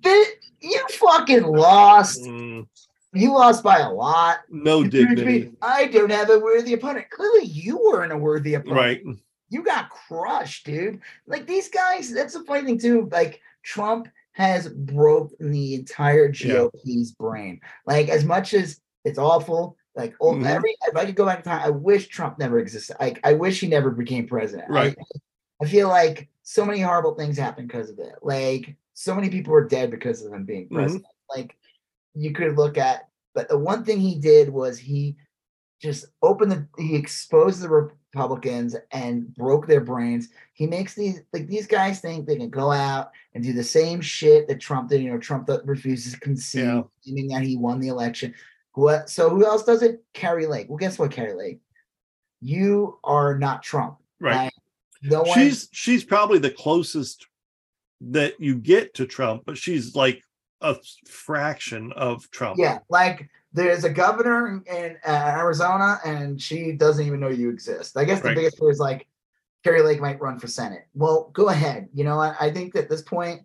Th- 0.04 0.28
You 0.60 0.86
fucking 0.90 1.44
lost. 1.44 2.22
Mm, 2.24 2.68
You 3.14 3.32
lost 3.32 3.64
by 3.64 3.80
a 3.80 3.90
lot. 3.92 4.40
no 4.50 4.82
You 4.82 4.90
dignity. 4.90 5.52
I 5.62 5.86
don't 5.86 6.12
have 6.12 6.30
a 6.30 6.40
worthy 6.40 6.74
opponent. 6.74 7.10
Clearly, 7.10 7.46
you 7.46 7.78
weren't 7.78 8.12
a 8.12 8.18
worthy 8.18 8.56
opponent. 8.56 8.78
Right. 8.78 9.04
You 9.50 9.64
got 9.64 9.90
crushed, 9.90 10.66
dude. 10.66 11.00
Like 11.26 11.48
these 11.48 11.70
guys, 11.70 12.12
that's 12.12 12.34
the 12.34 12.44
funny 12.44 12.66
thing 12.66 12.80
too. 12.80 13.08
Like 13.12 13.40
Trump 13.64 14.10
has 14.38 14.70
broken 14.70 15.52
the 15.52 15.74
entire 15.74 16.32
Yeah. 16.32 16.68
GOP's 16.72 17.12
brain. 17.14 17.60
Like 17.88 18.08
as 18.08 18.24
much 18.24 18.54
as 18.54 18.80
it's 19.04 19.18
awful, 19.18 19.76
like 19.96 20.14
oh, 20.22 20.34
Mhm. 20.34 20.46
every 20.46 20.76
if 20.88 20.96
I 20.96 21.06
could 21.08 21.16
go 21.16 21.26
back 21.26 21.40
in 21.40 21.44
time, 21.46 21.62
I 21.66 21.72
wish 21.72 22.08
Trump 22.08 22.38
never 22.38 22.60
existed. 22.60 22.98
Like 23.00 23.20
I 23.24 23.34
wish 23.34 23.60
he 23.60 23.68
never 23.68 23.90
became 23.90 24.28
president. 24.28 24.70
I- 24.70 24.74
Right. 24.74 24.98
I, 25.60 25.66
feel 25.66 25.88
like 25.88 26.30
so 26.44 26.64
many 26.64 26.82
horrible 26.82 27.16
things 27.16 27.36
happened 27.36 27.68
because 27.68 27.90
of 27.90 27.98
it. 27.98 28.14
Like 28.22 28.76
so 28.94 29.16
many 29.16 29.30
people 29.30 29.54
were 29.54 29.68
dead 29.68 29.90
because 29.90 30.24
of 30.24 30.32
him 30.32 30.46
being 30.46 30.70
Mhm. 30.70 30.76
president. 30.76 31.06
Like 31.36 31.58
you 32.14 32.32
could 32.32 32.58
look 32.58 32.78
at, 32.78 33.10
but 33.34 33.50
the 33.50 33.58
one 33.58 33.84
thing 33.84 34.00
he 34.00 34.20
did 34.20 34.50
was 34.50 34.78
he 34.78 35.18
just 35.82 36.06
opened 36.22 36.52
the 36.52 36.68
he 36.78 36.96
exposed 36.96 37.62
the 37.62 37.70
Republicans 38.18 38.76
and 38.92 39.34
broke 39.36 39.68
their 39.68 39.82
brains. 39.82 40.30
He 40.54 40.66
makes 40.66 40.96
these 40.96 41.22
like 41.34 41.48
these 41.48 41.68
guys 41.68 42.00
think 42.02 42.26
they 42.26 42.36
can 42.36 42.50
go 42.50 42.72
out 42.72 43.12
and 43.34 43.44
do 43.44 43.54
the 43.54 43.64
same 43.64 44.02
shit 44.02 44.48
that 44.48 44.60
Trump 44.60 44.90
did. 44.90 45.02
You 45.02 45.12
know, 45.12 45.20
Trump 45.20 45.50
refuses 45.66 46.14
to 46.14 46.20
concede, 46.20 46.64
Yeah. 46.64 46.82
meaning 47.06 47.28
that 47.30 47.44
he 47.44 47.58
won 47.58 47.80
the 47.80 47.90
election. 47.90 48.34
What 48.74 49.10
so 49.10 49.30
who 49.30 49.46
else 49.46 49.64
does 49.64 49.84
it? 49.84 50.04
Kari 50.14 50.48
Lake. 50.48 50.68
Well, 50.68 50.78
guess 50.78 50.98
what, 50.98 51.12
Kari 51.12 51.34
Lake? 51.34 51.60
You 52.42 53.00
are 53.04 53.38
not 53.38 53.62
Trump. 53.64 53.98
Right. 54.20 54.46
Like, 54.46 54.54
no 55.04 55.22
one 55.22 55.38
She's 55.38 55.70
she's 55.72 56.04
probably 56.04 56.40
the 56.40 56.52
closest 56.52 57.28
that 58.02 58.40
you 58.40 58.56
get 58.56 58.96
to 58.96 59.06
Trump, 59.06 59.44
but 59.46 59.58
she's 59.58 59.96
like 59.96 60.24
a 60.62 60.76
fraction 61.08 61.92
of 61.94 62.30
Trump. 62.32 62.58
Yeah, 62.60 62.80
like 62.90 63.30
there's 63.58 63.84
a 63.84 63.90
governor 63.90 64.48
in, 64.48 64.64
in 64.74 64.98
uh, 65.06 65.12
Arizona, 65.38 66.00
and 66.06 66.42
she 66.42 66.72
doesn't 66.74 67.06
even 67.06 67.20
know 67.20 67.30
you 67.30 67.50
exist. 67.50 67.98
I 67.98 68.04
guess 68.06 68.22
the 68.22 68.30
Right. 68.30 68.36
biggest 68.38 68.58
fear 68.60 68.70
is 68.72 68.80
like 68.80 69.08
Kari 69.64 69.82
Lake 69.82 70.00
might 70.00 70.20
run 70.22 70.40
for 70.40 70.48
Senate. 70.48 70.88
Well, 70.94 71.30
go 71.34 71.50
ahead. 71.50 71.90
You 71.94 72.04
know, 72.04 72.20
I, 72.20 72.36
I 72.40 72.52
think 72.52 72.76
at 72.76 72.90
this 72.90 73.02
point, 73.02 73.42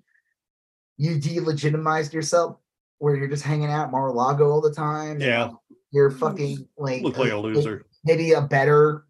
you 0.98 1.16
delegitimized 1.16 2.12
yourself, 2.12 2.58
where 2.98 3.16
you're 3.16 3.28
just 3.28 3.42
hanging 3.42 3.70
out 3.70 3.90
Mar-a-Lago 3.90 4.48
all 4.50 4.60
the 4.60 4.72
time. 4.72 5.20
Yeah. 5.20 5.50
you're 5.90 6.10
fucking 6.10 6.68
like 6.78 7.02
Look 7.02 7.18
like 7.18 7.32
a 7.32 7.36
loser. 7.36 7.86
Maybe 8.04 8.32
a 8.32 8.40
better, 8.42 9.04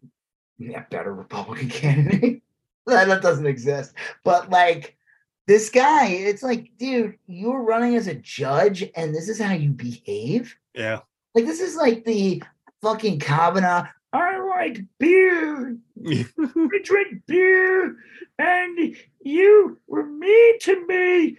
yeah, 0.57 0.83
better 0.89 1.13
Republican 1.13 1.69
candidate. 1.81 2.41
that 2.87 3.21
doesn't 3.21 3.45
exist, 3.47 3.93
but 4.23 4.49
like. 4.49 4.97
This 5.45 5.69
guy, 5.69 6.07
it's 6.07 6.41
like, 6.41 6.71
dude, 6.77 7.17
you're 7.27 7.61
running 7.61 7.95
as 7.95 8.07
a 8.07 8.15
judge, 8.15 8.89
and 8.95 9.13
this 9.13 9.27
is 9.27 9.39
how 9.41 9.53
you 9.53 9.71
behave. 9.71 10.55
Yeah. 10.73 10.99
Like 11.35 11.45
this 11.45 11.59
is 11.59 11.75
like 11.75 12.05
the 12.05 12.41
fucking 12.81 13.19
Kavanaugh. 13.19 13.87
I 14.13 14.37
like 14.37 14.79
beer. 14.99 15.77
I 16.07 16.79
drink 16.83 17.23
beer, 17.25 17.97
and 18.39 18.95
you 19.21 19.79
were 19.87 20.05
mean 20.05 20.59
to 20.59 20.87
me, 20.87 21.37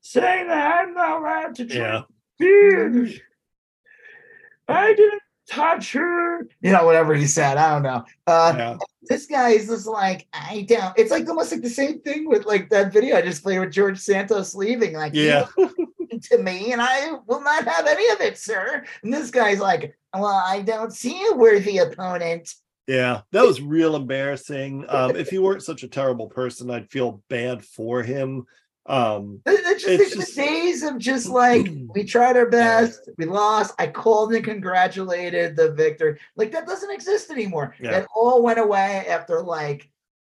saying 0.00 0.48
that 0.48 0.80
I'm 0.80 0.94
not 0.94 1.20
allowed 1.20 1.54
to 1.56 1.64
drink 1.64 1.82
yeah. 1.82 2.02
beer. 2.38 3.08
I 4.68 4.94
didn't 4.94 5.22
touch 5.48 5.92
her. 5.92 6.48
You 6.60 6.72
know, 6.72 6.86
whatever 6.86 7.14
he 7.14 7.26
said. 7.26 7.58
I 7.58 7.74
don't 7.74 7.82
know. 7.82 8.04
Uh, 8.26 8.54
Yeah. 8.56 8.76
This 9.04 9.26
guy 9.26 9.50
is 9.50 9.66
just 9.68 9.86
like 9.86 10.26
I 10.32 10.64
don't. 10.68 10.96
It's 10.96 11.10
like 11.10 11.28
almost 11.28 11.52
like 11.52 11.62
the 11.62 11.68
same 11.70 12.00
thing 12.00 12.28
with 12.28 12.46
like 12.46 12.70
that 12.70 12.92
video 12.92 13.16
I 13.16 13.22
just 13.22 13.42
played 13.42 13.58
with 13.58 13.72
George 13.72 13.98
Santos 13.98 14.54
leaving. 14.54 14.94
Like, 14.94 15.12
Yeah. 15.14 15.46
to 16.30 16.38
me, 16.38 16.72
and 16.72 16.80
I 16.80 17.12
will 17.26 17.40
not 17.42 17.64
have 17.66 17.86
any 17.86 18.08
of 18.10 18.20
it, 18.20 18.38
sir. 18.38 18.84
And 19.02 19.12
this 19.12 19.30
guy's 19.30 19.58
like, 19.60 19.96
well, 20.14 20.26
I 20.26 20.62
don't 20.62 20.92
see 20.92 21.26
a 21.30 21.34
worthy 21.34 21.78
opponent. 21.78 22.52
Yeah, 22.86 23.22
that 23.32 23.44
was 23.46 23.60
real 23.62 23.96
embarrassing. 23.96 24.84
Um, 24.88 25.16
if 25.16 25.30
he 25.30 25.38
weren't 25.38 25.62
such 25.62 25.82
a 25.84 25.88
terrible 25.88 26.28
person, 26.28 26.70
I'd 26.70 26.90
feel 26.90 27.22
bad 27.28 27.64
for 27.64 28.02
him. 28.02 28.44
Um, 28.86 29.40
It- 29.46 29.60
It's 29.64 29.84
just 29.84 30.00
It's 30.02 30.14
the- 30.14 30.42
the 30.42 30.48
days 30.48 30.82
of 30.82 30.98
just 30.98 31.28
like 31.28 31.68
we 31.94 32.04
tried 32.04 32.36
our 32.36 32.48
best, 32.48 33.08
we 33.16 33.24
lost. 33.26 33.74
I 33.78 33.86
called 33.86 34.34
and 34.34 34.44
congratulated 34.44 35.56
the 35.56 35.72
victor. 35.72 36.18
Like 36.36 36.50
that 36.52 36.66
doesn't 36.66 36.90
exist 36.90 37.30
anymore. 37.30 37.74
Yeah. 37.80 37.92
That 37.92 38.08
all 38.14 38.42
went 38.42 38.58
away 38.58 39.06
after 39.08 39.40
like 39.40 39.88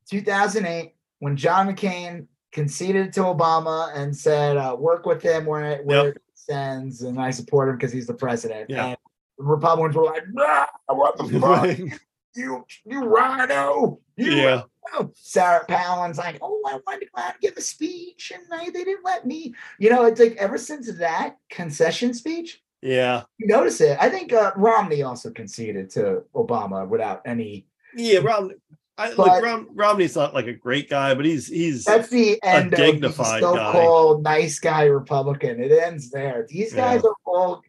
2008 0.09 0.93
when 1.19 1.35
John 1.37 1.67
McCain 1.73 2.27
conceded 2.51 3.13
to 3.13 3.21
Obama 3.21 3.91
and 3.95 4.15
said, 4.15 4.57
uh, 4.57 4.75
"Work 4.77 5.05
with 5.05 5.21
him 5.23 5.45
where 5.45 5.63
it, 5.63 5.85
where 5.85 6.05
Yep. 6.07 6.15
it 6.17 6.21
sends," 6.35 7.01
and 7.01 7.19
I 7.19 7.31
support 7.31 7.69
him 7.69 7.77
because 7.77 7.91
he's 7.91 8.07
the 8.07 8.13
president. 8.13 8.69
Yeah. 8.69 8.87
And 8.87 8.97
the 9.37 9.43
Republicans 9.45 9.95
were 9.95 10.03
like, 10.05 10.23
nah, 10.31 10.65
"What 10.87 11.17
the 11.17 11.23
fuck, 11.39 11.99
you 12.35 12.65
you 12.85 13.03
rhino, 13.05 13.99
you 14.17 14.31
yeah, 14.33 14.63
Oh, 14.93 15.11
Sarah 15.15 15.65
Palin's 15.67 16.17
like, 16.17 16.37
oh, 16.41 16.61
I 16.67 16.79
wanted 16.85 17.01
to 17.01 17.11
go 17.15 17.21
out 17.21 17.33
and 17.33 17.41
give 17.41 17.57
a 17.57 17.61
speech, 17.61 18.31
and 18.33 18.43
I, 18.51 18.65
they 18.65 18.83
didn't 18.83 19.03
let 19.05 19.25
me. 19.25 19.53
You 19.79 19.89
know, 19.89 20.05
it's 20.05 20.19
like 20.19 20.35
ever 20.37 20.57
since 20.57 20.91
that 20.97 21.37
concession 21.49 22.13
speech, 22.13 22.61
yeah, 22.81 23.23
you 23.37 23.47
notice 23.47 23.79
it. 23.81 23.97
I 23.99 24.09
think 24.09 24.33
uh, 24.33 24.51
Romney 24.55 25.03
also 25.03 25.31
conceded 25.31 25.89
to 25.91 26.23
Obama 26.35 26.87
without 26.87 27.21
any. 27.25 27.65
yeah. 27.95 28.19
Rom, 28.19 28.51
I 28.97 29.07
But- 29.15 29.17
like 29.27 29.43
Rom, 29.43 29.69
Romney's 29.73 30.15
not 30.15 30.33
like 30.33 30.47
a 30.47 30.53
great 30.53 30.89
guy, 30.89 31.15
but 31.15 31.25
he's 31.25 31.47
he's 31.47 31.85
That's 31.85 32.09
the 32.09 32.39
end 32.43 32.73
of 32.73 32.79
the 32.79 32.91
dignified 32.91 33.41
so-called 33.41 34.21
nice 34.23 34.59
guy 34.59 34.83
Republican. 34.83 35.63
It 35.63 35.71
ends 35.71 36.11
there. 36.11 36.45
These 36.49 36.73
guys 36.73 37.01
Yeah. 37.03 37.09
are 37.09 37.15
all 37.25 37.61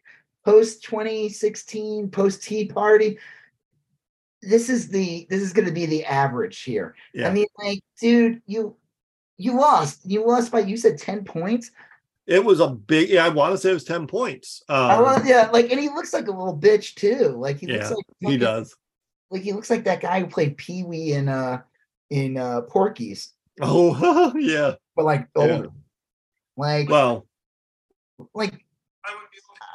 post 0.43 0.83
2016, 0.83 2.09
post 2.11 2.43
Tea 2.43 2.65
Party. 2.67 3.17
This 4.45 4.69
is 4.69 4.87
the 4.89 5.25
this 5.29 5.41
is 5.41 5.53
going 5.53 5.67
to 5.67 5.73
be 5.73 5.85
the 5.85 6.05
average 6.05 6.61
here. 6.63 6.95
yeah. 7.13 7.27
I 7.29 7.33
mean, 7.33 7.47
like, 7.57 7.79
dude, 7.99 8.41
you 8.45 8.75
you 9.37 9.53
lost. 9.57 10.01
You 10.05 10.25
lost 10.25 10.51
by 10.51 10.59
you 10.59 10.77
said 10.77 10.97
10 10.97 11.25
points. 11.25 11.71
it 12.27 12.43
was 12.43 12.59
a 12.59 12.69
big. 12.69 13.09
Yeah, 13.09 13.25
I 13.25 13.29
want 13.29 13.51
to 13.53 13.57
say 13.57 13.71
it 13.71 13.73
was 13.73 13.83
ten 13.83 14.07
points. 14.07 14.63
I 14.69 14.95
Um, 14.95 15.27
yeah, 15.27 15.49
like, 15.51 15.69
and 15.71 15.79
he 15.79 15.89
looks 15.89 16.13
like 16.13 16.27
a 16.27 16.31
little 16.31 16.57
bitch 16.57 16.95
too. 16.95 17.29
Like 17.37 17.57
he 17.59 17.67
looks 17.67 17.91
like 17.91 18.05
he 18.19 18.37
does. 18.37 18.75
Like 19.29 19.41
he 19.43 19.53
looks 19.53 19.69
like 19.69 19.83
that 19.85 20.01
guy 20.01 20.19
who 20.21 20.27
played 20.27 20.57
Pee 20.57 20.83
Wee 20.83 21.13
in 21.13 21.27
uh 21.29 21.61
in 22.09 22.37
uh 22.37 22.61
Porky's, 22.61 23.33
Oh 23.61 24.33
yeah. 24.39 24.75
but 24.95 25.05
like 25.05 25.27
Yeah. 25.35 25.41
older. 25.43 25.69
Like, 26.57 26.89
Well, 26.89 27.27
like 28.33 28.64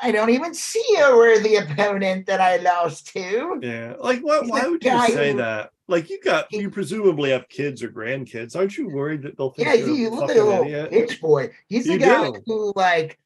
I 0.02 0.06
would 0.06 0.12
be 0.12 0.18
I 0.18 0.20
don't 0.20 0.30
even 0.30 0.54
see 0.54 0.96
a 0.98 1.14
worthy 1.16 1.56
opponent 1.56 2.26
that 2.26 2.40
I 2.40 2.56
lost 2.58 3.08
to. 3.14 3.58
yeah. 3.62 3.94
Like, 3.98 4.20
why? 4.20 4.40
He's 4.42 4.50
Why 4.50 4.66
would 4.68 4.82
you 4.84 5.06
say 5.08 5.32
who- 5.32 5.38
that? 5.38 5.70
Like, 5.88 6.08
you 6.08 6.20
got 6.20 6.46
He- 6.50 6.58
you 6.60 6.70
presumably 6.70 7.30
have 7.30 7.48
kids 7.48 7.82
or 7.82 7.88
grandkids. 7.90 8.54
Aren't 8.54 8.78
you 8.78 8.88
worried 8.88 9.22
that 9.22 9.36
they'll 9.36 9.50
think 9.50 9.66
Yeah, 9.66 9.74
you're 9.74 9.88
you, 9.88 9.94
you 9.94 10.08
a 10.08 10.10
look 10.10 10.20
like 10.20 10.28
fucking 10.28 10.42
a 10.42 10.44
little 10.44 10.64
idiot? 10.66 10.90
bitch 10.92 11.20
boy. 11.20 11.50
He's 11.68 11.86
the 11.86 11.94
You 11.94 11.98
guy 11.98 12.30
do. 12.30 12.42
who 12.46 12.72
like 12.76 13.18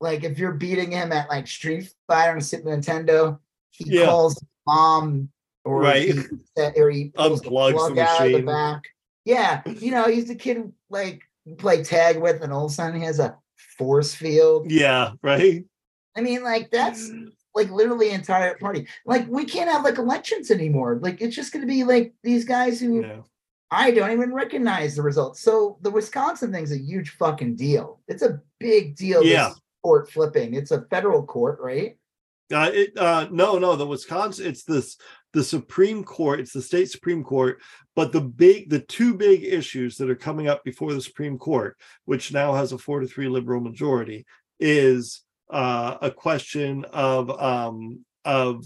like 0.00 0.24
if 0.24 0.38
you're 0.38 0.52
beating 0.54 0.92
him 0.92 1.12
at 1.12 1.28
like 1.28 1.46
Street 1.46 1.92
Fighter 2.08 2.32
on 2.32 2.40
Super 2.40 2.70
Nintendo, 2.70 3.38
he 3.70 3.98
Yeah. 3.98 4.06
calls 4.06 4.42
mom 4.66 5.28
or 5.66 5.82
Right. 5.82 6.08
he, 6.14 6.20
or 6.76 6.88
he 6.90 7.10
pulls 7.10 7.42
the 7.42 7.48
plug 7.50 7.74
the 7.74 8.00
out 8.00 8.20
of 8.20 8.26
the 8.26 8.30
machine. 8.32 8.46
back. 8.46 8.82
Yeah, 9.26 9.60
you 9.66 9.90
know, 9.90 10.04
he's 10.04 10.26
the 10.26 10.34
kid 10.34 10.72
like 10.88 11.20
you 11.44 11.54
play 11.54 11.84
tag 11.84 12.16
with, 12.18 12.40
and 12.42 12.50
all 12.50 12.64
of 12.64 12.70
a 12.70 12.74
sudden 12.74 12.98
he 12.98 13.04
has 13.04 13.18
a 13.18 13.36
force 13.76 14.14
field. 14.14 14.70
Yeah. 14.70 15.12
Right. 15.22 15.66
I 16.16 16.20
mean, 16.20 16.42
like 16.42 16.70
that's 16.70 17.10
like 17.54 17.70
literally 17.70 18.10
entire 18.10 18.56
party. 18.56 18.86
Like 19.06 19.26
we 19.28 19.44
can't 19.44 19.70
have 19.70 19.84
like 19.84 19.98
elections 19.98 20.50
anymore. 20.50 20.98
Like 21.02 21.20
it's 21.20 21.36
just 21.36 21.52
gonna 21.52 21.66
be 21.66 21.84
like 21.84 22.14
these 22.22 22.44
guys 22.44 22.80
who. 22.80 23.22
I 23.72 23.92
don't 23.92 24.10
even 24.10 24.34
recognize 24.34 24.96
the 24.96 25.02
results. 25.02 25.40
So 25.42 25.78
the 25.82 25.92
Wisconsin 25.92 26.50
thing's 26.50 26.72
a 26.72 26.78
huge 26.78 27.10
fucking 27.10 27.54
deal. 27.54 28.00
It's 28.08 28.22
a 28.22 28.40
big 28.58 28.96
deal. 28.96 29.22
Yeah. 29.22 29.52
court 29.82 30.10
flipping. 30.10 30.54
It's 30.54 30.72
a 30.72 30.82
federal 30.90 31.24
court, 31.24 31.60
right? 31.60 31.96
Uh, 32.52 32.70
it 32.72 32.98
uh 32.98 33.28
no 33.30 33.60
no 33.60 33.76
the 33.76 33.86
Wisconsin 33.86 34.44
it's 34.44 34.64
this 34.64 34.96
the 35.32 35.44
Supreme 35.44 36.02
Court 36.02 36.40
it's 36.40 36.52
the 36.52 36.60
state 36.60 36.90
Supreme 36.90 37.22
Court 37.22 37.62
but 37.94 38.10
the 38.10 38.20
big 38.20 38.70
the 38.70 38.80
two 38.80 39.14
big 39.14 39.44
issues 39.44 39.96
that 39.96 40.10
are 40.10 40.16
coming 40.16 40.48
up 40.48 40.64
before 40.64 40.92
the 40.92 41.00
Supreme 41.00 41.38
Court 41.38 41.76
which 42.06 42.32
now 42.32 42.52
has 42.52 42.72
a 42.72 42.78
4 42.78 43.00
to 43.00 43.06
3 43.06 43.28
liberal 43.28 43.60
majority 43.60 44.26
is 44.58 45.22
uh 45.50 45.98
a 46.00 46.10
question 46.10 46.84
of 46.92 47.30
um 47.40 48.04
of 48.24 48.64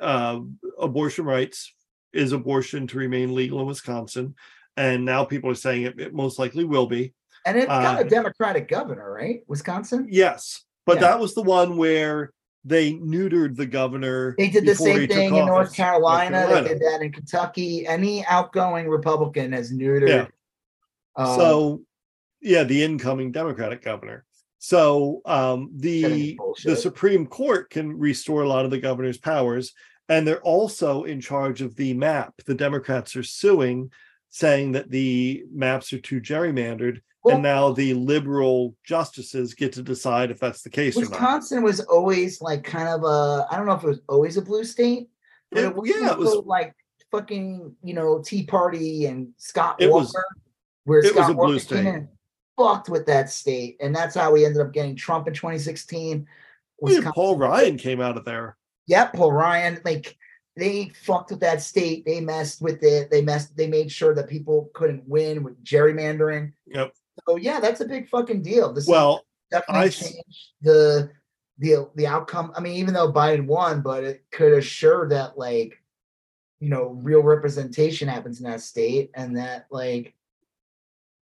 uh, 0.00 0.40
abortion 0.80 1.24
rights 1.24 1.72
is 2.12 2.32
abortion 2.32 2.86
to 2.88 2.98
remain 2.98 3.34
legal 3.34 3.60
in 3.60 3.66
Wisconsin 3.66 4.34
and 4.76 5.04
now 5.04 5.24
people 5.24 5.48
are 5.50 5.54
saying 5.54 5.82
it, 5.82 6.00
it 6.00 6.12
most 6.14 6.38
likely 6.38 6.64
will 6.64 6.86
be 6.86 7.14
And 7.46 7.56
it's 7.56 7.66
got 7.68 7.98
Uh, 7.98 8.04
a 8.06 8.08
Democratic 8.08 8.66
governor, 8.68 9.12
right? 9.12 9.40
Wisconsin. 9.46 10.06
yes 10.10 10.64
but 10.86 10.96
Yeah. 10.96 11.02
that 11.02 11.20
was 11.20 11.34
the 11.34 11.42
one 11.42 11.76
where 11.76 12.32
they 12.64 12.94
neutered 12.94 13.54
the 13.56 13.64
governor 13.66 14.34
They 14.36 14.48
did 14.50 14.66
the 14.66 14.74
same 14.74 15.06
thing 15.08 15.36
in 15.36 15.46
North. 15.46 15.72
Carolina. 15.72 16.38
Carolina. 16.38 16.62
They 16.62 16.74
did 16.74 16.82
that 16.82 17.00
in 17.00 17.12
Kentucky. 17.12 17.86
Any 17.86 18.24
outgoing 18.26 18.88
Republican 18.88 19.52
has 19.52 19.72
neutered. 19.72 20.08
Yeah. 20.08 20.26
um, 21.14 21.38
so 21.38 21.82
yeah 22.42 22.64
the 22.64 22.82
incoming 22.82 23.30
democratic 23.32 23.82
governor 23.82 24.25
so 24.58 25.20
um 25.26 25.70
the 25.76 26.36
the 26.64 26.76
supreme 26.76 27.26
court 27.26 27.70
can 27.70 27.96
restore 27.98 28.42
a 28.42 28.48
lot 28.48 28.64
of 28.64 28.70
the 28.70 28.78
governor's 28.80 29.18
powers 29.18 29.72
and 30.08 30.26
they're 30.26 30.40
also 30.42 31.02
in 31.02 31.20
charge 31.20 31.60
of 31.62 31.74
the 31.76 31.92
map. 31.94 32.32
The 32.46 32.54
democrats 32.54 33.16
are 33.16 33.22
suing 33.24 33.90
saying 34.30 34.72
that 34.72 34.90
the 34.90 35.44
maps 35.52 35.92
are 35.92 35.98
too 35.98 36.20
gerrymandered 36.20 37.00
Well- 37.24 37.34
and 37.34 37.42
now 37.42 37.72
the 37.72 37.94
liberal 37.94 38.76
justices 38.84 39.54
get 39.54 39.72
to 39.74 39.82
decide 39.82 40.30
if 40.30 40.38
that's 40.38 40.62
the 40.62 40.70
case 40.70 40.96
or 40.96 41.00
not. 41.02 41.10
Wisconsin 41.10 41.62
was 41.62 41.80
always 41.80 42.40
like 42.40 42.62
kind 42.64 42.88
of 42.88 43.02
a 43.04 43.46
I 43.50 43.56
don't 43.56 43.66
know 43.66 43.72
if 43.74 43.82
it 43.84 43.88
was 43.88 44.00
always 44.08 44.36
a 44.36 44.42
blue 44.42 44.64
state, 44.64 45.08
but 45.50 45.60
It- 45.60 45.66
it, 45.66 45.74
wasn't 45.76 46.02
yeah, 46.02 46.12
it 46.12 46.18
was- 46.18 46.42
like 46.46 46.72
fucking 47.10 47.74
you 47.82 47.94
know 47.94 48.22
Tea 48.24 48.44
Party 48.46 49.06
and 49.06 49.28
Scott 49.38 49.76
It 49.80 49.90
Walker, 49.90 50.02
was- 50.04 50.16
where 50.84 50.98
it 51.00 51.14
was 51.14 51.24
Scott 51.24 51.30
a 51.30 51.34
blue 51.34 51.44
Walker 51.46 51.58
state. 51.58 51.76
came 51.84 51.86
in 51.94 52.08
fucked 52.56 52.88
with 52.88 53.06
that 53.06 53.30
state, 53.30 53.76
and 53.80 53.94
that's 53.94 54.14
how 54.14 54.32
we 54.32 54.44
ended 54.44 54.62
up 54.62 54.72
getting 54.72 54.96
Trump 54.96 55.28
in 55.28 55.34
2016. 55.34 56.26
Wisconsin, 56.78 57.12
paul 57.12 57.38
ryan 57.38 57.78
came 57.78 58.02
out 58.02 58.18
of 58.18 58.26
there 58.26 58.56
Yep, 58.86 59.14
Paul 59.14 59.32
Ryan. 59.32 59.80
Like 59.84 60.16
they 60.56 60.92
fucked 61.04 61.30
with 61.30 61.40
that 61.40 61.60
state. 61.62 62.04
They 62.04 62.20
messed 62.20 62.62
with 62.62 62.82
it. 62.82 63.10
They 63.10 63.22
messed. 63.22 63.56
They 63.56 63.66
made 63.66 63.90
sure 63.90 64.14
that 64.14 64.28
people 64.28 64.70
couldn't 64.74 65.06
win 65.08 65.42
with 65.42 65.62
gerrymandering. 65.64 66.52
yep 66.66 66.92
So 67.28 67.36
yeah, 67.36 67.60
that's 67.60 67.80
a 67.80 67.86
big 67.86 68.08
fucking 68.08 68.42
deal. 68.42 68.72
This 68.72 68.86
well 68.86 69.24
definitely 69.50 69.84
I 69.84 69.88
changed 69.88 70.52
the 70.62 71.10
the 71.58 71.90
the 71.96 72.06
outcome. 72.06 72.52
I 72.56 72.60
mean, 72.60 72.74
even 72.74 72.94
though 72.94 73.12
Biden 73.12 73.46
won, 73.46 73.82
but 73.82 74.04
it 74.04 74.24
could 74.30 74.52
assure 74.52 75.08
that 75.08 75.36
like 75.36 75.82
you 76.60 76.68
know 76.68 76.98
real 77.02 77.22
representation 77.22 78.08
happens 78.08 78.40
in 78.40 78.48
that 78.48 78.60
state, 78.60 79.10
and 79.14 79.36
that 79.36 79.66
like 79.70 80.14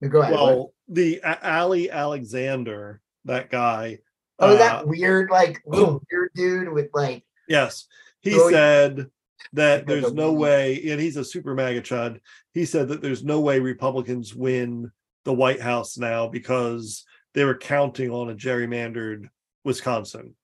go 0.09 0.21
ahead. 0.21 0.33
what? 0.33 0.41
well 0.41 0.73
the 0.87 1.21
ali 1.43 1.89
alexander 1.89 3.01
that 3.25 3.49
guy 3.49 3.97
oh, 4.39 4.53
uh, 4.53 4.57
that 4.57 4.87
weird 4.87 5.29
like 5.29 5.61
little 5.65 6.01
weird 6.11 6.29
dude 6.35 6.69
with 6.69 6.89
like 6.93 7.23
Yes, 7.47 7.87
he 8.21 8.35
Oh, 8.39 8.49
said 8.49 9.07
that 9.53 9.85
there's 9.85 10.13
no 10.13 10.33
way, 10.33 10.81
and 10.89 10.99
he's 10.99 11.17
a 11.17 11.23
super 11.23 11.53
MAGA 11.53 11.81
chud. 11.81 12.19
He 12.53 12.65
said 12.65 12.87
that 12.89 13.01
there's 13.01 13.23
no 13.23 13.41
way 13.41 13.59
Republicans 13.59 14.35
win 14.35 14.91
the 15.23 15.33
White 15.33 15.61
House 15.61 15.97
now 15.97 16.27
because 16.27 17.05
they 17.33 17.45
were 17.45 17.57
counting 17.57 18.11
on 18.11 18.29
a 18.29 18.35
gerrymandered 18.35 19.29
Wisconsin. 19.63 20.35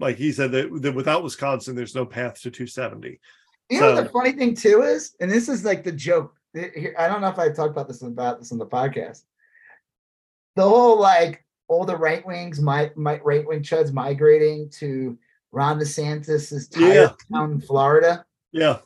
Like 0.00 0.16
he 0.16 0.32
said 0.32 0.52
that, 0.52 0.82
that 0.82 0.94
without 0.94 1.22
Wisconsin, 1.22 1.76
there's 1.76 1.94
no 1.94 2.04
path 2.04 2.40
to 2.42 2.50
270. 2.50 3.20
You 3.70 3.80
know 3.80 3.94
the 3.94 4.08
funny 4.10 4.32
thing 4.32 4.54
too 4.54 4.82
is, 4.82 5.14
and 5.20 5.30
this 5.30 5.48
is 5.48 5.64
like 5.64 5.84
the 5.84 5.92
joke. 5.92 6.34
I 6.56 7.08
don't 7.08 7.20
know 7.20 7.28
if 7.28 7.38
I 7.38 7.48
talked 7.50 7.70
about 7.70 7.88
this 7.88 8.02
about 8.02 8.38
this 8.38 8.52
on 8.52 8.58
the 8.58 8.66
podcast. 8.66 9.22
The 10.56 10.62
whole 10.68 11.00
like 11.00 11.44
all 11.68 11.84
the 11.84 11.96
right 11.96 12.24
wings, 12.26 12.60
my 12.60 12.90
my 12.94 13.20
right 13.24 13.46
wing 13.46 13.62
chuds 13.62 13.92
migrating 13.92 14.68
to 14.78 15.18
Ron 15.52 15.78
DeSantis's 15.78 16.68
Yeah. 16.76 17.12
town 17.32 17.52
in 17.52 17.60
Florida. 17.60 18.24
Yeah, 18.52 18.78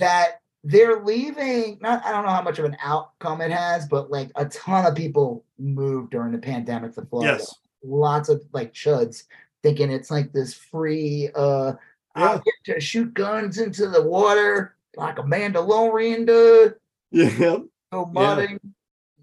That 0.00 0.40
they're 0.64 1.02
leaving. 1.02 1.78
Not 1.80 2.04
I 2.04 2.10
don't 2.12 2.24
know 2.24 2.30
how 2.30 2.42
much 2.42 2.58
of 2.58 2.64
an 2.64 2.76
outcome 2.82 3.40
it 3.40 3.50
has, 3.52 3.86
but 3.86 4.10
like 4.10 4.30
a 4.36 4.46
ton 4.46 4.86
of 4.86 4.94
people 4.96 5.44
moved 5.58 6.10
during 6.10 6.32
the 6.32 6.38
pandemic 6.38 6.94
to 6.94 7.02
Florida. 7.02 7.38
yes, 7.38 7.54
Lots 7.84 8.28
of 8.28 8.42
like 8.52 8.72
chuds 8.72 9.24
thinking 9.62 9.90
it's 9.92 10.10
like 10.10 10.32
this 10.32 10.54
free 10.54 11.30
uh 11.36 11.74
Yeah. 12.16 12.24
I'll 12.30 12.38
get 12.40 12.54
to 12.74 12.80
shoot 12.80 13.14
guns 13.14 13.58
into 13.58 13.88
the 13.88 14.02
water 14.02 14.74
like 14.96 15.18
a 15.18 15.22
Mandalorian 15.22 16.26
dude. 16.26 16.74
Yeah, 17.12 17.56
Go 17.92 18.10
Yeah. 18.14 18.46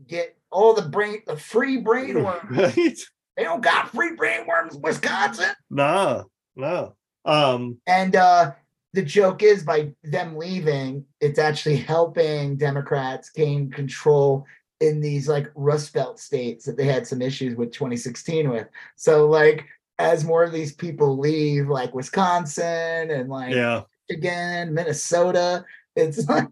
get 0.07 0.37
all 0.51 0.73
the 0.73 0.83
brain, 0.89 1.21
the 1.27 1.37
free 1.37 1.77
brain 1.77 2.23
worms. 2.23 2.43
right. 2.49 2.97
They 3.37 3.43
don't 3.43 3.61
got 3.61 3.89
free 3.89 4.15
brain 4.15 4.45
worms, 4.47 4.75
in 4.75 4.81
Wisconsin. 4.81 5.51
Nah, 5.69 6.23
no. 6.55 6.95
Um, 7.25 7.77
And 7.87 8.15
uh 8.15 8.51
the 8.93 9.01
joke 9.03 9.43
is 9.43 9.63
by 9.63 9.93
them 10.03 10.35
leaving, 10.35 11.05
it's 11.21 11.37
actually 11.37 11.77
helping 11.77 12.57
Democrats 12.57 13.29
gain 13.29 13.69
control 13.69 14.45
in 14.81 14.99
these 14.99 15.27
like 15.27 15.51
Rust 15.55 15.93
Belt 15.93 16.19
states 16.19 16.65
that 16.65 16.75
they 16.75 16.85
had 16.85 17.05
some 17.05 17.21
issues 17.21 17.55
with 17.55 17.71
2016 17.71 18.49
with. 18.49 18.67
So 18.95 19.27
like 19.27 19.65
as 19.99 20.23
more 20.25 20.43
of 20.43 20.51
these 20.51 20.73
people 20.73 21.17
leave, 21.19 21.67
like 21.67 21.93
Wisconsin 21.93 23.11
and 23.11 23.29
like 23.29 23.53
yeah, 23.53 23.83
Michigan, 24.09 24.73
Minnesota. 24.73 25.65
It's 25.95 26.25
like 26.29 26.47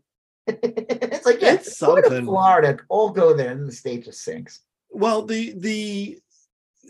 it's 0.64 1.26
like 1.26 1.42
yeah, 1.42 1.54
It's 1.54 1.80
go 1.80 1.96
to 1.96 2.04
something. 2.04 2.26
Florida, 2.26 2.78
all 2.90 3.10
go 3.12 3.34
there, 3.36 3.52
and 3.52 3.68
the 3.68 3.72
state 3.72 4.06
just 4.06 4.24
sinks. 4.24 4.62
well, 4.90 5.24
the 5.26 5.54
the 5.58 6.20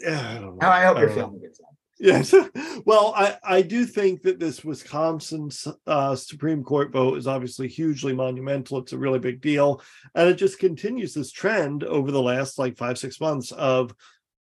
I 0.07 0.35
don't 0.35 0.57
know. 0.57 0.67
I 0.67 0.85
hope 0.85 0.97
I 0.97 1.01
your 1.01 1.15
know. 1.15 1.29
gets. 1.41 1.59
Yes. 1.99 2.33
Well, 2.85 3.11
I, 3.17 3.37
I 3.43 3.61
do 3.63 3.85
think 3.85 4.21
that 4.21 4.39
this 4.39 4.63
Wisconsin 4.63 5.49
uh, 5.87 6.15
Supreme 6.15 6.63
Court 6.63 6.91
vote 6.93 7.17
is 7.17 7.27
obviously 7.27 7.67
hugely 7.67 8.13
monumental. 8.13 8.77
It's 8.77 8.93
a 8.93 8.97
really 8.97 9.19
big 9.19 9.41
deal. 9.41 9.81
And 10.15 10.29
it 10.29 10.35
just 10.35 10.57
continues 10.57 11.13
this 11.13 11.31
trend 11.31 11.83
over 11.83 12.11
the 12.11 12.21
last 12.21 12.59
like 12.59 12.77
five, 12.77 12.97
six 12.97 13.19
months 13.19 13.51
of 13.51 13.93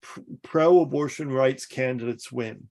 pr- 0.02 0.20
pro 0.42 0.82
abortion 0.82 1.32
rights 1.32 1.66
candidates 1.66 2.34
win. 2.34 2.68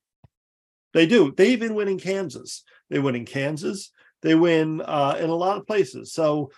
They 0.92 1.06
do. 1.06 1.32
They 1.34 1.52
even 1.52 1.74
win 1.74 1.88
in 1.88 1.98
Kansas. 1.98 2.64
They 2.90 2.98
win 2.98 3.14
in 3.14 3.24
Kansas. 3.24 3.92
They 4.22 4.34
win 4.34 4.80
uh, 4.80 5.16
in 5.20 5.30
a 5.30 5.34
lot 5.34 5.58
of 5.58 5.66
places. 5.66 6.12
So 6.12 6.50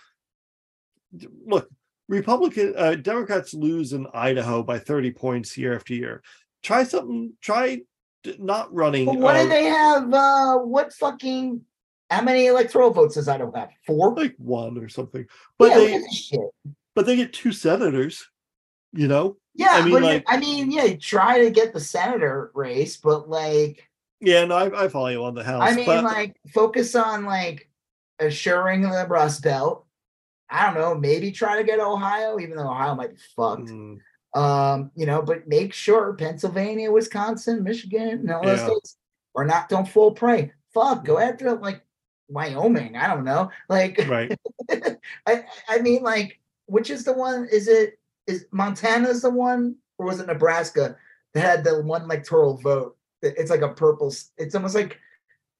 look, 1.45 1.69
Republican 2.07 2.73
uh, 2.77 2.95
Democrats 2.95 3.53
lose 3.53 3.93
in 3.93 4.07
Idaho 4.13 4.63
by 4.63 4.79
30 4.79 5.11
points 5.11 5.57
year 5.57 5.75
after 5.75 5.93
year. 5.93 6.21
Try 6.61 6.83
something, 6.83 7.33
try 7.41 7.81
not 8.39 8.73
running. 8.73 9.05
But 9.05 9.17
what 9.17 9.35
uh, 9.35 9.43
do 9.43 9.49
they 9.49 9.65
have? 9.65 10.13
Uh, 10.13 10.57
what 10.59 10.93
fucking? 10.93 11.61
How 12.09 12.21
many 12.21 12.45
electoral 12.45 12.91
votes 12.91 13.15
does 13.15 13.27
Idaho 13.27 13.51
have? 13.55 13.69
Four. 13.87 14.15
like 14.15 14.35
one 14.37 14.77
or 14.77 14.89
something. 14.89 15.25
But 15.57 15.71
yeah, 15.71 15.75
they 15.75 16.39
but 16.93 17.05
they 17.05 17.15
get 17.15 17.33
two 17.33 17.51
senators, 17.51 18.27
you 18.93 19.07
know? 19.07 19.37
Yeah, 19.53 19.69
I 19.71 19.81
mean, 19.83 19.93
but 19.93 20.03
like- 20.03 20.25
I 20.27 20.37
mean, 20.37 20.71
yeah, 20.71 20.95
try 20.95 21.43
to 21.43 21.49
get 21.49 21.73
the 21.73 21.79
senator 21.79 22.51
race, 22.53 22.97
but 22.97 23.29
like, 23.29 23.89
Yeah, 24.21 24.45
no, 24.45 24.55
I, 24.55 24.85
I 24.85 24.87
follow 24.87 25.07
you 25.07 25.23
on 25.23 25.35
the 25.35 25.43
house. 25.43 25.69
I 25.69 25.75
mean, 25.75 25.85
but 25.85 26.03
like, 26.03 26.35
focus 26.53 26.95
on 26.95 27.25
like 27.25 27.69
assuring 28.19 28.81
the 28.81 29.05
Rust 29.07 29.43
Belt. 29.43 29.85
I 30.49 30.65
don't 30.65 30.75
know, 30.75 30.95
maybe 30.95 31.31
try 31.31 31.57
to 31.57 31.63
get 31.63 31.79
Ohio, 31.79 32.39
even 32.39 32.55
though 32.57 32.69
Ohio 32.69 32.95
might 32.95 33.11
be 33.15 33.21
fucked. 33.35 33.63
mm, 33.69 33.97
Um, 34.35 34.91
you 34.95 35.05
know, 35.05 35.21
but 35.21 35.47
make 35.47 35.73
sure 35.73 36.13
Pennsylvania, 36.13 36.91
Wisconsin, 36.91 37.63
Michigan, 37.63 38.09
and 38.09 38.31
all 38.31 38.43
those 38.45 38.59
Yeah. 38.59 38.67
states 38.67 38.97
are 39.35 39.45
not 39.45 39.69
don't 39.69 39.87
fall 39.87 40.11
prey. 40.11 40.51
Fuck, 40.73 41.03
go 41.05 41.17
after 41.17 41.53
like 41.55 41.81
Wyoming. 42.27 42.95
I 42.95 43.07
don't 43.07 43.23
know. 43.25 43.49
Like 43.69 43.97
right. 44.07 44.37
I 45.25 45.45
I 45.67 45.79
mean 45.79 46.03
like 46.03 46.39
which 46.67 46.89
is 46.89 47.03
the 47.03 47.13
one? 47.13 47.47
Is 47.51 47.67
it 47.67 47.99
is 48.27 48.45
Montana's 48.51 49.21
the 49.21 49.29
one 49.29 49.75
or 49.97 50.05
was 50.07 50.19
it 50.19 50.27
Nebraska 50.27 50.97
that 51.33 51.41
had 51.41 51.63
the 51.63 51.81
one 51.81 52.03
electoral 52.03 52.57
vote? 52.57 52.97
It- 53.25 53.35
It's 53.37 53.49
like 53.51 53.61
a 53.61 53.69
purple. 53.69 54.13
It's 54.37 54.55
almost 54.55 54.75
like 54.75 54.99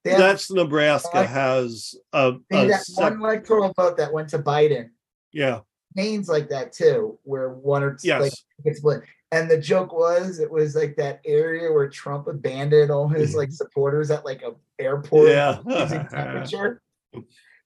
they 0.04 0.12
have 0.12 0.20
That's 0.20 0.52
Nebraska 0.52 1.10
like- 1.18 1.30
has 1.30 1.96
a, 2.14 2.36
a 2.52 2.68
that 2.68 2.82
sep- 2.86 3.14
one 3.14 3.22
electoral 3.22 3.74
vote 3.76 3.98
that 3.98 4.14
went 4.14 4.30
to 4.30 4.40
Biden. 4.40 4.90
yeah, 5.32 5.62
Maine's 5.96 6.30
like 6.30 6.50
that 6.50 6.72
too, 6.74 7.18
where 7.24 7.50
one 7.50 7.84
or 7.84 7.92
two 7.96 8.08
yes. 8.08 8.22
like 8.22 8.34
gets 8.64 8.80
split. 8.80 9.02
And 9.32 9.50
the 9.50 9.58
joke 9.58 9.92
was 9.92 10.40
it 10.40 10.50
was 10.50 10.76
like 10.76 10.96
that 10.98 11.20
area 11.26 11.72
where 11.72 11.90
Trump 11.90 12.28
abandoned 12.28 12.92
all 12.92 13.08
his 13.08 13.34
mm. 13.34 13.38
like 13.38 13.52
supporters 13.52 14.12
at 14.12 14.24
like 14.24 14.44
a 14.44 14.54
airport 14.80 15.30
Yeah. 15.30 15.60
temperature. 16.12 16.82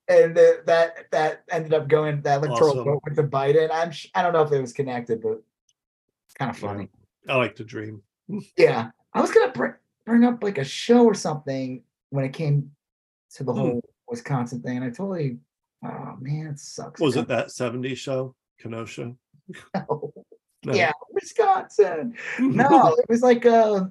And 0.08 0.36
the, 0.36 0.64
that 0.66 1.12
that 1.12 1.44
ended 1.52 1.74
up 1.74 1.88
going 1.88 2.22
that 2.22 2.38
electoral 2.44 2.72
Awesome. 2.72 2.84
vote 2.86 3.02
went 3.06 3.18
to 3.18 3.24
Biden. 3.24 3.70
I'm 3.72 3.92
sh- 3.92 4.08
I 4.16 4.24
don't 4.24 4.34
know 4.34 4.42
if 4.42 4.52
it 4.52 4.62
was 4.62 4.74
connected, 4.74 5.22
but 5.22 5.42
kind 6.38 6.50
of 6.50 6.58
funny. 6.58 6.90
I 7.28 7.36
like 7.36 7.56
to 7.56 7.64
dream. 7.64 8.02
Yeah, 8.58 8.92
I 9.14 9.22
was 9.22 9.32
gonna 9.32 9.52
bring 9.52 9.74
bring 10.10 10.26
up 10.26 10.44
like 10.44 10.58
a 10.58 10.64
show 10.64 11.06
or 11.06 11.14
something 11.14 11.84
when 12.10 12.26
it 12.26 12.34
came 12.34 12.72
to 13.36 13.44
the 13.44 13.54
Hmm. 13.54 13.60
whole 13.60 13.84
Wisconsin 14.08 14.62
thing, 14.62 14.78
and 14.78 14.86
I 14.86 14.90
totally, 14.90 15.38
oh 15.86 16.16
man, 16.20 16.48
it 16.48 16.60
sucks. 16.60 17.00
Was 17.00 17.16
it 17.16 17.28
that 17.28 17.48
70s 17.52 18.00
show? 18.00 18.36
Kenosha? 18.60 19.16
No. 19.76 20.14
No. 20.66 20.74
Yeah, 20.74 20.92
Wisconsin. 21.12 22.16
No, 22.38 22.68
it 22.98 23.06
was 23.08 23.22
like 23.22 23.46
uh 23.46 23.86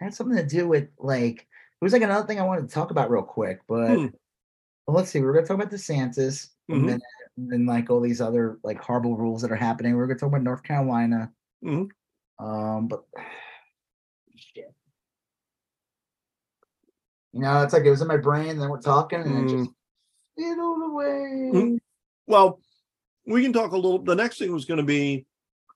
had 0.00 0.12
something 0.12 0.36
to 0.36 0.44
do 0.44 0.66
with 0.66 0.88
like 0.98 1.40
it 1.42 1.84
was 1.84 1.92
like 1.92 2.02
another 2.02 2.26
thing 2.26 2.40
I 2.40 2.44
wanted 2.44 2.68
to 2.68 2.74
talk 2.74 2.90
about 2.90 3.10
real 3.10 3.22
quick, 3.22 3.60
but 3.68 3.96
Hmm. 3.96 4.06
well, 4.86 4.96
let's 4.96 5.10
see. 5.10 5.20
We're 5.20 5.32
gonna 5.34 5.46
talk 5.46 5.54
about 5.54 5.70
DeSantis 5.70 6.48
a 6.68 6.72
Mhm. 6.74 6.82
minute, 6.84 7.02
and 7.36 7.52
then 7.52 7.64
like 7.66 7.90
all 7.90 8.00
these 8.00 8.20
other 8.20 8.58
like 8.64 8.78
horrible 8.80 9.16
rules 9.16 9.42
that 9.42 9.52
are 9.52 9.56
happening. 9.56 9.94
We're 9.94 10.06
gonna 10.08 10.18
talk 10.18 10.30
about 10.30 10.42
North 10.42 10.64
Carolina. 10.64 11.32
Mhm. 11.62 11.90
Um, 12.40 12.88
but 12.88 13.04
shit. 14.36 14.72
You 17.32 17.40
know, 17.40 17.62
it's 17.62 17.72
like 17.72 17.84
it 17.84 17.90
was 17.90 18.00
in 18.00 18.08
my 18.08 18.16
brain, 18.16 18.50
and 18.50 18.60
then 18.60 18.68
we're 18.68 18.80
talking, 18.80 19.20
and 19.20 19.50
it 19.50 19.56
just 19.56 19.70
fiddled 20.38 20.82
away. 20.90 21.50
Mm. 21.52 21.78
Well, 22.26 22.60
we 23.26 23.42
can 23.42 23.52
talk 23.52 23.72
a 23.72 23.76
little. 23.76 23.98
The 23.98 24.14
next 24.14 24.38
thing 24.38 24.52
was 24.52 24.64
going 24.64 24.78
to 24.78 24.84
be 24.84 25.26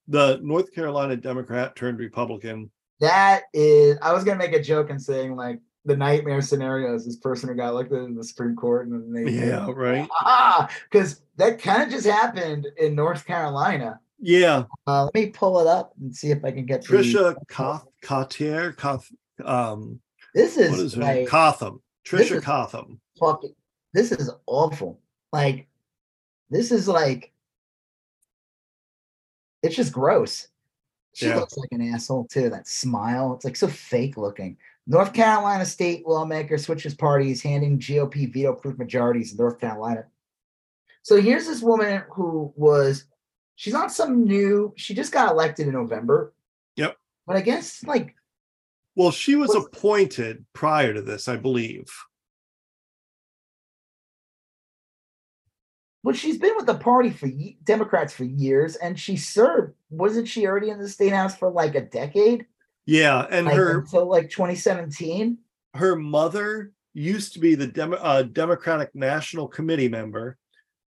the 0.08 0.40
North 0.42 0.72
Carolina 0.72 1.16
Democrat 1.16 1.76
turned 1.76 1.98
Republican. 1.98 2.70
That 3.00 3.44
is, 3.52 3.98
I 4.02 4.12
was 4.12 4.24
gonna 4.24 4.38
make 4.38 4.54
a 4.54 4.62
joke 4.62 4.90
and 4.90 5.00
saying 5.00 5.36
like 5.36 5.60
the 5.84 5.96
nightmare 5.96 6.42
scenario 6.42 6.94
is 6.94 7.06
this 7.06 7.16
person 7.16 7.48
who 7.48 7.54
got 7.54 7.68
elected 7.68 8.02
in 8.02 8.14
the 8.16 8.24
Supreme 8.24 8.56
Court, 8.56 8.88
and 8.88 9.14
then 9.14 9.24
they 9.24 9.30
Yeah, 9.30 9.70
right. 9.70 10.08
ah, 10.20 10.68
because 10.90 11.22
that 11.36 11.60
kind 11.60 11.82
of 11.82 11.90
just 11.90 12.06
happened 12.06 12.66
in 12.76 12.94
North 12.94 13.24
Carolina. 13.24 14.00
Yeah, 14.20 14.64
Uh, 14.86 15.04
let 15.04 15.14
me 15.14 15.26
pull 15.26 15.60
it 15.60 15.68
up 15.68 15.92
and 16.00 16.14
see 16.14 16.32
if 16.32 16.44
I 16.44 16.50
can 16.50 16.66
get 16.66 16.84
Tricia 16.84 17.36
Coth 17.48 17.86
Coth, 18.02 19.10
um, 19.44 20.00
This 20.34 20.56
is, 20.56 20.70
what 20.70 20.80
is 20.80 20.94
her 20.94 21.00
name? 21.00 21.18
like 21.20 21.28
Cotham. 21.28 21.82
Tricia 22.06 22.36
is- 22.36 22.44
Cotham. 22.44 23.00
fucking. 23.18 23.54
This 23.94 24.12
is 24.12 24.30
awful. 24.46 25.00
Like, 25.32 25.66
this 26.50 26.70
is 26.72 26.86
like, 26.88 27.32
it's 29.62 29.74
just 29.76 29.92
gross. 29.92 30.48
She 31.14 31.26
Yeah. 31.26 31.36
looks 31.36 31.56
like 31.56 31.70
an 31.72 31.82
asshole 31.82 32.26
too. 32.26 32.48
That 32.50 32.68
smile, 32.68 33.34
it's 33.34 33.44
like 33.44 33.56
so 33.56 33.66
fake 33.68 34.16
looking. 34.16 34.56
North 34.86 35.12
Carolina 35.12 35.64
state 35.66 36.06
lawmaker 36.06 36.56
switches 36.58 36.94
parties, 36.94 37.42
handing 37.42 37.78
GOP 37.78 38.26
veto-proof 38.32 38.78
majorities 38.78 39.32
in 39.32 39.38
North 39.38 39.58
Carolina. 39.58 40.06
So 41.02 41.20
here's 41.20 41.46
this 41.46 41.60
woman 41.62 42.04
who 42.10 42.52
was, 42.56 43.04
she's 43.56 43.72
not 43.74 43.92
some 43.92 44.24
new. 44.24 44.72
She 44.76 44.94
just 44.94 45.12
got 45.12 45.30
elected 45.32 45.66
in 45.66 45.72
November. 45.74 46.32
But 47.28 47.36
I 47.36 47.42
guess 47.42 47.84
like 47.84 48.16
Well, 48.96 49.10
she 49.10 49.36
was 49.36 49.54
appointed 49.54 50.46
prior 50.54 50.94
to 50.94 51.02
this, 51.02 51.28
I 51.28 51.36
believe. 51.36 51.84
Well, 56.02 56.14
she's 56.14 56.38
been 56.38 56.56
with 56.56 56.64
the 56.64 56.78
party 56.78 57.10
for 57.10 57.28
Democrats 57.64 58.14
for 58.14 58.24
years, 58.24 58.76
and 58.76 58.98
she 58.98 59.16
served. 59.18 59.74
Wasn't 59.90 60.26
she 60.26 60.46
already 60.46 60.70
in 60.70 60.78
the 60.78 60.88
state 60.88 61.12
house 61.12 61.36
for 61.36 61.50
like 61.50 61.74
a 61.74 61.82
decade? 61.82 62.46
Yeah, 62.86 63.26
and 63.30 63.44
Like 63.46 63.56
her 63.56 63.80
until 63.80 64.08
like 64.08 64.30
2017. 64.30 65.36
her 65.74 65.96
mother 65.96 66.72
used 66.94 67.34
to 67.34 67.40
be 67.40 67.54
the 67.54 67.66
Demo- 67.66 67.98
uh, 67.98 68.22
Democratic 68.22 68.94
National 68.94 69.48
Committee 69.48 69.88
member, 69.88 70.38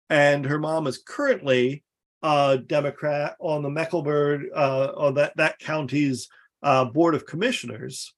and 0.09 0.47
her 0.47 0.59
mom 0.59 0.87
is 0.87 1.03
currently 1.07 1.85
a 2.23 2.59
Democrat 2.59 3.37
on 3.41 3.63
the 3.63 3.71
Mecklenburg, 3.71 4.47
uh, 4.55 4.93
on 4.97 5.15
that 5.15 5.37
that 5.37 5.59
county's 5.59 6.29
uh, 6.63 6.85
board 6.85 7.15
of 7.15 7.27
commissioners. 7.27 8.15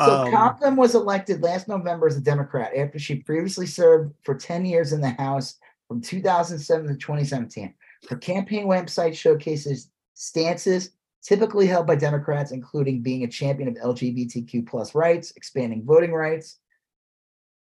So 0.00 0.32
Um, 0.62 0.76
was 0.76 0.94
elected 0.94 1.42
last 1.42 1.68
November 1.68 2.08
as 2.08 2.16
a 2.16 2.20
Democrat 2.20 2.74
after 2.76 2.98
she 2.98 3.16
previously 3.16 3.66
served 3.66 4.12
for 4.24 4.34
10 4.34 4.64
years 4.64 4.92
in 4.92 5.00
the 5.00 5.10
House 5.10 5.56
from 5.86 6.00
2007 6.00 6.88
to 6.88 6.94
2017. 6.94 7.72
Her 8.08 8.16
campaign 8.16 8.66
website 8.66 9.14
showcases 9.14 9.90
stances 10.14 10.90
typically 11.22 11.66
held 11.66 11.86
by 11.86 11.94
Democrats, 11.94 12.50
including 12.50 13.02
being 13.02 13.24
a 13.24 13.28
champion 13.28 13.68
of 13.68 13.74
LGBTQ 13.76 14.66
plus 14.66 14.94
rights, 14.94 15.32
expanding 15.36 15.84
voting 15.84 16.12
rights. 16.12 16.58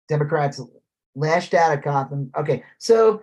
Democrats 0.09 0.61
lashed 1.15 1.55
out 1.55 1.73
at 1.73 1.85
Cotham. 1.85 2.31
Okay, 2.37 2.65
so 2.79 3.23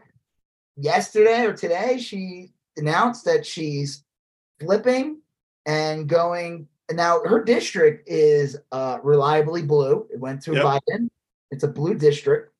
yesterday 0.79 1.45
or 1.45 1.53
today, 1.53 1.97
she 1.97 2.51
announced 2.77 3.25
that 3.25 3.45
she's 3.45 4.03
flipping 4.59 5.21
and 5.65 6.07
going. 6.07 6.67
And 6.87 6.97
now 6.97 7.21
her 7.23 7.43
district 7.43 8.07
is 8.09 8.57
uh, 8.71 8.97
reliably 9.03 9.61
blue. 9.61 10.07
It 10.11 10.19
went 10.19 10.41
to 10.43 10.53
Yep. 10.53 10.63
Biden. 10.63 11.09
It's 11.51 11.63
a 11.63 11.67
blue 11.67 11.93
district. 11.95 12.53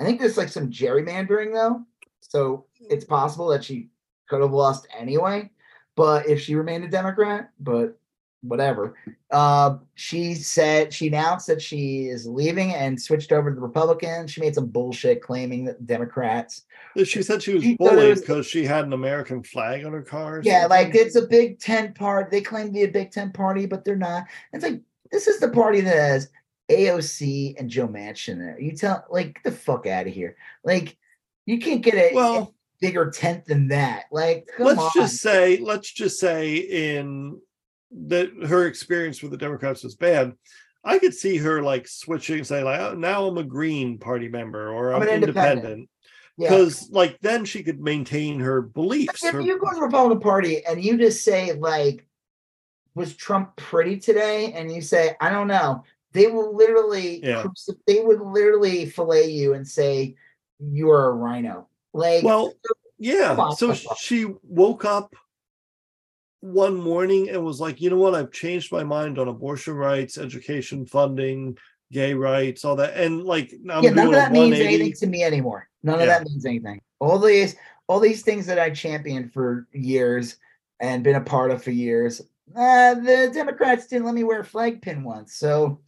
I 0.00 0.04
think 0.04 0.20
there's 0.20 0.36
like 0.36 0.48
some 0.48 0.70
gerrymandering 0.70 1.54
though, 1.54 1.82
so 2.20 2.66
it's 2.78 3.04
possible 3.04 3.48
that 3.48 3.64
she 3.64 3.88
could 4.28 4.42
have 4.42 4.52
lost 4.52 4.86
anyway. 4.96 5.50
But 5.94 6.28
if 6.28 6.40
she 6.42 6.54
remained 6.54 6.84
a 6.84 6.88
Democrat, 6.88 7.50
but 7.58 7.98
whatever. 8.42 8.96
Uh, 9.30 9.78
she 9.94 10.34
said 10.34 10.92
she 10.92 11.08
announced 11.08 11.46
that 11.46 11.60
she 11.60 12.06
is 12.06 12.26
leaving 12.26 12.74
and 12.74 13.00
switched 13.00 13.32
over 13.32 13.50
to 13.50 13.56
the 13.56 13.60
Republicans. 13.60 14.30
She 14.30 14.40
made 14.40 14.54
some 14.54 14.66
bullshit 14.66 15.22
claiming 15.22 15.64
that 15.64 15.86
Democrats 15.86 16.62
she 17.04 17.22
said 17.22 17.42
she 17.42 17.54
was 17.54 17.62
She 17.62 17.76
bullied 17.76 18.20
because 18.20 18.46
she 18.46 18.64
had 18.64 18.86
an 18.86 18.92
American 18.92 19.42
flag 19.42 19.84
on 19.84 19.92
her 19.92 20.02
car. 20.02 20.40
Yeah, 20.42 20.66
like 20.66 20.94
it's 20.94 21.16
a 21.16 21.26
big 21.26 21.58
tent 21.58 21.94
party. 21.94 22.28
They 22.30 22.40
claim 22.40 22.68
to 22.68 22.72
be 22.72 22.84
a 22.84 22.88
big 22.88 23.10
tent 23.10 23.34
party, 23.34 23.66
but 23.66 23.84
they're 23.84 23.96
not. 23.96 24.24
It's 24.52 24.64
like 24.64 24.80
this 25.10 25.26
is 25.26 25.38
the 25.38 25.50
party 25.50 25.80
that 25.82 25.94
has 25.94 26.30
AOC 26.70 27.58
and 27.58 27.68
Joe 27.68 27.88
Manchin 27.88 28.38
there. 28.38 28.58
You 28.60 28.72
tell 28.72 29.04
like 29.10 29.34
get 29.34 29.44
the 29.44 29.52
fuck 29.52 29.86
out 29.86 30.06
of 30.06 30.12
here. 30.12 30.36
Like 30.64 30.96
you 31.44 31.58
can't 31.58 31.82
get 31.82 31.94
a, 31.94 32.12
a 32.12 32.14
well, 32.14 32.54
bigger 32.80 33.10
tent 33.10 33.44
than 33.44 33.68
that. 33.68 34.04
Like 34.10 34.48
come 34.56 34.66
let's 34.66 34.80
on. 34.80 34.90
just 34.94 35.16
say, 35.16 35.58
let's 35.58 35.92
just 35.92 36.18
say, 36.18 36.56
in 36.56 37.40
that 37.90 38.30
her 38.48 38.66
experience 38.66 39.22
with 39.22 39.30
the 39.30 39.36
Democrats 39.36 39.84
was 39.84 39.94
bad. 39.94 40.34
I 40.84 40.98
could 40.98 41.14
see 41.14 41.36
her 41.38 41.62
like 41.62 41.88
switching, 41.88 42.44
say 42.44 42.62
like, 42.62 42.80
oh, 42.80 42.94
now 42.94 43.26
I'm 43.26 43.38
a 43.38 43.42
Green 43.44 43.98
Party 43.98 44.28
member 44.28 44.70
or 44.70 44.92
I'm 44.92 45.02
I'm, 45.02 45.08
an 45.08 45.14
independent. 45.14 45.58
independent, 45.58 45.90
yeah. 46.38 46.50
because 46.50 46.88
like 46.90 47.18
then 47.20 47.44
she 47.44 47.62
could 47.62 47.80
maintain 47.80 48.38
her 48.40 48.62
beliefs. 48.62 49.24
If 49.24 49.34
her- 49.34 49.40
you 49.40 49.58
go 49.58 49.70
to 49.70 49.76
the 49.76 49.82
Republican 49.82 50.20
Party 50.20 50.64
and 50.64 50.82
you 50.82 50.96
just 50.96 51.24
say 51.24 51.52
like, 51.54 52.06
"Was 52.94 53.14
Trump 53.16 53.56
pretty 53.56 53.98
today?" 53.98 54.52
and 54.52 54.70
you 54.72 54.80
say, 54.80 55.16
"I 55.20 55.30
don't 55.30 55.48
know," 55.48 55.82
they 56.12 56.28
will 56.28 56.54
literally, 56.54 57.20
Yeah. 57.24 57.44
they 57.86 58.00
would 58.00 58.20
literally 58.20 58.86
fillet 58.86 59.30
you 59.30 59.54
and 59.54 59.66
say, 59.66 60.14
"You 60.60 60.90
are 60.90 61.08
a 61.10 61.12
rhino." 61.12 61.66
Like, 61.92 62.22
Well, 62.22 62.52
yeah. 62.98 63.50
So 63.56 63.72
she 63.98 64.26
woke 64.42 64.84
up 64.84 65.14
one 66.52 66.76
morning 66.76 67.28
and 67.30 67.44
was 67.44 67.60
like, 67.60 67.80
you 67.80 67.90
know 67.90 67.96
what? 67.96 68.14
I've 68.14 68.30
changed 68.32 68.72
my 68.72 68.84
mind 68.84 69.18
on 69.18 69.28
abortion 69.28 69.74
rights, 69.74 70.18
education 70.18 70.86
funding, 70.86 71.58
gay 71.92 72.14
rights, 72.14 72.64
all 72.64 72.76
that. 72.76 72.96
And 72.96 73.24
like, 73.24 73.52
I'm 73.70 73.84
yeah, 73.84 73.90
none 73.90 74.06
of 74.06 74.12
that 74.12 74.32
means 74.32 74.58
anything 74.60 74.92
to 74.94 75.06
me 75.06 75.24
anymore. 75.24 75.68
None 75.82 76.00
of 76.00 76.06
that 76.06 76.24
means 76.24 76.44
anything. 76.46 76.80
All 76.98 77.18
these, 77.18 77.56
all 77.86 78.00
these 78.00 78.22
things 78.22 78.46
that 78.46 78.58
I 78.58 78.70
championed 78.70 79.32
for 79.32 79.66
years 79.72 80.36
and 80.80 81.04
been 81.04 81.16
a 81.16 81.20
part 81.20 81.50
of 81.50 81.62
for 81.62 81.70
years. 81.70 82.20
Uh, 82.54 82.94
the 82.94 83.30
Democrats 83.32 83.86
didn't 83.86 84.06
let 84.06 84.14
me 84.14 84.24
wear 84.24 84.40
a 84.40 84.44
flag 84.44 84.82
pin 84.82 85.02
once. 85.02 85.34
So, 85.34 85.80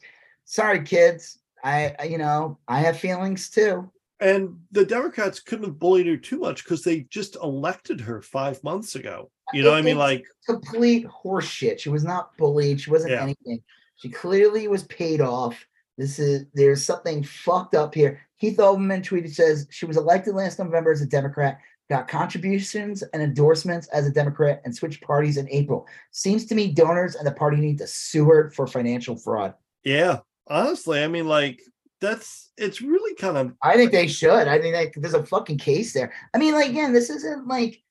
sorry, 0.44 0.82
kids. 0.82 1.38
I- 1.64 1.94
you 2.08 2.18
know, 2.18 2.58
I 2.68 2.80
have 2.80 2.98
feelings 2.98 3.50
too. 3.50 3.90
And 4.20 4.60
the 4.72 4.84
Democrats 4.84 5.40
couldn't 5.40 5.66
have 5.66 5.78
bullied 5.78 6.06
her 6.06 6.16
too 6.16 6.38
much 6.38 6.64
because 6.64 6.82
they 6.82 7.00
just 7.02 7.36
elected 7.36 8.00
her 8.00 8.20
five 8.22 8.62
months 8.64 8.94
ago. 8.96 9.30
You 9.52 9.62
know, 9.62 9.68
It- 9.68 9.72
what 9.72 9.78
I 9.78 9.82
mean, 9.82 9.98
like, 9.98 10.26
complete 10.46 11.06
horseshit. 11.06 11.78
She 11.78 11.88
was 11.88 12.04
not 12.04 12.36
bullied. 12.36 12.80
She 12.80 12.90
wasn't 12.90 13.12
Yeah. 13.12 13.22
anything. 13.22 13.62
She 13.96 14.08
clearly 14.08 14.68
was 14.68 14.84
paid 14.84 15.20
off. 15.20 15.66
This 15.96 16.18
is 16.18 16.44
there's 16.54 16.84
something 16.84 17.22
fucked 17.24 17.74
up 17.74 17.94
here. 17.94 18.20
Keith 18.40 18.58
Olbermann 18.58 19.02
tweeted 19.02 19.34
says 19.34 19.66
she 19.70 19.84
was 19.86 19.96
elected 19.96 20.34
last 20.34 20.58
November 20.58 20.92
as 20.92 21.00
a 21.02 21.06
Democrat, 21.06 21.58
got 21.90 22.06
contributions 22.06 23.02
and 23.02 23.20
endorsements 23.22 23.88
as 23.88 24.06
a 24.06 24.10
Democrat, 24.12 24.60
and 24.64 24.74
switched 24.76 25.02
parties 25.02 25.36
in 25.38 25.48
April. 25.50 25.86
Seems 26.12 26.46
to 26.46 26.54
me 26.54 26.70
donors 26.72 27.16
and 27.16 27.26
the 27.26 27.32
party 27.32 27.56
need 27.56 27.78
to 27.78 27.86
sue 27.88 28.26
her 28.26 28.50
for 28.50 28.66
financial 28.66 29.16
fraud. 29.16 29.54
yeah, 29.84 30.20
honestly, 30.46 31.02
I 31.02 31.08
mean, 31.08 31.26
like, 31.26 31.60
that's 32.00 32.50
it's 32.56 32.80
really 32.80 33.14
kind 33.16 33.36
of 33.36 33.52
I 33.60 33.74
think 33.74 33.90
they 33.90 34.06
should. 34.06 34.46
I 34.46 34.60
think 34.60 34.76
like, 34.76 34.94
there's 34.96 35.14
a 35.14 35.26
fucking 35.26 35.58
case 35.58 35.92
there. 35.94 36.12
I 36.32 36.38
mean, 36.38 36.54
like 36.54 36.70
again, 36.70 36.92
this 36.92 37.10
isn't 37.10 37.48
like 37.48 37.82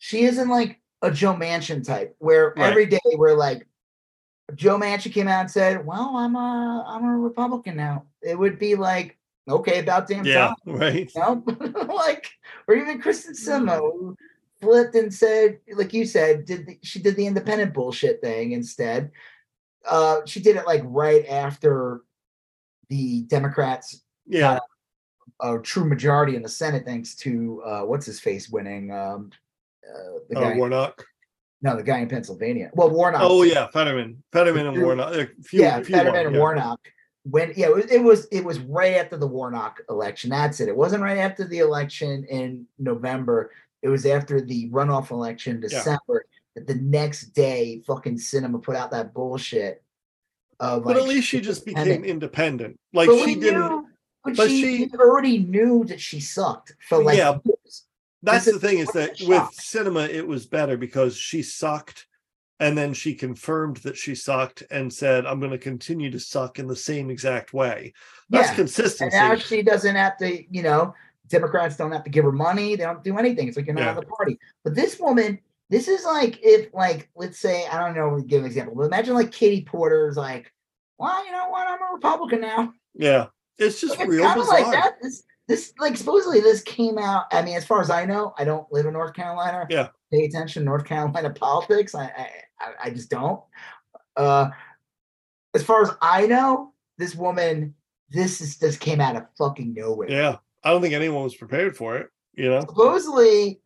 she 0.00 0.22
isn't 0.22 0.48
like 0.48 0.80
a 1.02 1.10
Joe 1.10 1.34
Manchin 1.34 1.86
type 1.86 2.16
where 2.18 2.54
Right. 2.56 2.70
every 2.70 2.86
day 2.86 2.98
we're 3.14 3.36
like 3.36 3.68
Joe 4.56 4.78
Manchin 4.78 5.12
came 5.12 5.28
out 5.28 5.42
and 5.42 5.50
said, 5.50 5.86
"Well, 5.86 6.16
I'm 6.16 6.34
a 6.34 6.84
I'm 6.88 7.04
a 7.04 7.16
Republican 7.16 7.76
now." 7.76 8.06
It 8.20 8.36
would 8.36 8.58
be 8.58 8.74
like, 8.74 9.16
okay, 9.48 9.78
about 9.78 10.08
damn 10.08 10.24
yeah, 10.24 10.48
time, 10.48 10.56
right. 10.66 11.12
you 11.14 11.20
know? 11.20 11.44
like, 11.94 12.30
or 12.66 12.74
even 12.74 13.00
Kyrsten 13.00 13.30
Sinema 13.30 13.78
who 13.78 14.16
flipped 14.60 14.94
and 14.94 15.12
said, 15.12 15.58
like 15.74 15.92
you 15.92 16.04
said, 16.04 16.44
did 16.44 16.66
the, 16.66 16.78
she 16.82 16.98
did 16.98 17.16
the 17.16 17.26
independent 17.26 17.74
bullshit 17.74 18.20
thing 18.20 18.52
instead? 18.52 19.10
Uh, 19.88 20.20
she 20.26 20.40
did 20.40 20.56
it 20.56 20.66
like 20.66 20.82
right 20.84 21.26
after 21.28 22.02
the 22.88 23.22
Democrats 23.22 24.02
Yeah, 24.26 24.58
a 25.40 25.58
true 25.58 25.84
majority 25.84 26.36
in 26.36 26.42
the 26.42 26.48
Senate 26.48 26.84
thanks 26.84 27.14
to 27.16 27.62
uh, 27.64 27.82
what's 27.82 28.06
his 28.06 28.20
face 28.20 28.50
winning. 28.50 28.92
Um, 28.92 29.30
uh, 29.88 30.18
the 30.28 30.38
oh, 30.38 30.40
guy, 30.40 30.56
Warnock. 30.56 31.04
no, 31.62 31.76
the 31.76 31.82
guy 31.82 31.98
in 31.98 32.08
Pennsylvania. 32.08 32.70
Well, 32.74 32.90
Warnock. 32.90 33.22
Oh 33.24 33.42
yeah, 33.42 33.66
Fetterman, 33.68 34.22
Fetterman 34.32 34.66
and 34.66 34.82
Warnock. 34.82 35.14
A 35.14 35.28
few, 35.42 35.60
yeah, 35.60 35.78
a 35.78 35.84
few 35.84 35.94
Fetterman 35.94 36.26
and 36.26 36.34
yeah. 36.34 36.40
Warnock. 36.40 36.80
When 37.24 37.52
yeah, 37.54 37.68
it 37.90 38.02
was, 38.02 38.26
it 38.32 38.44
was 38.44 38.58
right 38.60 38.94
after 38.94 39.16
the 39.16 39.26
Warnock 39.26 39.82
election. 39.90 40.30
That's 40.30 40.60
it. 40.60 40.68
It 40.68 40.76
wasn't 40.76 41.02
right 41.02 41.18
after 41.18 41.44
the 41.44 41.58
election 41.58 42.24
in 42.24 42.66
November. 42.78 43.50
It 43.82 43.88
was 43.88 44.06
after 44.06 44.40
the 44.40 44.70
runoff 44.70 45.10
election, 45.10 45.60
December. 45.60 46.24
That 46.54 46.66
the 46.66 46.76
next 46.76 47.26
day, 47.26 47.82
fucking 47.86 48.16
Sinema 48.16 48.62
put 48.62 48.74
out 48.74 48.90
that 48.90 49.14
bullshit. 49.14 49.82
Of 50.58 50.84
But 50.84 50.96
like, 50.96 51.02
at 51.04 51.08
least 51.08 51.28
she 51.28 51.40
just 51.40 51.64
became 51.64 52.04
independent. 52.04 52.78
Like 52.92 53.08
she 53.10 53.34
didn't. 53.34 53.60
knew- 53.60 53.86
but, 54.22 54.36
but 54.36 54.48
she, 54.48 54.88
she- 54.88 54.90
already 54.98 55.38
knew 55.38 55.84
that 55.86 56.00
she 56.00 56.20
sucked 56.20 56.74
for 56.88 57.02
like 57.02 57.16
Yeah, 57.16 57.38
years. 57.44 57.84
That's 58.22 58.44
the 58.44 58.58
thing 58.58 58.78
is 58.78 58.88
that 58.88 59.12
with 59.20 59.42
Sinema, 59.58 60.08
it 60.08 60.26
was 60.26 60.46
better 60.46 60.76
because 60.76 61.16
she 61.16 61.42
sucked, 61.42 62.06
and 62.58 62.76
then 62.76 62.92
she 62.92 63.14
confirmed 63.14 63.78
that 63.78 63.96
she 63.96 64.14
sucked 64.14 64.62
and 64.70 64.92
said, 64.92 65.24
"I'm 65.26 65.38
going 65.40 65.52
to 65.52 65.58
continue 65.58 66.10
to 66.10 66.20
suck 66.20 66.58
in 66.58 66.66
the 66.66 66.76
same 66.76 67.10
exact 67.10 67.52
way." 67.54 67.94
That's 68.28 68.48
Yeah. 68.78 68.96
And 69.00 69.12
now 69.12 69.34
she 69.36 69.62
doesn't 69.62 69.96
have 69.96 70.16
to, 70.18 70.44
you 70.54 70.62
know, 70.62 70.94
Democrats 71.28 71.76
don't 71.76 71.92
have 71.92 72.04
to 72.04 72.10
give 72.10 72.24
her 72.24 72.32
money. 72.32 72.76
They 72.76 72.84
don't 72.84 73.02
do 73.02 73.16
anything. 73.16 73.48
It's 73.48 73.56
like 73.56 73.66
you're 73.66 73.74
not 73.74 73.94
Yeah. 73.94 74.00
the 74.00 74.02
party. 74.06 74.38
But 74.64 74.74
this 74.74 74.98
woman, 75.00 75.38
this 75.70 75.88
is 75.88 76.04
like 76.04 76.38
if, 76.42 76.74
like, 76.74 77.08
let's 77.14 77.38
say, 77.38 77.66
I 77.68 77.78
don't 77.78 77.94
know, 77.96 78.20
give 78.20 78.40
an 78.40 78.46
example, 78.46 78.74
but 78.74 78.82
imagine 78.84 79.14
like 79.14 79.30
Katie 79.32 79.64
Porter's 79.64 80.16
like, 80.16 80.52
well, 80.98 81.24
you 81.24 81.32
know 81.32 81.48
what? 81.48 81.66
I'm 81.66 81.80
a 81.80 81.94
Republican 81.94 82.40
now. 82.42 82.74
yeah, 82.94 83.26
it's 83.56 83.80
just 83.80 83.92
Like, 83.98 84.00
it's 84.00 84.10
real 84.10 84.34
bizarre. 84.34 84.60
like 84.60 84.72
that. 84.72 84.94
This, 85.00 85.22
this, 85.50 85.72
like, 85.78 85.96
supposedly 85.96 86.40
this 86.40 86.62
came 86.62 86.96
out. 86.96 87.24
I 87.32 87.42
mean, 87.42 87.56
as 87.56 87.64
far 87.66 87.80
as 87.80 87.90
I 87.90 88.04
know, 88.04 88.32
I 88.38 88.44
don't 88.44 88.70
live 88.72 88.86
in 88.86 88.92
North 88.92 89.14
Carolina. 89.14 89.66
Yeah. 89.68 89.88
Pay 90.12 90.24
attention 90.24 90.62
to 90.62 90.64
North 90.64 90.84
Carolina 90.84 91.30
politics. 91.34 91.94
I, 91.94 92.04
I, 92.60 92.72
I- 92.84 92.90
just 92.90 93.10
don't. 93.10 93.42
Uh, 94.16 94.50
as 95.54 95.62
far 95.64 95.82
as 95.82 95.90
I 96.00 96.26
know, 96.26 96.72
this 96.98 97.14
woman, 97.14 97.74
this 98.10 98.40
is 98.40 98.58
this 98.58 98.76
came 98.76 99.00
out 99.00 99.16
of 99.16 99.24
fucking 99.38 99.74
nowhere. 99.74 100.10
Yeah, 100.10 100.36
I 100.62 100.70
don't 100.70 100.80
think 100.82 100.94
anyone 100.94 101.24
was 101.24 101.34
prepared 101.34 101.76
for 101.76 101.96
it. 101.96 102.08
You 102.34 102.50
know, 102.50 102.60
supposedly 102.60 103.60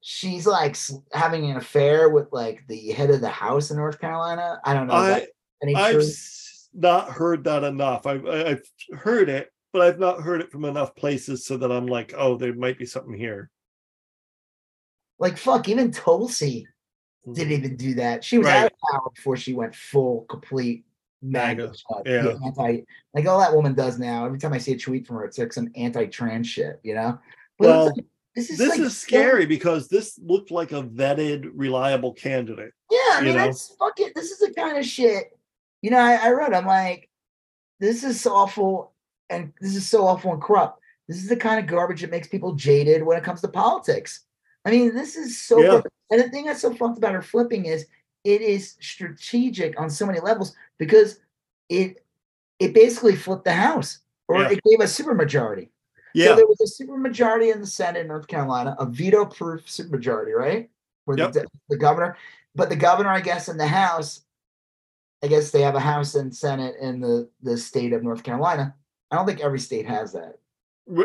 she's 0.00 0.46
like 0.46 0.76
having 1.12 1.50
an 1.50 1.56
affair 1.58 2.08
with 2.08 2.28
like 2.32 2.64
the 2.68 2.90
head 2.92 3.10
of 3.10 3.20
the 3.20 3.28
house 3.28 3.70
in 3.70 3.76
North 3.76 4.00
Carolina. 4.00 4.60
I 4.64 4.74
don't 4.74 4.86
know. 4.86 4.94
I, 4.94 5.26
any 5.62 5.74
I've 5.74 5.94
truth? 5.94 6.68
not 6.74 7.08
heard 7.10 7.44
that 7.44 7.64
enough. 7.64 8.06
I've 8.06 8.26
I've 8.26 8.62
heard 8.94 9.28
it, 9.28 9.51
but 9.72 9.82
I've 9.82 9.98
not 9.98 10.20
heard 10.20 10.40
it 10.40 10.50
from 10.50 10.64
enough 10.64 10.94
places 10.94 11.46
so 11.46 11.56
that 11.56 11.72
I'm 11.72 11.86
like, 11.86 12.12
oh, 12.16 12.36
there 12.36 12.54
might 12.54 12.78
be 12.78 12.86
something 12.86 13.14
here. 13.14 13.50
Like 15.18 15.38
fuck, 15.38 15.68
even 15.68 15.90
Tulsi 15.90 16.66
didn't 17.32 17.52
mm-hmm. 17.52 17.64
even 17.64 17.76
do 17.76 17.94
that. 17.94 18.24
She 18.24 18.38
was 18.38 18.48
out 18.48 18.66
of 18.66 18.72
power 18.90 19.10
before 19.14 19.36
she 19.36 19.54
went 19.54 19.74
full 19.74 20.22
complete 20.28 20.84
MAGA, 21.22 21.72
yeah. 22.04 22.34
Anti 22.44 22.80
like 23.14 23.26
all 23.26 23.38
that 23.38 23.54
woman 23.54 23.74
does 23.74 23.98
now. 23.98 24.26
Every 24.26 24.38
time 24.38 24.52
I 24.52 24.58
see 24.58 24.72
a 24.72 24.78
tweet 24.78 25.06
from 25.06 25.16
her, 25.16 25.24
it's 25.24 25.38
like 25.38 25.52
some 25.52 25.70
anti-trans 25.76 26.48
shit, 26.48 26.80
you 26.82 26.94
know? 26.94 27.18
But 27.58 27.68
Well, 27.68 27.86
like, 27.86 28.04
this 28.34 28.50
is 28.50 28.58
This 28.58 28.70
like 28.70 28.80
is 28.80 28.98
so- 28.98 29.06
scary 29.06 29.46
because 29.46 29.88
this 29.88 30.18
looked 30.20 30.50
like 30.50 30.72
a 30.72 30.82
vetted, 30.82 31.48
reliable 31.54 32.12
candidate. 32.12 32.72
Yeah, 32.90 32.98
I 32.98 33.18
you 33.20 33.24
mean, 33.26 33.36
know? 33.36 33.44
that's 33.44 33.74
fucking. 33.76 34.10
This 34.16 34.32
is 34.32 34.38
the 34.38 34.52
kind 34.52 34.76
of 34.76 34.84
shit. 34.84 35.38
You 35.80 35.90
know, 35.90 35.98
I, 35.98 36.14
I 36.14 36.32
wrote. 36.32 36.54
I'm 36.54 36.66
like, 36.66 37.08
this 37.78 38.04
is 38.04 38.26
awful, 38.26 38.91
and 39.32 39.52
this 39.60 39.74
is 39.74 39.88
so 39.88 40.06
awful 40.06 40.32
and 40.32 40.42
corrupt. 40.42 40.80
This 41.08 41.18
is 41.18 41.28
the 41.28 41.36
kind 41.36 41.58
of 41.58 41.66
garbage 41.66 42.02
that 42.02 42.10
makes 42.10 42.28
people 42.28 42.52
jaded 42.54 43.02
when 43.02 43.16
it 43.18 43.24
comes 43.24 43.40
to 43.40 43.48
politics. 43.48 44.20
I 44.64 44.70
mean, 44.70 44.94
this 44.94 45.16
is 45.16 45.40
so. 45.40 45.60
Yeah. 45.60 45.80
And 46.10 46.20
the 46.20 46.28
thing 46.28 46.44
that's 46.44 46.60
so 46.60 46.72
fucked 46.74 46.98
about 46.98 47.14
her 47.14 47.22
flipping 47.22 47.64
is 47.64 47.86
it 48.24 48.40
is 48.42 48.76
strategic 48.80 49.80
on 49.80 49.90
so 49.90 50.06
many 50.06 50.20
levels 50.20 50.54
because 50.78 51.20
it 51.68 52.04
it 52.58 52.74
basically 52.74 53.16
flipped 53.16 53.44
the 53.44 53.52
house 53.52 53.98
or 54.28 54.42
Yeah. 54.42 54.50
it 54.50 54.60
gave 54.68 54.80
a 54.80 54.84
supermajority. 54.84 55.70
Yeah, 56.14 56.28
So 56.28 56.36
there 56.36 56.46
was 56.46 56.60
a 56.60 56.82
supermajority 56.82 57.52
in 57.52 57.60
the 57.60 57.66
Senate 57.66 58.00
in 58.00 58.08
North 58.08 58.26
Carolina, 58.28 58.76
a 58.78 58.84
veto-proof 58.86 59.64
supermajority, 59.66 60.34
right? 60.34 60.70
Where 61.06 61.16
Yep. 61.18 61.32
the, 61.32 61.46
the 61.70 61.76
governor, 61.78 62.16
but 62.54 62.68
the 62.68 62.76
governor, 62.76 63.08
I 63.08 63.20
guess, 63.20 63.48
in 63.48 63.56
the 63.56 63.66
House, 63.66 64.20
I 65.24 65.28
guess 65.28 65.50
they 65.50 65.62
have 65.62 65.74
a 65.74 65.80
House 65.80 66.14
and 66.14 66.34
Senate 66.34 66.76
in 66.80 67.00
the 67.00 67.28
the 67.42 67.56
state 67.56 67.92
of 67.92 68.02
North 68.02 68.22
Carolina. 68.22 68.74
I 69.12 69.16
don't 69.16 69.26
think 69.26 69.40
every 69.40 69.60
state 69.60 69.86
has 69.86 70.12
that. 70.14 70.38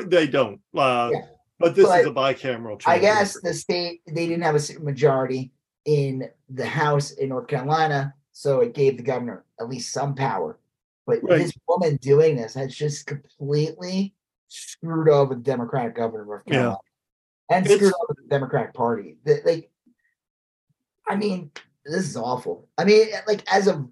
they 0.10 0.28
don't. 0.28 0.60
Uh, 0.76 1.12
Yeah. 1.14 1.22
But 1.60 1.74
this 1.76 1.88
But 1.88 2.02
is 2.02 2.08
a 2.08 2.12
bicameral. 2.12 2.80
I 2.86 3.00
guess 3.00 3.40
the 3.42 3.52
state 3.54 4.02
they 4.06 4.28
didn't 4.28 4.44
have 4.44 4.56
a 4.56 4.80
majority 4.80 5.52
in 5.86 6.30
the 6.50 6.66
House 6.68 7.12
in 7.12 7.30
North 7.30 7.48
Carolina, 7.48 8.14
so 8.32 8.60
it 8.62 8.74
gave 8.76 8.96
the 8.98 9.04
governor 9.04 9.44
at 9.60 9.68
least 9.68 9.92
some 9.92 10.14
power. 10.14 10.60
But 11.08 11.24
Right. 11.24 11.40
this 11.40 11.52
woman 11.68 11.96
doing 11.98 12.36
this 12.36 12.54
has 12.54 12.76
just 12.76 13.08
completely 13.08 14.14
screwed 14.50 15.10
over 15.10 15.34
the 15.34 15.42
Democratic 15.42 15.96
governor 15.96 16.22
of 16.22 16.28
North 16.28 16.44
Yeah. 16.46 16.76
And 17.50 17.66
It's- 17.66 17.78
screwed 17.80 17.94
over 18.04 18.14
the 18.22 18.28
Democratic 18.30 18.74
Party. 18.76 19.18
Like, 19.26 19.72
I 21.08 21.16
mean, 21.16 21.50
this 21.86 22.08
is 22.08 22.16
awful. 22.18 22.70
I 22.78 22.84
mean, 22.86 23.08
like 23.26 23.42
as 23.52 23.68
a, 23.68 23.84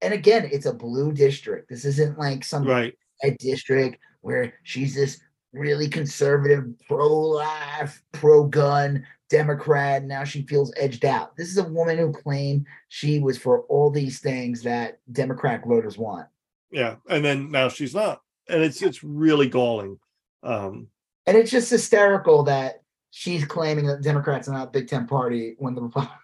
and 0.00 0.14
again, 0.14 0.48
it's 0.50 0.66
a 0.66 0.72
blue 0.72 1.12
district. 1.12 1.68
This 1.68 1.84
isn't 1.84 2.18
like 2.18 2.44
some 2.44 2.64
right. 2.66 2.96
Red 3.24 3.38
district 3.38 3.98
where 4.20 4.54
she's 4.62 4.94
this 4.94 5.20
really 5.52 5.88
conservative, 5.88 6.64
pro-life, 6.88 8.02
pro-gun 8.12 9.06
Democrat. 9.30 9.98
And 10.00 10.08
now 10.08 10.24
she 10.24 10.42
feels 10.42 10.72
edged 10.76 11.04
out. 11.04 11.36
This 11.36 11.48
is 11.48 11.58
a 11.58 11.64
woman 11.64 11.98
who 11.98 12.12
claimed 12.12 12.66
she 12.88 13.18
was 13.18 13.38
for 13.38 13.60
all 13.62 13.90
these 13.90 14.20
things 14.20 14.62
that 14.62 14.98
Democratic 15.12 15.64
voters 15.66 15.96
want. 15.98 16.26
Yeah, 16.70 16.96
and 17.08 17.24
then 17.24 17.50
now 17.50 17.68
she's 17.68 17.94
not, 17.94 18.20
and 18.48 18.62
it's 18.62 18.82
it's 18.82 19.04
really 19.04 19.48
galling. 19.48 19.98
Um, 20.42 20.88
And 21.26 21.36
it's 21.36 21.50
just 21.50 21.70
hysterical 21.70 22.42
that 22.44 22.82
she's 23.10 23.44
claiming 23.44 23.86
that 23.86 24.02
Democrats 24.02 24.48
are 24.48 24.52
not 24.52 24.68
a 24.68 24.70
big 24.72 24.88
tent 24.88 25.08
party 25.08 25.54
when 25.58 25.74
the 25.74 25.82
Republicans. 25.82 26.18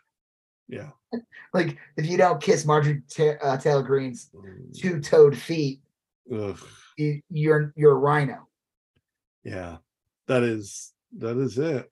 yeah. 0.68 0.90
Like, 1.52 1.78
if 1.96 2.06
you 2.06 2.16
don't 2.16 2.40
kiss 2.40 2.64
Marjorie 2.64 3.02
Ta- 3.12 3.36
uh, 3.42 3.56
Taylor 3.56 3.82
Greene's 3.82 4.30
two-toed 4.72 5.36
feet, 5.36 5.80
Ugh, 6.32 6.58
you, 6.96 7.20
you're 7.30 7.72
you're 7.76 7.92
a 7.92 7.98
rhino. 7.98 8.46
yeah. 9.44 9.78
that 10.28 10.42
is 10.42 10.92
that 11.18 11.36
is 11.38 11.58
it. 11.58 11.90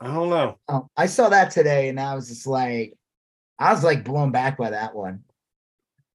I 0.00 0.06
don't 0.08 0.30
know. 0.30 0.58
Oh, 0.68 0.88
I 0.96 1.06
saw 1.06 1.28
that 1.28 1.52
today, 1.52 1.88
and 1.88 1.98
I 1.98 2.14
was 2.14 2.28
just 2.28 2.46
like, 2.46 2.94
I 3.58 3.72
was 3.72 3.84
like 3.84 4.04
blown 4.04 4.30
back 4.32 4.58
by 4.58 4.70
that 4.70 4.94
one. 4.94 5.20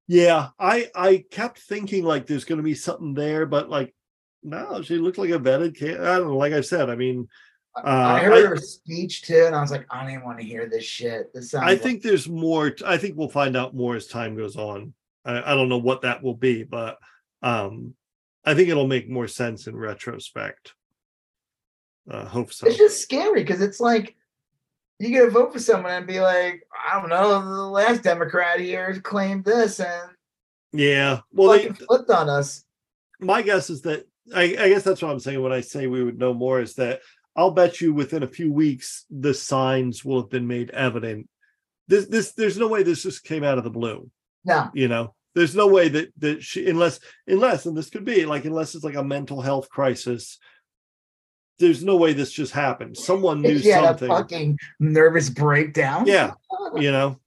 Yeah, 0.07 0.49
I 0.59 0.89
I 0.93 1.25
kept 1.31 1.59
thinking 1.59 2.03
like 2.03 2.27
there's 2.27 2.45
going 2.45 2.57
to 2.57 2.63
be 2.63 2.75
something 2.75 3.13
there, 3.13 3.45
but 3.45 3.69
like 3.69 3.93
no, 4.43 4.81
she 4.81 4.97
looked 4.97 5.17
like 5.17 5.31
a 5.31 5.39
vetted 5.39 5.75
kid. 5.75 5.99
I 5.99 6.17
don't 6.17 6.27
know. 6.27 6.37
Like 6.37 6.53
I 6.53 6.61
said, 6.61 6.89
I 6.89 6.95
mean, 6.95 7.27
I- 7.75 7.81
Uh, 7.81 8.13
I 8.15 8.19
heard 8.23 8.45
I- 8.45 8.49
her 8.49 8.57
speech 8.57 9.23
too, 9.23 9.43
and 9.47 9.55
I 9.55 9.61
was 9.61 9.71
like, 9.71 9.85
I 9.89 10.01
don't 10.03 10.11
even 10.11 10.23
want 10.25 10.39
to 10.39 10.45
hear 10.45 10.69
this 10.69 10.83
shit. 10.85 11.33
This 11.33 11.51
sounds. 11.51 11.63
I 11.63 11.71
like- 11.71 11.81
think 11.81 12.01
there's 12.03 12.29
more. 12.29 12.73
I 12.85 12.97
think 12.97 13.17
we'll 13.17 13.29
find 13.29 13.57
out 13.57 13.75
more 13.75 13.95
as 13.95 14.07
time 14.07 14.35
goes 14.37 14.55
on. 14.57 14.93
I, 15.25 15.51
I 15.51 15.55
don't 15.55 15.69
know 15.69 15.77
what 15.79 16.01
that 16.03 16.21
will 16.23 16.35
be, 16.35 16.63
but 16.63 16.97
um, 17.41 17.93
I 18.45 18.53
think 18.55 18.69
it'll 18.69 18.87
make 18.87 19.09
more 19.09 19.27
sense 19.27 19.67
in 19.67 19.75
retrospect. 19.75 20.73
Uh, 22.09 22.25
hope 22.25 22.53
so. 22.53 22.65
it's 22.65 22.77
just 22.77 23.01
scary 23.01 23.43
because 23.43 23.61
it's 23.61 23.81
like 23.81 24.15
you 24.99 25.09
get 25.09 25.25
to 25.25 25.29
vote 25.29 25.51
for 25.51 25.59
someone 25.59 25.91
and 25.91 26.07
be 26.07 26.21
like, 26.21 26.63
I 26.89 26.99
don't 26.99 27.09
know, 27.09 27.41
the 27.41 27.67
last 27.67 28.03
Democrat 28.03 28.59
here 28.59 28.99
claimed 29.01 29.43
this 29.43 29.79
and 29.79 30.11
Yeah. 30.71 31.19
Well, 31.33 31.57
they, 31.57 31.69
flipped 31.69 32.09
on 32.09 32.29
us. 32.29 32.63
my 33.19 33.41
guess 33.41 33.69
is 33.69 33.81
that 33.81 34.07
I, 34.33 34.43
I 34.43 34.69
guess 34.69 34.83
that's 34.83 35.01
what 35.01 35.11
I'm 35.11 35.19
saying 35.19 35.41
when 35.41 35.51
I 35.51 35.61
say 35.61 35.87
we 35.87 36.03
would 36.03 36.17
know 36.17 36.33
more 36.33 36.61
is 36.61 36.75
that 36.75 37.01
I'll 37.35 37.51
bet 37.51 37.81
you 37.81 37.93
within 37.93 38.23
a 38.23 38.27
few 38.27 38.51
weeks 38.51 39.05
the 39.09 39.33
signs 39.33 40.03
will 40.03 40.21
have 40.21 40.29
been 40.29 40.47
made 40.47 40.71
evident. 40.71 41.29
This 41.87 42.07
this 42.07 42.31
there's 42.31 42.57
no 42.57 42.67
way 42.67 42.83
this 42.83 43.03
just 43.03 43.23
came 43.23 43.43
out 43.43 43.57
of 43.57 43.63
the 43.63 43.69
blue. 43.69 44.09
No, 44.43 44.69
You 44.73 44.87
know, 44.87 45.13
there's 45.37 45.55
no 45.55 45.67
way 45.67 45.87
that 45.89 46.11
that 46.17 46.43
she 46.43 46.67
unless 46.67 46.99
unless 47.27 47.65
and 47.67 47.77
this 47.77 47.89
could 47.91 48.03
be 48.03 48.25
like 48.25 48.45
unless 48.45 48.73
it's 48.75 48.83
like 48.83 48.95
a 48.95 49.03
mental 49.03 49.41
health 49.41 49.69
crisis. 49.69 50.39
There's 51.59 51.83
no 51.83 51.95
way 51.95 52.13
this 52.13 52.31
just 52.31 52.53
happened. 52.53 52.97
Someone 52.97 53.41
knew 53.41 53.57
she 53.59 53.71
something. 53.71 54.07
fucking 54.09 54.59
nervous 54.79 55.29
breakdown. 55.29 56.05
Yeah. 56.07 56.33
You 56.75 56.91
know, 56.91 57.19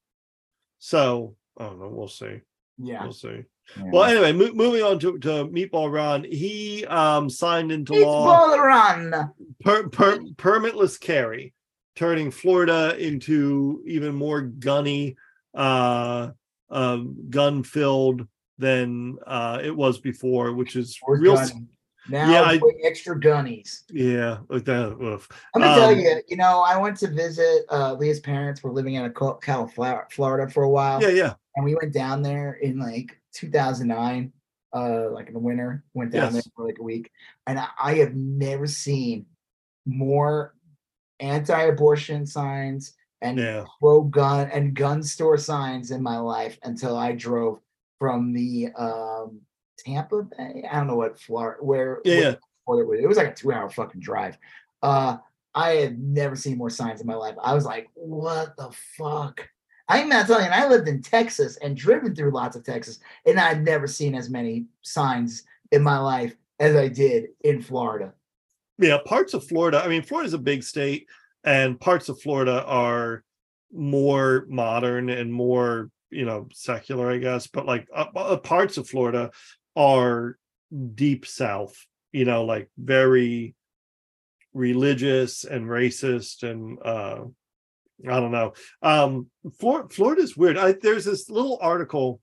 so 0.78 1.34
I 1.58 1.64
don't 1.64 1.80
know. 1.80 1.88
We'll 1.88 2.08
see. 2.08 2.40
yeah. 2.78 3.02
We'll 3.02 3.12
see. 3.12 3.44
yeah. 3.76 3.90
Well, 3.92 4.04
anyway, 4.04 4.32
mo- 4.32 4.52
moving 4.52 4.82
on 4.82 4.98
to, 5.00 5.18
to 5.20 5.28
Meatball 5.46 5.90
Ron, 5.92 6.24
he 6.24 6.84
um 6.86 7.30
signed 7.30 7.72
into 7.72 7.94
It's 7.94 8.04
law. 8.04 8.54
run. 8.56 9.32
per, 9.62 9.88
per, 9.88 10.18
permitless 10.36 11.00
carry, 11.00 11.54
turning 11.96 12.30
Florida 12.30 12.96
into 12.98 13.82
even 13.86 14.14
more 14.14 14.42
gunny, 14.42 15.16
uh, 15.54 16.30
um, 16.70 17.16
gun 17.30 17.62
filled 17.62 18.26
than 18.58 19.18
uh, 19.26 19.60
it 19.62 19.74
was 19.74 19.98
before, 19.98 20.52
which 20.52 20.76
is 20.76 20.98
We're 21.06 21.18
real. 21.20 21.34
gunny. 21.36 21.66
Now 22.08 22.30
Yeah, 22.30 22.42
I- 22.42 22.60
extra 22.84 23.18
gunnies. 23.18 23.82
Yeah, 23.90 24.38
like 24.48 24.64
that. 24.64 24.96
oof. 25.02 25.28
I'm 25.54 25.60
gonna 25.62 25.74
tell 25.74 25.90
Um, 25.90 25.98
you, 26.00 26.22
you 26.28 26.36
know, 26.36 26.60
I 26.62 26.76
went 26.78 26.96
to 26.98 27.06
visit 27.08 27.64
uh 27.70 27.94
Leah's 27.94 28.20
parents 28.20 28.62
were 28.62 28.72
living 28.72 28.94
in 28.94 29.10
Ocala, 29.12 30.10
Florida 30.10 30.50
for 30.50 30.62
a 30.64 30.68
while. 30.70 31.00
Yeah, 31.02 31.08
yeah, 31.10 31.34
and 31.56 31.64
we 31.64 31.74
went 31.74 31.92
down 31.92 32.22
there 32.22 32.54
in 32.54 32.78
like 32.78 33.20
2009 33.34 34.32
uh 34.72 35.10
like 35.10 35.26
in 35.28 35.34
the 35.34 35.38
winter 35.40 35.84
went 35.94 36.12
down 36.12 36.32
there 36.32 36.42
for 36.54 36.64
like 36.66 36.78
a 36.78 36.82
week 36.82 37.10
and 37.48 37.58
I, 37.58 37.68
I 37.82 37.94
have 37.94 38.14
never 38.14 38.66
seen 38.68 39.26
more 39.84 40.54
anti-abortion 41.18 42.24
signs 42.26 42.94
and 43.22 43.38
yeah. 43.38 43.64
pro-gun 43.80 44.48
and 44.50 44.74
gun 44.74 45.02
store 45.02 45.36
signs 45.38 45.90
in 45.90 46.02
my 46.02 46.18
life 46.18 46.58
until 46.62 46.96
i 46.96 47.12
drove 47.12 47.58
from 47.98 48.32
the 48.32 48.68
um 48.78 49.40
tampa 49.78 50.22
bay 50.22 50.64
i 50.70 50.76
don't 50.76 50.86
know 50.86 50.96
what 50.96 51.18
florida 51.18 51.62
where 51.62 52.00
Yeah. 52.04 52.34
Florida 52.64 52.88
was. 52.88 53.00
it 53.00 53.06
was 53.08 53.16
like 53.16 53.28
a 53.28 53.34
two 53.34 53.52
hour 53.52 53.68
fucking 53.70 54.00
drive 54.00 54.36
uh 54.82 55.16
i 55.54 55.70
had 55.70 55.98
never 55.98 56.36
seen 56.36 56.58
more 56.58 56.70
signs 56.70 57.00
in 57.00 57.06
my 57.06 57.14
life 57.14 57.34
i 57.42 57.54
was 57.54 57.64
like 57.64 57.88
what 57.94 58.56
the 58.56 58.70
fuck 58.96 59.48
I'm 59.92 60.08
not 60.08 60.28
telling 60.28 60.44
you, 60.44 60.50
I 60.52 60.68
lived 60.68 60.86
in 60.86 61.02
Texas 61.02 61.56
and 61.56 61.76
driven 61.76 62.14
through 62.14 62.30
lots 62.30 62.54
of 62.54 62.62
Texas, 62.62 63.00
and 63.26 63.40
I'd 63.40 63.64
never 63.64 63.88
seen 63.88 64.14
as 64.14 64.30
many 64.30 64.66
signs 64.82 65.42
in 65.72 65.82
my 65.82 65.98
life 65.98 66.36
as 66.60 66.76
I 66.76 66.86
did 66.86 67.30
in 67.42 67.60
Florida. 67.60 68.14
yeah 68.78 68.98
parts 69.04 69.34
of 69.34 69.42
florida 69.44 69.82
i 69.84 69.88
mean 69.88 70.02
florida's 70.02 70.32
a 70.32 70.38
big 70.38 70.62
state 70.62 71.08
and 71.44 71.80
parts 71.80 72.08
of 72.08 72.20
florida 72.20 72.64
are 72.64 73.22
more 73.72 74.46
modern 74.48 75.08
and 75.08 75.32
more 75.32 75.90
you 76.10 76.24
know 76.24 76.48
secular 76.52 77.10
i 77.10 77.18
guess 77.18 77.46
but 77.46 77.66
like 77.66 77.86
uh, 77.94 78.06
uh, 78.16 78.36
parts 78.36 78.76
of 78.76 78.88
florida 78.88 79.30
are 79.76 80.36
deep 80.94 81.26
south 81.26 81.86
you 82.12 82.24
know 82.24 82.44
like 82.44 82.68
very 82.78 83.54
religious 84.52 85.44
and 85.44 85.66
racist 85.66 86.42
and 86.42 86.78
uh 86.84 87.22
i 88.08 88.18
don't 88.18 88.32
know. 88.32 88.52
Um 88.82 89.26
Flor- 89.58 89.88
florida's 89.90 90.36
weird. 90.36 90.56
I 90.56 90.72
there's 90.72 91.04
this 91.04 91.28
little 91.28 91.58
article 91.60 92.20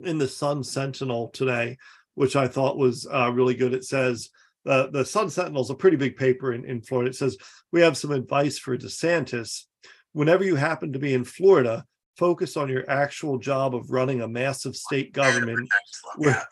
in 0.00 0.18
the 0.18 0.28
sun 0.28 0.62
sentinel 0.62 1.30
today 1.30 1.76
which 2.14 2.36
i 2.36 2.46
thought 2.46 2.76
was 2.76 3.06
uh 3.12 3.30
really 3.32 3.54
good. 3.54 3.74
It 3.74 3.84
says 3.84 4.30
uh, 4.68 4.86
the 4.88 5.04
Sun 5.04 5.30
Sentinel 5.30 5.62
is 5.62 5.70
a 5.70 5.74
pretty 5.74 5.96
big 5.96 6.16
paper 6.16 6.52
in, 6.52 6.64
in 6.64 6.82
Florida. 6.82 7.10
It 7.10 7.16
says, 7.16 7.36
We 7.72 7.80
have 7.80 7.96
some 7.96 8.12
advice 8.12 8.58
for 8.58 8.76
DeSantis. 8.76 9.64
Whenever 10.12 10.44
you 10.44 10.56
happen 10.56 10.92
to 10.92 10.98
be 10.98 11.14
in 11.14 11.24
Florida, 11.24 11.84
focus 12.16 12.56
on 12.56 12.68
your 12.68 12.88
actual 12.90 13.38
job 13.38 13.74
of 13.74 13.90
running 13.90 14.20
a 14.20 14.28
massive 14.28 14.76
state 14.76 15.12
government. 15.12 15.68
Where, 16.16 16.42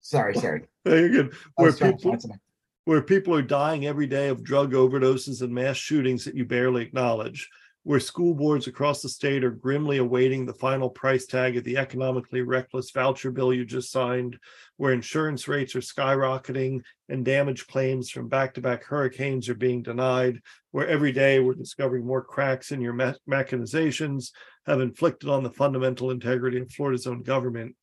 Sorry, 0.00 0.34
sorry. 0.34 0.64
you're 0.84 1.08
good. 1.08 1.34
Where 1.56 1.68
was 1.68 1.78
trying 1.78 1.96
to 1.96 2.10
people, 2.10 2.36
where 2.84 3.00
people 3.00 3.34
are 3.34 3.42
dying 3.42 3.86
every 3.86 4.06
day 4.06 4.28
of 4.28 4.44
drug 4.44 4.72
overdoses 4.72 5.40
and 5.40 5.54
mass 5.54 5.78
shootings 5.78 6.24
that 6.24 6.34
you 6.34 6.44
barely 6.44 6.82
acknowledge, 6.82 7.48
where 7.84 7.98
school 7.98 8.34
boards 8.34 8.66
across 8.66 9.00
the 9.00 9.08
state 9.08 9.42
are 9.42 9.50
grimly 9.50 9.98
awaiting 9.98 10.44
the 10.44 10.52
final 10.52 10.90
price 10.90 11.24
tag 11.24 11.56
of 11.56 11.64
the 11.64 11.78
economically 11.78 12.42
reckless 12.42 12.90
voucher 12.90 13.30
bill 13.30 13.54
you 13.54 13.64
just 13.64 13.90
signed, 13.90 14.38
where 14.82 14.92
insurance 14.92 15.46
rates 15.46 15.76
are 15.76 15.80
skyrocketing 15.80 16.80
and 17.08 17.24
damage 17.24 17.68
claims 17.68 18.10
from 18.10 18.26
back 18.26 18.52
to 18.52 18.60
back 18.60 18.82
hurricanes 18.82 19.48
are 19.48 19.54
being 19.54 19.80
denied, 19.80 20.40
where 20.72 20.88
every 20.88 21.12
day 21.12 21.38
we're 21.38 21.54
discovering 21.54 22.04
more 22.04 22.24
cracks 22.24 22.72
in 22.72 22.80
your 22.80 22.92
me- 22.92 23.14
mechanizations 23.30 24.32
have 24.66 24.80
inflicted 24.80 25.28
on 25.28 25.44
the 25.44 25.52
fundamental 25.52 26.10
integrity 26.10 26.58
of 26.58 26.68
Florida's 26.72 27.06
own 27.06 27.22
government. 27.22 27.76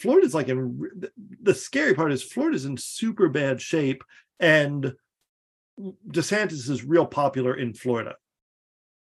Florida's 0.00 0.34
like 0.34 0.50
in 0.50 0.90
the 1.40 1.54
scary 1.54 1.94
part 1.94 2.12
is 2.12 2.22
Florida's 2.22 2.66
in 2.66 2.76
super 2.76 3.30
bad 3.30 3.58
shape 3.58 4.04
and 4.38 4.92
DeSantis 6.10 6.68
is 6.68 6.84
real 6.84 7.06
popular 7.06 7.54
in 7.54 7.72
Florida. 7.72 8.16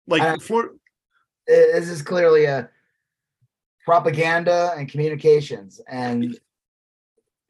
Like 0.06 0.22
I- 0.22 0.36
Florida, 0.36 0.74
This 1.48 1.88
is 1.88 2.02
clearly 2.02 2.44
a 2.44 2.70
propaganda 3.84 4.72
and 4.76 4.88
communications, 4.88 5.80
and 5.88 6.38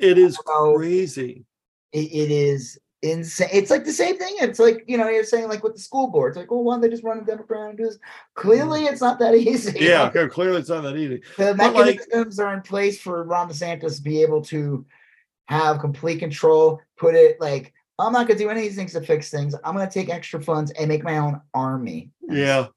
it 0.01 0.19
is 0.19 0.37
So- 0.37 0.75
crazy. 0.77 1.45
it, 1.93 1.99
it 2.13 2.31
is 2.31 2.79
insane. 3.03 3.49
It's 3.53 3.71
like 3.71 3.85
the 3.85 3.93
same 3.93 4.19
thing. 4.19 4.35
It's 4.41 4.59
like 4.59 4.85
you 4.87 4.97
know 4.99 5.09
you're 5.09 5.25
saying 5.25 5.49
like 5.49 5.63
with 5.63 5.75
the 5.75 5.81
school 5.81 6.09
board. 6.09 6.31
It's 6.31 6.37
like, 6.39 6.51
well, 6.51 6.63
why 6.63 6.75
don't 6.75 6.83
they 6.83 6.89
just 6.89 7.03
run 7.05 7.19
a 7.19 7.25
Democrat 7.25 7.69
and 7.71 7.79
do 7.79 7.85
this? 7.87 7.99
Clearly, 8.35 8.85
it's 8.85 9.01
not 9.01 9.19
that 9.21 9.35
easy. 9.37 9.73
Mm. 9.73 9.81
Yeah, 9.81 10.07
okay, 10.09 10.29
clearly 10.29 10.59
it's 10.59 10.69
not 10.69 10.83
that 10.83 10.97
easy. 10.97 11.23
the 11.39 11.55
But, 11.57 11.75
like- 11.75 11.97
mechanisms 11.99 12.39
are 12.39 12.55
in 12.55 12.63
place 12.63 13.01
for 13.01 13.25
Ron 13.25 13.49
DeSantis 13.49 13.97
to 13.97 14.03
be 14.03 14.23
able 14.23 14.43
to 14.43 14.85
have 15.47 15.81
complete 15.81 16.19
control. 16.21 16.81
Put 16.99 17.15
it 17.15 17.41
like 17.41 17.73
I'm 17.99 18.13
not 18.13 18.27
gonna 18.29 18.39
do 18.39 18.49
any 18.51 18.61
of 18.61 18.67
these 18.67 18.77
things 18.77 18.93
to 18.93 19.01
fix 19.01 19.31
things. 19.31 19.55
I'm 19.65 19.75
gonna 19.75 19.91
take 19.91 20.09
extra 20.11 20.41
funds 20.43 20.71
and 20.73 20.89
make 20.89 21.03
my 21.05 21.19
own 21.19 21.41
army. 21.55 22.11
Yeah. 22.29 22.69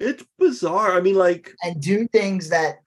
It's 0.00 0.24
bizarre. 0.38 0.96
I 0.96 1.00
mean, 1.00 1.14
like, 1.14 1.52
and 1.62 1.80
do 1.80 2.08
things 2.08 2.48
that 2.48 2.78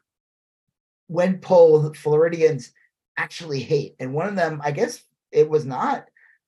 when 1.07 1.39
polled 1.39 1.95
Floridians 1.97 2.72
actually 3.18 3.60
hate. 3.61 3.95
And 3.99 4.14
one 4.14 4.27
of 4.27 4.35
them, 4.35 4.61
I 4.64 4.72
guess 4.72 5.03
it 5.31 5.49
was 5.49 5.65
not. 5.65 6.06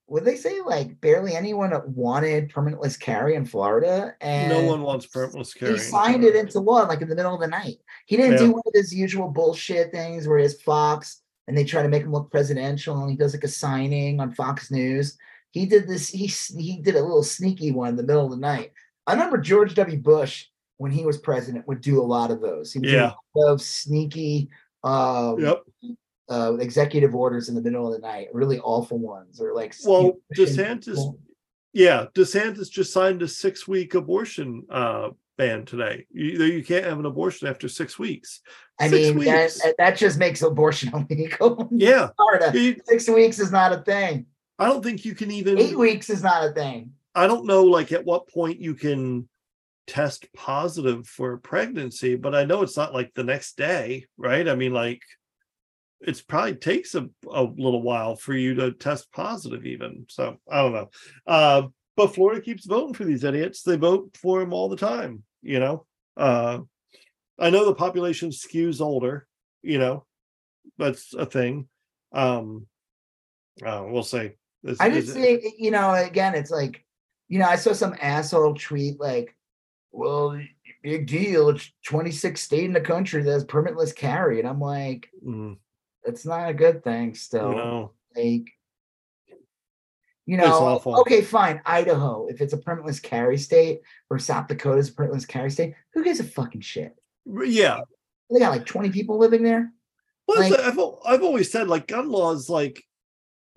Would 0.08 0.26
they 0.26 0.38
say 0.38 0.62
like 0.62 1.00
barely 1.02 1.36
anyone 1.36 1.72
wanted 1.94 2.52
permitless 2.52 3.00
carry 3.00 3.36
in 3.36 3.46
Florida? 3.46 4.16
And 4.22 4.50
no 4.50 4.64
one 4.64 4.82
wants 4.82 5.06
permitless 5.06 5.56
carry. 5.56 5.74
he 5.74 5.78
signed 5.80 6.24
it 6.24 6.36
into 6.36 6.60
law 6.60 6.82
like 6.84 7.02
in 7.02 7.10
the 7.10 7.16
middle 7.16 7.36
of 7.36 7.42
the 7.42 7.48
night. 7.48 7.78
He 8.08 8.18
didn't 8.18 8.34
Yeah. 8.34 8.38
do 8.40 8.52
one 8.54 8.64
of 8.66 8.74
his 8.74 8.94
usual 8.94 9.28
bullshit 9.30 9.92
things 9.92 10.28
where 10.28 10.40
his 10.40 10.60
Fox 10.62 11.22
and 11.48 11.56
they 11.58 11.64
try 11.64 11.84
to 11.84 11.90
make 11.90 12.04
him 12.04 12.12
look 12.12 12.32
presidential 12.32 13.00
and 13.02 13.10
he 13.12 13.16
does 13.18 13.34
like 13.34 13.44
a 13.44 13.48
signing 13.48 14.20
on 14.20 14.32
Fox 14.34 14.72
News. 14.72 15.16
He 15.52 15.66
did 15.68 15.88
this, 15.88 16.10
he 16.10 16.26
he 16.26 16.78
did 16.82 16.96
a 16.96 17.02
little 17.02 17.24
sneaky 17.24 17.72
one 17.72 17.90
in 17.90 17.96
the 17.96 18.04
middle 18.04 18.26
of 18.26 18.32
the 18.32 18.38
night. 18.38 18.72
I 19.06 19.14
remember 19.14 19.38
George 19.38 19.76
W. 19.76 19.98
Bush 20.00 20.46
when 20.78 20.92
he 20.92 21.06
was 21.06 21.18
president 21.20 21.68
would 21.68 21.82
do 21.82 22.02
a 22.02 22.04
lot 22.06 22.32
of 22.32 22.42
those. 22.42 22.74
He 22.74 22.80
would 22.80 22.88
do 22.90 22.94
Yeah. 22.96 23.12
a 23.36 23.40
lot 23.40 23.52
of 23.54 23.62
sneaky 23.62 24.50
um 24.84 25.40
Yep. 25.40 25.64
Uh, 26.30 26.56
executive 26.60 27.16
orders 27.16 27.50
in 27.50 27.56
the 27.56 27.62
middle 27.62 27.88
of 27.88 28.00
the 28.00 28.08
night, 28.08 28.28
really 28.34 28.60
awful 28.60 29.00
ones, 29.00 29.42
or 29.42 29.54
like 29.54 29.76
Well, 29.84 30.02
you 30.02 30.08
know, 30.08 30.20
pushing 30.36 30.56
DeSantis. 30.56 31.18
Yeah, 31.74 32.06
DeSantis 32.16 32.70
just 32.70 32.94
signed 32.94 33.22
a 33.22 33.28
six 33.28 33.68
week 33.68 33.94
abortion 33.94 34.66
uh, 34.70 35.10
ban 35.38 35.66
today. 35.66 36.06
You, 36.12 36.44
you 36.44 36.64
can't 36.64 36.86
have 36.86 37.00
an 37.00 37.06
abortion 37.06 37.48
after 37.48 37.68
six 37.68 37.98
weeks. 37.98 38.42
I 38.80 38.88
Six 38.88 39.16
mean, 39.16 39.26
that, 39.26 39.44
weeks. 39.44 39.62
that 39.78 39.98
just 39.98 40.18
makes 40.18 40.42
abortion 40.42 40.94
illegal. 41.10 41.68
Yeah. 41.72 42.10
Florida. 42.16 42.80
Six 42.86 43.10
weeks 43.10 43.40
is 43.40 43.52
not 43.52 43.74
a 43.74 43.82
thing. 43.82 44.26
I 44.58 44.68
don't 44.68 44.84
think 44.84 45.06
you 45.06 45.16
can 45.16 45.32
even 45.32 45.58
Eight 45.58 45.78
weeks 45.78 46.10
is 46.10 46.24
not 46.24 46.46
a 46.46 46.52
thing. 46.52 46.92
I 47.16 47.28
don't 47.28 47.46
know 47.46 47.64
like 47.64 47.92
at 47.92 48.06
what 48.06 48.30
point 48.30 48.60
you 48.60 48.76
can 48.76 49.28
test 49.88 50.32
positive 50.34 51.08
for 51.08 51.38
pregnancy, 51.38 52.16
but 52.16 52.36
I 52.36 52.46
know 52.46 52.62
it's 52.62 52.78
not 52.78 52.94
like 52.94 53.14
the 53.16 53.24
next 53.24 53.58
day, 53.58 54.06
right? 54.18 54.48
I 54.48 54.56
mean, 54.56 54.74
like 54.74 55.02
it's 56.02 56.22
probably 56.22 56.56
takes 56.56 56.96
a, 56.96 57.10
a 57.32 57.44
little 57.44 57.82
while 57.82 58.16
for 58.16 58.34
you 58.34 58.56
to 58.56 58.72
test 58.72 59.12
positive, 59.12 59.66
even. 59.66 60.06
So 60.10 60.38
I 60.50 60.62
don't 60.62 60.74
know. 60.74 60.90
Uh, 61.28 61.64
but 61.98 62.16
Florida 62.16 62.40
keeps 62.40 62.66
voting 62.66 62.94
for 62.94 63.04
these 63.04 63.26
idiots. 63.26 63.62
They 63.62 63.76
vote 63.76 64.16
for 64.16 64.40
them 64.40 64.54
all 64.54 64.70
the 64.70 64.78
time, 64.78 65.24
you 65.42 65.60
know. 65.60 65.86
Uh 66.16 66.60
I 67.38 67.50
know 67.50 67.66
the 67.66 67.76
population 67.76 68.30
skews 68.30 68.80
older, 68.82 69.28
you 69.62 69.80
know, 69.80 70.06
that's 70.78 71.14
a 71.14 71.26
thing. 71.26 71.68
Um 72.14 72.68
uh, 73.66 73.84
we'll 73.86 74.04
see. 74.04 74.32
I 74.80 74.90
just 74.90 75.14
say, 75.14 75.54
you 75.58 75.72
know, 75.72 75.94
again, 75.94 76.36
it's 76.36 76.52
like, 76.52 76.86
you 77.28 77.40
know, 77.40 77.46
I 77.46 77.58
saw 77.58 77.74
some 77.74 77.96
asshole 78.02 78.56
tweet 78.56 78.98
like, 79.00 79.36
well, 79.92 80.40
big 80.82 81.08
deal. 81.08 81.50
It's 81.50 81.72
26 81.86 82.42
state 82.42 82.64
in 82.64 82.74
the 82.74 82.82
country 82.82 83.24
that 83.24 83.32
has 83.32 83.44
permitless 83.44 83.94
carry. 83.94 84.40
And 84.40 84.48
I'm 84.48 84.62
like, 84.62 85.10
Mm, 85.26 85.58
it's 86.06 86.26
not 86.26 86.50
a 86.50 86.54
good 86.54 86.84
thing 86.84 87.14
still. 87.16 87.52
no. 87.52 87.92
Like, 88.16 88.48
you 90.26 90.38
know, 90.38 90.80
okay, 91.02 91.22
fine. 91.24 91.60
Idaho, 91.66 92.28
if 92.28 92.40
it's 92.42 92.54
a 92.54 92.58
permitless 92.58 93.02
carry 93.02 93.38
state 93.38 93.82
or 94.12 94.20
South 94.20 94.48
Dakota's 94.48 94.90
a 94.90 94.92
permitless 94.94 95.28
carry 95.28 95.50
state, 95.50 95.74
who 95.94 96.04
gives 96.04 96.20
a 96.20 96.24
fucking 96.24 96.62
shit? 96.62 96.96
Yeah. 97.26 97.80
They 98.30 98.40
got 98.40 98.52
like 98.52 98.66
20 98.66 98.92
people 98.92 99.18
living 99.18 99.44
there. 99.44 99.72
Well, 100.28 100.40
Like- 100.40 100.60
I've 100.60 100.80
I've 101.06 101.24
always 101.24 101.52
said 101.52 101.68
like 101.68 101.88
gun 101.88 102.10
laws, 102.12 102.48
like 102.50 102.84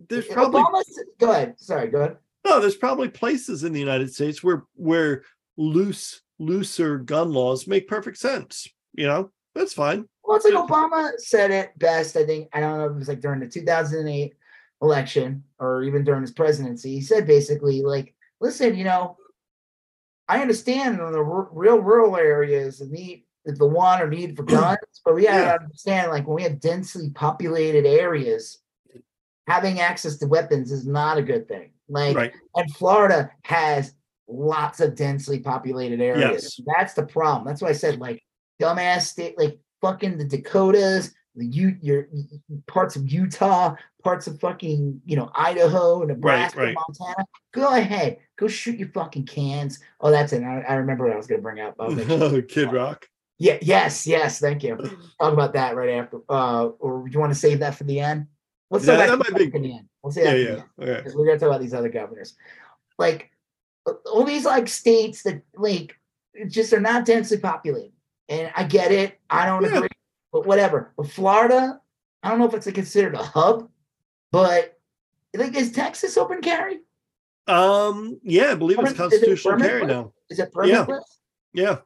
there's 0.09 0.27
probably 0.27 0.63
Obama, 0.63 0.81
s- 0.81 0.99
go 1.21 1.31
ahead. 1.31 1.55
Sorry, 1.61 1.89
go 1.89 1.99
ahead. 2.01 2.17
no, 2.47 2.61
there's 2.61 2.77
probably 2.77 3.09
places 3.09 3.65
in 3.65 3.75
the 3.75 3.81
United 3.81 4.13
States 4.15 4.43
where 4.43 4.65
where 4.75 5.25
loose 5.59 6.23
looser 6.39 6.97
gun 6.99 7.33
laws 7.33 7.67
make 7.67 7.87
perfect 7.87 8.17
sense. 8.17 8.67
You 8.95 9.07
know, 9.07 9.31
that's 9.55 9.75
fine. 9.75 10.09
Well, 10.33 10.41
it's 10.41 10.45
like 10.47 10.55
Obama 10.69 11.13
said 11.19 11.51
it 11.51 11.79
best. 11.79 12.17
I 12.17 12.25
think 12.25 12.49
I 12.53 12.61
don't 12.61 12.79
know 12.79 12.87
if 12.87 12.93
it 12.93 12.97
was 12.99 13.09
like 13.09 13.21
during 13.21 13.41
the 13.41 13.49
2008 13.49 14.35
election 14.81 15.45
or 15.59 15.83
even 15.83 16.05
during 16.05 16.23
his 16.23 16.31
presidency. 16.33 16.95
He 16.95 17.01
said 17.03 17.27
basically 17.27 17.83
like, 17.83 18.15
"Listen, 18.41 18.75
you 18.75 18.85
know, 18.85 19.17
I 20.29 20.41
understand 20.41 20.99
in 21.01 21.13
the 21.13 21.19
r- 21.19 21.49
real 21.53 21.79
rural 21.81 22.17
areas 22.17 22.79
the 22.79 22.87
need, 22.87 23.25
the 23.45 23.67
want 23.67 24.03
or 24.03 24.09
need 24.09 24.37
for 24.37 24.43
guns, 24.45 24.79
but 25.05 25.15
we 25.15 25.25
gotta 25.25 25.43
Yeah. 25.43 25.59
understand 25.61 26.11
like 26.11 26.27
when 26.27 26.37
we 26.37 26.43
have 26.45 26.61
densely 26.61 27.11
populated 27.11 27.85
areas, 27.87 28.59
having 29.47 29.81
access 29.81 30.17
to 30.19 30.27
weapons 30.27 30.73
is 30.73 30.87
not 30.87 31.19
a 31.19 31.23
good 31.23 31.47
thing. 31.47 31.73
Like, 31.89 32.17
Right. 32.17 32.33
and 32.57 32.75
Florida 32.75 33.31
has 33.45 33.93
lots 34.29 34.81
of 34.81 34.95
densely 34.95 35.41
populated 35.41 36.01
areas. 36.01 36.59
Yes. 36.59 36.67
That's 36.77 36.95
the 36.95 37.05
problem. 37.05 37.47
That's 37.47 37.61
why 37.61 37.69
I 37.69 37.73
said 37.73 37.99
like 38.01 38.23
dumbass 38.61 39.03
state, 39.03 39.37
like 39.37 39.59
fucking 39.83 40.17
the 40.17 40.25
Dakotas, 40.25 41.13
the 41.35 41.45
U, 41.47 41.77
your 41.83 42.09
parts 42.67 42.97
of 42.97 43.11
Utah, 43.13 43.75
parts 44.03 44.27
of 44.27 44.41
fucking 44.41 45.03
you 45.05 45.17
know 45.17 45.31
Idaho, 45.35 46.03
Nebraska, 46.05 46.59
right. 46.61 46.75
Montana. 46.75 47.27
Go 47.53 47.75
ahead, 47.75 48.19
go 48.39 48.49
shoot 48.49 48.79
your 48.79 48.89
fucking 48.89 49.27
cans. 49.27 49.79
Oh, 50.01 50.11
that's 50.11 50.33
it. 50.33 50.43
I, 50.43 50.61
I 50.61 50.75
remember 50.77 51.05
what 51.05 51.13
I 51.13 51.17
was 51.17 51.27
gonna 51.27 51.43
bring 51.43 51.61
up. 51.61 51.75
Sure. 52.07 52.41
Kid 52.55 52.73
Rock. 52.73 53.07
yeah, 53.39 53.59
yes, 53.61 54.07
yes. 54.07 54.39
Thank 54.41 54.63
you. 54.63 54.77
Talk 55.21 55.33
about 55.35 55.53
that 55.55 55.77
right 55.77 55.91
after. 55.91 56.21
Uh, 56.29 56.67
or 56.79 57.05
do 57.07 57.13
you 57.13 57.19
want 57.21 57.33
to 57.33 57.39
save 57.39 57.59
that 57.61 57.75
for 57.75 57.85
the 57.85 58.01
end? 58.01 58.27
Let's 58.71 58.87
Yeah, 58.87 58.97
talk 58.97 59.07
that 59.07 59.15
about 59.15 59.33
might 59.33 59.39
be- 59.39 59.51
for 59.51 59.59
the 59.59 59.73
end. 59.73 59.89
We'll 60.03 60.13
say 60.13 60.25
Yeah, 60.25 60.55
that 60.57 60.67
for 60.77 60.85
the 60.85 60.87
yeah. 60.87 60.99
Okay. 60.99 61.11
we're 61.15 61.27
gonna 61.27 61.39
talk 61.39 61.49
about 61.49 61.61
these 61.61 61.75
other 61.75 61.91
governors. 61.91 62.35
Like 62.99 63.31
all 64.07 64.25
these 64.25 64.45
like 64.45 64.69
states 64.69 65.23
that 65.25 65.43
like 65.57 65.97
just 66.49 66.73
are 66.73 66.81
not 66.81 67.05
densely 67.05 67.39
populated. 67.39 67.93
And 68.29 68.51
I 68.55 68.65
get 68.65 68.93
it. 68.93 69.19
I 69.29 69.47
don't 69.47 69.63
Yeah. 69.65 69.77
agree, 69.77 69.89
but 70.33 70.47
whatever. 70.47 70.93
But 70.97 71.11
Florida, 71.11 71.81
I 72.23 72.31
don't 72.31 72.39
know 72.39 72.47
if 72.47 72.55
it's 72.55 72.71
considered 72.71 73.15
a 73.15 73.23
hub, 73.23 73.69
but 74.31 74.79
like 75.35 75.57
is 75.57 75.73
Texas 75.73 76.17
open 76.17 76.41
carry? 76.41 76.81
Um. 77.49 78.21
Yeah, 78.23 78.53
I 78.53 78.55
believe 78.55 78.79
it's 78.79 78.93
Permit- 78.93 79.13
is 79.13 79.19
it 79.23 79.27
constitutional 79.27 79.59
carry 79.59 79.87
now. 79.87 80.13
Is 80.31 80.39
it 80.39 80.51
Yeah. 80.65 80.85
permitless? 80.87 81.03
Yeah. 81.53 81.79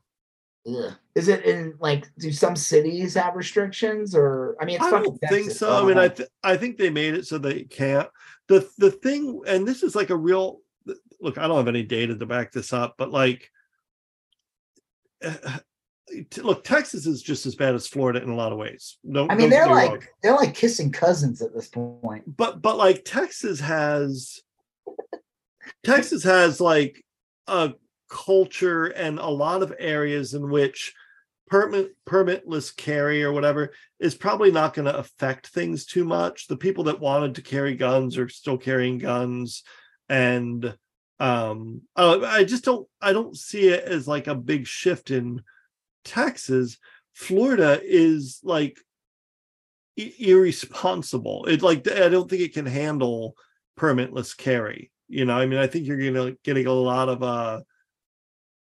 Ugh. 0.68 0.94
Is 1.14 1.28
it 1.28 1.44
in 1.44 1.74
like 1.80 2.08
do 2.18 2.30
some 2.32 2.56
cities 2.56 3.14
have 3.14 3.36
restrictions 3.36 4.14
or 4.14 4.56
I 4.60 4.64
mean 4.66 4.76
it's 4.76 4.84
I 4.84 4.90
fucking 4.90 5.16
don't 5.22 5.28
think 5.30 5.50
so. 5.52 5.70
I 5.72 5.80
I 5.80 5.84
mean, 5.84 5.98
I 5.98 6.08
th- 6.08 6.28
I 6.42 6.56
think 6.56 6.76
they 6.76 6.90
made 6.90 7.14
it 7.14 7.26
so 7.26 7.38
they 7.38 7.62
can't. 7.64 8.08
The 8.48 8.68
the 8.78 8.90
thing, 8.90 9.42
and 9.46 9.66
this 9.66 9.82
is 9.82 9.94
like 9.94 10.10
a 10.10 10.16
real 10.16 10.60
look. 11.20 11.38
I 11.38 11.46
don't 11.48 11.56
have 11.56 11.68
any 11.68 11.84
data 11.84 12.16
to 12.16 12.26
back 12.26 12.52
this 12.52 12.72
up, 12.72 12.96
but 12.98 13.10
like, 13.10 13.50
look, 16.38 16.64
Texas 16.64 17.06
is 17.06 17.22
just 17.22 17.46
as 17.46 17.54
bad 17.54 17.74
as 17.74 17.86
Florida 17.86 18.22
in 18.22 18.28
a 18.28 18.34
lot 18.34 18.52
of 18.52 18.58
ways. 18.58 18.98
No, 19.04 19.26
I 19.28 19.34
mean 19.34 19.50
they're 19.50 19.66
like 19.66 19.90
wrong. 19.90 20.02
they're 20.22 20.36
like 20.36 20.54
kissing 20.54 20.92
cousins 20.92 21.42
at 21.42 21.54
this 21.54 21.68
point. 21.68 22.24
but 22.26 22.62
but 22.62 22.76
like 22.76 23.04
Texas 23.04 23.60
has 23.60 24.40
Texas 25.84 26.22
has 26.24 26.60
like 26.60 27.04
a 27.46 27.72
culture 28.08 28.86
and 28.86 29.18
a 29.18 29.28
lot 29.28 29.62
of 29.62 29.74
areas 29.78 30.34
in 30.34 30.50
which 30.50 30.94
permit 31.48 31.94
permitless 32.06 32.74
carry 32.76 33.22
or 33.22 33.32
whatever 33.32 33.72
is 34.00 34.14
probably 34.14 34.50
not 34.50 34.74
going 34.74 34.84
to 34.86 34.96
affect 34.96 35.48
things 35.48 35.86
too 35.86 36.04
much. 36.04 36.46
The 36.46 36.56
people 36.56 36.84
that 36.84 37.00
wanted 37.00 37.36
to 37.36 37.42
carry 37.42 37.74
guns 37.74 38.18
are 38.18 38.28
still 38.28 38.58
carrying 38.58 38.98
guns, 38.98 39.62
and 40.08 40.76
um, 41.18 41.82
uh, 41.96 42.20
I 42.24 42.44
just 42.44 42.64
don't 42.64 42.86
I 43.00 43.12
don't 43.12 43.36
see 43.36 43.68
it 43.68 43.84
as 43.84 44.06
like 44.06 44.26
a 44.26 44.34
big 44.34 44.66
shift 44.66 45.10
in 45.10 45.42
Texas. 46.06 46.78
Florida 47.14 47.80
is 47.82 48.40
like 48.42 48.78
i- 49.98 50.14
irresponsible. 50.18 51.44
It 51.46 51.62
like 51.62 51.86
I 51.90 52.08
don't 52.08 52.28
think 52.28 52.42
it 52.42 52.54
can 52.54 52.66
handle 52.66 53.36
permitless 53.78 54.36
carry. 54.36 54.90
You 55.08 55.24
know, 55.24 55.36
I 55.36 55.46
mean, 55.46 55.58
I 55.58 55.66
think 55.66 55.86
you're 55.86 55.98
gonna 55.98 56.32
getting 56.42 56.66
a 56.66 56.72
lot 56.72 57.08
of 57.08 57.22
uh, 57.22 57.60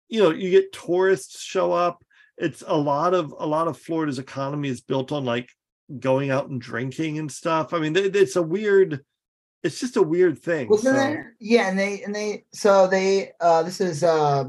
you 0.10 0.22
know, 0.22 0.32
you 0.32 0.50
get 0.50 0.74
tourists 0.74 1.42
show 1.42 1.72
up. 1.72 2.04
It's 2.38 2.64
a 2.66 2.76
lot 2.76 3.14
of 3.14 3.34
a 3.38 3.46
lot 3.46 3.68
of 3.68 3.78
Florida's 3.78 4.20
economy 4.20 4.70
is 4.70 4.82
built 4.82 5.12
on 5.12 5.24
like 5.26 5.50
going 6.00 6.32
out 6.32 6.50
and 6.50 6.60
drinking 6.62 7.20
and 7.20 7.32
stuff. 7.32 7.74
I 7.74 7.80
mean, 7.80 7.94
th- 7.94 8.16
it's 8.16 8.36
a 8.36 8.42
weird. 8.42 9.04
It's 9.64 9.80
just 9.80 9.96
a 9.96 10.04
weird 10.04 10.40
thing. 10.40 10.68
Wasn't 10.68 10.94
so- 10.96 11.00
there? 11.02 11.36
Yeah, 11.40 11.70
and 11.70 11.80
they 11.80 12.04
and 12.04 12.14
they 12.14 12.46
so 12.54 12.88
they 12.88 13.32
uh 13.40 13.64
this 13.64 13.80
is 13.80 14.04
uh 14.04 14.46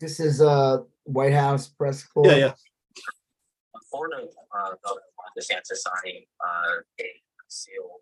this 0.00 0.18
is 0.18 0.40
uh 0.40 0.78
White 1.04 1.32
House 1.32 1.68
press 1.68 2.04
corps. 2.04 2.26
Yeah, 2.26 2.36
yeah. 2.36 2.52
Florida, 3.90 4.24
uh, 4.24 4.72
Governor 4.84 5.02
Ron 5.18 5.30
DeSantis 5.38 5.84
signing, 5.84 6.24
uh, 6.40 6.80
a 7.00 7.08
concealed, 7.40 8.00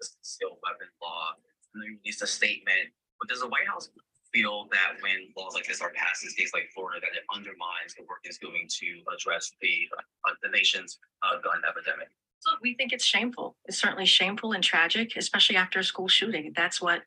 just 0.00 0.14
concealed 0.16 0.58
weapon 0.62 0.86
law, 1.02 1.34
and 1.74 1.82
they 1.82 1.98
released 1.98 2.22
a 2.22 2.26
statement. 2.26 2.94
But 3.18 3.28
does 3.28 3.40
the 3.40 3.48
White 3.48 3.66
House 3.66 3.90
feel 4.32 4.68
that 4.70 5.02
when 5.02 5.32
laws 5.36 5.54
like 5.54 5.66
this 5.66 5.80
are 5.80 5.90
passed 5.90 6.22
in 6.22 6.30
states 6.30 6.52
like 6.54 6.70
Florida, 6.74 7.00
that 7.00 7.16
it 7.16 7.24
undermines 7.34 7.94
the 7.96 8.02
work 8.02 8.20
it's 8.24 8.38
doing 8.38 8.68
to 8.68 8.86
address 9.12 9.52
the 9.60 9.88
uh, 9.98 10.32
the 10.42 10.48
nation's 10.50 10.98
uh, 11.22 11.40
gun 11.42 11.60
epidemic? 11.68 12.08
So 12.40 12.50
we 12.62 12.74
think 12.74 12.92
it's 12.92 13.04
shameful. 13.04 13.56
It's 13.64 13.78
certainly 13.78 14.06
shameful 14.06 14.52
and 14.52 14.62
tragic, 14.62 15.16
especially 15.16 15.56
after 15.56 15.80
a 15.80 15.84
school 15.84 16.08
shooting. 16.08 16.52
That's 16.54 16.80
what 16.80 17.02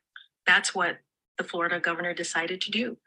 that's 0.46 0.74
what 0.74 0.98
the 1.38 1.44
Florida 1.44 1.80
governor 1.80 2.12
decided 2.12 2.60
to 2.62 2.70
do. 2.70 2.98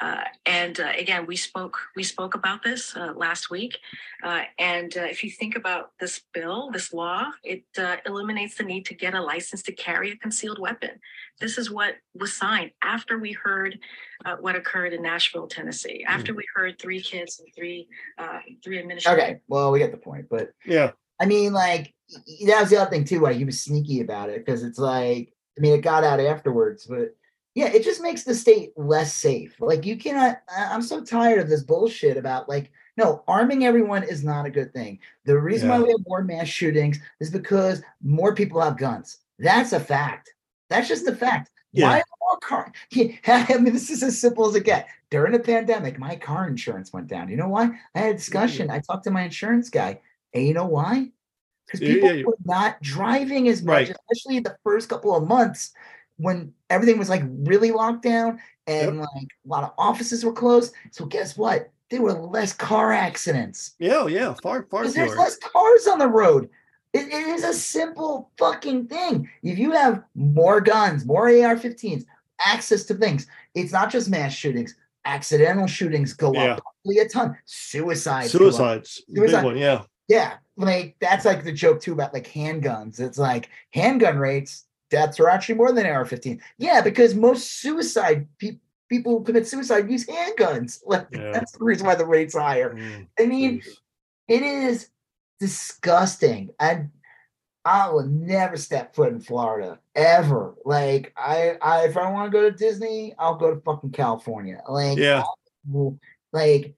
Uh, 0.00 0.22
and 0.44 0.78
uh, 0.80 0.92
again, 0.98 1.26
we 1.26 1.36
spoke 1.36 1.78
we 1.96 2.02
spoke 2.02 2.34
about 2.34 2.62
this 2.62 2.94
uh, 2.96 3.12
last 3.16 3.50
week. 3.50 3.78
Uh, 4.22 4.42
and 4.58 4.96
uh, 4.96 5.02
if 5.02 5.24
you 5.24 5.30
think 5.30 5.56
about 5.56 5.92
this 6.00 6.22
bill, 6.34 6.70
this 6.70 6.92
law, 6.92 7.30
it 7.42 7.64
uh, 7.78 7.96
eliminates 8.04 8.56
the 8.56 8.64
need 8.64 8.84
to 8.86 8.94
get 8.94 9.14
a 9.14 9.20
license 9.20 9.62
to 9.62 9.72
carry 9.72 10.10
a 10.12 10.16
concealed 10.16 10.58
weapon. 10.58 10.90
This 11.40 11.56
is 11.58 11.70
what 11.70 11.94
was 12.14 12.32
signed 12.32 12.72
after 12.82 13.18
we 13.18 13.32
heard 13.32 13.78
uh, 14.24 14.36
what 14.36 14.56
occurred 14.56 14.92
in 14.92 15.02
Nashville, 15.02 15.46
Tennessee. 15.46 16.04
After 16.06 16.34
we 16.34 16.44
heard 16.54 16.78
three 16.78 17.00
kids 17.00 17.40
and 17.40 17.48
three 17.54 17.88
uh, 18.18 18.40
three 18.62 18.78
administrators. 18.78 19.22
Okay, 19.22 19.40
well 19.48 19.70
we 19.72 19.78
get 19.78 19.92
the 19.92 19.98
point, 19.98 20.26
but 20.28 20.50
Yeah. 20.64 20.92
I 21.20 21.24
mean 21.24 21.52
like 21.54 21.94
y- 22.10 22.20
y- 22.26 22.46
that 22.48 22.60
was 22.60 22.70
the 22.70 22.76
other 22.76 22.90
thing 22.90 23.04
too 23.04 23.20
why 23.20 23.32
he 23.32 23.44
was 23.46 23.62
sneaky 23.62 24.00
about 24.02 24.28
it 24.28 24.44
because 24.44 24.62
it's 24.62 24.78
like 24.78 25.32
I 25.56 25.60
mean 25.62 25.72
it 25.72 25.80
got 25.80 26.04
out 26.04 26.20
afterwards, 26.20 26.86
but 26.86 27.16
yeah, 27.56 27.68
it 27.68 27.82
just 27.82 28.02
makes 28.02 28.22
the 28.22 28.34
state 28.34 28.72
less 28.76 29.14
safe. 29.14 29.56
Like 29.60 29.86
you 29.86 29.96
cannot 29.96 30.42
I'm 30.54 30.82
so 30.82 31.02
tired 31.02 31.38
of 31.40 31.48
this 31.48 31.62
bullshit 31.62 32.18
about 32.18 32.50
like 32.50 32.70
no, 32.98 33.24
arming 33.26 33.64
everyone 33.64 34.02
is 34.04 34.22
not 34.22 34.44
a 34.44 34.50
good 34.50 34.74
thing. 34.74 34.98
The 35.24 35.38
reason 35.38 35.70
why 35.70 35.80
we 35.80 35.88
have 35.90 36.04
more 36.06 36.22
mass 36.22 36.48
shootings 36.48 36.98
is 37.18 37.30
because 37.30 37.82
more 38.02 38.34
people 38.34 38.60
have 38.60 38.76
guns. 38.76 39.18
That's 39.38 39.72
a 39.72 39.80
fact. 39.80 40.34
That's 40.68 40.86
just 40.86 41.06
a 41.08 41.16
fact. 41.16 41.50
Yeah. 41.72 41.88
Why 41.88 42.02
more 42.20 42.38
car? 42.40 42.72
I 43.26 43.56
mean, 43.58 43.72
this 43.72 43.88
is 43.90 44.02
as 44.02 44.20
simple 44.20 44.46
as 44.46 44.54
it 44.54 44.64
gets. 44.64 44.90
During 45.10 45.32
the 45.32 45.38
pandemic, 45.38 45.98
my 45.98 46.16
car 46.16 46.48
insurance 46.48 46.92
went 46.92 47.06
down. 47.06 47.28
You 47.30 47.36
know 47.36 47.48
why? 47.48 47.70
I 47.94 47.98
had 47.98 48.14
a 48.14 48.18
discussion. 48.18 48.70
I 48.70 48.80
talked 48.80 49.04
to 49.04 49.10
my 49.10 49.22
insurance 49.22 49.70
guy, 49.70 50.00
and 50.34 50.46
you 50.46 50.52
know 50.52 50.66
why? 50.66 51.10
because 51.66 51.80
Yeah, 51.80 51.94
people 51.94 52.08
yeah, 52.08 52.14
yeah. 52.16 52.24
were 52.26 52.36
not 52.44 52.80
driving 52.82 53.48
as 53.48 53.62
much, 53.62 53.88
Right. 53.88 53.96
especially 54.10 54.40
the 54.40 54.56
first 54.64 54.88
couple 54.88 55.14
of 55.14 55.26
months 55.26 55.72
when 56.18 56.52
everything 56.70 56.98
was 56.98 57.08
like 57.08 57.22
really 57.26 57.72
locked 57.72 58.02
down 58.02 58.38
and 58.66 59.00
like 59.00 59.08
a 59.44 59.48
lot 59.48 59.64
of 59.64 59.72
offices 59.78 60.24
were 60.24 60.32
closed. 60.32 60.74
So 60.90 61.04
guess 61.06 61.36
what? 61.36 61.70
There 61.90 62.02
were 62.02 62.12
less 62.14 62.52
car 62.52 62.92
accidents 62.92 63.74
Yeah, 63.78 63.98
oh, 63.98 64.06
yeah, 64.08 64.34
far, 64.42 64.64
far 64.64 64.80
because 64.82 64.94
there's 64.94 65.16
less 65.16 65.36
cars 65.36 65.86
on 65.86 65.98
the 66.00 66.08
road. 66.08 66.48
It, 66.92 67.06
it 67.06 67.26
is 67.28 67.44
a 67.44 67.52
simple 67.52 68.30
fucking 68.38 68.86
thing. 68.88 69.28
If 69.42 69.58
you 69.58 69.70
have 69.72 70.02
more 70.14 70.60
guns, 70.60 71.04
more 71.04 71.28
AR-15s, 71.28 72.04
access 72.44 72.84
to 72.84 72.94
things, 72.94 73.26
it's 73.54 73.72
not 73.72 73.90
just 73.90 74.10
mass 74.10 74.32
shootings. 74.32 74.74
Accidental 75.04 75.68
shootings 75.68 76.12
go 76.12 76.32
Yeah. 76.34 76.54
up 76.54 76.62
probably 76.62 76.98
a 76.98 77.08
ton. 77.08 77.36
Suicides. 77.44 78.32
Suicides, 78.32 79.02
big 79.12 79.18
Suicide- 79.18 79.44
one, 79.44 79.56
yeah. 79.56 79.82
Yeah, 80.08 80.34
like 80.56 80.96
that's 81.00 81.24
like 81.24 81.42
the 81.44 81.52
joke 81.52 81.80
too 81.80 81.92
about 81.92 82.14
like 82.14 82.28
handguns. 82.28 83.00
It's 83.00 83.18
like 83.18 83.48
handgun 83.72 84.18
rates, 84.18 84.64
deaths 84.90 85.18
are 85.20 85.28
actually 85.28 85.56
more 85.56 85.72
than 85.72 85.86
AR-15. 85.86 86.40
Yeah, 86.58 86.80
because 86.80 87.14
most 87.14 87.60
suicide 87.60 88.26
pe- 88.38 88.58
people 88.88 89.18
who 89.18 89.24
commit 89.24 89.46
suicide 89.46 89.90
use 89.90 90.06
handguns. 90.06 90.80
Like 90.86 91.06
Yeah. 91.12 91.32
that's 91.32 91.52
the 91.52 91.64
reason 91.64 91.86
why 91.86 91.94
the 91.96 92.06
rate's 92.06 92.34
higher. 92.36 92.74
Mm, 92.74 93.06
I 93.18 93.26
mean, 93.26 93.60
jeez. 93.60 93.68
it 94.28 94.42
is 94.42 94.88
disgusting. 95.40 96.50
And 96.60 96.90
I 97.64 97.90
will 97.90 98.06
never 98.06 98.56
step 98.56 98.94
foot 98.94 99.12
in 99.12 99.20
Florida 99.20 99.80
ever. 99.96 100.54
Like 100.64 101.12
I, 101.16 101.56
I 101.60 101.86
if 101.86 101.96
I 101.96 102.08
want 102.10 102.30
to 102.30 102.38
go 102.38 102.48
to 102.48 102.56
Disney, 102.56 103.12
I'll 103.18 103.34
go 103.34 103.52
to 103.54 103.60
fucking 103.62 103.90
California. 103.90 104.62
Like 104.68 104.98
Yeah. 104.98 105.24
well, 105.68 105.98
like 106.32 106.74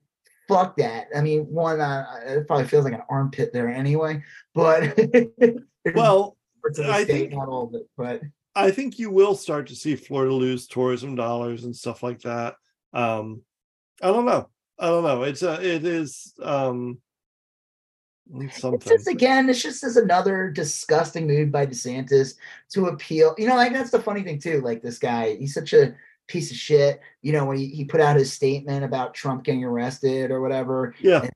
fuck 0.47 0.77
that. 0.77 1.09
I 1.15 1.21
mean, 1.21 1.41
one, 1.43 1.79
uh, 1.79 2.05
it 2.25 2.47
probably 2.47 2.65
feels 2.65 2.85
like 2.85 2.93
an 2.95 3.03
armpit 3.07 3.53
there 3.53 3.69
anyway. 3.69 4.23
But 4.55 4.97
Well, 5.93 6.37
the 6.63 6.89
I 6.89 7.03
state, 7.03 7.29
think- 7.29 7.33
not 7.33 7.47
all 7.47 7.67
of 7.67 7.73
it. 7.75 7.87
But 7.97 8.21
I 8.55 8.71
think 8.71 8.99
you 8.99 9.11
will 9.11 9.35
start 9.35 9.67
to 9.67 9.75
see 9.75 9.95
Florida 9.95 10.33
lose 10.33 10.67
tourism 10.67 11.15
dollars 11.15 11.63
and 11.63 11.75
stuff 11.75 12.03
like 12.03 12.21
that. 12.21 12.55
Um, 12.93 13.41
I 14.01 14.07
don't 14.07 14.25
know. 14.25 14.49
I 14.79 14.87
don't 14.87 15.03
know. 15.03 15.23
It's 15.23 15.43
a, 15.43 15.61
it 15.61 15.85
is, 15.85 16.33
um, 16.41 16.99
it's 18.33 18.53
it's 18.53 18.61
something. 18.61 18.79
just 18.87 19.07
again, 19.07 19.49
it's 19.49 19.61
just 19.61 19.83
as 19.83 19.97
another 19.97 20.49
disgusting 20.51 21.25
move 21.27 21.51
by 21.51 21.65
DeSantis 21.65 22.35
to 22.73 22.87
appeal. 22.87 23.33
You 23.37 23.47
know, 23.47 23.55
like 23.55 23.73
that's 23.73 23.91
the 23.91 24.01
funny 24.01 24.23
thing 24.23 24.39
too. 24.39 24.61
Like 24.61 24.81
this 24.81 24.99
guy, 24.99 25.35
he's 25.35 25.53
such 25.53 25.73
a 25.73 25.95
piece 26.27 26.51
of 26.51 26.57
shit. 26.57 27.01
You 27.21 27.33
know, 27.33 27.45
when 27.45 27.57
he, 27.57 27.67
he 27.67 27.85
put 27.85 28.01
out 28.01 28.15
his 28.17 28.31
statement 28.31 28.85
about 28.85 29.15
Trump 29.15 29.43
getting 29.43 29.63
arrested 29.63 30.31
or 30.31 30.41
whatever, 30.41 30.93
Yeah, 30.99 31.27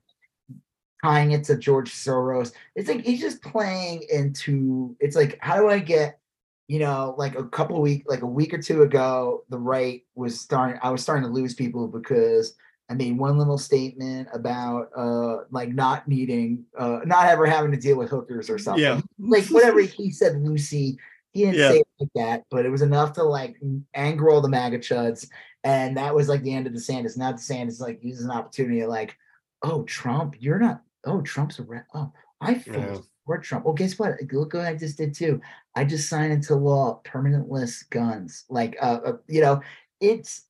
tying 1.04 1.32
it 1.32 1.44
to 1.44 1.56
George 1.56 1.92
Soros. 1.92 2.52
It's 2.74 2.88
like 2.88 3.04
he's 3.04 3.20
just 3.20 3.42
playing 3.42 4.04
into 4.10 4.96
it's 5.00 5.16
like 5.16 5.38
how 5.40 5.56
do 5.56 5.68
I 5.68 5.78
get 5.78 6.18
you 6.66 6.78
know 6.78 7.14
like 7.18 7.34
a 7.36 7.44
couple 7.44 7.80
week 7.82 8.04
like 8.08 8.22
a 8.22 8.26
week 8.26 8.54
or 8.54 8.58
two 8.58 8.82
ago 8.82 9.44
the 9.50 9.58
right 9.58 10.02
was 10.14 10.40
starting 10.40 10.80
I 10.82 10.90
was 10.90 11.02
starting 11.02 11.24
to 11.24 11.30
lose 11.30 11.54
people 11.54 11.88
because 11.88 12.54
I 12.88 12.94
made 12.94 13.18
one 13.18 13.36
little 13.38 13.58
statement 13.58 14.28
about 14.32 14.88
uh 14.96 15.44
like 15.50 15.70
not 15.74 16.08
needing 16.08 16.64
uh 16.78 17.00
not 17.04 17.26
ever 17.26 17.44
having 17.46 17.70
to 17.72 17.76
deal 17.76 17.96
with 17.98 18.08
hookers 18.10 18.48
or 18.48 18.58
something. 18.58 18.82
yeah. 18.82 19.00
Like 19.18 19.44
whatever 19.46 19.80
he 19.80 20.10
said 20.10 20.36
Lucy 20.40 20.98
he 21.32 21.40
didn't 21.44 21.56
Yeah. 21.56 21.70
say 21.70 21.78
it 21.80 21.88
like 22.00 22.10
that, 22.14 22.44
but 22.50 22.64
it 22.64 22.70
was 22.70 22.82
enough 22.82 23.12
to 23.14 23.24
like 23.24 23.56
anger 23.92 24.30
all 24.30 24.40
the 24.40 24.48
MAGA 24.48 24.78
chuds. 24.78 25.28
And 25.64 25.96
that 25.96 26.14
was 26.14 26.28
like 26.28 26.42
the 26.42 26.54
end 26.54 26.66
of 26.66 26.72
the 26.72 26.78
DeSantis. 26.78 27.16
Now 27.18 27.32
DeSantis 27.32 27.80
like 27.80 28.02
uses 28.04 28.24
an 28.24 28.30
opportunity 28.30 28.80
to 28.80 28.86
like, 28.86 29.16
oh 29.62 29.82
Trump, 29.82 30.36
you're 30.38 30.58
not. 30.60 30.80
Oh 31.06 31.20
Trump's 31.22 31.58
a 31.58 31.62
red. 31.62 31.84
Oh, 31.94 32.12
I 32.40 32.62
Yeah. 32.66 32.94
support 32.94 33.42
Trump. 33.42 33.64
Well, 33.64 33.74
guess 33.74 33.98
what? 33.98 34.14
Look 34.32 34.54
what 34.54 34.66
I 34.66 34.74
just 34.74 34.98
did 34.98 35.14
too. 35.14 35.40
I 35.74 35.84
just 35.84 36.08
signed 36.08 36.32
into 36.32 36.54
law 36.54 37.00
permanent 37.04 37.50
list 37.50 37.90
guns. 37.90 38.44
Like, 38.48 38.76
uh, 38.80 39.00
uh 39.04 39.16
you 39.28 39.40
know, 39.40 39.60
it's 40.00 40.46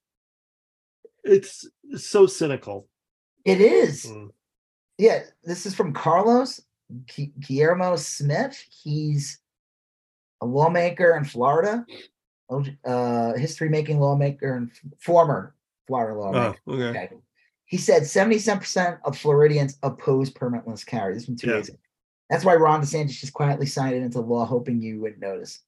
It's 1.24 1.66
so 1.97 2.26
cynical. 2.26 2.89
it 3.44 3.60
is. 3.60 4.06
Mm. 4.06 4.31
Yeah, 4.98 5.22
this 5.43 5.66
is 5.66 5.74
from 5.74 5.93
Carlos 5.93 6.60
Guillermo 7.40 7.97
Smith. 7.97 8.62
He's 8.82 9.40
a 10.40 10.47
lawmaker 10.47 11.16
in 11.16 11.24
Florida, 11.24 11.86
uh, 12.85 13.35
history 13.35 13.68
making 13.68 13.98
lawmaker 13.98 14.56
and 14.56 14.70
former 15.01 15.55
Florida 15.86 16.18
lawmaker. 16.18 16.59
Oh, 16.66 16.74
okay. 16.74 16.89
Okay. 16.89 17.10
He 17.75 17.79
said 17.79 18.03
77% 18.03 19.01
of 19.03 19.19
Floridians 19.19 19.79
oppose 19.83 20.31
permitless 20.31 20.87
carry. 20.87 21.13
This 21.13 21.25
is 21.25 21.27
from 21.27 21.35
two 21.35 21.49
Yeah. 21.49 21.55
days 21.55 21.71
ago. 21.71 21.79
That's 22.31 22.45
why 22.45 22.55
Ron 22.55 22.81
DeSantis 22.81 23.19
just 23.19 23.33
quietly 23.33 23.67
signed 23.67 23.97
it 23.97 24.03
into 24.05 24.21
law, 24.21 24.45
hoping 24.45 24.81
you 24.81 25.01
wouldn't 25.01 25.21
notice. 25.21 25.65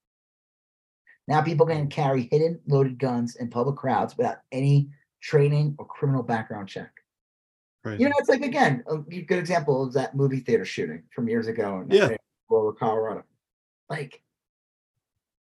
Now 1.26 1.42
people 1.42 1.66
can 1.66 1.88
carry 1.88 2.28
hidden 2.30 2.60
loaded 2.68 3.00
guns 3.00 3.34
in 3.34 3.50
public 3.50 3.74
crowds 3.74 4.16
without 4.16 4.36
any 4.52 4.88
training 5.20 5.74
or 5.78 5.84
criminal 5.84 6.22
background 6.22 6.68
check. 6.68 6.92
Crazy. 7.82 8.04
You 8.04 8.08
know, 8.08 8.14
it's 8.18 8.28
like 8.28 8.42
again, 8.42 8.84
a 8.86 8.98
good 8.98 9.40
example 9.40 9.82
of 9.82 9.92
that 9.94 10.14
movie 10.14 10.38
theater 10.38 10.64
shooting 10.64 11.02
from 11.12 11.28
years 11.28 11.48
ago 11.48 11.80
in 11.80 11.90
Yeah. 11.90 12.16
Boulder, 12.48 12.78
Colorado. 12.78 13.24
Like, 13.90 14.22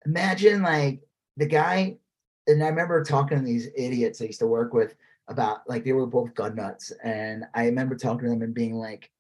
imagine 0.06 0.62
like 0.62 1.02
the 1.36 1.46
guy, 1.46 1.98
and 2.46 2.62
I 2.62 2.68
remember 2.68 3.02
talking 3.02 3.38
to 3.38 3.44
these 3.44 3.66
idiots 3.74 4.22
I 4.22 4.26
used 4.26 4.38
to 4.38 4.46
work 4.46 4.72
with 4.72 4.94
about 5.28 5.60
like 5.68 5.84
they 5.84 5.92
were 5.92 6.06
both 6.06 6.34
gun 6.34 6.54
nuts, 6.56 6.92
and 7.02 7.44
I 7.54 7.66
remember 7.66 7.96
talking 7.96 8.24
to 8.24 8.30
them 8.30 8.42
and 8.42 8.54
being 8.54 8.74
like, 8.74 9.10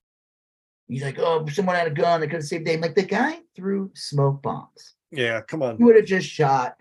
he's 0.88 1.02
like, 1.02 1.18
oh, 1.18 1.46
someone 1.46 1.76
had 1.76 1.86
a 1.86 1.90
gun, 1.90 2.20
they 2.20 2.26
could 2.26 2.36
have 2.36 2.44
saved 2.44 2.66
them. 2.66 2.80
Like 2.80 2.94
the 2.94 3.02
guy 3.04 3.38
threw 3.56 3.90
smoke 3.94 4.42
bombs. 4.42 4.94
yeah, 5.10 5.40
come 5.40 5.62
on. 5.62 5.78
You 5.78 5.86
would 5.86 5.96
have 5.96 6.04
just 6.04 6.28
shot. 6.28 6.76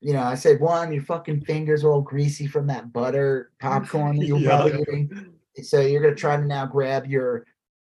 You 0.00 0.14
know, 0.14 0.22
I 0.22 0.34
said, 0.34 0.58
one, 0.60 0.92
your 0.92 1.02
fucking 1.04 1.42
fingers 1.42 1.84
are 1.84 1.92
all 1.92 2.00
greasy 2.00 2.46
from 2.48 2.66
that 2.66 2.92
butter 2.92 3.52
popcorn 3.60 4.16
that 4.16 4.26
you're 4.26 4.38
Yeah. 4.38 4.48
probably 4.48 4.80
eating. 4.82 5.34
So 5.62 5.80
you're 5.80 6.02
gonna 6.02 6.14
try 6.16 6.36
to 6.36 6.44
now 6.44 6.66
grab 6.66 7.06
your 7.06 7.46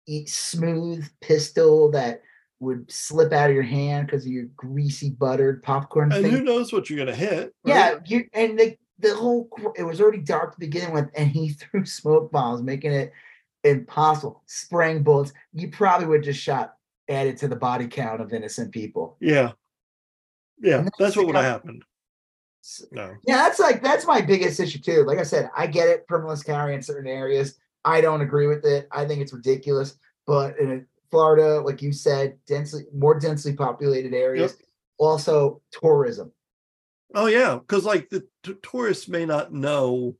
eat 0.06 0.28
smooth 0.30 1.06
pistol 1.20 1.90
that 1.90 2.22
would 2.60 2.90
slip 2.90 3.32
out 3.32 3.50
of 3.50 3.54
your 3.54 3.62
hand 3.62 4.06
because 4.06 4.24
of 4.24 4.32
your 4.32 4.46
greasy 4.56 5.10
buttered 5.10 5.62
popcorn 5.62 6.10
And 6.12 6.22
thing. 6.24 6.32
who 6.34 6.42
knows 6.42 6.72
what 6.72 6.88
you're 6.88 6.98
gonna 6.98 7.14
hit? 7.14 7.52
Yeah, 7.64 7.92
right? 7.92 8.00
you 8.10 8.24
and 8.32 8.58
the 8.58 8.76
the 8.98 9.14
whole 9.14 9.48
it 9.76 9.82
was 9.82 10.00
already 10.00 10.18
dark 10.18 10.52
to 10.52 10.60
begin 10.60 10.92
with, 10.92 11.08
and 11.14 11.28
he 11.30 11.48
threw 11.52 11.84
smoke 11.84 12.30
bombs, 12.32 12.62
making 12.62 12.92
it 12.92 13.12
impossible. 13.64 14.42
Spraying 14.46 15.02
bullets. 15.02 15.32
You 15.52 15.70
probably 15.70 16.06
would 16.06 16.22
just 16.22 16.40
shot 16.40 16.74
added 17.08 17.38
to 17.38 17.48
the 17.48 17.56
body 17.56 17.86
count 17.86 18.20
of 18.20 18.32
innocent 18.32 18.72
people. 18.72 19.16
Yeah. 19.20 19.52
Yeah, 20.60 20.78
that's 20.78 20.98
that's 20.98 21.16
what 21.16 21.26
would 21.26 21.36
have 21.36 21.44
happened. 21.44 21.84
No. 22.90 23.14
Yeah, 23.26 23.36
that's 23.36 23.58
like 23.58 23.82
that's 23.82 24.06
my 24.06 24.20
biggest 24.20 24.58
issue 24.58 24.80
too. 24.80 25.04
Like 25.04 25.18
I 25.18 25.22
said, 25.22 25.50
I 25.56 25.66
get 25.66 25.88
it, 25.88 26.06
permitless 26.08 26.44
carry 26.44 26.74
in 26.74 26.82
certain 26.82 27.10
areas. 27.10 27.58
I 27.84 28.00
don't 28.00 28.20
agree 28.20 28.48
with 28.48 28.64
it. 28.64 28.88
I 28.90 29.06
think 29.06 29.22
it's 29.22 29.32
ridiculous. 29.32 29.96
But 30.26 30.58
in 30.58 30.86
Florida, 31.10 31.60
like 31.60 31.80
you 31.80 31.92
said, 31.92 32.36
densely 32.46 32.84
more 32.92 33.18
densely 33.18 33.54
populated 33.54 34.12
areas, 34.12 34.56
also 34.98 35.62
tourism. 35.70 36.32
Oh 37.14 37.26
yeah, 37.26 37.56
because 37.56 37.84
like 37.84 38.08
the 38.10 38.26
t- 38.42 38.54
tourists 38.62 39.08
may 39.08 39.24
not 39.24 39.52
know 39.52 40.16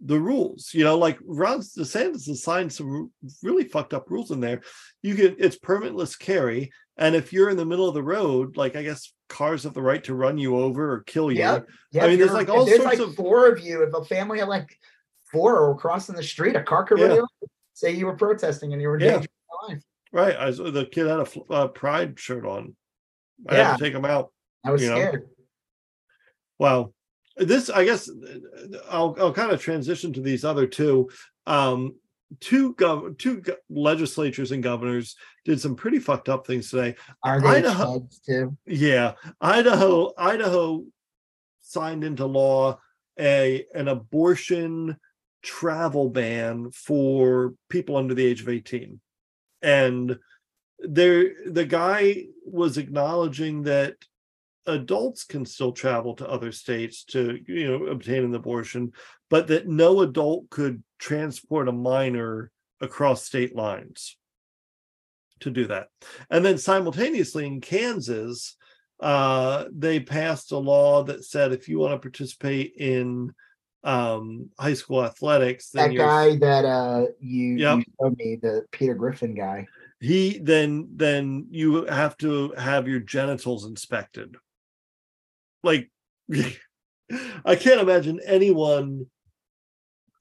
the 0.00 0.18
rules. 0.20 0.70
You 0.74 0.84
know, 0.84 0.98
like 0.98 1.18
Ron 1.24 1.60
DeSantis 1.60 2.26
has 2.26 2.42
signed 2.42 2.72
some 2.72 2.90
r- 3.24 3.28
really 3.42 3.64
fucked 3.64 3.94
up 3.94 4.10
rules 4.10 4.30
in 4.30 4.40
there. 4.40 4.60
You 5.02 5.14
can 5.14 5.36
it's 5.38 5.58
permitless 5.58 6.18
carry, 6.18 6.70
and 6.98 7.14
if 7.14 7.32
you're 7.32 7.48
in 7.48 7.56
the 7.56 7.64
middle 7.64 7.88
of 7.88 7.94
the 7.94 8.02
road, 8.02 8.56
like 8.56 8.76
I 8.76 8.82
guess 8.82 9.12
cars 9.30 9.64
have 9.64 9.72
the 9.72 9.80
right 9.82 10.04
to 10.04 10.14
run 10.14 10.36
you 10.36 10.56
over 10.58 10.92
or 10.92 11.00
kill 11.04 11.32
you. 11.32 11.38
Yeah. 11.38 11.60
Yeah, 11.90 12.04
I 12.04 12.08
mean, 12.08 12.18
there's, 12.18 12.32
like, 12.32 12.50
all 12.50 12.66
there's 12.66 12.82
sorts 12.82 12.98
like 12.98 13.08
of- 13.08 13.14
four 13.14 13.48
of 13.48 13.58
you. 13.60 13.82
If 13.82 13.94
a 13.94 14.04
family 14.04 14.40
had 14.40 14.48
like 14.48 14.78
four 15.32 15.56
or 15.58 15.76
crossing 15.76 16.14
the 16.16 16.22
street, 16.22 16.54
a 16.54 16.62
car 16.62 16.84
could 16.84 17.00
run 17.00 17.10
Yeah. 17.16 17.22
Say 17.72 17.92
you 17.92 18.06
were 18.06 18.16
protesting 18.16 18.72
and 18.72 18.82
you 18.82 18.88
were 18.88 19.00
Yeah. 19.00 19.12
danger 19.12 19.18
of 19.18 19.68
your 19.68 19.74
life. 19.76 19.82
Right. 20.12 20.36
I 20.36 20.50
the 20.50 20.86
kid 20.92 21.06
had 21.06 21.20
a 21.20 21.52
uh, 21.52 21.68
pride 21.68 22.20
shirt 22.20 22.44
on. 22.44 22.76
I 23.48 23.56
Yeah. 23.56 23.70
had 23.70 23.78
to 23.78 23.84
take 23.84 23.94
him 23.94 24.04
out. 24.04 24.32
I 24.62 24.70
was 24.70 24.82
You 24.82 24.90
know? 24.90 25.12
Well, 26.58 26.94
this 27.36 27.70
I 27.70 27.84
guess 27.84 28.10
I'll 28.90 29.16
I'll 29.18 29.32
kind 29.32 29.52
of 29.52 29.60
transition 29.60 30.12
to 30.12 30.20
these 30.20 30.44
other 30.44 30.66
two. 30.66 31.10
Um, 31.46 31.96
two 32.40 32.74
gov 32.74 33.18
two 33.18 33.40
go- 33.40 33.56
legislatures 33.68 34.52
and 34.52 34.62
governors 34.62 35.16
did 35.44 35.60
some 35.60 35.76
pretty 35.76 35.98
fucked 35.98 36.28
up 36.28 36.46
things 36.46 36.70
today. 36.70 36.94
Are 37.22 37.40
they 37.40 37.48
Idaho- 37.58 38.08
too? 38.26 38.56
Yeah, 38.66 39.12
Idaho 39.40 40.12
Idaho 40.16 40.84
signed 41.60 42.04
into 42.04 42.26
law 42.26 42.78
a 43.18 43.64
an 43.74 43.88
abortion 43.88 44.96
travel 45.42 46.08
ban 46.08 46.70
for 46.70 47.54
people 47.68 47.96
under 47.96 48.14
the 48.14 48.24
age 48.24 48.40
of 48.40 48.48
18. 48.48 49.00
And 49.62 50.18
there 50.78 51.32
the 51.46 51.64
guy 51.64 52.26
was 52.46 52.78
acknowledging 52.78 53.64
that 53.64 53.96
adults 54.66 55.24
can 55.24 55.44
still 55.44 55.72
travel 55.72 56.14
to 56.14 56.28
other 56.28 56.50
states 56.52 57.04
to 57.04 57.38
you 57.46 57.66
know 57.68 57.86
obtain 57.86 58.24
an 58.24 58.34
abortion 58.34 58.92
but 59.30 59.46
that 59.48 59.68
no 59.68 60.00
adult 60.00 60.48
could 60.50 60.82
transport 60.98 61.68
a 61.68 61.72
minor 61.72 62.50
across 62.80 63.24
state 63.24 63.54
lines 63.54 64.16
to 65.40 65.50
do 65.50 65.66
that. 65.66 65.88
And 66.30 66.44
then 66.44 66.56
simultaneously 66.58 67.44
in 67.46 67.60
Kansas, 67.60 68.56
uh, 69.00 69.64
they 69.72 69.98
passed 70.00 70.52
a 70.52 70.58
law 70.58 71.02
that 71.04 71.24
said 71.24 71.52
if 71.52 71.68
you 71.68 71.78
want 71.80 71.92
to 71.92 71.98
participate 71.98 72.74
in 72.76 73.32
um, 73.82 74.48
high 74.58 74.74
school 74.74 75.04
athletics, 75.04 75.70
then 75.70 75.88
That 75.88 75.92
you're- 75.94 76.06
guy 76.06 76.36
that 76.38 76.64
uh 76.64 77.06
you, 77.20 77.56
Yep. 77.56 77.78
you 77.78 77.84
showed 78.00 78.16
me, 78.16 78.36
the 78.40 78.64
Peter 78.70 78.94
Griffin 78.94 79.34
guy. 79.34 79.66
he 80.00 80.38
then 80.38 80.88
then 80.94 81.46
you 81.50 81.84
have 81.86 82.16
to 82.18 82.52
have 82.52 82.86
your 82.88 83.00
genitals 83.00 83.64
inspected 83.66 84.36
like 85.64 85.90
i 87.44 87.54
can't 87.56 87.80
imagine 87.80 88.20
anyone 88.24 89.06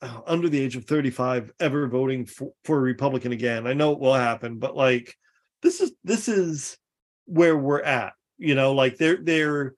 uh, 0.02 0.20
under 0.26 0.50
the 0.50 0.60
age 0.60 0.76
of 0.76 0.86
35 0.86 1.52
ever 1.60 1.88
voting 1.88 2.26
for, 2.26 2.52
for 2.66 2.78
a 2.78 2.82
republican 2.82 3.32
again. 3.32 3.68
I 3.68 3.74
know 3.74 3.92
it 3.94 4.00
will 4.00 4.14
happen 4.14 4.60
but 4.60 4.76
like 4.76 5.16
this 5.62 5.80
is 5.80 5.92
this 6.04 6.28
is 6.28 6.78
where 7.26 7.58
we're 7.58 7.82
at 7.82 8.14
you 8.38 8.56
know? 8.56 8.74
Like 8.74 8.98
they're 8.98 9.18
they're 9.18 9.76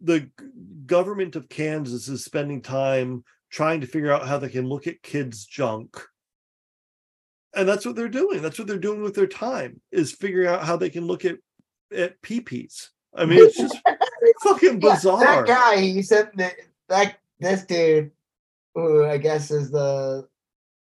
the 0.00 0.28
government 0.86 1.36
of 1.36 1.48
kansas 1.48 2.08
is 2.08 2.24
spending 2.24 2.62
time 2.62 3.24
trying 3.50 3.80
to 3.80 3.86
figure 3.86 4.12
out 4.12 4.26
how 4.26 4.38
they 4.38 4.48
can 4.48 4.68
look 4.68 4.86
at 4.86 5.02
kids 5.02 5.44
junk. 5.46 5.96
And 7.54 7.68
that's 7.68 7.86
what 7.86 7.96
they're 7.96 8.08
doing. 8.08 8.42
That's 8.42 8.58
what 8.58 8.68
they're 8.68 8.78
doing 8.78 9.02
with 9.02 9.14
their 9.14 9.26
time 9.26 9.80
is 9.90 10.12
figuring 10.12 10.48
out 10.48 10.64
how 10.64 10.76
they 10.76 10.90
can 10.90 11.06
look 11.06 11.24
at 11.24 11.36
at 11.94 12.20
peepees. 12.22 12.88
I 13.14 13.24
mean 13.24 13.38
it's 13.40 13.56
just 13.56 13.76
fucking 14.42 14.80
Yeah, 14.80 14.94
bizarre 14.94 15.20
that 15.20 15.46
guy, 15.46 15.76
he 15.80 16.02
said 16.02 16.30
that 16.36 16.54
that 16.88 17.18
this 17.40 17.64
dude, 17.64 18.10
who 18.74 19.04
I 19.04 19.18
guess 19.18 19.50
is 19.50 19.70
the 19.70 20.28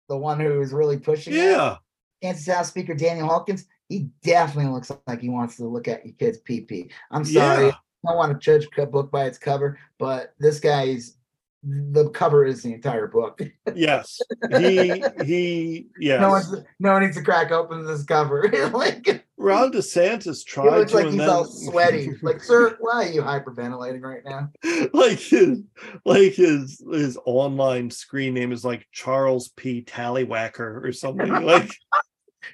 the 0.08 0.16
one 0.16 0.40
who 0.40 0.60
is 0.60 0.72
really 0.72 0.98
pushing 0.98 1.34
it, 1.34 1.38
yeah 1.38 1.76
Kansas 2.22 2.52
House 2.52 2.68
Speaker 2.68 2.94
Daniel 2.94 3.28
Hawkins, 3.28 3.66
he 3.88 4.08
definitely 4.22 4.72
looks 4.72 4.90
like 5.06 5.20
he 5.20 5.28
wants 5.28 5.56
to 5.56 5.66
look 5.66 5.88
at 5.88 6.04
your 6.04 6.14
kid's 6.14 6.38
PP. 6.40 6.90
I'm 7.10 7.24
sorry, 7.24 7.66
yeah 7.66 7.72
I 8.06 8.10
don't 8.10 8.16
want 8.16 8.32
to 8.32 8.38
judge 8.38 8.68
a 8.76 8.86
book 8.86 9.10
by 9.10 9.24
its 9.24 9.38
cover, 9.38 9.78
but 9.98 10.34
this 10.38 10.60
guy's 10.60 11.16
the 11.62 12.10
cover 12.10 12.44
is 12.44 12.62
the 12.62 12.74
entire 12.74 13.06
book. 13.06 13.40
yes 13.74 14.20
he 14.58 15.02
he 15.24 15.86
yes 15.98 16.20
No 16.20 16.30
one's 16.30 16.54
no 16.78 16.92
one 16.92 17.02
needs 17.02 17.16
to 17.16 17.22
crack 17.22 17.50
open 17.50 17.86
this 17.86 18.04
cover. 18.04 18.48
like 18.74 19.23
ron 19.36 19.72
desantis 19.72 20.44
tried 20.44 20.70
He 20.72 20.78
looks 20.78 20.94
like 20.94 21.06
he's 21.06 21.16
then- 21.16 21.28
all 21.28 21.44
sweaty. 21.44 22.10
like, 22.22 22.42
sir, 22.42 22.76
why 22.80 23.06
are 23.06 23.10
you 23.10 23.22
hyperventilating 23.22 24.02
right 24.02 24.22
now? 24.24 24.50
like 24.92 25.18
his 25.18 25.62
like 26.04 26.34
his 26.34 26.82
his 26.92 27.18
online 27.24 27.90
screen 27.90 28.34
name 28.34 28.52
is 28.52 28.64
like 28.64 28.86
charles 28.92 29.48
p 29.56 29.82
tallywhacker 29.82 30.84
or 30.84 30.92
something 30.92 31.28
like 31.44 31.70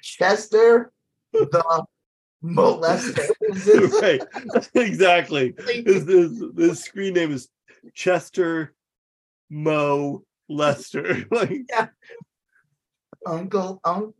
Chester 0.01 0.91
the 1.33 1.85
molester. 2.43 3.27
Right 4.01 4.21
exactly 4.73 5.53
his, 5.85 6.07
his, 6.07 6.43
his 6.57 6.79
screen 6.83 7.13
name 7.13 7.31
is 7.31 7.49
chester 7.93 8.73
mo 9.49 10.23
lester 10.49 11.25
like 11.31 11.61
yeah. 11.69 11.87
Uncle 13.25 13.79
Un- 13.83 14.13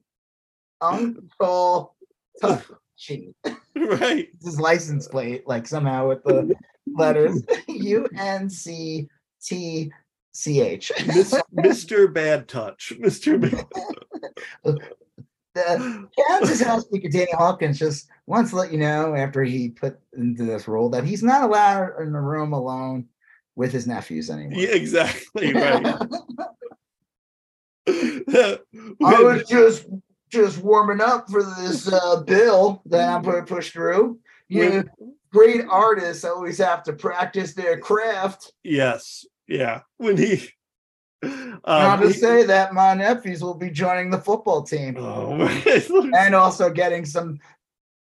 Uncle 0.82 1.96
Touchy. 2.40 3.34
right 3.76 4.28
His 4.44 4.60
license 4.60 5.08
plate, 5.08 5.48
like 5.48 5.68
somehow 5.68 6.10
with 6.10 6.24
the 6.24 6.54
letters 6.96 7.44
U 7.68 8.08
N 8.18 8.50
C 8.50 9.08
T 9.44 9.92
C 10.34 10.62
H. 10.62 10.92
Mr 11.56 12.14
bad 12.14 12.48
touch 12.48 12.94
mr 13.00 13.40
bad 13.42 13.66
The 15.54 16.08
Kansas 16.30 16.62
House 16.62 16.86
Speaker 16.86 17.10
Danny 17.10 17.32
Hawkins 17.34 17.78
just 17.80 18.08
wants 18.28 18.52
to 18.52 18.56
let 18.58 18.72
you 18.72 18.78
know 18.78 19.16
after 19.16 19.44
he 19.44 19.70
put 19.70 20.00
into 20.16 20.46
this 20.46 20.68
role 20.68 20.90
that 20.92 21.04
he's 21.04 21.24
not 21.24 21.44
allowed 21.44 22.00
in 22.02 22.14
the 22.14 22.20
room 22.20 22.54
alone 22.54 23.08
with 23.56 23.74
his 23.74 23.86
nephews 23.88 24.30
anymore. 24.30 24.60
yeah 24.62 24.70
exactly 24.70 25.54
right 25.54 25.98
I 27.88 28.58
was 29.24 29.44
just 29.50 29.88
just 30.32 30.60
warming 30.60 31.02
up 31.02 31.30
for 31.30 31.44
this 31.44 31.92
uh, 31.92 32.22
bill 32.22 32.82
that 32.86 33.10
I'm 33.10 33.22
going 33.22 33.46
to 33.46 33.54
push 33.56 33.72
through. 33.72 34.20
You 34.48 34.70
know, 34.70 34.84
great 35.32 35.66
artists 35.70 36.24
always 36.26 36.58
have 36.58 36.84
to 36.84 36.94
practice 36.94 37.54
their 37.54 37.80
craft. 37.80 38.52
yes 38.64 39.26
yeah 39.48 39.82
when 39.98 40.16
he 40.18 40.50
Not 41.24 41.60
um, 41.66 42.02
to 42.02 42.08
he- 42.08 42.14
say 42.14 42.44
that 42.44 42.74
my 42.74 42.94
nephews 42.94 43.44
will 43.44 43.54
be 43.54 43.70
joining 43.70 44.10
the 44.10 44.18
football 44.18 44.64
team 44.64 44.96
oh, 44.98 45.48
and 46.18 46.36
also 46.36 46.70
getting 46.70 47.06
some 47.06 47.40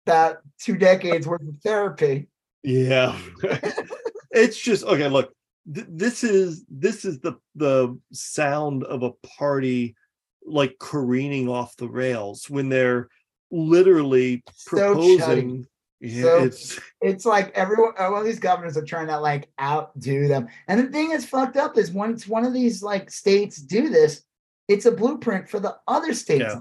that 0.06 0.38
two 0.58 0.76
decades 0.76 1.26
worth 1.26 1.42
of 1.42 1.56
therapy. 1.62 2.28
Yeah. 2.62 3.18
it's 4.30 4.58
just 4.58 4.84
okay, 4.84 5.08
look. 5.08 5.32
Th- 5.72 5.86
this 5.88 6.24
is 6.24 6.64
this 6.68 7.04
is 7.04 7.20
the 7.20 7.34
the 7.54 7.98
sound 8.12 8.84
of 8.84 9.02
a 9.02 9.12
party 9.38 9.96
like 10.44 10.76
careening 10.78 11.48
off 11.48 11.76
the 11.76 11.88
rails 11.88 12.48
when 12.50 12.68
they're 12.68 13.08
literally 13.50 14.42
So 14.54 14.76
proposing 14.94 15.66
yeah, 16.00 16.22
So- 16.22 16.44
it's 16.44 16.80
It's 17.00 17.24
like 17.24 17.50
everyone, 17.54 17.92
all 17.98 18.22
these 18.22 18.38
governors 18.38 18.76
are 18.76 18.84
trying 18.84 19.06
to 19.06 19.18
like 19.18 19.48
outdo 19.60 20.28
them. 20.28 20.48
And 20.68 20.80
the 20.80 20.90
thing 20.92 21.08
that's 21.10 21.24
fucked 21.24 21.56
up 21.56 21.78
is 21.78 21.92
once 21.92 22.28
one 22.28 22.44
of 22.44 22.52
these 22.52 22.82
like 22.82 23.10
states 23.10 23.56
do 23.56 23.88
this, 23.88 24.22
it's 24.68 24.86
a 24.86 24.90
blueprint 24.92 25.48
for 25.48 25.60
the 25.60 25.76
other 25.88 26.12
states. 26.12 26.44
Yeah. 26.46 26.60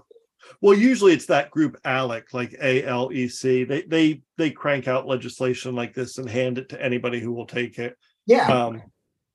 well 0.61 0.77
usually 0.77 1.13
it's 1.13 1.25
that 1.27 1.51
group 1.51 1.77
ALEC 1.85 2.33
like 2.33 2.51
ALEC 2.61 3.67
they 3.67 3.81
they 3.83 4.21
they 4.37 4.51
crank 4.51 4.87
out 4.87 5.07
legislation 5.07 5.73
like 5.75 5.93
this 5.93 6.17
and 6.17 6.29
hand 6.29 6.57
it 6.57 6.69
to 6.69 6.81
anybody 6.81 7.19
who 7.19 7.31
will 7.33 7.45
take 7.47 7.79
it 7.79 7.97
Yeah. 8.25 8.47
um 8.47 8.81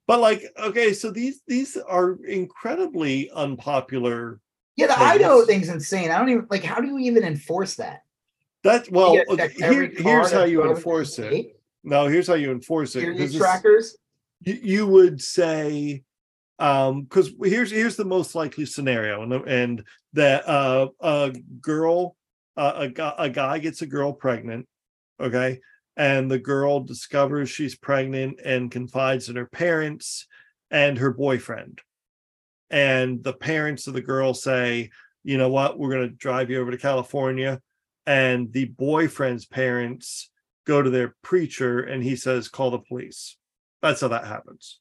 but 0.09 0.19
like 0.19 0.43
okay 0.59 0.93
so 0.93 1.13
these 1.13 1.43
these 1.47 1.77
are 1.77 2.19
incredibly 2.25 3.31
unpopular 3.31 4.41
Yeah, 4.75 4.87
the 4.87 4.93
Like, 4.95 5.21
Idaho 5.21 5.45
thing's 5.45 5.69
insane. 5.69 6.11
I 6.11 6.19
don't 6.19 6.29
even 6.29 6.47
like. 6.51 6.63
How 6.63 6.81
do 6.81 6.87
you 6.87 6.99
even 6.99 7.25
enforce 7.25 7.75
that? 7.77 8.03
That 8.63 8.89
well, 8.93 9.17
okay, 9.29 9.49
here- 9.49 9.91
here's 9.91 10.31
how 10.31 10.45
you 10.45 10.71
enforce 10.71 11.19
it. 11.19 11.61
No, 11.83 12.07
here's 12.07 12.29
how 12.29 12.35
you 12.35 12.53
enforce 12.53 12.95
it. 12.95 13.17
This- 13.17 13.35
trackers. 13.37 13.97
you, 14.43 14.55
you 14.63 14.87
would 14.87 15.21
say, 15.21 16.05
um, 16.61 17.03
because 17.03 17.33
here's 17.43 17.73
here's 17.73 17.97
the 17.97 18.05
most 18.05 18.37
likely 18.37 18.67
scenario, 18.67 19.23
and 19.23 19.33
and 19.49 19.85
that 20.13 20.49
uh, 20.49 20.89
a 21.01 21.33
girl, 21.61 22.15
uh, 22.57 22.89
a 22.97 23.15
a 23.19 23.29
guy 23.31 23.59
gets 23.59 23.83
a 23.83 23.87
girl 23.87 24.13
pregnant, 24.13 24.69
okay, 25.19 25.59
and 25.99 26.31
the 26.31 26.39
girl 26.39 26.81
discovers 26.81 27.51
she's 27.51 27.75
pregnant 27.75 28.41
and 28.45 28.71
confides 28.71 29.29
in 29.29 29.37
her 29.37 29.47
parents 29.47 30.27
and 30.71 30.97
her 30.97 31.13
boyfriend, 31.13 31.81
and 32.71 33.23
the 33.23 33.33
parents 33.33 33.87
of 33.87 33.95
the 33.95 34.01
girl 34.01 34.33
say, 34.33 34.91
you 35.25 35.37
know 35.37 35.51
what, 35.51 35.79
we're 35.79 35.91
going 35.91 36.09
to 36.09 36.15
drive 36.15 36.49
you 36.49 36.61
over 36.61 36.71
to 36.71 36.79
California, 36.79 37.61
and 38.07 38.51
the 38.53 38.67
boyfriend's 38.67 39.45
parents 39.45 40.31
go 40.67 40.81
to 40.81 40.91
their 40.91 41.17
preacher 41.23 41.81
and 41.81 42.03
he 42.03 42.15
says 42.15 42.49
call 42.49 42.71
the 42.71 42.79
police. 42.79 43.37
That's 43.83 44.01
how 44.01 44.09
that 44.09 44.27
happens. 44.27 44.81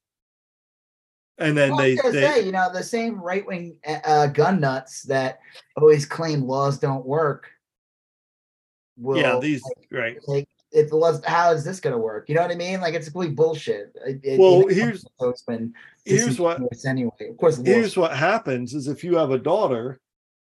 And 1.37 1.57
then 1.57 1.71
Well, 1.71 1.81
I 1.81 1.95
they 1.95 2.11
they 2.11 2.21
say, 2.21 2.45
you 2.45 2.51
know, 2.51 2.69
the 2.73 2.83
same 2.83 3.21
right 3.21 3.45
wing 3.45 3.77
uh, 3.85 4.27
gun 4.27 4.59
nuts 4.59 5.03
that 5.03 5.39
always 5.75 6.05
claim 6.05 6.43
laws 6.43 6.77
don't 6.79 7.05
work. 7.05 7.49
Will, 8.97 9.17
yeah 9.17 9.39
these 9.39 9.61
right. 9.91 10.17
like 10.27 10.49
the 10.83 10.95
laws, 10.95 11.21
how 11.25 11.51
is 11.51 11.63
this 11.63 11.79
going 11.79 11.93
to 11.93 11.97
work? 11.97 12.29
You 12.29 12.35
know 12.35 12.41
what 12.41 12.51
I 12.51 12.55
mean? 12.55 12.79
Like 12.81 12.93
it's 12.93 13.07
complete 13.09 13.35
bullshit. 13.35 13.95
It- 14.05 14.19
it- 14.23 14.39
Well, 14.39 14.61
even 14.63 14.75
here's- 14.75 15.05
so 15.19 15.29
it's 15.29 15.41
been 15.43 15.73
here's 16.05 16.39
what 16.39 16.61
anyway. 16.85 17.11
Of 17.29 17.37
course, 17.37 17.57
here's 17.57 17.97
laws- 17.97 18.09
what 18.09 18.17
happens 18.17 18.73
is 18.73 18.87
if 18.87 19.03
you 19.03 19.15
have 19.17 19.31
a 19.31 19.39
daughter 19.39 19.99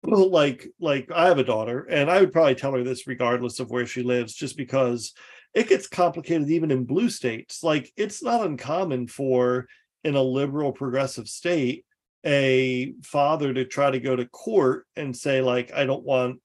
like 0.05 0.67
like 0.81 1.09
i 1.15 1.27
have 1.29 1.39
a 1.39 1.45
daughter 1.45 1.87
and 1.89 2.11
i 2.11 2.19
would 2.19 2.33
probably 2.33 2.57
tell 2.57 2.73
her 2.73 2.83
this 2.83 3.07
regardless 3.07 3.61
of 3.61 3.71
where 3.71 3.87
she 3.87 4.03
lives 4.03 4.35
just 4.35 4.57
because 4.57 5.13
it 5.55 5.69
gets 5.69 5.87
complicated 5.87 6.51
even 6.51 6.73
in 6.73 6.83
blue 6.85 7.09
states 7.09 7.63
like 7.63 7.93
it's 7.97 8.21
not 8.21 8.45
uncommon 8.45 9.07
for 9.07 9.69
in 10.03 10.17
a 10.17 10.21
liberal 10.23 10.73
progressive 10.73 11.29
state 11.29 11.85
a 12.27 12.93
father 13.05 13.55
to 13.55 13.65
try 13.65 13.93
to 13.93 14.01
go 14.01 14.17
to 14.17 14.27
court 14.27 14.87
and 14.97 15.17
say 15.17 15.41
like 15.41 15.73
i 15.73 15.85
don't 15.85 16.03
want 16.03 16.41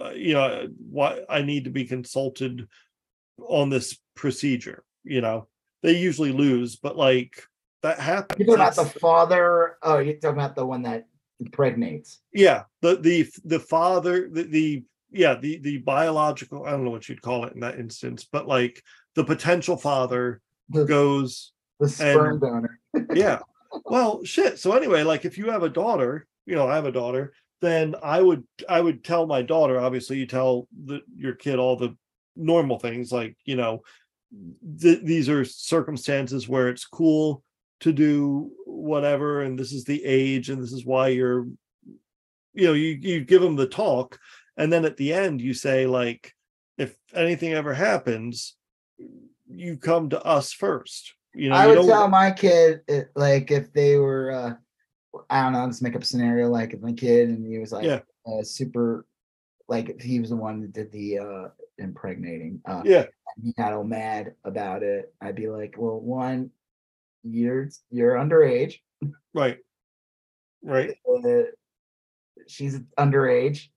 uh, 0.00 0.10
you 0.10 0.34
know 0.34 0.68
why 0.88 1.18
i 1.28 1.42
need 1.42 1.64
to 1.64 1.70
be 1.70 1.84
consulted 1.84 2.68
on 3.46 3.70
this 3.70 3.96
procedure 4.14 4.84
you 5.04 5.20
know 5.20 5.46
they 5.82 5.96
usually 5.96 6.32
lose 6.32 6.76
but 6.76 6.96
like 6.96 7.42
that 7.82 8.00
happens 8.00 8.38
You're 8.44 8.56
talking 8.56 8.72
about 8.72 8.92
the 8.92 8.98
father. 8.98 9.76
Oh, 9.82 9.98
you're 9.98 10.14
talking 10.14 10.30
about 10.40 10.56
the 10.56 10.66
one 10.66 10.82
that 10.82 11.06
impregnates. 11.40 12.20
yeah 12.32 12.64
the 12.82 12.96
the 12.96 13.28
the 13.44 13.60
father 13.60 14.28
the, 14.28 14.42
the 14.42 14.82
yeah 15.12 15.34
the 15.36 15.58
the 15.58 15.78
biological 15.78 16.64
i 16.66 16.70
don't 16.72 16.84
know 16.84 16.90
what 16.90 17.08
you'd 17.08 17.22
call 17.22 17.44
it 17.44 17.52
in 17.54 17.60
that 17.60 17.78
instance 17.78 18.26
but 18.30 18.48
like 18.48 18.82
the 19.14 19.22
potential 19.24 19.76
father 19.76 20.40
The, 20.70 20.84
goes 20.84 21.52
the 21.78 21.88
sperm 21.88 22.32
and- 22.32 22.40
donor. 22.40 22.80
yeah 23.14 23.38
well 23.84 24.24
shit 24.24 24.58
so 24.58 24.72
anyway 24.72 25.04
like 25.04 25.24
if 25.24 25.38
you 25.38 25.50
have 25.50 25.62
a 25.62 25.68
daughter 25.68 26.26
you 26.44 26.56
know 26.56 26.66
i 26.68 26.74
have 26.74 26.86
a 26.86 26.92
daughter 26.92 27.32
then 27.60 27.96
I 28.04 28.22
would 28.22 28.44
I 28.68 28.80
would 28.80 29.02
tell 29.02 29.26
my 29.26 29.42
daughter. 29.42 29.80
Obviously, 29.80 30.16
you 30.18 30.26
tell 30.26 30.68
the, 30.84 31.00
your 31.16 31.34
kid 31.34 31.58
all 31.58 31.74
the 31.74 31.96
normal 32.38 32.78
things 32.78 33.12
like 33.12 33.36
you 33.44 33.56
know 33.56 33.82
th- 34.80 35.02
these 35.02 35.28
are 35.28 35.44
circumstances 35.44 36.48
where 36.48 36.68
it's 36.68 36.86
cool 36.86 37.42
to 37.80 37.92
do 37.92 38.50
whatever, 38.66 39.42
and 39.42 39.58
this 39.58 39.72
is 39.72 39.84
the 39.84 40.04
age, 40.04 40.50
and 40.50 40.62
this 40.62 40.72
is 40.72 40.84
why 40.84 41.08
you're 41.08 41.46
you 42.54 42.66
know 42.66 42.72
you 42.72 42.98
you 43.00 43.24
give 43.24 43.42
them 43.42 43.56
the 43.56 43.68
talk, 43.68 44.18
and 44.56 44.72
then 44.72 44.84
at 44.84 44.96
the 44.96 45.12
end 45.12 45.40
you 45.40 45.54
say 45.54 45.86
like 45.86 46.34
if 46.76 46.96
anything 47.14 47.52
ever 47.52 47.74
happens, 47.74 48.56
you 49.50 49.76
come 49.76 50.10
to 50.10 50.22
us 50.22 50.52
first. 50.52 51.14
You 51.34 51.50
know, 51.50 51.56
I 51.56 51.66
you 51.66 51.78
would 51.78 51.86
tell 51.86 52.08
my 52.08 52.30
kid 52.30 52.82
it, 52.88 53.10
like 53.14 53.50
if 53.50 53.72
they 53.72 53.96
were 53.96 54.30
uh 54.32 54.54
I 55.30 55.42
don't 55.42 55.52
know, 55.52 55.64
let's 55.64 55.82
make 55.82 55.96
up 55.96 56.02
a 56.02 56.06
scenario 56.06 56.48
like 56.48 56.74
if 56.74 56.80
my 56.80 56.92
kid 56.92 57.28
and 57.28 57.46
he 57.46 57.58
was 57.58 57.72
like 57.72 57.84
Yeah. 57.84 58.00
uh, 58.26 58.42
super 58.42 59.06
like 59.68 60.00
he 60.00 60.20
was 60.20 60.30
the 60.30 60.36
one 60.36 60.60
that 60.62 60.72
did 60.72 60.90
the 60.92 61.18
uh 61.18 61.48
impregnating 61.78 62.60
uh 62.66 62.82
yeah, 62.84 63.06
he 63.42 63.52
got 63.52 63.72
all 63.72 63.84
mad 63.84 64.34
about 64.44 64.82
it, 64.82 65.12
I'd 65.20 65.36
be 65.36 65.48
like, 65.48 65.74
Well, 65.78 66.00
one, 66.00 66.50
you're 67.22 67.68
you're 67.90 68.14
underage. 68.16 68.80
right, 69.34 69.58
right, 70.64 70.96
Uh, 71.06 71.42
she's 72.46 72.80
underage 72.98 73.68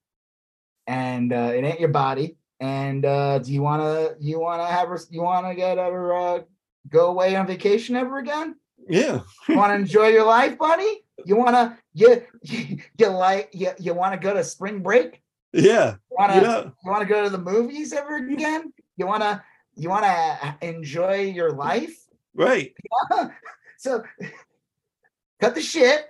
and 0.87 1.33
uh 1.33 1.51
it 1.53 1.63
ain't 1.63 1.79
your 1.79 1.89
body. 1.89 2.37
And 2.59 3.05
uh 3.05 3.39
do 3.39 3.51
you 3.51 3.61
wanna 3.61 4.11
you 4.19 4.39
wanna 4.39 4.65
have 4.67 4.87
her 4.89 4.99
you 5.09 5.21
wanna 5.21 5.55
get 5.55 5.77
her 5.77 6.13
uh 6.15 6.39
go 6.89 7.09
away 7.09 7.35
on 7.35 7.47
vacation 7.47 7.95
ever 7.95 8.17
again? 8.19 8.55
yeah, 8.89 9.21
You 9.47 9.55
want 9.57 9.71
to 9.71 9.75
enjoy 9.75 10.07
your 10.07 10.25
life, 10.25 10.57
buddy? 10.57 11.05
You 11.25 11.35
want 11.35 11.51
to 11.55 11.77
you 11.93 12.23
you, 12.43 12.79
you 12.97 13.07
like 13.07 13.49
you, 13.53 13.71
you 13.79 13.93
want 13.93 14.13
to 14.13 14.19
go 14.19 14.33
to 14.33 14.43
spring 14.43 14.81
break? 14.81 15.21
Yeah. 15.53 15.95
You 16.09 16.17
want 16.17 16.31
to 16.33 16.39
You 16.39 16.73
you 16.85 16.91
want 16.91 17.01
to 17.01 17.07
go 17.13 17.23
to 17.23 17.29
the 17.29 17.37
movies 17.37 17.93
ever 17.93 18.17
again? 18.17 18.71
You 18.97 19.07
want 19.07 19.23
to 19.23 19.41
you 19.75 19.89
want 19.89 20.03
to 20.05 20.55
enjoy 20.61 21.21
your 21.21 21.51
life? 21.51 21.95
right. 22.33 22.73
so 23.77 24.03
cut 25.39 25.55
the 25.55 25.61
shit. 25.61 26.07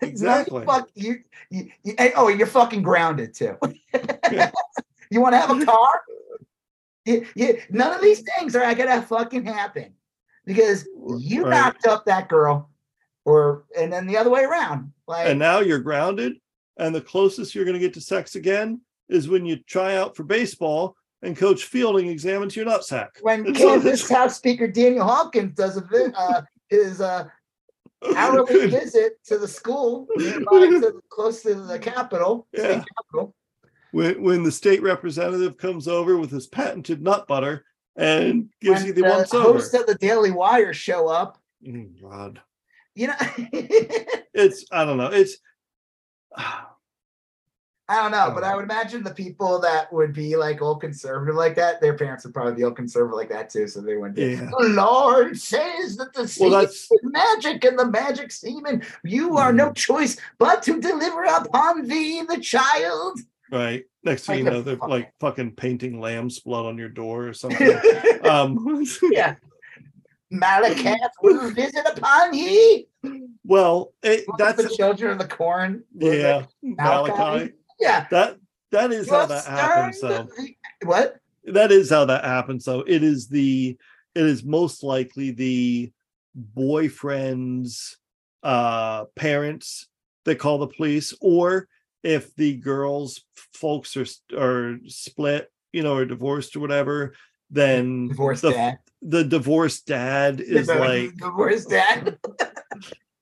Exactly. 0.00 0.64
Fuck 0.64 0.88
you, 0.94 1.22
you, 1.50 1.70
you- 1.82 1.94
and- 1.98 2.12
oh, 2.16 2.28
you're 2.28 2.46
fucking 2.46 2.82
grounded 2.82 3.34
too. 3.34 3.56
Yeah. 4.30 4.50
you 5.10 5.20
want 5.20 5.34
to 5.34 5.38
have 5.38 5.50
a 5.60 5.64
car? 5.66 6.00
You, 7.04 7.26
you, 7.34 7.60
none 7.70 7.92
of 7.94 8.00
these 8.02 8.20
things 8.22 8.54
are 8.54 8.74
gonna 8.74 9.02
fucking 9.02 9.44
happen 9.44 9.94
because 10.44 10.86
you 11.18 11.42
Right. 11.44 11.50
knocked 11.50 11.86
up 11.86 12.04
that 12.04 12.28
girl, 12.28 12.70
or 13.24 13.64
and 13.76 13.92
then 13.92 14.06
the 14.06 14.16
other 14.18 14.30
way 14.30 14.44
around. 14.44 14.92
Like 15.06 15.26
and 15.28 15.38
now 15.38 15.60
you're 15.60 15.78
grounded 15.78 16.34
and 16.78 16.94
the 16.94 17.00
closest 17.00 17.54
you're 17.54 17.64
going 17.64 17.74
to 17.74 17.80
get 17.80 17.94
to 17.94 18.00
sex 18.00 18.34
again 18.36 18.80
is 19.08 19.28
when 19.28 19.44
you 19.44 19.56
try 19.64 19.96
out 19.96 20.16
for 20.16 20.22
baseball 20.24 20.96
and 21.22 21.36
coach 21.36 21.64
fielding 21.64 22.08
examines 22.08 22.54
your 22.54 22.66
nutsack 22.66 23.08
when 23.22 23.52
Kansas 23.54 24.08
House 24.08 24.36
Speaker 24.36 24.68
Daniel 24.68 25.04
Hawkins 25.06 25.54
does 25.54 25.76
a 25.76 25.80
vi- 25.82 26.12
uh, 26.16 26.42
his 26.68 27.00
uh, 27.00 27.24
hourly 28.16 28.66
visit 28.70 29.18
to 29.24 29.38
the 29.38 29.48
school 29.48 30.06
nearby 30.16 30.66
to, 30.80 31.02
close 31.08 31.42
to 31.42 31.54
the 31.54 31.78
Capitol, 31.78 32.46
Yeah. 32.52 32.84
when, 33.90 34.22
when 34.22 34.42
the 34.44 34.52
state 34.52 34.82
representative 34.82 35.56
comes 35.56 35.88
over 35.88 36.16
with 36.16 36.30
his 36.30 36.46
patented 36.46 37.02
nut 37.02 37.26
butter 37.26 37.64
and 37.96 38.48
gives 38.60 38.80
When 38.80 38.86
you 38.86 38.92
the 38.92 39.02
the 39.02 39.08
once 39.08 39.34
over 39.34 39.54
hosts 39.54 39.74
of 39.74 39.86
the 39.86 39.96
Daily 39.96 40.30
Wire 40.30 40.72
show 40.72 41.08
up, 41.08 41.38
Mm, 41.66 42.00
god 42.00 42.40
you 42.94 43.08
know. 43.08 43.14
it's 44.32 44.64
i 44.70 44.84
don't 44.84 44.96
know 44.96 45.10
it's 45.12 45.38
I 47.90 48.02
don't 48.02 48.10
know, 48.10 48.26
Oh. 48.30 48.34
but 48.34 48.44
I 48.44 48.54
would 48.54 48.64
imagine 48.64 49.02
the 49.02 49.14
people 49.14 49.58
that 49.60 49.90
would 49.90 50.12
be 50.12 50.36
like 50.36 50.60
all 50.60 50.76
conservative 50.76 51.34
like 51.36 51.54
that, 51.56 51.80
their 51.80 51.94
parents 51.96 52.22
would 52.24 52.34
probably 52.34 52.52
be 52.52 52.62
all 52.62 52.70
conservative 52.70 53.16
like 53.16 53.30
that 53.30 53.48
too. 53.48 53.66
So 53.66 53.80
they 53.80 53.96
wouldn't. 53.96 54.18
Yeah. 54.18 54.50
The 54.50 54.68
Lord 54.74 55.38
says 55.38 55.96
that 55.96 56.12
the 56.12 56.20
well 56.20 56.28
seed 56.28 56.52
that's 56.52 56.82
is 56.92 57.00
magic 57.02 57.64
and 57.64 57.78
the 57.78 57.86
magic 57.86 58.30
semen, 58.30 58.82
you 59.04 59.38
are 59.38 59.52
Mm. 59.52 59.56
no 59.56 59.72
choice 59.72 60.18
but 60.36 60.62
to 60.64 60.78
deliver 60.82 61.24
upon 61.24 61.86
thee 61.88 62.22
the 62.28 62.38
child. 62.40 63.20
right 63.50 63.86
next 64.04 64.26
thing 64.26 64.40
you 64.40 64.44
know 64.44 64.60
they're 64.60 64.76
fuck- 64.76 64.90
like 64.90 65.12
fucking 65.20 65.52
painting 65.52 65.98
lamb's 66.02 66.38
blood 66.40 66.66
on 66.66 66.76
your 66.76 66.90
door 66.90 67.28
or 67.28 67.32
something 67.42 67.72
um 68.24 68.84
yeah. 69.10 69.36
Malachi 70.30 70.94
will 71.22 71.50
visit 71.50 71.86
upon 71.86 72.34
ye. 72.34 72.86
well 73.44 73.92
it, 74.02 74.24
That's 74.38 74.62
the 74.62 74.68
children 74.68 75.12
of 75.12 75.18
the 75.18 75.26
corn. 75.26 75.84
Yeah 75.94 76.44
Malachi? 76.62 77.52
Yeah. 77.80 78.06
that 78.10 78.36
that 78.70 78.92
is 78.92 79.06
You 79.06 79.14
how 79.14 79.26
that 79.26 79.44
happens 79.46 80.00
So 80.00 80.28
What? 80.84 81.16
that 81.44 81.72
is 81.72 81.88
how 81.90 82.04
that 82.06 82.24
happens 82.24 82.64
So 82.64 82.80
it 82.86 83.02
is 83.02 83.28
the 83.28 83.76
it 84.14 84.24
is 84.26 84.44
most 84.44 84.82
likely 84.82 85.30
the 85.30 85.92
boyfriend's 86.34 87.96
uh 88.42 89.04
parents 89.16 89.88
that 90.24 90.38
call 90.38 90.58
the 90.58 90.66
police 90.68 91.14
or 91.20 91.66
if 92.02 92.34
the 92.36 92.56
girl's 92.56 93.24
folks 93.54 93.96
are 93.96 94.06
are 94.38 94.78
split 94.86 95.50
you 95.72 95.82
know 95.82 95.96
or 95.96 96.04
divorced 96.04 96.54
or 96.54 96.60
whatever 96.60 97.14
then 97.50 98.08
Divorced 98.08 98.42
the, 98.42 98.52
dad. 98.52 98.78
the 99.02 99.24
divorced 99.24 99.86
dad 99.86 100.40
is 100.44 100.66
The 100.66 100.74
like 100.76 101.16
divorced 101.16 101.70
dad. 101.70 102.18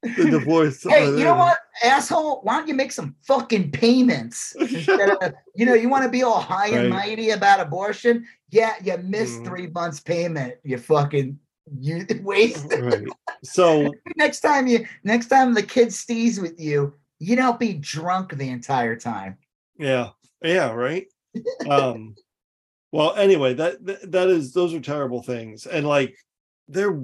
the 0.02 0.30
divorce 0.30 0.82
Hey, 0.84 1.18
you 1.18 1.24
know 1.24 1.34
what, 1.34 1.58
asshole? 1.82 2.40
Why 2.42 2.58
don't 2.58 2.68
you 2.68 2.74
make 2.74 2.92
some 2.92 3.16
fucking 3.22 3.72
payments 3.72 4.54
instead 4.60 5.10
of, 5.20 5.32
you 5.54 5.66
know, 5.66 5.74
you 5.74 5.88
want 5.88 6.04
to 6.04 6.10
be 6.10 6.22
all 6.22 6.40
high 6.40 6.68
and 6.68 6.90
Right. 6.90 7.08
mighty 7.08 7.30
about 7.30 7.60
abortion? 7.60 8.26
Yeah, 8.50 8.74
you 8.82 8.96
missed 8.98 9.40
Mhm. 9.40 9.44
three 9.46 9.66
months 9.68 10.00
payment. 10.00 10.54
You 10.62 10.78
fucking 10.78 11.38
you 11.80 12.06
waste. 12.22 12.72
right 12.78 13.08
so 13.42 13.92
next 14.16 14.40
time 14.40 14.66
you, 14.66 14.86
next 15.02 15.26
time 15.26 15.54
the 15.54 15.62
kid 15.62 15.88
stees 15.88 16.40
with 16.40 16.60
you, 16.60 16.94
you 17.18 17.34
don't 17.36 17.58
be 17.58 17.74
drunk 17.74 18.32
the 18.36 18.48
entire 18.48 18.96
time. 18.96 19.38
Yeah. 19.78 20.10
Yeah, 20.42 20.70
right. 20.72 21.06
um 21.68 22.14
well 22.92 23.14
anyway, 23.14 23.54
that, 23.54 23.84
that 24.10 24.28
is 24.28 24.52
those 24.52 24.74
are 24.74 24.80
terrible 24.80 25.22
things. 25.22 25.66
And 25.66 25.86
like 25.86 26.16
they're 26.68 26.98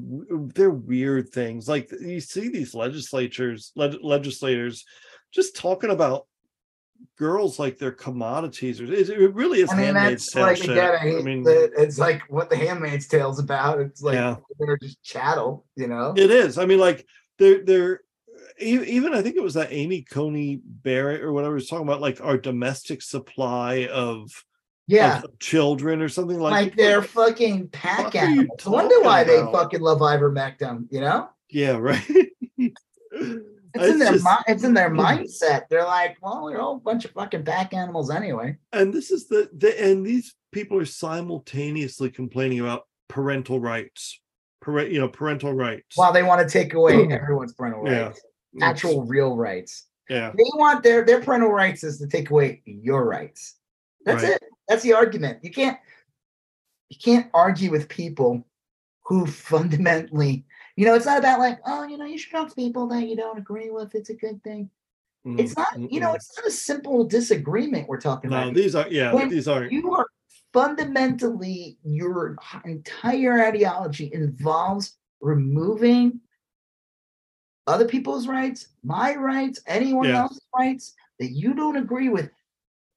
they're 0.55 0.71
weird 0.71 1.29
things. 1.31 1.69
Like 1.69 1.91
you 1.93 2.21
see 2.21 2.49
these 2.49 2.75
legislatures 2.75 3.73
leg- 3.77 4.03
legislators 4.03 4.85
just 5.33 5.57
talking 5.57 5.91
about 5.91 6.27
girls 7.19 7.59
like 7.59 7.79
they're 7.79 7.91
commodities 7.93 8.81
or 8.81 8.85
it, 8.93 9.35
really 9.35 9.61
is 9.61 9.71
I 9.73 9.77
mean, 9.77 9.85
handmaid's 9.87 10.27
that's 10.27 10.33
tale 10.33 10.43
like 10.43 10.57
shit. 10.57 10.71
again, 10.71 10.95
I 11.01 11.19
I 11.19 11.23
mean 11.23 11.45
it's 11.47 11.99
like 11.99 12.23
what 12.29 12.49
the 12.49 12.57
Handmaid's 12.57 13.09
Tale's 13.09 13.39
about. 13.39 13.81
It's 13.81 14.03
like 14.03 14.15
Yeah. 14.15 14.37
they're 14.59 14.79
just 14.79 15.03
chattel, 15.03 15.67
you 15.77 15.89
know. 15.89 16.15
It 16.17 16.31
is. 16.31 16.59
I 16.59 16.67
mean, 16.67 16.79
like 16.79 17.07
they're 17.39 17.65
they're 17.65 18.01
even 18.59 19.15
I 19.15 19.23
think 19.23 19.37
it 19.37 19.43
was 19.43 19.55
that 19.55 19.73
Amy 19.73 20.03
Coney 20.03 20.61
Barrett 20.65 21.23
or 21.23 21.33
whatever 21.33 21.55
was 21.55 21.69
talking 21.69 21.87
about 21.87 22.01
like 22.01 22.21
our 22.21 22.37
domestic 22.39 23.03
supply 23.03 23.87
of, 23.87 24.31
yeah, 24.87 25.23
children 25.39 26.03
or 26.03 26.09
something 26.09 26.39
like 26.39 26.53
like 26.53 26.77
they're 26.77 27.03
fucking 27.03 27.69
pack 27.69 27.99
fuck 27.99 28.17
are 28.17 28.29
you 28.31 28.41
animals. 28.41 28.67
I 28.67 28.71
wonder 28.71 29.01
why 29.01 29.25
talking 29.25 29.47
they 29.47 29.53
fucking 29.53 29.81
love 29.81 29.99
ivermectin. 29.99 30.87
You 30.91 31.01
know. 31.01 31.29
yeah 31.51 31.77
right. 31.77 32.05
It's 33.75 33.87
in 33.87 33.99
their 33.99 34.13
just- 34.13 34.25
mi- 34.25 34.53
it's 34.53 34.65
in 34.65 34.75
their 34.75 34.91
hmm. 34.91 35.01
mindset. 35.01 35.63
They're 35.71 35.85
like, 35.85 36.19
well, 36.21 36.45
we're 36.45 36.61
all 36.61 36.77
a 36.77 36.81
bunch 36.81 37.05
of 37.05 37.13
fucking 37.13 37.45
pack 37.45 37.73
animals 37.73 38.11
anyway. 38.11 38.57
and 38.73 38.93
this 38.93 39.11
is 39.11 39.29
the, 39.29 39.49
the 39.57 39.83
and 39.83 40.05
these 40.05 40.35
people 40.53 40.79
are 40.79 40.85
simultaneously 40.85 42.11
complaining 42.11 42.61
about 42.61 42.87
parental 43.09 43.61
rights, 43.61 44.21
parent 44.63 44.91
you 44.91 45.01
know 45.01 45.09
parental 45.09 45.53
rights. 45.53 45.97
While 45.97 46.13
they 46.13 46.23
want 46.23 46.47
to 46.47 46.53
take 46.53 46.75
away 46.75 47.07
everyone's 47.11 47.55
parental 47.55 47.89
Yeah. 47.89 48.07
rights, 48.09 48.21
actual 48.61 49.05
real 49.05 49.37
rights. 49.37 49.87
yeah, 50.09 50.33
They 50.37 50.45
want 50.57 50.83
their 50.83 51.05
their 51.05 51.21
parental 51.23 51.51
rights 51.51 51.83
is 51.85 51.99
to 51.99 52.07
take 52.07 52.31
away 52.31 52.63
your 52.67 53.07
rights. 53.07 53.57
That's 54.05 54.23
Right. 54.23 54.33
it. 54.33 54.43
That's 54.73 54.85
the 54.85 54.95
argument. 54.95 55.41
You 55.43 55.51
can't 55.51 55.79
you 56.89 56.97
can't 56.99 57.29
argue 57.35 57.71
with 57.71 57.91
people 57.91 58.43
who 59.05 59.27
fundamentally, 59.27 60.47
you 60.77 60.87
know, 60.87 60.95
it's 60.95 61.05
not 61.05 61.19
about 61.19 61.41
like, 61.41 61.59
oh, 61.67 61.85
you 61.85 61.99
know, 61.99 62.07
you 62.07 62.17
should 62.17 62.33
talk 62.33 62.49
to 62.49 62.55
people 62.55 62.87
that 62.89 63.07
you 63.07 63.15
don't 63.15 63.37
agree 63.37 63.69
with. 63.69 63.95
It's 63.95 64.09
a 64.09 64.15
good 64.15 64.43
thing. 64.43 64.71
Mm-hmm. 65.27 65.41
It's 65.41 65.55
not, 65.59 65.69
you 65.79 66.01
know, 66.01 66.15
it's 66.15 66.33
not 66.39 66.47
a 66.47 66.51
simple 66.51 67.05
disagreement 67.05 67.87
we're 67.87 68.01
talking 68.01 68.29
about. 68.29 68.39
no, 68.39 68.43
about. 68.45 68.55
these 68.55 68.75
are 68.75 68.89
yeah, 68.89 69.13
When 69.13 69.29
these 69.29 69.47
aren't 69.47 69.73
you 69.73 69.93
are 69.93 70.07
fundamentally 70.55 71.77
your 71.85 72.39
entire 72.65 73.45
ideology 73.45 74.11
involves 74.15 74.97
removing 75.21 76.19
other 77.67 77.87
people's 77.87 78.27
rights, 78.27 78.69
my 78.83 79.17
rights, 79.17 79.61
anyone 79.67 80.09
Yeah. 80.09 80.23
else's 80.23 80.41
rights 80.59 80.95
that 81.19 81.31
you 81.31 81.53
don't 81.53 81.77
agree 81.77 82.09
with. 82.09 82.31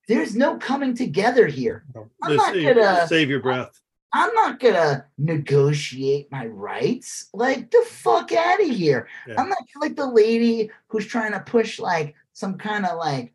There's 0.08 0.36
no 0.36 0.58
coming 0.58 0.96
together 0.96 1.48
here. 1.48 1.84
no, 1.94 2.10
I'm 2.22 2.36
not 2.36 2.56
you- 2.56 2.74
gonna- 2.74 3.08
save 3.08 3.30
your 3.30 3.40
breath. 3.42 3.80
I'm 4.14 4.34
not 4.34 4.62
gonna 4.62 5.06
negotiate 5.18 6.32
my 6.32 6.46
rights. 6.46 7.28
Like 7.34 7.70
the 7.70 7.84
fuck 7.86 8.32
out 8.32 8.62
of 8.62 8.70
here. 8.70 9.10
Yeah. 9.28 9.36
I'm 9.38 9.50
not 9.50 9.58
like 9.82 9.98
the 9.98 10.10
lady 10.10 10.72
who's 10.88 11.06
trying 11.06 11.34
to 11.34 11.42
push 11.42 11.80
like 11.80 12.16
some 12.32 12.58
kind 12.58 12.86
of 12.86 12.98
like 12.98 13.34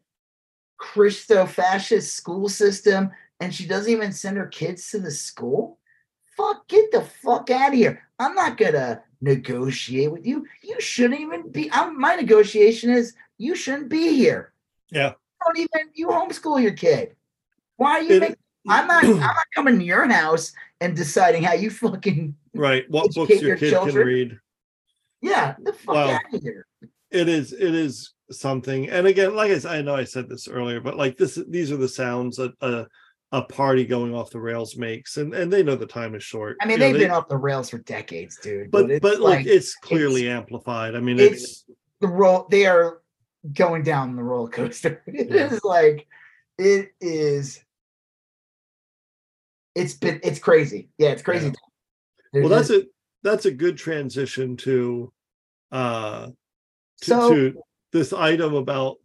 Christo 0.79 1.45
fascist 1.45 2.15
school 2.15 2.49
system 2.49 3.11
and 3.41 3.55
she 3.55 3.67
doesn't 3.67 3.93
even 3.93 4.13
send 4.13 4.39
her 4.39 4.47
kids 4.47 4.91
to 4.91 4.99
the 4.99 5.11
school? 5.11 5.79
Fuck, 6.37 6.67
get 6.69 6.91
the 6.93 7.03
fuck 7.03 7.51
out 7.51 7.69
of 7.69 7.75
here. 7.75 8.03
I'm 8.19 8.35
not 8.35 8.57
gonna 8.57 9.03
negotiate 9.21 10.11
with 10.11 10.27
you. 10.27 10.47
You 10.63 10.81
shouldn't 10.81 11.21
even 11.21 11.51
be. 11.51 11.71
I'm, 11.73 12.01
my 12.01 12.15
negotiation 12.15 12.91
is 12.91 13.15
you 13.37 13.55
shouldn't 13.55 13.91
be 13.91 14.15
here. 14.17 14.53
Yeah. 14.91 15.13
Don't 15.45 15.59
even 15.59 15.91
you 15.95 16.09
homeschool 16.09 16.63
your 16.63 16.73
kid. 16.73 17.17
Why 17.77 17.93
are 17.93 18.03
you 18.03 18.17
It- 18.17 18.21
making 18.21 18.37
I'm 18.69 18.87
not 18.87 19.05
I'm 19.05 19.19
not 19.21 19.37
coming 19.55 19.79
to 19.79 19.85
your 19.85 20.07
house 20.11 20.53
and 20.81 20.95
deciding 20.95 21.43
how 21.43 21.55
you 21.55 21.71
fucking 21.71 22.35
right. 22.55 22.85
What 22.91 23.15
books 23.15 23.31
your 23.41 23.49
your 23.51 23.57
kid 23.57 23.71
children. 23.71 23.95
can 23.97 24.07
read. 24.07 24.39
yeah, 25.23 25.55
the 25.63 25.73
fuck 25.73 25.95
Wow. 25.95 26.11
out 26.11 26.35
of 26.35 26.43
here. 26.43 26.67
it 27.11 27.29
is 27.29 27.53
it 27.53 27.75
is 27.75 28.13
something 28.31 28.89
and 28.91 29.09
again 29.09 29.35
like 29.35 29.51
i 29.51 29.59
said 29.59 29.73
i 29.73 29.83
know 29.83 29.97
i 29.97 30.05
said 30.05 30.29
this 30.29 30.47
earlier 30.47 30.81
but 30.81 30.97
like 30.97 31.17
this 31.17 31.37
these 31.49 31.73
are 31.73 31.77
the 31.77 31.89
sounds 31.89 32.37
that 32.37 32.53
a, 32.61 32.87
a 33.33 33.43
party 33.43 33.85
going 33.85 34.15
off 34.15 34.31
the 34.31 34.39
rails 34.39 34.77
makes 34.77 35.17
and 35.17 35.35
and 35.35 35.53
they 35.53 35.65
know 35.65 35.75
the 35.75 35.85
time 35.85 36.15
is 36.15 36.23
short 36.23 36.57
I 36.63 36.67
mean, 36.67 36.75
You 36.75 36.79
they've 36.79 36.95
they- 36.95 37.01
been 37.01 37.11
off 37.11 37.27
the 37.27 37.37
rails 37.37 37.69
for 37.71 37.79
decades, 37.79 38.39
dude. 38.41 38.71
but 38.71 38.89
it's 38.89 39.01
but 39.03 39.19
like, 39.19 39.39
like 39.39 39.47
it's 39.47 39.75
clearly 39.75 40.29
amplified 40.29 40.95
i 40.95 41.01
mean 41.01 41.19
it's- 41.19 41.43
it's, 41.43 41.65
the 42.01 42.07
roll 42.07 42.47
they 42.53 42.67
are 42.67 43.00
going 43.55 43.83
down 43.83 44.17
the 44.17 44.23
roller 44.23 44.51
coaster. 44.51 45.03
It 45.07 45.31
is 45.31 45.53
Yeah. 45.53 45.59
like 45.65 46.07
it 46.59 46.91
is 47.01 47.65
it's 49.75 49.95
been 49.95 50.21
it's 50.23 50.39
crazy. 50.39 50.91
Yeah, 50.99 51.11
it's 51.11 51.23
crazy. 51.23 51.53
Yeah. 52.33 52.41
well 52.41 52.49
that's 52.51 52.71
a 52.71 52.85
that's 53.23 53.47
a 53.47 53.51
good 53.51 53.77
transition 53.77 54.57
to 54.59 55.13
uh 55.73 56.27
to, 57.03 57.05
so 57.05 57.35
to 57.35 57.63
this 57.93 58.13
item 58.13 58.55
about 58.55 58.97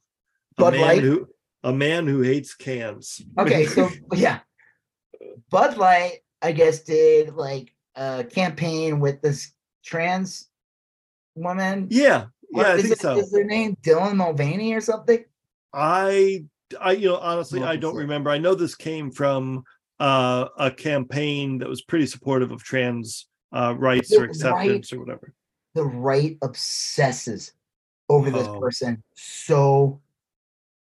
a 0.58 0.62
Bud 0.62 0.74
man 0.74 0.82
Light? 0.82 1.02
who 1.04 1.28
a 1.64 1.74
man 1.74 2.06
who 2.08 2.22
hates 2.22 2.54
cans 2.54 3.22
okay, 3.40 3.66
so 3.66 3.90
yeah. 4.14 4.40
Bud 5.50 5.78
Light, 5.78 6.20
I 6.42 6.52
guess, 6.52 6.82
did 6.84 7.34
like 7.36 7.74
a 7.96 8.24
campaign 8.24 9.00
with 9.00 9.22
this 9.22 9.52
trans 9.84 10.50
woman. 11.36 11.88
yeah 11.90 12.26
yeah 12.52 12.62
i 12.64 12.74
is 12.76 12.82
think 12.84 12.94
it- 12.94 13.00
so 13.02 13.18
Is 13.18 13.32
their 13.32 13.44
name 13.44 13.76
Dylan 13.84 14.16
Mulvaney 14.16 14.74
or 14.74 14.82
something? 14.82 15.24
I 15.74 16.46
I 16.82 16.92
you 16.94 17.10
know 17.10 17.18
honestly 17.18 17.62
I 17.64 17.76
don't 17.76 17.96
remember. 17.96 18.30
I 18.30 18.38
know 18.38 18.56
this 18.56 18.76
came 18.76 19.12
from 19.12 19.64
uh 20.00 20.48
a 20.58 20.72
campaign 20.72 21.58
that 21.60 21.70
was 21.70 21.82
pretty 21.82 22.06
supportive 22.06 22.52
of 22.52 22.64
trans 22.64 23.28
uh 23.54 23.76
rights 23.78 24.10
The 24.10 24.22
or 24.22 24.24
acceptance 24.26 24.92
or 24.94 25.00
whatever. 25.00 25.34
the 25.74 25.84
right 25.86 26.38
obsesses 26.42 27.54
over 28.10 28.30
this 28.32 28.48
Oh. 28.48 28.60
person 28.60 29.04
so 29.16 30.02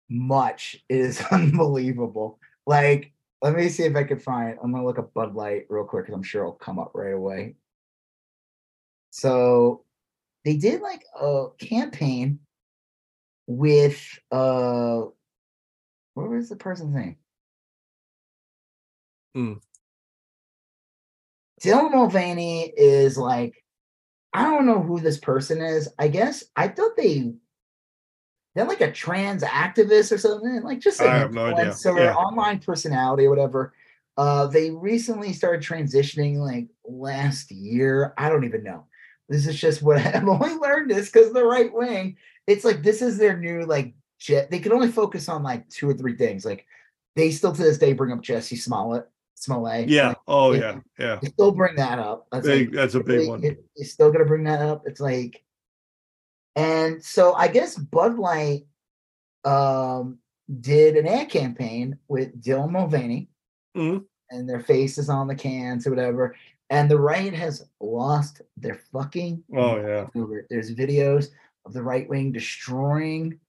much. 0.10 0.84
It 0.90 0.98
is 1.00 1.22
unbelievable. 1.32 2.40
Like, 2.66 3.12
let 3.42 3.56
me 3.56 3.70
see 3.70 3.84
if 3.84 3.96
I 3.96 4.04
can 4.04 4.20
find. 4.20 4.58
I'm 4.64 4.72
gonna 4.72 4.86
look 4.86 5.00
up 5.00 5.14
Bud 5.14 5.36
Light 5.36 5.66
real 5.70 5.86
quick 5.86 6.06
because 6.06 6.16
I'm 6.16 6.24
sure 6.24 6.42
it'll 6.44 6.54
come 6.54 6.80
up 6.80 6.92
right 6.94 7.14
away. 7.14 7.56
So 9.12 9.84
they 10.46 10.58
did 10.58 10.82
like 10.82 11.04
a 11.20 11.48
campaign 11.60 12.40
with 13.48 14.20
uh 14.32 15.02
what 16.14 16.30
was 16.30 16.50
the 16.50 16.56
person's 16.56 16.96
name? 16.96 17.16
Hmm. 19.34 19.54
Dylan 21.62 21.92
Mulvaney 21.92 22.72
is 22.76 23.18
like, 23.18 23.64
I 24.34 24.44
don't 24.44 24.66
know 24.66 24.82
who 24.82 25.00
this 25.00 25.18
person 25.18 25.62
is. 25.62 25.90
I 25.98 26.08
guess 26.08 26.44
I 26.56 26.68
thought 26.68 26.96
they 26.96 27.34
they're 28.56 28.66
like 28.66 28.82
a 28.82 28.92
trans 28.92 29.44
activist 29.44 30.12
or 30.12 30.18
something, 30.18 30.62
like 30.64 30.80
just 30.80 31.00
like 31.00 31.10
I 31.10 31.18
have 31.20 31.34
no 31.34 31.46
idea. 31.46 31.76
Yeah. 31.86 32.16
online 32.16 32.60
personality 32.60 33.26
or 33.26 33.30
whatever. 33.30 33.74
Uh, 34.18 34.48
they 34.48 34.72
recently 34.72 35.32
started 35.32 35.62
transitioning 35.62 36.38
like 36.38 36.68
last 36.84 37.52
year. 37.52 38.14
I 38.18 38.30
don't 38.30 38.44
even 38.44 38.64
know. 38.64 38.86
This 39.30 39.48
is 39.48 39.60
just 39.60 39.82
what 39.82 39.98
I've 40.06 40.28
only 40.28 40.56
learned 40.56 40.90
this 40.92 41.10
because 41.10 41.32
the 41.32 41.46
right 41.46 41.72
wing. 41.74 42.18
It's 42.48 42.66
like 42.66 42.84
this 42.84 43.02
is 43.02 43.18
their 43.18 43.38
new 43.38 43.64
like 43.66 43.94
jet. 44.20 44.50
They 44.52 44.60
can 44.60 44.74
only 44.74 44.92
focus 44.92 45.30
on 45.30 45.44
like 45.44 45.70
two 45.70 45.90
or 45.90 45.94
three 45.94 46.16
things. 46.18 46.44
Like 46.46 46.66
they 47.16 47.32
still 47.32 47.54
to 47.54 47.62
this 47.62 47.78
day 47.78 47.94
bring 47.94 48.12
up 48.12 48.22
Jussie 48.22 48.58
Smollett. 48.58 49.08
Smollett. 49.36 49.88
Yeah. 49.88 50.10
Like, 50.10 50.18
Oh 50.28 50.52
it- 50.54 50.60
yeah. 50.62 50.80
Yeah. 50.98 51.20
they 51.22 51.30
still 51.30 51.52
bring 51.52 51.76
that 51.78 52.00
up. 52.00 52.28
That's 52.32 52.46
Big, 52.48 52.70
like, 52.70 52.76
that's 52.76 52.96
a 52.96 53.00
big 53.04 53.22
they- 53.22 53.28
one. 53.28 53.42
You're 53.42 53.56
still 53.88 54.12
gonna 54.12 54.26
bring 54.26 54.44
that 54.46 54.62
up. 54.62 54.84
It's 54.86 55.00
like, 55.00 55.44
and 56.56 57.04
so 57.04 57.34
I 57.34 57.48
guess 57.48 57.76
Bud 57.76 58.18
Light 58.18 58.66
um 59.46 60.18
did 60.60 60.98
an 60.98 61.08
ad 61.08 61.30
campaign 61.30 61.98
with 62.08 62.42
Dylan 62.44 62.72
Mulvaney, 62.72 63.30
Mhm. 63.78 64.04
and 64.32 64.50
their 64.50 64.60
faces 64.60 65.08
on 65.10 65.28
the 65.28 65.36
cans 65.36 65.86
or 65.86 65.92
whatever. 65.92 66.36
And 66.70 66.90
the 66.90 67.00
right 67.00 67.34
has 67.34 67.66
lost 67.80 68.42
their 68.58 68.80
fucking. 68.94 69.44
Oh 69.56 69.78
yeah. 69.78 70.08
over. 70.16 70.46
There's 70.50 70.74
videos 70.76 71.30
of 71.66 71.74
the 71.74 71.82
right 71.82 72.08
wing 72.08 72.32
destroying. 72.32 73.40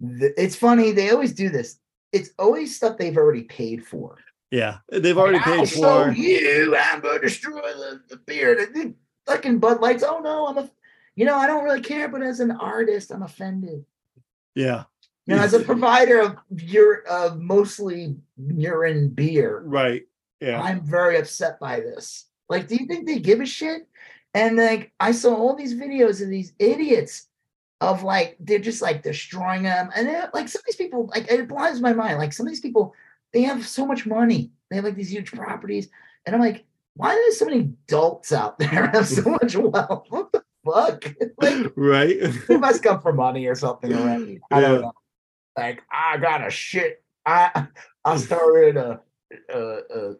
The, 0.00 0.34
it's 0.40 0.56
funny 0.56 0.92
they 0.92 1.10
always 1.10 1.32
do 1.32 1.48
this. 1.48 1.78
It's 2.12 2.30
always 2.38 2.76
stuff 2.76 2.98
they've 2.98 3.16
already 3.16 3.42
paid 3.44 3.86
for. 3.86 4.18
Yeah. 4.50 4.78
They've 4.90 5.16
already 5.16 5.38
Like, 5.38 5.44
paid 5.46 5.60
oh, 5.60 5.64
show 5.64 6.04
for 6.04 6.12
you. 6.12 6.76
I'm 6.76 7.02
to 7.02 7.18
destroy 7.20 7.60
the, 7.62 8.00
the 8.08 8.16
beer. 8.18 8.54
The, 8.54 8.94
fucking 9.26 9.58
Bud 9.58 9.80
Lights. 9.80 10.04
Oh 10.06 10.18
no, 10.20 10.46
I'm 10.46 10.58
a. 10.58 10.70
You 11.16 11.24
know, 11.24 11.36
I 11.36 11.46
don't 11.46 11.64
really 11.64 11.80
care, 11.80 12.08
but 12.08 12.20
as 12.22 12.40
an 12.40 12.50
artist, 12.50 13.10
I'm 13.10 13.22
offended. 13.22 13.84
yeah. 14.54 14.84
You 15.26 15.34
know, 15.34 15.42
as 15.42 15.54
a 15.54 15.60
provider 15.64 16.20
of 16.20 16.36
ur- 16.76 17.02
of 17.10 17.40
mostly 17.40 18.14
urine 18.36 19.08
beer, 19.08 19.62
Right. 19.64 20.02
Yeah. 20.40 20.60
I'm 20.60 20.82
very 20.82 21.18
upset 21.18 21.58
by 21.58 21.80
this. 21.80 22.25
Like, 22.48 22.68
do 22.68 22.76
you 22.76 22.86
think 22.86 23.06
they 23.06 23.18
give 23.18 23.40
a 23.40 23.46
shit? 23.46 23.86
And 24.34 24.56
like, 24.56 24.92
I 25.00 25.12
saw 25.12 25.34
all 25.34 25.56
these 25.56 25.74
videos 25.74 26.22
of 26.22 26.28
these 26.28 26.52
idiots 26.58 27.28
of 27.80 28.02
like 28.02 28.36
they're 28.40 28.58
just 28.58 28.82
like 28.82 29.02
destroying 29.02 29.62
them, 29.62 29.90
and 29.94 30.08
like 30.32 30.48
some 30.48 30.60
of 30.60 30.64
these 30.66 30.76
people, 30.76 31.10
like 31.14 31.30
it 31.30 31.48
blows 31.48 31.80
my 31.80 31.92
mind. 31.92 32.18
Like 32.18 32.32
some 32.32 32.46
of 32.46 32.50
these 32.50 32.60
people, 32.60 32.94
they 33.32 33.42
have 33.42 33.66
so 33.66 33.86
much 33.86 34.06
money, 34.06 34.50
they 34.70 34.76
have 34.76 34.84
like 34.84 34.94
these 34.94 35.12
huge 35.12 35.32
properties, 35.32 35.88
and 36.24 36.34
I'm 36.34 36.40
like, 36.40 36.64
why 36.94 37.10
are 37.10 37.14
there 37.14 37.32
so 37.32 37.44
many 37.44 37.60
adults 37.60 38.32
out 38.32 38.58
there 38.58 38.88
have 38.88 39.06
so 39.06 39.30
much 39.30 39.56
wealth? 39.56 40.06
What 40.08 40.32
the 40.32 40.42
fuck? 40.64 41.04
like, 41.38 41.72
right. 41.76 42.16
they 42.48 42.56
must 42.56 42.82
come 42.82 43.00
for 43.00 43.12
money 43.12 43.46
or 43.46 43.54
something 43.54 43.92
already. 43.92 44.40
I 44.50 44.60
don't 44.60 44.82
know. 44.82 44.92
Like 45.56 45.82
I 45.90 46.16
got 46.18 46.46
a 46.46 46.50
shit. 46.50 47.02
I 47.24 47.66
I 48.04 48.16
started 48.16 48.76
a 48.76 49.00
a, 49.52 49.60
a 49.60 50.14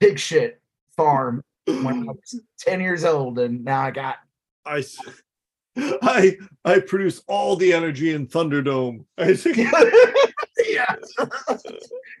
pig 0.00 0.18
shit 0.18 0.60
farm 0.96 1.42
when 1.66 2.08
I 2.08 2.12
was 2.12 2.40
ten 2.58 2.80
years 2.80 3.04
old, 3.04 3.38
and 3.38 3.64
now 3.64 3.82
I 3.82 3.90
got. 3.90 4.16
I 4.64 4.82
I 5.76 6.36
I 6.64 6.80
produce 6.80 7.22
all 7.26 7.56
the 7.56 7.72
energy 7.72 8.12
in 8.14 8.26
Thunderdome. 8.26 9.04
I 9.18 9.34
think 9.34 9.56
yeah, 10.68 10.94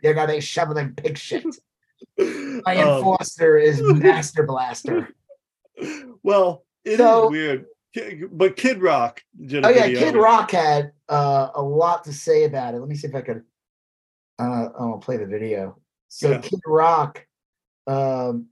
you 0.02 0.14
got 0.14 0.30
a 0.30 0.40
shovel 0.40 0.76
in 0.78 0.94
pig 0.94 1.16
shit. 1.18 1.44
Ian 2.18 2.62
Um, 2.66 3.02
Foster 3.02 3.56
is 3.58 3.80
Master 3.82 4.44
Blaster. 4.44 5.08
well, 6.22 6.64
it 6.84 6.92
is 6.92 6.98
So- 6.98 7.30
weird. 7.30 7.66
But 8.30 8.56
Kid 8.56 8.80
Rock 8.80 9.20
Oh 9.38 9.68
yeah. 9.68 9.86
Kid 9.86 10.16
Rock 10.16 10.50
had 10.52 10.92
uh, 11.10 11.48
a 11.54 11.60
lot 11.60 12.04
to 12.04 12.12
say 12.14 12.44
about 12.44 12.72
it. 12.72 12.78
Let 12.78 12.88
me 12.88 12.94
see 12.94 13.06
if 13.08 13.14
I 13.14 13.20
could. 13.20 13.42
Uh, 14.38 14.68
I'll 14.78 14.96
play 14.98 15.18
the 15.18 15.26
video. 15.26 15.76
So 16.08 16.30
Yeah. 16.30 16.38
Kid 16.38 16.60
Rock, 16.66 17.26
um, 17.86 18.46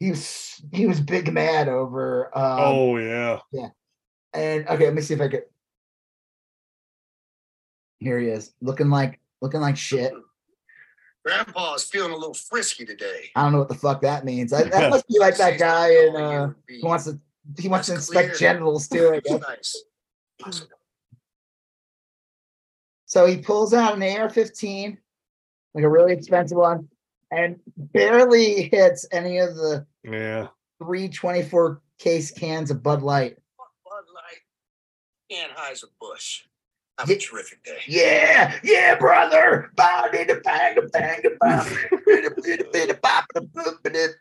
he 0.00 0.10
was 0.10 0.62
he 0.72 0.86
was 0.86 1.00
big 1.00 1.32
mad 1.32 1.68
over. 1.68 2.36
Um, 2.36 2.56
oh 2.58 2.96
yeah. 2.96 3.38
Yeah. 3.52 3.68
And 4.32 4.66
okay, 4.66 4.86
let 4.86 4.94
me 4.94 5.02
see 5.02 5.14
if 5.14 5.20
I 5.20 5.28
could. 5.28 5.44
Here 7.98 8.18
he 8.18 8.28
is, 8.28 8.54
looking 8.62 8.88
like 8.88 9.20
looking 9.42 9.60
like 9.60 9.76
shit. 9.76 10.12
Grandpa 11.22 11.74
is 11.74 11.84
feeling 11.84 12.12
a 12.12 12.16
little 12.16 12.32
frisky 12.32 12.86
today. 12.86 13.30
I 13.36 13.42
don't 13.42 13.52
know 13.52 13.58
what 13.58 13.68
the 13.68 13.74
fuck 13.74 14.00
that 14.00 14.24
means. 14.24 14.52
That, 14.52 14.70
that 14.70 14.88
must 14.88 15.06
be 15.06 15.18
like 15.18 15.36
that 15.36 15.58
guy 15.58 15.90
in 15.90 16.16
uh, 16.16 16.52
who 16.66 16.88
wants 16.88 17.04
to 17.04 17.20
he 17.58 17.68
wants 17.68 17.88
to 17.88 17.94
inspect 17.94 18.36
clear. 18.36 18.38
genitals 18.38 18.88
too. 18.88 19.12
I 19.12 19.20
guess. 19.24 19.76
Nice. 20.42 20.66
So 23.04 23.26
he 23.26 23.38
pulls 23.38 23.74
out 23.74 23.96
an 23.96 24.02
AR-15, 24.02 24.96
like 25.74 25.84
a 25.84 25.88
really 25.88 26.12
expensive 26.12 26.56
one, 26.56 26.88
and 27.30 27.60
barely 27.76 28.62
hits 28.64 29.06
any 29.12 29.38
of 29.38 29.54
the 29.54 29.86
Yeah. 30.04 30.48
three 30.82 31.08
24 31.08 31.80
case 31.98 32.30
cans 32.30 32.70
of 32.70 32.82
Bud 32.82 33.02
Light. 33.02 33.38
Bud 33.58 34.04
Light, 34.14 34.42
Anheuser 35.32 35.84
Busch. 36.00 36.44
Have 36.98 37.08
Yeah. 37.08 37.16
a 37.16 37.18
terrific 37.18 37.62
day. 37.64 37.78
Yeah, 37.86 38.58
yeah, 38.62 38.94
brother. 38.98 39.70
Body 39.74 40.26
to 40.26 40.40
bang, 40.44 40.76
bang, 40.92 41.22
bang. 41.40 41.76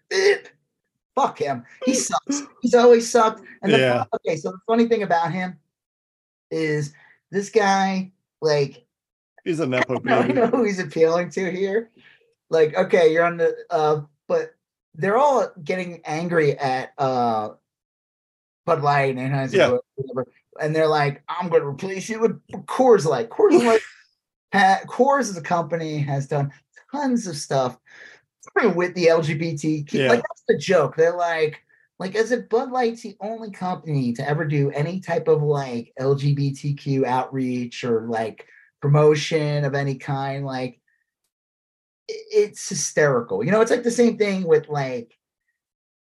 Fuck 1.15 1.39
him. 1.39 1.65
He 1.85 1.93
sucks. 1.95 2.43
He's 2.61 2.73
always 2.75 3.09
sucked. 3.11 3.41
And 3.61 3.73
the, 3.73 3.79
Yeah. 3.79 4.03
okay, 4.15 4.37
so 4.37 4.51
the 4.51 4.59
funny 4.65 4.87
thing 4.87 5.03
about 5.03 5.31
him, 5.33 5.59
is 6.51 6.93
this 7.31 7.49
guy 7.49 8.11
like 8.41 8.85
He's 9.43 9.59
a 9.59 9.67
nepo 9.67 9.93
I 9.97 9.99
don't 9.99 10.21
baby. 10.27 10.33
know 10.33 10.47
who 10.47 10.63
he's 10.63 10.79
appealing 10.79 11.29
to 11.31 11.51
here. 11.51 11.91
Like, 12.49 12.75
okay, 12.75 13.11
you're 13.13 13.25
on 13.25 13.37
the 13.37 13.55
uh, 13.69 14.01
but 14.27 14.51
they're 14.95 15.17
all 15.17 15.49
getting 15.63 16.01
angry 16.05 16.57
at 16.57 16.93
uh 16.97 17.51
Bud 18.65 18.81
Light 18.81 19.15
and 19.17 19.33
Anheuser 19.33 19.53
Yeah. 19.53 19.77
whatever, 19.95 20.31
and 20.61 20.75
they're 20.75 20.87
like, 20.87 21.23
I'm 21.29 21.49
gonna 21.49 21.67
replace 21.67 22.09
you 22.09 22.19
with 22.19 22.41
Coors 22.65 23.05
Light. 23.05 23.29
Coors 23.29 23.63
Light 23.65 23.81
ha- 24.53 24.81
Coors 24.87 25.29
as 25.29 25.37
a 25.37 25.41
company 25.41 25.99
has 25.99 26.27
done 26.27 26.51
tons 26.91 27.27
of 27.27 27.35
stuff 27.35 27.77
with 28.75 28.93
the 28.95 29.07
LGBT. 29.07 29.91
Yeah. 29.93 30.09
Like 30.09 30.21
that's 30.21 30.43
the 30.47 30.57
joke. 30.57 30.95
They're 30.95 31.15
like, 31.15 31.61
like 31.99 32.15
as 32.15 32.31
if 32.31 32.49
Bud 32.49 32.71
Light's 32.71 33.03
the 33.03 33.15
only 33.21 33.51
company 33.51 34.13
to 34.13 34.27
ever 34.27 34.45
do 34.45 34.71
any 34.71 34.99
type 34.99 35.27
of 35.27 35.41
like 35.43 35.93
LGBTQ 35.99 37.05
outreach 37.05 37.83
or 37.83 38.07
like 38.07 38.47
promotion 38.81 39.65
of 39.65 39.75
any 39.75 39.95
kind. 39.95 40.45
Like 40.45 40.78
it's 42.31 42.67
hysterical. 42.69 43.43
You 43.43 43.51
know, 43.51 43.61
it's 43.61 43.71
like 43.71 43.83
the 43.83 43.91
same 43.91 44.17
thing 44.17 44.43
with 44.43 44.67
like 44.69 45.17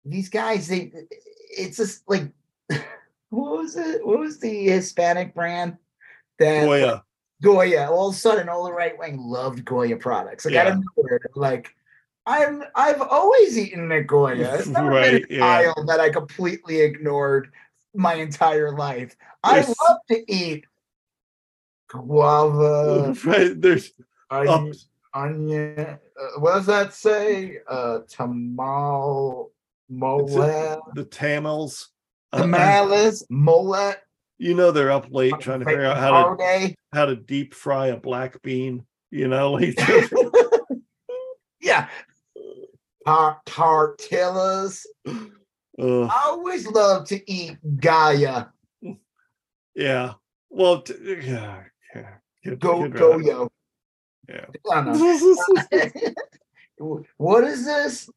these 0.04 0.28
guys. 0.28 0.68
They, 0.68 0.92
it's 1.50 1.76
just 1.76 2.02
like, 2.08 2.30
what 3.30 3.58
was 3.58 3.76
it? 3.76 4.06
What 4.06 4.20
was 4.20 4.38
the 4.38 4.64
Hispanic 4.64 5.34
brand 5.34 5.76
that 6.38 6.64
Goya. 6.64 7.04
Goya. 7.42 7.90
All 7.90 8.08
of 8.08 8.14
a 8.14 8.18
sudden, 8.18 8.48
all 8.48 8.64
the 8.64 8.72
right 8.72 8.98
wing 8.98 9.18
loved 9.18 9.64
Goya 9.64 9.96
products. 9.96 10.44
Like 10.44 10.54
out 10.54 10.66
Yeah. 10.66 10.72
of 10.74 10.84
nowhere, 10.96 11.20
they're 11.22 11.30
like 11.34 11.74
I'm 12.26 12.62
I've 12.74 13.00
always 13.00 13.56
eaten 13.58 13.90
at 13.92 14.06
Goya. 14.06 14.54
It's 14.58 14.66
never 14.68 14.90
been 14.90 15.14
Right, 15.14 15.24
a 15.30 15.34
yeah. 15.34 15.44
aisle 15.46 15.84
that 15.86 16.00
I 16.00 16.10
completely 16.10 16.80
ignored 16.80 17.50
my 17.94 18.14
entire 18.14 18.70
life. 18.76 19.16
I 19.42 19.60
love 19.60 19.98
to 20.10 20.32
eat 20.32 20.64
guava, 21.88 23.14
right. 23.24 23.60
There's 23.60 23.92
onion, 24.30 24.70
up. 24.70 24.76
Onion. 25.18 25.78
Uh, 25.78 26.40
what 26.40 26.54
does 26.54 26.66
that 26.66 26.94
say? 26.94 27.58
Uh, 27.68 28.00
tamal, 28.08 29.50
mole, 29.88 30.26
the 30.94 31.04
Tamils. 31.04 31.88
Uh, 32.32 32.42
tamales, 32.42 33.26
mole. 33.30 33.94
you 34.38 34.54
know 34.54 34.70
they're 34.70 34.90
up 34.90 35.06
late 35.10 35.34
trying 35.40 35.60
to 35.60 35.64
figure 35.64 35.84
out 35.84 35.96
how 35.96 36.10
to 36.22 36.36
to. 36.36 36.74
how 36.92 37.06
to 37.06 37.16
deep 37.16 37.54
fry 37.54 37.88
a 37.88 37.96
black 37.96 38.40
bean. 38.42 38.84
You 39.10 39.28
know, 39.28 39.52
like 39.58 39.78
yeah. 41.60 41.88
Tar- 43.06 43.40
tortillas. 43.46 44.86
uh, 45.06 45.14
I 45.78 46.22
always 46.26 46.66
love 46.66 47.06
to 47.08 47.30
eat 47.30 47.56
Gaia. 47.80 48.46
yeah. 49.74 50.12
Well, 50.50 50.82
t- 50.82 50.94
yeah, 51.22 51.62
yeah. 51.94 52.14
Kid- 52.44 52.60
Go 52.60 52.84
yo. 53.18 53.48
Yeah. 54.28 54.46
I 54.70 54.84
don't 54.84 54.98
know. 56.78 57.04
what 57.16 57.44
is 57.44 57.64
this? 57.64 58.10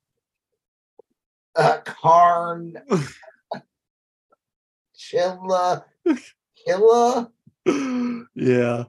Uh 1.55 1.77
carn 1.85 2.77
chilla 4.97 5.83
killa. 6.65 7.31
yeah. 8.35 8.83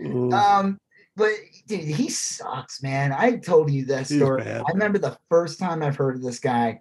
Ooh. 0.00 0.30
Um, 0.32 0.78
but 1.16 1.32
dude, 1.66 1.80
he 1.80 2.08
sucks, 2.08 2.82
man. 2.82 3.12
I 3.12 3.36
told 3.36 3.70
you 3.70 3.84
that 3.86 4.06
He's 4.08 4.16
story. 4.18 4.44
bad, 4.44 4.62
I 4.66 4.72
remember 4.72 4.98
the 4.98 5.18
first 5.28 5.58
time 5.58 5.82
I've 5.82 5.96
heard 5.96 6.16
of 6.16 6.22
this 6.22 6.38
guy. 6.38 6.80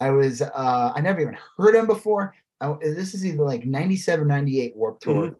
I 0.00 0.10
was 0.10 0.42
uh 0.42 0.92
I 0.94 1.00
never 1.00 1.20
even 1.20 1.38
heard 1.56 1.74
him 1.74 1.86
before. 1.86 2.34
I, 2.60 2.74
this 2.80 3.14
is 3.14 3.24
either 3.24 3.44
like 3.44 3.64
97, 3.66 4.26
98 4.26 4.76
Warped 4.76 5.02
Tour. 5.02 5.14
Mm-hmm. 5.26 5.34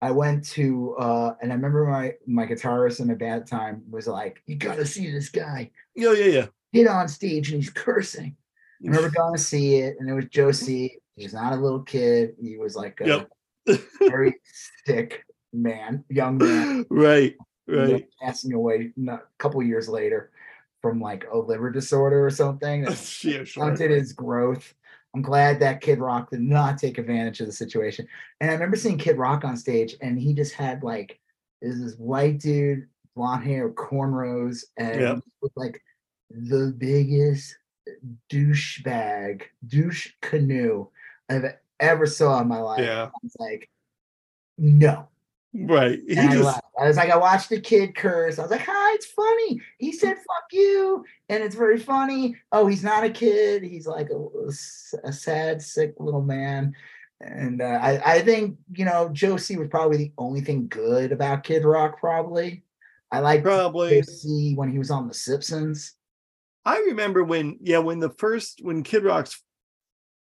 I 0.00 0.10
went 0.12 0.44
to 0.50 0.94
uh 0.98 1.34
and 1.42 1.50
I 1.52 1.54
remember 1.56 1.84
my 1.86 2.14
my 2.26 2.46
guitarist 2.46 3.00
in 3.00 3.10
a 3.10 3.16
bad 3.16 3.46
time 3.46 3.82
was 3.90 4.06
like, 4.06 4.42
You 4.46 4.56
gotta 4.56 4.86
see 4.86 5.10
this 5.10 5.28
guy. 5.28 5.70
yeah, 5.94 6.12
yeah, 6.12 6.24
yeah. 6.26 6.46
Get 6.72 6.86
on 6.86 7.08
stage 7.08 7.50
and 7.52 7.62
he's 7.62 7.70
cursing. 7.70 8.36
I 8.36 8.86
remember 8.86 9.10
going 9.10 9.34
to 9.34 9.42
see 9.42 9.76
it, 9.76 9.96
and 9.98 10.08
it 10.08 10.12
was 10.12 10.58
C. 10.60 10.98
He's 11.16 11.34
not 11.34 11.52
a 11.52 11.56
little 11.56 11.80
kid. 11.82 12.36
He 12.40 12.56
was 12.58 12.76
like 12.76 13.00
a 13.00 13.06
Yep. 13.66 13.80
very 14.06 14.34
sick 14.86 15.24
man, 15.52 16.04
young 16.10 16.38
man 16.38 16.86
right, 16.90 17.34
right. 17.66 18.06
passing 18.22 18.52
away 18.52 18.92
a 19.08 19.18
couple 19.38 19.62
years 19.62 19.88
later 19.88 20.30
from 20.80 21.00
like 21.00 21.26
a 21.32 21.36
liver 21.36 21.70
disorder 21.70 22.24
or 22.24 22.30
something 22.30 22.82
that 22.82 22.90
yeah, 23.24 23.42
sure. 23.42 23.46
stunted 23.46 23.90
his 23.90 24.12
growth. 24.12 24.74
I'm 25.14 25.22
glad 25.22 25.58
that 25.60 25.80
Kid 25.80 25.98
Rock 25.98 26.30
did 26.30 26.40
not 26.40 26.78
take 26.78 26.98
advantage 26.98 27.40
of 27.40 27.46
the 27.46 27.52
situation. 27.52 28.06
And 28.40 28.50
I 28.50 28.54
remember 28.54 28.76
seeing 28.76 28.98
Kid 28.98 29.16
Rock 29.16 29.44
on 29.44 29.56
stage, 29.56 29.96
and 30.00 30.18
he 30.18 30.34
just 30.34 30.52
had 30.54 30.82
like 30.82 31.18
is 31.60 31.82
this 31.82 31.94
white 31.96 32.38
dude, 32.38 32.86
blonde 33.16 33.42
hair, 33.44 33.68
cornrows, 33.70 34.64
and 34.76 35.00
Yep. 35.00 35.20
like 35.56 35.82
the 36.30 36.72
biggest 36.76 37.56
douchebag, 38.30 39.42
douche 39.66 40.12
canoe 40.20 40.86
I've 41.28 41.54
ever 41.80 42.06
saw 42.06 42.40
in 42.40 42.48
my 42.48 42.58
life. 42.60 42.84
Yeah, 42.84 43.04
I 43.06 43.10
was 43.22 43.36
like, 43.38 43.68
no. 44.56 45.08
right. 45.54 45.98
He 46.06 46.16
And 46.16 46.30
just. 46.32 46.60
I 46.78 46.86
was 46.86 46.96
like, 46.96 47.10
I 47.10 47.16
watched 47.16 47.48
the 47.48 47.60
kid 47.60 47.94
curse. 47.96 48.38
I 48.38 48.42
was 48.42 48.50
like, 48.50 48.64
hi, 48.64 48.94
it's 48.94 49.06
funny. 49.06 49.60
He 49.78 49.92
said, 49.92 50.16
fuck 50.16 50.44
you. 50.52 51.04
And 51.28 51.42
it's 51.42 51.56
very 51.56 51.78
funny. 51.78 52.36
Oh, 52.52 52.66
he's 52.66 52.84
not 52.84 53.04
a 53.04 53.10
kid. 53.10 53.62
He's 53.64 53.86
like 53.86 54.08
a 54.10 55.12
sad, 55.12 55.60
sick 55.60 55.94
little 55.98 56.22
man. 56.22 56.74
And 57.20 57.60
uh, 57.60 57.80
I, 57.82 58.14
I 58.14 58.22
think, 58.22 58.58
you 58.74 58.84
know, 58.84 59.08
Joe 59.12 59.36
C. 59.36 59.56
was 59.56 59.68
probably 59.68 59.96
the 59.96 60.12
only 60.18 60.40
thing 60.40 60.68
good 60.68 61.10
about 61.10 61.42
Kid 61.42 61.64
Rock, 61.64 61.98
probably. 61.98 62.62
I 63.10 63.18
like 63.20 63.42
probably. 63.42 64.00
Joe 64.00 64.02
C. 64.02 64.54
when 64.54 64.70
he 64.70 64.78
was 64.78 64.92
on 64.92 65.08
The 65.08 65.14
Simpsons. 65.14 65.94
I 66.64 66.78
remember 66.88 67.24
when, 67.24 67.58
yeah, 67.60 67.78
when 67.78 67.98
the 67.98 68.10
first 68.10 68.60
when 68.62 68.82
Kid 68.84 69.02
Rock's 69.02 69.42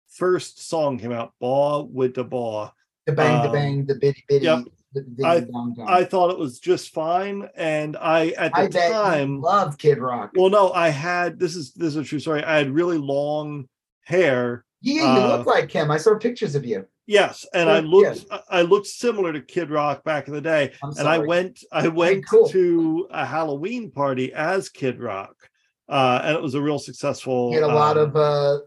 first 0.10 0.68
song 0.68 1.00
came 1.00 1.12
out, 1.12 1.34
"Bawitdaba," 1.42 2.74
The 3.06 3.14
bang, 3.14 3.42
the 3.42 3.48
Um, 3.48 3.54
bang, 3.54 3.86
the 3.86 3.96
bitty 3.96 4.24
bitty. 4.28 4.46
yep. 4.46 4.66
The, 4.94 5.26
I-. 5.26 6.00
I 6.02 6.04
thought 6.06 6.32
it 6.32 6.38
was 6.38 6.60
just 6.60 6.94
fine, 6.94 7.50
and 7.56 7.98
I 7.98 8.30
at 8.30 8.54
the 8.54 8.60
I 8.60 8.68
time, 8.68 9.42
loved 9.42 9.80
Kid 9.80 9.98
Rock. 9.98 10.32
well, 10.36 10.50
no, 10.50 10.72
I 10.72 10.90
had 10.90 11.40
this 11.40 11.56
is 11.56 11.74
this 11.74 11.90
is 11.90 11.96
a 11.98 12.04
true 12.04 12.20
story. 12.20 12.44
I 12.44 12.58
had 12.58 12.70
really 12.72 12.98
long 12.98 13.68
hair. 14.04 14.66
yeah, 14.82 15.16
you 15.16 15.22
uh, 15.24 15.38
look 15.38 15.48
like 15.48 15.72
him. 15.72 15.90
I 15.90 15.98
saw 15.98 16.18
pictures 16.18 16.56
of 16.56 16.66
you. 16.66 16.86
Yes, 17.06 17.46
and 17.54 17.70
I 17.70 17.80
looked 17.80 18.26
I- 18.32 18.42
I 18.50 18.62
looked 18.62 18.88
similar 18.88 19.34
to 19.34 19.42
Kid 19.42 19.70
Rock 19.70 20.04
back 20.04 20.28
in 20.28 20.34
the 20.34 20.42
day. 20.42 20.72
And 20.98 21.08
I 21.08 21.18
went 21.18 21.60
I 21.72 21.88
went 21.90 22.26
cool. 22.30 22.48
to 22.50 23.08
a 23.12 23.26
Halloween 23.26 23.92
party 23.92 24.32
as 24.34 24.70
Kid 24.70 25.02
Rock. 25.02 25.36
Uh, 25.90 26.22
and 26.24 26.36
it 26.38 26.42
was 26.42 26.54
a 26.56 26.62
real 26.62 26.80
successful 26.80 27.50
He 27.50 27.56
had 27.56 27.64
a 27.64 27.68
lot 27.68 27.98
um, 27.98 28.10
of 28.10 28.16
uh, 28.16 28.20
a 28.20 28.62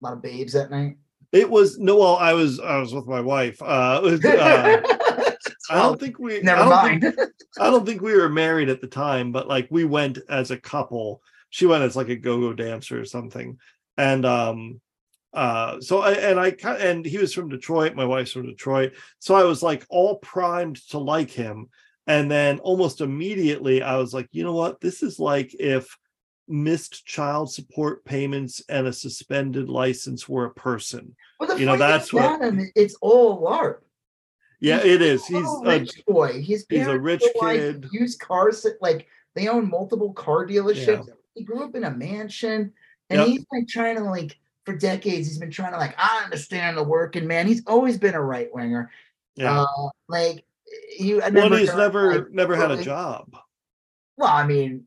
lot 0.00 0.12
of 0.14 0.22
babes 0.22 0.54
that 0.54 0.72
night. 0.72 0.96
it 1.30 1.48
was 1.48 1.78
no 1.78 1.96
well 1.98 2.16
I 2.16 2.32
was 2.32 2.58
I 2.58 2.78
was 2.78 2.92
with 2.92 3.06
my 3.06 3.20
wife. 3.20 3.62
Uh, 3.62 4.00
was, 4.02 4.24
uh 4.24 5.25
I 5.70 5.76
don't 5.82 5.98
think 6.00 6.18
we 6.18 6.40
Never 6.40 6.60
I 6.60 6.64
don't 6.64 6.70
mind. 7.02 7.02
think- 7.16 7.30
I 7.60 7.70
don't 7.70 7.86
think 7.86 8.02
we 8.02 8.14
were 8.16 8.28
married 8.28 8.68
at 8.68 8.80
the 8.80 8.86
time, 8.86 9.32
but 9.32 9.48
like 9.48 9.68
we 9.70 9.84
went 9.84 10.18
as 10.28 10.50
a 10.50 10.56
couple. 10.58 11.22
She 11.50 11.66
went 11.66 11.84
as 11.84 11.96
like 11.96 12.08
a 12.08 12.16
go-go 12.16 12.52
dancer 12.52 13.00
or 13.00 13.04
something. 13.04 13.58
And 13.96 14.24
um 14.26 14.80
uh 15.32 15.80
so 15.80 16.00
I 16.00 16.12
and 16.12 16.38
I 16.40 16.50
ki- 16.50 16.66
and 16.80 17.04
he 17.04 17.18
was 17.18 17.32
from 17.34 17.48
Detroit, 17.48 17.94
my 17.94 18.04
wife's 18.04 18.32
from 18.32 18.46
Detroit. 18.46 18.92
So 19.18 19.34
I 19.34 19.44
was 19.44 19.62
like 19.62 19.84
all 19.88 20.16
primed 20.18 20.76
to 20.90 20.98
like 20.98 21.30
him. 21.30 21.68
And 22.06 22.30
then 22.30 22.58
almost 22.60 23.00
immediately 23.00 23.82
I 23.82 23.96
was 23.96 24.14
like, 24.14 24.28
you 24.32 24.44
know 24.44 24.54
what? 24.54 24.80
This 24.80 25.02
is 25.02 25.18
like 25.18 25.54
if 25.58 25.96
missed 26.48 27.04
child 27.04 27.52
support 27.52 28.04
payments 28.04 28.62
and 28.68 28.86
a 28.86 28.92
suspended 28.92 29.68
license 29.68 30.28
were 30.28 30.44
a 30.44 30.54
person. 30.54 31.16
Well, 31.40 31.48
the 31.48 31.58
you 31.58 31.66
know, 31.66 31.76
that's 31.76 32.12
what- 32.12 32.24
about 32.36 32.42
him, 32.54 32.70
it's 32.76 32.94
all 33.00 33.42
LARP. 33.42 33.78
Yeah, 34.60 34.82
He's 34.82 34.92
it 34.94 35.02
is. 35.02 35.22
a 35.22 35.26
He's 35.26 35.46
a, 35.46 35.60
rich 35.64 36.02
boy. 36.06 36.32
His 36.34 36.64
he's 36.68 36.82
a 36.82 36.84
parents 36.86 37.04
rich 37.04 37.22
like, 37.40 37.58
kid. 37.60 37.88
Used 37.92 38.20
cars, 38.20 38.66
like 38.80 39.06
they 39.34 39.48
own 39.48 39.68
multiple 39.70 40.12
car 40.14 40.46
dealerships. 40.46 41.08
He 41.34 41.44
grew 41.44 41.62
up 41.64 41.74
in 41.74 41.84
a 41.84 41.90
mansion, 41.90 42.72
and 43.10 43.20
Yep. 43.20 43.28
he's 43.28 43.44
been 43.52 43.66
trying 43.66 43.96
to 43.96 44.04
like 44.04 44.38
for 44.64 44.74
decades. 44.76 45.28
He's 45.28 45.38
been 45.38 45.50
trying 45.50 45.72
to 45.72 45.78
like 45.78 45.94
I 45.98 46.22
understand 46.24 46.76
the 46.78 46.82
working 46.82 47.26
man. 47.26 47.46
He's 47.46 47.62
always 47.66 47.98
been 47.98 48.14
a 48.14 48.22
right 48.22 48.48
winger. 48.54 48.90
yeah. 49.34 49.60
Uh, 49.62 49.88
like 50.08 50.44
he. 50.96 51.20
I 51.20 51.28
well, 51.28 51.50
he's 51.52 51.68
hearing, 51.68 51.78
never 51.78 52.14
like, 52.14 52.30
never 52.30 52.56
had 52.56 52.70
a 52.70 52.74
early- 52.74 52.84
job. 52.84 53.36
Well, 54.16 54.30
I 54.32 54.46
mean, 54.46 54.84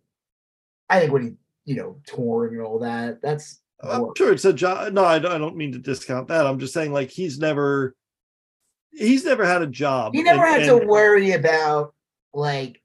I 0.89 0.99
think 1.01 1.11
when 1.13 1.21
he, 1.23 1.33
you 1.65 1.75
know, 1.75 1.97
touring 2.07 2.55
and 2.55 2.63
all 2.65 2.79
that, 2.79 3.21
that's 3.21 3.61
I'm 3.83 4.01
work. 4.01 4.17
sure 4.17 4.33
it's 4.33 4.43
a 4.45 4.51
job. 4.51 4.91
No, 4.93 5.05
I 5.05 5.19
don't 5.19 5.55
mean 5.55 5.71
to 5.73 5.77
discount 5.77 6.27
that. 6.29 6.47
I'm 6.47 6.57
just 6.57 6.73
saying, 6.73 6.91
like, 6.91 7.11
he's 7.11 7.37
never, 7.37 7.95
he's 8.91 9.25
never 9.25 9.45
had 9.45 9.61
a 9.61 9.67
job. 9.67 10.13
He 10.13 10.23
never 10.23 10.45
and- 10.45 10.61
had 10.61 10.69
and- 10.69 10.81
to 10.81 10.87
worry 10.87 11.31
about 11.33 11.93
like 12.33 12.81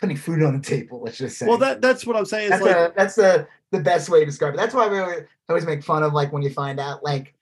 putting 0.00 0.16
food 0.16 0.42
on 0.42 0.54
the 0.60 0.62
table. 0.62 1.02
Let's 1.02 1.18
just 1.18 1.38
say. 1.38 1.46
Well, 1.46 1.58
that 1.58 1.80
that's 1.80 2.06
what 2.06 2.16
I'm 2.16 2.24
saying. 2.26 2.50
That's 2.50 2.62
like, 2.62 2.76
a, 2.76 2.92
that's 2.96 3.14
the 3.14 3.46
the 3.70 3.80
best 3.80 4.08
way 4.08 4.20
to 4.20 4.26
describe 4.26 4.54
it. 4.54 4.56
That's 4.56 4.74
why 4.74 4.84
I 4.84 4.88
really 4.88 5.24
always 5.48 5.66
make 5.66 5.82
fun 5.82 6.02
of 6.02 6.12
like 6.12 6.32
when 6.32 6.42
you 6.42 6.50
find 6.50 6.78
out 6.80 7.02
like 7.02 7.34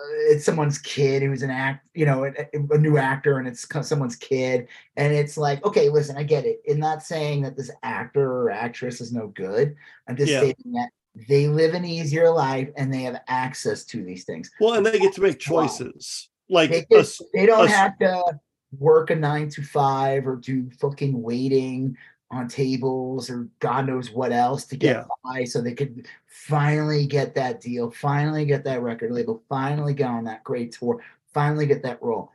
uh, 0.00 0.04
it's 0.30 0.44
someone's 0.44 0.78
kid 0.78 1.22
who's 1.22 1.42
an 1.42 1.50
act, 1.50 1.84
you 1.94 2.06
know, 2.06 2.24
a, 2.24 2.32
a 2.70 2.78
new 2.78 2.98
actor, 2.98 3.38
and 3.38 3.48
it's 3.48 3.66
someone's 3.86 4.14
kid, 4.16 4.68
and 4.96 5.12
it's 5.12 5.36
like, 5.36 5.64
okay, 5.64 5.88
listen, 5.88 6.16
I 6.16 6.22
get 6.22 6.44
it. 6.44 6.60
I'm 6.70 6.78
not 6.78 7.02
saying 7.02 7.42
that 7.42 7.56
this 7.56 7.70
actor 7.82 8.30
or 8.30 8.50
actress 8.50 9.00
is 9.00 9.12
no 9.12 9.26
good. 9.28 9.74
I'm 10.08 10.16
just 10.16 10.30
Yeah. 10.30 10.38
stating 10.40 10.72
that 10.74 10.90
they 11.28 11.48
live 11.48 11.74
an 11.74 11.84
easier 11.84 12.30
life 12.30 12.68
and 12.76 12.94
they 12.94 13.02
have 13.02 13.20
access 13.26 13.84
to 13.86 14.04
these 14.04 14.22
things. 14.24 14.52
Well, 14.60 14.74
and 14.74 14.86
they 14.86 15.00
get 15.00 15.14
to 15.14 15.20
make 15.20 15.40
choices. 15.40 16.27
Like 16.48 16.70
They, 16.70 16.96
a 16.96 17.04
they 17.34 17.46
don't 17.46 17.66
us- 17.66 17.70
have 17.70 17.98
to 17.98 18.40
work 18.78 19.10
a 19.10 19.16
nine 19.16 19.48
to 19.50 19.62
five 19.62 20.26
or 20.26 20.36
do 20.36 20.70
fucking 20.78 21.20
waiting 21.22 21.96
on 22.30 22.46
tables 22.48 23.30
or 23.30 23.48
God 23.58 23.86
knows 23.86 24.10
what 24.10 24.32
else 24.32 24.66
to 24.66 24.76
get 24.76 24.96
Yeah. 24.96 25.04
by 25.24 25.44
so 25.44 25.62
they 25.62 25.72
could 25.74 26.06
finally 26.26 27.06
get 27.06 27.34
that 27.36 27.60
deal, 27.62 27.90
finally 27.90 28.44
get 28.44 28.64
that 28.64 28.82
record 28.82 29.12
label, 29.12 29.42
finally 29.48 29.94
get 29.94 30.08
on 30.10 30.24
that 30.24 30.44
great 30.44 30.72
tour, 30.72 31.02
finally 31.32 31.66
get 31.66 31.82
that 31.84 32.02
role. 32.02 32.30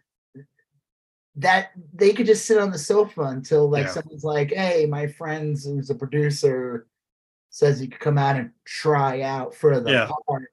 That 1.36 1.72
they 1.94 2.14
could 2.14 2.26
just 2.26 2.46
sit 2.46 2.58
on 2.60 2.72
the 2.72 2.78
sofa 2.80 3.22
until 3.22 3.70
like 3.70 3.86
Yeah. 3.86 3.92
someone's 3.92 4.24
like, 4.24 4.52
hey, 4.52 4.88
my 4.88 5.06
friends 5.08 5.66
who's 5.66 5.90
a 5.92 5.96
producer 5.96 6.88
says 7.52 7.80
you 7.82 7.88
could 7.88 8.00
come 8.00 8.18
out 8.18 8.36
and 8.36 8.50
try 8.66 9.22
out 9.22 9.54
for 9.54 9.80
the 9.80 9.92
Yeah. 9.92 10.10
part 10.28 10.52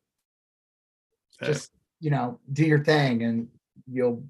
just 1.42 1.70
you 2.00 2.10
know 2.10 2.38
do 2.52 2.64
your 2.64 2.82
thing 2.84 3.22
and 3.22 3.48
you'll 3.90 4.22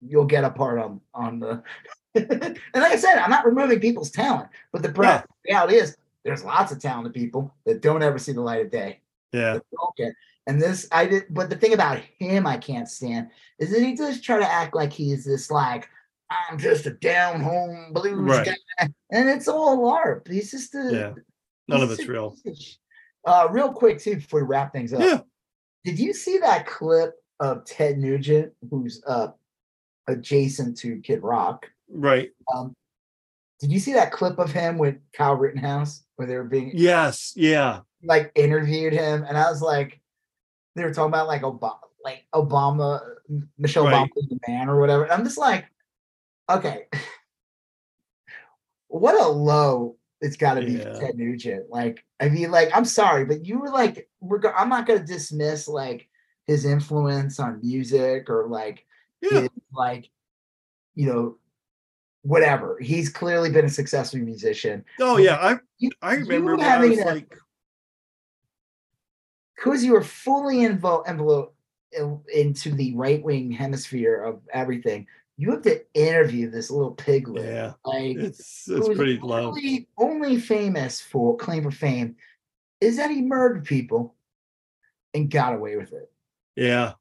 you'll 0.00 0.24
get 0.24 0.44
a 0.44 0.50
part 0.50 0.78
on 0.78 1.00
on 1.14 1.38
the 1.40 1.62
and 2.14 2.58
like 2.74 2.92
i 2.92 2.96
said 2.96 3.18
i'm 3.18 3.30
not 3.30 3.46
removing 3.46 3.80
people's 3.80 4.10
talent 4.10 4.48
but 4.72 4.82
the 4.82 4.92
Yeah. 5.02 5.22
reality 5.46 5.76
is 5.76 5.96
there's 6.24 6.44
lots 6.44 6.72
of 6.72 6.80
talented 6.80 7.14
people 7.14 7.54
that 7.64 7.80
don't 7.80 8.02
ever 8.02 8.18
see 8.18 8.32
the 8.32 8.40
light 8.40 8.60
of 8.64 8.70
day 8.70 9.00
yeah, 9.32 9.58
that 9.98 10.14
and 10.46 10.60
this 10.62 10.88
i 10.92 11.06
did 11.06 11.24
but 11.30 11.50
the 11.50 11.56
thing 11.56 11.74
about 11.74 11.98
him 12.18 12.46
i 12.46 12.56
can't 12.56 12.88
stand 12.88 13.28
is 13.58 13.70
that 13.70 13.80
he 13.82 13.94
does 13.94 14.20
try 14.20 14.38
to 14.38 14.50
act 14.50 14.74
like 14.74 14.92
he's 14.92 15.24
this 15.24 15.50
like 15.50 15.88
i'm 16.30 16.58
just 16.58 16.86
a 16.86 16.90
down 16.90 17.40
home 17.40 17.92
blues 17.92 18.16
Right. 18.18 18.46
guy 18.78 18.88
and 19.10 19.28
it's 19.28 19.48
all 19.48 19.78
larp 19.78 20.26
he's 20.28 20.50
just 20.50 20.74
a 20.74 20.88
yeah. 20.92 21.12
None 21.68 21.82
of 21.82 21.90
it's 21.90 22.06
real. 22.06 22.36
uh 23.26 23.48
real 23.50 23.72
quick 23.72 23.98
too 23.98 24.16
before 24.16 24.40
we 24.40 24.46
wrap 24.46 24.72
things 24.72 24.92
up 24.92 25.00
Yeah. 25.00 25.20
Did 25.86 26.00
you 26.00 26.12
see 26.12 26.38
that 26.38 26.66
clip 26.66 27.14
of 27.38 27.64
Ted 27.64 27.96
Nugent, 27.96 28.52
who's 28.70 29.00
uh 29.06 29.28
adjacent 30.08 30.76
to 30.78 31.00
Kid 31.00 31.22
Rock? 31.22 31.64
Right. 31.88 32.30
Um, 32.52 32.74
did 33.60 33.70
you 33.70 33.78
see 33.78 33.92
that 33.92 34.10
clip 34.10 34.38
of 34.40 34.50
him 34.50 34.78
with 34.78 34.96
Kyle 35.12 35.36
Rittenhouse 35.36 36.04
where 36.16 36.26
they 36.26 36.34
were 36.34 36.44
being 36.44 36.72
Yes. 36.74 37.32
Yeah. 37.36 37.80
like 38.02 38.32
interviewed 38.34 38.92
him, 38.92 39.24
and 39.28 39.38
I 39.38 39.48
was 39.48 39.62
like, 39.62 40.00
they 40.74 40.82
were 40.82 40.92
talking 40.92 41.08
about 41.10 41.28
like 41.28 41.42
Obama, 41.42 41.78
like 42.02 42.24
Obama, 42.34 43.00
Michelle 43.56 43.84
Right. 43.84 44.10
Obama, 44.10 44.28
the 44.28 44.38
man 44.48 44.68
or 44.68 44.80
whatever. 44.80 45.10
I'm 45.10 45.22
just 45.22 45.38
like, 45.38 45.66
okay, 46.50 46.86
what 48.88 49.14
a 49.14 49.28
low 49.28 49.96
it's 50.20 50.36
got 50.36 50.54
to 50.54 50.62
be 50.64 50.72
Yeah. 50.72 50.92
Ted 50.98 51.16
Nugent. 51.16 51.70
Like, 51.70 52.04
I 52.20 52.28
mean, 52.28 52.50
like, 52.50 52.70
I'm 52.74 52.84
sorry, 52.84 53.24
but 53.24 53.44
you 53.44 53.58
were 53.58 53.70
like, 53.70 54.08
we're 54.20 54.38
go- 54.38 54.52
I'm 54.56 54.68
not 54.68 54.86
gonna 54.86 55.04
dismiss 55.04 55.68
like 55.68 56.08
his 56.46 56.64
influence 56.64 57.38
on 57.38 57.60
music 57.62 58.30
or 58.30 58.46
like 58.48 58.86
Yeah. 59.20 59.40
his, 59.42 59.50
like, 59.72 60.10
you 60.94 61.06
know, 61.06 61.38
whatever. 62.22 62.78
He's 62.80 63.08
clearly 63.10 63.50
been 63.50 63.66
a 63.66 63.70
successful 63.70 64.20
musician. 64.20 64.84
Oh 65.00 65.18
yeah. 65.18 65.36
I 65.36 65.58
You- 65.78 65.90
I 66.00 66.14
remember 66.14 66.56
having 66.56 67.00
a- 67.00 67.04
like, 67.04 67.36
because 69.54 69.84
you 69.84 69.92
were 69.92 70.02
fully 70.02 70.64
involved 70.64 71.08
envelope 71.08 71.54
into 72.32 72.72
the 72.72 72.94
right 72.94 73.22
wing 73.22 73.50
hemisphere 73.50 74.22
of 74.22 74.40
everything, 74.52 75.06
you 75.38 75.50
have 75.50 75.62
to 75.62 75.82
interview 75.94 76.50
this 76.50 76.70
little 76.70 76.92
piglet. 76.92 77.44
yeah, 77.44 77.72
Like 77.84 78.16
it's 78.16 78.68
it's 78.68 78.88
pretty 78.88 79.18
low. 79.22 79.48
only, 79.48 79.88
only 79.98 80.40
famous 80.40 81.00
for 81.00 81.36
claim 81.36 81.62
for 81.64 81.70
fame 81.70 82.16
is 82.80 82.96
that 82.96 83.10
he 83.10 83.22
murdered 83.22 83.64
people 83.64 84.14
and 85.14 85.30
got 85.30 85.54
away 85.54 85.76
with 85.76 85.92
it. 85.92 86.10
Yeah. 86.56 86.92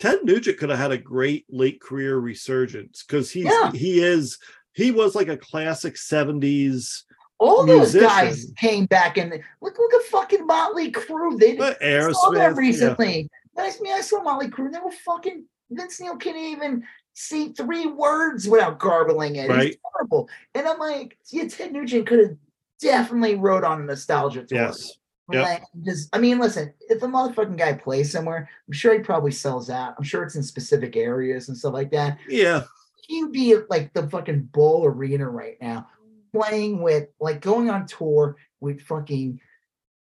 Ted 0.00 0.24
Nugent 0.24 0.58
could 0.58 0.70
have 0.70 0.78
had 0.78 0.90
a 0.92 0.98
great 0.98 1.44
late 1.48 1.80
career 1.80 2.18
resurgence 2.18 3.04
because 3.06 3.30
he's 3.30 3.44
Yeah. 3.44 3.70
he 3.72 4.00
is 4.00 4.38
he 4.74 4.90
was 4.90 5.14
like 5.14 5.28
a 5.28 5.36
classic 5.36 5.94
70s 5.94 7.02
All 7.38 7.66
those 7.66 7.94
guys 7.94 8.50
came 8.56 8.86
back 8.86 9.18
and 9.18 9.30
look, 9.60 9.78
look 9.78 9.94
at 9.94 10.02
fucking 10.04 10.46
Motley 10.46 10.90
Crue. 10.90 11.38
They 11.38 11.56
but 11.56 11.82
I 11.84 12.10
saw 12.10 12.30
them 12.30 12.40
Aerosmith. 12.40 12.54
Yeah. 12.54 12.58
recently. 12.58 13.30
I 13.58 13.72
mean, 13.82 13.92
I 13.92 14.00
saw 14.00 14.22
Motley 14.22 14.48
Crue. 14.48 14.72
They 14.72 14.78
were 14.80 14.90
fucking. 14.90 15.44
Vince 15.70 16.00
Neil 16.00 16.16
can't 16.16 16.36
even 16.36 16.84
see 17.14 17.52
three 17.52 17.86
words 17.86 18.48
without 18.48 18.78
garbling 18.78 19.36
it. 19.36 19.48
Right. 19.48 19.68
It's 19.72 19.76
horrible. 19.82 20.28
And 20.54 20.66
I'm 20.66 20.78
like, 20.78 21.18
yeah, 21.30 21.46
Ted 21.48 21.72
Nugent 21.72 22.06
could 22.06 22.18
have 22.20 22.36
definitely 22.80 23.36
rode 23.36 23.64
on 23.64 23.82
a 23.82 23.84
nostalgia 23.84 24.44
tour. 24.44 24.58
Yes. 24.58 24.92
Yep. 25.30 25.44
Like, 25.44 25.62
just, 25.84 26.14
I 26.14 26.18
mean, 26.18 26.38
listen, 26.38 26.74
if 26.88 27.02
a 27.02 27.06
motherfucking 27.06 27.56
guy 27.56 27.74
plays 27.74 28.10
somewhere, 28.10 28.48
I'm 28.66 28.72
sure 28.72 28.92
he 28.92 28.98
probably 29.00 29.30
sells 29.30 29.70
out. 29.70 29.94
I'm 29.96 30.04
sure 30.04 30.24
it's 30.24 30.34
in 30.34 30.42
specific 30.42 30.96
areas 30.96 31.48
and 31.48 31.56
stuff 31.56 31.72
like 31.72 31.90
that. 31.92 32.18
Yeah. 32.28 32.64
He 33.06 33.22
would 33.22 33.32
be 33.32 33.52
at 33.52 33.70
like 33.70 33.92
the 33.92 34.08
fucking 34.08 34.42
Bowl 34.52 34.84
Arena 34.84 35.28
right 35.28 35.56
now, 35.60 35.88
playing 36.34 36.82
with 36.82 37.08
like 37.20 37.40
going 37.40 37.70
on 37.70 37.86
tour 37.86 38.36
with 38.60 38.80
fucking 38.82 39.40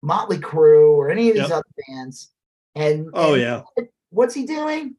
Motley 0.02 0.38
Crue 0.38 0.92
or 0.94 1.10
any 1.10 1.30
of 1.30 1.36
these 1.36 1.44
Yep. 1.44 1.52
other 1.52 1.64
bands. 1.88 2.32
And 2.76 3.10
Oh 3.14 3.34
and 3.34 3.42
yeah. 3.42 3.62
what's 4.10 4.34
he 4.34 4.46
doing? 4.46 4.96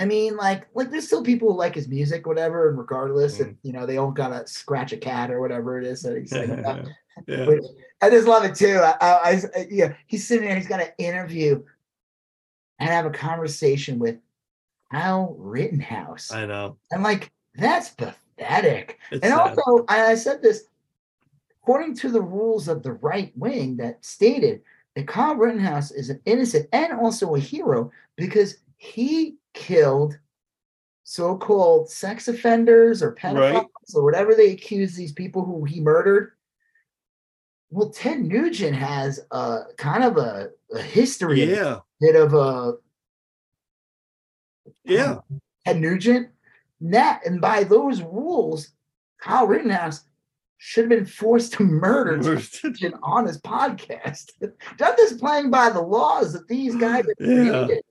I 0.00 0.06
mean, 0.06 0.36
like, 0.36 0.66
like 0.74 0.90
there's 0.90 1.06
still 1.06 1.22
people 1.22 1.52
who 1.52 1.58
like 1.58 1.74
his 1.74 1.86
music, 1.86 2.26
whatever, 2.26 2.70
and 2.70 2.78
regardless, 2.78 3.36
Mm. 3.38 3.40
if 3.50 3.56
you 3.62 3.72
know 3.72 3.84
they 3.86 3.98
all 3.98 4.10
gotta 4.10 4.46
scratch 4.46 4.92
a 4.92 4.96
cat 4.96 5.30
or 5.30 5.40
whatever 5.40 5.78
it 5.78 5.86
is 5.86 6.02
that 6.02 6.16
he's 6.16 6.32
like. 6.32 6.50
uh, 6.66 6.82
yeah. 7.26 7.50
I 8.00 8.08
just 8.08 8.26
love 8.26 8.44
it 8.44 8.54
too. 8.54 8.80
I, 8.82 8.94
I, 9.00 9.42
I, 9.54 9.66
yeah, 9.70 9.92
he's 10.06 10.26
sitting 10.26 10.48
there. 10.48 10.56
He's 10.56 10.66
got 10.66 10.80
an 10.80 10.88
interview 10.96 11.62
and 12.78 12.88
have 12.88 13.04
a 13.04 13.10
conversation 13.10 13.98
with 13.98 14.16
Al 14.90 15.36
Rittenhouse. 15.38 16.32
I 16.32 16.46
know. 16.46 16.78
I'm 16.92 17.02
like, 17.02 17.30
that's 17.56 17.90
pathetic. 17.90 18.98
It's 19.10 19.22
and 19.22 19.34
sad. 19.34 19.58
also, 19.58 19.84
I, 19.88 20.12
I 20.12 20.14
said 20.14 20.40
this 20.40 20.64
according 21.62 21.94
to 21.96 22.10
the 22.10 22.22
rules 22.22 22.68
of 22.68 22.82
the 22.82 22.94
right 22.94 23.32
wing 23.36 23.76
that 23.76 24.02
stated 24.02 24.62
that 24.96 25.06
Kyle 25.06 25.36
Rittenhouse 25.36 25.90
is 25.90 26.08
an 26.08 26.20
innocent 26.24 26.68
and 26.72 26.94
also 26.94 27.34
a 27.34 27.38
hero 27.38 27.92
because 28.16 28.56
he 28.78 29.36
killed 29.54 30.18
so-called 31.04 31.90
sex 31.90 32.28
offenders 32.28 33.02
or 33.02 33.14
pedophiles 33.14 33.54
Right. 33.54 33.66
or 33.94 34.04
whatever 34.04 34.34
they 34.34 34.52
accuse 34.52 34.94
these 34.94 35.12
people 35.12 35.44
who 35.44 35.64
he 35.64 35.80
murdered. 35.80 36.32
Well, 37.70 37.90
Ted 37.90 38.20
Nugent 38.20 38.76
has 38.76 39.20
a 39.32 39.62
kind 39.76 40.04
of 40.04 40.16
a, 40.18 40.50
a 40.72 40.80
history, 40.82 41.42
a 41.42 41.46
yeah. 41.46 41.78
bit 42.00 42.14
of 42.16 42.34
a 42.34 42.74
Yeah. 44.84 45.16
Ted 45.66 45.80
Nugent. 45.80 46.28
That 46.80 47.26
and 47.26 47.40
by 47.40 47.64
those 47.64 48.00
rules, 48.02 48.68
Kyle 49.20 49.46
Rittenhouse 49.46 50.04
should 50.58 50.84
have 50.84 50.90
been 50.90 51.06
forced 51.06 51.52
to 51.54 51.64
murder 51.64 52.18
Ted 52.40 52.44
Nugent 52.64 52.94
on 53.02 53.26
his 53.26 53.40
podcast. 53.40 54.30
Not 54.80 54.96
just 54.96 55.18
playing 55.18 55.50
by 55.50 55.70
the 55.70 55.82
laws 55.82 56.32
that 56.34 56.48
these 56.48 56.76
guys 56.76 57.04
Yeah. 57.18 57.26
created. 57.66 57.84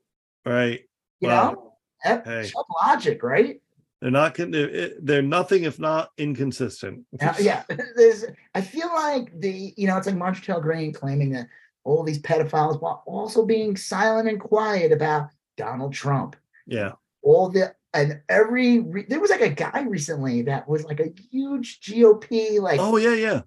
right. 0.45 0.81
You 1.19 1.27
Wow. 1.29 1.51
know, 1.51 1.73
That- 2.03 2.25
Hey. 2.25 2.43
some 2.47 2.63
logic, 2.81 3.23
right? 3.23 3.61
They're 4.01 4.11
not 4.11 4.35
they're 4.37 5.21
nothing 5.21 5.63
if 5.65 5.77
not 5.79 6.11
inconsistent. 6.17 7.05
Uh, 7.21 7.33
yeah, 7.39 7.63
there's. 7.97 8.23
I 8.55 8.61
feel 8.61 8.87
like 8.87 9.37
the 9.37 9.73
you 9.75 9.87
know 9.87 9.97
it's 9.97 10.07
like 10.07 10.15
Marshall 10.15 10.61
Green 10.61 10.93
claiming 10.93 11.31
that 11.31 11.47
all 11.83 12.03
these 12.03 12.21
pedophiles 12.21 12.81
while 12.81 13.03
also 13.05 13.45
being 13.45 13.75
silent 13.75 14.29
and 14.29 14.39
quiet 14.39 14.93
about 14.93 15.27
Donald 15.57 15.91
Trump. 15.93 16.37
Yeah. 16.65 16.93
all 17.21 17.49
the 17.49 17.75
and 17.93 18.21
every 18.29 18.79
re- 18.79 19.05
there 19.09 19.19
was 19.19 19.31
like 19.31 19.41
a 19.41 19.49
guy 19.49 19.81
recently 19.81 20.43
that 20.43 20.69
was 20.69 20.85
like 20.85 20.99
a 21.01 21.11
huge 21.31 21.81
GOP 21.81 22.61
like 22.61 22.79
Oh, 22.79 22.95
yeah. 22.95 23.15
Yeah. 23.15 23.41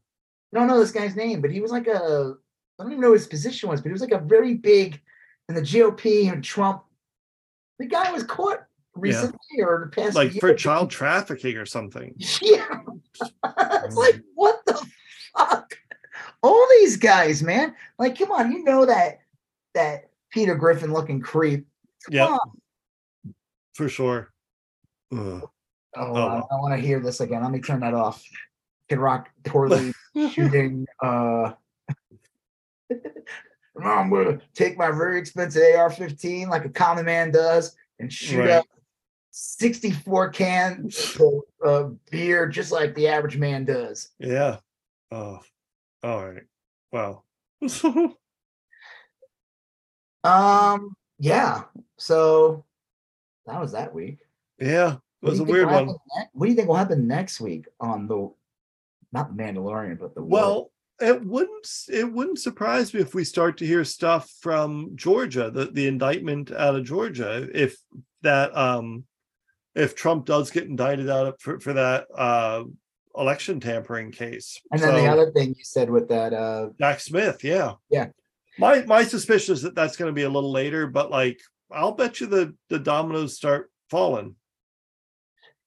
I 0.54 0.58
don't 0.58 0.66
know 0.66 0.78
this 0.80 0.90
guy's 0.92 1.16
name, 1.16 1.40
but 1.40 1.50
he 1.50 1.60
was 1.62 1.70
like 1.70 1.86
a 1.86 2.34
I 2.78 2.82
don't 2.82 2.92
even 2.92 3.00
know 3.00 3.10
what 3.10 3.20
his 3.20 3.26
position 3.28 3.70
was, 3.70 3.80
but 3.80 3.88
he 3.88 3.92
was 3.92 4.02
like 4.02 4.10
a 4.12 4.18
very 4.18 4.54
big 4.54 5.00
in 5.48 5.54
the 5.54 5.62
GOP 5.62 6.30
and 6.30 6.44
Trump. 6.44 6.82
The 7.78 7.86
guy 7.86 8.10
was 8.12 8.22
caught 8.22 8.64
recently 8.94 9.38
or 9.60 9.88
the 9.90 10.02
past 10.02 10.14
Like 10.14 10.32
for 10.38 10.54
child 10.54 10.90
trafficking 10.90 11.56
or 11.56 11.66
something. 11.66 12.14
Yeah, 12.42 12.66
it's 13.84 13.96
like 13.96 14.20
what 14.34 14.60
the 14.66 14.84
fuck? 15.36 15.76
All 16.42 16.66
these 16.80 16.96
guys, 16.96 17.42
man. 17.42 17.74
Like, 17.98 18.18
come 18.18 18.32
on, 18.32 18.50
you 18.52 18.64
know 18.64 18.84
that 18.86 19.20
that 19.74 20.10
Peter 20.30 20.54
Griffin 20.54 20.92
looking 20.92 21.20
creep. 21.20 21.66
Yeah, 22.10 22.36
for 23.74 23.88
sure. 23.88 24.32
Ugh. 25.12 25.18
Oh, 25.18 25.48
Oh, 25.94 26.14
I, 26.14 26.34
well. 26.36 26.48
want 26.52 26.74
to 26.74 26.80
hear 26.86 27.00
this 27.00 27.20
again. 27.20 27.42
Let 27.42 27.52
me 27.52 27.60
turn 27.60 27.80
that 27.80 27.92
off. 27.94 28.24
Kid 28.88 28.98
Rock 28.98 29.28
poorly 29.44 29.92
shooting 30.32 30.86
uh 31.02 31.52
"Oh, 31.52 31.54
I'm 33.80 34.10
gonna 34.10 34.40
take 34.54 34.76
my 34.76 34.90
very 34.90 35.18
expensive 35.18 35.62
AR-15 35.76 36.48
like 36.48 36.64
a 36.64 36.68
common 36.68 37.04
man 37.06 37.30
does 37.30 37.74
and 37.98 38.12
shoot 38.12 38.40
Right. 38.40 38.50
up 38.50 38.66
64 39.30 40.28
cans 40.30 41.16
of 41.64 41.96
beer 42.10 42.46
just 42.48 42.70
like 42.72 42.94
the 42.94 43.08
average 43.08 43.38
man 43.38 43.64
does. 43.64 44.10
Yeah. 44.18 44.58
Oh, 45.10 45.40
all 46.02 46.28
right. 46.30 46.42
Wow. 46.92 47.22
Um, 50.24 50.94
yeah. 51.18 51.62
So 51.98 52.64
that 53.46 53.60
was 53.60 53.72
that 53.72 53.92
week. 53.94 54.18
yeah, 54.58 54.96
it 55.22 55.28
was 55.28 55.40
a 55.40 55.44
weird 55.44 55.66
one. 55.70 55.86
ne- 55.86 55.94
What 56.32 56.46
do 56.46 56.50
you 56.50 56.56
think 56.56 56.68
will 56.68 56.76
happen 56.76 57.06
next 57.08 57.40
week 57.40 57.66
on 57.80 58.06
the 58.06 58.32
not 59.12 59.36
the 59.36 59.42
Mandalorian, 59.42 59.98
but 59.98 60.14
the? 60.14 60.22
Well, 60.22 60.70
it 61.02 61.24
wouldn't 61.24 61.68
it 61.88 62.10
wouldn't 62.10 62.38
surprise 62.38 62.94
me 62.94 63.00
if 63.00 63.14
we 63.14 63.24
start 63.24 63.58
to 63.58 63.66
hear 63.66 63.84
stuff 63.84 64.30
from 64.40 64.92
Georgia, 64.94 65.50
the, 65.50 65.66
the 65.66 65.86
indictment 65.86 66.52
out 66.52 66.76
of 66.76 66.84
Georgia, 66.84 67.48
if 67.52 67.76
that 68.22 68.56
um 68.56 69.04
if 69.74 69.94
Trump 69.94 70.26
does 70.26 70.50
get 70.50 70.64
indicted 70.64 71.10
out 71.10 71.26
of, 71.26 71.40
for, 71.40 71.58
for 71.60 71.72
that 71.72 72.06
uh 72.16 72.64
election 73.16 73.60
tampering 73.60 74.10
case. 74.10 74.60
and 74.70 74.80
then 74.80 74.94
the 74.94 75.06
other 75.06 75.30
thing 75.32 75.48
you 75.48 75.64
said 75.64 75.90
with 75.90 76.08
that, 76.08 76.32
uh, 76.32 76.68
Jack 76.78 77.00
Smith, 77.00 77.44
yeah. 77.44 77.72
Yeah. 77.90 78.08
My 78.58 78.82
my 78.84 79.04
suspicion 79.04 79.54
is 79.54 79.62
that 79.62 79.74
that's 79.74 79.96
going 79.96 80.08
to 80.08 80.14
be 80.14 80.22
a 80.22 80.30
little 80.30 80.52
later, 80.52 80.86
but 80.86 81.10
like 81.10 81.40
I'll 81.70 81.92
bet 81.92 82.20
you 82.20 82.26
the 82.26 82.54
the 82.68 82.78
dominoes 82.78 83.36
start 83.36 83.70
falling. 83.90 84.36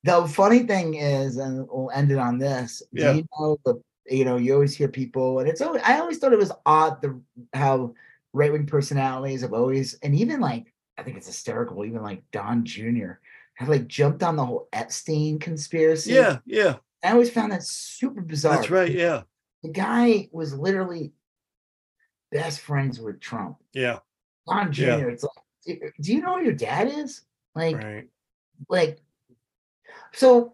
the 0.04 0.28
funny 0.28 0.64
thing 0.64 0.94
is, 0.96 1.38
and 1.38 1.68
we'll 1.70 1.92
end 1.92 2.12
it 2.12 2.20
on 2.20 2.38
this. 2.38 2.82
Yeah. 2.92 3.12
Do 3.12 3.18
you 3.18 3.26
know 3.38 3.58
the 3.66 3.82
you 4.08 4.26
know 4.26 4.38
you 4.38 4.54
always 4.54 4.76
hear 4.76 4.88
people, 4.88 5.40
and 5.40 5.50
it's 5.50 5.62
always 5.62 5.82
I 5.86 6.00
always 6.00 6.18
thought 6.18 6.34
it 6.34 6.40
was 6.40 6.52
odd 6.66 7.02
the 7.02 7.20
how 7.54 7.94
right 8.34 8.52
wing 8.52 8.66
personalities 8.66 9.42
have 9.42 9.54
always, 9.54 9.98
and 10.04 10.16
even 10.16 10.40
like 10.40 10.74
I 10.98 11.04
think 11.04 11.18
it's 11.18 11.28
hysterical, 11.28 11.86
even 11.86 12.02
like 12.04 12.24
Don 12.32 12.64
Jr. 12.66 13.14
have 13.56 13.70
like 13.70 13.88
jumped 13.88 14.24
on 14.24 14.36
the 14.36 14.46
whole 14.46 14.68
Epstein 14.74 15.40
conspiracy. 15.40 16.14
Yeah, 16.14 16.38
yeah, 16.46 16.76
I 17.04 17.12
always 17.12 17.30
found 17.32 17.52
that 17.52 17.64
super 17.64 18.22
bizarre. 18.22 18.56
that's 18.56 18.70
right. 18.70 18.92
Yeah, 18.92 19.24
The 19.64 19.70
guy 19.70 20.30
was 20.32 20.54
literally 20.54 21.14
best 22.32 22.60
friends 22.60 23.00
with 23.00 23.20
Trump. 23.20 23.58
yeah, 23.74 24.00
Don 24.48 24.72
Jr. 24.72 24.84
Yeah. 24.84 24.98
It's 25.08 25.24
like, 25.24 25.94
do 26.00 26.14
you 26.14 26.22
know 26.22 26.38
who 26.38 26.44
your 26.44 26.54
dad 26.54 26.88
is? 26.90 27.22
Like, 27.56 27.78
right. 27.78 28.08
like 28.70 29.00
so 30.14 30.54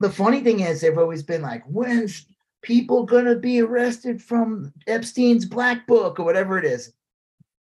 the 0.00 0.10
funny 0.10 0.40
thing 0.42 0.60
is 0.60 0.80
they've 0.80 0.98
always 0.98 1.22
been 1.22 1.40
like 1.42 1.64
when's 1.64 2.26
people 2.66 3.04
gonna 3.04 3.36
be 3.36 3.60
arrested 3.62 4.20
from 4.20 4.72
epstein's 4.88 5.44
black 5.44 5.86
book 5.86 6.18
or 6.18 6.24
whatever 6.24 6.58
it 6.58 6.64
is 6.64 6.92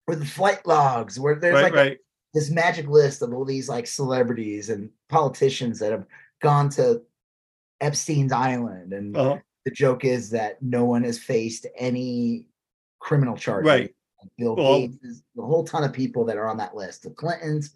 or 0.09 0.17
the 0.17 0.25
flight 0.25 0.67
logs 0.67 1.21
where 1.21 1.35
there's 1.35 1.55
Right, 1.63 1.75
like 1.75 1.93
a- 1.93 1.99
this 2.33 2.51
magic 2.51 2.89
list 2.89 3.21
of 3.21 3.33
all 3.35 3.45
these 3.45 3.69
like 3.69 3.87
celebrities 3.87 4.71
and 4.71 4.89
politicians 5.11 5.79
that 5.81 5.93
have 5.93 6.07
gone 6.41 6.71
to 6.71 7.03
epstein's 7.83 8.33
island 8.33 8.95
and 8.95 9.15
Uh-huh. 9.17 9.39
the 9.67 9.71
joke 9.71 10.05
is 10.07 10.31
that 10.31 10.61
no 10.63 10.85
one 10.87 11.05
has 11.05 11.19
faced 11.19 11.67
any 11.77 12.49
criminal 12.99 13.37
charges 13.37 13.69
Right. 13.69 13.95
Bill 14.39 14.57
Well- 14.57 14.79
Gates, 14.79 15.23
the 15.37 15.43
whole 15.43 15.65
ton 15.65 15.85
of 15.85 15.93
people 15.93 16.25
that 16.25 16.39
are 16.39 16.49
on 16.49 16.57
that 16.57 16.75
list, 16.75 17.03
the 17.03 17.11
Clintons. 17.11 17.75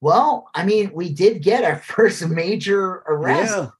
Well, 0.00 0.48
I 0.54 0.64
mean, 0.64 0.92
we 0.94 1.12
did 1.12 1.42
get 1.42 1.64
our 1.64 1.76
first 1.94 2.26
major 2.28 3.02
arrest 3.08 3.52
Yeah, 3.56 3.70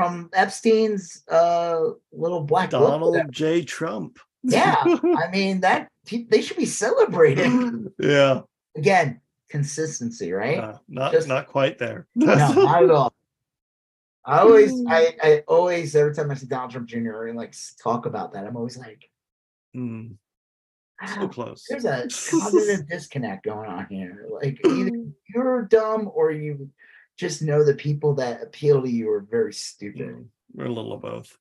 from 0.00 0.30
Epstein's 0.32 1.22
uh, 1.30 1.90
little 2.12 2.40
black 2.42 2.70
book. 2.70 2.80
Donald 2.88 3.16
J. 3.30 3.62
Trump. 3.64 4.18
Yeah, 4.42 4.76
I 4.84 5.28
mean 5.30 5.60
that 5.60 5.88
they 6.10 6.40
should 6.40 6.56
be 6.56 6.64
celebrated. 6.66 7.92
yeah, 7.98 8.40
Again, 8.76 9.20
consistency, 9.50 10.32
right? 10.32 10.58
uh, 10.58 10.78
not 10.88 11.12
Just- 11.12 11.28
not 11.28 11.46
quite 11.46 11.78
there. 11.78 12.06
no, 12.14 12.34
not 12.34 12.82
at 12.84 12.90
all. 12.98 13.12
I 14.24 14.38
always, 14.40 14.72
I, 14.86 15.16
I 15.22 15.42
always, 15.48 15.96
every 15.96 16.14
time 16.14 16.30
I 16.30 16.34
see 16.34 16.46
Donald 16.46 16.70
Trump 16.70 16.88
Jr. 16.88 17.26
and 17.26 17.36
like 17.38 17.54
talk 17.82 18.04
about 18.06 18.32
that, 18.34 18.46
I'm 18.46 18.56
always 18.56 18.76
like, 18.76 19.10
Hmm, 19.74 20.12
so 21.06 21.14
"Ah, 21.22 21.26
close. 21.32 21.64
there's 21.68 21.84
a 21.84 22.06
cognitive 22.30 22.88
disconnect 22.88 23.44
going 23.44 23.68
on 23.68 23.86
here. 23.90 24.26
Like 24.30 24.58
either 24.66 24.90
you're 25.34 25.62
dumb 25.64 26.10
or 26.14 26.30
you 26.32 26.70
just 27.20 27.42
know 27.42 27.62
the 27.62 27.74
people 27.74 28.14
that 28.14 28.42
appeal 28.42 28.82
to 28.82 28.90
you 28.90 29.10
are 29.10 29.20
very 29.20 29.52
stupid. 29.52 30.08
Mm, 30.08 30.24
We're 30.54 30.64
a 30.64 30.72
little 30.72 30.94
of 30.94 31.02
both. 31.02 31.36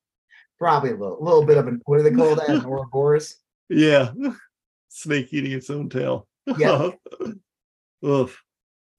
Probably 0.60 0.90
a 0.90 0.96
little, 0.98 1.18
little 1.24 1.46
bit 1.46 1.58
of 1.58 1.68
an 1.68 1.82
what 1.86 1.98
do 1.98 2.04
they 2.04 2.12
call 2.12 2.36
that? 2.36 2.50
An 2.50 2.66
Ouroboros? 2.66 3.38
Yeah, 3.70 4.12
snake 4.90 5.30
eating 5.32 5.54
its 5.54 5.70
own 5.70 5.88
tail. 5.90 6.28
Yeah. 6.58 6.90
Oof. 8.06 8.44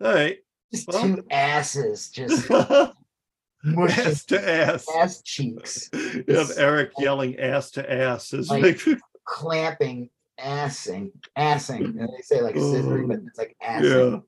All 0.02 0.14
right. 0.14 0.38
Just 0.72 0.88
Well. 0.88 1.02
two 1.02 1.24
asses, 1.30 2.08
just 2.08 2.50
ass 2.50 4.24
to 4.26 4.48
ass. 4.50 4.86
ass 4.96 5.20
cheeks, 5.22 5.90
You 5.92 6.24
have 6.28 6.52
Eric 6.56 6.92
yelling 6.98 7.38
ass 7.38 7.72
to 7.72 7.92
ass. 7.92 8.32
Is 8.32 8.48
Like- 8.48 8.80
clamping, 9.26 10.08
assing, 10.38 11.10
assing. 11.36 11.84
And 11.84 12.08
they 12.08 12.22
say 12.22 12.40
like 12.40 12.54
scissoring, 12.54 13.08
but 13.08 13.18
it's 13.26 13.36
like 13.38 13.54
assing. 13.62 14.12
Yeah. 14.12 14.18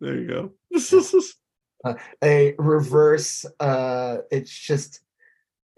There 0.00 0.16
you 0.18 0.26
go. 0.28 0.52
A 2.22 2.54
reverse, 2.58 3.44
uh, 3.60 4.18
it's 4.30 4.56
just 4.56 5.00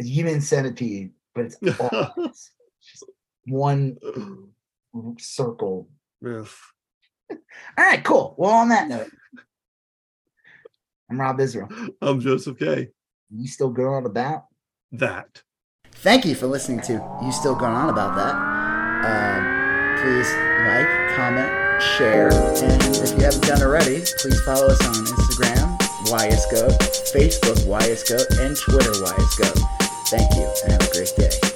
a 0.00 0.04
human 0.04 0.40
centipede, 0.40 1.12
but 1.34 1.46
it's 1.46 1.56
all. 1.80 2.12
It's 2.18 2.50
just 2.82 3.04
one 3.46 3.96
circle. 5.18 5.88
All 6.22 7.36
right, 7.76 8.04
cool. 8.04 8.34
Well, 8.38 8.52
on 8.52 8.68
that 8.68 8.88
note, 8.88 9.10
I'm 11.10 11.20
Rob 11.20 11.40
Israel. 11.40 11.68
I'm 12.00 12.20
Joseph 12.20 12.58
K. 12.58 12.88
You 13.30 13.46
still 13.48 13.70
going 13.70 13.88
on 13.88 14.06
about? 14.06 14.46
That. 14.92 15.42
Thank 15.92 16.24
you 16.24 16.34
for 16.34 16.46
listening 16.46 16.80
to 16.82 16.92
You 17.22 17.32
Still 17.32 17.54
Going 17.54 17.72
On 17.72 17.88
About 17.88 18.14
That. 18.14 18.34
Um, 19.04 19.96
please 20.02 20.30
like, 20.66 21.16
comment, 21.16 21.50
share, 21.96 22.32
and 22.32 22.96
if 22.96 23.10
you 23.12 23.24
haven't 23.24 23.42
done 23.42 23.62
already, 23.62 24.02
please 24.18 24.40
follow 24.42 24.66
us 24.66 24.86
on 24.86 24.94
Instagram, 24.94 25.73
YSGoat, 26.14 26.78
Facebook, 27.12 27.58
YSGoat, 27.66 28.38
and 28.38 28.56
Twitter, 28.56 28.92
YSGoat. 28.92 29.58
Thank 30.10 30.32
you, 30.36 30.48
and 30.62 30.72
have 30.72 30.88
a 30.88 30.92
great 30.92 31.12
day. 31.16 31.53